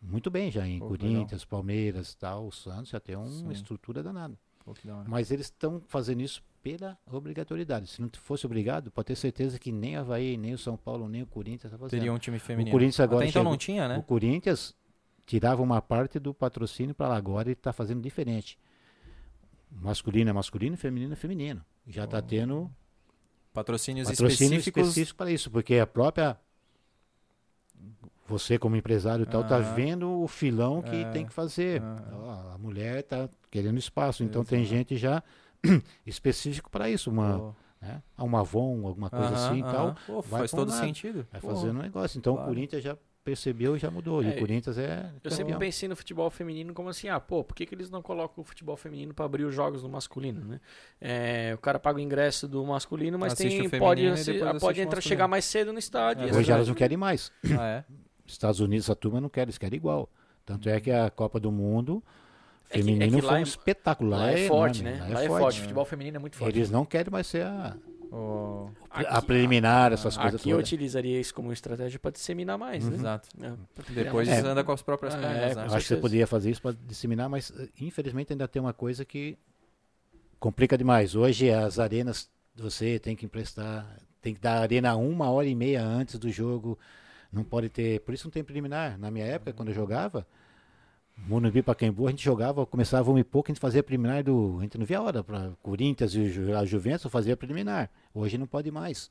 Muito 0.00 0.30
bem 0.30 0.50
já 0.50 0.66
em 0.66 0.78
Pô, 0.78 0.88
Corinthians, 0.88 1.44
Palmeiras, 1.44 2.14
tal, 2.14 2.46
o 2.46 2.52
Santos 2.52 2.90
já 2.90 3.00
tem 3.00 3.16
uma 3.16 3.28
Sim. 3.28 3.50
estrutura 3.52 4.02
danada. 4.02 4.38
Pô. 4.64 4.74
Mas 5.06 5.30
eles 5.30 5.46
estão 5.46 5.80
fazendo 5.86 6.20
isso 6.22 6.42
pela 6.62 6.98
obrigatoriedade. 7.06 7.86
Se 7.88 8.02
não 8.02 8.10
fosse 8.14 8.44
obrigado, 8.46 8.90
pode 8.90 9.06
ter 9.06 9.14
certeza 9.16 9.58
que 9.58 9.70
nem 9.70 9.96
o 9.96 10.00
Havaí, 10.00 10.36
nem 10.36 10.54
o 10.54 10.58
São 10.58 10.76
Paulo, 10.76 11.08
nem 11.08 11.22
o 11.22 11.26
Corinthians 11.26 11.70
fazendo. 11.70 11.88
Teria 11.90 12.12
um 12.12 12.18
time 12.18 12.38
feminino. 12.40 12.72
Corinthians 12.72 12.98
agora 13.00 13.20
Até 13.24 13.30
então 13.30 13.40
chegou- 13.42 13.52
não 13.52 13.56
tinha, 13.58 13.84
O 13.84 13.88
né? 13.88 14.04
Corinthians 14.06 14.74
tirava 15.24 15.62
uma 15.62 15.80
parte 15.80 16.18
do 16.18 16.34
patrocínio 16.34 16.94
para 16.94 17.08
lá, 17.08 17.16
agora 17.16 17.48
ele 17.48 17.52
está 17.52 17.72
fazendo 17.72 18.02
diferente. 18.02 18.58
Masculino 19.70 20.30
é 20.30 20.32
masculino, 20.32 20.76
feminino 20.76 21.12
é 21.12 21.16
feminino. 21.16 21.64
Já 21.86 22.04
está 22.04 22.20
tendo 22.20 22.68
Patrocínios 23.52 24.08
patrocínio 24.08 24.58
específicos. 24.58 24.88
específico 24.88 25.16
para 25.16 25.30
isso, 25.30 25.50
porque 25.50 25.76
a 25.78 25.86
própria 25.86 26.36
você 28.28 28.58
como 28.58 28.76
empresário 28.76 29.22
e 29.22 29.26
tal 29.26 29.44
tá 29.44 29.56
Ah. 29.56 29.60
vendo 29.60 30.20
o 30.22 30.26
filão 30.28 30.82
que 30.82 30.96
É. 30.96 31.10
tem 31.10 31.24
que 31.26 31.32
fazer. 31.32 31.80
Ah. 31.82 32.52
A 32.54 32.58
mulher 32.58 33.02
tá 33.02 33.28
querendo 33.50 33.78
espaço, 33.78 34.22
então 34.24 34.44
tem 34.44 34.64
gente 34.64 34.96
já 34.96 35.22
específico 36.06 36.70
para 36.70 36.88
isso, 36.90 37.10
uma 37.10 37.54
né? 37.80 38.02
Ah, 38.16 38.24
uma 38.24 38.40
Avon, 38.40 38.86
alguma 38.86 39.10
coisa 39.10 39.26
aham, 39.26 39.46
assim 39.46 39.58
e 39.58 39.62
tal. 39.62 39.94
Pô, 40.06 40.22
vai 40.22 40.40
faz 40.40 40.50
todo 40.50 40.70
lado. 40.70 40.80
sentido. 40.80 41.26
vai 41.30 41.40
Pô, 41.40 41.48
fazendo 41.50 41.78
um 41.78 41.82
negócio. 41.82 42.18
Então 42.18 42.34
claro. 42.34 42.48
o 42.50 42.54
Corinthians 42.54 42.82
já 42.82 42.96
percebeu 43.22 43.76
e 43.76 43.78
já 43.78 43.90
mudou. 43.90 44.22
e 44.22 44.28
É, 44.28 44.30
o 44.30 44.38
Corinthians 44.38 44.78
é 44.78 45.10
Eu 45.22 45.30
sempre 45.30 45.54
pensei 45.56 45.88
no 45.88 45.94
futebol 45.96 46.30
feminino 46.30 46.72
como 46.72 46.88
assim, 46.88 47.08
ah, 47.08 47.20
pô, 47.20 47.44
por 47.44 47.54
que, 47.54 47.66
que 47.66 47.74
eles 47.74 47.90
não 47.90 48.00
colocam 48.00 48.40
o 48.42 48.44
futebol 48.44 48.76
feminino 48.76 49.12
para 49.12 49.24
abrir 49.26 49.44
os 49.44 49.54
jogos 49.54 49.82
no 49.82 49.88
masculino, 49.88 50.42
né? 50.44 50.60
É, 51.00 51.52
o 51.54 51.58
cara 51.58 51.78
paga 51.78 51.98
o 51.98 52.00
ingresso 52.00 52.48
do 52.48 52.64
masculino, 52.64 53.18
mas 53.18 53.34
Assiste 53.34 53.68
tem, 53.68 53.78
pode, 53.80 54.02
e 54.02 54.08
assi- 54.08 54.32
depois 54.32 54.60
pode 54.60 54.80
entrar, 54.80 54.96
masculino. 54.96 55.02
chegar 55.02 55.28
mais 55.28 55.44
cedo 55.44 55.72
no 55.72 55.78
estádio. 55.78 56.24
É 56.24 56.28
e 56.28 56.34
Hoje 56.34 56.50
elas 56.52 56.68
não 56.68 56.74
querem 56.74 56.96
mais. 56.96 57.30
Ah, 57.58 57.66
é? 57.66 57.84
Estados 58.26 58.60
Unidos, 58.60 58.88
a 58.90 58.94
turma 58.94 59.20
não 59.20 59.28
quer, 59.28 59.42
eles 59.42 59.58
querem 59.58 59.76
igual. 59.76 60.08
Tanto 60.44 60.68
é 60.68 60.80
que 60.80 60.90
a 60.90 61.10
Copa 61.10 61.38
do 61.40 61.50
Mundo 61.50 62.02
É 62.70 62.74
que- 62.74 62.80
é 62.80 62.82
feminino 62.82 63.18
que 63.18 63.22
lá 63.24 63.30
foi 63.32 63.38
um 63.38 63.40
é- 63.40 63.42
espetáculo. 63.44 64.10
Lá 64.10 64.30
é 64.30 64.46
forte, 64.48 64.80
enorme, 64.80 65.00
né? 65.00 65.14
Lá 65.14 65.24
é 65.24 65.26
forte. 65.28 65.58
O 65.58 65.62
futebol 65.62 65.84
feminino 65.84 66.16
é 66.16 66.20
muito 66.20 66.36
forte. 66.36 66.56
Eles 66.56 66.70
não 66.70 66.84
querem 66.84 67.10
mais 67.10 67.26
ser 67.26 67.44
a, 67.44 67.76
a 69.08 69.22
preliminar, 69.22 69.92
essas 69.92 70.16
coisas 70.16 70.40
Aqui 70.40 70.50
eu 70.50 70.56
todas. 70.56 70.68
utilizaria 70.68 71.20
isso 71.20 71.34
como 71.34 71.52
estratégia 71.52 71.98
para 71.98 72.10
disseminar 72.12 72.56
mais, 72.56 72.88
né? 72.88 72.94
Exato. 72.96 73.28
É, 73.42 73.52
Depois 73.92 74.28
mais- 74.28 74.44
anda 74.44 74.62
com 74.64 74.72
as 74.72 74.82
próprias 74.82 75.14
É, 75.14 75.18
pernas, 75.18 75.56
né? 75.56 75.62
Eu 75.66 75.74
acho 75.74 75.86
que 75.88 75.94
você 75.94 75.96
poderia 76.00 76.26
fazer 76.26 76.50
isso 76.50 76.62
para 76.62 76.76
disseminar, 76.86 77.28
mas 77.28 77.52
eh, 77.58 77.68
infelizmente 77.80 78.32
ainda 78.32 78.46
tem 78.48 78.60
uma 78.62 78.72
coisa 78.72 79.04
que 79.04 79.36
complica 80.38 80.76
demais. 80.78 81.14
Hoje 81.14 81.50
as 81.50 81.78
arenas 81.78 82.30
você 82.54 82.98
tem 82.98 83.14
que 83.16 83.26
emprestar, 83.26 83.86
tem 84.22 84.34
que 84.34 84.40
dar 84.40 84.58
a 84.58 84.60
arena 84.60 84.96
uma 84.96 85.28
hora 85.30 85.46
e 85.46 85.54
meia 85.54 85.82
antes 85.84 86.18
do 86.18 86.30
jogo. 86.30 86.78
Não 87.36 87.44
pode 87.44 87.68
ter, 87.68 88.00
por 88.00 88.14
isso 88.14 88.26
não 88.26 88.32
tem 88.32 88.42
preliminar. 88.42 88.98
Na 88.98 89.10
minha 89.10 89.26
época, 89.26 89.52
quando 89.52 89.68
eu 89.68 89.74
jogava, 89.74 90.26
Morumbi 91.16 91.62
Pacaembu, 91.62 92.06
a 92.06 92.10
gente 92.10 92.24
jogava, 92.24 92.64
começava 92.66 93.10
uma 93.10 93.20
e 93.20 93.24
pouco, 93.24 93.50
a 93.50 93.52
gente 93.52 93.60
fazia 93.60 93.82
preliminar 93.82 94.24
do, 94.24 94.56
a 94.58 94.62
gente 94.62 94.78
não 94.78 94.84
via 94.86 94.98
a 94.98 95.02
hora 95.02 95.22
para 95.24 95.50
Corinthians 95.62 96.14
e 96.14 96.28
Ju- 96.30 96.54
a 96.54 96.64
Juventus 96.64 97.10
fazia 97.10 97.36
preliminar. 97.36 97.90
Hoje 98.14 98.36
não 98.38 98.46
pode 98.46 98.70
mais. 98.70 99.10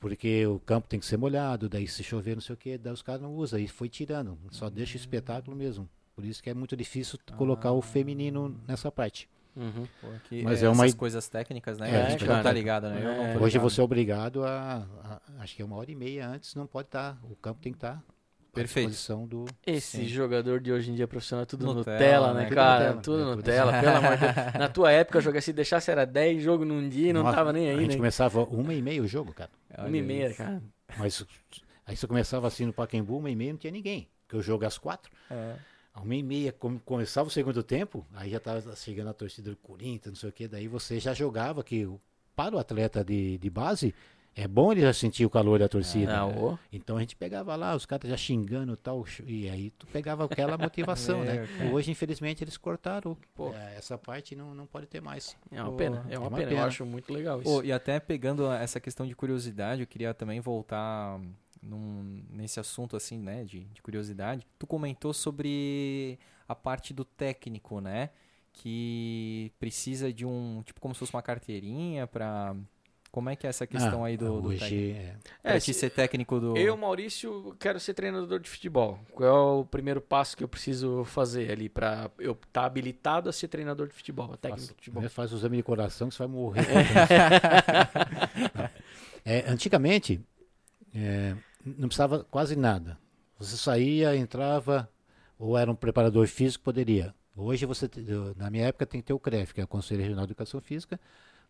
Porque 0.00 0.46
o 0.46 0.58
campo 0.60 0.86
tem 0.88 1.00
que 1.00 1.06
ser 1.06 1.16
molhado, 1.16 1.68
daí 1.68 1.86
se 1.88 2.02
chover 2.02 2.34
não 2.34 2.42
sei 2.42 2.54
o 2.54 2.58
que, 2.58 2.76
daí 2.76 2.92
os 2.92 3.00
caras 3.02 3.22
não 3.22 3.34
usam. 3.34 3.58
E 3.58 3.66
foi 3.68 3.88
tirando, 3.88 4.38
só 4.50 4.68
deixa 4.68 4.94
o 4.94 4.96
espetáculo 5.00 5.56
mesmo. 5.56 5.88
Por 6.14 6.24
isso 6.24 6.42
que 6.42 6.50
é 6.50 6.54
muito 6.54 6.76
difícil 6.76 7.18
colocar 7.36 7.72
o 7.72 7.80
feminino 7.82 8.60
nessa 8.68 8.90
parte. 8.92 9.28
Uhum. 9.56 9.86
Pô, 10.00 10.08
Mas 10.42 10.62
é 10.62 10.66
é 10.66 10.68
uma 10.68 10.84
essas 10.84 10.96
coisas 10.96 11.28
técnicas, 11.28 11.78
né? 11.78 11.90
É, 11.90 12.02
a 12.06 12.10
gente 12.10 12.22
não 12.22 12.28
cara. 12.28 12.42
tá 12.42 12.52
ligado, 12.52 12.88
né? 12.88 12.98
Eu 13.00 13.04
não 13.04 13.24
É. 13.24 13.36
Hoje 13.36 13.56
ligado. 13.56 13.62
você 13.70 13.80
é 13.80 13.84
obrigado 13.84 14.44
a, 14.44 14.86
a- 15.04 15.20
Acho 15.38 15.54
que 15.54 15.62
é 15.62 15.64
uma 15.64 15.76
hora 15.76 15.90
e 15.90 15.94
meia 15.94 16.26
antes, 16.28 16.54
não 16.54 16.66
pode 16.66 16.88
estar. 16.88 17.18
o 17.22 17.36
campo 17.36 17.60
tem 17.62 17.72
que 17.72 17.76
estar 17.78 18.02
Perfeito. 18.52 18.86
à 18.86 18.90
disposição 18.90 19.26
do. 19.26 19.44
Esse 19.66 19.98
Sim. 19.98 20.08
jogador 20.08 20.60
de 20.60 20.72
hoje 20.72 20.90
em 20.90 20.94
dia 20.94 21.06
profissional 21.06 21.42
é 21.44 21.46
tudo 21.46 21.66
Nutella, 21.66 22.32
Nutella, 22.32 22.34
né? 22.34 22.40
né, 22.40 22.46
Tudo 22.46 22.54
cara? 22.56 22.78
Nutella. 22.94 23.02
Tudo 23.02 23.36
Nutella, 23.36 23.80
pelo 23.80 23.96
amor 23.96 24.16
de 24.16 24.20
Deus. 24.20 24.54
Na 24.58 24.68
tua 24.68 24.90
época, 24.92 25.20
jogar 25.20 25.40
se 25.40 25.52
deixasse 25.52 25.90
era 25.90 26.04
10 26.04 26.42
jogos 26.42 26.66
num 26.66 26.88
dia 26.88 27.10
e 27.10 27.12
não 27.12 27.22
Nossa, 27.22 27.36
tava 27.36 27.52
nem 27.52 27.68
A 27.68 27.72
aí, 27.72 27.80
gente 27.80 27.90
né? 27.90 27.96
começava 27.96 28.42
uma 28.44 28.74
e 28.74 28.82
meia 28.82 29.02
o 29.02 29.06
jogo, 29.06 29.32
cara. 29.32 29.50
Olha 29.78 29.88
Uma 29.88 29.96
e 29.96 30.02
meia, 30.02 30.26
isso. 30.28 30.36
cara. 30.38 30.62
Mas 30.98 31.24
aí 31.86 31.96
você 31.96 32.06
começava 32.06 32.46
assim 32.48 32.66
no 32.66 32.72
Pacaembu, 32.72 33.16
uma 33.18 33.30
e 33.30 33.36
meia 33.36 33.52
não 33.52 33.58
tinha 33.58 33.70
ninguém. 33.72 34.08
Porque 34.26 34.36
o 34.36 34.42
jogo 34.42 34.64
é 34.64 34.66
às 34.66 34.78
quatro. 34.78 35.10
É. 35.30 35.54
A 35.94 36.00
uma 36.00 36.14
e 36.16 36.22
meia 36.22 36.52
come- 36.52 36.80
começava 36.84 37.28
o 37.28 37.30
segundo 37.30 37.62
tempo, 37.62 38.04
aí 38.14 38.28
já 38.30 38.38
estava 38.38 38.74
chegando 38.76 39.08
a 39.10 39.14
torcida 39.14 39.50
do 39.50 39.56
Corinthians, 39.56 40.06
não 40.14 40.16
sei 40.16 40.28
o 40.28 40.32
que, 40.32 40.48
daí 40.48 40.66
você 40.66 40.98
já 40.98 41.14
jogava 41.14 41.62
que 41.62 41.88
para 42.34 42.56
o 42.56 42.58
atleta 42.58 43.04
de, 43.04 43.38
de 43.38 43.48
base 43.48 43.94
é 44.36 44.48
bom 44.48 44.72
ele 44.72 44.80
já 44.80 44.92
sentir 44.92 45.24
o 45.24 45.30
calor 45.30 45.60
da 45.60 45.68
torcida. 45.68 46.18
Ah, 46.18 46.26
ô. 46.26 46.58
Então 46.72 46.96
a 46.96 47.00
gente 47.00 47.14
pegava 47.14 47.54
lá, 47.54 47.76
os 47.76 47.86
caras 47.86 48.10
já 48.10 48.16
xingando 48.16 48.72
e 48.72 48.76
tal, 48.76 49.04
e 49.24 49.48
aí 49.48 49.70
tu 49.70 49.86
pegava 49.86 50.24
aquela 50.24 50.58
motivação, 50.58 51.22
né? 51.24 51.46
É, 51.60 51.70
Hoje, 51.70 51.92
infelizmente, 51.92 52.42
eles 52.42 52.56
cortaram. 52.56 53.16
Pô. 53.32 53.52
É, 53.54 53.76
essa 53.76 53.96
parte 53.96 54.34
não, 54.34 54.52
não 54.52 54.66
pode 54.66 54.88
ter 54.88 55.00
mais. 55.00 55.36
É 55.52 55.62
uma 55.62 55.70
Pô, 55.70 55.76
pena, 55.76 56.04
é 56.10 56.18
uma, 56.18 56.26
é 56.26 56.28
uma 56.30 56.36
pena. 56.38 56.48
pena. 56.48 56.60
Eu 56.62 56.66
acho 56.66 56.84
muito 56.84 57.12
legal 57.12 57.40
isso. 57.40 57.48
Pô, 57.48 57.62
e 57.62 57.70
até 57.70 58.00
pegando 58.00 58.50
essa 58.50 58.80
questão 58.80 59.06
de 59.06 59.14
curiosidade, 59.14 59.82
eu 59.82 59.86
queria 59.86 60.12
também 60.12 60.40
voltar 60.40 61.20
num- 61.64 62.22
nesse 62.30 62.60
assunto 62.60 62.96
assim, 62.96 63.18
né, 63.18 63.44
de, 63.44 63.64
de 63.64 63.82
curiosidade. 63.82 64.46
Tu 64.58 64.66
comentou 64.66 65.12
sobre 65.12 66.18
a 66.48 66.54
parte 66.54 66.94
do 66.94 67.04
técnico, 67.04 67.80
né, 67.80 68.10
que 68.52 69.50
precisa 69.58 70.12
de 70.12 70.24
um, 70.24 70.62
tipo 70.64 70.80
como 70.80 70.94
se 70.94 71.00
fosse 71.00 71.12
uma 71.14 71.22
carteirinha 71.22 72.06
pra... 72.06 72.54
Como 73.10 73.30
é 73.30 73.36
que 73.36 73.46
é 73.46 73.50
essa 73.50 73.64
questão 73.64 74.02
Ah, 74.02 74.08
aí 74.08 74.16
do, 74.16 74.40
do 74.40 74.48
técnico? 74.48 74.64
Hoje, 74.64 74.90
é, 74.90 75.14
Pra 75.40 75.54
É, 75.54 75.60
te 75.60 75.72
se- 75.72 75.74
ser 75.74 75.90
técnico 75.90 76.40
do... 76.40 76.56
Eu, 76.56 76.76
Maurício, 76.76 77.54
quero 77.60 77.78
ser 77.78 77.94
treinador 77.94 78.40
de 78.40 78.50
futebol. 78.50 78.98
Qual 79.12 79.28
é 79.28 79.32
o 79.60 79.64
primeiro 79.64 80.00
passo 80.00 80.36
que 80.36 80.42
eu 80.42 80.48
preciso 80.48 81.04
fazer 81.04 81.48
ali 81.52 81.68
pra 81.68 82.10
eu 82.18 82.32
estar 82.32 82.64
habilitado 82.64 83.28
a 83.28 83.32
ser 83.32 83.46
treinador 83.46 83.86
de 83.86 83.94
futebol, 83.94 84.36
técnico 84.36 84.56
faz, 84.56 84.62
de 84.66 84.74
futebol? 84.74 85.02
né, 85.04 85.08
faz 85.08 85.32
o 85.32 85.36
exame 85.36 85.58
de 85.58 85.62
coração 85.62 86.08
que 86.08 86.14
você 86.16 86.26
vai 86.26 86.28
morrer. 86.28 86.66
É, 89.24 89.50
antigamente, 89.50 90.20
é, 90.94 91.34
não 91.64 91.88
precisava 91.88 92.24
quase 92.24 92.56
nada. 92.56 92.98
Você 93.38 93.56
saía, 93.56 94.16
entrava, 94.16 94.88
ou 95.38 95.56
era 95.58 95.70
um 95.70 95.74
preparador 95.74 96.26
físico, 96.26 96.64
poderia. 96.64 97.14
Hoje, 97.36 97.66
você, 97.66 97.90
na 98.36 98.50
minha 98.50 98.66
época, 98.66 98.86
tem 98.86 99.00
que 99.00 99.06
ter 99.06 99.12
o 99.12 99.18
CREF, 99.18 99.52
que 99.52 99.60
é 99.60 99.64
o 99.64 99.68
Conselho 99.68 100.02
Regional 100.02 100.24
de 100.24 100.32
Educação 100.32 100.60
Física, 100.60 101.00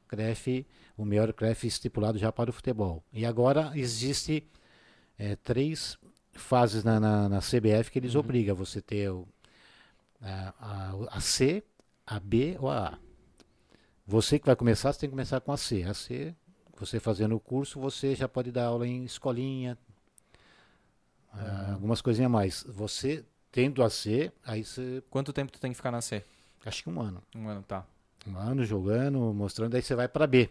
CREF, 0.08 0.66
o 0.96 1.04
melhor 1.04 1.32
CREF 1.32 1.66
estipulado 1.66 2.18
já 2.18 2.32
para 2.32 2.50
o 2.50 2.52
futebol. 2.52 3.04
E 3.12 3.26
agora 3.26 3.72
existe 3.74 4.48
é, 5.18 5.36
três 5.36 5.98
fases 6.32 6.82
na, 6.82 6.98
na, 6.98 7.28
na 7.28 7.38
CBF 7.38 7.90
que 7.90 7.98
eles 7.98 8.14
obrigam 8.14 8.56
você 8.56 8.80
ter 8.80 9.10
o, 9.10 9.28
a, 10.20 10.54
a, 10.58 11.16
a 11.16 11.20
C, 11.20 11.62
a 12.06 12.18
B 12.18 12.56
ou 12.58 12.70
a 12.70 12.88
A. 12.88 12.98
Você 14.06 14.38
que 14.38 14.46
vai 14.46 14.56
começar, 14.56 14.92
você 14.92 15.00
tem 15.00 15.08
que 15.08 15.12
começar 15.12 15.40
com 15.40 15.52
a 15.52 15.56
C. 15.56 15.82
A 15.82 15.94
C, 15.94 16.34
você 16.78 16.98
fazendo 17.00 17.36
o 17.36 17.40
curso, 17.40 17.80
você 17.80 18.14
já 18.14 18.28
pode 18.28 18.50
dar 18.50 18.66
aula 18.66 18.86
em 18.86 19.04
escolinha, 19.04 19.78
ah, 21.34 21.72
algumas 21.74 22.00
coisinhas 22.00 22.26
a 22.26 22.32
mais. 22.32 22.64
Você 22.68 23.24
tendo 23.50 23.82
a 23.82 23.90
C, 23.90 24.32
aí 24.44 24.64
você, 24.64 25.02
Quanto 25.10 25.32
tempo 25.32 25.52
tu 25.52 25.60
tem 25.60 25.70
que 25.70 25.76
ficar 25.76 25.90
na 25.90 26.00
C? 26.00 26.22
acho 26.66 26.82
que 26.82 26.88
um 26.88 27.00
ano. 27.00 27.22
Um 27.36 27.46
ano, 27.48 27.62
tá. 27.62 27.86
Um 28.26 28.36
ano 28.38 28.64
jogando, 28.64 29.18
mostrando, 29.34 29.74
aí 29.74 29.82
você 29.82 29.94
vai 29.94 30.08
para 30.08 30.26
B. 30.26 30.48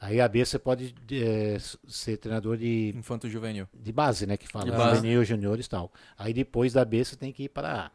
Aí 0.00 0.18
a 0.18 0.26
B 0.26 0.44
você 0.44 0.58
pode 0.58 0.94
é, 1.12 1.58
ser 1.86 2.16
treinador 2.16 2.56
de, 2.56 2.94
Infanto 2.96 3.28
juvenil. 3.28 3.68
de 3.74 3.92
base, 3.92 4.26
né? 4.26 4.36
Que 4.38 4.48
fala 4.48 4.64
De 4.64 4.70
base. 4.70 4.96
juvenil, 4.96 5.22
juniores 5.24 5.66
e 5.66 5.68
tal. 5.68 5.92
Aí 6.16 6.32
depois 6.32 6.72
da 6.72 6.84
B 6.86 7.04
você 7.04 7.16
tem 7.16 7.30
que 7.32 7.44
ir 7.44 7.48
para 7.50 7.86
A. 7.86 7.90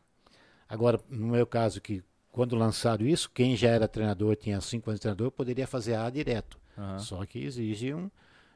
Agora, 0.69 0.99
no 1.09 1.27
meu 1.27 1.47
caso, 1.47 1.81
que 1.81 2.03
quando 2.31 2.55
lançaram 2.55 3.05
isso, 3.07 3.31
quem 3.33 3.55
já 3.55 3.69
era 3.69 3.87
treinador, 3.87 4.35
tinha 4.35 4.61
5 4.61 4.87
anos 4.89 4.99
de 4.99 5.01
treinador, 5.01 5.31
poderia 5.31 5.65
fazer 5.65 5.95
A 5.95 6.07
direto. 6.11 6.59
Aham. 6.77 6.99
Só 6.99 7.25
que 7.25 7.39
exige 7.39 7.93
um, 7.93 8.09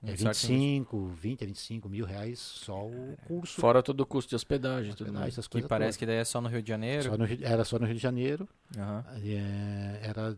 é 0.03 0.11
Um 0.13 0.17
certo 0.17 0.47
25, 0.47 1.07
20 1.07 1.43
a 1.43 1.47
25 1.47 1.89
mil 1.89 2.05
reais 2.05 2.39
só 2.39 2.85
o 2.85 3.17
curso. 3.27 3.59
Fora 3.59 3.83
todo 3.83 3.99
o 4.01 4.05
custo 4.05 4.29
de 4.29 4.35
hospedagem 4.35 4.91
e 4.91 4.95
tudo 4.95 5.11
mais. 5.13 5.33
essas 5.33 5.47
Que 5.47 5.61
parece 5.61 5.79
todas. 5.89 5.97
que 5.97 6.05
daí 6.05 6.15
é 6.17 6.23
só 6.25 6.39
no 6.41 6.47
Rio 6.47 6.61
de 6.61 6.69
Janeiro. 6.69 7.03
Só 7.03 7.17
no 7.17 7.25
era 7.41 7.65
só 7.65 7.77
no 7.79 7.85
Rio 7.85 7.95
de 7.95 8.01
Janeiro. 8.01 8.47
Aham. 8.77 9.03
É, 9.23 9.99
era 10.03 10.37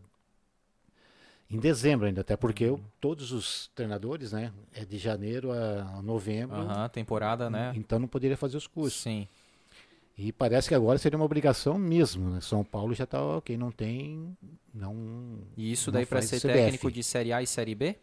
em 1.49 1.59
dezembro 1.59 2.07
ainda, 2.07 2.21
até 2.21 2.37
porque 2.37 2.63
eu- 2.63 2.79
todos 2.99 3.31
os 3.33 3.67
treinadores, 3.75 4.31
né, 4.31 4.53
é 4.73 4.85
de 4.85 4.97
janeiro 4.97 5.51
a 5.51 6.01
novembro, 6.01 6.55
Aham, 6.55 6.87
temporada, 6.89 7.49
né? 7.49 7.73
então 7.75 7.99
não 7.99 8.07
poderia 8.07 8.37
fazer 8.37 8.55
os 8.57 8.67
cursos. 8.67 9.01
Sim. 9.01 9.27
E 10.17 10.31
parece 10.31 10.67
que 10.69 10.75
agora 10.75 10.97
seria 10.97 11.17
uma 11.17 11.25
obrigação 11.25 11.77
mesmo, 11.79 12.29
né? 12.29 12.41
São 12.41 12.63
Paulo 12.63 12.93
já 12.93 13.05
está, 13.05 13.19
quem 13.43 13.57
não 13.57 13.71
tem, 13.71 14.37
não. 14.73 15.39
E 15.57 15.71
isso 15.71 15.89
Não 15.89 15.93
daí 15.93 16.05
para 16.05 16.21
ser 16.21 16.39
CBF. 16.39 16.53
técnico 16.53 16.91
de 16.91 17.03
Série 17.03 17.33
A 17.33 17.41
e 17.41 17.47
Série 17.47 17.73
B? 17.75 17.95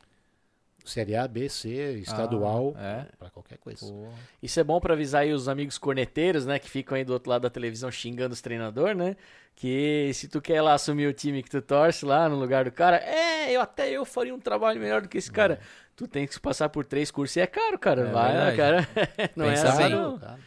Série 0.88 1.14
A, 1.14 1.28
B, 1.28 1.48
C, 1.48 1.94
estadual, 1.98 2.74
Ah, 2.76 3.06
é? 3.06 3.06
para 3.18 3.30
qualquer 3.30 3.58
coisa. 3.58 3.86
Pô. 3.86 4.08
Isso 4.42 4.58
é 4.58 4.64
bom 4.64 4.80
pra 4.80 4.94
avisar 4.94 5.22
aí 5.22 5.32
os 5.32 5.48
amigos 5.48 5.78
corneteiros, 5.78 6.44
né, 6.46 6.58
que 6.58 6.68
ficam 6.68 6.96
aí 6.96 7.04
do 7.04 7.12
outro 7.12 7.30
lado 7.30 7.42
da 7.42 7.50
televisão 7.50 7.90
xingando 7.90 8.32
os 8.32 8.40
treinadores, 8.40 8.96
né? 8.96 9.16
Que 9.54 10.10
se 10.14 10.28
tu 10.28 10.40
quer 10.40 10.62
lá 10.62 10.74
assumir 10.74 11.06
o 11.06 11.12
time 11.12 11.42
que 11.42 11.50
tu 11.50 11.60
torce 11.60 12.04
lá 12.04 12.28
no 12.28 12.36
lugar 12.36 12.64
do 12.64 12.72
cara, 12.72 12.96
é, 12.98 13.50
eu 13.52 13.60
até 13.60 13.90
eu 13.90 14.04
faria 14.04 14.34
um 14.34 14.38
trabalho 14.38 14.80
melhor 14.80 15.02
do 15.02 15.08
que 15.08 15.18
esse 15.18 15.30
cara. 15.32 15.58
Tu 15.96 16.06
tem 16.06 16.26
que 16.28 16.38
passar 16.38 16.68
por 16.68 16.84
três 16.86 17.10
cursos 17.10 17.34
e 17.36 17.40
é 17.40 17.46
caro, 17.46 17.76
cara. 17.78 18.02
É 18.02 18.12
Vai, 18.12 18.32
né, 18.34 18.56
cara. 18.56 18.88
Não 19.34 19.46
é 19.46 19.50
Pensa 19.50 19.68
assim, 19.68 19.78
bem. 19.82 19.90
não. 19.90 20.18
Claro. 20.18 20.38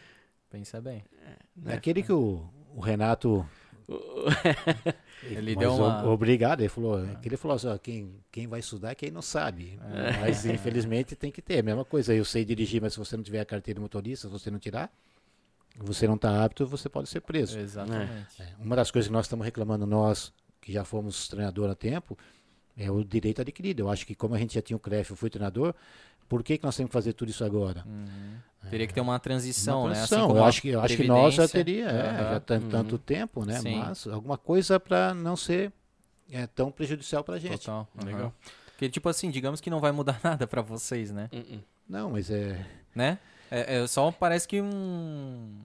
Pensa 0.49 0.81
bem. 0.81 1.03
É 1.65 1.73
aquele 1.73 2.01
que 2.01 2.11
o, 2.13 2.41
o 2.73 2.79
Renato. 2.79 3.45
Ele 5.23 5.55
mas 5.55 5.59
deu 5.59 5.75
uma- 5.75 6.07
Obrigado, 6.09 6.61
ele 6.61 6.69
falou. 6.69 7.05
que 7.21 7.27
ele 7.27 7.37
falou 7.37 7.55
assim: 7.55 7.67
ó, 7.67 7.77
quem, 7.77 8.15
quem 8.31 8.47
vai 8.47 8.59
estudar 8.59 8.91
é 8.91 8.95
quem 8.95 9.11
não 9.11 9.21
sabe. 9.21 9.79
Mas 10.19 10.45
infelizmente 10.45 11.15
tem 11.15 11.31
que 11.31 11.41
ter. 11.41 11.59
A 11.59 11.63
mesma 11.63 11.85
coisa. 11.85 12.13
Eu 12.13 12.25
sei 12.25 12.43
dirigir, 12.43 12.81
mas 12.81 12.93
se 12.93 12.99
você 12.99 13.15
não 13.15 13.23
tiver 13.23 13.39
a 13.39 13.45
carteira 13.45 13.77
de 13.77 13.81
motorista, 13.81 14.27
se 14.27 14.31
você 14.31 14.49
não 14.49 14.59
tirar, 14.59 14.91
você 15.77 16.07
não 16.07 16.15
está 16.15 16.43
apto, 16.43 16.65
você 16.65 16.89
pode 16.89 17.07
ser 17.09 17.21
preso. 17.21 17.57
Exatamente. 17.59 18.41
É, 18.41 18.47
Uma 18.59 18.75
das 18.75 18.89
coisas 18.91 19.07
que 19.07 19.13
nós 19.13 19.25
estamos 19.25 19.45
reclamando, 19.45 19.85
nós 19.85 20.33
que 20.59 20.71
já 20.71 20.83
fomos 20.83 21.27
treinador 21.27 21.69
há 21.69 21.75
tempo, 21.75 22.17
é 22.77 22.89
o 22.91 23.03
direito 23.03 23.41
adquirido. 23.41 23.81
Eu 23.81 23.89
acho 23.89 24.05
que 24.05 24.13
como 24.15 24.35
a 24.35 24.37
gente 24.37 24.53
já 24.55 24.61
tinha 24.61 24.77
o 24.77 24.79
CREF, 24.79 25.11
eu 25.11 25.15
fui 25.15 25.29
treinador, 25.29 25.73
por 26.27 26.43
que, 26.43 26.57
que 26.57 26.63
nós 26.63 26.75
temos 26.75 26.89
que 26.89 26.93
fazer 26.93 27.13
tudo 27.13 27.29
isso 27.29 27.43
agora? 27.43 27.85
Teria 28.69 28.87
que 28.87 28.93
ter 28.93 29.01
uma 29.01 29.19
transição, 29.19 29.81
Uma 29.81 29.89
né? 29.89 29.95
transição. 29.95 30.19
Assim 30.19 30.27
como 30.27 30.39
eu 30.39 30.43
a 30.43 30.47
acho 30.47 30.61
que, 30.61 30.69
eu 30.69 30.81
acho 30.81 30.95
que 30.97 31.07
nós 31.07 31.33
já 31.33 31.47
teria, 31.47 31.85
é, 31.87 32.09
Aham. 32.09 32.33
já 32.33 32.39
tem 32.39 32.59
tanto 32.61 32.97
tempo, 32.97 33.45
né? 33.45 33.59
Sim. 33.59 33.79
Mas 33.79 34.07
alguma 34.07 34.37
coisa 34.37 34.79
para 34.79 35.13
não 35.13 35.35
ser 35.35 35.73
é, 36.31 36.47
tão 36.47 36.71
prejudicial 36.71 37.23
para 37.23 37.35
a 37.35 37.39
gente. 37.39 37.59
Total. 37.59 37.87
Legal. 37.97 38.13
Legal. 38.13 38.33
Porque, 38.71 38.89
tipo 38.89 39.09
assim, 39.09 39.29
digamos 39.29 39.59
que 39.59 39.69
não 39.69 39.79
vai 39.79 39.91
mudar 39.91 40.19
nada 40.23 40.47
pra 40.47 40.61
vocês, 40.61 41.11
né? 41.11 41.29
Uh-uh. 41.33 41.59
Não, 41.89 42.11
mas 42.11 42.31
é. 42.31 42.65
Né? 42.95 43.19
É, 43.49 43.79
é 43.79 43.87
só 43.87 44.11
parece 44.11 44.47
que 44.47 44.61
um, 44.61 45.59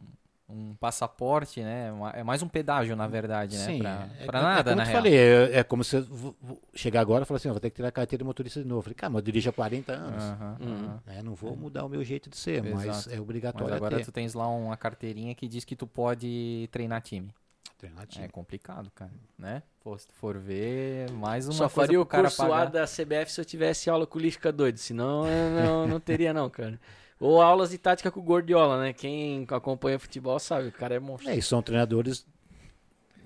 um 0.48 0.74
passaporte, 0.76 1.60
né? 1.62 1.90
É 2.14 2.22
mais 2.22 2.42
um 2.42 2.48
pedágio, 2.48 2.94
na 2.96 3.06
verdade, 3.06 3.56
né? 3.58 3.66
Sim, 3.66 3.78
pra 3.78 4.08
é, 4.20 4.26
pra 4.26 4.40
é- 4.40 4.42
nada, 4.42 4.70
é 4.72 4.74
como 4.74 4.80
na 4.80 4.82
eu 4.82 4.86
real. 4.86 5.02
falei, 5.02 5.14
é, 5.16 5.58
é 5.58 5.64
como 5.64 5.84
se 5.84 5.96
eu 5.96 6.36
chegar 6.74 7.00
agora 7.00 7.22
e 7.22 7.26
falar 7.26 7.36
assim, 7.36 7.48
vou 7.50 7.60
ter 7.60 7.70
que 7.70 7.76
tirar 7.76 7.88
a 7.88 7.92
carteira 7.92 8.22
de 8.22 8.26
motorista 8.26 8.60
de 8.60 8.66
novo. 8.66 8.80
Eu 8.80 8.82
falei, 8.82 8.94
cara, 8.94 9.10
mas 9.10 9.20
eu 9.20 9.24
dirijo 9.24 9.50
há 9.50 9.52
40 9.52 9.92
anos. 9.92 10.22
Aham, 10.22 10.58
aham. 10.62 11.00
né, 11.06 11.22
não 11.22 11.34
vou 11.34 11.56
mudar 11.56 11.84
o 11.84 11.88
meu 11.88 12.02
jeito 12.04 12.28
de 12.28 12.36
ser, 12.36 12.62
mas 12.62 12.86
Exato. 12.86 13.10
é 13.10 13.12
Mas 13.12 13.22
obrigatório 13.22 13.74
agora 13.76 13.98
ter. 13.98 14.04
tu 14.04 14.12
tens 14.12 14.34
lá 14.34 14.48
uma 14.48 14.76
carteirinha 14.76 15.34
que 15.34 15.46
diz 15.48 15.64
que 15.64 15.76
tu 15.76 15.86
pode 15.86 16.68
treinar 16.72 17.00
time. 17.02 17.32
Treinar 17.78 18.06
time. 18.06 18.24
É 18.24 18.28
complicado, 18.28 18.90
cara, 18.94 19.12
né? 19.38 19.62
Pô, 19.80 19.96
se 19.98 20.06
tu 20.08 20.14
for 20.14 20.36
ver, 20.38 21.10
mais 21.12 21.46
uma 21.48 21.56
Só 21.58 21.68
coisa 21.68 21.92
faria 21.92 22.00
o 22.00 22.06
cara 22.06 22.28
curso 22.28 22.42
A 22.42 22.48
pagar. 22.48 22.70
da 22.70 22.86
CBF 22.86 23.32
se 23.32 23.40
eu 23.40 23.44
tivesse 23.44 23.88
aula 23.90 24.06
com 24.06 24.18
o 24.18 24.22
Lística 24.22 24.50
doido, 24.52 24.78
senão 24.78 25.26
eu 25.26 25.50
não, 25.50 25.86
não 25.86 26.00
teria 26.00 26.32
não, 26.32 26.48
cara. 26.50 26.78
Ou 27.18 27.40
aulas 27.40 27.70
de 27.70 27.78
tática 27.78 28.10
com 28.10 28.20
o 28.20 28.22
Gordiola, 28.22 28.80
né? 28.80 28.92
Quem 28.92 29.46
acompanha 29.50 29.98
futebol 29.98 30.38
sabe, 30.38 30.68
o 30.68 30.72
cara 30.72 30.94
é 30.94 30.98
monstro. 30.98 31.30
É, 31.30 31.36
e 31.36 31.42
são 31.42 31.62
treinadores, 31.62 32.26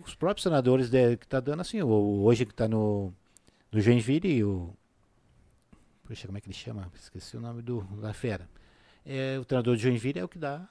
os 0.06 0.14
próprios 0.14 0.44
treinadores 0.44 0.88
de- 0.88 1.16
que 1.16 1.26
tá 1.26 1.40
dando 1.40 1.60
assim, 1.60 1.82
o, 1.82 2.22
hoje 2.22 2.46
que 2.46 2.54
tá 2.54 2.68
no, 2.68 3.12
no 3.72 3.80
Joinville, 3.80 4.44
o. 4.44 4.72
Puxa, 6.04 6.26
como 6.26 6.38
é 6.38 6.40
que 6.40 6.48
ele 6.48 6.54
chama? 6.54 6.90
Esqueci 6.94 7.36
o 7.36 7.40
nome 7.40 7.62
do, 7.62 7.80
da 8.00 8.12
fera. 8.12 8.48
É, 9.04 9.38
o 9.40 9.44
treinador 9.44 9.76
de 9.76 9.82
Joinville 9.82 10.18
é 10.20 10.24
o 10.24 10.28
que 10.28 10.38
dá 10.38 10.68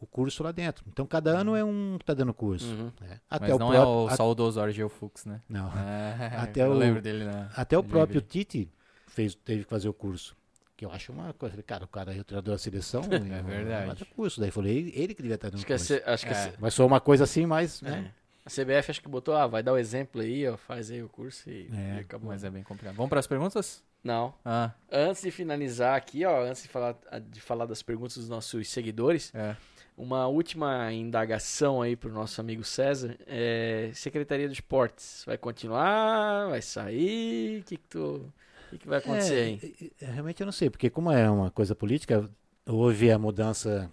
o 0.00 0.06
curso 0.06 0.42
lá 0.42 0.52
dentro. 0.52 0.84
Então 0.88 1.06
cada 1.06 1.30
ano 1.38 1.54
é 1.56 1.64
um 1.64 1.96
que 1.98 2.04
tá 2.04 2.12
dando 2.14 2.34
curso. 2.34 2.66
Uhum. 2.66 2.92
né? 3.00 3.20
Até 3.30 3.46
Mas 3.46 3.56
o 3.56 3.58
não 3.58 3.68
próprio, 3.70 3.82
é 3.82 3.86
o 3.86 4.06
a- 4.08 4.16
saudoso 4.16 4.60
Argel 4.60 4.88
Fux, 4.90 5.24
né? 5.24 5.40
não. 5.48 5.70
É, 5.76 6.36
Até 6.36 6.62
eu 6.62 6.70
o- 6.72 6.74
lembro 6.74 7.00
dele, 7.00 7.24
né? 7.24 7.48
Até 7.56 7.76
o 7.78 7.82
próprio. 7.82 8.20
Tite 8.20 8.70
fez, 9.06 9.34
teve 9.34 9.64
que 9.64 9.70
fazer 9.70 9.88
o 9.88 9.94
curso. 9.94 10.36
Que 10.76 10.84
eu 10.84 10.90
acho 10.90 11.12
uma 11.12 11.32
coisa. 11.32 11.62
Cara, 11.62 11.84
o 11.84 11.88
cara 11.88 12.14
é 12.14 12.20
o 12.20 12.24
treinador 12.24 12.54
da 12.54 12.58
seleção. 12.58 13.02
É 13.12 13.42
verdade. 13.42 13.86
Faz 13.86 14.00
o 14.00 14.06
curso. 14.06 14.40
Daí 14.40 14.48
eu 14.48 14.52
falei, 14.52 14.76
ele, 14.76 14.92
ele 14.94 15.14
que 15.14 15.22
devia 15.22 15.36
estar 15.36 15.48
dando 15.50 15.58
Acho 15.58 15.66
que, 15.66 15.72
a, 15.72 15.76
curso. 15.76 15.94
C- 15.94 16.02
acho 16.04 16.26
que 16.26 16.32
É. 16.32 16.52
Mas 16.58 16.74
foi 16.74 16.84
uma 16.84 17.00
coisa 17.00 17.24
assim, 17.24 17.46
mas. 17.46 17.82
é. 17.82 17.90
Né? 17.90 18.10
A 18.46 18.50
CBF 18.50 18.90
acho 18.90 19.00
que 19.00 19.08
botou, 19.08 19.34
ah, 19.34 19.46
vai 19.46 19.62
dar 19.62 19.72
o 19.72 19.78
exemplo 19.78 20.20
aí, 20.20 20.46
ó, 20.46 20.54
faz 20.58 20.90
aí 20.90 21.02
o 21.02 21.08
curso 21.08 21.48
e, 21.48 21.66
É, 21.72 21.96
e 21.96 22.00
acabou. 22.00 22.28
Mas 22.28 22.44
é 22.44 22.50
bem 22.50 22.62
complicado. 22.62 22.94
Vamos 22.94 23.08
para 23.08 23.18
as 23.18 23.26
perguntas? 23.26 23.82
Não. 24.02 24.34
Ah, 24.44 24.70
Antes 24.92 25.22
de 25.22 25.30
finalizar 25.30 25.96
aqui, 25.96 26.26
ó, 26.26 26.42
antes 26.44 26.62
de 26.64 26.68
falar, 26.68 26.94
de 27.30 27.40
falar 27.40 27.64
das 27.64 27.82
perguntas 27.82 28.18
dos 28.18 28.28
nossos 28.28 28.68
seguidores, 28.68 29.32
é. 29.34 29.56
uma 29.96 30.26
última 30.26 30.92
indagação 30.92 31.80
aí 31.80 31.96
pro 31.96 32.12
nosso 32.12 32.38
amigo 32.38 32.62
César. 32.64 33.16
É, 33.26 33.90
Secretaria 33.94 34.46
de 34.46 34.52
Esportes, 34.52 35.22
vai 35.24 35.38
continuar? 35.38 36.50
Vai 36.50 36.60
sair? 36.60 37.60
O 37.60 37.64
que, 37.64 37.78
que, 37.78 37.88
tu, 37.88 37.98
o 37.98 38.32
que, 38.78 38.84
que 38.84 38.88
vai 38.88 38.98
acontecer 38.98 39.34
aí? 39.62 39.92
É, 40.00 40.04
é, 40.06 40.10
realmente 40.10 40.40
eu 40.40 40.44
não 40.46 40.52
sei, 40.52 40.70
porque 40.70 40.90
como 40.90 41.10
é 41.10 41.28
uma 41.30 41.50
coisa 41.50 41.74
política, 41.74 42.28
houve 42.66 43.10
a 43.10 43.18
mudança, 43.18 43.90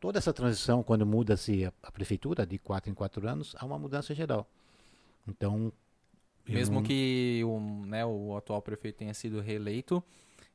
toda 0.00 0.18
essa 0.18 0.32
transição, 0.32 0.82
quando 0.82 1.04
muda-se 1.06 1.64
a, 1.64 1.72
a 1.82 1.90
prefeitura 1.92 2.46
de 2.46 2.58
quatro 2.58 2.90
em 2.90 2.94
quatro 2.94 3.26
anos, 3.28 3.54
há 3.58 3.64
uma 3.64 3.78
mudança 3.78 4.14
geral. 4.14 4.46
Então. 5.28 5.72
eu 6.46 6.54
Mesmo 6.54 6.76
não- 6.76 6.82
que 6.82 7.42
o, 7.44 7.58
né, 7.86 8.04
o 8.04 8.36
atual 8.36 8.60
prefeito 8.60 8.96
tenha 8.96 9.14
sido 9.14 9.40
reeleito, 9.40 10.02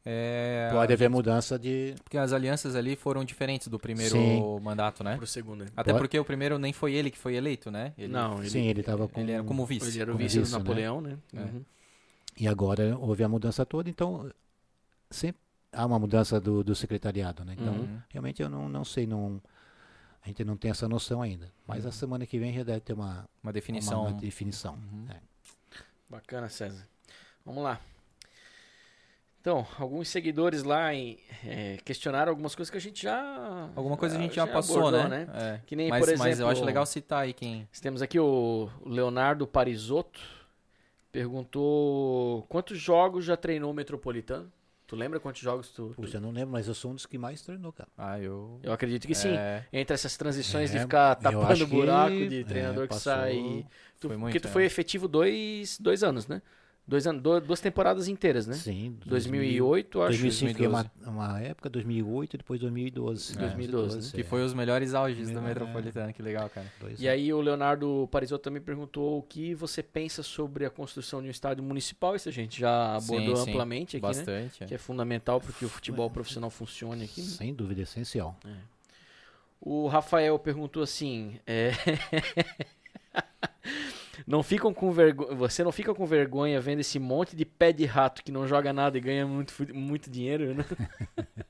é, 0.05 0.69
Pode 0.71 0.93
haver 0.93 1.09
mudança 1.09 1.59
de. 1.59 1.93
porque 2.03 2.17
as 2.17 2.31
alianças 2.31 2.73
ali 2.75 2.95
foram 2.95 3.25
diferentes 3.25 3.67
do 3.67 3.77
primeiro 3.77 4.15
Sim. 4.15 4.59
mandato, 4.61 5.03
né? 5.03 5.17
Pro 5.17 5.27
segundo. 5.27 5.65
né? 5.65 5.71
Até 5.75 5.91
Pode- 5.91 6.03
porque 6.03 6.17
o 6.17 6.23
primeiro 6.23 6.57
nem 6.57 6.71
foi 6.71 6.93
ele 6.93 7.11
que 7.11 7.17
foi 7.17 7.35
eleito, 7.35 7.69
né? 7.69 7.93
Ele, 7.97 8.13
Não, 8.13 8.39
ele, 8.39 8.49
Sim, 8.49 8.65
ele 8.65 8.79
estava 8.79 9.07
com. 9.09 9.19
ele 9.19 9.33
era 9.33 9.43
como 9.43 9.65
vice. 9.65 9.89
ele 9.89 9.99
era 10.01 10.09
o 10.11 10.13
como 10.13 10.23
vice 10.23 10.37
do 10.37 10.43
vice, 10.45 10.53
né? 10.53 10.57
Napoleão, 10.59 11.01
né? 11.01 11.17
É. 11.35 11.39
Uhum. 11.41 11.65
E 12.39 12.47
agora 12.47 12.97
houve 12.97 13.23
a 13.23 13.27
mudança 13.29 13.65
toda, 13.65 13.89
então 13.89 14.31
sempre 15.09 15.41
há 15.71 15.85
uma 15.85 15.99
mudança 15.99 16.39
do, 16.39 16.63
do 16.63 16.73
secretariado, 16.73 17.43
né? 17.43 17.55
Então, 17.59 17.73
Uhum. 17.73 17.99
realmente 18.09 18.41
eu 18.41 18.49
não, 18.49 18.69
não 18.69 18.85
sei, 18.85 19.05
não, 19.05 19.41
a 20.23 20.27
gente 20.27 20.43
não 20.43 20.55
tem 20.55 20.71
essa 20.71 20.87
noção 20.87 21.21
ainda. 21.21 21.51
Mas 21.67 21.85
a 21.85 21.91
semana 21.91 22.25
que 22.25 22.39
vem 22.39 22.53
já 22.53 22.63
deve 22.63 22.79
ter 22.79 22.93
uma, 22.93 23.27
Uma 23.43 23.51
definição. 23.51 24.01
uma, 24.01 24.09
uma 24.11 24.19
definição. 24.19 24.75
Uhum. 24.75 25.05
É. 25.09 25.19
Bacana, 26.09 26.47
César. 26.49 26.87
Vamos 27.45 27.63
lá. 27.63 27.79
Então, 29.41 29.65
alguns 29.77 30.09
seguidores 30.09 30.63
lá 30.63 30.93
em, 30.93 31.17
é, 31.45 31.77
questionaram 31.85 32.29
algumas 32.29 32.55
coisas 32.55 32.69
que 32.69 32.77
a 32.77 32.81
gente 32.81 33.01
já. 33.03 33.69
Alguma 33.75 33.95
coisa 33.95 34.17
a 34.17 34.21
gente 34.21 34.35
já, 34.35 34.45
passou, 34.45 34.79
abordou, 34.79 35.07
né? 35.07 35.27
É. 35.33 35.61
Que 35.65 35.75
nem, 35.75 35.89
mas, 35.89 35.99
por 35.99 36.09
exemplo. 36.09 36.23
mas 36.29 36.39
eu 36.39 36.47
acho 36.49 36.63
legal 36.65 36.85
citar 36.85 37.23
aí 37.23 37.33
quem. 37.33 37.67
Temos 37.81 38.01
aqui 38.01 38.19
o 38.19 38.69
Leonardo 38.85 39.47
Parisotto. 39.47 40.19
Perguntou 41.11 42.43
quantos 42.49 42.77
jogos 42.79 43.25
já 43.25 43.35
treinou 43.35 43.71
o 43.71 43.73
Metropolitano? 43.73 44.51
Tu 44.85 44.95
lembra 44.95 45.19
quantos 45.19 45.41
jogos 45.41 45.69
tu. 45.69 45.89
tu- 45.89 45.95
Puxa, 46.01 46.17
eu 46.17 46.21
não 46.21 46.31
lembro, 46.31 46.51
mas 46.51 46.67
eu 46.67 46.73
sou 46.73 46.91
um 46.91 46.95
dos 46.95 47.05
que 47.05 47.17
mais 47.17 47.41
treinou, 47.43 47.71
cara. 47.71 47.89
Ah, 47.95 48.19
eu. 48.19 48.59
Eu 48.63 48.73
acredito 48.73 49.07
que 49.07 49.13
sim. 49.13 49.35
É, 49.35 49.65
Entre 49.71 49.93
essas 49.93 50.17
transições 50.17 50.71
de 50.71 50.77
É, 50.77 50.81
ficar 50.81 51.15
eu 51.17 51.21
tapando 51.21 51.67
buraco 51.67 52.09
que, 52.15 52.27
de 52.27 52.39
é, 52.39 52.43
treinador 52.43 52.83
que 52.87 52.93
passou- 52.95 53.13
sai. 53.13 53.65
Tu, 53.99 54.07
Foi 54.07 54.17
porque 54.17 54.17
muito, 54.17 54.39
tu 54.41 54.47
é. 54.47 54.51
foi 54.51 54.65
efetivo 54.65 55.07
dois, 55.07 55.79
dois 55.79 56.03
anos, 56.03 56.27
né? 56.27 56.41
Dois 56.89 57.03
du- 57.03 57.39
duas 57.41 57.61
temporadas 57.61 58.07
inteiras, 58.07 58.47
né? 58.47 58.55
Sim. 58.55 58.97
2008, 59.05 60.01
acho. 60.01 60.07
2005 60.09 60.57
foi 60.57 60.67
uma, 60.67 60.83
2012. 60.83 61.15
uma 61.15 61.39
época, 61.39 61.69
2008 61.69 62.33
e 62.33 62.37
depois 62.37 62.59
2012. 62.59 63.37
É. 63.37 63.41
2012, 63.41 64.11
que 64.11 64.23
foi 64.23 64.43
os 64.43 64.55
melhores 64.55 64.95
auges 64.95 65.29
É. 65.29 65.39
Metropolitano, 65.39 66.11
que 66.11 66.21
legal, 66.23 66.49
cara. 66.49 66.65
Dois 66.79 66.99
E 66.99 67.07
aí 67.07 67.31
o 67.31 67.39
Leonardo 67.41 68.09
Parisotto 68.11 68.43
também 68.43 68.59
perguntou 68.61 69.19
o 69.19 69.21
que 69.21 69.53
você 69.53 69.83
pensa 69.83 70.23
sobre 70.23 70.65
a 70.65 70.69
construção 70.71 71.21
de 71.21 71.27
um 71.27 71.31
estádio 71.31 71.63
municipal. 71.63 72.15
Isso 72.15 72.27
a 72.27 72.31
gente 72.31 72.59
já 72.59 72.95
abordou 72.95 73.35
Sim, 73.37 73.43
sim. 73.45 73.51
amplamente 73.51 73.97
aqui, 73.97 74.05
né? 74.07 74.13
Bastante. 74.13 74.63
é. 74.63 74.65
Que 74.65 74.73
é 74.73 74.77
fundamental 74.79 75.39
para 75.39 75.53
que 75.53 75.65
o 75.65 75.69
futebol 75.69 76.09
profissional 76.09 76.49
funcione 76.49 77.03
aqui. 77.03 77.21
né? 77.21 77.27
Sem 77.27 77.53
dúvida, 77.53 77.83
essencial. 77.83 78.35
O 79.61 79.87
Rafael 79.87 80.39
perguntou 80.39 80.81
assim: 80.81 81.37
é, 81.45 81.71
Não 84.27 84.41
ficam 84.43 84.73
com 84.73 84.91
vergonha. 84.91 85.35
Você 85.35 85.63
não 85.63 85.71
fica 85.71 85.93
com 85.93 86.05
vergonha 86.05 86.59
vendo 86.59 86.79
esse 86.79 86.99
monte 86.99 87.35
de 87.35 87.45
pé 87.45 87.71
de 87.71 87.85
rato 87.85 88.23
que 88.23 88.31
não 88.31 88.47
joga 88.47 88.71
nada 88.73 88.97
e 88.97 89.01
ganha 89.01 89.25
muito, 89.27 89.53
muito 89.73 90.09
dinheiro, 90.09 90.53
né? 90.53 90.65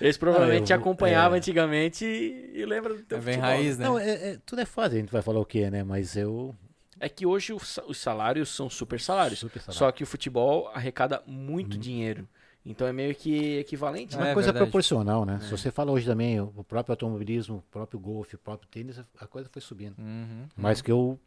Eles 0.00 0.16
provavelmente 0.16 0.60
eu- 0.60 0.66
te 0.66 0.72
acompanhavam 0.74 1.34
é. 1.34 1.38
antigamente 1.38 2.04
e, 2.04 2.60
e 2.60 2.66
lembra 2.66 2.94
do 2.94 3.02
teu 3.02 3.18
É 3.18 3.20
bem 3.20 3.34
futebol. 3.34 3.50
raiz, 3.56 3.78
né? 3.78 3.84
Não, 3.86 3.98
é, 3.98 4.10
é- 4.32 4.38
tudo 4.44 4.60
é 4.60 4.64
fácil, 4.66 4.96
a 4.98 5.00
gente 5.00 5.12
vai 5.12 5.22
falar 5.22 5.40
o 5.40 5.44
que, 5.46 5.68
né? 5.70 5.82
Mas 5.82 6.16
eu. 6.16 6.54
É 7.00 7.08
que 7.08 7.24
hoje 7.24 7.52
os 7.52 7.66
sa- 7.66 7.84
os 7.86 7.98
salários 7.98 8.48
são 8.54 8.68
super 8.68 9.00
salários. 9.00 9.38
Super 9.40 9.60
salário. 9.60 9.78
Só 9.78 9.90
que 9.90 10.02
o 10.02 10.06
futebol 10.06 10.68
arrecada 10.74 11.22
muito 11.26 11.78
dinheiro. 11.78 12.28
Então 12.66 12.86
é 12.86 12.92
meio 12.92 13.14
que 13.14 13.58
equivalente. 13.58 14.14
Uma 14.16 14.28
É 14.28 14.34
coisa 14.34 14.48
verdade. 14.48 14.66
proporcional, 14.66 15.24
né? 15.24 15.38
Se 15.40 15.50
você 15.50 15.70
fala 15.70 15.90
hoje 15.92 16.04
também, 16.04 16.38
o 16.40 16.62
próprio 16.64 16.92
automobilismo, 16.92 17.56
o 17.58 17.62
próprio 17.70 17.98
golfe, 17.98 18.34
o 18.34 18.38
próprio 18.38 18.68
tênis, 18.68 19.00
a 19.18 19.26
coisa 19.26 19.48
foi 19.50 19.62
subindo. 19.62 19.96
Uhum. 19.98 20.46
Mas 20.56 20.82
que 20.82 20.92
eu. 20.92 21.18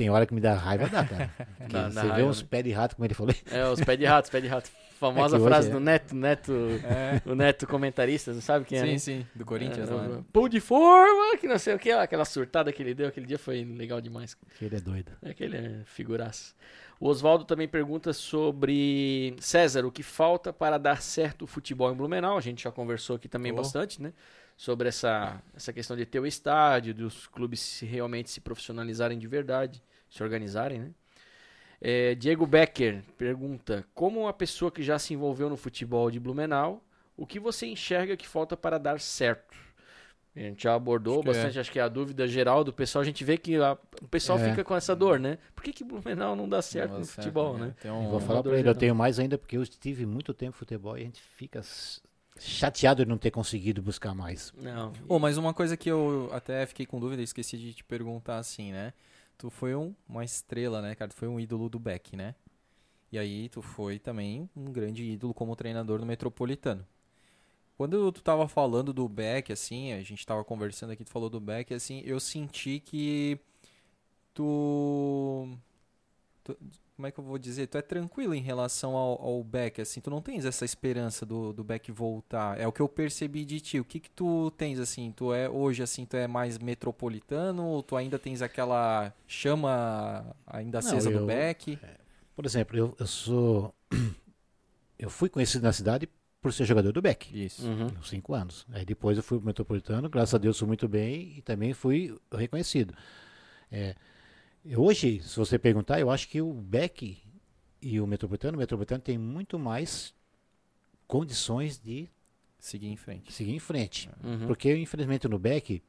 Tem 0.00 0.08
hora 0.08 0.24
que 0.24 0.32
me 0.32 0.40
dá 0.40 0.54
raiva, 0.54 0.88
dá, 0.88 1.04
cara. 1.04 1.30
Dá- 1.68 1.90
você 1.90 1.94
dá 1.94 2.02
vê 2.04 2.08
raiva, 2.08 2.28
uns 2.28 2.40
né? 2.40 2.48
pés 2.50 2.64
de 2.64 2.70
rato, 2.72 2.96
como 2.96 3.04
ele 3.06 3.12
falou. 3.12 3.34
É, 3.50 3.68
os 3.68 3.80
pé 3.82 3.96
de 3.98 4.06
rato, 4.06 4.24
os 4.24 4.30
pé 4.30 4.40
de 4.40 4.46
rato. 4.48 4.70
Famosa 4.98 5.36
É 5.36 5.38
que 5.38 5.42
hoje 5.44 5.50
frase 5.52 5.68
é. 5.68 5.72
do 5.72 5.78
Neto, 5.80 6.14
Neto, 6.16 6.52
É. 6.84 7.20
o 7.30 7.34
Neto 7.34 7.66
comentarista, 7.66 8.32
não 8.32 8.40
sabe 8.40 8.64
quem 8.64 8.78
é? 8.78 8.82
Sim, 8.82 8.92
né? 8.92 8.98
sim, 8.98 9.26
do 9.34 9.44
Corinthians 9.44 9.90
É, 9.90 9.94
lá. 9.94 10.02
né? 10.08 10.24
Pão 10.32 10.48
de 10.48 10.58
forma, 10.58 11.36
que 11.36 11.46
não 11.46 11.58
sei 11.58 11.74
o 11.74 11.78
que, 11.78 11.90
aquela 11.90 12.24
surtada 12.24 12.72
que 12.72 12.82
ele 12.82 12.94
deu 12.94 13.08
aquele 13.08 13.26
dia 13.26 13.38
foi 13.38 13.62
legal 13.62 14.00
demais. 14.00 14.34
Ele 14.62 14.74
é 14.74 14.80
doido. 14.80 15.12
Aquele 15.22 15.56
é 15.58 15.80
figuraço. 15.84 16.54
O 16.98 17.06
Oswaldo 17.06 17.44
também 17.44 17.68
pergunta 17.68 18.14
sobre 18.14 19.34
César, 19.38 19.84
o 19.84 19.92
que 19.92 20.02
falta 20.02 20.50
para 20.50 20.78
dar 20.78 21.02
certo 21.02 21.42
o 21.42 21.46
futebol 21.46 21.92
em 21.92 21.94
Blumenau? 21.94 22.38
A 22.38 22.40
gente 22.40 22.62
já 22.64 22.70
conversou 22.72 23.16
aqui 23.16 23.28
também 23.28 23.52
Oh. 23.52 23.56
bastante, 23.56 24.00
né? 24.00 24.14
Sobre 24.56 24.88
essa, 24.88 25.40
essa 25.54 25.72
questão 25.72 25.96
de 25.96 26.04
ter 26.04 26.20
o 26.20 26.26
estádio, 26.26 26.92
dos 26.94 27.26
clubes 27.26 27.60
se 27.60 27.86
realmente 27.86 28.28
se 28.30 28.40
profissionalizarem 28.42 29.18
de 29.18 29.26
verdade, 29.26 29.82
se 30.10 30.22
organizarem, 30.22 30.78
né? 30.80 30.90
É, 31.80 32.14
Diego 32.14 32.46
Becker 32.46 33.02
pergunta: 33.16 33.84
Como 33.94 34.20
uma 34.20 34.32
pessoa 34.32 34.70
que 34.70 34.82
já 34.82 34.98
se 34.98 35.14
envolveu 35.14 35.48
no 35.48 35.56
futebol 35.56 36.10
de 36.10 36.20
Blumenau, 36.20 36.82
o 37.16 37.26
que 37.26 37.40
você 37.40 37.66
enxerga 37.66 38.16
que 38.16 38.26
falta 38.28 38.56
para 38.56 38.76
dar 38.78 39.00
certo? 39.00 39.56
A 40.36 40.40
gente 40.40 40.62
já 40.62 40.74
abordou 40.74 41.14
Acho 41.16 41.22
que 41.22 41.28
é. 41.28 41.32
bastante, 41.32 41.58
acho 41.58 41.72
que 41.72 41.78
é 41.78 41.82
a 41.82 41.88
dúvida 41.88 42.26
geral 42.28 42.62
do 42.62 42.72
pessoal. 42.72 43.02
A 43.02 43.04
gente 43.04 43.24
vê 43.24 43.36
que 43.36 43.56
a- 43.56 43.76
o 44.00 44.06
pessoal 44.06 44.38
É. 44.38 44.50
fica 44.50 44.62
com 44.62 44.76
essa 44.76 44.94
dor, 44.94 45.18
né? 45.18 45.38
Por 45.56 45.64
que, 45.64 45.72
que 45.72 45.82
Blumenau 45.82 46.36
não 46.36 46.48
dá 46.48 46.62
certo 46.62 46.92
Não 46.92 46.98
no 47.00 47.04
certo, 47.04 47.16
futebol, 47.16 47.58
né? 47.58 47.74
Eu 47.82 47.94
um... 47.94 48.10
vou 48.10 48.20
falar 48.20 48.42
pra 48.42 48.56
ele, 48.58 48.68
eu 48.68 48.74
tenho 48.74 48.94
mais 48.94 49.18
ainda 49.18 49.36
porque 49.36 49.56
eu 49.56 49.62
estive 49.62 50.06
muito 50.06 50.32
tempo 50.32 50.52
no 50.52 50.58
futebol 50.58 50.96
e 50.96 51.00
a 51.00 51.04
gente 51.04 51.20
fica 51.20 51.60
chateado 52.38 53.04
de 53.04 53.08
não 53.08 53.18
ter 53.18 53.30
conseguido 53.30 53.82
buscar 53.82 54.14
mais. 54.14 54.52
Não. 54.56 54.92
Ô, 55.08 55.18
mas 55.18 55.36
uma 55.36 55.52
coisa 55.52 55.76
que 55.76 55.90
eu 55.90 56.30
até 56.32 56.64
fiquei 56.64 56.86
com 56.86 57.00
dúvida, 57.00 57.22
esqueci 57.22 57.58
de 57.58 57.74
te 57.74 57.84
perguntar 57.84 58.38
assim, 58.38 58.70
né? 58.72 58.92
Tu 59.40 59.50
foi 59.50 59.74
um- 59.74 59.94
uma 60.08 60.24
estrela, 60.24 60.82
né, 60.82 60.94
cara? 60.94 61.10
Tu 61.10 61.16
foi 61.16 61.28
um 61.28 61.40
ídolo 61.40 61.68
do 61.68 61.78
Beck, 61.80 62.16
né? 62.16 62.34
E 63.12 63.18
aí 63.18 63.48
tu 63.50 63.62
foi 63.62 63.98
também 63.98 64.48
um 64.56 64.72
grande 64.72 65.04
ídolo 65.04 65.34
como 65.34 65.56
treinador 65.56 66.00
no 66.00 66.06
Metropolitano. 66.06 66.86
Quando 67.76 68.12
tu 68.12 68.22
tava 68.22 68.48
falando 68.48 68.92
do 68.92 69.08
Beck, 69.08 69.52
assim, 69.52 69.92
a 69.92 70.02
gente 70.02 70.26
tava 70.26 70.44
conversando 70.44 70.92
aqui, 70.92 71.04
tu 71.04 71.10
falou 71.10 71.30
do 71.30 71.40
Beck, 71.40 71.74
assim, 71.74 72.02
eu 72.04 72.20
senti 72.20 72.80
que 72.80 73.40
tu... 74.34 75.48
tu- 76.44 76.56
como 77.00 77.06
é 77.06 77.10
que 77.10 77.18
eu 77.18 77.24
vou 77.24 77.38
dizer? 77.38 77.66
Tu 77.66 77.78
é 77.78 77.82
tranquilo 77.82 78.34
em 78.34 78.42
relação 78.42 78.94
ao, 78.94 79.18
ao 79.22 79.42
Beck, 79.42 79.80
assim, 79.80 80.02
tu 80.02 80.10
não 80.10 80.20
tens 80.20 80.44
essa 80.44 80.66
esperança 80.66 81.24
do, 81.24 81.50
do 81.50 81.64
Beck 81.64 81.90
voltar. 81.90 82.60
É 82.60 82.66
o 82.66 82.72
que 82.72 82.80
eu 82.82 82.88
percebi 82.88 83.42
de 83.46 83.58
ti. 83.58 83.80
O 83.80 83.84
que 83.86 83.98
que 83.98 84.10
tu 84.10 84.50
tens, 84.50 84.78
assim? 84.78 85.10
Tu 85.10 85.32
é, 85.32 85.48
hoje, 85.48 85.82
assim, 85.82 86.04
tu 86.04 86.14
é 86.18 86.26
mais 86.26 86.58
metropolitano 86.58 87.64
ou 87.64 87.82
tu 87.82 87.96
ainda 87.96 88.18
tens 88.18 88.42
aquela 88.42 89.14
chama 89.26 90.36
ainda 90.46 90.82
Não, 90.82 90.88
acesa 90.90 91.10
do 91.10 91.20
eu- 91.20 91.26
Beck? 91.26 91.78
Por 92.36 92.44
exemplo, 92.44 92.76
eu, 92.76 92.94
eu 93.00 93.06
sou. 93.06 93.74
Eu 94.98 95.08
fui 95.08 95.30
conhecido 95.30 95.62
na 95.62 95.72
cidade 95.72 96.06
por 96.42 96.52
ser 96.52 96.66
jogador 96.66 96.92
do 96.92 97.00
Beck. 97.00 97.30
Isso. 97.32 97.66
Uhum. 97.66 97.86
Uns 97.98 98.10
cinco 98.10 98.34
anos. 98.34 98.66
Aí 98.70 98.84
depois 98.84 99.16
eu 99.16 99.22
fui 99.22 99.38
pro 99.38 99.46
Metropolitano, 99.46 100.10
graças 100.10 100.34
a 100.34 100.38
Deus 100.38 100.58
fui 100.58 100.68
muito 100.68 100.86
bem 100.86 101.38
e 101.38 101.40
também 101.40 101.72
fui 101.72 102.14
reconhecido. 102.30 102.92
É, 103.72 103.94
hoje, 104.76 105.20
se 105.22 105.36
você 105.36 105.58
perguntar, 105.58 106.00
eu 106.00 106.10
acho 106.10 106.28
que 106.28 106.40
o 106.40 106.52
Beck 106.52 107.18
e 107.80 108.00
o 108.00 108.06
Metropolitano, 108.06 108.56
o 108.56 108.60
Metropolitano 108.60 109.00
tem 109.02 109.16
muito 109.16 109.58
mais 109.58 110.14
condições 111.06 111.78
de 111.78 112.08
Seguir 112.58 112.88
em 112.88 112.96
frente. 112.96 113.32
seguir 113.32 113.54
em 113.54 113.58
frente. 113.58 114.10
Uhum. 114.22 114.46
Porque, 114.46 114.76
infelizmente, 114.76 115.26
no 115.26 115.38
Beck, 115.38 115.82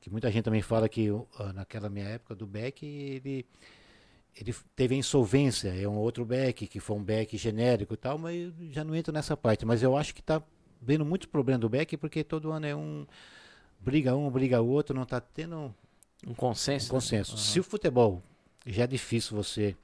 que 0.00 0.10
muita 0.10 0.30
gente 0.30 0.44
também 0.44 0.62
fala 0.62 0.88
que 0.88 1.08
ah, 1.38 1.52
naquela 1.52 1.88
minha 1.90 2.06
época 2.06 2.34
do 2.34 2.46
Beck, 2.46 2.82
ele, 2.84 3.46
ele 4.34 4.54
teve 4.74 4.94
a 4.94 4.98
insolvência. 4.98 5.68
É 5.68 5.86
um 5.86 5.98
outro 5.98 6.24
Beck, 6.24 6.66
que 6.66 6.80
foi 6.80 6.96
um 6.96 7.04
Beck 7.04 7.36
genérico 7.36 7.92
e 7.92 7.96
tal, 7.96 8.16
mas 8.16 8.36
eu 8.36 8.52
já 8.70 8.82
não 8.82 8.96
entro 8.96 9.12
nessa 9.12 9.36
parte. 9.36 9.66
Mas 9.66 9.82
eu 9.82 9.96
acho 9.96 10.14
que 10.14 10.20
está 10.20 10.42
vendo 10.80 11.04
muito 11.04 11.28
problema 11.28 11.58
do 11.58 11.68
Beck, 11.68 11.96
porque 11.98 12.24
todo 12.24 12.50
ano 12.50 12.66
é 12.66 12.74
um. 12.74 13.06
Briga 13.78 14.16
um, 14.16 14.30
briga 14.30 14.60
outro, 14.60 14.94
não 14.94 15.02
está 15.02 15.20
tendo 15.20 15.74
um 16.26 16.30
Um 16.30 16.34
consenso. 16.34 16.86
né? 16.86 16.90
consenso. 16.90 17.36
Se 17.36 17.58
o 17.60 17.62
futebol 17.64 18.22
já 18.66 18.84
é 18.84 18.86
difícil 18.86 19.36
você. 19.36 19.76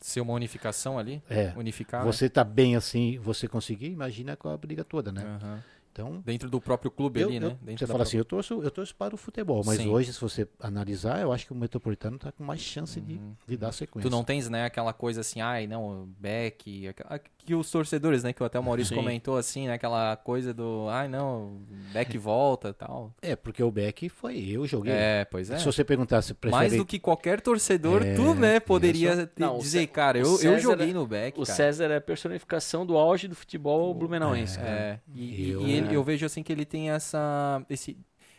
Ser 0.00 0.20
uma 0.20 0.32
unificação 0.32 0.98
ali? 0.98 1.22
É, 1.30 1.52
Unificar? 1.56 2.04
você 2.04 2.28
tá 2.28 2.42
bem 2.42 2.74
assim, 2.74 3.18
você 3.18 3.46
conseguir, 3.46 3.86
imagina 3.86 4.36
com 4.36 4.48
a 4.48 4.56
briga 4.56 4.82
toda, 4.82 5.12
né? 5.12 5.38
né? 5.40 5.62
Então, 5.92 6.22
Dentro 6.24 6.48
do 6.48 6.58
próprio 6.58 6.90
clube 6.90 7.20
Eu- 7.20 7.28
ali, 7.28 7.36
eu- 7.36 7.42
né? 7.50 7.56
Dentro 7.60 7.86
você 7.86 7.86
fala 7.92 8.02
assim, 8.04 8.16
própria- 8.16 8.20
eu 8.20 8.24
torço, 8.24 8.62
eu 8.62 8.70
torço 8.70 8.94
para 8.96 9.14
o 9.14 9.18
futebol, 9.18 9.62
mas 9.64 9.76
Sim. 9.76 9.88
hoje, 9.90 10.10
se 10.12 10.18
você 10.20 10.48
analisar, 10.58 11.20
eu 11.20 11.30
acho 11.32 11.44
que 11.44 11.52
o 11.52 11.54
Metropolitano 11.54 12.16
está 12.16 12.32
com 12.32 12.42
mais 12.42 12.60
chance 12.60 12.98
de, 12.98 13.14
Uhum. 13.14 13.34
de 13.46 13.56
dar 13.58 13.72
sequência. 13.72 14.08
Tu 14.08 14.10
não 14.10 14.24
tens, 14.24 14.48
né, 14.48 14.64
aquela 14.64 14.94
coisa 14.94 15.20
assim, 15.20 15.42
ai, 15.42 15.66
não, 15.66 16.08
Beck, 16.18 16.88
aquela- 16.88 17.18
que 17.44 17.54
os 17.54 17.70
torcedores, 17.70 18.22
né, 18.22 18.32
que 18.32 18.42
até 18.42 18.58
oAurício 18.58 18.94
Sim. 18.94 19.00
comentou 19.02 19.36
assim, 19.36 19.66
né, 19.66 19.74
aquela 19.74 20.16
coisa 20.16 20.54
do, 20.54 20.86
ai, 20.88 21.08
não, 21.08 21.60
Beck 21.92 22.16
volta 22.16 22.68
e 22.70 22.72
tal. 22.72 23.12
É, 23.20 23.36
porque 23.36 23.62
o 23.62 23.70
Beck 23.70 24.08
foi 24.08 24.38
eu 24.48 24.66
joguei. 24.66 24.92
É, 24.94 25.26
pois 25.26 25.50
é. 25.50 25.58
Se 25.58 25.64
você 25.66 25.84
perguntar 25.84 26.22
se 26.22 26.32
prefere... 26.32 26.58
Mais 26.58 26.74
do 26.76 26.86
que 26.86 26.98
qualquer 26.98 27.40
torcedor, 27.42 28.02
É, 28.02 28.14
tu, 28.14 28.34
né, 28.34 28.60
poderia 28.60 29.26
te 29.26 29.32
Não, 29.40 29.56
o 29.58 29.60
dizer, 29.60 29.86
cara, 29.88 30.16
o 30.18 30.22
eu, 30.22 30.30
eu 30.30 30.38
César 30.38 30.58
joguei 30.60 30.90
é- 30.90 30.94
no 30.94 31.06
Beck, 31.06 31.38
O 31.38 31.44
cara. 31.44 31.54
César 31.56 31.84
é 31.90 31.96
a 31.96 32.00
personificação 32.00 32.86
do 32.86 32.96
auge 32.96 33.28
do 33.28 33.34
futebol 33.34 33.92
blumenauense. 33.92 34.56
cara. 34.56 34.70
É, 34.70 35.00
e, 35.14 35.24
e- 35.24 35.50
Eu- 35.50 35.60
e 35.66 35.72
ele- 35.72 35.81
É. 35.90 35.94
eu 35.94 36.02
vejo 36.04 36.24
assim 36.26 36.42
que 36.42 36.52
ele 36.52 36.64
tem 36.64 36.90
essa, 36.90 37.64
esse, 37.68 37.96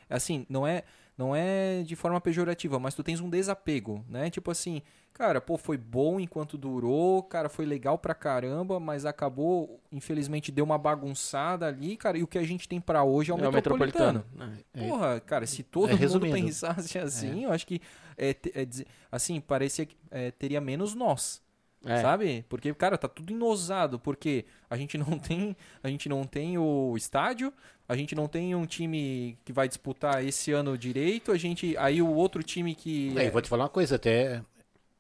assim, 0.10 0.46
não 0.50 0.66
é, 0.66 0.84
não 1.18 1.36
é 1.36 1.84
de 1.84 1.96
forma 1.96 2.20
pejorativa, 2.22 2.80
mas 2.80 2.96
tu 2.96 3.04
tens 3.04 3.20
um 3.20 3.30
desapego, 3.30 4.04
né? 4.10 4.30
Tipo 4.30 4.50
assim, 4.50 4.82
cara, 5.14 5.40
pô, 5.40 5.58
foi 5.58 5.78
bom 5.78 6.20
enquanto 6.20 6.58
durou, 6.58 7.22
cara, 7.22 7.50
foi 7.50 7.66
legal 7.66 8.00
pra 8.00 8.16
caramba, 8.16 8.80
mas 8.80 9.06
acabou, 9.06 9.80
infelizmente 9.92 10.52
deu 10.52 10.66
uma 10.66 10.78
bagunçada 10.78 11.68
ali, 11.68 11.96
cara, 11.96 12.18
e 12.18 12.24
o 12.24 12.28
que 12.28 12.40
a 12.40 12.44
gente 12.44 12.68
tem 12.68 12.82
pra 12.82 13.04
hoje 13.04 13.30
é 13.32 13.36
o, 13.36 13.38
É 13.44 13.48
o 13.48 13.52
metropolitano. 13.52 14.26
metropolitano. 14.34 14.64
É. 14.74 14.88
Porra, 14.88 15.20
cara, 15.20 15.46
se 15.46 15.62
todo 15.62 15.92
É, 15.92 15.96
mundo 15.96 16.20
pensasse 16.32 16.98
assim, 16.98 17.44
eu 17.44 17.52
acho 17.52 17.68
que 17.68 17.80
é, 18.18 18.32
é 18.32 18.68
assim, 19.12 19.40
parecia 19.40 19.86
que 19.86 19.96
é, 20.10 20.32
teria 20.32 20.60
menos 20.60 20.96
nós. 20.96 21.43
É. 21.86 22.02
Sabe? 22.02 22.46
Porque, 22.48 22.74
cara, 22.74 22.98
tá 22.98 23.08
tudo 23.08 23.34
enosado, 23.34 24.00
porque 24.00 24.46
a 24.70 24.78
gente 24.78 24.98
não 24.98 25.18
tem, 25.20 25.56
a 25.82 25.90
gente 25.90 26.08
não 26.08 26.24
tem 26.24 26.58
o 26.58 26.96
estádio, 26.96 27.52
a 27.88 27.96
gente 27.96 28.16
não 28.16 28.28
tem 28.28 28.56
um 28.56 28.66
time 28.66 29.38
que 29.44 29.52
vai 29.52 29.68
disputar 29.68 30.24
esse 30.24 30.52
ano 30.52 30.78
direito, 30.78 31.32
a 31.32 31.38
gente, 31.38 31.76
aí 31.78 32.02
o 32.02 32.14
outro 32.14 32.42
time 32.42 32.74
que 32.74 33.18
É, 33.18 33.30
vou 33.30 33.42
te 33.42 33.50
falar 33.50 33.66
uma 33.66 33.70
coisa, 33.70 33.96
até 33.98 34.42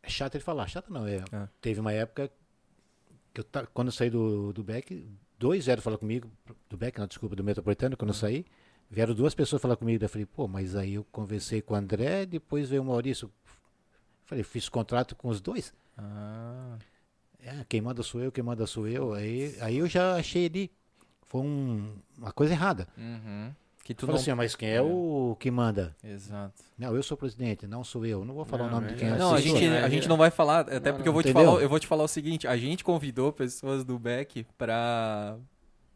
é 0.03 0.09
chato 0.09 0.35
ele 0.35 0.43
falar, 0.43 0.67
chato 0.67 0.91
não, 0.91 1.07
é. 1.07 1.23
É. 1.31 1.47
Teve 1.61 1.79
uma 1.79 1.93
época 1.93 2.29
que 3.33 3.41
eu 3.41 3.45
quando 3.73 3.87
eu 3.87 3.93
saí 3.93 4.09
do, 4.09 4.51
do 4.51 4.63
Beck, 4.63 5.07
dois 5.39 5.65
vieram 5.65 5.81
falar 5.81 5.97
comigo, 5.97 6.29
do 6.69 6.77
Beck, 6.77 6.99
não, 6.99 7.07
desculpa, 7.07 7.35
do 7.35 7.43
Metropolitano, 7.43 7.95
quando 7.95 8.09
eu 8.09 8.15
saí, 8.15 8.45
vieram 8.89 9.13
duas 9.13 9.33
pessoas 9.33 9.61
falar 9.61 9.77
comigo, 9.77 9.99
daí 9.99 10.05
eu 10.05 10.09
falei, 10.09 10.25
pô, 10.25 10.47
mas 10.47 10.75
aí 10.75 10.95
eu 10.95 11.05
conversei 11.05 11.61
com 11.61 11.73
o 11.73 11.77
André, 11.77 12.25
depois 12.25 12.69
veio 12.69 12.81
o 12.81 12.85
Maurício, 12.85 13.31
falei, 14.33 14.43
fiz 14.43 14.67
contrato 14.69 15.15
com 15.15 15.29
os 15.29 15.39
dois, 15.41 15.73
Ah, 15.97 16.77
É, 17.45 17.63
quem 17.67 17.81
manda 17.81 18.01
sou 18.03 18.21
eu, 18.21 18.31
quem 18.31 18.43
manda 18.43 18.65
sou 18.65 18.87
eu. 18.87 19.13
Aí, 19.13 19.55
aí 19.61 19.77
eu 19.77 19.87
já 19.87 20.15
achei 20.15 20.45
ali. 20.45 20.71
Foi 21.27 21.41
um- 21.41 21.93
uma 22.17 22.31
coisa 22.31 22.53
errada. 22.53 22.87
uhum. 22.97 23.51
Que 23.83 23.93
tu 23.93 24.07
não 24.07 24.15
assim, 24.15 24.33
mas 24.33 24.55
quem 24.55 24.69
é 24.69 24.81
o 24.81 25.35
que 25.37 25.51
manda? 25.51 25.93
Exato. 26.01 26.53
Não, 26.77 26.95
eu 26.95 27.03
sou 27.03 27.15
o 27.15 27.17
presidente, 27.17 27.67
não 27.67 27.83
sou 27.83 28.05
eu. 28.05 28.23
Não 28.23 28.33
vou 28.33 28.45
falar 28.45 28.63
Não, 28.63 28.69
o 28.69 28.75
nome 28.75 28.87
de 28.87 28.93
é- 28.93 28.97
quem 28.97 29.07
é. 29.09 29.17
Não, 29.17 29.33
a 29.35 29.41
gente, 29.41 29.65
a 29.67 29.89
gente 29.89 30.07
não 30.07 30.15
vai 30.15 30.31
falar, 30.31 30.61
até 30.61 30.89
Não, 30.89 30.95
porque 30.97 31.09
eu 31.09 31.11
não. 31.11 31.13
vou 31.13 31.21
te 31.23 31.33
falar, 31.33 31.61
eu 31.61 31.67
vou 31.69 31.79
te 31.79 31.85
falar 31.87 32.03
o 32.05 32.07
seguinte, 32.07 32.47
a 32.47 32.55
gente 32.55 32.81
convidou 32.81 33.33
pessoas 33.33 33.83
do 33.83 33.99
Beck 33.99 34.47
pra 34.57 35.35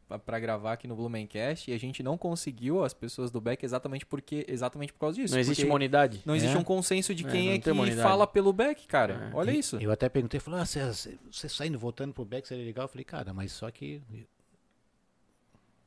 pra- 0.07 0.17
pra 0.19 0.39
gravar 0.39 0.73
aqui 0.73 0.87
no 0.87 0.95
Blumencast 0.95 1.69
e 1.69 1.73
a 1.73 1.77
gente 1.79 2.01
não 2.01 2.17
conseguiu 2.17 2.83
as 2.83 2.93
pessoas 2.93 3.29
do 3.31 3.41
Beck 3.41 3.63
exatamente 3.63 4.05
porque 4.05 4.45
exatamente 4.47 4.93
por 4.93 4.99
causa 4.99 5.15
disso. 5.17 5.33
Não 5.33 5.39
existe 5.39 5.65
uma 5.65 5.75
unidade. 5.75 6.21
não 6.25 6.35
existe 6.35 6.55
É. 6.55 6.59
um 6.59 6.63
consenso 6.63 7.13
de 7.13 7.25
É, 7.25 7.29
quem 7.31 7.49
é, 7.49 7.71
uma 7.71 7.85
que 7.87 7.95
fala 7.95 8.25
pelo 8.25 8.51
Beck, 8.53 8.87
cara. 8.87 9.29
É. 9.31 9.35
Olha 9.35 9.51
E- 9.51 9.59
isso. 9.59 9.77
Eu 9.77 9.91
até 9.91 10.07
perguntei, 10.09 10.39
falou, 10.39 10.59
ah, 10.59 10.65
você, 10.65 11.17
você 11.31 11.49
saindo, 11.49 11.77
voltando 11.77 12.13
pro 12.13 12.23
Beck 12.25 12.47
seria 12.47 12.65
legal. 12.65 12.85
Eu 12.85 12.89
falei, 12.89 13.03
cara, 13.03 13.33
mas 13.33 13.51
só 13.51 13.69
que 13.71 14.01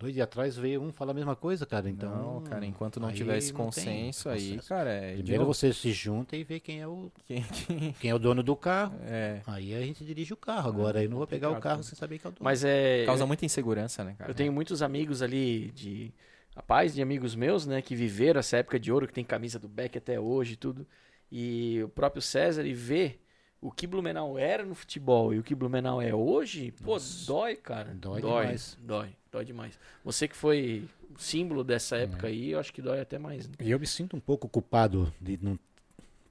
Dois 0.01 0.15
dias 0.15 0.25
atrás 0.25 0.57
veio 0.57 0.81
um 0.83 0.91
falar 0.91 1.11
a 1.11 1.15
mesma 1.15 1.37
coisa, 1.37 1.67
cara. 1.67 1.91
Então, 1.91 2.11
Não, 2.11 2.41
cara, 2.43 2.65
enquanto 2.65 2.99
não 2.99 3.09
aí 3.09 3.15
tiver 3.15 3.37
esse 3.37 3.53
não 3.53 3.67
consenso 3.67 4.31
aí, 4.31 4.49
consenso. 4.53 4.69
cara, 4.71 4.91
é. 4.91 5.13
Primeiro 5.13 5.43
novo, 5.43 5.53
você 5.53 5.75
se 5.75 5.93
junta 5.93 6.35
e 6.39 6.43
vê 6.43 6.59
quem 6.59 6.81
é 6.81 6.89
o, 6.89 7.13
quem- 7.27 7.43
quem- 7.43 7.93
quem 8.01 8.11
é 8.11 8.15
o 8.15 8.19
dono 8.19 8.43
do 8.43 8.57
carro. 8.57 8.99
é, 9.03 9.43
Aí 9.47 9.75
a 9.75 9.81
gente 9.83 10.03
dirige 10.03 10.33
o 10.33 10.39
carro. 10.39 10.71
Agora 10.71 11.05
eu 11.05 11.11
não 11.11 11.19
vou 11.19 11.27
pegar 11.27 11.51
o 11.51 11.61
carro 11.61 11.83
sem 11.83 11.95
saber 11.99 12.19
que 12.19 12.27
é 12.27 12.31
o 12.31 12.33
dono. 12.33 12.43
Mas 12.43 12.65
é. 12.65 13.05
causa 13.05 13.27
muita 13.27 13.45
insegurança, 13.45 14.03
né, 14.03 14.15
cara? 14.17 14.31
Eu 14.31 14.35
tenho 14.35 14.51
muitos 14.53 14.81
amigos 14.81 15.21
ali 15.21 15.71
de. 15.73 16.11
Rapaz, 16.57 16.95
de 16.95 17.03
amigos 17.03 17.35
meus, 17.37 17.65
né, 17.67 17.81
que 17.83 17.95
viveram 17.95 18.41
essa 18.41 18.57
época 18.57 18.81
de 18.81 18.91
ouro, 18.91 19.07
que 19.07 19.13
tem 19.13 19.23
camisa 19.25 19.59
do 19.59 19.69
Beck 19.69 19.97
até 19.99 20.19
hoje 20.19 20.55
e 20.55 20.57
tudo. 20.57 20.85
E 21.31 21.81
o 21.85 21.89
próprio 21.91 22.21
César, 22.23 22.65
e 22.67 22.73
ver 22.75 23.23
o 23.61 23.71
que 23.71 23.87
Blumenau 23.87 24.39
era 24.39 24.65
no 24.65 24.75
futebol 24.75 25.33
e 25.35 25.39
o 25.39 25.43
que 25.43 25.55
Blumenau 25.55 26.01
é 26.03 26.13
hoje, 26.15 26.73
pô, 26.83 26.97
dói, 27.27 27.55
cara. 27.57 27.95
Dói 27.95 28.21
dói 28.23 28.41
demais. 28.43 28.79
Dói, 28.81 29.11
dói 29.31 29.45
demais. 29.45 29.79
Você 30.05 30.27
que 30.29 30.37
foi 30.37 30.89
símbolo 31.19 31.63
dessa 31.65 31.97
época 31.97 32.27
aí, 32.27 32.51
eu 32.51 32.61
acho 32.61 32.73
que 32.73 32.83
dói 32.83 33.01
até 33.01 33.19
mais. 33.19 33.47
né? 33.49 33.55
E 33.61 33.71
eu 33.71 33.79
me 33.79 33.87
sinto 33.87 34.17
um 34.17 34.21
pouco 34.21 34.49
culpado 34.49 35.13
de 35.21 35.39
não. 35.43 35.59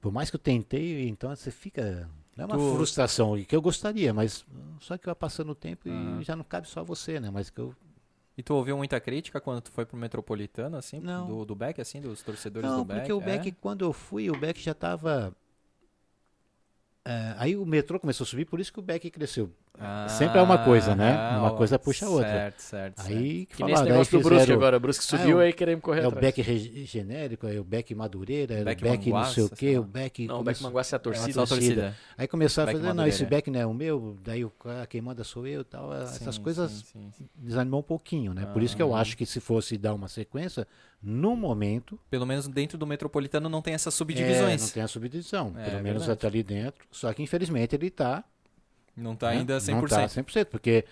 Por 0.00 0.12
mais 0.12 0.30
que 0.30 0.36
eu 0.36 0.40
tentei, 0.40 1.08
então 1.08 1.34
você 1.34 1.50
fica. 1.50 2.08
Não 2.36 2.44
é 2.44 2.46
uma 2.46 2.56
Tu- 2.56 2.74
frustração, 2.76 3.42
que 3.44 3.54
eu 3.54 3.60
gostaria, 3.60 4.14
mas 4.14 4.44
só 4.80 4.96
que 4.96 5.04
vai 5.06 5.14
passando 5.14 5.50
o 5.50 5.54
tempo 5.54 5.88
e 5.88 6.22
já 6.24 6.34
não 6.34 6.44
cabe 6.44 6.68
só 6.68 6.82
você, 6.82 7.20
né? 7.20 7.30
Mas 7.30 7.50
que 7.50 7.60
eu. 7.60 7.74
E 8.38 8.42
tu 8.42 8.54
ouviu 8.54 8.76
muita 8.76 8.98
crítica 8.98 9.40
quando 9.40 9.60
tu 9.60 9.70
foi 9.70 9.84
pro 9.84 9.96
Metropolitano, 9.98 10.76
assim? 10.76 11.00
Não. 11.00 11.26
Do, 11.26 11.44
do 11.44 11.54
Beck, 11.54 11.78
assim, 11.80 12.00
dos 12.00 12.22
torcedores 12.22 12.70
Não, 12.70 12.78
do 12.78 12.84
Beck? 12.86 13.00
porque 13.00 13.12
o 13.12 13.20
é? 13.20 13.24
Beck, 13.24 13.52
quando 13.60 13.84
eu 13.84 13.92
fui, 13.92 14.30
o 14.30 14.36
Beck 14.36 14.58
já 14.62 14.72
estava. 14.72 15.36
aí 17.36 17.56
o 17.56 17.66
metrô 17.66 17.98
começou 18.00 18.24
a 18.24 18.26
subir, 18.26 18.46
por 18.46 18.60
isso 18.60 18.72
que 18.72 18.78
o 18.78 18.82
Beck 18.82 19.10
cresceu. 19.10 19.50
Sempre 20.08 20.38
é 20.38 20.42
uma 20.42 20.58
coisa, 20.58 20.94
né? 20.94 21.12
Ah, 21.16 21.38
Uma 21.40 21.54
coisa 21.56 21.78
puxa 21.78 22.04
a 22.04 22.10
outra. 22.10 22.28
Certo, 22.28 22.60
certo. 22.60 23.00
Aí 23.06 23.46
que 23.46 23.56
Que 23.56 23.62
falaram, 23.62 23.84
negócio 23.84 24.18
do 24.18 24.22
Brusque 24.28 24.52
agora, 24.52 24.76
o 24.76 24.80
Brusque 24.80 25.04
subiu 25.04 25.38
o- 25.38 25.40
aí 25.40 25.54
queremos 25.54 25.82
correr 25.82 26.00
É 26.02 26.04
o 26.04 26.08
atrás. 26.08 26.26
Beck 26.26 26.42
re- 26.42 26.84
genérico, 26.84 27.46
é 27.46 27.58
o 27.58 27.64
Beck 27.64 27.94
Madureira, 27.94 28.54
é 28.56 28.60
o 28.60 28.64
Beck 28.66 28.82
Beck 28.82 29.08
não 29.10 29.24
sei 29.24 29.44
o 29.44 29.48
quê, 29.48 29.78
o. 29.78 29.82
Beck. 29.82 30.26
Não, 30.26 30.40
o 30.40 30.42
Beck 30.42 30.62
Manguaça 30.62 30.96
é 30.96 30.98
a 30.98 30.98
É 30.98 31.02
torcida. 31.02 31.32
só 31.32 31.42
a 31.44 31.46
torcida. 31.46 31.96
Aí 32.18 32.28
começaram 32.28 32.68
a 32.68 32.72
Beck 32.74 32.82
fazer, 32.84 32.94
não, 32.94 33.06
esse. 33.06 33.24
Beck 33.24 33.50
não 33.50 33.60
é 33.60 33.64
o 33.66 33.72
meu, 33.72 34.18
daí 34.22 34.44
o 34.44 34.52
quem 34.88 35.00
manda 35.00 35.24
sou 35.24 35.46
eu 35.46 35.62
e 35.62 35.64
tal. 35.64 35.94
Essas 35.94 36.34
Sim, 36.34 36.42
coisas 36.42 36.70
sim, 36.92 37.10
sim, 37.16 37.26
desanimou 37.34 37.80
um 37.80 37.84
pouquinho, 37.84 38.34
né? 38.34 38.44
Por 38.52 38.62
isso 38.62 38.76
que 38.76 38.82
eu 38.82 38.94
Ah. 38.94 39.00
acho 39.00 39.16
que 39.16 39.24
se 39.24 39.40
fosse 39.40 39.78
dar 39.78 39.94
uma 39.94 40.08
sequência, 40.08 40.66
no 41.02 41.34
momento. 41.34 41.98
Pelo 42.10 42.26
menos 42.26 42.46
dentro 42.48 42.76
do 42.76 42.86
Metropolitano 42.86 43.48
não 43.48 43.62
tem 43.62 43.72
essas 43.72 43.94
é, 43.94 43.96
subdivisões. 43.96 44.60
não 44.60 44.68
tem 44.68 44.82
a 44.82 44.88
subdivisão. 44.88 45.54
É, 45.56 45.70
pelo 45.70 45.82
menos 45.82 46.06
até 46.06 46.26
ali 46.26 46.42
dentro. 46.42 46.84
Só 46.90 47.10
que 47.14 47.22
infelizmente 47.22 47.74
ele 47.74 47.86
está. 47.86 48.22
Não 48.96 49.14
tá 49.16 49.28
ainda 49.30 49.58
100%. 49.58 49.74
Não 49.74 49.86
tá 49.88 50.08
100%, 50.08 50.46
porque 50.46 50.84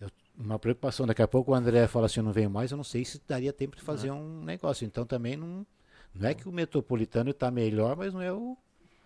eu- 0.00 0.10
uma 0.38 0.58
preocupação, 0.58 1.06
daqui 1.06 1.22
a 1.22 1.28
pouco 1.28 1.52
o 1.52 1.54
André 1.54 1.86
fala 1.86 2.06
assim, 2.06 2.20
eu 2.20 2.24
não 2.24 2.32
venho 2.32 2.50
mais, 2.50 2.70
eu 2.70 2.76
não 2.76 2.84
sei 2.84 3.04
se 3.04 3.20
daria 3.28 3.52
tempo 3.52 3.76
de 3.76 3.82
fazer 3.82 4.10
um 4.10 4.42
negócio. 4.42 4.84
Então 4.84 5.04
também 5.04 5.36
não, 5.36 5.66
não 6.14 6.28
é 6.28 6.34
que 6.34 6.48
o 6.48 6.52
metropolitano 6.52 7.30
está 7.30 7.50
melhor, 7.50 7.96
mas 7.96 8.12
não 8.14 8.20
é 8.22 8.32
o... 8.32 8.56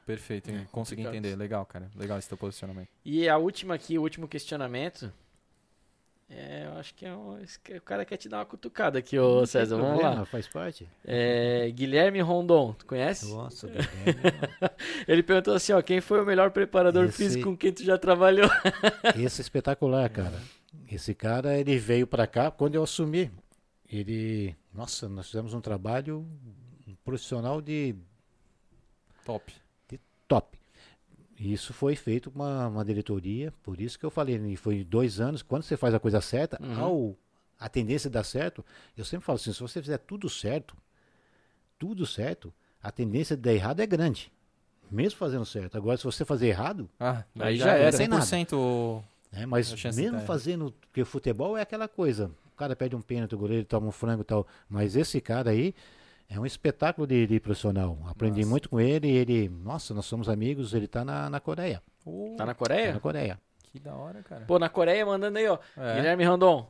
Perfeito, 0.07 0.51
hein? 0.51 0.69
consegui 0.71 1.03
entender. 1.03 1.35
Legal, 1.35 1.67
cara. 1.67 1.91
Legal 1.97 2.17
esse 2.19 2.29
teu 2.29 2.37
posicionamento. 2.39 2.89
E 3.05 3.29
a 3.29 3.37
última 3.39 3.75
aqui, 3.75 3.99
o 3.99 4.03
último 4.03 4.29
questionamento. 4.29 5.13
É, 6.28 6.66
eu 6.66 6.73
acho 6.78 6.93
que 6.94 7.07
é 7.07 7.15
um, 7.15 7.36
o 7.77 7.81
cara 7.82 8.05
quer 8.05 8.16
te 8.16 8.28
dar 8.28 8.39
uma 8.39 8.44
cutucada 8.44 8.98
aqui, 8.98 9.16
ô 9.16 9.47
César. 9.47 9.77
Vamos 9.77 9.93
problema, 9.93 10.20
lá. 10.20 10.24
Faz 10.27 10.48
parte. 10.48 10.89
É, 11.05 11.70
Guilherme 11.70 12.20
Rondon, 12.20 12.73
tu 12.73 12.85
conhece? 12.85 13.32
Nossa, 13.32 13.66
Guilherme, 13.70 13.86
Ele 15.07 15.23
perguntou 15.23 15.55
assim, 15.55 15.73
ó, 15.73 15.81
quem 15.81 16.01
foi 16.01 16.20
o 16.20 16.27
melhor 16.27 16.51
preparador 16.51 17.05
Esse- 17.05 17.16
físico 17.16 17.44
com 17.44 17.57
quem 17.57 17.73
tu 17.73 17.85
já 17.85 17.97
trabalhou? 17.97 18.48
esse 19.16 19.40
é 19.40 19.43
espetacular, 19.43 20.09
cara. 20.11 20.40
Esse 20.90 21.15
cara, 21.15 21.57
ele 21.59 21.78
veio 21.78 22.07
para 22.09 22.27
cá 22.27 22.51
quando 22.51 22.74
eu 22.74 22.82
assumi. 22.82 23.31
Ele, 23.89 24.55
nossa, 24.74 25.09
nós 25.09 25.27
fizemos 25.27 25.55
um 25.55 25.61
trabalho 25.61 26.27
profissional 27.05 27.61
de 27.62 27.94
Top. 29.24 29.53
top. 30.27 30.56
E 31.39 31.53
Isso 31.53 31.73
foi 31.75 31.95
feito 31.97 32.31
com 32.31 32.39
uma, 32.41 32.67
uma 32.69 32.85
diretoria, 32.85 33.53
por 33.63 33.81
isso 33.81 33.99
que 33.99 34.05
eu 34.07 34.11
falei, 34.11 34.37
e 34.37 34.57
foi 34.57 34.83
dois 34.85 35.21
anos, 35.21 35.43
quando 35.43 35.63
você 35.65 35.77
faz 35.77 35.95
a 35.95 36.01
coisa 36.01 36.21
certa, 36.21 36.59
Uhum. 36.63 36.81
ao 36.81 37.17
a 37.59 37.69
tendência 37.71 38.11
dar 38.11 38.23
certo, 38.25 38.63
eu 38.97 39.05
sempre 39.05 39.25
falo 39.25 39.37
assim, 39.37 39.51
se 39.53 39.61
você 39.61 39.81
fizer 39.81 39.97
tudo 39.99 40.29
certo, 40.29 40.77
tudo 41.79 42.05
certo, 42.07 42.53
a 42.83 42.91
tendência 42.91 43.35
de 43.37 43.43
dar 43.43 43.53
errado 43.53 43.81
é 43.81 43.87
grande. 43.87 44.31
Mesmo 44.91 45.19
fazendo 45.19 45.45
certo. 45.45 45.77
Agora, 45.77 45.97
se 45.97 46.05
você 46.05 46.25
fazer 46.25 46.47
errado, 46.49 46.89
Ah, 47.01 47.25
Aí 47.39 47.57
já 47.57 47.73
era. 47.77 47.91
100%. 47.97 49.03
né? 49.33 49.47
Mas 49.47 49.73
A 49.73 49.77
chance 49.77 49.97
de 49.97 50.03
mesmo 50.05 50.21
fazendo, 50.27 50.73
porque 50.81 51.03
o 51.03 51.07
futebol 51.07 51.57
é 51.57 51.63
aquela 51.63 51.89
coisa, 51.89 52.31
o 52.53 52.57
cara 52.57 52.77
perde 52.77 52.95
um 52.95 53.01
pênalti, 53.03 53.35
o 53.35 53.39
goleiro 53.39 53.65
toma 53.65 53.89
um 53.89 53.93
frango 53.93 54.23
e 54.23 54.25
tal, 54.25 54.47
mas 54.69 54.95
esse 54.97 55.21
cara 55.21 55.51
aí 55.51 55.75
é 56.28 56.39
um 56.40 56.47
espetáculo 56.47 57.07
de, 57.07 57.27
de 57.27 57.40
profissional. 57.40 57.98
Aprendi 58.09 58.40
Nossa. 58.40 58.51
muito 58.51 58.69
com 58.69 58.81
ele, 58.81 59.09
ele, 59.09 59.48
nossa, 59.48 59.94
nós 59.94 60.05
somos 60.07 60.28
amigos, 60.28 60.74
ele 60.74 60.86
tá 60.89 61.05
na, 61.05 61.28
na 61.31 61.40
Coreia. 61.40 61.82
Pô, 62.05 62.35
Tá 62.36 62.44
na 62.47 62.53
Tá 62.53 62.59
Coreia? 62.59 62.93
na 62.93 63.01
Coreia. 63.01 63.39
Que 63.73 63.78
da 63.78 63.94
hora, 63.94 64.23
cara. 64.23 64.44
Pô, 64.47 64.59
na 64.59 64.69
Coreia 64.69 65.05
mandando 65.05 65.39
aí, 65.39 65.47
ó. 65.48 65.59
É. 65.77 65.97
Guilherme 65.97 66.24
Rondon. 66.24 66.69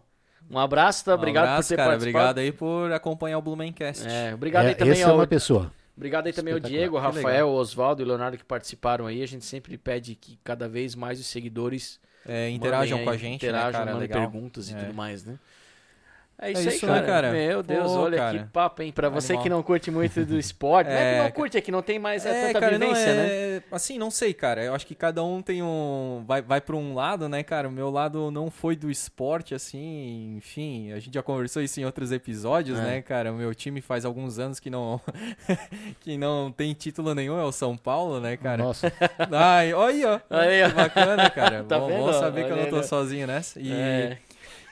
Um 0.51 0.59
abraço, 0.59 1.05
tá? 1.05 1.13
Um 1.13 1.15
Obrigado 1.15 1.45
abraço, 1.45 1.69
por 1.69 1.69
ter 1.69 1.77
cara. 1.77 1.89
participado. 1.91 2.21
Obrigado 2.31 2.39
aí 2.39 2.53
por 2.53 2.93
acompanhar 2.93 3.39
o 3.39 3.43
Blumencast. 3.43 4.07
É, 4.07 4.33
obrigado 4.35 4.67
É, 4.67 4.69
aí 4.69 4.75
também 4.75 4.93
esse 4.93 5.03
é 5.03 5.07
uma 5.13 5.27
pessoa. 5.27 5.73
Obrigado 5.97 6.27
aí 6.27 6.33
também 6.33 6.53
ao. 6.55 6.61
Diego, 6.61 6.99
Rafael, 6.99 7.49
Oswaldo 7.49 8.03
e 8.03 8.05
o 8.05 8.07
Leonardo 8.09 8.37
que 8.37 8.45
participaram 8.45 9.07
aí. 9.07 9.23
A 9.23 9.27
gente 9.27 9.45
sempre 9.45 9.77
pede 9.79 10.15
que 10.15 10.39
cada 10.45 10.69
vez 10.69 10.95
mais 10.95 11.19
os 11.19 11.27
seguidores 11.27 11.99
É, 12.25 12.51
interajam 12.51 13.03
com 13.03 13.11
a 13.11 13.17
gente, 13.17 13.37
interajam, 13.37 13.73
né, 13.73 13.87
cara? 13.87 13.93
mandem 13.93 14.09
Legal. 14.09 14.21
perguntas 14.31 14.69
e 14.71 14.75
É. 14.75 14.79
tudo 14.79 14.95
mais, 14.95 15.25
né? 15.25 15.39
É 16.39 16.49
É 16.49 16.53
isso, 16.53 16.69
isso, 16.69 16.87
aí, 16.87 16.93
né, 16.93 16.99
cara. 17.01 17.07
cara? 17.29 17.33
Meu 17.33 17.63
Deus, 17.63 17.91
Pô, 17.93 17.99
olha 18.01 18.19
cara. 18.19 18.39
que 18.39 18.45
papo, 18.51 18.83
hein? 18.83 18.93
Pra 18.93 19.09
você 19.09 19.33
Animal. 19.33 19.43
que 19.43 19.49
não 19.49 19.63
curte 19.63 19.91
muito 19.91 20.25
do 20.27 20.39
esporte. 20.39 20.89
não 20.91 20.95
é 20.95 20.99
que 20.99 21.03
É, 21.03 21.13
não 21.13 21.19
cara. 21.23 21.33
curte, 21.33 21.57
é 21.57 21.61
que 21.63 21.73
não 21.73 21.81
tem 21.83 21.99
mais 21.99 22.27
é, 22.27 22.29
É, 22.31 22.47
tanta 22.49 22.61
cara, 22.61 22.79
vivência, 22.79 23.15
né? 23.15 23.27
é. 23.29 23.63
Assim, 23.73 23.99
não 23.99 24.11
sei, 24.11 24.35
cara. 24.35 24.63
Eu 24.63 24.75
acho 24.75 24.87
que 24.87 24.95
cada 24.95 25.25
um 25.25 25.41
tem 25.41 25.63
um. 25.63 26.25
Vai, 26.27 26.43
vai 26.43 26.61
pra 26.61 26.77
um 26.77 26.95
lado, 26.95 27.27
né, 27.29 27.43
cara? 27.43 27.67
O 27.69 27.73
meu 27.73 27.89
lado 27.91 28.31
não 28.31 28.51
foi 28.51 28.77
do 28.77 28.91
esporte, 28.91 29.55
assim. 29.55 30.35
Enfim, 30.37 30.93
a 30.93 30.99
gente 30.99 31.15
já 31.15 31.23
conversou 31.23 31.63
isso 31.63 31.81
em 31.81 31.85
outros 31.87 32.13
episódios, 32.13 32.79
É. 32.79 32.83
né, 32.83 33.03
cara? 33.03 33.33
O 33.33 33.37
meu 33.37 33.55
time 33.55 33.81
faz 33.81 34.05
alguns 34.05 34.39
anos 34.39 34.61
que 34.61 34.69
não. 34.69 35.01
que 36.01 36.19
não 36.19 36.53
tem 36.53 36.75
título 36.75 37.15
nenhum, 37.15 37.39
é 37.39 37.45
o 37.45 37.53
São 37.53 37.77
Paulo, 37.77 38.21
né, 38.21 38.37
cara? 38.37 38.63
Nossa, 38.63 38.93
Ai, 39.33 39.73
olha 39.73 39.87
aí, 39.87 40.05
ó. 40.05 40.21
Aí, 40.29 40.63
ó. 40.65 40.69
Que 40.69 40.75
bacana, 40.75 41.31
cara. 41.31 41.65
Tá 41.69 41.79
bom, 41.79 41.87
vendo? 41.89 41.99
bom 42.01 42.13
saber 42.13 42.45
que 42.45 42.51
eu 42.51 42.55
Olha 42.55 42.63
não 42.65 42.71
tô 42.71 42.77
né? 42.77 42.83
sozinho 42.83 43.27
nessa. 43.27 43.59
E, 43.61 43.73
É. 43.73 44.19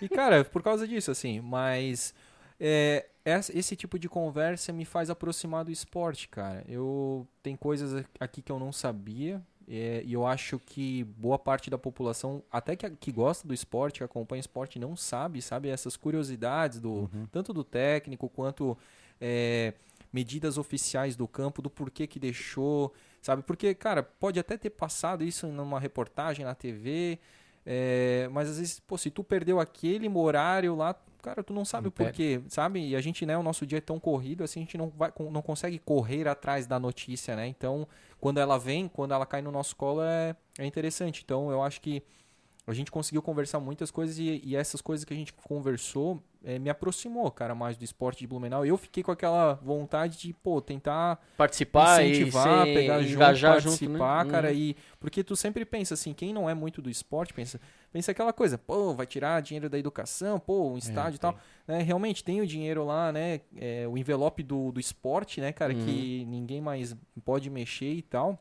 e, 0.01 0.09
cara, 0.09 0.45
por 0.45 0.63
causa 0.63 0.87
disso, 0.87 1.11
assim, 1.11 1.41
mas 1.41 2.15
é, 2.59 3.07
esse 3.55 3.75
tipo 3.77 3.99
de 3.99 4.09
conversa 4.09 4.73
me 4.73 4.85
faz 4.85 5.11
aproximar 5.11 5.65
do 5.65 5.71
esporte, 5.71 6.29
cara. 6.29 6.65
Eu 6.69 7.27
tem 7.43 7.57
coisas 7.57 8.05
aqui 8.21 8.43
que 8.43 8.53
eu 8.53 8.59
não 8.59 8.73
sabia. 8.73 9.43
é, 9.69 10.03
e 10.05 10.13
eu 10.13 10.27
acho 10.27 10.59
que 10.59 11.05
boa 11.05 11.39
parte 11.39 11.71
da 11.71 11.79
população, 11.79 12.43
até 12.51 12.77
que, 12.77 12.89
que 12.91 13.11
gosta 13.13 13.47
do 13.49 13.55
esporte, 13.55 13.99
que 13.99 14.05
acompanha 14.05 14.41
esporte, 14.41 14.79
não 14.79 14.95
sabe, 14.97 15.41
sabe? 15.41 15.69
Essas 15.69 15.97
curiosidades 15.97 16.81
do 16.81 17.11
tanto 17.33 17.53
do 17.53 17.65
técnico 17.65 18.29
quanto 18.29 18.77
é, 19.21 19.73
medidas 20.13 20.59
oficiais 20.59 21.17
do 21.17 21.27
campo, 21.27 21.63
do 21.63 21.71
porquê 21.71 22.07
que 22.07 22.19
deixou, 22.19 22.93
sabe? 23.23 23.43
Porque, 23.43 23.75
cara, 23.75 24.03
pode 24.03 24.39
até 24.39 24.57
ter 24.57 24.71
passado 24.71 25.25
isso 25.25 25.47
numa 25.47 25.81
reportagem 25.81 26.45
na 26.45 26.55
TV, 26.55 27.19
é, 27.67 28.29
mas 28.31 28.49
às 28.51 28.59
vezes, 28.59 28.81
pô, 28.81 28.99
se 28.99 29.11
tu 29.11 29.25
perdeu 29.25 29.59
aquele 29.59 30.09
horário 30.09 30.77
lá, 30.77 30.95
cara, 31.23 31.43
tu 31.43 31.55
não 31.55 31.65
sabe 31.65 31.85
Não 31.85 31.89
o 31.89 31.93
porquê, 31.93 32.43
sabe? 32.49 32.87
E 32.87 32.95
a 32.95 33.01
gente, 33.01 33.25
né, 33.25 33.37
o 33.37 33.43
nosso 33.43 33.67
dia 33.67 33.79
é 33.79 33.81
tão 33.81 33.99
corrido, 33.99 34.45
assim, 34.45 34.61
a 34.61 34.63
gente 34.63 34.77
não, 34.77 34.91
vai, 34.91 35.11
não 35.31 35.41
consegue 35.41 35.79
correr 35.79 36.29
atrás 36.29 36.67
da 36.67 36.79
notícia, 36.79 37.35
né? 37.35 37.47
Então, 37.47 37.89
quando 38.21 38.39
ela 38.39 38.59
vem, 38.59 38.87
quando 38.89 39.15
ela 39.15 39.25
cai 39.25 39.41
no 39.41 39.51
nosso 39.51 39.75
colo, 39.77 40.03
é, 40.03 40.37
é 40.59 40.67
interessante. 40.67 41.23
Então, 41.25 41.51
eu 41.51 41.63
acho 41.63 41.81
que 41.81 42.03
a 42.67 42.75
gente 42.75 42.91
conseguiu 42.91 43.23
conversar 43.23 43.61
muitas 43.61 43.91
coisas 43.91 44.19
e, 44.19 44.41
e 44.45 44.57
essas 44.57 44.81
coisas 44.81 45.05
que 45.05 45.15
a 45.15 45.17
gente 45.17 45.33
conversou 45.33 46.23
eh, 46.45 46.59
me 46.59 46.69
aproximou, 46.69 47.31
cara, 47.31 47.55
mais 47.55 47.77
do 47.77 47.85
esporte 47.85 48.19
de 48.21 48.27
Blumenau. 48.27 48.65
Eu 48.67 48.77
fiquei 48.77 49.03
com 49.03 49.11
aquela 49.11 49.55
vontade 49.55 50.19
de, 50.19 50.33
pô, 50.33 50.61
tentar 50.61 51.19
Participar 51.37 52.05
incentivar, 52.05 52.67
e 52.69 52.75
pegar 52.75 53.03
junto, 53.03 53.19
participar, 53.19 53.61
junto, 53.61 53.89
né? 54.27 54.31
cara, 54.31 54.49
Hum. 54.51 54.55
e 54.55 54.77
porque 55.01 55.25
tu 55.25 55.35
sempre 55.35 55.65
pensa 55.65 55.95
assim, 55.95 56.13
quem 56.13 56.33
não 56.35 56.49
é 56.49 56.55
muito 56.55 56.83
do 56.83 56.91
esporte, 56.91 57.33
pensa, 57.33 57.61
pensa 57.93 58.11
aquela 58.13 58.33
coisa, 58.33 58.59
pô, 58.59 58.93
vai 58.95 59.07
tirar 59.07 59.41
dinheiro 59.41 59.69
da 59.71 59.79
educação, 59.79 60.39
pô, 60.39 60.71
um 60.71 60.77
estádio 60.79 61.17
e 61.17 61.21
tal, 61.21 61.37
né? 61.67 61.83
Realmente 61.83 62.23
tem 62.23 62.41
o 62.41 62.47
dinheiro 62.47 62.85
lá, 62.85 63.11
né? 63.11 63.41
é, 63.57 63.87
o 63.89 63.97
envelope 63.97 64.43
do, 64.43 64.71
do 64.71 64.79
esporte, 64.81 65.41
né, 65.41 65.53
cara, 65.53 65.73
Uhum. 65.73 65.85
que 65.85 66.25
ninguém 66.27 66.61
mais 66.61 66.95
pode 67.25 67.49
mexer 67.49 67.93
e 67.93 68.03
tal. 68.03 68.39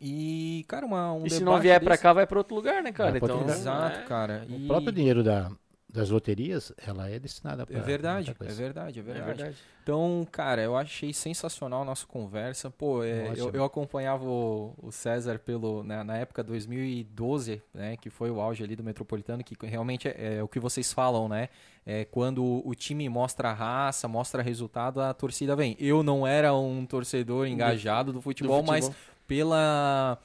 E, 0.00 0.64
cara, 0.68 0.86
uma, 0.86 1.12
um 1.12 1.26
E 1.26 1.30
se 1.30 1.42
não 1.42 1.58
vier 1.58 1.80
pra 1.80 1.90
desse- 1.94 2.02
cá, 2.04 2.12
vai 2.12 2.24
pra 2.26 2.38
outro 2.38 2.54
lugar, 2.54 2.82
né, 2.82 2.92
cara? 2.92 3.10
Vai 3.10 3.20
pra 3.20 3.34
Então. 3.34 3.48
Exato, 3.48 3.98
é. 3.98 4.02
cara. 4.04 4.46
o 4.48 4.54
E- 4.54 4.66
próprio 4.68 4.92
dinheiro 4.92 5.24
da, 5.24 5.50
das 5.90 6.10
loterias, 6.10 6.70
ela 6.86 7.08
é 7.08 7.18
destinada 7.18 7.66
para 7.66 7.78
É 7.78 7.80
verdade, 7.80 8.30
é 8.30 8.52
verdade, 8.52 8.98
é 8.98 9.00
É 9.00 9.04
verdade. 9.04 9.26
verdade. 9.26 9.56
Então, 9.82 10.26
cara, 10.30 10.60
eu 10.60 10.76
achei 10.76 11.14
sensacional 11.14 11.80
a 11.80 11.84
nossa 11.84 12.06
conversa. 12.06 12.70
Pô, 12.70 13.02
é, 13.02 13.32
eu, 13.34 13.50
eu 13.52 13.64
acompanhava 13.64 14.22
o, 14.22 14.74
o 14.82 14.92
César 14.92 15.38
pelo, 15.38 15.82
na, 15.82 16.04
na 16.04 16.18
época 16.18 16.44
2012, 16.44 17.62
né, 17.72 17.96
que 17.96 18.10
foi 18.10 18.30
o 18.30 18.38
auge 18.38 18.62
ali 18.62 18.76
do 18.76 18.84
Metropolitano, 18.84 19.42
que 19.42 19.56
realmente 19.66 20.06
é, 20.06 20.36
é 20.36 20.42
o 20.42 20.48
que 20.48 20.60
vocês 20.60 20.92
falam, 20.92 21.26
né? 21.26 21.48
É 21.86 22.04
quando 22.04 22.44
o, 22.44 22.74
time 22.74 23.08
mostra 23.08 23.50
raça, 23.54 24.06
mostra 24.06 24.42
resultado, 24.42 25.00
a 25.00 25.14
torcida 25.14 25.56
vem. 25.56 25.74
Eu 25.80 26.02
não 26.02 26.26
era 26.26 26.54
um 26.54 26.84
torcedor 26.84 27.46
engajado 27.46 28.12
do 28.12 28.20
futebol, 28.20 28.60
Do 28.60 28.66
mas 28.66 28.84
futebol. 28.84 29.04
pela 29.26 30.18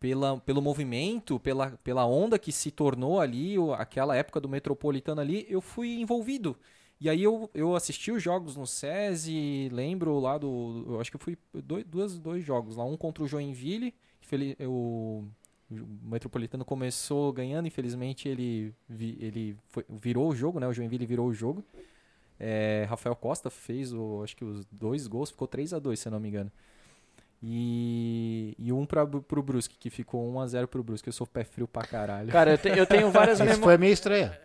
pela, 0.00 0.38
pelo 0.40 0.60
movimento, 0.62 1.40
pela, 1.40 1.70
pela 1.82 2.06
onda 2.06 2.38
que 2.38 2.52
se 2.52 2.70
tornou 2.70 3.20
ali, 3.20 3.56
aquela 3.76 4.16
época 4.16 4.40
do 4.40 4.48
Metropolitano 4.48 5.20
ali, 5.20 5.46
eu 5.48 5.60
fui 5.60 6.00
envolvido. 6.00 6.56
E 7.00 7.10
aí 7.10 7.22
eu, 7.22 7.50
eu 7.54 7.74
assisti 7.76 8.10
os 8.10 8.22
jogos 8.22 8.56
no 8.56 8.66
SESI, 8.66 9.68
lembro 9.70 10.18
lá 10.18 10.38
do. 10.38 10.84
Eu 10.88 11.00
acho 11.00 11.10
que 11.10 11.16
eu 11.16 11.20
fui 11.20 11.36
dois, 11.52 11.84
duas, 11.84 12.18
dois 12.18 12.44
jogos 12.44 12.76
lá, 12.76 12.84
um 12.84 12.96
contra 12.96 13.22
o 13.22 13.28
Joinville, 13.28 13.94
que 14.20 14.26
fel- 14.26 14.56
o, 14.66 15.24
Metropolitano 16.02 16.64
começou 16.64 17.32
ganhando, 17.32 17.66
infelizmente 17.66 18.28
ele, 18.28 18.72
ele 18.88 19.56
foi- 19.68 19.84
virou 19.88 20.28
o 20.30 20.34
jogo, 20.34 20.60
né? 20.60 20.66
O 20.68 20.72
Joinville 20.72 21.04
virou 21.06 21.26
o 21.26 21.34
jogo. 21.34 21.64
É, 22.38 22.86
Rafael 22.88 23.16
Costa 23.16 23.50
fez 23.50 23.92
o, 23.92 24.22
acho 24.22 24.36
que 24.36 24.44
os 24.44 24.64
dois 24.66 25.06
gols, 25.06 25.30
ficou 25.30 25.48
3 25.48 25.72
a 25.72 25.78
2 25.78 25.98
se 26.00 26.08
eu 26.08 26.12
não 26.12 26.20
me 26.20 26.28
engano. 26.28 26.52
E, 27.42 28.54
e 28.58 28.72
um 28.72 28.84
pra, 28.86 29.06
pro 29.06 29.42
Brusque, 29.42 29.76
que 29.78 29.90
ficou 29.90 30.28
1 30.34 30.40
a 30.40 30.46
0 30.46 30.68
pro 30.68 30.82
Brusque. 30.82 31.08
Eu 31.08 31.12
sou 31.12 31.26
pé 31.26 31.44
frio 31.44 31.68
pra 31.68 31.82
caralho. 31.82 32.30
Cara, 32.30 32.52
eu, 32.52 32.58
te- 32.58 32.68
eu 32.78 32.86
tenho 32.86 33.10
várias 33.10 33.38
memórias. 33.40 33.58
foi 33.62 33.74
a 33.74 33.78
minha 33.78 33.92
estreia. 33.92 34.40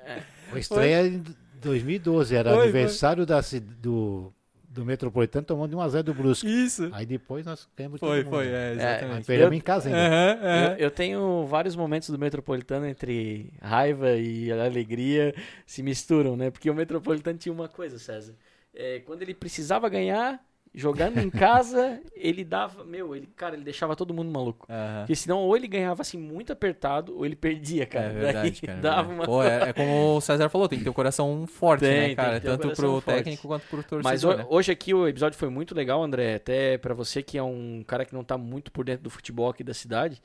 Foi 0.50 0.58
a 0.58 0.62
estreia 0.62 1.08
em 1.08 1.24
2012, 1.62 2.36
era 2.36 2.50
Foi, 2.52 2.58
foi. 2.60 2.64
aniversário 2.70 3.26
da, 3.26 3.42
ci- 3.42 3.60
do, 3.60 4.34
do 4.68 4.86
Metropolitano 4.86 5.46
tomando 5.46 5.70
de 5.72 5.76
1x0 5.78 6.04
do 6.04 6.14
Brusque. 6.14 6.48
Isso! 6.48 6.90
Aí 6.92 7.06
depois 7.06 7.46
nós 7.46 7.68
ganhamos 7.78 8.00
Foi, 8.00 8.24
foi, 8.24 8.48
é, 8.48 8.68
Aí 8.70 8.76
exatamente. 8.76 9.26
perdemos 9.26 9.52
Eu- 9.54 9.58
em 9.58 9.62
casa 9.62 9.90
ainda. 9.90 10.00
Aham, 10.08 10.40
aham. 10.42 10.72
Eu, 10.74 10.78
eu 10.78 10.92
tenho 10.92 11.46
vários 11.48 11.76
momentos 11.76 12.10
do 12.10 12.20
Metropolitano 12.20 12.86
entre 12.86 13.54
raiva 13.62 14.12
e 14.18 14.52
alegria 14.52 15.34
se 15.66 15.82
misturam, 15.82 16.36
né? 16.36 16.52
Porque 16.52 16.70
o 16.70 16.76
Metropolitano 16.76 17.38
tinha 17.38 17.54
uma 17.54 17.68
coisa, 17.68 17.98
César. 17.98 18.36
É, 18.74 19.00
quando 19.00 19.22
ele 19.22 19.34
precisava 19.34 19.90
ganhar, 19.90 20.40
jogando 20.74 21.18
em 21.20 21.30
casa, 21.30 22.00
ele 22.16 22.44
dava. 22.44 22.84
Meu, 22.84 23.16
ele, 23.16 23.28
cara, 23.36 23.56
ele 23.56 23.64
deixava 23.64 23.96
todo 23.96 24.14
mundo 24.14 24.32
maluco. 24.32 24.66
Aham. 24.70 25.00
Porque 25.02 25.16
senão, 25.16 25.40
ou 25.40 25.56
ele 25.56 25.68
ganhava 25.68 26.02
assim 26.02 26.18
muito 26.18 26.54
apertado, 26.54 27.16
ou 27.18 27.26
ele 27.26 27.36
perdia, 27.36 27.86
cara. 27.86 28.06
É 28.08 28.10
verdade, 28.14 28.62
cara. 28.62 28.80
Dava 28.80 28.96
verdade. 29.10 29.20
uma... 29.20 29.26
Pô, 29.26 29.44
é, 29.44 29.70
é 29.70 29.74
como 29.74 30.16
o 30.18 30.22
César 30.22 30.50
falou, 30.50 30.68
tem 30.70 30.78
que 30.80 30.84
ter 30.86 30.90
o 30.90 30.94
coração 30.94 31.46
forte, 31.46 31.82
Tem, 31.82 31.90
né, 31.92 32.00
tem 32.02 32.10
que 32.10 32.16
cara? 32.16 32.38
o 32.38 32.42
Tanto 32.42 32.62
coração 32.64 32.86
pro 32.86 33.02
forte. 33.02 33.18
técnico 33.18 33.48
quanto 33.48 33.68
pro 33.68 33.84
torcedor. 33.84 34.04
Mas 34.04 34.24
ho- 34.24 34.34
né? 34.38 34.46
hoje 34.50 34.72
aqui 34.72 34.94
o 34.94 35.08
episódio 35.08 35.38
foi 35.38 35.50
muito 35.50 35.76
legal, 35.76 36.02
André. 36.04 36.36
Até 36.36 36.78
pra 36.78 36.94
você 36.94 37.22
que 37.22 37.38
é 37.38 37.44
um 37.44 37.84
cara 37.86 38.06
que 38.06 38.14
não 38.14 38.24
tá 38.24 38.38
muito 38.38 38.72
por 38.72 38.86
dentro 38.86 39.04
do 39.04 39.10
futebol 39.10 39.50
aqui 39.50 39.64
da 39.64 39.74
cidade. 39.74 40.22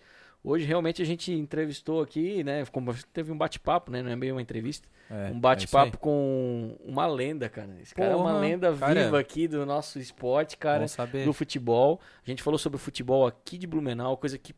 Hoje 0.46 0.64
realmente 0.64 1.02
a 1.02 1.04
gente 1.04 1.32
entrevistou 1.32 2.00
aqui, 2.00 2.44
né? 2.44 2.64
como 2.66 2.94
Teve 3.12 3.32
um 3.32 3.36
bate-papo, 3.36 3.90
né? 3.90 4.00
Não 4.00 4.12
é 4.12 4.14
bem 4.14 4.30
uma 4.30 4.40
entrevista. 4.40 4.88
É, 5.10 5.14
um 5.14 5.16
é 5.16 5.30
isso 5.30 5.40
batipapo 5.40 5.96
aí. 5.96 6.00
com 6.00 6.78
uma 6.84 7.04
lenda, 7.04 7.48
cara. 7.48 7.76
Esse 7.82 7.92
cara 7.92 8.12
é 8.12 8.14
uma 8.14 8.30
Porra, 8.30 8.38
lenda 8.38 8.72
cara. 8.76 9.04
viva 9.04 9.18
aqui 9.18 9.48
do 9.48 9.66
nosso 9.66 9.98
esporte, 9.98 10.56
cara. 10.56 10.86
Do 11.24 11.32
futebol. 11.32 12.00
A 12.24 12.30
gente 12.30 12.44
falou 12.44 12.58
sobre 12.58 12.76
o 12.76 12.78
futebol 12.78 13.26
aqui 13.26 13.58
de 13.58 13.66
Blumenau, 13.66 14.16
coisa 14.16 14.38
que 14.38 14.54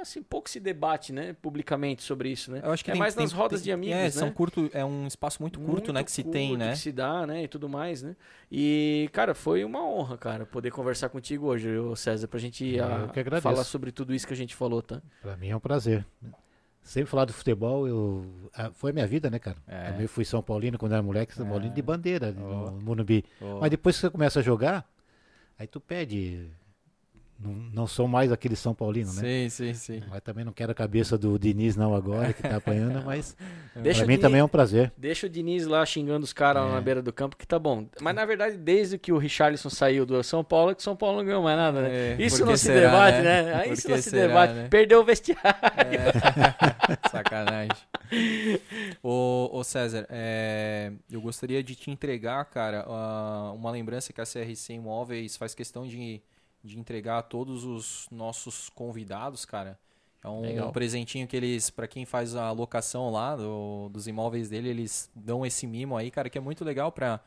assim, 0.00 0.22
pouco 0.22 0.48
se 0.50 0.58
debate, 0.60 1.12
né? 1.12 1.34
Publicamente 1.40 2.02
sobre 2.02 2.28
isso, 2.30 2.50
né? 2.50 2.60
Eu 2.64 2.72
acho 2.72 2.84
que 2.84 2.90
é 2.90 2.92
tem- 2.94 2.98
mais 2.98 3.14
tem- 3.14 3.24
nas 3.24 3.32
rodas 3.32 3.60
tem- 3.60 3.64
de 3.66 3.72
amigos, 3.72 3.96
é, 3.96 4.02
né? 4.04 4.10
são 4.10 4.30
curto, 4.30 4.70
é 4.72 4.84
um 4.84 5.06
espaço 5.06 5.40
muito 5.42 5.58
curto, 5.60 5.92
né, 5.92 6.02
que 6.04 6.10
se 6.10 6.22
tem, 6.24 6.56
né? 6.56 6.72
Que 6.72 6.78
se 6.78 6.92
dá, 6.92 7.26
né? 7.26 7.44
E 7.44 7.48
tudo 7.48 7.68
mais, 7.68 8.02
né? 8.02 8.14
E, 8.50 9.08
cara, 9.12 9.34
foi 9.34 9.64
uma 9.64 9.84
honra, 9.84 10.16
cara, 10.18 10.46
poder 10.46 10.70
conversar 10.70 11.08
contigo 11.08 11.46
hoje, 11.46 11.68
César, 11.96 12.28
pra 12.28 12.38
gente 12.38 12.76
Eu 12.76 12.84
ah, 12.84 13.40
falar 13.40 13.64
sobre 13.64 13.90
tudo 13.92 14.14
isso 14.14 14.26
que 14.26 14.32
a 14.32 14.36
gente 14.36 14.54
falou, 14.54 14.82
tá? 14.82 15.00
Pra 15.22 15.36
mim 15.36 15.48
é 15.50 15.56
um 15.56 15.60
prazer. 15.60 16.04
Sempre 16.82 17.10
falar 17.10 17.24
do 17.24 17.32
futebol, 17.32 17.88
eu, 17.88 18.24
ah, 18.54 18.70
foi 18.72 18.90
a 18.90 18.94
minha 18.94 19.06
vida, 19.08 19.28
né, 19.28 19.40
cara? 19.40 19.56
É. 19.66 19.90
Também 19.90 20.06
fui 20.06 20.24
São 20.24 20.40
Paulino 20.40 20.78
quando 20.78 20.92
era 20.92 21.02
moleque, 21.02 21.34
São 21.34 21.44
Paulino 21.48 21.74
de 21.74 21.82
bandeira, 21.82 22.32
Oh. 22.38 22.70
no 22.70 22.80
Morumbi. 22.80 23.24
Ô, 23.40 23.58
Mas 23.60 23.70
depois 23.70 23.96
que 23.96 24.02
você 24.02 24.10
começa 24.10 24.38
a 24.38 24.42
jogar, 24.42 24.88
aí 25.58 25.66
tu 25.66 25.80
pede. 25.80 26.48
Não, 27.38 27.52
não 27.52 27.86
sou 27.86 28.08
mais 28.08 28.32
aquele 28.32 28.56
São 28.56 28.74
Paulino, 28.74 29.12
né? 29.12 29.20
Sim, 29.20 29.48
sim, 29.50 29.74
sim. 29.74 30.02
Mas 30.08 30.20
também 30.22 30.42
não 30.42 30.52
quero 30.52 30.72
a 30.72 30.74
cabeça 30.74 31.18
do 31.18 31.38
Diniz 31.38 31.76
não 31.76 31.94
agora, 31.94 32.32
que 32.32 32.42
tá 32.42 32.56
apanhando, 32.56 33.04
mas 33.04 33.36
Deixa 33.76 33.98
pra 34.00 34.04
o 34.04 34.08
mim 34.08 34.14
Diniz- 34.14 34.20
também 34.22 34.40
é 34.40 34.44
um 34.44 34.48
prazer. 34.48 34.90
Deixa 34.96 35.26
o 35.26 35.28
Diniz 35.30 35.66
lá 35.66 35.84
xingando 35.84 36.24
os 36.24 36.32
caras 36.32 36.62
lá 36.62 36.70
É. 36.70 36.72
na 36.72 36.80
beira 36.80 37.02
do 37.02 37.12
campo, 37.12 37.36
que 37.36 37.46
tá 37.46 37.58
bom. 37.58 37.86
Mas 38.00 38.14
na 38.14 38.24
verdade, 38.24 38.56
desde 38.56 38.96
que 38.98 39.12
o 39.12 39.18
Richarlison 39.18 39.68
saiu 39.68 40.06
do 40.06 40.22
São 40.22 40.42
Paulo, 40.42 40.70
é 40.70 40.74
que 40.74 40.82
São 40.82 40.96
Paulo 40.96 41.18
não 41.18 41.24
ganhou 41.26 41.42
mais 41.42 41.58
nada, 41.58 41.82
né? 41.82 41.88
É, 41.90 42.16
isso 42.18 42.44
não 42.46 42.56
se 42.56 42.64
será, 42.64 42.88
debate, 42.90 43.22
né? 43.22 43.42
né? 43.42 43.68
Isso 43.68 43.88
não 43.90 43.96
se 43.98 44.02
será, 44.10 44.26
debate. 44.28 44.52
né? 44.54 44.68
Perdeu 44.70 45.00
o 45.00 45.04
vestiário. 45.04 45.44
É. 45.44 47.08
Sacanagem. 47.10 47.70
Ô, 49.02 49.50
ô 49.52 49.62
César, 49.64 50.06
é, 50.08 50.92
eu 51.10 51.20
gostaria 51.20 51.62
de 51.62 51.74
te 51.74 51.90
entregar, 51.90 52.44
cara, 52.46 52.84
ah, 52.88 53.52
uma 53.54 53.70
lembrança 53.70 54.12
que 54.12 54.20
a 54.20 54.24
CRC 54.24 54.72
Imóveis 54.74 55.36
faz 55.36 55.54
questão 55.54 55.86
de, 55.86 56.20
de 56.66 56.78
entregar 56.78 57.18
a 57.18 57.22
todos 57.22 57.64
os 57.64 58.06
nossos 58.10 58.68
convidados, 58.70 59.44
cara. 59.44 59.78
É 60.22 60.28
um 60.28 60.40
Legal. 60.40 60.72
presentinho 60.72 61.26
que 61.28 61.36
eles, 61.36 61.70
pra 61.70 61.86
quem 61.86 62.04
faz 62.04 62.34
a 62.34 62.50
locação 62.50 63.10
lá 63.10 63.36
do- 63.36 63.88
dos 63.90 64.06
imóveis 64.08 64.48
dele, 64.48 64.68
eles 64.68 65.08
dão 65.14 65.46
esse 65.46 65.66
mimo 65.66 65.96
aí, 65.96 66.10
cara, 66.10 66.28
que 66.28 66.36
é 66.36 66.40
muito 66.40 66.64
legal 66.64 66.90
pra, 66.90 67.20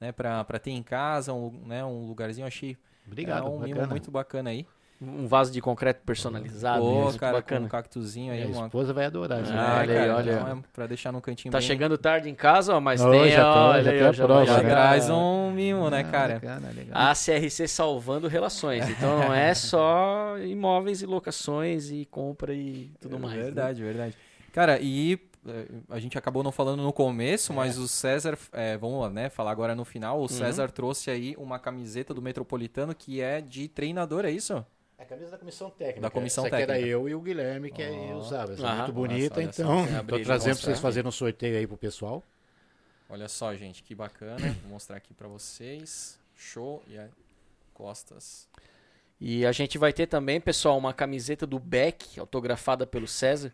né, 0.00 0.12
pra, 0.12 0.44
pra 0.44 0.58
ter 0.58 0.70
em 0.70 0.82
casa, 0.82 1.32
um, 1.32 1.50
né, 1.66 1.84
um 1.84 2.06
lugarzinho, 2.06 2.46
achei 2.46 2.76
Obrigado, 3.06 3.46
é 3.46 3.50
um 3.50 3.58
mimo 3.58 3.74
bacana. 3.74 3.86
muito 3.88 4.10
bacana 4.10 4.50
aí. 4.50 4.66
Um 5.00 5.26
vaso 5.26 5.52
de 5.52 5.60
concreto 5.60 6.00
personalizado. 6.06 6.80
Pô, 6.80 7.04
mesmo, 7.04 7.18
cara, 7.20 7.32
com 7.34 7.38
bacana. 7.38 7.66
um 7.66 7.68
cactuzinho 7.68 8.32
aí, 8.32 8.44
Minha 8.46 8.56
uma... 8.56 8.66
esposa 8.66 8.94
vai 8.94 9.04
adorar 9.04 9.42
isso. 9.42 9.52
Ah, 9.52 9.54
né? 9.54 9.60
É, 9.60 9.68
olha 9.68 9.80
aí, 9.80 9.98
cara, 9.98 10.16
olha. 10.16 10.32
então 10.32 10.48
é 10.48 10.62
pra 10.72 10.86
deixar 10.86 11.12
num 11.12 11.20
cantinho 11.20 11.52
Tá 11.52 11.58
bem... 11.58 11.66
chegando 11.66 11.98
tarde 11.98 12.30
em 12.30 12.34
casa, 12.34 12.74
ó, 12.74 12.80
mas 12.80 13.02
Ô, 13.04 13.10
tem, 13.10 13.30
já 13.30 13.42
tô, 13.52 13.58
olha 13.58 13.82
já 13.84 13.90
aí, 13.90 14.02
ó, 14.02 14.12
já 14.12 14.24
prova, 14.24 14.46
Já 14.46 14.62
né? 14.62 14.68
traz 14.70 15.10
um 15.10 15.50
mimo, 15.50 15.90
né, 15.90 16.00
Ah, 16.00 16.10
cara? 16.10 16.34
bacana, 16.34 16.70
legal. 16.74 16.96
A 16.98 17.12
CRC 17.14 17.68
salvando 17.68 18.26
relações. 18.26 18.84
Então 18.88 19.18
não 19.18 19.34
é 19.34 19.52
só 19.54 20.38
imóveis 20.38 21.02
e 21.02 21.06
locações 21.06 21.90
e 21.90 22.06
compra 22.06 22.54
e 22.54 22.90
tudo 22.98 23.18
mais. 23.18 23.36
né? 23.36 23.42
Verdade, 23.42 23.82
verdade. 23.82 24.16
Cara, 24.52 24.78
e 24.80 25.18
eh, 25.46 25.66
a 25.90 25.98
gente 25.98 26.16
acabou 26.16 26.42
não 26.42 26.50
falando 26.50 26.82
no 26.82 26.92
começo, 26.92 27.52
mas 27.52 27.76
o 27.76 27.86
César, 27.86 28.38
eh, 28.54 28.78
vamos 28.78 29.12
né, 29.12 29.28
falar 29.28 29.50
agora 29.50 29.74
no 29.74 29.84
final, 29.84 30.22
o 30.22 30.28
César 30.28 30.70
trouxe 30.70 31.10
aí 31.10 31.34
uma 31.38 31.58
camiseta 31.58 32.14
do 32.14 32.22
Metropolitano 32.22 32.94
que 32.94 33.20
é 33.20 33.42
de 33.42 33.68
treinador, 33.68 34.24
é 34.24 34.30
isso? 34.30 34.64
É 34.98 35.02
a 35.02 35.06
camisa 35.06 35.30
da 35.32 35.38
comissão 35.38 35.70
técnica. 35.70 36.00
Da 36.00 36.10
comissão 36.10 36.46
Essa 36.46 36.56
aqui 36.56 36.66
técnica. 36.66 36.86
era 36.86 36.88
eu 36.90 37.08
e 37.08 37.14
o 37.14 37.20
Guilherme 37.20 37.70
que 37.70 37.82
aí 37.82 38.12
Ó. 38.12 38.16
usava. 38.16 38.52
Essa 38.54 38.66
é 38.66 38.76
muito 38.76 38.92
bonita, 38.92 39.42
Nossa, 39.42 39.62
então 39.62 39.86
sem 39.86 39.96
abrir 39.96 40.12
tô 40.16 40.18
e 40.18 40.24
trazendo 40.24 40.42
pra 40.44 40.48
mostrar. 40.54 40.64
vocês 40.72 40.80
fazerem 40.80 41.08
um 41.08 41.12
sorteio 41.12 41.58
aí 41.58 41.66
pro 41.66 41.76
pessoal. 41.76 42.22
Olha 43.08 43.28
só, 43.28 43.54
gente, 43.54 43.82
que 43.82 43.94
bacana. 43.94 44.38
Vou 44.62 44.70
mostrar 44.72 44.96
aqui 44.96 45.12
pra 45.14 45.28
vocês. 45.28 46.18
Show. 46.34 46.82
E 46.88 46.98
costas. 47.74 48.48
E 49.20 49.44
a 49.46 49.52
gente 49.52 49.78
vai 49.78 49.92
ter 49.92 50.06
também, 50.06 50.40
pessoal, 50.40 50.76
uma 50.76 50.92
camiseta 50.92 51.46
do 51.46 51.58
Beck, 51.58 52.18
autografada 52.18 52.86
pelo 52.86 53.06
César, 53.06 53.52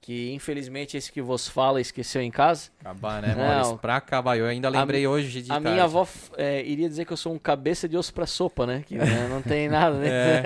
que 0.00 0.32
infelizmente 0.32 0.96
esse 0.96 1.10
que 1.10 1.20
vos 1.20 1.48
fala 1.48 1.80
esqueceu 1.80 2.22
em 2.22 2.30
casa. 2.30 2.70
Acabar, 2.80 3.20
né, 3.20 3.34
Não. 3.36 3.44
Maurício? 3.44 3.78
Pra 3.78 3.96
acabar. 3.96 4.38
Eu 4.38 4.46
ainda 4.46 4.68
lembrei 4.68 5.06
hoje 5.06 5.42
de 5.42 5.50
a 5.50 5.54
tarde. 5.54 5.68
minha 5.70 5.84
avó 5.84 6.06
é, 6.36 6.62
iria 6.64 6.88
dizer 6.88 7.04
que 7.04 7.12
eu 7.12 7.16
sou 7.16 7.32
um 7.34 7.38
cabeça 7.38 7.88
de 7.88 7.96
osso 7.96 8.14
pra 8.14 8.26
sopa, 8.26 8.66
né? 8.66 8.84
Que 8.86 8.96
né, 8.96 9.26
não 9.28 9.42
tem 9.42 9.68
nada, 9.68 9.96
né? 9.98 10.08
É. 10.08 10.42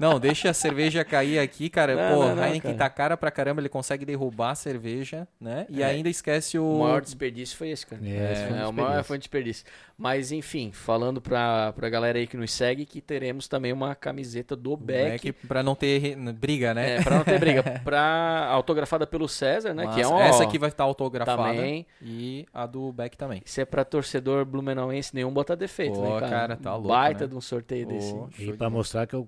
Não, 0.00 0.18
deixa 0.18 0.50
a 0.50 0.54
cerveja 0.54 1.04
cair 1.04 1.38
aqui, 1.38 1.68
cara. 1.68 1.94
Não, 1.94 2.16
Pô, 2.16 2.24
não, 2.28 2.36
não, 2.36 2.42
Heineken 2.44 2.72
cara. 2.76 2.76
tá 2.78 2.90
cara 2.90 3.16
pra 3.16 3.30
caramba, 3.30 3.60
ele 3.60 3.68
consegue 3.68 4.04
derrubar 4.04 4.50
a 4.50 4.54
cerveja, 4.54 5.28
né? 5.40 5.66
E 5.68 5.82
É. 5.82 5.86
ainda 5.86 6.08
esquece 6.08 6.58
o. 6.58 6.64
O 6.66 6.80
maior 6.82 7.00
desperdício 7.02 7.56
foi 7.56 7.68
esse, 7.70 7.86
cara. 7.86 8.00
É, 8.04 8.32
esse 8.32 8.42
foi 8.46 8.52
um 8.56 8.60
É, 8.60 8.66
o 8.66 8.72
maior 8.72 9.04
foi 9.04 9.16
um 9.16 9.18
desperdício. 9.18 9.64
Mas 9.98 10.30
enfim, 10.32 10.70
falando 10.72 11.20
pra, 11.22 11.72
pra 11.72 11.88
galera 11.88 12.18
aí 12.18 12.26
que 12.26 12.36
nos 12.36 12.52
segue, 12.52 12.84
que 12.84 13.00
teremos 13.00 13.48
também 13.48 13.72
uma 13.72 13.94
camiseta 13.94 14.54
do 14.54 14.76
Beck. 14.76 15.22
Beck 15.32 15.32
pra 15.46 15.62
não 15.62 15.74
ter 15.74 16.14
briga, 16.34 16.74
né? 16.74 16.96
É, 16.96 17.02
pra 17.02 17.16
não 17.16 17.24
ter 17.24 17.38
briga. 17.38 17.62
pra, 17.84 18.48
autografada 18.86 19.06
pelo 19.06 19.28
César, 19.28 19.74
né? 19.74 19.86
que 19.88 20.00
é 20.00 20.04
Massa. 20.04 20.14
um, 20.14 20.20
Essa 20.20 20.44
aqui 20.44 20.58
vai 20.58 20.68
estar 20.68 20.84
autografada. 20.84 21.42
também. 21.42 21.86
E 22.00 22.46
a 22.54 22.64
do 22.66 22.92
Beck 22.92 23.16
também. 23.16 23.42
Isso 23.44 23.60
é 23.60 23.64
pra 23.64 23.84
torcedor 23.84 24.44
blumenauense 24.44 25.14
nenhum 25.14 25.32
botar 25.32 25.54
defeito, 25.56 25.94
Pô, 25.94 26.02
né, 26.14 26.20
cara? 26.20 26.28
cara, 26.28 26.56
tá 26.56 26.72
louco, 26.74 26.88
Baita 26.88 27.24
né? 27.24 27.30
de 27.30 27.36
um 27.36 27.40
sorteio 27.40 27.86
Pô, 27.86 27.92
desse. 27.92 28.14
E 28.38 28.52
pra 28.52 28.70
mostrar 28.70 29.06
que 29.06 29.14
eu 29.14 29.26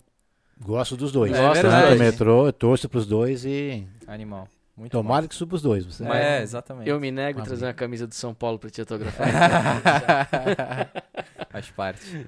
gosto 0.61 0.97
dos 0.97 1.13
dois. 1.13 1.33
É 1.33 1.53
verdade. 1.53 1.95
do 1.95 1.99
metrô, 1.99 2.47
eu 2.47 2.53
torço 2.53 2.89
pros 2.89 3.07
dois 3.07 3.45
e 3.45 3.87
Animal. 4.07 4.49
Muito 4.77 4.93
tomara 4.93 5.17
massa. 5.23 5.29
que 5.29 5.35
suba 5.35 5.57
os 5.57 5.63
dois. 5.63 5.85
Você 5.85 6.05
É, 6.07 6.41
exatamente. 6.41 6.89
Eu 6.89 7.01
me 7.01 7.11
nego 7.11 7.41
a 7.41 7.43
Uma 7.43 7.47
trazer 7.47 7.67
uma 7.67 7.73
camisa 7.73 8.07
do 8.07 8.15
São 8.15 8.33
Paulo 8.33 8.61
pra 8.61 8.71
te 8.71 8.81
autografar. 8.81 9.27
Faz 11.51 11.69
parte. 11.71 12.27